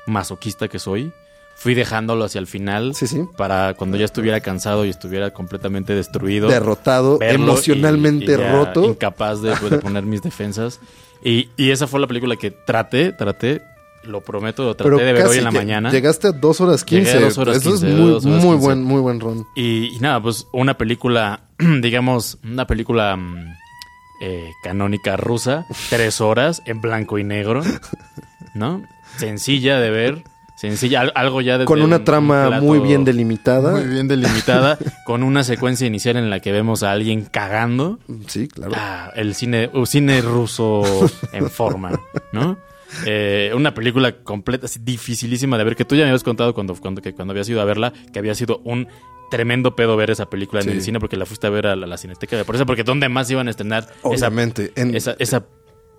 masoquista 0.05 0.67
que 0.67 0.79
soy, 0.79 1.11
fui 1.55 1.73
dejándolo 1.73 2.23
hacia 2.23 2.39
el 2.39 2.47
final 2.47 2.93
Sí, 2.95 3.07
sí. 3.07 3.23
para 3.35 3.73
cuando 3.73 3.97
ya 3.97 4.05
estuviera 4.05 4.39
cansado 4.39 4.85
y 4.85 4.89
estuviera 4.89 5.31
completamente 5.31 5.93
destruido. 5.95 6.47
Derrotado, 6.47 7.17
emocionalmente 7.21 8.31
y- 8.31 8.35
y 8.35 8.37
ya 8.37 8.51
roto. 8.51 8.85
Incapaz 8.85 9.41
de, 9.41 9.55
pues, 9.55 9.71
de 9.71 9.79
poner 9.79 10.03
mis 10.03 10.21
defensas. 10.21 10.79
Y, 11.27 11.49
y 11.57 11.71
esa 11.71 11.87
fue 11.87 11.99
la 11.99 12.07
película 12.07 12.37
que 12.37 12.51
traté, 12.51 13.11
traté, 13.11 13.61
lo 14.03 14.21
prometo, 14.21 14.63
lo 14.63 14.75
traté 14.75 15.03
de 15.03 15.11
ver 15.11 15.25
hoy 15.25 15.39
en 15.39 15.43
la 15.43 15.51
mañana. 15.51 15.91
Llegaste 15.91 16.29
a 16.29 16.31
dos 16.31 16.61
horas 16.61 16.85
Llegué 16.85 17.09
a 17.09 17.13
15. 17.13 17.25
dos 17.25 17.37
horas 17.37 17.57
Eso 17.57 17.71
15, 17.71 17.87
es 17.87 17.93
muy, 17.93 18.11
muy 18.11 18.19
15. 18.21 18.55
buen, 18.57 18.83
muy 18.83 19.01
buen 19.01 19.19
ron. 19.19 19.45
Y, 19.53 19.93
y 19.93 19.99
nada, 19.99 20.21
pues 20.21 20.47
una 20.53 20.77
película, 20.77 21.41
digamos, 21.81 22.37
una 22.45 22.65
película 22.65 23.17
mm, 23.17 23.55
eh, 24.21 24.51
canónica 24.63 25.17
rusa, 25.17 25.65
tres 25.89 26.21
horas 26.21 26.61
en 26.65 26.79
blanco 26.79 27.19
y 27.19 27.25
negro, 27.25 27.61
¿no? 28.55 28.81
Sencilla 29.17 29.81
de 29.81 29.89
ver, 29.89 30.23
sencilla, 30.57 31.01
al- 31.01 31.11
algo 31.15 31.41
ya 31.41 31.57
de 31.57 31.65
Con 31.65 31.81
una 31.81 31.97
un- 31.97 32.03
trama 32.03 32.49
un 32.49 32.59
muy 32.65 32.79
bien 32.79 33.03
delimitada. 33.05 33.71
Muy 33.71 33.85
bien 33.85 34.07
delimitada, 34.07 34.77
con 35.05 35.23
una 35.23 35.43
secuencia 35.43 35.87
inicial 35.87 36.17
en 36.17 36.29
la 36.29 36.39
que 36.39 36.51
vemos 36.51 36.83
a 36.83 36.91
alguien 36.91 37.25
cagando. 37.25 37.99
Sí, 38.27 38.47
claro. 38.47 38.73
Ah, 38.75 39.11
el 39.15 39.35
cine, 39.35 39.69
uh, 39.73 39.85
cine 39.85 40.21
ruso 40.21 40.81
en 41.31 41.49
forma, 41.49 41.91
¿no? 42.31 42.57
Eh, 43.05 43.51
una 43.53 43.73
película 43.73 44.13
completa, 44.23 44.65
así, 44.65 44.79
dificilísima 44.81 45.57
de 45.57 45.63
ver, 45.65 45.75
que 45.75 45.85
tú 45.85 45.95
ya 45.95 46.03
me 46.03 46.09
habías 46.09 46.23
contado 46.23 46.53
cuando, 46.53 46.73
cuando, 46.75 47.01
que 47.01 47.13
cuando 47.13 47.33
habías 47.33 47.49
ido 47.49 47.61
a 47.61 47.65
verla, 47.65 47.91
que 48.13 48.19
había 48.19 48.33
sido 48.33 48.61
un 48.63 48.87
tremendo 49.29 49.75
pedo 49.75 49.97
ver 49.97 50.09
esa 50.09 50.29
película 50.29 50.61
en 50.61 50.69
el 50.69 50.81
cine 50.81 51.01
porque 51.01 51.17
la 51.17 51.25
fuiste 51.25 51.45
a 51.47 51.49
ver 51.49 51.67
a 51.67 51.75
la, 51.75 51.85
la 51.85 51.97
Cineteca 51.97 52.37
de 52.37 52.45
por 52.45 52.55
eso 52.55 52.65
porque 52.65 52.85
¿dónde 52.85 53.09
más 53.09 53.29
iban 53.29 53.49
a 53.49 53.51
estrenar 53.51 53.83
esa, 53.83 54.07
Obviamente. 54.27 54.71
En, 54.77 54.95
esa, 54.95 55.17
esa 55.19 55.43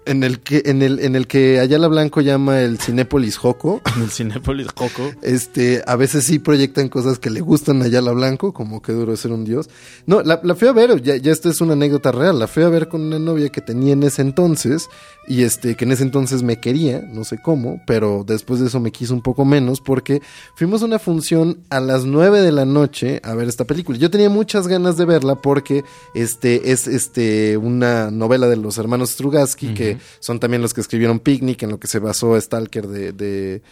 en 0.09 0.25
el 0.25 0.41
que, 0.41 0.63
en 0.65 0.83
el, 0.83 1.01
en 1.01 1.15
el 1.15 1.27
que 1.27 1.61
Ayala 1.61 1.87
Blanco 1.89 2.21
llama 2.21 2.61
el 2.61 2.79
Cinépolis 2.79 3.37
Joco. 3.37 3.81
el 4.03 4.11
Cinépolis 4.11 4.69
Joco? 4.75 5.11
Este, 5.23 5.83
a 5.87 5.97
veces 5.97 6.25
sí 6.25 6.39
proyectan 6.39 6.89
cosas 6.89 7.19
que 7.19 7.31
le 7.31 7.41
gustan 7.41 7.83
a 7.83 7.85
Ayala 7.85 8.13
Blanco, 8.13 8.53
como 8.53 8.81
que 8.83 8.93
duro 8.93 9.13
es 9.13 9.21
ser 9.21 9.33
un 9.33 9.45
dios. 9.45 9.69
No, 10.07 10.23
la, 10.23 10.41
la 10.43 10.55
fui 10.55 10.69
a 10.69 10.73
ver, 10.73 11.03
ya, 11.03 11.17
ya 11.17 11.31
esta 11.31 11.51
es 11.51 11.61
una 11.61 11.75
anécdota 11.75 12.11
real. 12.11 12.39
La 12.39 12.47
fui 12.47 12.63
a 12.63 12.69
ver 12.69 12.89
con 12.89 13.03
una 13.03 13.19
novia 13.19 13.51
que 13.51 13.61
tenía 13.61 13.93
en 13.93 14.03
ese 14.03 14.23
entonces, 14.23 14.89
y 15.29 15.43
este, 15.43 15.77
que 15.77 15.85
en 15.85 15.93
ese 15.93 16.05
entonces 16.05 16.43
me 16.43 16.59
quería, 16.59 17.03
no 17.13 17.25
sé 17.25 17.39
cómo, 17.41 17.83
pero 17.87 18.25
después 18.27 18.61
de 18.61 18.69
eso 18.69 18.81
me 18.81 18.91
quiso 18.91 19.13
un 19.13 19.23
poco 19.23 19.45
menos, 19.45 19.81
porque 19.81 20.23
fuimos 20.55 20.83
a 20.83 20.87
una 20.87 20.99
función 20.99 21.59
a 21.69 21.81
las 21.81 22.07
9 22.07 22.41
de 22.41 22.53
la 22.53 22.65
noche 22.65 23.21
a 23.23 23.35
ver 23.35 23.47
esta 23.47 23.67
película. 23.67 23.99
Yo 23.99 24.11
tenía 24.11 24.31
muchas 24.31 24.67
ganas 24.69 24.97
de 24.97 25.05
verla 25.05 25.37
porque 25.37 25.85
este, 26.15 26.73
es 26.73 26.87
este, 26.87 27.59
una 27.59 28.11
novela 28.11 28.49
de 28.49 28.57
los 28.57 28.79
hermanos 28.79 29.11
Strugatsky, 29.11 29.75
que 29.75 29.98
son 30.21 30.41
también 30.41 30.63
los 30.63 30.75
que 30.75 30.81
escribieron 30.81 31.19
Picnic, 31.21 31.63
en 31.63 31.71
lo 31.71 31.79
que 31.81 31.87
se 31.87 31.99
basó 31.99 32.41
Stalker 32.41 32.87
de, 32.89 33.13
de, 33.13 33.27
de 33.55 33.63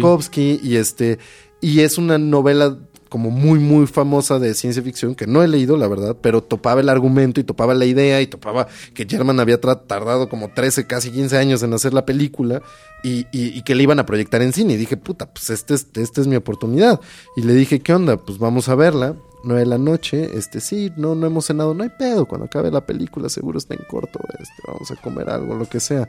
Tarkovsky. 0.00 0.60
Y 0.62 0.76
este 0.76 1.18
y 1.60 1.80
es 1.80 1.96
una 1.98 2.18
novela 2.18 2.78
como 3.08 3.30
muy 3.30 3.58
muy 3.60 3.86
famosa 3.86 4.38
de 4.40 4.54
ciencia 4.54 4.82
ficción 4.82 5.14
que 5.14 5.28
no 5.28 5.40
he 5.42 5.46
leído 5.46 5.76
la 5.76 5.86
verdad 5.86 6.16
pero 6.20 6.42
topaba 6.42 6.80
el 6.80 6.88
argumento 6.88 7.40
y 7.40 7.44
topaba 7.44 7.72
la 7.72 7.84
idea 7.84 8.20
y 8.20 8.26
topaba 8.26 8.66
que 8.92 9.06
German 9.08 9.38
había 9.38 9.60
tardado 9.60 10.28
como 10.28 10.48
13 10.52 10.88
casi 10.88 11.12
15 11.12 11.36
años 11.38 11.62
en 11.62 11.72
hacer 11.74 11.94
la 11.94 12.04
película 12.04 12.60
y, 13.04 13.20
y- 13.30 13.56
y 13.56 13.62
que 13.62 13.76
le 13.76 13.84
iban 13.84 14.00
a 14.00 14.06
proyectar 14.06 14.42
en 14.42 14.52
cine. 14.52 14.72
Y 14.72 14.76
dije 14.78 14.96
puta 14.96 15.32
pues 15.32 15.48
este 15.50 15.74
es, 15.74 15.86
esta 15.94 16.20
es 16.22 16.26
mi 16.26 16.34
oportunidad 16.34 17.00
y 17.36 17.42
le 17.42 17.54
dije 17.54 17.78
qué 17.80 17.94
onda 17.94 18.16
pues 18.16 18.38
vamos 18.38 18.68
a 18.68 18.74
verla 18.74 19.14
9 19.44 19.60
de 19.60 19.66
la 19.66 19.78
noche, 19.78 20.30
este 20.36 20.60
sí, 20.60 20.92
no, 20.96 21.14
no 21.14 21.26
hemos 21.26 21.46
cenado, 21.46 21.74
no 21.74 21.82
hay 21.84 21.90
pedo, 21.90 22.26
cuando 22.26 22.46
acabe 22.46 22.70
la 22.70 22.84
película 22.84 23.28
seguro 23.28 23.58
está 23.58 23.74
en 23.74 23.84
corto, 23.88 24.18
este, 24.38 24.54
vamos 24.66 24.90
a 24.90 24.96
comer 24.96 25.30
algo, 25.30 25.54
lo 25.54 25.66
que 25.68 25.80
sea 25.80 26.08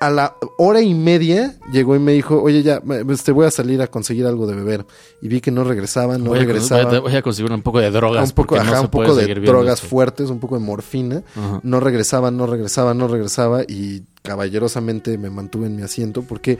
a 0.00 0.10
la 0.10 0.34
hora 0.58 0.80
y 0.80 0.94
media 0.94 1.54
llegó 1.72 1.94
y 1.94 2.00
me 2.00 2.10
dijo, 2.10 2.42
oye, 2.42 2.64
ya, 2.64 2.80
me- 2.84 3.04
te 3.04 3.30
voy 3.30 3.46
a 3.46 3.52
salir 3.52 3.80
a 3.82 3.86
conseguir 3.86 4.26
algo 4.26 4.48
de 4.48 4.56
beber. 4.56 4.84
Y 5.20 5.28
vi 5.28 5.40
que 5.40 5.52
no 5.52 5.62
regresaba, 5.62 6.18
no 6.18 6.30
voy, 6.30 6.40
regresaba. 6.40 6.82
voy 6.86 6.96
a- 6.96 7.00
voy 7.02 7.14
a 7.14 7.22
conseguir 7.22 7.52
un 7.52 7.62
poco 7.62 7.78
de 7.78 7.88
drogas. 7.92 8.28
un 8.30 8.34
poco, 8.34 8.56
no 8.56 8.62
ajá, 8.62 8.80
un 8.80 8.88
poco 8.88 9.14
de 9.14 9.32
drogas 9.32 9.76
esto. 9.76 9.86
fuertes, 9.86 10.28
un 10.28 10.40
poco 10.40 10.58
de 10.58 10.64
morfina. 10.64 11.22
Ajá. 11.36 11.60
No 11.62 11.78
regresaba, 11.78 12.32
no 12.32 12.48
regresaba, 12.48 12.94
no 12.94 13.06
regresaba 13.06 13.62
y 13.62 14.02
caballerosamente 14.22 15.16
me 15.18 15.30
mantuve 15.30 15.66
en 15.68 15.76
mi 15.76 15.82
asiento 15.82 16.22
porque... 16.22 16.58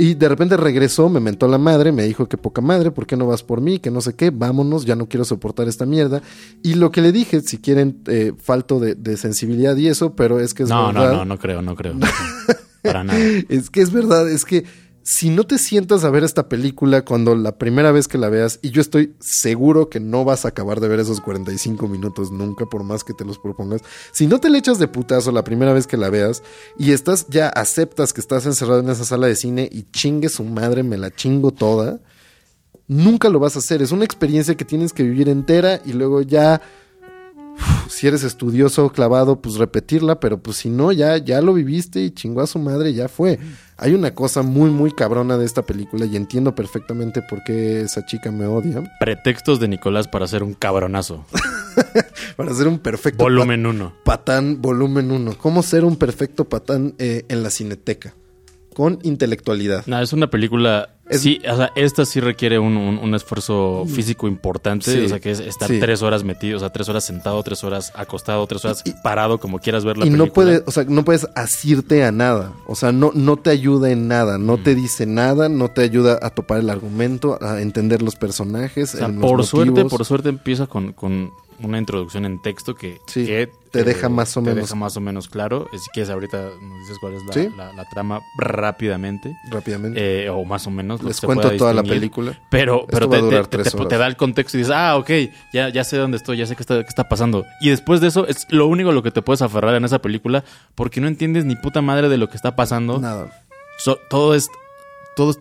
Y 0.00 0.14
de 0.14 0.28
repente 0.28 0.56
regresó, 0.56 1.08
me 1.10 1.20
mentó 1.20 1.46
la 1.46 1.58
madre, 1.58 1.92
me 1.92 2.04
dijo 2.04 2.26
que 2.28 2.38
poca 2.38 2.62
madre, 2.62 2.90
¿por 2.90 3.06
qué 3.06 3.16
no 3.16 3.26
vas 3.26 3.42
por 3.42 3.60
mí? 3.60 3.78
Que 3.80 3.90
no 3.90 4.00
sé 4.00 4.14
qué, 4.14 4.30
vámonos, 4.30 4.86
ya 4.86 4.96
no 4.96 5.08
quiero 5.08 5.24
soportar 5.26 5.68
esta 5.68 5.84
mierda. 5.84 6.22
Y 6.62 6.74
lo 6.74 6.90
que 6.90 7.02
le 7.02 7.12
dije, 7.12 7.40
si 7.42 7.58
quieren, 7.58 7.98
eh, 8.06 8.32
falto 8.42 8.80
de, 8.80 8.94
de 8.94 9.16
sensibilidad 9.18 9.76
y 9.76 9.88
eso, 9.88 10.14
pero 10.16 10.40
es 10.40 10.54
que 10.54 10.62
es 10.62 10.68
No, 10.70 10.86
verdad. 10.86 11.10
no, 11.12 11.16
no, 11.18 11.24
no 11.26 11.38
creo, 11.38 11.60
no 11.60 11.74
creo. 11.76 11.92
no 11.94 12.06
creo. 12.46 12.58
Para 12.82 13.04
nada. 13.04 13.18
Es 13.50 13.68
que 13.68 13.82
es 13.82 13.92
verdad, 13.92 14.26
es 14.30 14.44
que 14.46 14.64
si 15.10 15.28
no 15.28 15.42
te 15.42 15.58
sientas 15.58 16.04
a 16.04 16.10
ver 16.10 16.22
esta 16.22 16.48
película 16.48 17.04
cuando 17.04 17.34
la 17.34 17.58
primera 17.58 17.90
vez 17.90 18.06
que 18.06 18.16
la 18.16 18.28
veas, 18.28 18.60
y 18.62 18.70
yo 18.70 18.80
estoy 18.80 19.16
seguro 19.18 19.90
que 19.90 19.98
no 19.98 20.24
vas 20.24 20.44
a 20.44 20.48
acabar 20.50 20.78
de 20.78 20.86
ver 20.86 21.00
esos 21.00 21.20
45 21.20 21.88
minutos 21.88 22.30
nunca, 22.30 22.64
por 22.66 22.84
más 22.84 23.02
que 23.02 23.12
te 23.12 23.24
los 23.24 23.36
propongas, 23.36 23.82
si 24.12 24.28
no 24.28 24.38
te 24.38 24.48
le 24.48 24.58
echas 24.58 24.78
de 24.78 24.86
putazo 24.86 25.32
la 25.32 25.42
primera 25.42 25.72
vez 25.72 25.88
que 25.88 25.96
la 25.96 26.10
veas 26.10 26.44
y 26.78 26.92
estás 26.92 27.26
ya 27.28 27.48
aceptas 27.48 28.12
que 28.12 28.20
estás 28.20 28.46
encerrado 28.46 28.78
en 28.82 28.88
esa 28.88 29.04
sala 29.04 29.26
de 29.26 29.34
cine 29.34 29.68
y 29.72 29.82
chingue 29.90 30.28
su 30.28 30.44
madre, 30.44 30.84
me 30.84 30.96
la 30.96 31.10
chingo 31.10 31.50
toda, 31.50 31.98
nunca 32.86 33.30
lo 33.30 33.40
vas 33.40 33.56
a 33.56 33.58
hacer. 33.58 33.82
Es 33.82 33.90
una 33.90 34.04
experiencia 34.04 34.54
que 34.54 34.64
tienes 34.64 34.92
que 34.92 35.02
vivir 35.02 35.28
entera 35.28 35.82
y 35.84 35.92
luego 35.92 36.22
ya 36.22 36.62
si 37.90 38.06
eres 38.06 38.22
estudioso 38.24 38.90
clavado, 38.90 39.40
pues 39.42 39.56
repetirla, 39.56 40.20
pero 40.20 40.38
pues 40.42 40.56
si 40.58 40.70
no, 40.70 40.92
ya, 40.92 41.16
ya 41.18 41.40
lo 41.40 41.52
viviste 41.54 42.00
y 42.02 42.10
chingó 42.10 42.40
a 42.40 42.46
su 42.46 42.58
madre, 42.58 42.92
ya 42.94 43.08
fue. 43.08 43.38
Hay 43.76 43.94
una 43.94 44.14
cosa 44.14 44.42
muy, 44.42 44.70
muy 44.70 44.92
cabrona 44.92 45.36
de 45.38 45.44
esta 45.46 45.62
película 45.62 46.04
y 46.06 46.16
entiendo 46.16 46.54
perfectamente 46.54 47.22
por 47.22 47.42
qué 47.44 47.80
esa 47.82 48.04
chica 48.06 48.30
me 48.30 48.46
odia. 48.46 48.82
Pretextos 49.00 49.58
de 49.60 49.68
Nicolás 49.68 50.06
para 50.08 50.24
hacer 50.26 50.42
un 50.42 50.54
cabronazo. 50.54 51.24
Para 52.36 52.52
ser 52.52 52.66
un 52.68 52.78
perfecto 52.78 53.22
Volumen 53.22 53.64
1. 53.64 53.94
pa- 54.04 54.16
patán, 54.16 54.60
volumen 54.60 55.10
1. 55.12 55.38
¿Cómo 55.38 55.62
ser 55.62 55.84
un 55.84 55.96
perfecto 55.96 56.48
patán 56.48 56.94
eh, 56.98 57.24
en 57.28 57.42
la 57.42 57.50
cineteca? 57.50 58.14
Con 58.74 58.98
intelectualidad. 59.02 59.84
No, 59.86 60.00
es 60.00 60.12
una 60.12 60.30
película. 60.30 60.90
Es- 61.08 61.22
Sí, 61.22 61.40
o 61.50 61.56
sea, 61.56 61.72
esta 61.74 62.06
sí 62.06 62.20
requiere 62.20 62.60
un, 62.60 62.76
un- 62.76 62.98
un 62.98 63.14
esfuerzo 63.16 63.84
físico 63.92 64.28
importante. 64.28 64.92
Sí, 64.92 65.04
o 65.04 65.08
sea, 65.08 65.18
que 65.18 65.32
es 65.32 65.40
estar 65.40 65.68
sí. 65.68 65.80
tres 65.80 66.02
horas 66.02 66.22
metido, 66.22 66.56
o 66.56 66.60
sea, 66.60 66.70
tres 66.70 66.88
horas 66.88 67.02
sentado, 67.04 67.42
tres 67.42 67.64
horas 67.64 67.92
acostado, 67.96 68.46
tres 68.46 68.64
horas 68.64 68.82
Y- 68.84 68.92
parado, 69.02 69.38
como 69.40 69.58
quieras 69.58 69.84
ver 69.84 69.96
la 69.98 70.06
y 70.06 70.10
película. 70.10 70.26
no 70.28 70.32
puedes, 70.32 70.62
o 70.66 70.70
sea, 70.70 70.84
no 70.84 71.04
puedes 71.04 71.26
asirte 71.34 72.04
a 72.04 72.12
nada. 72.12 72.52
O 72.68 72.76
sea, 72.76 72.92
no, 72.92 73.10
no 73.12 73.36
te 73.38 73.50
ayuda 73.50 73.90
en 73.90 74.06
nada, 74.06 74.38
no 74.38 74.56
Mm. 74.58 74.62
te 74.62 74.74
dice 74.76 75.04
nada, 75.04 75.48
no 75.48 75.68
te 75.68 75.82
ayuda 75.82 76.20
a 76.22 76.30
topar 76.30 76.60
el 76.60 76.70
argumento, 76.70 77.38
a 77.42 77.60
entender 77.60 78.02
los 78.02 78.14
personajes. 78.14 78.94
O 78.94 78.98
sea, 78.98 79.08
por 79.08 79.44
suerte, 79.44 79.84
por 79.86 80.04
suerte 80.04 80.28
empieza 80.28 80.68
con, 80.68 80.92
con 80.92 81.32
una 81.62 81.78
introducción 81.78 82.24
en 82.24 82.40
texto 82.42 82.74
que, 82.74 82.98
Sí, 83.06 83.26
que, 83.26 83.42
eh, 83.42 83.52
te 83.70 83.84
deja 83.84 84.08
más 84.08 84.36
o 84.36 84.40
te 84.42 84.50
menos- 84.50 84.64
deja 84.64 84.74
más 84.74 84.96
o 84.96 85.00
menos 85.00 85.28
claro. 85.28 85.68
Si 85.72 85.90
quieres, 85.92 86.10
ahorita 86.10 86.38
nos 86.60 86.80
dices 86.80 86.98
cuál 87.00 87.14
es 87.14 87.22
la, 87.24 87.32
Sí. 87.32 87.48
la- 87.56 87.72
la 87.72 87.84
trama 87.88 88.20
rápidamente. 88.38 89.36
rápidamente. 89.50 90.24
eh, 90.24 90.28
o 90.30 90.44
más 90.44 90.66
o 90.66 90.70
menos. 90.70 91.02
Les 91.02 91.20
cuento 91.20 91.50
toda 91.56 91.72
la 91.74 91.82
película. 91.82 92.38
Pero, 92.50 92.86
pero 92.90 93.08
te, 93.08 93.96
da 93.98 94.06
el 94.06 94.16
contexto 94.16 94.56
y 94.56 94.60
dices, 94.60 94.74
ah, 94.76 94.96
ok, 94.96 95.10
ya, 95.52 95.68
ya 95.68 95.84
sé 95.84 95.96
dónde 95.96 96.16
estoy, 96.16 96.36
ya 96.38 96.46
sé 96.46 96.56
qué 96.56 96.62
está, 96.62 96.82
qué 96.82 96.88
está 96.88 97.08
pasando. 97.08 97.44
Y 97.60 97.70
después 97.70 98.00
de 98.00 98.08
eso, 98.08 98.26
es 98.26 98.46
lo 98.50 98.66
único 98.66 98.90
a 98.90 98.92
lo 98.92 99.02
que 99.02 99.10
te 99.10 99.22
puedes 99.22 99.42
aferrar 99.42 99.74
en 99.74 99.84
esa 99.84 100.00
película 100.00 100.44
porque 100.74 101.00
no 101.00 101.08
entiendes 101.08 101.44
ni 101.44 101.56
puta 101.56 101.82
madre 101.82 102.08
de 102.08 102.16
lo 102.18 102.28
que 102.28 102.36
está 102.36 102.56
pasando. 102.56 102.98
Nada. 102.98 103.30
So- 103.78 103.98
todo 104.08 104.34
es. 104.34 104.48
Todo 105.16 105.30
es- 105.32 105.40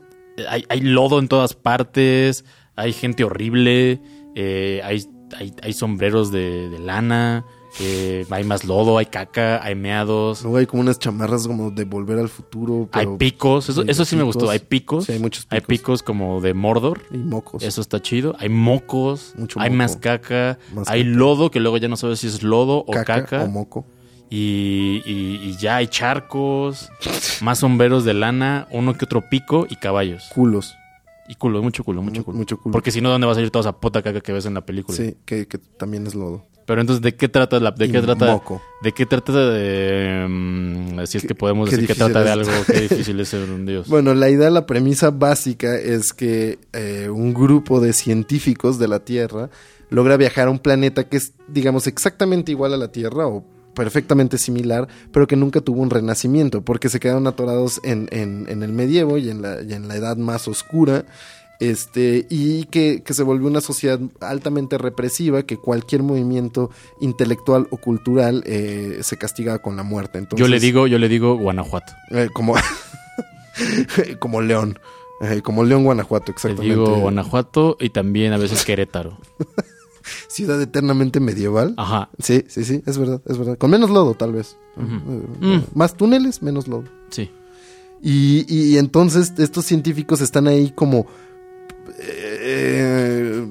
hay, 0.49 0.65
hay 0.69 0.81
lodo 0.81 1.19
en 1.19 1.27
todas 1.27 1.53
partes, 1.53 2.45
hay 2.75 2.93
gente 2.93 3.23
horrible, 3.23 4.01
eh, 4.35 4.81
hay, 4.83 5.05
hay, 5.37 5.53
hay 5.61 5.73
sombreros 5.73 6.31
de, 6.31 6.69
de 6.69 6.79
lana, 6.79 7.45
eh, 7.79 8.25
hay 8.31 8.43
más 8.43 8.63
lodo, 8.65 8.97
hay 8.97 9.05
caca, 9.05 9.63
hay 9.63 9.75
meados. 9.75 10.41
Luego 10.41 10.57
hay 10.57 10.65
como 10.65 10.81
unas 10.81 10.97
chamarras 10.99 11.47
como 11.47 11.69
de 11.71 11.83
volver 11.85 12.17
al 12.19 12.27
futuro. 12.29 12.89
Hay 12.91 13.05
picos, 13.17 13.69
eso, 13.69 13.83
Sí, 13.83 13.89
eso 13.91 14.05
sí 14.05 14.15
me 14.15 14.23
gustó. 14.23 14.39
picos. 14.47 14.51
Hay 14.53 14.59
picos. 14.59 15.05
Sí, 15.05 15.11
hay 15.13 15.19
muchos 15.19 15.45
Hay 15.49 15.59
picos. 15.61 15.67
picos 15.77 16.03
como 16.03 16.41
de 16.41 16.53
Mordor. 16.53 17.01
Y 17.11 17.17
mocos. 17.17 17.61
Eso 17.63 17.79
está 17.81 18.01
chido. 18.01 18.35
Hay 18.39 18.49
mocos, 18.49 19.33
Mucho 19.37 19.59
hay 19.59 19.69
moco. 19.69 19.77
más 19.77 19.97
caca, 19.97 20.57
Más 20.73 20.87
hay 20.89 21.03
caca. 21.03 21.15
lodo 21.17 21.51
que 21.51 21.59
luego 21.59 21.77
ya 21.77 21.87
no 21.87 21.95
sabes 21.97 22.19
si 22.19 22.27
es 22.27 22.41
lodo 22.43 22.79
o 22.79 22.91
caca. 22.91 23.23
caca, 23.23 23.43
o 23.43 23.47
moco. 23.47 23.85
y, 24.31 25.01
y- 25.05 25.39
y 25.49 25.57
ya 25.57 25.77
hay 25.77 25.87
charcos, 25.87 26.89
más 27.41 27.59
sombreros 27.59 28.03
de 28.05 28.13
lana, 28.13 28.67
uno 28.71 28.93
que 28.95 29.05
otro 29.05 29.27
pico 29.29 29.65
y 29.69 29.75
caballos. 29.75 30.29
Culos. 30.33 30.75
Y 31.29 31.35
culo, 31.35 31.61
mucho 31.61 31.83
culo, 31.83 32.01
mucho 32.01 32.21
Mu- 32.21 32.25
culo. 32.25 32.37
mucho 32.39 32.57
culo. 32.57 32.73
Porque 32.73 32.91
si 32.91 32.99
no, 33.01 33.09
¿dónde 33.11 33.25
va 33.27 33.31
a 33.33 33.35
salir 33.35 33.51
toda 33.51 33.61
esa 33.69 33.79
puta 33.79 34.01
caca 34.01 34.19
que 34.19 34.33
ves 34.33 34.45
en 34.47 34.55
la 34.55 34.65
película? 34.65 34.97
Sí, 34.97 35.15
que, 35.25 35.47
que 35.47 35.57
también 35.59 36.05
es 36.07 36.15
lodo. 36.15 36.45
Pero 36.65 36.81
entonces, 36.81 37.01
¿de 37.01 37.15
qué 37.15 37.27
trata 37.29 37.59
la, 37.59 37.71
de 37.71 37.85
Y 37.85 37.91
qué 37.91 38.01
trata, 38.01 38.25
moco. 38.27 38.61
de 38.83 38.91
qué 38.91 39.05
trata 39.07 39.31
de, 39.49 40.27
mm, 40.29 41.05
si 41.07 41.17
es 41.17 41.25
que 41.25 41.33
podemos 41.33 41.69
decir 41.69 41.87
que 41.87 41.95
trata 41.95 42.23
de 42.23 42.29
algo, 42.29 42.51
qué 42.67 42.81
difícil 42.89 43.19
es 43.19 43.29
ser 43.29 43.49
un 43.49 43.65
dios. 43.65 43.87
Bueno, 43.87 44.13
la 44.13 44.29
idea, 44.29 44.49
la 44.51 44.65
premisa 44.67 45.09
básica 45.09 45.75
es 45.79 46.13
que 46.13 46.59
eh, 46.73 47.09
un 47.09 47.33
grupo 47.33 47.79
de 47.79 47.93
científicos 47.93 48.77
de 48.77 48.87
la 48.87 48.99
Tierra 48.99 49.49
logra 49.89 50.15
viajar 50.17 50.47
a 50.47 50.51
un 50.51 50.59
planeta 50.59 51.09
que 51.09 51.17
es, 51.17 51.33
digamos, 51.47 51.87
exactamente 51.87 52.51
igual 52.51 52.73
a 52.75 52.77
la 52.77 52.91
Tierra 52.91 53.25
o 53.27 53.43
perfectamente 53.79 54.37
similar, 54.37 54.89
pero 55.13 55.25
que 55.25 55.37
nunca 55.37 55.61
tuvo 55.61 55.81
un 55.81 55.89
renacimiento, 55.89 56.61
porque 56.61 56.89
se 56.89 56.99
quedaron 56.99 57.27
atorados 57.27 57.79
en, 57.85 58.09
en- 58.11 58.45
en 58.49 58.61
el 58.61 58.73
medievo 58.73 59.17
y 59.17 59.29
en, 59.29 59.41
la, 59.41 59.61
y 59.61 59.71
en 59.73 59.87
la 59.87 59.95
edad 59.95 60.17
más 60.17 60.49
oscura. 60.49 61.05
Este, 61.61 62.25
y 62.29 62.65
que, 62.65 63.03
que 63.03 63.13
se 63.13 63.23
volvió 63.23 63.47
una 63.47 63.61
sociedad 63.61 63.99
altamente 64.21 64.77
represiva, 64.77 65.43
que 65.43 65.55
cualquier 65.57 66.03
movimiento 66.03 66.71
intelectual 67.01 67.67
o 67.71 67.77
cultural 67.77 68.43
eh, 68.45 68.99
se 69.01 69.17
castigaba 69.17 69.59
con 69.59 69.75
la 69.77 69.83
muerte. 69.83 70.17
Entonces, 70.19 70.45
yo 70.45 70.49
le 70.49 70.59
digo, 70.59 70.87
yo 70.87 70.97
le 70.99 71.07
digo 71.09 71.35
Guanajuato. 71.37 71.91
eh, 72.11 72.27
como, 72.33 72.55
como 74.19 74.41
León. 74.41 74.77
Eh, 75.21 75.41
como 75.41 75.63
León, 75.65 75.83
Guanajuato, 75.83 76.27
Le 76.27 76.31
exactamente. 76.33 76.69
digo 76.75 76.95
Guanajuato 76.97 77.75
y 77.79 77.89
también 77.89 78.31
a 78.33 78.37
veces 78.37 78.63
Querétaro. 78.65 79.17
Ciudad 80.27 80.61
eternamente 80.61 81.19
medieval. 81.19 81.73
Ajá, 81.77 82.09
Sí, 82.19 82.43
sí, 82.47 82.63
sí, 82.63 82.81
es 82.85 82.97
verdad, 82.97 83.21
es 83.25 83.37
verdad. 83.37 83.57
Con 83.57 83.71
menos 83.71 83.89
lodo, 83.89 84.13
tal 84.13 84.33
vez. 84.33 84.57
Eh, 84.77 84.81
Mm. 85.41 85.59
Más 85.73 85.95
túneles, 85.97 86.41
menos 86.41 86.67
lodo. 86.67 86.85
sí. 87.09 87.29
Y, 88.01 88.45
y 88.47 88.77
entonces 88.77 89.33
estos 89.39 89.65
científicos 89.65 90.21
están 90.21 90.47
ahí 90.47 90.71
como 90.73 91.05
eh, 91.99 93.45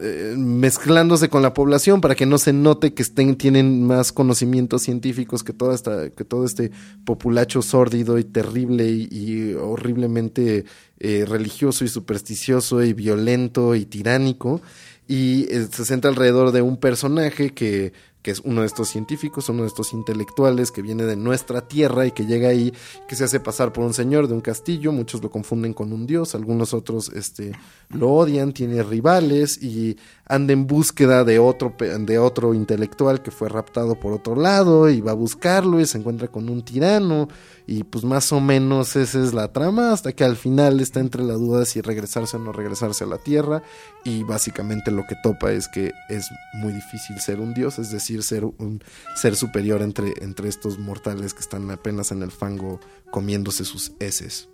eh, 0.00 0.34
mezclándose 0.36 1.28
con 1.28 1.42
la 1.42 1.54
población 1.54 2.00
para 2.00 2.14
que 2.14 2.26
no 2.26 2.38
se 2.38 2.52
note 2.52 2.94
que 2.94 3.02
estén, 3.02 3.36
tienen 3.36 3.86
más 3.86 4.12
conocimientos 4.12 4.82
científicos 4.82 5.42
que 5.44 5.52
toda 5.52 5.74
esta, 5.74 6.10
que 6.10 6.24
todo 6.24 6.44
este 6.44 6.70
populacho 7.04 7.62
sórdido 7.62 8.18
y 8.18 8.24
terrible 8.24 8.86
y, 8.90 9.08
y 9.10 9.54
horriblemente 9.54 10.64
eh, 11.00 11.24
religioso 11.28 11.84
y 11.84 11.88
supersticioso 11.88 12.82
y 12.82 12.92
violento 12.92 13.74
y 13.74 13.84
tiránico. 13.84 14.62
Y 15.06 15.52
eh, 15.52 15.68
se 15.70 15.84
centra 15.84 16.10
alrededor 16.10 16.52
de 16.52 16.62
un 16.62 16.78
personaje 16.78 17.50
que, 17.50 17.92
que 18.24 18.30
es 18.30 18.40
uno 18.40 18.62
de 18.62 18.66
estos 18.66 18.88
científicos, 18.88 19.50
uno 19.50 19.62
de 19.62 19.68
estos 19.68 19.92
intelectuales 19.92 20.72
que 20.72 20.80
viene 20.80 21.04
de 21.04 21.14
nuestra 21.14 21.68
tierra 21.68 22.06
y 22.06 22.12
que 22.12 22.24
llega 22.24 22.48
ahí, 22.48 22.72
que 23.06 23.16
se 23.16 23.24
hace 23.24 23.38
pasar 23.38 23.70
por 23.70 23.84
un 23.84 23.92
señor 23.92 24.28
de 24.28 24.34
un 24.34 24.40
castillo, 24.40 24.92
muchos 24.92 25.22
lo 25.22 25.30
confunden 25.30 25.74
con 25.74 25.92
un 25.92 26.06
dios, 26.06 26.34
algunos 26.34 26.72
otros 26.72 27.10
este, 27.10 27.52
lo 27.90 28.10
odian, 28.10 28.54
tiene 28.54 28.82
rivales 28.82 29.62
y 29.62 29.98
anda 30.24 30.54
en 30.54 30.66
búsqueda 30.66 31.22
de 31.22 31.38
otro, 31.38 31.74
de 31.78 32.18
otro 32.18 32.54
intelectual 32.54 33.20
que 33.20 33.30
fue 33.30 33.50
raptado 33.50 34.00
por 34.00 34.14
otro 34.14 34.36
lado 34.36 34.88
y 34.88 35.02
va 35.02 35.10
a 35.10 35.14
buscarlo 35.14 35.78
y 35.78 35.86
se 35.86 35.98
encuentra 35.98 36.28
con 36.28 36.48
un 36.48 36.64
tirano 36.64 37.28
y 37.66 37.84
pues 37.84 38.04
más 38.04 38.32
o 38.32 38.40
menos 38.40 38.96
esa 38.96 39.22
es 39.22 39.34
la 39.34 39.52
trama 39.52 39.92
hasta 39.92 40.12
que 40.12 40.24
al 40.24 40.36
final 40.36 40.80
está 40.80 41.00
entre 41.00 41.22
la 41.22 41.34
duda 41.34 41.66
si 41.66 41.82
regresarse 41.82 42.38
o 42.38 42.40
no 42.40 42.52
regresarse 42.52 43.04
a 43.04 43.06
la 43.06 43.18
tierra 43.18 43.62
y 44.02 44.22
básicamente 44.22 44.90
lo 44.90 45.06
que 45.06 45.16
topa 45.22 45.52
es 45.52 45.68
que 45.68 45.92
es 46.08 46.28
muy 46.54 46.72
difícil 46.72 47.20
ser 47.20 47.40
un 47.40 47.54
dios, 47.54 47.78
es 47.78 47.90
decir, 47.90 48.13
ser 48.22 48.44
un 48.44 48.82
ser 49.16 49.36
superior 49.36 49.82
entre, 49.82 50.12
entre 50.22 50.48
estos 50.48 50.78
mortales 50.78 51.34
que 51.34 51.40
están 51.40 51.70
apenas 51.70 52.12
en 52.12 52.22
el 52.22 52.30
fango 52.30 52.80
comiéndose 53.10 53.64
sus 53.64 53.92
heces. 54.00 54.48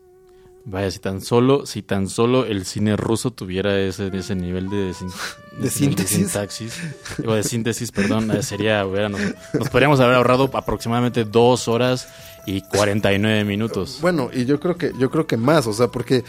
Vaya, 0.67 0.91
si 0.91 0.99
tan 0.99 1.23
solo, 1.23 1.65
si 1.65 1.81
tan 1.81 2.07
solo 2.09 2.45
el 2.45 2.67
cine 2.67 2.95
ruso 2.95 3.31
tuviera 3.31 3.79
ese, 3.81 4.09
ese 4.15 4.35
nivel 4.35 4.69
de, 4.69 4.95
De 5.59 5.71
síntesis. 5.71 6.19
sintaxis, 6.19 6.75
digo, 7.19 7.35
de 7.35 7.43
síntesis, 7.43 7.91
perdón, 7.91 8.31
eh, 8.31 8.43
sería, 8.43 8.85
hubiera- 8.87 9.09
nos, 9.09 9.21
nos 9.59 9.69
podríamos 9.71 10.01
haber 10.01 10.17
ahorrado 10.17 10.51
aproximadamente 10.53 11.25
dos 11.25 11.67
horas 11.67 12.09
y 12.47 12.61
49 12.63 13.45
minutos. 13.45 13.99
Bueno, 14.03 14.29
y 14.33 14.45
yo 14.45 14.61
creo 14.61 14.77
que 14.77 14.93
yo 14.99 15.11
creo 15.11 15.27
que 15.27 15.37
más, 15.39 15.67
o 15.67 15.73
sea, 15.73 15.89
porque 15.89 16.25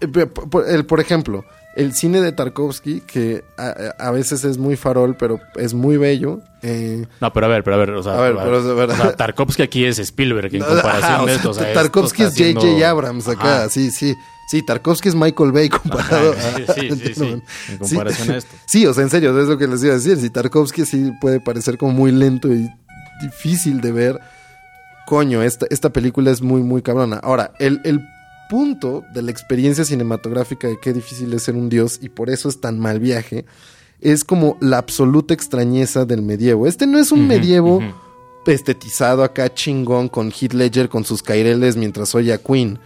Eh, 0.00 0.26
Por, 0.26 0.68
el- 0.68 0.86
por 0.86 1.00
ejemplo, 1.00 1.44
el 1.76 1.92
cine 1.94 2.20
de 2.20 2.32
Tarkovsky, 2.32 3.00
que 3.00 3.42
a, 3.58 3.68
a 3.98 4.10
veces 4.10 4.44
es 4.44 4.58
muy 4.58 4.76
farol, 4.76 5.16
pero 5.16 5.40
es 5.56 5.74
muy 5.74 5.96
bello. 5.96 6.40
eh, 6.62 7.06
No, 7.20 7.32
pero 7.32 7.46
a 7.46 7.48
ver, 7.48 7.64
pero 7.64 7.76
a 7.76 7.78
ver, 7.80 7.90
o 7.90 8.02
sea, 8.02 8.14
A 8.18 8.20
ver, 8.20 8.38
a- 8.38 8.44
pero 8.44 8.62
de 8.62 8.74
verdad. 8.74 9.00
o 9.00 9.02
sea, 9.02 9.16
Tarkovsky 9.16 9.62
aquí 9.62 9.84
es 9.84 9.98
Spielberg 9.98 10.54
en 10.54 10.62
Ajá, 10.62 10.72
comparación 10.74 11.20
de 11.20 11.26
sea, 11.26 11.34
esto. 11.36 11.50
o 11.50 11.54
sea, 11.54 11.72
Tarkovsky 11.72 12.22
es 12.22 12.28
J.J. 12.30 12.58
haciendo- 12.60 12.86
Abrams 12.86 13.28
acá, 13.28 13.56
Ajá. 13.62 13.68
sí, 13.68 13.90
sí. 13.90 14.14
Sí, 14.50 14.60
Tarkovsky 14.62 15.08
es 15.08 15.14
Michael 15.14 15.52
Bay 15.52 15.70
comparado 15.70 16.32
Ajá, 16.32 16.52
sí, 16.74 16.90
sí, 16.90 16.96
sí, 16.96 17.14
sí, 17.14 17.42
en 17.70 17.78
comparación 17.78 18.30
a 18.30 18.36
esto. 18.36 18.54
Sí, 18.66 18.86
o 18.86 18.92
sea, 18.92 19.02
en 19.02 19.08
serio, 19.10 19.40
es 19.40 19.48
lo 19.48 19.56
que 19.56 19.66
les 19.66 19.82
iba 19.82 19.94
a 19.94 19.96
decir. 19.96 20.18
Si 20.18 20.28
Tarkovsky 20.28 20.84
sí 20.84 21.12
puede 21.20 21.40
parecer 21.40 21.78
como 21.78 21.92
muy 21.92 22.12
lento 22.12 22.52
y 22.52 22.68
difícil 23.22 23.80
de 23.80 23.90
ver, 23.92 24.20
coño, 25.06 25.42
esta, 25.42 25.66
esta 25.70 25.90
película 25.90 26.30
es 26.30 26.42
muy, 26.42 26.62
muy 26.62 26.82
cabrona. 26.82 27.16
Ahora, 27.22 27.52
el, 27.58 27.80
el 27.84 28.06
punto 28.48 29.04
de 29.12 29.22
la 29.22 29.30
experiencia 29.30 29.84
cinematográfica 29.84 30.68
de 30.68 30.78
qué 30.80 30.92
difícil 30.92 31.32
es 31.32 31.42
ser 31.42 31.54
un 31.54 31.68
dios 31.68 31.98
y 32.02 32.08
por 32.08 32.30
eso 32.30 32.48
es 32.48 32.60
tan 32.60 32.78
mal 32.78 33.00
viaje, 33.00 33.44
es 34.00 34.24
como 34.24 34.56
la 34.60 34.78
absoluta 34.78 35.34
extrañeza 35.34 36.04
del 36.04 36.22
medievo. 36.22 36.66
Este 36.66 36.86
no 36.86 36.98
es 36.98 37.12
un 37.12 37.26
medievo 37.26 37.76
ujú. 37.76 38.50
estetizado 38.50 39.24
acá 39.24 39.52
chingón 39.52 40.08
con 40.08 40.30
Heath 40.30 40.52
Ledger 40.52 40.88
con 40.88 41.04
sus 41.04 41.22
caireles 41.22 41.76
mientras 41.76 42.14
oye 42.14 42.32
a 42.32 42.38
Queen. 42.38 42.78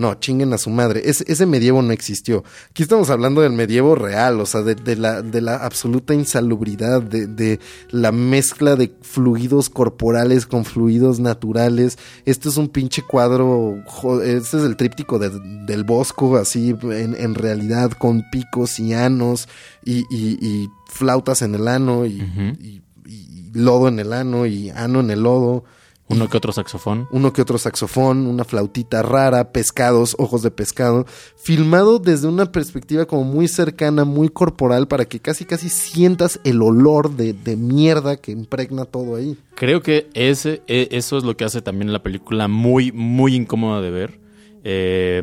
No, 0.00 0.14
chinguen 0.14 0.50
a 0.54 0.58
su 0.58 0.70
madre. 0.70 1.02
Ese, 1.04 1.24
ese 1.28 1.44
medievo 1.44 1.82
no 1.82 1.92
existió. 1.92 2.42
Aquí 2.70 2.82
estamos 2.82 3.10
hablando 3.10 3.42
del 3.42 3.52
medievo 3.52 3.94
real, 3.94 4.40
o 4.40 4.46
sea, 4.46 4.62
de, 4.62 4.74
de 4.74 4.96
la, 4.96 5.20
de 5.20 5.42
la 5.42 5.56
absoluta 5.56 6.14
insalubridad, 6.14 7.02
de, 7.02 7.26
de 7.26 7.60
la 7.90 8.10
mezcla 8.10 8.76
de 8.76 8.94
fluidos 9.02 9.68
corporales 9.68 10.46
con 10.46 10.64
fluidos 10.64 11.20
naturales. 11.20 11.98
Este 12.24 12.48
es 12.48 12.56
un 12.56 12.68
pinche 12.70 13.02
cuadro, 13.02 13.76
este 14.24 14.56
es 14.56 14.64
el 14.64 14.76
tríptico 14.76 15.18
de- 15.18 15.38
del 15.66 15.84
Bosco, 15.84 16.36
así 16.36 16.74
en, 16.82 17.14
en 17.14 17.34
realidad, 17.34 17.90
con 17.92 18.22
picos 18.32 18.80
y 18.80 18.94
anos 18.94 19.48
y, 19.84 19.98
y- 20.10 20.38
y 20.40 20.68
flautas 20.88 21.42
en 21.42 21.54
el 21.54 21.68
ano 21.68 22.06
y- 22.06 22.22
y 22.58 23.50
lodo 23.52 23.88
en 23.88 23.98
el 23.98 24.14
ano 24.14 24.46
y 24.46 24.70
ano 24.70 25.00
en 25.00 25.10
el 25.10 25.22
lodo. 25.24 25.64
Uno 26.10 26.28
que 26.28 26.36
otro 26.36 26.52
saxofón. 26.52 27.06
Uno 27.12 27.32
que 27.32 27.40
otro 27.40 27.56
saxofón, 27.56 28.26
una 28.26 28.44
flautita 28.44 29.00
rara, 29.02 29.52
pescados, 29.52 30.16
ojos 30.18 30.42
de 30.42 30.50
pescado, 30.50 31.06
filmado 31.36 31.98
desde 32.00 32.26
una 32.26 32.50
perspectiva 32.50 33.06
como 33.06 33.24
muy 33.24 33.46
cercana, 33.46 34.04
muy 34.04 34.28
corporal, 34.28 34.88
para 34.88 35.04
que 35.04 35.20
casi 35.20 35.44
casi 35.44 35.68
sientas 35.68 36.40
el 36.44 36.60
olor 36.62 37.12
de, 37.12 37.32
de 37.32 37.56
mierda 37.56 38.16
que 38.16 38.32
impregna 38.32 38.84
todo 38.86 39.14
ahí. 39.14 39.38
Creo 39.54 39.82
que 39.82 40.08
ese, 40.14 40.62
e- 40.66 40.88
eso 40.90 41.16
es 41.16 41.22
lo 41.24 41.36
que 41.36 41.44
hace 41.44 41.62
también 41.62 41.92
la 41.92 42.02
película 42.02 42.48
muy, 42.48 42.90
muy 42.92 43.34
incómoda 43.36 43.80
de 43.80 43.90
ver. 43.90 44.20
Eh, 44.64 45.22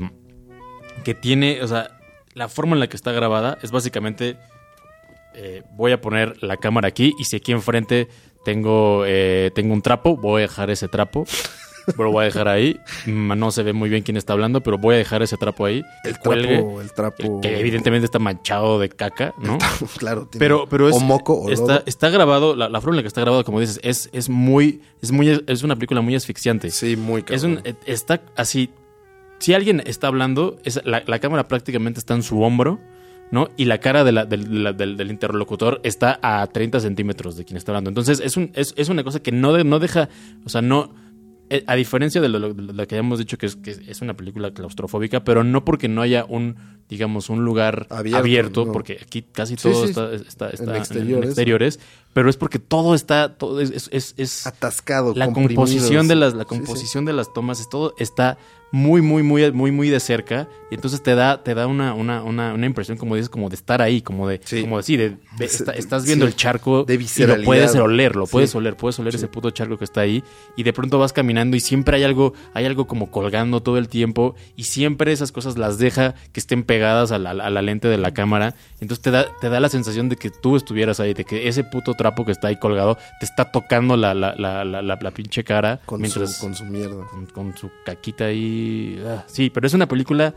que 1.03 1.13
tiene, 1.13 1.61
o 1.61 1.67
sea, 1.67 1.91
la 2.33 2.47
forma 2.47 2.73
en 2.73 2.79
la 2.79 2.87
que 2.87 2.95
está 2.95 3.11
grabada 3.11 3.57
es 3.61 3.71
básicamente, 3.71 4.37
eh, 5.35 5.63
voy 5.75 5.91
a 5.91 6.01
poner 6.01 6.41
la 6.41 6.57
cámara 6.57 6.87
aquí 6.87 7.13
y 7.19 7.25
si 7.25 7.35
aquí 7.35 7.51
enfrente 7.51 8.07
tengo, 8.43 9.03
eh, 9.05 9.51
tengo 9.55 9.73
un 9.73 9.81
trapo, 9.81 10.15
voy 10.17 10.39
a 10.39 10.41
dejar 10.43 10.69
ese 10.69 10.87
trapo. 10.87 11.25
Lo 11.97 12.11
voy 12.11 12.23
a 12.23 12.25
dejar 12.25 12.49
ahí. 12.49 12.77
Mm, 13.05 13.31
No 13.39 13.49
se 13.49 13.63
ve 13.63 13.71
muy 13.71 13.89
bien 13.89 14.03
quién 14.03 14.17
está 14.17 14.33
hablando, 14.33 14.59
pero 14.61 14.77
voy 14.77 14.95
a 14.95 14.97
dejar 14.97 15.21
ese 15.21 15.37
trapo 15.37 15.63
ahí. 15.65 15.81
El 16.03 16.17
cuelgue, 16.19 16.57
trapo, 16.57 16.81
el 16.81 16.91
trapo. 16.91 17.39
que 17.41 17.59
evidentemente 17.61 18.03
está 18.03 18.19
manchado 18.19 18.77
de 18.77 18.89
caca, 18.89 19.33
¿no? 19.39 19.57
claro, 19.97 20.27
tiene- 20.27 20.43
Pero, 20.43 20.67
pero 20.69 20.89
es, 20.89 20.95
o 20.95 20.99
moco 20.99 21.33
o 21.35 21.49
está, 21.49 21.75
lodo. 21.75 21.83
está 21.85 22.09
grabado, 22.09 22.55
la, 22.57 22.67
la 22.67 22.81
forma 22.81 22.95
en 22.95 22.97
la 22.97 23.01
que 23.03 23.07
está 23.07 23.21
grabado, 23.21 23.45
como 23.45 23.61
dices, 23.61 23.79
es, 23.83 24.09
es 24.11 24.27
muy, 24.27 24.81
es 25.01 25.13
muy, 25.13 25.41
es 25.47 25.63
una 25.63 25.75
película 25.75 26.01
muy 26.01 26.13
asfixiante. 26.13 26.71
Sí, 26.71 26.97
muy 26.97 27.19
es 27.29 27.41
cabrón. 27.41 27.51
un, 27.51 27.61
eh, 27.63 27.75
está 27.85 28.21
así, 28.35 28.69
si 29.39 29.53
alguien 29.53 29.81
está 29.85 30.07
hablando, 30.07 30.57
es, 30.65 30.81
la, 30.83 31.03
la 31.07 31.19
cámara 31.19 31.47
prácticamente 31.47 31.99
está 32.01 32.15
en 32.15 32.23
su 32.23 32.41
hombro, 32.41 32.81
¿no? 33.31 33.49
Y 33.57 33.65
la 33.65 33.79
cara 33.79 34.03
de 34.03 34.11
la- 34.11 34.25
del, 34.25 34.63
de 34.63 34.73
del- 34.73 34.97
del 34.97 35.11
interlocutor 35.11 35.79
está 35.83 36.19
a 36.21 36.45
30 36.47 36.79
centímetros 36.79 37.35
de 37.37 37.45
quien 37.45 37.57
está 37.57 37.71
hablando. 37.71 37.89
Entonces, 37.89 38.19
es, 38.19 38.37
un, 38.37 38.51
es, 38.53 38.73
es 38.77 38.89
una 38.89 39.03
cosa 39.03 39.21
que 39.21 39.31
no, 39.31 39.53
de- 39.53 39.63
no 39.63 39.79
deja, 39.79 40.09
o 40.45 40.49
sea, 40.49 40.61
no... 40.61 40.93
eh, 41.49 41.63
A 41.67 41.75
diferencia 41.75 42.19
de 42.21 42.29
lo, 42.29 42.53
de 42.53 42.73
lo 42.73 42.87
que 42.87 42.95
habíamos 42.95 43.19
dicho 43.19 43.37
que 43.37 43.45
es, 43.45 43.55
que 43.55 43.71
es 43.71 44.01
una 44.01 44.15
película 44.15 44.51
claustrofóbica, 44.53 45.23
pero 45.23 45.43
no 45.43 45.63
porque 45.65 45.87
no 45.87 46.01
haya 46.01 46.25
un, 46.25 46.55
digamos, 46.89 47.29
un 47.29 47.43
lugar 47.45 47.87
Abierto, 47.89 48.17
abierto, 48.19 48.65
no. 48.65 48.71
porque 48.73 48.97
aquí 49.01 49.21
casi 49.23 49.55
todo 49.55 49.83
sí. 49.83 49.89
está, 49.89 50.13
está, 50.13 50.49
está 50.49 50.75
en 50.75 50.75
exteriores. 51.25 51.79
Pero 52.17 52.31
es 52.31 52.35
porque 52.37 52.57
todo 52.57 52.95
está, 52.95 53.37
todo 53.37 53.61
es, 53.61 53.89
es, 53.91 54.15
es- 54.17 54.47
Atascado, 54.47 55.13
la 55.15 55.31
composición 55.31 56.07
de 56.07 56.15
las, 56.15 56.33
la 56.33 56.45
sí, 56.45 56.49
sí. 56.49 56.55
composición 56.55 57.05
de 57.05 57.13
las 57.13 57.31
tomas, 57.31 57.59
es 57.59 57.69
todo 57.69 57.93
está 57.99 58.39
muy, 58.69 59.01
muy, 59.01 59.23
muy, 59.23 59.49
muy, 59.53 59.71
muy 59.71 59.89
de 59.89 59.99
cerca. 60.01 60.49
Y 60.69 60.75
entonces 60.75 61.01
te 61.01 61.15
da, 61.15 61.41
te 61.41 61.55
da 61.55 61.67
una, 61.67 61.93
una, 61.93 62.21
una, 62.23 62.53
una 62.53 62.65
impresión, 62.65 62.97
como 62.97 63.15
dices, 63.15 63.29
como 63.29 63.47
de 63.47 63.55
estar 63.55 63.81
ahí, 63.81 64.01
como 64.01 64.27
de, 64.27 64.41
Sí. 64.43 64.59
como 64.59 64.75
de, 64.75 64.83
sí, 64.83 64.97
de, 64.97 65.11
de- 65.37 65.45
está- 65.45 65.71
estás 65.71 66.05
viendo 66.05 66.25
sí. 66.25 66.31
el 66.31 66.35
charco 66.35 66.83
De 66.83 66.95
y 66.95 67.25
lo 67.25 67.43
puedes 67.45 67.73
oler, 67.75 68.17
lo 68.17 68.25
Sí. 68.25 68.31
puedes 68.33 68.53
oler, 68.55 68.75
puedes 68.75 68.99
oler 68.99 69.15
ese 69.15 69.29
puto 69.29 69.51
charco 69.51 69.77
que 69.77 69.85
está 69.85 70.01
ahí. 70.01 70.21
Y 70.57 70.63
de 70.63 70.73
pronto 70.73 70.99
vas 70.99 71.13
caminando 71.13 71.55
y 71.55 71.61
siempre 71.61 71.95
hay 71.95 72.03
algo, 72.03 72.33
hay 72.53 72.65
algo 72.65 72.87
como 72.87 73.09
colgando 73.09 73.61
todo 73.63 73.77
el 73.77 73.87
tiempo. 73.87 74.35
Y 74.57 74.63
siempre 74.63 75.13
esas 75.13 75.31
cosas 75.31 75.57
las 75.57 75.77
deja 75.77 76.15
que 76.33 76.39
estén 76.41 76.63
pegadas 76.63 77.13
a 77.13 77.19
la, 77.19 77.29
a 77.29 77.49
la 77.49 77.61
lente 77.61 77.87
de 77.87 77.97
la 77.97 78.13
cámara. 78.13 78.53
Entonces 78.81 79.01
te 79.01 79.11
da, 79.11 79.27
te 79.39 79.47
da 79.47 79.61
la 79.61 79.69
sensación 79.69 80.09
de 80.09 80.17
que 80.17 80.29
tú 80.29 80.57
estuvieras 80.57 80.99
ahí, 80.99 81.13
de 81.13 81.23
que 81.23 81.47
ese 81.47 81.63
puto 81.63 81.93
trapo 82.07 82.25
que 82.25 82.31
está 82.31 82.47
ahí 82.47 82.57
colgado 82.57 82.97
te 83.19 83.25
está 83.25 83.51
tocando 83.51 83.97
la, 83.97 84.13
la, 84.13 84.33
la, 84.35 84.63
la, 84.63 85.11
pinche 85.11 85.43
cara. 85.43 85.79
Con, 85.85 86.01
mientras, 86.01 86.33
su, 86.35 86.41
con 86.41 86.55
su 86.55 86.65
mierda. 86.65 87.05
con, 87.11 87.25
con 87.27 87.57
su 87.57 87.69
caquita 87.85 88.25
ahí. 88.25 89.01
Ah, 89.05 89.23
sí, 89.27 89.49
pero 89.49 89.67
es 89.67 89.73
una 89.73 89.87
película 89.87 90.33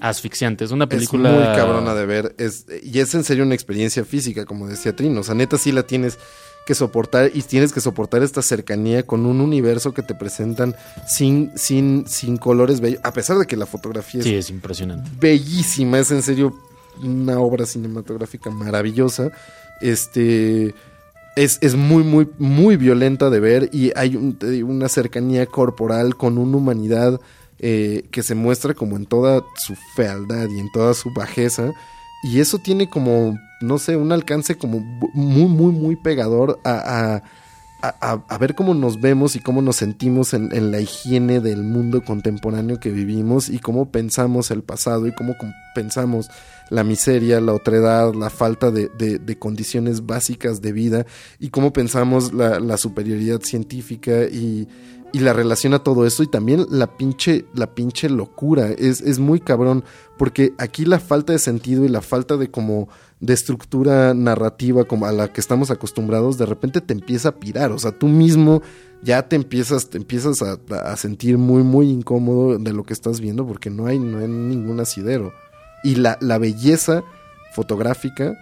asfixiante. 0.00 0.64
Es 0.64 0.70
una 0.70 0.84
Es 0.84 0.88
película. 0.90 1.30
muy 1.30 1.42
cabrona 1.56 1.94
de 1.94 2.06
ver. 2.06 2.34
Es, 2.38 2.66
y 2.82 2.98
es 2.98 3.14
en 3.14 3.24
serio 3.24 3.44
una 3.44 3.54
experiencia 3.54 4.04
física, 4.04 4.44
como 4.46 4.66
decía 4.66 4.96
Trino. 4.96 5.20
O 5.20 5.22
sea, 5.22 5.34
neta 5.34 5.58
sí 5.58 5.70
la 5.72 5.82
tienes 5.84 6.18
que 6.66 6.74
soportar 6.74 7.30
y 7.34 7.42
tienes 7.42 7.72
que 7.72 7.80
soportar 7.80 8.22
esta 8.22 8.40
cercanía 8.40 9.04
con 9.04 9.26
un 9.26 9.40
universo 9.40 9.92
que 9.94 10.02
te 10.02 10.14
presentan 10.14 10.74
sin, 11.08 11.50
sin, 11.56 12.04
sin 12.06 12.36
colores 12.36 12.80
bellos. 12.80 13.00
A 13.04 13.12
pesar 13.12 13.36
de 13.38 13.46
que 13.46 13.56
la 13.56 13.66
fotografía 13.66 14.20
es 14.20 14.26
Sí, 14.26 14.34
es 14.34 14.48
impresionante. 14.50 15.10
bellísima, 15.18 15.98
es 15.98 16.10
en 16.12 16.22
serio 16.22 16.56
una 17.02 17.38
obra 17.40 17.66
cinematográfica 17.66 18.50
maravillosa. 18.50 19.30
Este 19.80 20.74
es, 21.36 21.58
es 21.62 21.74
muy, 21.74 22.02
muy, 22.04 22.28
muy 22.38 22.76
violenta 22.76 23.30
de 23.30 23.40
ver 23.40 23.70
y 23.72 23.92
hay 23.96 24.16
una 24.16 24.88
cercanía 24.88 25.46
corporal 25.46 26.16
con 26.16 26.38
una 26.38 26.56
humanidad 26.56 27.20
eh, 27.58 28.04
que 28.10 28.22
se 28.22 28.34
muestra 28.34 28.74
como 28.74 28.96
en 28.96 29.06
toda 29.06 29.42
su 29.56 29.74
fealdad 29.94 30.48
y 30.50 30.58
en 30.58 30.70
toda 30.72 30.94
su 30.94 31.12
bajeza. 31.14 31.72
Y 32.24 32.40
eso 32.40 32.58
tiene 32.58 32.88
como, 32.88 33.36
no 33.60 33.78
sé, 33.78 33.96
un 33.96 34.12
alcance 34.12 34.56
como 34.56 34.80
muy, 35.14 35.46
muy, 35.46 35.72
muy 35.72 35.96
pegador 35.96 36.60
a, 36.64 36.72
a- 36.72 37.22
a- 38.00 38.24
a- 38.28 38.38
ver 38.38 38.54
cómo 38.54 38.74
nos 38.74 39.00
vemos 39.00 39.34
y 39.34 39.40
cómo 39.40 39.60
nos 39.60 39.76
sentimos 39.76 40.34
en, 40.34 40.70
la 40.70 40.80
higiene 40.80 41.40
del 41.40 41.62
mundo 41.64 42.02
contemporáneo 42.04 42.78
que 42.78 42.90
vivimos 42.90 43.48
y 43.48 43.58
cómo 43.58 43.90
pensamos 43.90 44.52
el 44.52 44.62
pasado 44.62 45.08
y 45.08 45.12
cómo 45.12 45.34
pensamos 45.74 46.28
la 46.72 46.84
miseria, 46.84 47.40
la 47.40 47.52
otredad, 47.52 48.14
la 48.14 48.30
falta 48.30 48.70
de, 48.70 48.88
de- 48.88 49.38
condiciones 49.38 50.06
básicas 50.06 50.62
de 50.62 50.72
vida 50.72 51.06
y 51.38 51.50
cómo 51.50 51.72
pensamos 51.72 52.32
la, 52.32 52.60
la 52.60 52.76
superioridad 52.78 53.42
científica 53.42 54.24
y, 54.24 54.68
y 55.12 55.18
la 55.18 55.34
relación 55.34 55.74
a 55.74 55.82
todo 55.82 56.06
eso 56.06 56.22
y 56.22 56.26
también 56.28 56.64
la 56.70 56.96
pinche, 56.96 57.44
la 57.54 57.74
pinche 57.74 58.08
locura. 58.08 58.70
Es, 58.70 59.02
es 59.02 59.18
muy 59.18 59.40
cabrón 59.40 59.84
porque 60.16 60.54
aquí 60.58 60.86
la 60.86 60.98
falta 60.98 61.34
de 61.34 61.38
sentido 61.38 61.84
y 61.84 61.88
la 61.88 62.00
falta 62.00 62.36
de 62.38 62.50
como 62.50 62.88
de 63.20 63.34
estructura 63.34 64.14
narrativa 64.14 64.84
como 64.84 65.04
a 65.06 65.12
la 65.12 65.32
que 65.32 65.40
estamos 65.40 65.70
acostumbrados, 65.70 66.38
de 66.38 66.46
repente 66.46 66.80
te 66.80 66.94
empieza 66.94 67.28
a 67.30 67.36
pirar. 67.38 67.70
O 67.72 67.78
sea, 67.78 67.92
tú 67.92 68.08
mismo 68.08 68.62
ya 69.02 69.28
te 69.28 69.36
empiezas, 69.36 69.90
te 69.90 69.98
empiezas 69.98 70.40
a, 70.42 70.58
a 70.90 70.96
sentir 70.96 71.36
muy, 71.36 71.62
muy 71.62 71.90
incómodo 71.90 72.58
de 72.58 72.72
lo 72.72 72.84
que 72.84 72.94
estás 72.94 73.20
viendo 73.20 73.46
porque 73.46 73.68
no 73.68 73.86
hay, 73.86 73.98
no 73.98 74.18
hay 74.18 74.28
ningún 74.28 74.80
asidero. 74.80 75.32
Y 75.82 75.96
la, 75.96 76.18
la 76.20 76.38
belleza 76.38 77.02
fotográfica 77.52 78.34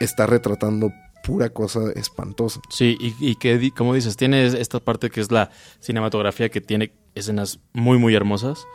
está 0.00 0.26
retratando 0.26 0.92
pura 1.24 1.48
cosa 1.50 1.90
espantosa. 1.94 2.60
Sí, 2.68 2.96
y, 3.00 3.14
y 3.18 3.36
que, 3.36 3.70
como 3.76 3.94
dices, 3.94 4.16
tiene 4.16 4.44
esta 4.46 4.80
parte 4.80 5.10
que 5.10 5.20
es 5.20 5.30
la 5.32 5.50
cinematografía 5.80 6.50
que 6.50 6.60
tiene 6.60 6.92
escenas 7.14 7.60
muy, 7.72 7.98
muy 7.98 8.14
hermosas. 8.14 8.66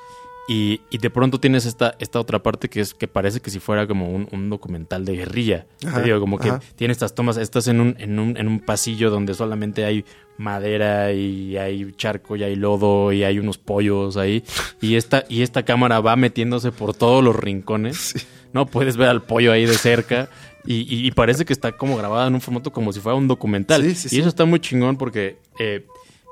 Y, 0.51 0.81
y 0.89 0.97
de 0.97 1.11
pronto 1.11 1.39
tienes 1.39 1.67
esta, 1.67 1.93
esta 1.99 2.19
otra 2.19 2.41
parte 2.41 2.69
que 2.69 2.80
es 2.81 2.95
que 2.95 3.07
parece 3.07 3.39
que 3.39 3.51
si 3.51 3.59
fuera 3.59 3.85
como 3.85 4.09
un, 4.09 4.27
un 4.31 4.49
documental 4.49 5.05
de 5.05 5.15
guerrilla. 5.17 5.67
Ajá, 5.85 5.97
Te 5.97 6.03
digo, 6.05 6.19
como 6.19 6.39
que 6.39 6.51
tiene 6.76 6.91
estas 6.91 7.13
tomas, 7.13 7.38
estás 7.38 7.67
en 7.67 7.80
un, 7.80 7.95
en 7.99 8.17
un, 8.17 8.35
en 8.35 8.47
un 8.47 8.59
pasillo 8.59 9.11
donde 9.11 9.35
solamente 9.35 9.85
hay 9.85 10.05
madera 10.39 11.11
y 11.13 11.55
hay 11.57 11.91
charco 11.97 12.35
y 12.35 12.43
hay 12.43 12.55
lodo 12.55 13.11
y 13.13 13.23
hay 13.23 13.38
unos 13.38 13.57
pollos 13.59 14.17
ahí. 14.17 14.43
Y 14.81 14.95
esta, 14.95 15.23
y 15.30 15.43
esta 15.43 15.63
cámara 15.63 15.99
va 15.99 16.15
metiéndose 16.15 16.71
por 16.71 16.95
todos 16.95 17.23
los 17.23 17.35
rincones. 17.35 18.26
No 18.51 18.65
puedes 18.65 18.97
ver 18.97 19.09
al 19.09 19.21
pollo 19.21 19.51
ahí 19.51 19.67
de 19.67 19.76
cerca. 19.76 20.30
Y, 20.65 20.77
y- 20.93 21.05
y 21.07 21.11
parece 21.11 21.45
que 21.45 21.53
está 21.53 21.73
como 21.73 21.95
grabada 21.97 22.27
en 22.27 22.34
un 22.34 22.41
formato 22.41 22.71
como 22.71 22.91
si 22.91 22.99
fuera 22.99 23.15
un 23.15 23.27
documental. 23.27 23.84
Sí, 23.84 23.93
sí, 24.09 24.15
y 24.15 24.19
eso 24.19 24.30
está 24.30 24.45
muy 24.45 24.59
chingón 24.59 24.97
porque, 24.97 25.38
eh, 25.59 25.85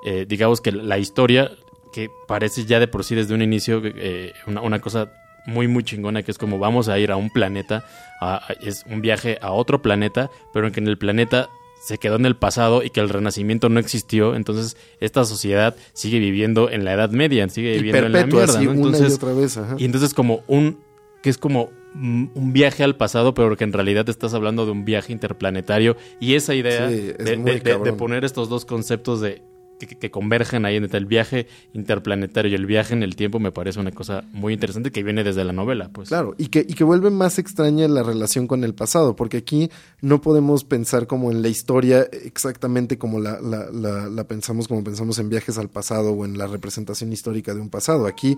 eh, 0.06 0.26
digamos 0.27 0.60
que 0.60 0.72
la 0.72 0.98
historia, 0.98 1.52
que 1.91 2.09
parece 2.27 2.65
ya 2.65 2.80
de 2.80 2.88
por 2.88 3.03
sí 3.03 3.15
desde 3.15 3.34
un 3.34 3.41
inicio 3.41 3.81
eh, 3.84 4.34
una, 4.47 4.61
una 4.61 4.80
cosa 4.80 5.11
muy, 5.45 5.68
muy 5.68 5.84
chingona, 5.84 6.23
que 6.23 6.31
es 6.31 6.38
como 6.38 6.59
vamos 6.59 6.89
a 6.89 6.99
ir 6.99 7.11
a 7.11 7.15
un 7.15 7.30
planeta, 7.30 7.85
a- 8.19 8.35
a- 8.35 8.53
es 8.61 8.84
un 8.89 9.01
viaje 9.01 9.38
a 9.41 9.51
otro 9.51 9.81
planeta, 9.81 10.30
pero 10.53 10.68
en 10.68 10.73
que 10.73 10.80
en 10.81 10.88
el 10.88 10.97
planeta 10.97 11.49
se 11.81 11.97
quedó 11.99 12.15
en 12.18 12.26
el 12.26 12.35
pasado 12.35 12.84
y 12.84 12.89
que 12.89 12.99
el 12.99 13.07
renacimiento 13.07 13.69
no 13.69 13.80
existió, 13.80 14.35
entonces 14.35 14.76
esta 14.99 15.23
sociedad 15.23 15.76
sigue 15.93 16.19
viviendo 16.19 16.69
en 16.69 16.84
la 16.84 16.93
Edad 16.93 17.11
Media, 17.11 17.47
sigue 17.47 17.76
Y 17.76 17.77
viviendo 17.81 18.07
en 18.07 18.11
la 18.14 18.26
mierda, 18.26 18.43
así, 18.57 18.65
¿no? 18.65 18.72
una 18.72 18.80
y 18.81 18.85
Entonces, 18.88 19.14
otra 19.15 19.34
vez. 19.34 19.57
ajá. 19.57 19.76
y 19.77 19.85
entonces 19.85 20.14
como 20.14 20.41
un 20.47 20.80
que 21.23 21.30
es 21.30 21.38
como 21.38 21.69
un 21.95 22.51
viaje 22.53 22.84
al 22.84 22.95
pasado, 22.95 23.34
pero 23.34 23.55
que 23.57 23.64
en 23.64 23.73
realidad 23.73 24.07
estás 24.09 24.34
hablando 24.35 24.65
de 24.65 24.72
un 24.72 24.85
viaje 24.85 25.11
interplanetario 25.14 25.97
y 26.19 26.35
esa 26.35 26.53
idea 26.53 26.89
Sí, 26.89 27.14
es 27.18 27.26
de, 27.26 27.38
muy 27.38 27.51
de- 27.51 27.57
de- 27.59 27.64
de 27.64 27.72
cabrón. 27.72 27.97
poner 27.97 28.23
estos 28.26 28.49
dos 28.49 28.65
conceptos 28.65 29.19
de 29.22 29.41
que, 29.80 30.10
convergen 30.12 30.66
ahí 30.66 30.76
entre 30.76 30.98
el 30.98 31.06
viaje 31.06 31.48
interplanetario 31.74 32.52
y 32.52 32.56
el 32.56 32.66
viaje 32.66 32.94
en 32.94 33.04
el 33.04 33.16
tiempo 33.16 33.40
me 33.40 33.52
parece 33.52 33.80
una 33.80 33.91
cosa 33.91 34.24
muy 34.34 34.54
interesante 34.54 34.91
que 34.91 35.04
viene 35.04 35.24
desde 35.24 35.44
la 35.44 35.54
novela, 35.54 35.90
pues. 35.91 36.10
Claro, 36.10 36.34
y 36.38 36.48
que, 36.48 36.60
y 36.68 36.74
que 36.74 36.84
vuelve 36.84 37.10
más 37.12 37.38
extraña 37.40 37.88
la 37.88 38.04
relación 38.04 38.48
con 38.48 38.64
el 38.64 38.74
pasado, 38.74 39.16
porque 39.16 39.38
aquí 39.38 39.70
no 40.02 40.22
podemos 40.22 40.64
pensar 40.64 41.06
como 41.08 41.32
en 41.32 41.41
la 41.41 41.48
historia 41.49 42.08
exactamente 42.12 42.98
como 42.98 43.20
la, 43.20 43.40
la, 43.41 43.70
la- 43.72 44.08
la 44.10 44.24
pensamos, 44.28 44.68
como 44.68 44.84
pensamos 44.84 45.20
en 45.20 45.30
viajes 45.30 45.58
al 45.58 45.70
pasado 45.70 46.12
o 46.12 46.26
en 46.26 46.38
la 46.38 46.48
representación 46.48 47.12
histórica 47.14 47.54
de 47.54 47.62
un 47.62 47.70
pasado. 47.70 48.08
Aquí 48.08 48.38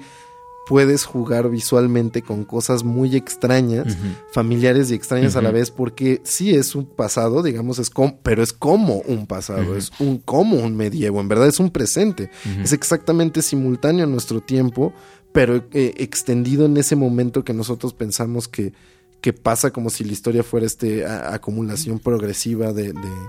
puedes 0.70 1.04
jugar 1.04 1.50
visualmente 1.50 2.22
con 2.22 2.44
cosas 2.46 2.84
muy 2.84 3.16
extrañas, 3.16 3.98
familiares 4.32 4.92
y 4.92 4.94
extrañas 4.94 5.36
a 5.36 5.42
la 5.42 5.50
vez, 5.52 5.72
porque 5.72 6.22
sí 6.24 6.54
es 6.54 6.76
un 6.76 6.86
pasado, 6.86 7.42
digamos, 7.42 7.80
es 7.80 7.90
como, 7.90 8.20
pero 8.22 8.44
es 8.44 8.54
como 8.54 8.98
un 9.08 9.26
pasado, 9.26 9.76
es 9.76 9.92
un 10.00 10.20
como 10.20 10.58
un 10.58 10.78
medievo, 10.78 11.20
en 11.22 11.28
verdad 11.28 11.48
es 11.48 11.60
un 11.60 11.72
presente, 11.72 12.30
es 12.64 12.72
exactamente 12.72 13.42
simultáneo 13.42 14.04
a 14.06 14.08
nuestro 14.08 14.42
tiempo, 14.42 14.94
pero 15.34 15.56
eh, 15.74 15.96
extendido 15.98 16.66
en 16.66 16.78
ese 16.78 16.96
momento 16.96 17.44
que 17.44 17.54
nosotros 17.56 17.94
pensamos 17.94 18.48
que, 18.48 18.74
que 19.22 19.34
pasa 19.34 19.72
como 19.72 19.90
si 19.90 20.04
la 20.04 20.12
historia 20.14 20.44
fuera 20.44 20.68
este 20.68 21.04
a- 21.06 21.34
acumulación 21.34 21.98
progresiva 21.98 22.74
de, 22.74 22.94
de- 22.94 23.28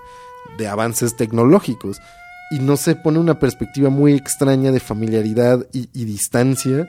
de 0.58 0.68
avances 0.68 1.16
tecnológicos. 1.16 1.96
Y 2.52 2.58
no 2.58 2.76
se 2.76 2.96
pone 2.96 3.18
una 3.20 3.38
perspectiva 3.38 3.90
muy 3.90 4.12
extraña 4.14 4.72
de 4.72 4.80
familiaridad 4.80 5.66
y, 5.72 5.88
y 5.92 6.04
distancia 6.04 6.88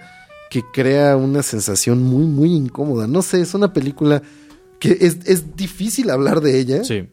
que 0.52 0.62
crea 0.72 1.18
una 1.18 1.42
sensación 1.42 2.04
muy, 2.04 2.26
muy 2.26 2.54
incómoda. 2.54 3.08
No 3.08 3.24
sé, 3.24 3.42
es 3.42 3.54
una 3.56 3.74
película 3.74 4.22
que 4.80 4.98
es, 5.02 5.18
es 5.26 5.56
difícil 5.56 6.10
hablar 6.12 6.42
de 6.42 6.60
ella 6.60 6.84
Sí. 6.84 7.08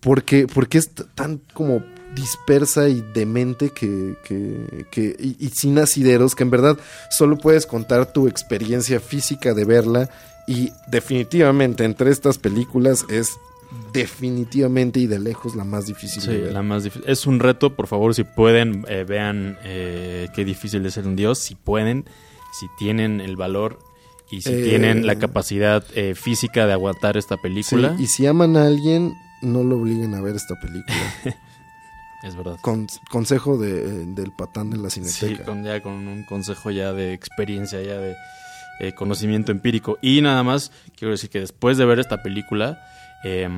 porque, 0.00 0.46
porque 0.46 0.78
es 0.78 0.90
tan 1.14 1.40
como 1.54 1.82
dispersa 2.14 2.88
y 2.90 3.02
demente 3.14 3.70
que, 3.70 4.14
que, 4.24 4.84
que- 4.90 5.16
y, 5.18 5.36
y 5.44 5.48
sin 5.48 5.78
asideros 5.78 6.34
que 6.34 6.42
en 6.42 6.50
verdad 6.50 6.76
solo 7.10 7.38
puedes 7.38 7.64
contar 7.64 8.12
tu 8.12 8.28
experiencia 8.28 9.00
física 9.00 9.54
de 9.54 9.64
verla 9.64 10.10
y 10.46 10.70
definitivamente 10.88 11.84
entre 11.84 12.10
estas 12.10 12.36
películas 12.36 13.06
es 13.08 13.30
definitivamente 13.94 15.00
y 15.00 15.06
de 15.06 15.18
lejos 15.18 15.54
la 15.56 15.64
más 15.64 15.86
difícil 15.86 16.22
Sí, 16.22 16.28
de 16.28 16.38
ver. 16.42 16.52
la 16.52 16.62
más 16.62 16.84
difícil. 16.84 17.08
Es 17.08 17.26
un 17.26 17.40
reto, 17.40 17.74
por 17.74 17.86
favor, 17.86 18.14
si 18.14 18.24
pueden, 18.24 18.84
eh, 18.88 19.04
vean 19.08 19.56
eh, 19.64 20.28
qué 20.34 20.44
difícil 20.44 20.84
es 20.84 20.94
ser 20.94 21.06
un 21.06 21.16
dios. 21.16 21.38
Si 21.38 21.54
pueden, 21.54 22.04
si 22.52 22.66
tienen 22.78 23.20
el 23.20 23.36
valor 23.36 23.78
y 24.30 24.40
si 24.42 24.52
Eh, 24.52 24.62
tienen 24.62 25.06
la 25.06 25.16
capacidad 25.18 25.84
eh, 25.94 26.14
física 26.14 26.66
de 26.66 26.72
aguantar 26.72 27.16
esta 27.16 27.34
Sí, 27.36 27.40
película, 27.42 27.96
y 27.98 28.06
si 28.06 28.26
aman 28.26 28.56
a 28.56 28.66
alguien, 28.66 29.14
no 29.42 29.62
lo 29.64 29.76
obliguen 29.76 30.14
a 30.14 30.20
ver 30.20 30.36
esta 30.36 30.54
película. 30.60 30.96
es 32.22 32.36
verdad. 32.36 32.56
Con- 32.62 32.86
consejo 33.10 33.58
de, 33.58 34.06
del 34.06 34.32
patán 34.32 34.70
de 34.70 34.76
la 34.78 34.90
Sí, 34.90 35.02
cineteca. 35.04 35.44
con, 35.44 35.64
ya 35.64 35.82
con 35.82 35.92
un 36.08 36.24
consejo 36.24 36.70
ya 36.70 36.92
de 36.92 37.12
experiencia, 37.12 37.82
ya 37.82 37.98
de 37.98 38.14
eh, 38.80 38.92
conocimiento 38.94 39.50
empírico. 39.52 39.98
Y 40.00 40.20
nada 40.22 40.42
más, 40.42 40.70
quiero 40.96 41.12
decir 41.12 41.30
que 41.30 41.40
después 41.40 41.76
de 41.78 41.84
ver 41.84 41.98
esta 41.98 42.22
película, 42.22 42.80
eh, 43.24 43.48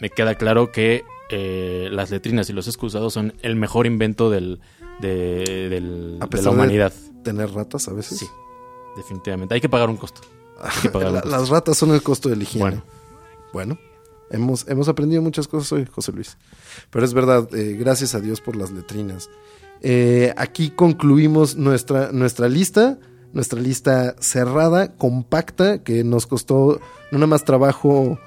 me 0.00 0.10
queda 0.10 0.34
claro 0.36 0.72
que 0.72 1.04
eh, 1.30 1.88
las 1.92 2.10
letrinas 2.10 2.48
y 2.50 2.52
los 2.52 2.66
excusados 2.66 3.12
son 3.14 3.34
el 3.42 3.56
mejor 3.56 3.86
invento 3.86 4.30
del, 4.30 4.60
de, 5.00 5.68
del- 5.70 6.18
A 6.20 6.24
de 6.24 6.30
pesar 6.30 6.46
la 6.46 6.50
de- 6.50 6.56
humanidad. 6.56 6.92
Tener 7.22 7.50
ratas 7.52 7.88
a 7.88 7.92
veces. 7.92 8.18
Sí. 8.18 8.26
Definitivamente. 8.96 9.54
Hay 9.54 9.60
que 9.60 9.68
pagar 9.68 9.88
un 9.90 9.96
costo. 9.96 10.20
Hay 10.60 10.82
que 10.82 10.88
pagar 10.90 11.08
un 11.10 11.14
La- 11.14 11.20
costo. 11.22 11.36
las 11.38 11.48
ratas 11.48 11.76
son 11.76 11.90
el 11.94 12.02
costo 12.02 12.28
de 12.28 12.36
la 12.36 12.42
higiene. 12.42 12.64
Bueno. 12.70 12.84
Bueno, 13.52 13.78
hemos, 14.30 14.66
hemos 14.68 14.88
aprendido 14.88 15.22
muchas 15.22 15.46
cosas 15.46 15.70
hoy, 15.72 15.86
José 15.86 16.10
Luis. 16.12 16.36
Pero 16.90 17.04
es 17.04 17.14
verdad, 17.14 17.48
eh, 17.54 17.76
gracias 17.78 18.14
a 18.16 18.20
Dios 18.20 18.40
por 18.40 18.56
las 18.56 18.72
letrinas. 18.72 19.30
Eh, 19.80 20.32
aquí 20.36 20.70
concluimos 20.70 21.54
nuestra, 21.56 22.10
nuestra 22.10 22.48
lista, 22.48 22.98
nuestra 23.32 23.60
lista 23.60 24.16
cerrada, 24.18 24.96
compacta, 24.96 25.82
que 25.84 26.02
nos 26.04 26.26
costó 26.26 26.80
no 27.12 27.18
nada 27.18 27.26
más 27.28 27.44
trabajo 27.44 28.18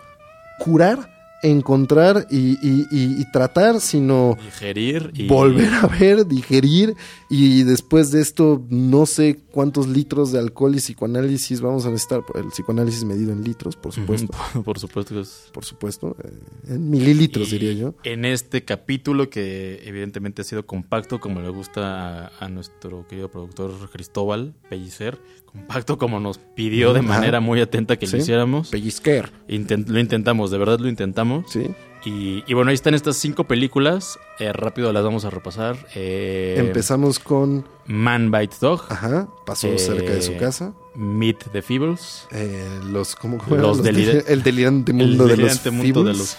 curar, 0.59 1.16
encontrar 1.43 2.27
y, 2.31 2.57
y- 2.67 2.87
y- 2.91 3.21
y 3.21 3.31
tratar, 3.31 3.79
sino 3.79 4.37
Digerir 4.43 5.11
y... 5.13 5.27
volver 5.27 5.73
a 5.73 5.87
ver, 5.87 6.25
digerir 6.25 6.95
y 7.29 7.63
después 7.63 8.11
de 8.11 8.21
esto 8.21 8.65
no 8.69 9.05
sé 9.05 9.39
cuántos 9.51 9.87
litros 9.87 10.31
de 10.31 10.39
alcohol 10.39 10.75
y 10.75 10.79
psicoanálisis 10.79 11.61
vamos 11.61 11.85
a 11.85 11.89
necesitar, 11.89 12.21
el 12.35 12.47
psicoanálisis 12.47 13.03
medido 13.03 13.31
en 13.31 13.43
litros, 13.43 13.75
por 13.75 13.93
supuesto, 13.93 14.27
Por 14.63 14.79
supuesto 14.79 15.13
que 15.15 15.21
es... 15.21 15.49
por 15.53 15.65
supuesto, 15.65 16.15
eh, 16.23 16.29
en 16.69 16.89
mililitros 16.89 17.51
diría 17.51 17.73
yo. 17.73 17.93
En 18.03 18.25
este 18.25 18.63
capítulo 18.63 19.29
que 19.29 19.81
evidentemente 19.85 20.41
ha 20.41 20.45
sido 20.45 20.65
compacto 20.65 21.19
como 21.19 21.41
le 21.41 21.49
gusta 21.49 22.27
a, 22.27 22.31
a 22.39 22.49
nuestro 22.49 23.07
querido 23.07 23.29
productor 23.29 23.71
Cristóbal 23.91 24.53
Pellicer, 24.69 25.19
compacto 25.45 25.97
como 25.97 26.19
nos 26.19 26.37
pidió 26.37 26.93
de 26.93 27.01
manera 27.01 27.39
muy 27.39 27.59
atenta 27.61 27.97
que 27.97 28.05
Sí. 28.07 28.17
lo 28.17 28.21
hiciéramos. 28.21 28.69
Pellizquer, 28.69 29.31
Intent- 29.49 29.87
lo 29.87 29.99
intentamos, 29.99 30.51
de 30.51 30.57
verdad 30.57 30.79
lo 30.79 30.87
intentamos. 30.89 31.26
¿Sí? 31.47 31.73
Y, 32.05 32.43
y 32.47 32.53
bueno, 32.53 32.69
ahí 32.69 32.75
están 32.75 32.93
estas 32.93 33.17
cinco 33.17 33.43
películas. 33.45 34.17
Eh, 34.39 34.53
rápido 34.53 34.93
las 34.93 35.03
vamos 35.03 35.25
a 35.25 35.29
repasar. 35.29 35.77
Eh, 35.95 36.55
Empezamos 36.57 37.19
con, 37.19 37.65
Man 37.85 38.31
Bites 38.31 38.59
Dog, 38.59 38.85
ajá, 38.89 39.27
pasó 39.45 39.67
Eh, 39.67 39.79
cerca 39.79 40.11
de 40.13 40.21
su 40.21 40.37
casa. 40.37 40.73
Meet 40.95 41.51
the 41.51 41.61
Feebles, 41.61 42.27
eh, 42.31 42.79
los, 42.85 43.15
¿cómo, 43.15 43.37
cómo 43.39 43.55
Los 43.57 43.79
eran? 43.79 43.95
delira- 43.95 44.23
el 44.27 44.41
delirante 44.43 44.91
El 44.91 44.97
mundo 44.97 45.23
de 45.25 45.29
los 45.37 45.37
delirante 45.37 45.71
mundo 45.71 46.03
de 46.03 46.13
los 46.13 46.37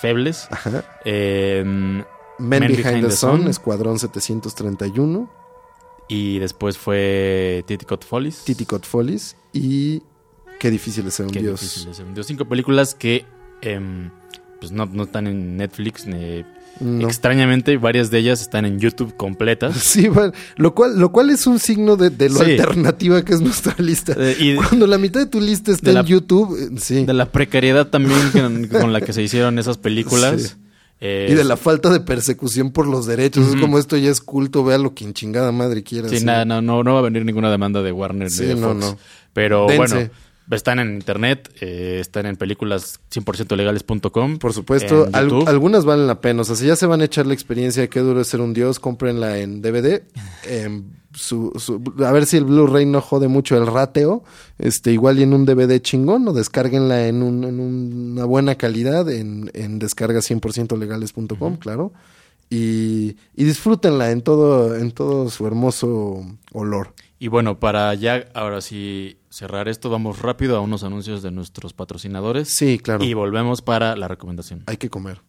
Febles. 0.00 0.46
Ajá. 0.50 0.84
Eh, 1.04 1.62
Men, 1.64 2.66
Behind, 2.66 3.06
the, 3.06 3.10
Sun, 3.12 3.46
Escuadrón 3.48 3.98
731, 3.98 5.30
y 6.08 6.38
después 6.38 6.76
fue 6.76 7.62
Titicut 7.66 8.04
Follies. 8.04 8.42
Titicot 8.44 8.84
Follies 8.84 9.36
y 9.52 10.02
Qué 10.58 10.70
difícil 10.70 11.06
es 11.06 11.14
ser 11.14 11.26
un 11.26 11.32
Qué 11.32 11.40
dios. 11.40 11.60
difícil 11.60 11.88
es 11.90 11.96
ser 11.96 12.06
un 12.06 12.14
dios. 12.14 12.26
Cinco 12.26 12.44
películas 12.46 12.94
que 12.94 13.24
em, 13.72 14.10
pues 14.60 14.72
no, 14.72 14.86
no 14.86 15.04
están 15.04 15.26
en 15.26 15.56
Netflix. 15.56 16.06
ni- 16.06 16.44
No. 16.80 17.06
Extrañamente, 17.06 17.76
varias 17.76 18.10
de 18.10 18.18
ellas 18.18 18.40
están 18.40 18.64
en 18.64 18.80
YouTube 18.80 19.16
completas. 19.16 19.76
Sí, 19.82 20.08
bueno, 20.08 20.32
lo 20.56 20.74
cual, 20.74 20.98
lo 20.98 21.12
cual 21.12 21.30
es 21.30 21.46
un 21.46 21.58
signo 21.60 21.96
de, 21.96 22.10
de 22.10 22.28
lo 22.30 22.40
Sí. 22.40 22.52
alternativa 22.52 23.24
que 23.24 23.32
es 23.34 23.40
nuestra 23.40 23.74
lista. 23.78 24.14
Eh, 24.18 24.36
y 24.40 24.54
Cuando 24.56 24.86
la 24.88 24.98
mitad 24.98 25.20
de 25.20 25.26
tu 25.26 25.40
lista 25.40 25.70
está 25.72 25.92
la- 25.92 26.00
en 26.00 26.06
YouTube, 26.06 26.56
eh, 26.58 26.70
sí. 26.80 27.04
de 27.04 27.12
la 27.14 27.26
precariedad 27.26 27.86
también 27.88 28.68
con, 28.68 28.92
la 28.92 29.00
que 29.00 29.12
se 29.12 29.22
hicieron 29.22 29.58
esas 29.58 29.78
películas. 29.78 30.42
Sí. 30.42 30.54
Eh, 31.00 31.28
y 31.30 31.34
de 31.34 31.44
la 31.44 31.56
falta 31.58 31.90
de 31.90 32.00
persecución 32.00 32.70
por 32.70 32.86
los 32.86 33.04
derechos. 33.04 33.46
Es 33.48 33.56
como 33.60 33.78
esto 33.78 33.96
ya 33.96 34.10
es 34.10 34.20
culto, 34.22 34.64
vea 34.64 34.78
lo 34.78 34.94
que 34.94 35.04
en 35.04 35.12
chingada 35.12 35.52
madre 35.52 35.82
quiera. 35.82 36.08
Sí, 36.08 36.24
nada, 36.24 36.44
no, 36.46 36.62
no, 36.62 36.82
no 36.82 36.94
va 36.94 37.00
a 37.00 37.02
venir 37.02 37.24
ninguna 37.26 37.50
demanda 37.50 37.82
de 37.82 37.92
Warner 37.92 38.30
Sí, 38.30 38.42
ni 38.42 38.48
de 38.48 38.54
no, 38.54 38.68
Fox. 38.68 38.80
no. 38.80 38.98
Pero 39.34 39.66
Dense. 39.68 39.94
bueno, 39.94 40.10
están 40.50 40.78
en 40.78 40.94
internet, 40.94 41.50
eh, 41.60 41.98
están 42.00 42.26
en 42.26 42.36
películas 42.36 43.00
100% 43.10 43.56
legales.com. 43.56 44.38
Por 44.38 44.52
supuesto, 44.52 45.08
al- 45.12 45.48
algunas 45.48 45.84
valen 45.84 46.06
la 46.06 46.20
pena. 46.20 46.42
O 46.42 46.44
sea, 46.44 46.56
si 46.56 46.66
ya 46.66 46.76
se 46.76 46.86
van 46.86 47.00
a 47.00 47.04
echar 47.04 47.26
la 47.26 47.34
experiencia 47.34 47.82
de 47.82 47.88
qué 47.88 48.00
duro 48.00 48.20
es 48.20 48.28
ser 48.28 48.40
un 48.40 48.52
dios, 48.54 48.78
cómprenla 48.80 49.38
en 49.38 49.62
DVD. 49.62 50.02
Su- 51.16 51.52
su- 51.58 51.80
a 52.04 52.10
ver 52.10 52.26
si 52.26 52.36
el 52.38 52.44
Blu-ray 52.44 52.86
no 52.86 53.00
jode 53.00 53.28
mucho 53.28 53.56
el 53.56 53.68
rateo. 53.68 54.24
Este, 54.58 54.90
igual 54.92 55.20
y 55.20 55.22
en 55.22 55.32
un 55.32 55.46
DVD 55.46 55.80
chingón, 55.80 56.26
o 56.26 56.32
descárguenla 56.32 57.06
en, 57.06 57.22
un- 57.22 57.44
en 57.44 57.60
una 57.60 58.24
buena 58.24 58.56
calidad 58.56 59.08
en, 59.08 59.48
en 59.54 59.78
descarga 59.78 60.18
100% 60.20 60.76
legales.com, 60.76 61.56
claro. 61.58 61.92
Y, 62.50 63.16
y 63.36 63.44
disfrútenla 63.44 64.10
en 64.10 64.22
todo, 64.22 64.74
en 64.76 64.90
todo 64.90 65.30
su 65.30 65.46
hermoso 65.46 66.24
olor. 66.52 66.94
Y 67.20 67.28
bueno, 67.28 67.60
para 67.60 67.94
ya 67.94 68.26
ahora 68.34 68.60
sí 68.60 69.16
cerrar 69.34 69.68
esto, 69.68 69.90
vamos 69.90 70.20
rápido 70.20 70.56
a 70.56 70.60
unos 70.60 70.84
anuncios 70.84 71.22
de 71.22 71.30
nuestros 71.30 71.72
patrocinadores. 71.72 72.48
Sí, 72.48 72.78
claro. 72.78 73.04
Y 73.04 73.14
volvemos 73.14 73.62
para 73.62 73.96
la 73.96 74.06
recomendación. 74.08 74.62
Hay 74.66 74.76
que 74.76 74.90
comer. 74.90 75.22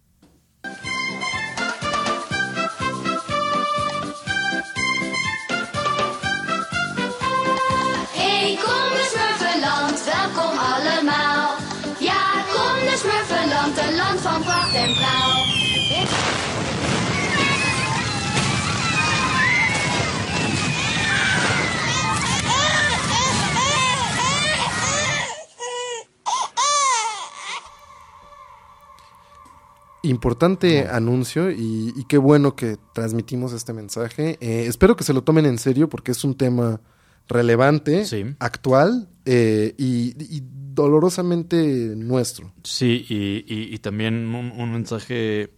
Importante 30.10 30.88
anuncio 30.88 31.52
y, 31.52 31.94
y 31.96 32.04
qué 32.08 32.18
bueno 32.18 32.56
que 32.56 32.78
transmitimos 32.94 33.54
este 33.54 33.74
mensaje. 33.74 34.38
Eh, 34.42 34.66
espero 34.68 34.96
que 34.96 35.04
se 35.04 35.14
lo 35.14 35.24
tomen 35.24 35.46
en 35.46 35.58
serio 35.58 35.90
porque 35.90 36.12
es 36.12 36.24
un 36.24 36.36
tema 36.36 36.82
relevante, 37.28 38.06
Sí. 38.06 38.24
actual 38.40 39.10
eh, 39.26 39.74
y, 39.78 40.14
y 40.36 40.44
dolorosamente 40.74 41.94
nuestro. 41.96 42.52
Sí, 42.64 43.06
y, 43.10 43.78
también 43.80 44.14
un, 44.36 44.52
un 44.60 44.72
mensaje 44.72 45.52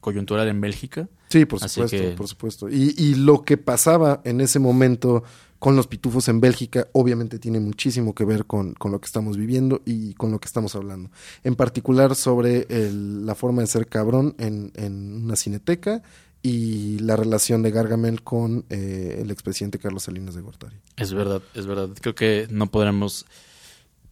coyuntural 0.00 0.48
en 0.48 0.60
Bélgica. 0.60 1.08
Sí, 1.28 1.44
por 1.46 1.60
supuesto, 1.60 1.96
que- 1.96 2.10
por 2.10 2.28
supuesto. 2.28 2.68
Y, 2.68 2.94
y 2.96 3.14
lo 3.14 3.42
que 3.44 3.56
pasaba 3.56 4.20
en 4.24 4.40
ese 4.40 4.58
momento 4.58 5.24
con 5.58 5.76
los 5.76 5.86
pitufos 5.86 6.28
en 6.28 6.40
Bélgica, 6.40 6.88
obviamente 6.92 7.38
tiene 7.38 7.58
muchísimo 7.60 8.14
que 8.14 8.24
ver 8.24 8.44
con, 8.44 8.74
con 8.74 8.92
lo 8.92 9.00
que 9.00 9.06
estamos 9.06 9.36
viviendo 9.36 9.80
y 9.86 10.12
con 10.14 10.30
lo 10.30 10.38
que 10.38 10.46
estamos 10.46 10.74
hablando. 10.74 11.10
En 11.42 11.54
particular 11.56 12.14
sobre 12.14 12.66
el- 12.68 13.24
la 13.24 13.34
forma 13.34 13.62
de 13.62 13.66
ser 13.68 13.86
cabrón 13.86 14.34
en, 14.38 14.72
en 14.74 15.24
una 15.24 15.36
cineteca 15.36 16.02
y 16.42 16.98
la 16.98 17.16
relación 17.16 17.62
de 17.62 17.70
Gargamel 17.70 18.22
con 18.22 18.66
eh, 18.68 19.20
el 19.22 19.30
expresidente 19.30 19.78
Carlos 19.78 20.02
Salinas 20.02 20.34
de 20.34 20.42
Gortari. 20.42 20.76
Es 20.96 21.14
verdad, 21.14 21.40
es 21.54 21.66
verdad. 21.66 21.88
Creo 21.98 22.14
que 22.14 22.46
no 22.50 22.66
podremos 22.70 23.24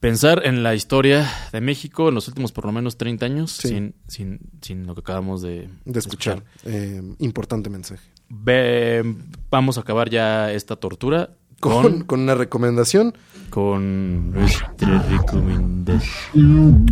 pensar 0.00 0.46
en 0.46 0.62
la 0.62 0.74
historia 0.74 1.30
de 1.52 1.60
México 1.60 2.08
en 2.08 2.14
los 2.14 2.26
últimos 2.28 2.50
por 2.50 2.64
lo 2.64 2.72
menos 2.72 2.96
30 2.96 3.26
años 3.26 3.52
Sí. 3.52 3.68
sin, 3.68 3.94
sin, 4.08 4.40
sin 4.62 4.86
lo 4.86 4.94
que 4.94 5.00
acabamos 5.02 5.42
de, 5.42 5.68
De 5.84 5.98
escuchar. 5.98 6.42
Eh, 6.64 7.02
importante 7.18 7.68
mensaje. 7.70 8.02
Ve- 8.34 9.14
vamos 9.50 9.76
a 9.76 9.82
acabar 9.82 10.08
ya 10.08 10.50
esta 10.52 10.76
tortura 10.76 11.30
Con, 11.60 11.82
con, 11.82 12.04
con 12.04 12.20
una 12.20 12.34
recomendación. 12.34 13.14
con 13.50 14.30
nuestra 14.32 15.02
recomendación. 15.02 16.86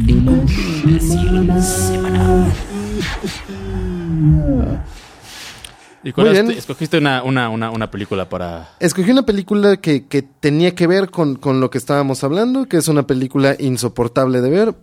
Y 6.03 6.13
bien. 6.13 6.51
escogiste 6.51 6.99
una, 6.99 7.23
una, 7.23 7.51
una, 7.51 7.71
una 7.71 7.91
película 7.91 8.29
para... 8.29 8.71
Escogí 8.81 9.11
una 9.11 9.23
película 9.25 9.77
que, 9.79 10.07
que 10.07 10.23
tenía 10.23 10.75
que 10.75 10.87
ver 10.87 11.11
con, 11.11 11.37
con 11.37 11.61
lo 11.61 11.71
que 11.71 11.77
estábamos 11.79 12.25
hablando, 12.25 12.67
que 12.67 12.79
es 12.79 12.89
una 12.89 13.07
película 13.07 13.55
insoportable 13.59 14.41
de 14.41 14.51
ver, 14.51 14.75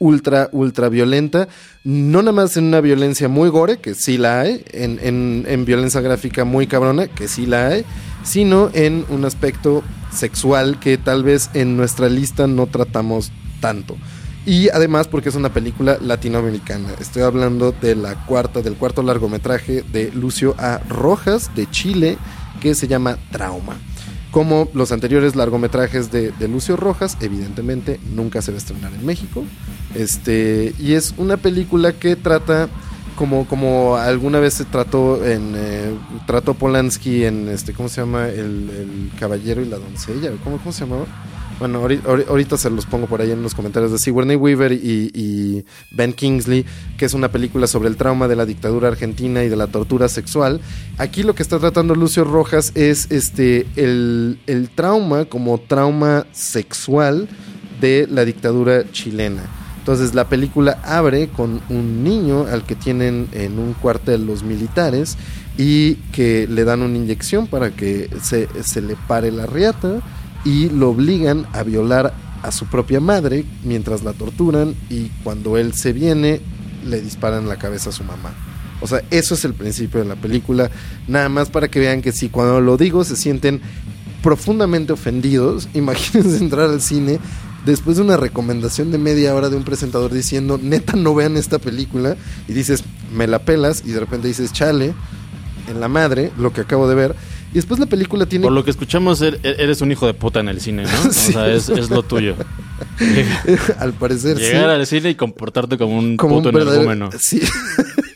ultra, 0.00 0.48
ultra 0.50 0.88
violenta, 0.88 1.46
no 1.84 2.22
nada 2.22 2.32
más 2.32 2.56
en 2.56 2.64
una 2.64 2.80
violencia 2.80 3.28
muy 3.28 3.48
gore, 3.50 3.78
que 3.78 3.94
sí 3.94 4.18
la 4.18 4.40
hay, 4.40 4.64
en, 4.72 4.98
en, 5.00 5.44
en 5.46 5.64
violencia 5.64 6.00
gráfica 6.00 6.44
muy 6.44 6.66
cabrona, 6.66 7.06
que 7.06 7.28
sí 7.28 7.46
la 7.46 7.68
hay, 7.68 7.84
sino 8.24 8.70
en 8.72 9.04
un 9.10 9.24
aspecto 9.24 9.84
sexual 10.12 10.80
que 10.80 10.98
tal 10.98 11.22
vez 11.22 11.50
en 11.54 11.76
nuestra 11.76 12.08
lista 12.08 12.48
no 12.48 12.66
tratamos 12.66 13.30
tanto. 13.60 13.96
Y 14.46 14.70
además 14.70 15.06
porque 15.06 15.28
es 15.28 15.34
una 15.34 15.52
película 15.52 15.98
latinoamericana. 16.00 16.88
Estoy 16.98 17.22
hablando 17.22 17.72
de 17.72 17.94
la 17.94 18.24
cuarta, 18.24 18.62
del 18.62 18.74
cuarto 18.74 19.02
largometraje 19.02 19.84
de 19.92 20.10
Lucio 20.12 20.54
A. 20.58 20.78
Rojas 20.88 21.54
de 21.54 21.70
Chile, 21.70 22.16
que 22.60 22.74
se 22.74 22.88
llama 22.88 23.18
Trauma. 23.30 23.76
Como 24.30 24.68
los 24.74 24.92
anteriores 24.92 25.34
largometrajes 25.34 26.12
de, 26.12 26.30
de 26.30 26.48
Lucio 26.48 26.76
Rojas, 26.76 27.16
evidentemente 27.20 27.98
nunca 28.14 28.42
se 28.42 28.52
va 28.52 28.56
a 28.56 28.58
estrenar 28.58 28.92
en 28.94 29.04
México. 29.04 29.44
Este, 29.94 30.72
y 30.78 30.94
es 30.94 31.14
una 31.16 31.36
película 31.36 31.92
que 31.92 32.14
trata 32.14 32.68
como, 33.16 33.46
como 33.46 33.96
alguna 33.96 34.38
vez 34.38 34.54
se 34.54 34.64
trató 34.64 35.24
en 35.26 35.52
eh, 35.56 35.94
trató 36.26 36.54
Polanski 36.54 37.24
en 37.24 37.48
este, 37.48 37.74
¿cómo 37.74 37.88
se 37.88 38.00
llama? 38.00 38.28
El, 38.28 38.70
el 38.70 39.10
caballero 39.18 39.60
y 39.60 39.66
la 39.66 39.78
doncella, 39.78 40.30
¿cómo, 40.42 40.58
cómo 40.58 40.72
se 40.72 40.86
llamaba? 40.86 41.06
Bueno, 41.60 41.82
ahori- 41.86 42.00
ahori- 42.02 42.26
ahorita 42.26 42.56
se 42.56 42.70
los 42.70 42.86
pongo 42.86 43.06
por 43.06 43.20
ahí 43.20 43.30
en 43.30 43.42
los 43.42 43.54
comentarios 43.54 43.92
de 43.92 43.98
Sigourney 43.98 44.34
Weaver 44.34 44.72
y, 44.72 45.10
y 45.14 45.64
Ben 45.90 46.14
Kingsley, 46.14 46.64
que 46.96 47.04
es 47.04 47.12
una 47.12 47.30
película 47.30 47.66
sobre 47.66 47.90
el 47.90 47.96
trauma 47.96 48.28
de 48.28 48.34
la 48.34 48.46
dictadura 48.46 48.88
argentina 48.88 49.44
y 49.44 49.50
de 49.50 49.56
la 49.56 49.66
tortura 49.66 50.08
sexual. 50.08 50.62
Aquí 50.96 51.22
lo 51.22 51.34
que 51.34 51.42
está 51.42 51.58
tratando 51.58 51.94
Lucio 51.94 52.24
Rojas 52.24 52.72
es 52.74 53.10
este 53.10 53.66
el, 53.76 54.40
el 54.46 54.70
trauma 54.70 55.26
como 55.26 55.58
trauma 55.60 56.26
sexual 56.32 57.28
de 57.78 58.08
la 58.10 58.24
dictadura 58.24 58.90
chilena. 58.90 59.42
Entonces 59.80 60.14
la 60.14 60.28
película 60.28 60.80
abre 60.82 61.28
con 61.28 61.60
un 61.68 62.02
niño 62.02 62.46
al 62.50 62.64
que 62.64 62.74
tienen 62.74 63.28
en 63.32 63.58
un 63.58 63.74
cuartel 63.74 64.26
los 64.26 64.42
militares 64.42 65.18
y 65.58 65.94
que 66.12 66.46
le 66.48 66.64
dan 66.64 66.80
una 66.82 66.96
inyección 66.96 67.46
para 67.46 67.70
que 67.70 68.08
se, 68.22 68.48
se 68.62 68.80
le 68.80 68.96
pare 68.96 69.30
la 69.30 69.44
riata 69.46 70.00
y 70.44 70.68
lo 70.68 70.90
obligan 70.90 71.46
a 71.52 71.62
violar 71.62 72.14
a 72.42 72.52
su 72.52 72.66
propia 72.66 73.00
madre 73.00 73.44
mientras 73.64 74.02
la 74.02 74.12
torturan 74.12 74.74
y 74.88 75.08
cuando 75.22 75.58
él 75.58 75.74
se 75.74 75.92
viene 75.92 76.40
le 76.84 77.00
disparan 77.00 77.48
la 77.48 77.56
cabeza 77.56 77.90
a 77.90 77.92
su 77.92 78.04
mamá. 78.04 78.32
O 78.80 78.86
sea, 78.86 79.02
eso 79.10 79.34
es 79.34 79.44
el 79.44 79.52
principio 79.52 80.00
de 80.00 80.06
la 80.06 80.16
película. 80.16 80.70
Nada 81.06 81.28
más 81.28 81.50
para 81.50 81.68
que 81.68 81.80
vean 81.80 82.00
que 82.00 82.12
si 82.12 82.30
cuando 82.30 82.60
lo 82.60 82.76
digo 82.78 83.04
se 83.04 83.16
sienten 83.16 83.60
profundamente 84.22 84.92
ofendidos, 84.92 85.68
imagínense 85.74 86.38
entrar 86.38 86.70
al 86.70 86.80
cine 86.80 87.18
después 87.64 87.98
de 87.98 88.02
una 88.02 88.16
recomendación 88.16 88.90
de 88.90 88.98
media 88.98 89.34
hora 89.34 89.50
de 89.50 89.56
un 89.56 89.64
presentador 89.64 90.12
diciendo, 90.12 90.58
neta, 90.62 90.96
no 90.96 91.14
vean 91.14 91.36
esta 91.36 91.58
película, 91.58 92.16
y 92.48 92.54
dices, 92.54 92.84
me 93.14 93.26
la 93.26 93.40
pelas, 93.40 93.82
y 93.84 93.92
de 93.92 94.00
repente 94.00 94.28
dices, 94.28 94.52
chale, 94.52 94.94
en 95.68 95.80
la 95.80 95.88
madre, 95.88 96.32
lo 96.38 96.52
que 96.52 96.62
acabo 96.62 96.88
de 96.88 96.94
ver. 96.94 97.14
Y 97.52 97.54
después 97.54 97.80
la 97.80 97.86
película 97.86 98.26
tiene... 98.26 98.44
Por 98.44 98.52
lo 98.52 98.62
que 98.64 98.70
escuchamos, 98.70 99.20
er- 99.22 99.40
eres 99.42 99.80
un 99.80 99.90
hijo 99.90 100.06
de 100.06 100.14
puta 100.14 100.38
en 100.40 100.48
el 100.48 100.60
cine, 100.60 100.84
¿no? 100.84 101.12
Sí. 101.12 101.30
O 101.30 101.32
sea, 101.32 101.48
es, 101.52 101.68
es 101.68 101.90
lo 101.90 102.02
tuyo. 102.02 102.36
al 103.78 103.92
parecer 103.94 104.36
sí. 104.38 104.44
Llegar 104.44 104.70
al 104.70 104.86
cine 104.86 105.10
y 105.10 105.14
comportarte 105.16 105.76
como 105.76 105.98
un 105.98 106.16
como 106.16 106.36
puto 106.36 106.50
un 106.50 106.60
energúmeno. 106.62 107.10
Sí. 107.18 107.40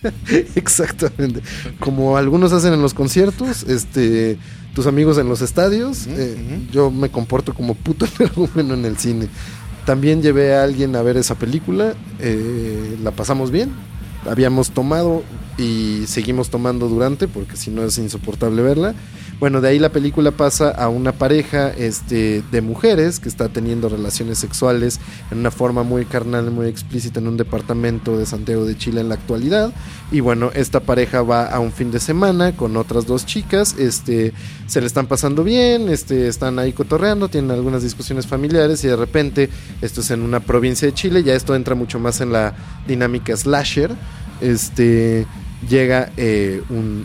Exactamente. 0.55 1.40
Como 1.81 2.16
algunos 2.16 2.52
hacen 2.52 2.73
en 2.74 2.82
los 2.82 2.94
conciertos, 2.94 3.65
este, 3.65 4.39
tus 4.74 4.86
amigos 4.86 5.19
en 5.19 5.28
los 5.28 5.40
estadios, 5.43 6.06
eh, 6.09 6.36
yo 6.73 6.90
me 6.90 7.09
comporto 7.11 7.55
como 7.55 7.74
puto 7.74 8.06
energúmeno 8.19 8.74
en 8.74 8.85
el 8.85 8.97
cine. 8.98 9.28
También 9.86 10.23
llevé 10.23 10.55
a 10.55 10.62
alguien 10.65 10.97
a 10.97 11.02
ver 11.02 11.16
esa 11.16 11.35
película, 11.35 11.94
eh, 12.20 12.97
la 13.02 13.11
pasamos 13.11 13.51
bien, 13.51 13.70
habíamos 14.31 14.70
tomado 14.70 15.23
y 15.59 16.05
seguimos 16.06 16.48
tomando 16.51 16.89
durante, 16.89 17.28
porque 17.28 17.56
si 17.56 17.70
no 17.70 17.82
es 17.85 17.98
insoportable 17.98 18.62
verla. 18.62 18.94
Bueno, 19.45 19.61
de 19.61 19.69
ahí 19.69 19.79
la 19.79 19.91
película 19.91 20.31
pasa 20.31 20.71
a 20.71 20.89
una 20.89 21.12
pareja 21.12 21.69
este, 21.69 22.43
de 22.51 22.62
mujeres 22.62 23.21
que 23.21 23.29
está 23.29 23.51
teniendo 23.51 23.91
relaciones 23.91 24.39
sexuales 24.39 25.01
en 25.31 25.37
una 25.37 25.51
forma 25.51 25.83
muy 25.83 26.07
carnal, 26.07 26.51
muy 26.51 26.66
explícita 26.66 27.21
en 27.21 27.29
un 27.29 27.37
departamento 27.37 28.16
de 28.16 28.25
Santiago 28.25 28.65
de 28.65 28.75
Chile 28.79 29.03
en 29.03 29.11
la 29.11 29.16
actualidad. 29.16 29.75
Y 30.11 30.21
bueno, 30.21 30.51
esta 30.55 30.81
pareja 30.81 31.21
va 31.21 31.45
a 31.45 31.61
un 31.61 31.73
fin 31.73 31.91
de 31.91 32.01
semana 32.01 32.57
con 32.57 32.75
otras 32.79 33.05
dos 33.05 33.27
chicas, 33.27 33.77
este, 33.79 34.33
se 34.66 34.81
le 34.81 34.87
están 34.87 35.09
pasando 35.09 35.45
bien, 35.45 35.91
este, 35.91 36.27
están 36.27 36.59
ahí 36.59 36.73
cotorreando, 36.73 37.29
tienen 37.29 37.51
algunas 37.51 37.83
discusiones 37.83 38.27
familiares 38.27 38.83
y 38.85 38.89
de 38.89 38.97
repente, 38.97 39.51
esto 39.83 40.01
es 40.01 40.11
en 40.11 40.23
una 40.23 40.41
provincia 40.41 40.89
de 40.89 40.95
Chile, 40.95 41.23
ya 41.23 41.35
esto 41.35 41.55
entra 41.55 41.75
mucho 41.75 41.99
más 41.99 42.23
en 42.23 42.33
la 42.33 42.55
dinámica 42.89 43.37
slasher, 43.37 43.95
este, 44.41 45.27
llega 45.69 46.12
eh, 46.16 46.62
un 46.71 47.05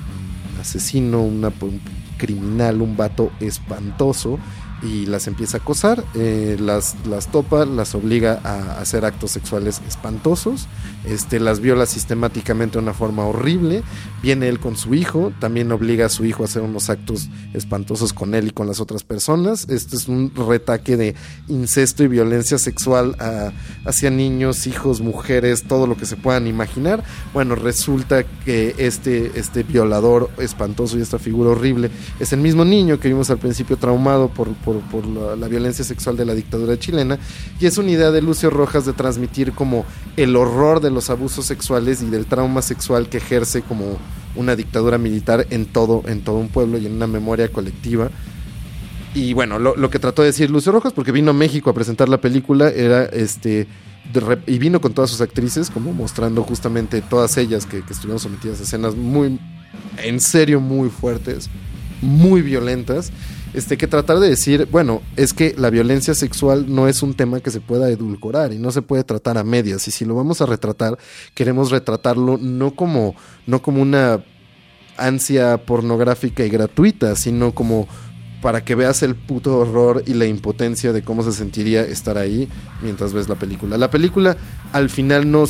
asesino, 0.61 1.21
una, 1.21 1.51
un 1.59 1.98
criminal, 2.19 2.83
un 2.83 2.95
vato 2.95 3.31
espantoso 3.39 4.37
y 4.83 5.07
las 5.07 5.27
empieza 5.27 5.57
a 5.57 5.61
acosar, 5.61 6.03
eh, 6.13 6.57
las, 6.59 6.95
las 7.07 7.31
topa, 7.31 7.65
las 7.65 7.95
obliga 7.95 8.39
a 8.43 8.79
hacer 8.79 9.05
actos 9.05 9.31
sexuales 9.31 9.81
espantosos, 9.87 10.67
este, 11.05 11.39
las 11.39 11.59
viola 11.59 11.85
sistemáticamente 11.85 12.77
de 12.77 12.83
una 12.83 12.93
forma 12.93 13.25
horrible, 13.25 13.83
viene 14.21 14.47
él 14.49 14.59
con 14.59 14.75
su 14.75 14.93
hijo, 14.95 15.31
también 15.39 15.71
obliga 15.71 16.07
a 16.07 16.09
su 16.09 16.25
hijo 16.25 16.43
a 16.43 16.45
hacer 16.45 16.61
unos 16.61 16.89
actos 16.89 17.29
espantosos 17.53 18.13
con 18.13 18.35
él 18.35 18.47
y 18.47 18.51
con 18.51 18.67
las 18.67 18.79
otras 18.79 19.03
personas, 19.03 19.67
este 19.69 19.95
es 19.95 20.07
un 20.07 20.31
retaque 20.35 20.97
de 20.97 21.15
incesto 21.47 22.03
y 22.03 22.07
violencia 22.07 22.57
sexual 22.57 23.15
a- 23.19 23.51
hacia 23.85 24.09
niños, 24.09 24.67
hijos, 24.67 25.01
mujeres, 25.01 25.63
todo 25.63 25.87
lo 25.87 25.95
que 25.95 26.05
se 26.05 26.15
puedan 26.17 26.47
imaginar, 26.47 27.03
bueno, 27.33 27.55
resulta 27.55 28.23
que 28.23 28.75
este, 28.77 29.31
este 29.39 29.63
violador 29.63 30.29
espantoso 30.37 30.97
y 30.97 31.01
esta 31.01 31.19
figura 31.19 31.51
horrible 31.51 31.89
es 32.19 32.33
el 32.33 32.39
mismo 32.41 32.65
niño 32.65 32.99
que 32.99 33.07
vimos 33.07 33.29
al 33.29 33.37
principio 33.37 33.77
traumado 33.77 34.29
por, 34.29 34.49
por, 34.55 34.79
por 34.81 35.05
la, 35.05 35.35
la 35.35 35.47
violencia 35.47 35.85
sexual 35.85 36.17
de 36.17 36.25
la 36.25 36.33
dictadura 36.33 36.77
chilena. 36.77 37.17
Y 37.59 37.65
es 37.65 37.77
una 37.77 37.91
idea 37.91 38.11
de 38.11 38.21
Lucio 38.21 38.49
Rojas 38.49 38.85
de 38.85 38.93
transmitir 38.93 39.53
como 39.53 39.85
el 40.17 40.35
horror 40.35 40.81
de 40.81 40.88
los 40.91 41.09
abusos 41.09 41.45
sexuales 41.45 42.01
y 42.01 42.07
del 42.07 42.25
trauma 42.25 42.61
sexual 42.61 43.09
que 43.09 43.17
ejerce 43.17 43.61
como 43.61 43.97
una 44.35 44.55
dictadura 44.55 44.97
militar 44.97 45.47
en 45.49 45.65
todo, 45.65 46.03
en 46.07 46.21
todo 46.21 46.37
un 46.37 46.49
pueblo 46.49 46.77
y 46.77 46.85
en 46.85 46.93
una 46.93 47.07
memoria 47.07 47.51
colectiva. 47.51 48.09
Y 49.13 49.33
bueno, 49.33 49.57
lo, 49.59 49.75
lo 49.75 49.89
que 49.89 49.99
trató 49.99 50.21
de 50.21 50.27
decir 50.27 50.49
Lucio 50.49 50.71
Rojas, 50.71 50.93
porque 50.93 51.11
vino 51.11 51.31
a 51.31 51.33
México 51.33 51.69
a 51.69 51.73
presentar 51.73 52.09
la 52.09 52.21
película, 52.21 52.69
era 52.69 53.05
este. 53.05 53.67
de 54.13 54.39
y 54.45 54.59
vino 54.59 54.79
con 54.81 54.93
todas 54.93 55.09
sus 55.09 55.21
actrices, 55.21 55.69
como 55.69 55.93
mostrando 55.93 56.43
justamente 56.43 57.01
todas 57.01 57.35
ellas 57.37 57.65
que, 57.65 57.81
que 57.81 57.93
estuvieron 57.93 58.19
sometidas 58.19 58.59
a 58.59 58.63
escenas 58.63 58.95
muy, 58.95 59.39
en 59.97 60.19
serio, 60.19 60.59
muy 60.59 60.89
fuertes, 60.89 61.49
muy 62.01 62.41
violentas. 62.41 63.11
Este, 63.53 63.77
que 63.77 63.87
tratar 63.87 64.19
de 64.19 64.29
decir, 64.29 64.67
bueno, 64.71 65.01
es 65.15 65.33
que 65.33 65.55
la 65.57 65.69
violencia 65.69 66.13
sexual 66.13 66.65
no 66.73 66.87
es 66.87 67.01
un 67.01 67.13
tema 67.13 67.39
que 67.39 67.51
se 67.51 67.61
pueda 67.61 67.89
edulcorar 67.89 68.53
y 68.53 68.57
no 68.57 68.71
se 68.71 68.81
puede 68.81 69.03
tratar 69.03 69.37
a 69.37 69.43
medias. 69.43 69.87
Y 69.87 69.91
si 69.91 70.05
lo 70.05 70.15
vamos 70.15 70.41
a 70.41 70.45
retratar, 70.45 70.97
queremos 71.33 71.71
retratarlo 71.71 72.37
no 72.37 72.75
como, 72.75 73.15
no 73.47 73.61
como 73.61 73.81
una 73.81 74.23
ansia 74.97 75.57
pornográfica 75.65 76.45
y 76.45 76.49
gratuita, 76.49 77.15
sino 77.15 77.53
como 77.53 77.87
para 78.41 78.63
que 78.63 78.75
veas 78.75 79.03
el 79.03 79.15
puto 79.15 79.57
horror 79.57 80.03
y 80.05 80.13
la 80.13 80.25
impotencia 80.25 80.93
de 80.93 81.01
cómo 81.01 81.23
se 81.23 81.33
sentiría 81.33 81.81
estar 81.81 82.17
ahí 82.17 82.47
mientras 82.81 83.13
ves 83.13 83.27
la 83.27 83.35
película. 83.35 83.77
La 83.77 83.89
película 83.89 84.37
al 84.71 84.89
final 84.89 85.29
no 85.29 85.45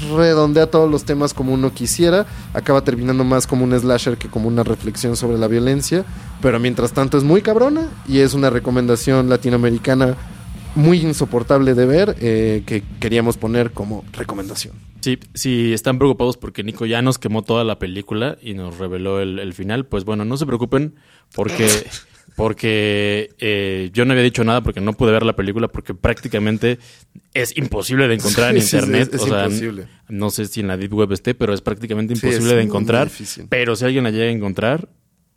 redondea 0.00 0.70
todos 0.70 0.90
los 0.90 1.04
temas 1.04 1.34
como 1.34 1.52
uno 1.52 1.72
quisiera, 1.72 2.26
acaba 2.54 2.82
terminando 2.82 3.24
más 3.24 3.46
como 3.46 3.64
un 3.64 3.78
slasher 3.78 4.16
que 4.16 4.28
como 4.28 4.48
una 4.48 4.62
reflexión 4.62 5.16
sobre 5.16 5.38
la 5.38 5.48
violencia, 5.48 6.04
pero 6.40 6.58
mientras 6.58 6.92
tanto 6.92 7.18
es 7.18 7.24
muy 7.24 7.42
cabrona 7.42 7.88
y 8.08 8.20
es 8.20 8.34
una 8.34 8.50
recomendación 8.50 9.28
latinoamericana 9.28 10.16
muy 10.74 11.00
insoportable 11.00 11.74
de 11.74 11.86
ver 11.86 12.16
eh, 12.20 12.62
que 12.66 12.82
queríamos 13.00 13.36
poner 13.36 13.72
como 13.72 14.04
recomendación. 14.12 14.74
Sí, 15.00 15.18
si 15.34 15.72
están 15.72 15.98
preocupados 15.98 16.36
porque 16.36 16.64
Nico 16.64 16.84
ya 16.84 17.00
nos 17.00 17.18
quemó 17.18 17.42
toda 17.42 17.64
la 17.64 17.78
película 17.78 18.36
y 18.42 18.54
nos 18.54 18.78
reveló 18.78 19.20
el, 19.20 19.38
el 19.38 19.54
final, 19.54 19.86
pues 19.86 20.04
bueno, 20.04 20.24
no 20.24 20.36
se 20.36 20.46
preocupen 20.46 20.94
porque, 21.34 21.68
porque 22.36 23.30
eh, 23.40 23.90
yo 23.92 24.04
no 24.04 24.12
había 24.12 24.22
dicho 24.22 24.44
nada 24.44 24.60
porque 24.62 24.80
no 24.80 24.92
pude 24.92 25.10
ver 25.10 25.24
la 25.24 25.34
película 25.34 25.68
porque 25.68 25.94
prácticamente 25.94 26.78
es 27.34 27.56
imposible 27.56 28.06
de 28.06 28.14
encontrar 28.14 28.54
en 28.54 28.62
Sí, 28.62 28.68
sí, 28.68 28.76
internet. 28.76 29.08
es- 29.08 29.14
es 29.14 29.20
o 29.22 29.26
sea, 29.28 29.44
imposible. 29.46 29.88
no 30.08 30.30
sé 30.30 30.44
si 30.46 30.60
en 30.60 30.68
la 30.68 30.76
Deep 30.76 30.92
Web 30.94 31.12
esté, 31.12 31.34
pero 31.34 31.52
es 31.54 31.62
prácticamente 31.62 32.14
Sí, 32.14 32.24
imposible 32.26 32.50
es 32.52 32.56
de 32.58 32.62
encontrar. 32.62 33.10
Pero 33.48 33.74
si 33.74 33.84
alguien 33.86 34.04
la 34.04 34.10
llega 34.10 34.26
a 34.26 34.30
encontrar, 34.30 34.88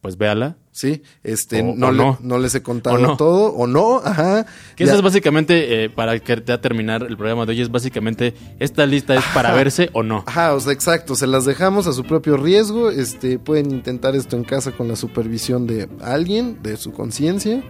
pues 0.02 0.18
véala. 0.18 0.58
Sí, 0.72 1.02
este, 1.24 1.62
O- 1.62 1.76
no, 1.76 1.88
o 1.88 1.92
le- 1.92 1.98
no. 1.98 2.18
no 2.22 2.38
les 2.40 2.56
he 2.56 2.64
contado 2.64 2.96
O 2.96 3.00
no. 3.00 3.18
todo, 3.18 3.54
o 3.54 3.68
no, 3.68 3.98
ajá. 3.98 4.46
Que 4.78 4.86
esa 4.86 4.96
es 4.96 5.02
básicamente, 5.02 5.84
eh, 5.84 5.90
para 5.90 6.18
que 6.20 6.42
ya 6.46 6.62
terminar 6.62 7.04
el 7.04 7.18
programa 7.18 7.46
de 7.46 7.52
hoy, 7.52 7.62
es 7.62 7.70
básicamente, 7.70 8.34
esta 8.60 8.86
lista 8.86 9.16
es 9.16 9.24
para 9.34 9.54
verse 9.54 9.90
o 9.94 10.04
no. 10.04 10.24
Ajá, 10.26 10.54
o 10.54 10.60
sea, 10.62 10.72
exacto, 10.72 11.16
se 11.16 11.28
las 11.28 11.44
dejamos 11.44 11.86
a 11.88 11.92
su 11.94 12.04
propio 12.06 12.38
riesgo, 12.38 12.90
este, 12.92 13.40
pueden 13.40 13.72
intentar 13.72 14.16
esto 14.16 14.38
en 14.38 14.46
casa 14.46 14.72
con 14.72 14.88
la 14.88 14.96
supervisión 14.96 15.68
de 15.68 15.90
alguien, 16.02 16.60
de 16.64 16.78
su 16.78 16.94
conciencia, 16.94 17.62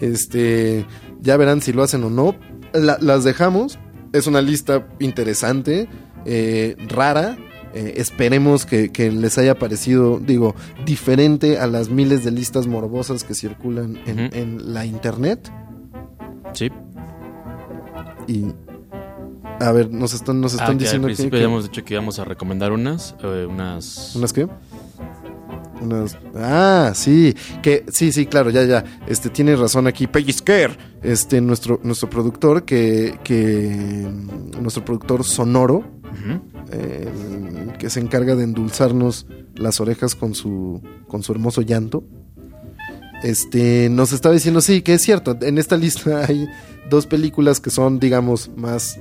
este, 0.00 0.86
ya 1.20 1.36
verán 1.36 1.60
si 1.60 1.72
lo 1.72 1.82
hacen 1.82 2.02
o 2.04 2.10
no, 2.10 2.34
La- 2.72 2.98
las 3.00 3.24
dejamos, 3.24 3.78
es 4.12 4.26
una 4.28 4.40
lista 4.40 4.86
interesante, 5.00 5.88
eh, 6.24 6.76
rara, 6.88 7.36
eh, 7.74 7.94
esperemos 7.96 8.66
que, 8.66 8.90
que 8.90 9.10
les 9.12 9.38
haya 9.38 9.54
parecido, 9.58 10.18
digo, 10.18 10.54
diferente 10.84 11.58
a 11.58 11.66
las 11.66 11.88
miles 11.90 12.24
de 12.24 12.30
listas 12.30 12.66
morbosas 12.66 13.24
que 13.24 13.34
circulan 13.34 13.98
en, 14.06 14.72
la 14.74 14.84
internet, 14.86 15.50
Sí. 16.52 16.70
y... 18.26 18.46
A 19.60 19.72
ver, 19.72 19.90
nos 19.92 20.14
están, 20.14 20.40
nos 20.40 20.54
Ah, 20.54 20.62
están 20.62 20.78
que 20.78 20.84
diciendo 20.84 21.06
al 21.06 21.12
que- 21.12 21.16
principio 21.16 21.38
que- 21.38 21.44
habíamos 21.44 21.64
dicho 21.64 21.84
que 21.84 21.92
íbamos 21.94 22.18
a 22.18 22.24
recomendar 22.24 22.72
unas, 22.72 23.14
eh, 23.22 23.46
unas... 23.48 24.16
¿Unas 24.16 24.32
qué? 24.32 24.48
Unas. 25.82 26.16
Ah, 26.34 26.92
sí. 26.94 27.34
Que, 27.62 27.84
sí, 27.90 28.10
sí, 28.12 28.26
claro, 28.26 28.50
ya, 28.50 28.64
ya. 28.64 28.84
Este 29.06 29.28
tiene 29.30 29.56
razón 29.56 29.86
aquí. 29.86 30.06
Scare. 30.32 30.76
Este, 31.02 31.40
nuestro, 31.40 31.80
nuestro 31.82 32.10
productor, 32.10 32.64
que. 32.64 33.18
que 33.24 34.06
nuestro 34.60 34.84
productor 34.84 35.24
sonoro. 35.24 35.82
Eh, 36.70 37.08
que 37.80 37.88
se 37.88 37.98
encarga 37.98 38.36
de 38.36 38.44
endulzarnos 38.44 39.26
las 39.56 39.80
orejas 39.80 40.14
con 40.14 40.34
su. 40.34 40.82
con 41.08 41.22
su 41.22 41.32
hermoso 41.32 41.62
llanto. 41.62 42.04
Este. 43.22 43.88
Nos 43.88 44.12
estaba 44.12 44.34
diciendo, 44.34 44.60
sí, 44.60 44.82
que 44.82 44.94
es 44.94 45.02
cierto. 45.02 45.36
En 45.40 45.56
esta 45.56 45.78
lista 45.78 46.24
hay 46.28 46.46
dos 46.90 47.06
películas 47.06 47.58
que 47.58 47.70
son, 47.70 47.98
digamos, 47.98 48.50
más. 48.54 49.00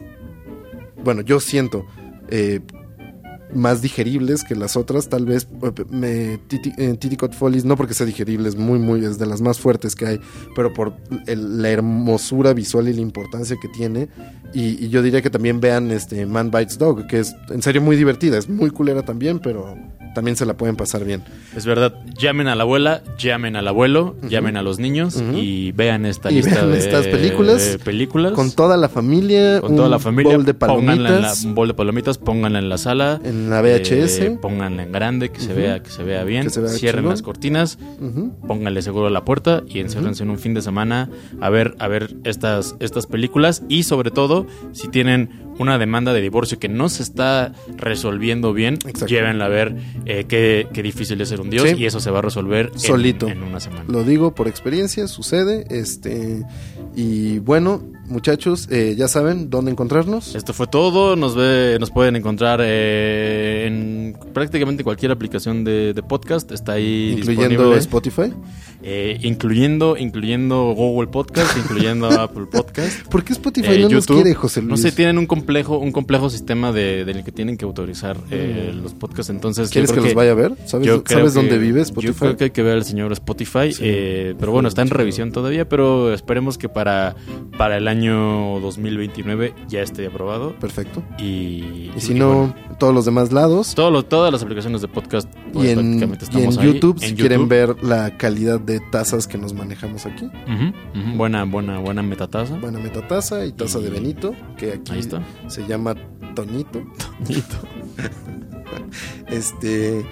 Bueno, 1.03 1.21
yo 1.21 1.39
siento. 1.41 1.85
eh, 2.29 2.61
más 3.53 3.81
digeribles 3.81 4.43
que 4.43 4.55
las 4.55 4.75
otras, 4.77 5.09
tal 5.09 5.25
vez 5.25 5.47
eh, 5.63 5.71
me 5.89 6.37
Titi, 6.47 6.71
eh, 6.77 6.95
Titicut 6.99 7.33
Follies, 7.33 7.65
no 7.65 7.75
porque 7.77 7.93
sea 7.93 8.05
digerible, 8.05 8.47
es 8.49 8.55
muy, 8.55 8.79
muy, 8.79 9.03
es 9.03 9.17
de 9.17 9.25
las 9.25 9.41
más 9.41 9.59
fuertes 9.59 9.95
que 9.95 10.05
hay, 10.05 10.19
pero 10.55 10.73
por 10.73 10.93
el- 11.27 11.61
la 11.61 11.69
hermosura 11.69 12.53
visual 12.53 12.87
y 12.89 12.93
la 12.93 13.01
importancia 13.01 13.55
que 13.61 13.67
tiene. 13.67 14.09
Y, 14.53 14.83
y 14.85 14.89
yo 14.89 15.01
diría 15.01 15.21
que 15.21 15.29
también 15.29 15.59
vean 15.59 15.91
este 15.91 16.25
Man 16.25 16.51
Bites 16.51 16.77
Dog, 16.77 17.07
que 17.07 17.19
es 17.19 17.35
en 17.49 17.61
serio 17.61 17.81
muy 17.81 17.95
divertida, 17.95 18.37
es 18.37 18.49
muy 18.49 18.69
culera 18.71 19.03
también, 19.03 19.39
pero 19.39 19.77
también 20.15 20.35
se 20.35 20.43
la 20.45 20.57
pueden 20.57 20.75
pasar 20.75 21.05
bien. 21.05 21.23
Es 21.55 21.67
verdad, 21.67 21.93
llamen 22.17 22.47
a 22.47 22.55
la 22.55 22.63
abuela, 22.63 23.03
llamen 23.19 23.55
al 23.55 23.67
abuelo, 23.67 24.15
llamen 24.27 24.57
a 24.57 24.63
los 24.63 24.79
niños 24.79 25.21
y 25.35 25.71
vean 25.73 26.05
esta 26.07 26.31
Y 26.31 26.35
lista 26.37 26.55
vean 26.55 26.71
de 26.71 26.79
estas 26.79 27.05
películas 27.07 27.63
de 27.63 27.77
películas. 27.79 28.33
Con 28.33 28.51
toda 28.51 28.75
la 28.75 28.89
familia, 28.89 29.61
Con 29.61 29.75
toda 29.75 29.87
la 29.87 29.99
familia, 29.99 30.33
bowl 30.35 30.45
de 30.45 30.51
en 30.51 30.57
la- 30.59 30.59
palomitas. 30.67 31.43
un 31.45 31.53
bol 31.55 31.67
de 31.67 31.73
palomitas, 31.75 32.17
pónganla 32.17 32.57
en 32.59 32.69
la 32.69 32.77
sala. 32.79 33.21
En 33.23 33.38
la 33.47 33.61
VHS. 33.61 34.19
eh, 34.25 34.37
pónganla 34.41 34.83
en 34.83 34.91
grande, 34.91 35.29
que 35.29 35.39
se 35.39 35.53
vea, 35.53 35.81
que 35.83 35.89
se 35.91 36.03
vea 36.03 36.23
bien. 36.23 36.43
Que 36.45 36.49
se 36.49 36.61
vea 36.61 36.71
Cierren 36.71 37.07
las 37.07 37.21
cortinas, 37.21 37.77
Ujú. 38.01 38.33
pónganle 38.47 38.81
seguro 38.81 39.07
a 39.07 39.09
la 39.09 39.23
puerta 39.25 39.63
y 39.67 39.79
enciérrense 39.79 40.23
en 40.23 40.29
un 40.31 40.39
fin 40.39 40.53
de 40.53 40.61
semana 40.61 41.09
a 41.39 41.49
ver, 41.49 41.75
a 41.79 41.87
ver 41.87 42.15
estas, 42.23 42.75
estas 42.79 43.05
películas. 43.07 43.63
Y 43.69 43.83
sobre 43.83 44.11
todo, 44.11 44.47
si 44.71 44.87
tienen 44.87 45.29
una 45.59 45.77
demanda 45.77 46.13
de 46.13 46.21
divorcio 46.21 46.57
que 46.57 46.69
no 46.69 46.87
se 46.89 47.03
está 47.03 47.53
resolviendo 47.77 48.53
bien, 48.53 48.79
llévenla 49.07 49.45
a 49.45 49.49
ver 49.49 49.75
eh, 50.05 50.25
qué, 50.27 50.67
qué 50.73 50.81
difícil 50.83 51.19
es 51.21 51.29
ser 51.29 51.41
un 51.41 51.49
dios 51.49 51.67
Sí. 51.69 51.75
y 51.77 51.85
eso 51.85 51.99
se 51.99 52.09
va 52.11 52.19
a 52.19 52.21
resolver 52.21 52.71
en- 52.73 52.79
Solito. 52.79 53.27
en, 53.27 53.43
una 53.43 53.59
semana. 53.59 53.83
Lo 53.89 54.03
digo 54.03 54.33
por 54.35 54.47
experiencia, 54.47 55.07
sucede. 55.07 55.65
Este 55.69 56.45
y 56.95 57.39
bueno, 57.39 57.83
muchachos, 58.09 58.67
eh, 58.71 58.95
ya 58.97 59.07
saben 59.07 59.49
dónde 59.49 59.71
encontrarnos. 59.71 60.35
Esto 60.35 60.53
fue 60.53 60.67
todo. 60.67 61.15
Nos 61.15 61.35
ve, 61.35 61.77
nos 61.79 61.91
pueden 61.91 62.15
encontrar 62.15 62.59
eh, 62.63 63.65
en 63.67 64.17
prácticamente 64.33 64.83
cualquier 64.83 65.11
aplicación 65.11 65.63
de, 65.63 65.93
de 65.93 66.03
podcast. 66.03 66.51
Está 66.51 66.73
ahí 66.73 67.15
incluyendo 67.17 67.73
disponible. 67.73 67.77
Spotify. 67.79 68.33
Eh, 68.81 69.17
incluyendo, 69.23 69.97
incluyendo 69.97 70.73
Google 70.75 71.07
Podcast, 71.07 71.57
incluyendo 71.57 72.07
Apple 72.21 72.45
Podcast. 72.51 73.07
¿Por 73.09 73.23
qué 73.23 73.33
Spotify 73.33 73.71
eh, 73.73 73.79
no 73.79 73.89
nos 73.89 74.05
YouTube. 74.05 74.21
quiere, 74.23 74.33
José 74.35 74.61
Luis? 74.61 74.69
No 74.71 74.77
sé, 74.77 74.91
tienen 74.93 75.17
un 75.17 75.25
complejo, 75.25 75.77
un 75.77 75.91
complejo 75.91 76.29
sistema 76.29 76.71
de, 76.71 77.03
del 77.03 77.23
que 77.23 77.31
tienen 77.33 77.57
que 77.57 77.65
autorizar 77.65 78.17
eh, 78.31 78.71
los 78.81 78.93
podcasts. 78.93 79.29
Entonces, 79.29 79.69
¿Quieres 79.69 79.91
que 79.91 79.99
los 80.01 80.13
vaya 80.13 80.31
a 80.31 80.35
ver? 80.35 80.53
¿Sabes, 80.65 80.87
yo 80.87 81.03
creo 81.03 81.19
¿sabes 81.19 81.33
que- 81.33 81.39
dónde 81.39 81.57
vive 81.57 81.81
Spotify? 81.81 82.13
Yo 82.13 82.19
creo 82.19 82.37
que 82.37 82.43
hay 82.45 82.49
que 82.51 82.63
ver 82.63 82.75
al 82.75 82.85
señor 82.85 83.11
Spotify. 83.11 83.73
Sí. 83.73 83.81
eh, 83.83 84.35
pero 84.39 84.51
bueno, 84.53 84.69
está 84.69 84.81
en 84.81 84.89
revisión 84.89 85.31
todavía. 85.33 85.67
Pero 85.67 86.13
esperemos 86.13 86.57
que 86.57 86.69
para, 86.69 87.15
para 87.57 87.75
el 87.77 87.87
año 87.87 87.98
2029 88.07 89.53
ya 89.67 89.81
esté 89.81 90.07
aprobado. 90.07 90.55
Perfecto. 90.59 91.03
Y, 91.17 91.91
Y 91.95 91.97
si 91.97 92.13
y 92.13 92.19
no, 92.19 92.27
bueno, 92.29 92.55
todos 92.79 92.93
los 92.93 93.05
demás 93.05 93.31
lados. 93.31 93.75
todo 93.75 93.91
lo- 93.91 94.03
todas 94.05 94.31
las 94.31 94.41
aplicaciones 94.43 94.81
de 94.81 94.87
podcast 94.87 95.29
pues, 95.53 95.67
y 95.67 95.71
en, 95.71 95.99
prácticamente 95.99 96.25
y 96.31 96.43
en 96.43 96.59
ahí. 96.59 96.73
YouTube, 96.73 96.99
si 96.99 97.09
En 97.09 97.15
quieren 97.15 97.47
ver 97.49 97.83
la 97.83 98.17
calidad 98.17 98.59
de 98.59 98.79
tazas 98.91 99.27
que 99.27 99.37
nos 99.37 99.53
manejamos 99.53 100.05
aquí. 100.05 100.25
Ujú, 100.25 101.17
Buena, 101.17 101.43
buena, 101.45 101.79
buena 101.79 102.01
metataza. 102.03 102.55
Buena 102.57 102.79
metataza 102.79 103.45
y 103.45 103.51
taza 103.51 103.79
de 103.79 103.89
Benito, 103.89 104.33
que 104.57 104.73
aquí 104.73 104.93
Ahí 104.93 104.99
está. 104.99 105.21
se 105.47 105.65
llama 105.67 105.95
Toñito. 106.35 106.81
Este. 109.27 110.05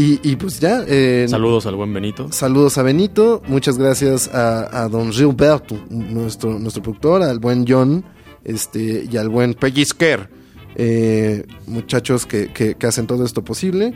Y, 0.00 0.18
y 0.22 0.36
pues 0.36 0.60
ya. 0.60 0.82
eh, 0.86 1.26
Saludos 1.28 1.66
al 1.66 1.74
buen 1.76 1.92
Benito. 1.92 2.28
Saludos 2.32 2.78
a 2.78 2.82
Benito, 2.82 3.42
muchas 3.48 3.76
gracias 3.76 4.28
a, 4.32 4.84
a 4.84 4.88
don 4.88 5.12
Gilberto, 5.12 5.76
nuestro, 5.90 6.58
nuestro 6.58 6.82
productor, 6.82 7.22
al 7.22 7.38
buen 7.38 7.64
John 7.68 8.04
este, 8.44 9.06
y 9.10 9.16
al 9.16 9.28
buen 9.28 9.52
Pellizquer, 9.54 10.30
eh, 10.76 11.44
muchachos 11.66 12.24
que, 12.26 12.52
que- 12.52 12.76
que 12.76 12.86
hacen 12.86 13.06
todo 13.06 13.24
esto 13.24 13.44
posible. 13.44 13.92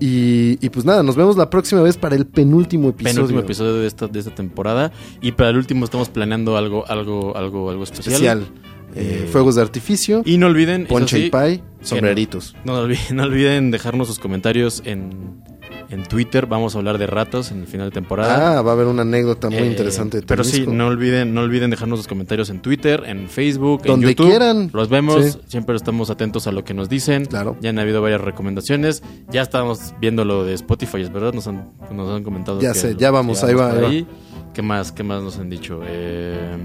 Y, 0.00 0.58
y 0.64 0.70
pues 0.70 0.84
nada, 0.84 1.02
nos 1.04 1.14
vemos 1.14 1.36
la 1.36 1.48
próxima 1.48 1.80
vez 1.82 1.96
para 1.96 2.16
el 2.16 2.26
penúltimo 2.26 2.88
episodio. 2.88 3.14
Penúltimo 3.14 3.40
episodio 3.40 3.74
de 3.74 3.86
esta, 3.86 4.08
de 4.08 4.18
esta 4.18 4.34
temporada. 4.34 4.90
Y 5.20 5.30
para 5.32 5.50
el 5.50 5.56
último 5.58 5.84
estamos 5.84 6.08
planeando 6.08 6.56
algo, 6.56 6.84
algo, 6.88 7.36
algo, 7.36 7.70
algo 7.70 7.82
especial. 7.84 8.14
especial. 8.14 8.46
Eh, 8.94 9.22
Eh, 9.24 9.28
fuegos 9.30 9.54
de 9.54 9.62
artificio, 9.62 10.22
Y 10.24 10.38
no 10.38 10.46
olviden. 10.46 10.86
ponche 10.86 11.16
sí, 11.16 11.24
y 11.26 11.30
pie, 11.30 11.62
sombreritos. 11.82 12.54
No, 12.64 12.74
no 12.74 12.80
olviden, 12.80 13.04
no 13.16 13.22
olviden 13.24 13.70
dejarnos 13.70 14.08
sus 14.08 14.18
comentarios 14.18 14.82
en, 14.84 15.42
en 15.88 16.02
Twitter. 16.04 16.46
Vamos 16.46 16.74
a 16.74 16.78
hablar 16.78 16.98
de 16.98 17.06
ratas 17.06 17.50
en 17.52 17.60
el 17.60 17.66
final 17.66 17.88
de 17.88 17.92
temporada. 17.94 18.58
Ah, 18.58 18.62
va 18.62 18.70
a 18.70 18.74
haber 18.74 18.86
una 18.86 19.02
anécdota 19.02 19.48
muy 19.50 19.58
Eh, 19.60 19.66
interesante. 19.66 20.20
de 20.20 20.26
Pero 20.26 20.44
sí, 20.44 20.66
no 20.66 20.86
olviden, 20.88 21.32
no 21.34 21.40
olviden 21.42 21.70
dejarnos 21.70 22.00
sus 22.00 22.08
comentarios 22.08 22.50
en 22.50 22.60
Twitter, 22.60 23.02
en 23.06 23.28
Facebook, 23.28 23.82
Donde 23.84 24.06
en 24.06 24.10
YouTube. 24.14 24.28
quieran. 24.28 24.70
Los 24.72 24.88
vemos, 24.88 25.24
Sí. 25.24 25.38
siempre 25.48 25.74
estamos 25.76 26.10
atentos 26.10 26.46
a 26.46 26.52
lo 26.52 26.64
que 26.64 26.74
nos 26.74 26.88
dicen. 26.88 27.24
Claro. 27.26 27.56
Ya 27.60 27.70
han 27.70 27.78
habido 27.78 28.00
varias 28.02 28.20
recomendaciones. 28.20 29.02
Ya 29.30 29.42
estamos 29.42 29.94
viendo 30.00 30.24
lo 30.24 30.44
de 30.44 30.54
Spotify, 30.54 31.00
es 31.02 31.12
verdad, 31.12 31.32
nos 31.32 31.46
han, 31.46 31.70
nos 31.92 32.10
han 32.10 32.22
comentado. 32.24 32.60
Ya 32.60 32.72
que 32.72 32.78
sé, 32.78 32.96
ya 32.96 33.10
vamos, 33.10 33.40
que 33.40 33.46
ahí 33.46 33.54
va, 33.54 33.72
ahí 33.72 34.06
¿Qué 34.54 34.62
más, 34.62 34.92
qué 34.92 35.02
más 35.02 35.22
nos 35.22 35.38
han 35.38 35.48
dicho? 35.48 35.80
Eh, 35.84 36.56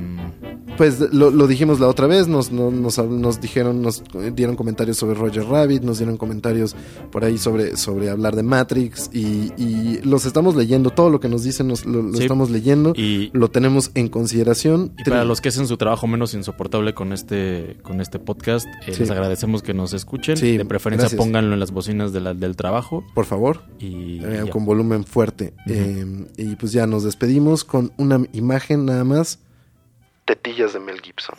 pues 0.77 0.99
lo, 0.99 1.31
lo 1.31 1.47
dijimos 1.47 1.79
la 1.79 1.87
otra 1.87 2.05
vez, 2.05 2.27
nos, 2.27 2.51
no- 2.51 2.69
nos, 2.69 2.97
nos 2.99 3.41
dijeron, 3.41 3.81
nos 3.81 4.03
dieron 4.35 4.55
comentarios 4.55 4.97
sobre 4.97 5.15
Roger 5.15 5.45
Rabbit, 5.45 5.81
nos 5.83 5.97
dieron 5.97 6.17
comentarios 6.17 6.75
por 7.11 7.23
ahí 7.23 7.37
sobre, 7.37 7.77
sobre 7.77 8.09
hablar 8.09 8.35
de 8.35 8.43
Matrix 8.43 9.09
y, 9.13 9.51
y 9.57 9.99
los 10.03 10.25
estamos 10.25 10.55
leyendo, 10.55 10.89
todo 10.91 11.09
lo 11.09 11.19
que 11.19 11.29
nos 11.29 11.43
dicen 11.43 11.67
nos, 11.69 11.85
lo, 11.85 12.01
lo 12.03 12.13
Sí. 12.17 12.23
estamos 12.23 12.49
leyendo, 12.51 12.93
Y, 12.95 13.29
lo 13.33 13.49
tenemos 13.49 13.89
en 13.95 14.09
consideración. 14.09 14.91
y 14.99 15.03
para 15.09 15.23
los 15.23 15.39
que 15.41 15.49
hacen 15.49 15.65
su 15.67 15.77
trabajo 15.77 16.05
menos 16.07 16.33
insoportable 16.33 16.93
con 16.93 17.13
este, 17.13 17.77
con 17.81 18.01
este 18.01 18.19
podcast, 18.19 18.67
eh, 18.85 18.93
Sí. 18.93 18.99
les 18.99 19.09
agradecemos 19.11 19.63
que 19.63 19.73
nos 19.73 19.93
escuchen. 19.93 20.35
Sí, 20.37 20.57
de 20.57 20.65
preferencia 20.65 21.03
gracias. 21.05 21.17
pónganlo 21.19 21.53
en 21.53 21.59
las 21.59 21.71
bocinas 21.71 22.11
de 22.13 22.19
la- 22.19 22.33
del 22.33 22.55
trabajo. 22.55 23.03
Por 23.15 23.25
favor, 23.25 23.61
Y 23.79 24.19
eh, 24.23 24.45
con 24.51 24.65
volumen 24.65 25.05
fuerte. 25.05 25.53
Eh, 25.67 26.25
y 26.37 26.55
pues 26.55 26.71
ya 26.71 26.85
nos 26.85 27.03
despedimos 27.03 27.63
una 27.97 28.25
imagen 28.33 28.85
nada 28.85 29.03
más. 29.03 29.39
Tetillas 30.25 30.73
de 30.73 30.79
Mel 30.79 31.01
Gibson. 31.01 31.35